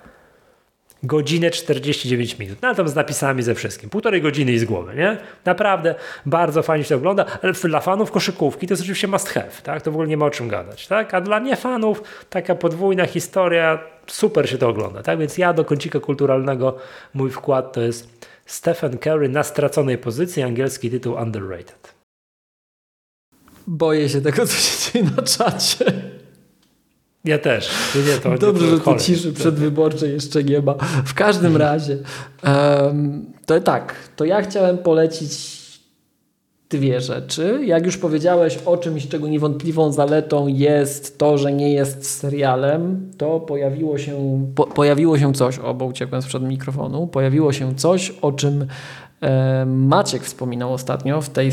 Godzinę 1.02 1.50
49 1.50 2.38
minut. 2.38 2.58
No 2.62 2.74
tam 2.74 2.88
z 2.88 2.94
napisami 2.94 3.42
ze 3.42 3.54
wszystkim. 3.54 3.90
Półtorej 3.90 4.22
godziny 4.22 4.52
i 4.52 4.58
z 4.58 4.64
głowy, 4.64 4.94
nie? 4.96 5.18
Naprawdę 5.44 5.94
bardzo 6.26 6.62
fajnie 6.62 6.84
się 6.84 6.88
to 6.88 6.96
ogląda, 6.96 7.24
ale 7.42 7.52
dla 7.52 7.80
fanów 7.80 8.10
koszykówki 8.10 8.66
to 8.66 8.72
jest 8.72 8.82
oczywiście 8.82 9.08
must 9.08 9.28
have, 9.28 9.50
tak? 9.62 9.82
To 9.82 9.90
w 9.90 9.94
ogóle 9.94 10.08
nie 10.08 10.16
ma 10.16 10.26
o 10.26 10.30
czym 10.30 10.48
gadać, 10.48 10.86
tak? 10.86 11.14
A 11.14 11.20
dla 11.20 11.38
niefanów 11.38 12.02
taka 12.30 12.54
podwójna 12.54 13.06
historia, 13.06 13.78
super 14.06 14.50
się 14.50 14.58
to 14.58 14.68
ogląda, 14.68 15.02
tak? 15.02 15.18
Więc 15.18 15.38
ja 15.38 15.52
do 15.52 15.64
kącika 15.64 16.00
kulturalnego 16.00 16.76
mój 17.14 17.30
wkład 17.30 17.72
to 17.72 17.80
jest 17.80 18.26
Stephen 18.46 18.98
Curry 18.98 19.28
na 19.28 19.42
straconej 19.42 19.98
pozycji, 19.98 20.42
angielski 20.42 20.90
tytuł 20.90 21.14
Underrated. 21.14 21.94
Boję 23.66 24.08
się 24.08 24.20
tego, 24.20 24.46
co 24.46 24.56
się 24.56 24.92
dzieje 24.92 25.10
na 25.16 25.22
czacie. 25.22 25.99
Ja 27.24 27.38
też. 27.38 27.70
Nie, 28.06 28.18
to 28.18 28.38
Dobrze, 28.38 28.66
że 28.66 28.80
tu 28.80 28.96
ciszy 28.98 29.32
przedwyborczej 29.32 30.12
jeszcze 30.12 30.44
nie 30.44 30.60
ma. 30.60 30.74
W 31.04 31.14
każdym 31.14 31.56
razie, 31.56 31.98
um, 32.44 33.26
to 33.46 33.60
tak, 33.60 33.94
to 34.16 34.24
ja 34.24 34.42
chciałem 34.42 34.78
polecić 34.78 35.60
dwie 36.70 37.00
rzeczy. 37.00 37.60
Jak 37.64 37.86
już 37.86 37.98
powiedziałeś 37.98 38.58
o 38.66 38.76
czymś, 38.76 39.08
czego 39.08 39.28
niewątpliwą 39.28 39.92
zaletą 39.92 40.46
jest 40.46 41.18
to, 41.18 41.38
że 41.38 41.52
nie 41.52 41.72
jest 41.72 42.18
serialem, 42.18 43.10
to 43.18 43.40
pojawiło 43.40 43.98
się, 43.98 44.46
po, 44.54 44.66
pojawiło 44.66 45.18
się 45.18 45.32
coś, 45.32 45.58
o, 45.58 45.74
bo 45.74 45.84
uciekłem 45.84 46.22
sprzed 46.22 46.42
mikrofonu, 46.42 47.06
pojawiło 47.06 47.52
się 47.52 47.74
coś, 47.74 48.10
o 48.22 48.32
czym 48.32 48.66
e, 49.20 49.66
Maciek 49.66 50.22
wspominał 50.22 50.72
ostatnio 50.72 51.20
w 51.20 51.30
tej 51.30 51.50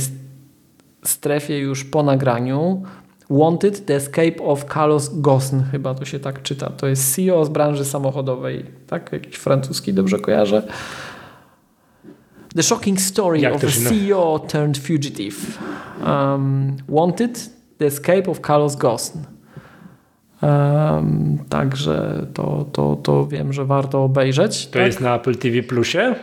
strefie 1.03 1.59
już 1.59 1.83
po 1.83 2.03
nagraniu, 2.03 2.83
Wanted, 3.29 3.85
The 3.85 3.95
Escape 3.95 4.43
of 4.43 4.65
Carlos 4.73 5.09
Ghosn, 5.13 5.59
chyba 5.71 5.93
to 5.93 6.05
się 6.05 6.19
tak 6.19 6.41
czyta. 6.41 6.69
To 6.69 6.87
jest 6.87 7.15
CEO 7.15 7.45
z 7.45 7.49
branży 7.49 7.85
samochodowej, 7.85 8.65
tak? 8.87 9.11
Jakiś 9.11 9.35
francuski, 9.35 9.93
dobrze 9.93 10.19
kojarzę. 10.19 10.63
The 12.55 12.63
Shocking 12.63 13.01
Story 13.01 13.39
Jak 13.39 13.55
of 13.55 13.63
a 13.63 13.67
CEO 13.89 14.39
turned 14.39 14.77
fugitive. 14.77 15.59
Um, 16.05 16.75
Wanted, 16.89 17.49
The 17.77 17.85
Escape 17.85 18.31
of 18.31 18.39
Carlos 18.39 18.75
Ghosn. 18.75 19.19
Um, 20.41 21.37
także 21.49 22.27
to, 22.33 22.65
to, 22.71 22.97
to 23.03 23.27
wiem, 23.27 23.53
że 23.53 23.65
warto 23.65 24.03
obejrzeć. 24.03 24.67
To 24.67 24.73
tak? 24.73 24.85
jest 24.85 25.01
na 25.01 25.15
Apple 25.15 25.35
TV 25.35 25.63
Plusie? 25.63 26.15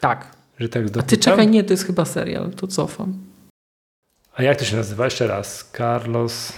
Tak. 0.00 0.26
Że 0.58 0.68
tak 0.68 0.82
A 0.98 1.02
ty 1.02 1.16
czekaj, 1.16 1.48
nie, 1.48 1.64
to 1.64 1.72
jest 1.72 1.86
chyba 1.86 2.04
serial, 2.04 2.50
to 2.50 2.66
cofam. 2.66 3.31
A 4.34 4.42
jak 4.42 4.58
to 4.58 4.64
się 4.64 4.76
nazywa? 4.76 5.04
Jeszcze 5.04 5.26
raz. 5.26 5.70
Carlos... 5.76 6.52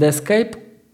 The 0.00 0.08
Escape 0.08 0.50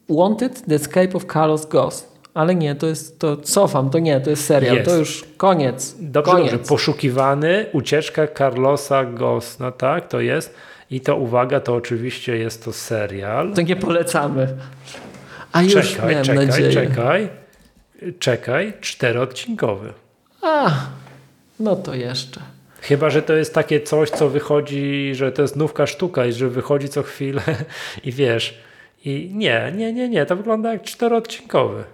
Wanted, 0.09 0.67
The 0.67 0.75
Escape 0.75 1.15
of 1.15 1.25
Carlos 1.33 1.67
Ghost. 1.67 2.15
Ale 2.35 2.55
nie, 2.55 2.75
to 2.75 2.87
jest, 2.87 3.19
to 3.19 3.37
cofam, 3.37 3.91
to 3.91 3.99
nie, 3.99 4.21
to 4.21 4.31
jest 4.31 4.47
serial, 4.47 4.77
jest. 4.77 4.91
to 4.91 4.97
już 4.97 5.25
koniec. 5.37 5.97
Dobrze, 6.01 6.33
koniec. 6.33 6.53
dobrze. 6.53 6.69
Poszukiwany, 6.69 7.67
ucieczka 7.73 8.29
Carlosa 8.29 9.05
Ghost, 9.05 9.61
no 9.61 9.73
tak, 9.73 10.09
to 10.09 10.21
jest. 10.21 10.55
I 10.91 11.01
to 11.01 11.17
uwaga, 11.17 11.61
to 11.61 11.75
oczywiście 11.75 12.37
jest 12.37 12.65
to 12.65 12.73
serial. 12.73 13.55
To 13.55 13.63
nie 13.63 13.77
polecamy. 13.77 14.57
A 15.53 15.63
już 15.63 15.93
czekaj, 15.93 16.11
miałem 16.11 16.25
czekaj, 16.25 16.47
nadzieję. 16.47 16.73
czekaj, 16.73 17.29
czekaj, 18.19 18.73
czteroodcinkowy. 18.81 19.93
A, 20.43 20.71
no 21.61 21.77
to 21.77 21.95
jeszcze. 21.95 22.41
Chyba, 22.85 23.11
że 23.11 23.23
to 23.23 23.33
jest 23.33 23.55
takie 23.55 23.81
coś, 23.81 24.11
co 24.11 24.29
wychodzi, 24.29 25.15
że 25.15 25.33
to 25.33 25.43
jest 25.43 25.57
nówka 25.57 25.87
sztuka 25.87 26.27
i 26.27 26.33
że 26.33 26.49
wychodzi 26.49 26.89
co 26.89 27.03
chwilę 27.03 27.43
i 28.05 28.13
wiesz. 28.13 28.59
I 29.05 29.31
nie, 29.35 29.73
nie, 29.77 29.93
nie, 29.93 30.09
nie. 30.09 30.27
To 30.27 30.37
wygląda 30.37 30.73
jak 30.73 30.83
czteroodcinkowy. 30.83 31.85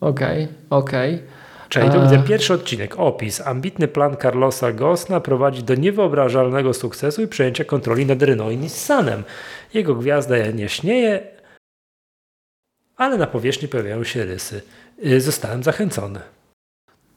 Okej, 0.00 0.44
okay, 0.44 0.48
okej. 0.70 1.14
Okay. 1.14 1.26
Czyli 1.68 1.90
to 1.90 2.02
widzę 2.02 2.22
pierwszy 2.22 2.54
odcinek. 2.54 2.98
Opis. 2.98 3.40
Ambitny 3.40 3.88
plan 3.88 4.16
Carlosa 4.16 4.72
Gosna 4.72 5.20
prowadzi 5.20 5.62
do 5.62 5.74
niewyobrażalnego 5.74 6.74
sukcesu 6.74 7.22
i 7.22 7.28
przejęcia 7.28 7.64
kontroli 7.64 8.06
nad 8.06 8.22
Renault 8.22 8.52
i 8.52 8.56
Nissanem. 8.56 9.24
Jego 9.74 9.94
gwiazda 9.94 10.36
nie 10.36 10.68
śnieje, 10.68 11.22
ale 12.96 13.16
na 13.16 13.26
powierzchni 13.26 13.68
pojawiają 13.68 14.04
się 14.04 14.24
rysy. 14.24 14.62
Y, 15.06 15.20
zostałem 15.20 15.62
zachęcony. 15.62 16.20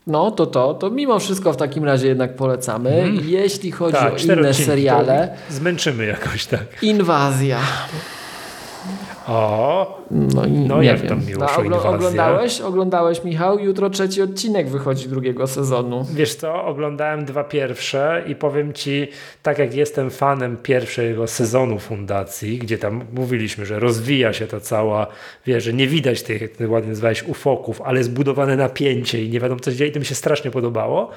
No 0.07 0.31
to 0.31 0.45
to, 0.45 0.73
to 0.73 0.89
mimo 0.89 1.19
wszystko 1.19 1.53
w 1.53 1.57
takim 1.57 1.83
razie 1.83 2.07
jednak 2.07 2.35
polecamy. 2.35 2.89
Mm. 2.89 3.29
Jeśli 3.29 3.71
chodzi 3.71 3.97
tak, 3.97 4.13
o 4.13 4.17
inne 4.17 4.53
seriale. 4.53 5.29
Zmęczymy 5.49 6.05
jakoś 6.05 6.45
tak. 6.45 6.83
Inwazja. 6.83 7.59
O, 9.27 10.01
no, 10.11 10.45
i 10.45 10.51
no 10.51 10.81
jak 10.81 10.99
wiem. 10.99 11.09
tam 11.09 11.25
miłość 11.25 11.53
no, 11.69 11.83
oglądałeś, 11.83 12.61
oglądałeś 12.61 13.23
Michał? 13.23 13.59
Jutro 13.59 13.89
trzeci 13.89 14.21
odcinek 14.21 14.69
wychodzi 14.69 15.09
drugiego 15.09 15.47
sezonu. 15.47 16.05
Wiesz 16.13 16.35
co, 16.35 16.65
oglądałem 16.65 17.25
dwa 17.25 17.43
pierwsze 17.43 18.23
i 18.27 18.35
powiem 18.35 18.73
Ci, 18.73 19.07
tak 19.43 19.57
jak 19.59 19.75
jestem 19.75 20.09
fanem 20.09 20.57
pierwszego 20.57 21.27
sezonu 21.27 21.79
Fundacji, 21.79 22.57
gdzie 22.57 22.77
tam 22.77 23.01
mówiliśmy, 23.13 23.65
że 23.65 23.79
rozwija 23.79 24.33
się 24.33 24.47
ta 24.47 24.59
cała, 24.59 25.07
wiesz, 25.45 25.63
że 25.63 25.73
nie 25.73 25.87
widać 25.87 26.23
tych, 26.23 26.41
jak 26.41 26.51
ty 26.51 26.67
ładnie 26.67 26.89
nazwałeś, 26.89 27.23
ufoków, 27.23 27.81
ale 27.81 28.03
zbudowane 28.03 28.55
napięcie 28.55 29.23
i 29.23 29.29
nie 29.29 29.39
wiadomo 29.39 29.59
co 29.59 29.71
się 29.71 29.77
dzieje 29.77 29.89
i 29.89 29.93
to 29.93 29.99
mi 29.99 30.05
się 30.05 30.15
strasznie 30.15 30.51
podobało 30.51 31.11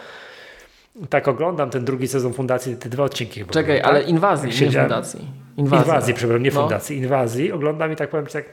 tak 1.10 1.28
oglądam 1.28 1.70
ten 1.70 1.84
drugi 1.84 2.08
sezon 2.08 2.32
Fundacji, 2.32 2.76
te 2.76 2.88
dwa 2.88 3.04
odcinki. 3.04 3.44
Czekaj, 3.44 3.76
tak? 3.76 3.86
ale 3.86 4.02
inwazji, 4.02 4.66
nie 4.66 4.80
Fundacji. 4.80 5.28
Inwazja. 5.56 5.84
Inwazji, 5.84 6.14
przepraszam, 6.14 6.42
nie 6.42 6.50
no. 6.50 6.60
Fundacji, 6.60 6.96
Inwazji. 6.96 7.52
Oglądam 7.52 7.92
i 7.92 7.96
tak 7.96 8.10
powiem 8.10 8.26
tak... 8.26 8.44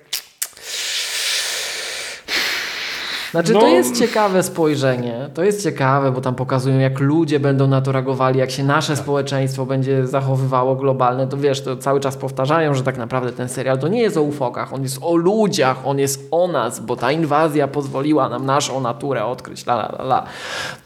Znaczy, 3.34 3.54
no. 3.54 3.60
to 3.60 3.68
jest 3.68 4.00
ciekawe 4.00 4.44
spojrzenie. 4.44 5.30
To 5.34 5.44
jest 5.44 5.64
ciekawe, 5.64 6.12
bo 6.12 6.22
tam 6.22 6.36
pokazują, 6.36 6.80
jak 6.80 7.00
ludzie 7.00 7.40
będą 7.40 7.68
na 7.68 7.82
to 7.82 7.92
reagowali, 7.92 8.40
jak 8.40 8.52
się 8.52 8.64
nasze 8.64 8.94
tak. 8.94 9.04
społeczeństwo 9.04 9.66
będzie 9.66 10.08
zachowywało 10.08 10.76
globalne. 10.76 11.28
To 11.28 11.38
wiesz, 11.38 11.62
to 11.62 11.78
cały 11.78 12.00
czas 12.00 12.18
powtarzają, 12.18 12.74
że 12.74 12.84
tak 12.84 12.98
naprawdę 12.98 13.32
ten 13.32 13.50
serial 13.50 13.80
to 13.80 13.88
nie 13.88 14.02
jest 14.02 14.18
o 14.18 14.22
ufokach, 14.22 14.74
on 14.74 14.84
jest 14.84 14.98
o 15.02 15.16
ludziach, 15.16 15.88
on 15.88 16.00
jest 16.00 16.28
o 16.32 16.48
nas, 16.48 16.80
bo 16.80 16.96
ta 16.96 17.12
inwazja 17.12 17.68
pozwoliła 17.68 18.30
nam 18.30 18.46
naszą 18.46 18.82
naturę 18.82 19.26
odkryć. 19.26 19.68
La, 19.68 19.74
la, 19.74 20.04
la. 20.04 20.24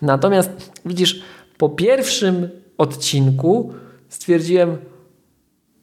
Natomiast 0.01 0.71
widzisz, 0.85 1.23
po 1.57 1.69
pierwszym 1.69 2.49
odcinku 2.77 3.73
stwierdziłem, 4.09 4.77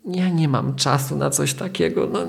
ja 0.06 0.28
nie 0.28 0.48
mam 0.48 0.74
czasu 0.74 1.16
na 1.16 1.30
coś 1.30 1.54
takiego. 1.54 2.08
No, 2.12 2.20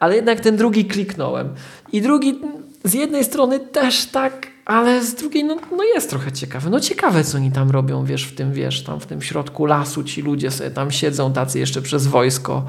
ale 0.00 0.16
jednak 0.16 0.40
ten 0.40 0.56
drugi 0.56 0.84
kliknąłem. 0.84 1.48
I 1.92 2.02
drugi 2.02 2.40
z 2.84 2.94
jednej 2.94 3.24
strony 3.24 3.60
też 3.60 4.06
tak, 4.06 4.46
ale 4.64 5.04
z 5.04 5.14
drugiej 5.14 5.44
no, 5.44 5.56
no 5.76 5.84
jest 5.94 6.10
trochę 6.10 6.32
ciekawe. 6.32 6.70
No 6.70 6.80
ciekawe, 6.80 7.24
co 7.24 7.38
oni 7.38 7.52
tam 7.52 7.70
robią, 7.70 8.04
wiesz, 8.04 8.24
w 8.24 8.34
tym, 8.34 8.52
wiesz, 8.52 8.84
tam 8.84 9.00
w 9.00 9.06
tym 9.06 9.22
środku 9.22 9.66
lasu 9.66 10.04
ci 10.04 10.22
ludzie 10.22 10.50
sobie 10.50 10.70
tam 10.70 10.90
siedzą, 10.90 11.32
tacy 11.32 11.58
jeszcze 11.58 11.82
przez 11.82 12.06
wojsko 12.06 12.64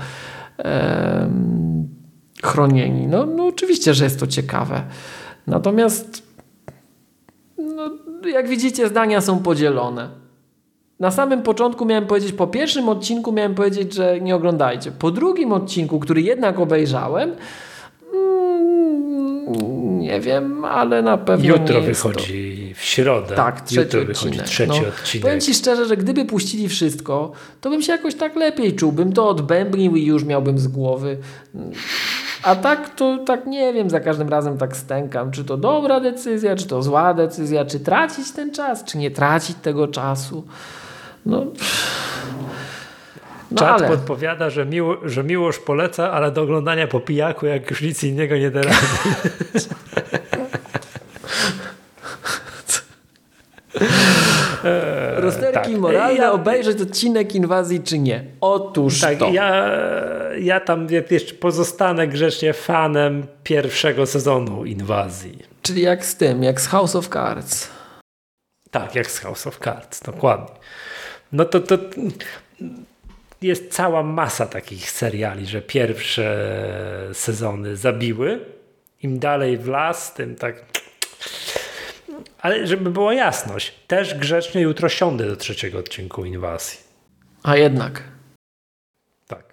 em, 0.57 1.87
chronieni. 2.43 3.07
No, 3.07 3.25
no 3.25 3.45
oczywiście, 3.45 3.93
że 3.93 4.03
jest 4.03 4.19
to 4.19 4.27
ciekawe. 4.27 4.83
Natomiast 5.47 6.23
no, 7.57 7.91
jak 8.27 8.47
widzicie, 8.47 8.87
zdania 8.87 9.21
są 9.21 9.39
podzielone. 9.39 10.24
Na 10.99 11.11
samym 11.11 11.41
początku 11.41 11.85
miałem 11.85 12.05
powiedzieć, 12.05 12.31
po 12.31 12.47
pierwszym 12.47 12.89
odcinku 12.89 13.31
miałem 13.31 13.55
powiedzieć, 13.55 13.93
że 13.93 14.21
nie 14.21 14.35
oglądajcie. 14.35 14.91
Po 14.91 15.11
drugim 15.11 15.51
odcinku, 15.51 15.99
który 15.99 16.21
jednak 16.21 16.59
obejrzałem, 16.59 17.35
mm, 18.13 19.99
nie 19.99 20.19
wiem, 20.19 20.65
ale 20.65 21.01
na 21.01 21.17
pewno. 21.17 21.47
Jutro 21.47 21.81
wychodzi 21.81 22.69
to. 22.73 22.79
w 22.79 22.83
środę. 22.83 23.35
Tak, 23.35 23.61
trzeci 23.61 23.81
Jutro 23.81 24.01
odcinek. 24.01 24.17
wychodzi 24.17 24.49
trzeci 24.49 24.81
no, 24.81 24.87
odcinek. 24.87 25.23
Powiem 25.25 25.41
Ci 25.41 25.53
szczerze, 25.53 25.85
że 25.85 25.97
gdyby 25.97 26.25
puścili 26.25 26.69
wszystko, 26.69 27.31
to 27.61 27.69
bym 27.69 27.81
się 27.81 27.91
jakoś 27.91 28.15
tak 28.15 28.35
lepiej 28.35 28.75
czuł. 28.75 28.91
Bym 28.91 29.13
to 29.13 29.29
odbębnił 29.29 29.95
i 29.95 30.05
już 30.05 30.23
miałbym 30.23 30.59
z 30.59 30.67
głowy. 30.67 31.17
A 32.43 32.55
tak 32.55 32.95
to 32.95 33.17
tak 33.17 33.45
nie 33.45 33.73
wiem, 33.73 33.89
za 33.89 33.99
każdym 33.99 34.29
razem 34.29 34.57
tak 34.57 34.77
stękam, 34.77 35.31
czy 35.31 35.43
to 35.43 35.57
dobra 35.57 35.99
decyzja, 35.99 36.55
czy 36.55 36.67
to 36.67 36.83
zła 36.83 37.13
decyzja, 37.13 37.65
czy 37.65 37.79
tracić 37.79 38.31
ten 38.31 38.51
czas, 38.51 38.83
czy 38.83 38.97
nie 38.97 39.11
tracić 39.11 39.57
tego 39.61 39.87
czasu. 39.87 40.43
No. 41.25 41.45
No 43.51 43.57
Czat 43.57 43.81
ale... 43.81 43.87
podpowiada, 43.87 44.49
że, 44.49 44.65
miło, 44.65 44.97
że 45.03 45.23
miłość 45.23 45.59
poleca, 45.59 46.11
ale 46.11 46.31
do 46.31 46.41
oglądania 46.41 46.87
po 46.87 46.99
pijaku, 46.99 47.45
jak 47.45 47.69
już 47.69 47.81
nic 47.81 48.03
innego 48.03 48.37
nie 48.37 48.51
da 48.51 48.61
rady. 48.61 48.75
Rozterki 55.15 55.71
tak. 55.71 55.81
moralne, 55.81 56.19
ja... 56.19 56.31
obejrzeć 56.31 56.81
odcinek 56.81 57.35
inwazji 57.35 57.79
czy 57.83 57.99
nie? 57.99 58.23
Otóż 58.41 59.01
tak, 59.01 59.17
to. 59.17 59.29
Ja, 59.29 59.65
ja 60.39 60.59
tam 60.59 60.87
jeszcze 61.09 61.33
pozostanę 61.33 62.07
grzecznie 62.07 62.53
fanem 62.53 63.27
pierwszego 63.43 64.05
sezonu 64.05 64.65
inwazji. 64.65 65.39
Czyli 65.61 65.81
jak 65.81 66.05
z 66.05 66.15
tym, 66.15 66.43
jak 66.43 66.61
z 66.61 66.67
House 66.67 66.95
of 66.95 67.07
Cards. 67.07 67.69
Tak, 68.71 68.95
jak 68.95 69.11
z 69.11 69.19
House 69.19 69.47
of 69.47 69.59
Cards, 69.59 70.01
dokładnie. 70.01 70.55
No 71.35 71.45
to, 71.45 71.59
to 71.59 71.77
jest 73.41 73.73
cała 73.73 74.03
masa 74.03 74.45
takich 74.45 74.91
seriali, 74.91 75.45
że 75.45 75.61
pierwsze 75.61 76.47
sezony 77.13 77.77
zabiły. 77.77 78.39
Im 79.03 79.19
dalej 79.19 79.57
w 79.57 79.67
las, 79.67 80.13
tym 80.13 80.35
tak. 80.35 80.65
Ale 82.41 82.67
żeby 82.67 82.91
była 82.91 83.13
jasność, 83.13 83.73
też 83.87 84.15
grzecznie 84.15 84.61
jutro 84.61 84.89
siądę 84.89 85.27
do 85.27 85.35
trzeciego 85.35 85.79
odcinku 85.79 86.25
inwazji. 86.25 86.79
A 87.43 87.57
jednak. 87.57 88.03
Tak. 89.27 89.43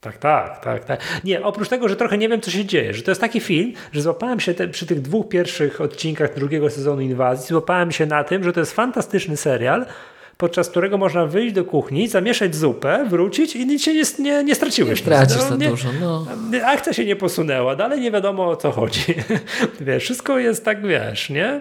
Tak, 0.00 0.18
tak, 0.18 0.64
tak, 0.64 0.84
tak. 0.84 1.00
Nie, 1.24 1.42
oprócz 1.42 1.68
tego, 1.68 1.88
że 1.88 1.96
trochę 1.96 2.18
nie 2.18 2.28
wiem, 2.28 2.40
co 2.40 2.50
się 2.50 2.64
dzieje, 2.64 2.94
że 2.94 3.02
to 3.02 3.10
jest 3.10 3.20
taki 3.20 3.40
film, 3.40 3.72
że 3.92 4.02
złapałem 4.02 4.40
się 4.40 4.54
te, 4.54 4.68
przy 4.68 4.86
tych 4.86 5.00
dwóch 5.00 5.28
pierwszych 5.28 5.80
odcinkach 5.80 6.34
drugiego 6.34 6.70
sezonu 6.70 7.00
Inwazji, 7.00 7.46
złapałem 7.48 7.92
się 7.92 8.06
na 8.06 8.24
tym, 8.24 8.44
że 8.44 8.52
to 8.52 8.60
jest 8.60 8.72
fantastyczny 8.72 9.36
serial, 9.36 9.86
podczas 10.36 10.68
którego 10.70 10.98
można 10.98 11.26
wyjść 11.26 11.54
do 11.54 11.64
kuchni, 11.64 12.08
zamieszać 12.08 12.54
zupę, 12.54 13.06
wrócić 13.08 13.56
i 13.56 13.66
nic 13.66 13.82
się 13.82 13.94
nie, 13.94 14.02
nie, 14.18 14.44
nie 14.44 14.54
straciłeś. 14.54 15.00
Nie 15.00 15.06
tracisz 15.06 15.36
no, 15.36 15.48
za 15.48 15.56
nie, 15.56 15.68
dużo. 15.68 15.88
No. 16.00 16.26
Akcja 16.64 16.92
się 16.92 17.04
nie 17.04 17.16
posunęła, 17.16 17.76
dalej 17.76 18.00
nie 18.00 18.10
wiadomo 18.10 18.48
o 18.48 18.56
co 18.56 18.70
chodzi. 18.70 19.14
wiesz, 19.80 20.02
wszystko 20.02 20.38
jest 20.38 20.64
tak, 20.64 20.86
wiesz, 20.86 21.30
nie? 21.30 21.60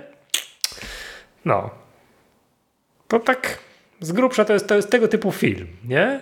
No. 1.45 1.69
To 3.08 3.19
tak 3.19 3.58
z 4.00 4.11
grubsza 4.11 4.45
to 4.45 4.53
jest, 4.53 4.67
to 4.67 4.75
jest 4.75 4.90
tego 4.90 5.08
typu 5.08 5.32
film, 5.32 5.67
nie? 5.88 6.19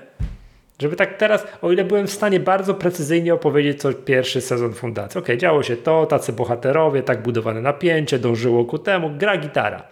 Żeby 0.82 0.96
tak 0.96 1.18
teraz, 1.18 1.48
o 1.62 1.72
ile 1.72 1.84
byłem 1.84 2.08
w 2.08 2.12
stanie 2.12 2.40
bardzo 2.40 2.74
precyzyjnie 2.74 3.34
opowiedzieć, 3.34 3.82
co 3.82 3.94
pierwszy 3.94 4.42
sezon 4.42 4.74
fundacji. 4.74 5.20
Ok, 5.20 5.28
działo 5.38 5.64
się 5.64 5.78
to, 5.78 6.06
tacy 6.06 6.34
bohaterowie, 6.34 7.04
tak 7.04 7.22
budowane 7.22 7.62
napięcie, 7.62 8.20
dążyło 8.20 8.66
ku 8.66 8.80
temu, 8.80 9.12
gra 9.18 9.38
gitara. 9.38 9.84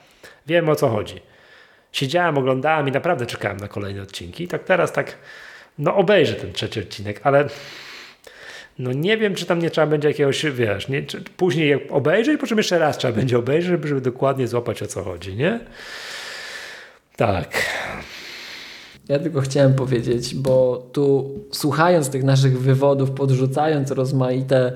Wiem 0.47 0.69
o 0.69 0.75
co 0.75 0.89
chodzi 0.89 1.26
siedziałem, 1.97 2.37
oglądałem 2.37 2.87
i 2.87 2.91
naprawdę 2.91 3.25
czekałem 3.25 3.57
na 3.57 3.67
kolejne 3.67 4.01
odcinki. 4.01 4.43
I 4.43 4.47
tak 4.47 4.63
teraz 4.63 4.91
tak, 4.91 5.17
no 5.79 5.95
obejrzę 5.95 6.33
ten 6.33 6.53
trzeci 6.53 6.79
odcinek, 6.79 7.19
ale 7.23 7.49
no 8.79 8.93
nie 8.93 9.17
wiem, 9.17 9.35
czy 9.35 9.45
tam 9.45 9.59
nie 9.59 9.69
trzeba 9.69 9.87
będzie 9.87 10.07
jakiegoś, 10.07 10.45
wiesz, 10.45 10.87
nie, 10.87 11.03
później 11.37 11.89
obejrzeć, 11.89 12.39
po 12.39 12.47
czym 12.47 12.57
jeszcze 12.57 12.79
raz 12.79 12.97
trzeba 12.97 13.13
będzie 13.13 13.37
obejrzeć, 13.37 13.69
żeby, 13.69 13.87
żeby 13.87 14.01
dokładnie 14.01 14.47
złapać 14.47 14.83
o 14.83 14.87
co 14.87 15.03
chodzi, 15.03 15.35
nie? 15.35 15.59
Tak. 17.15 17.65
Ja 19.09 19.19
tylko 19.19 19.41
chciałem 19.41 19.73
powiedzieć, 19.73 20.35
bo 20.35 20.87
tu 20.91 21.35
słuchając 21.51 22.09
tych 22.09 22.23
naszych 22.23 22.59
wywodów, 22.59 23.11
podrzucając 23.11 23.91
rozmaite 23.91 24.73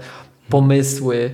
pomysły, 0.49 1.31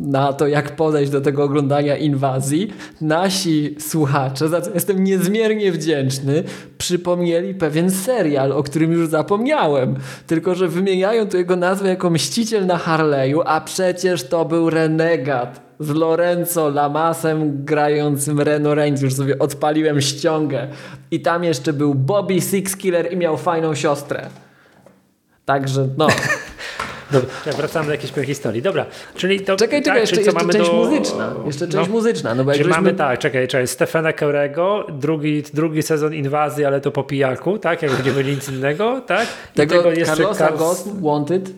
na 0.00 0.32
to, 0.32 0.46
jak 0.46 0.76
podejść 0.76 1.12
do 1.12 1.20
tego 1.20 1.44
oglądania 1.44 1.96
inwazji, 1.96 2.72
nasi 3.00 3.76
słuchacze, 3.78 4.48
za 4.48 4.60
co 4.60 4.70
jestem 4.74 5.04
niezmiernie 5.04 5.72
wdzięczny, 5.72 6.44
przypomnieli 6.78 7.54
pewien 7.54 7.90
serial, 7.90 8.52
o 8.52 8.62
którym 8.62 8.92
już 8.92 9.08
zapomniałem. 9.08 9.96
Tylko, 10.26 10.54
że 10.54 10.68
wymieniają 10.68 11.28
tu 11.28 11.36
jego 11.36 11.56
nazwę 11.56 11.88
jako 11.88 12.10
Mściciel 12.10 12.66
na 12.66 12.78
Harley'u, 12.78 13.42
a 13.44 13.60
przecież 13.60 14.28
to 14.28 14.44
był 14.44 14.70
Renegat 14.70 15.60
z 15.80 15.90
Lorenzo 15.90 16.68
Lamasem 16.68 17.64
grającym 17.64 18.40
Reno 18.40 18.74
Reigns. 18.74 19.02
Już 19.02 19.14
sobie 19.14 19.38
odpaliłem 19.38 20.00
ściągę. 20.00 20.68
I 21.10 21.20
tam 21.20 21.44
jeszcze 21.44 21.72
był 21.72 21.94
Bobby 21.94 22.40
Sixkiller 22.40 23.12
i 23.12 23.16
miał 23.16 23.36
fajną 23.36 23.74
siostrę. 23.74 24.26
Także 25.44 25.88
no... 25.98 26.06
Dobra, 27.10 27.28
wracamy 27.56 27.86
do 27.86 27.92
jakiejś 27.92 28.12
historii. 28.26 28.62
Dobra, 28.62 28.86
czyli 29.14 29.40
to... 29.40 29.56
Czekaj, 29.56 29.82
czekaj, 29.82 29.82
tak, 29.82 30.00
jeszcze, 30.00 30.16
jeszcze 30.16 30.52
część 30.52 30.70
do... 30.70 30.76
muzyczna. 30.76 31.34
Jeszcze 31.46 31.68
część 31.68 31.88
no, 31.88 31.94
muzyczna. 31.94 32.34
No 32.34 32.44
bo 32.44 32.52
jak 32.52 32.66
mamy, 32.66 32.94
tak, 32.94 33.18
czekaj, 33.18 33.48
czekaj, 33.48 33.66
Stefana 33.66 34.12
Kerego, 34.12 34.86
drugi, 34.92 35.42
drugi 35.54 35.82
sezon 35.82 36.14
inwazji, 36.14 36.64
ale 36.64 36.80
to 36.80 36.90
po 36.90 37.02
pijaku, 37.02 37.58
tak? 37.58 37.82
Jak 37.82 37.92
będziemy 37.92 38.24
nic 38.24 38.48
innego, 38.48 39.00
tak? 39.06 39.26
I 39.54 39.56
tego, 39.56 39.76
tego 39.76 39.90
jeszcze 39.90 40.16
Carlosa 40.16 40.52
Ghost 40.52 41.00
Wanted. 41.00 41.50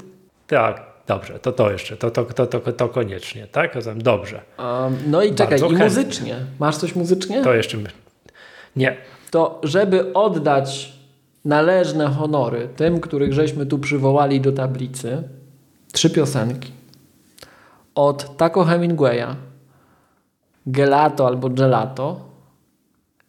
Tak, 0.47 0.91
Dobrze, 1.07 1.39
to 1.39 1.53
to 1.53 1.71
jeszcze, 1.71 1.97
to, 1.97 2.11
to, 2.11 2.25
to, 2.25 2.47
to, 2.47 2.73
to 2.73 2.89
koniecznie, 2.89 3.47
tak? 3.47 3.75
Dobrze. 3.97 4.41
Um, 4.59 4.97
no 5.07 5.23
i 5.23 5.35
czekaj, 5.35 5.61
Bardzo 5.61 5.77
i 5.77 5.79
muzycznie. 5.79 6.37
Masz 6.59 6.77
coś 6.77 6.95
muzycznie? 6.95 7.43
To 7.43 7.55
jeszcze. 7.55 7.79
Nie. 8.77 8.97
To, 9.31 9.61
żeby 9.63 10.13
oddać 10.13 10.93
należne 11.45 12.09
honory 12.09 12.69
tym, 12.77 13.01
których 13.01 13.33
żeśmy 13.33 13.67
tu 13.67 13.79
przywołali 13.79 14.41
do 14.41 14.53
tablicy, 14.53 15.23
trzy 15.93 16.11
piosenki. 16.11 16.73
Od 17.95 18.37
Taco 18.37 18.65
Hemingwaya, 18.65 19.37
Gelato 20.67 21.27
albo 21.27 21.49
Gelato 21.49 22.31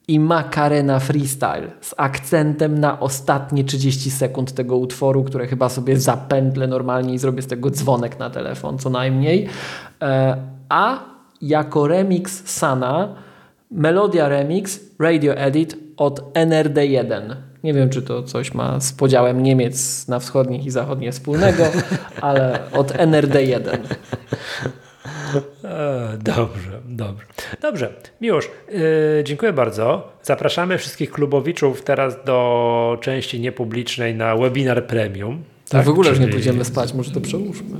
i 0.07 0.19
Macarena 0.19 0.99
Freestyle 0.99 1.71
z 1.81 1.93
akcentem 1.97 2.79
na 2.79 2.99
ostatnie 2.99 3.63
30 3.63 4.11
sekund 4.11 4.51
tego 4.51 4.77
utworu, 4.77 5.23
które 5.23 5.47
chyba 5.47 5.69
sobie 5.69 5.99
zapętlę 5.99 6.67
normalnie 6.67 7.13
i 7.13 7.17
zrobię 7.17 7.41
z 7.41 7.47
tego 7.47 7.69
dzwonek 7.69 8.19
na 8.19 8.29
telefon 8.29 8.77
co 8.77 8.89
najmniej. 8.89 9.47
E, 10.01 10.37
a 10.69 10.99
jako 11.41 11.87
remix 11.87 12.43
Sana, 12.45 13.15
Melodia 13.71 14.29
Remix 14.29 14.79
Radio 14.99 15.33
Edit 15.33 15.77
od 15.97 16.33
NRD1. 16.33 17.35
Nie 17.63 17.73
wiem, 17.73 17.89
czy 17.89 18.01
to 18.01 18.23
coś 18.23 18.53
ma 18.53 18.79
z 18.79 18.93
podziałem 18.93 19.43
Niemiec 19.43 20.07
na 20.07 20.19
wschodnich 20.19 20.65
i 20.65 20.69
zachodnie 20.69 21.11
wspólnego, 21.11 21.63
ale 22.21 22.59
od 22.71 22.91
NRD1. 22.91 23.77
E, 25.63 26.17
dobrze, 26.17 26.81
dobrze. 26.85 27.25
Dobrze, 27.61 27.93
Miłosz, 28.21 28.49
yy, 28.71 29.23
dziękuję 29.23 29.53
bardzo. 29.53 30.11
Zapraszamy 30.23 30.77
wszystkich 30.77 31.11
klubowiczów 31.11 31.83
teraz 31.83 32.23
do 32.25 32.97
części 33.01 33.39
niepublicznej 33.39 34.15
na 34.15 34.35
webinar 34.35 34.87
premium. 34.87 35.43
Tak, 35.69 35.85
w 35.85 35.89
ogóle 35.89 36.09
już 36.09 36.19
nie 36.19 36.27
pójdziemy 36.27 36.65
spać, 36.65 36.93
może 36.93 37.11
to 37.11 37.21
przełóżmy. 37.21 37.79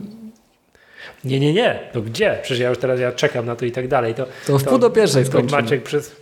Nie, 1.24 1.40
nie, 1.40 1.54
nie. 1.54 1.80
No 1.96 2.02
gdzie? 2.02 2.40
Przecież 2.42 2.60
ja 2.60 2.70
już 2.70 2.78
teraz 2.78 3.00
ja 3.00 3.12
czekam 3.12 3.46
na 3.46 3.56
to 3.56 3.66
i 3.66 3.72
tak 3.72 3.88
dalej. 3.88 4.16
To, 4.16 4.28
to 4.48 4.58
w 4.58 4.64
pół 4.64 4.78
do 4.78 4.90
pierwszej 4.90 5.26
skończymy. 5.26 5.62
Maciek 5.62 5.84
przez, 5.84 6.21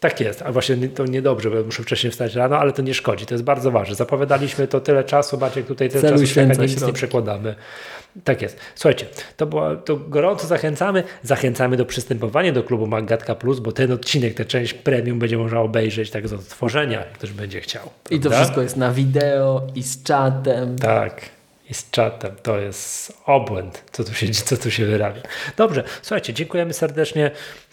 tak 0.00 0.20
jest, 0.20 0.42
a 0.42 0.52
właśnie 0.52 0.88
to 0.88 1.04
niedobrze, 1.04 1.50
bo 1.50 1.62
muszę 1.62 1.82
wcześniej 1.82 2.10
wstać 2.10 2.34
rano, 2.34 2.58
ale 2.58 2.72
to 2.72 2.82
nie 2.82 2.94
szkodzi, 2.94 3.26
to 3.26 3.34
jest 3.34 3.44
bardzo 3.44 3.70
ważne. 3.70 3.94
Zapowiadaliśmy 3.94 4.68
to 4.68 4.80
tyle 4.80 5.04
czasu, 5.04 5.38
Maciek, 5.38 5.66
tutaj 5.66 5.88
tyle 5.88 6.02
Celu 6.02 6.26
czasu 6.26 6.62
nic 6.62 6.86
nie 6.86 6.92
przekładamy. 6.92 7.54
Tak 8.24 8.42
jest. 8.42 8.58
Słuchajcie, 8.74 9.06
to, 9.36 9.46
było, 9.46 9.76
to 9.76 9.96
gorąco 9.96 10.46
zachęcamy. 10.46 11.02
Zachęcamy 11.22 11.76
do 11.76 11.84
przystępowania 11.86 12.52
do 12.52 12.62
klubu 12.62 12.86
Magatka 12.86 13.34
Plus, 13.34 13.60
bo 13.60 13.72
ten 13.72 13.92
odcinek, 13.92 14.34
tę 14.34 14.44
część 14.44 14.74
premium 14.74 15.18
będzie 15.18 15.38
można 15.38 15.60
obejrzeć 15.60 16.10
tak 16.10 16.28
z 16.28 16.32
odtworzenia, 16.32 16.98
jak 16.98 17.12
ktoś 17.12 17.30
będzie 17.30 17.60
chciał. 17.60 17.82
Prawda? 17.82 18.16
I 18.16 18.20
to 18.20 18.30
wszystko 18.30 18.62
jest 18.62 18.76
na 18.76 18.92
wideo 18.92 19.62
i 19.74 19.82
z 19.82 20.02
czatem. 20.02 20.78
Tak 20.78 21.20
i 21.70 21.74
z 21.74 21.90
czatem. 21.90 22.32
To 22.42 22.58
jest 22.58 23.12
obłęd, 23.26 23.84
co 23.92 24.04
tu 24.04 24.14
się, 24.14 24.30
co 24.30 24.56
tu 24.56 24.70
się 24.70 24.86
wyrabia. 24.86 25.22
Dobrze, 25.56 25.84
słuchajcie, 26.02 26.34
dziękujemy 26.34 26.72
serdecznie. 26.72 27.30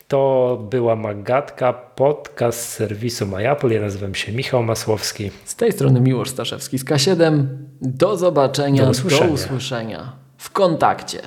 To 0.08 0.58
była 0.70 0.96
Magatka, 0.96 1.74
podcast 1.74 2.60
z 2.60 2.74
serwisu 2.74 3.28
MyApple. 3.28 3.74
Ja 3.74 3.82
nazywam 3.82 4.16
się 4.16 4.32
Michał 4.32 4.64
Masłowski. 4.64 5.32
Z 5.46 5.56
tej 5.56 5.72
strony 5.72 6.02
Miłosz 6.02 6.30
Staszewski 6.30 6.80
z 6.80 6.86
K7. 6.86 7.46
Do 7.82 8.18
zobaczenia, 8.18 8.84
do 8.84 8.90
usłyszenia, 8.90 9.28
do 9.28 9.34
usłyszenia 9.34 10.12
w 10.38 10.50
kontakcie. 10.50 11.20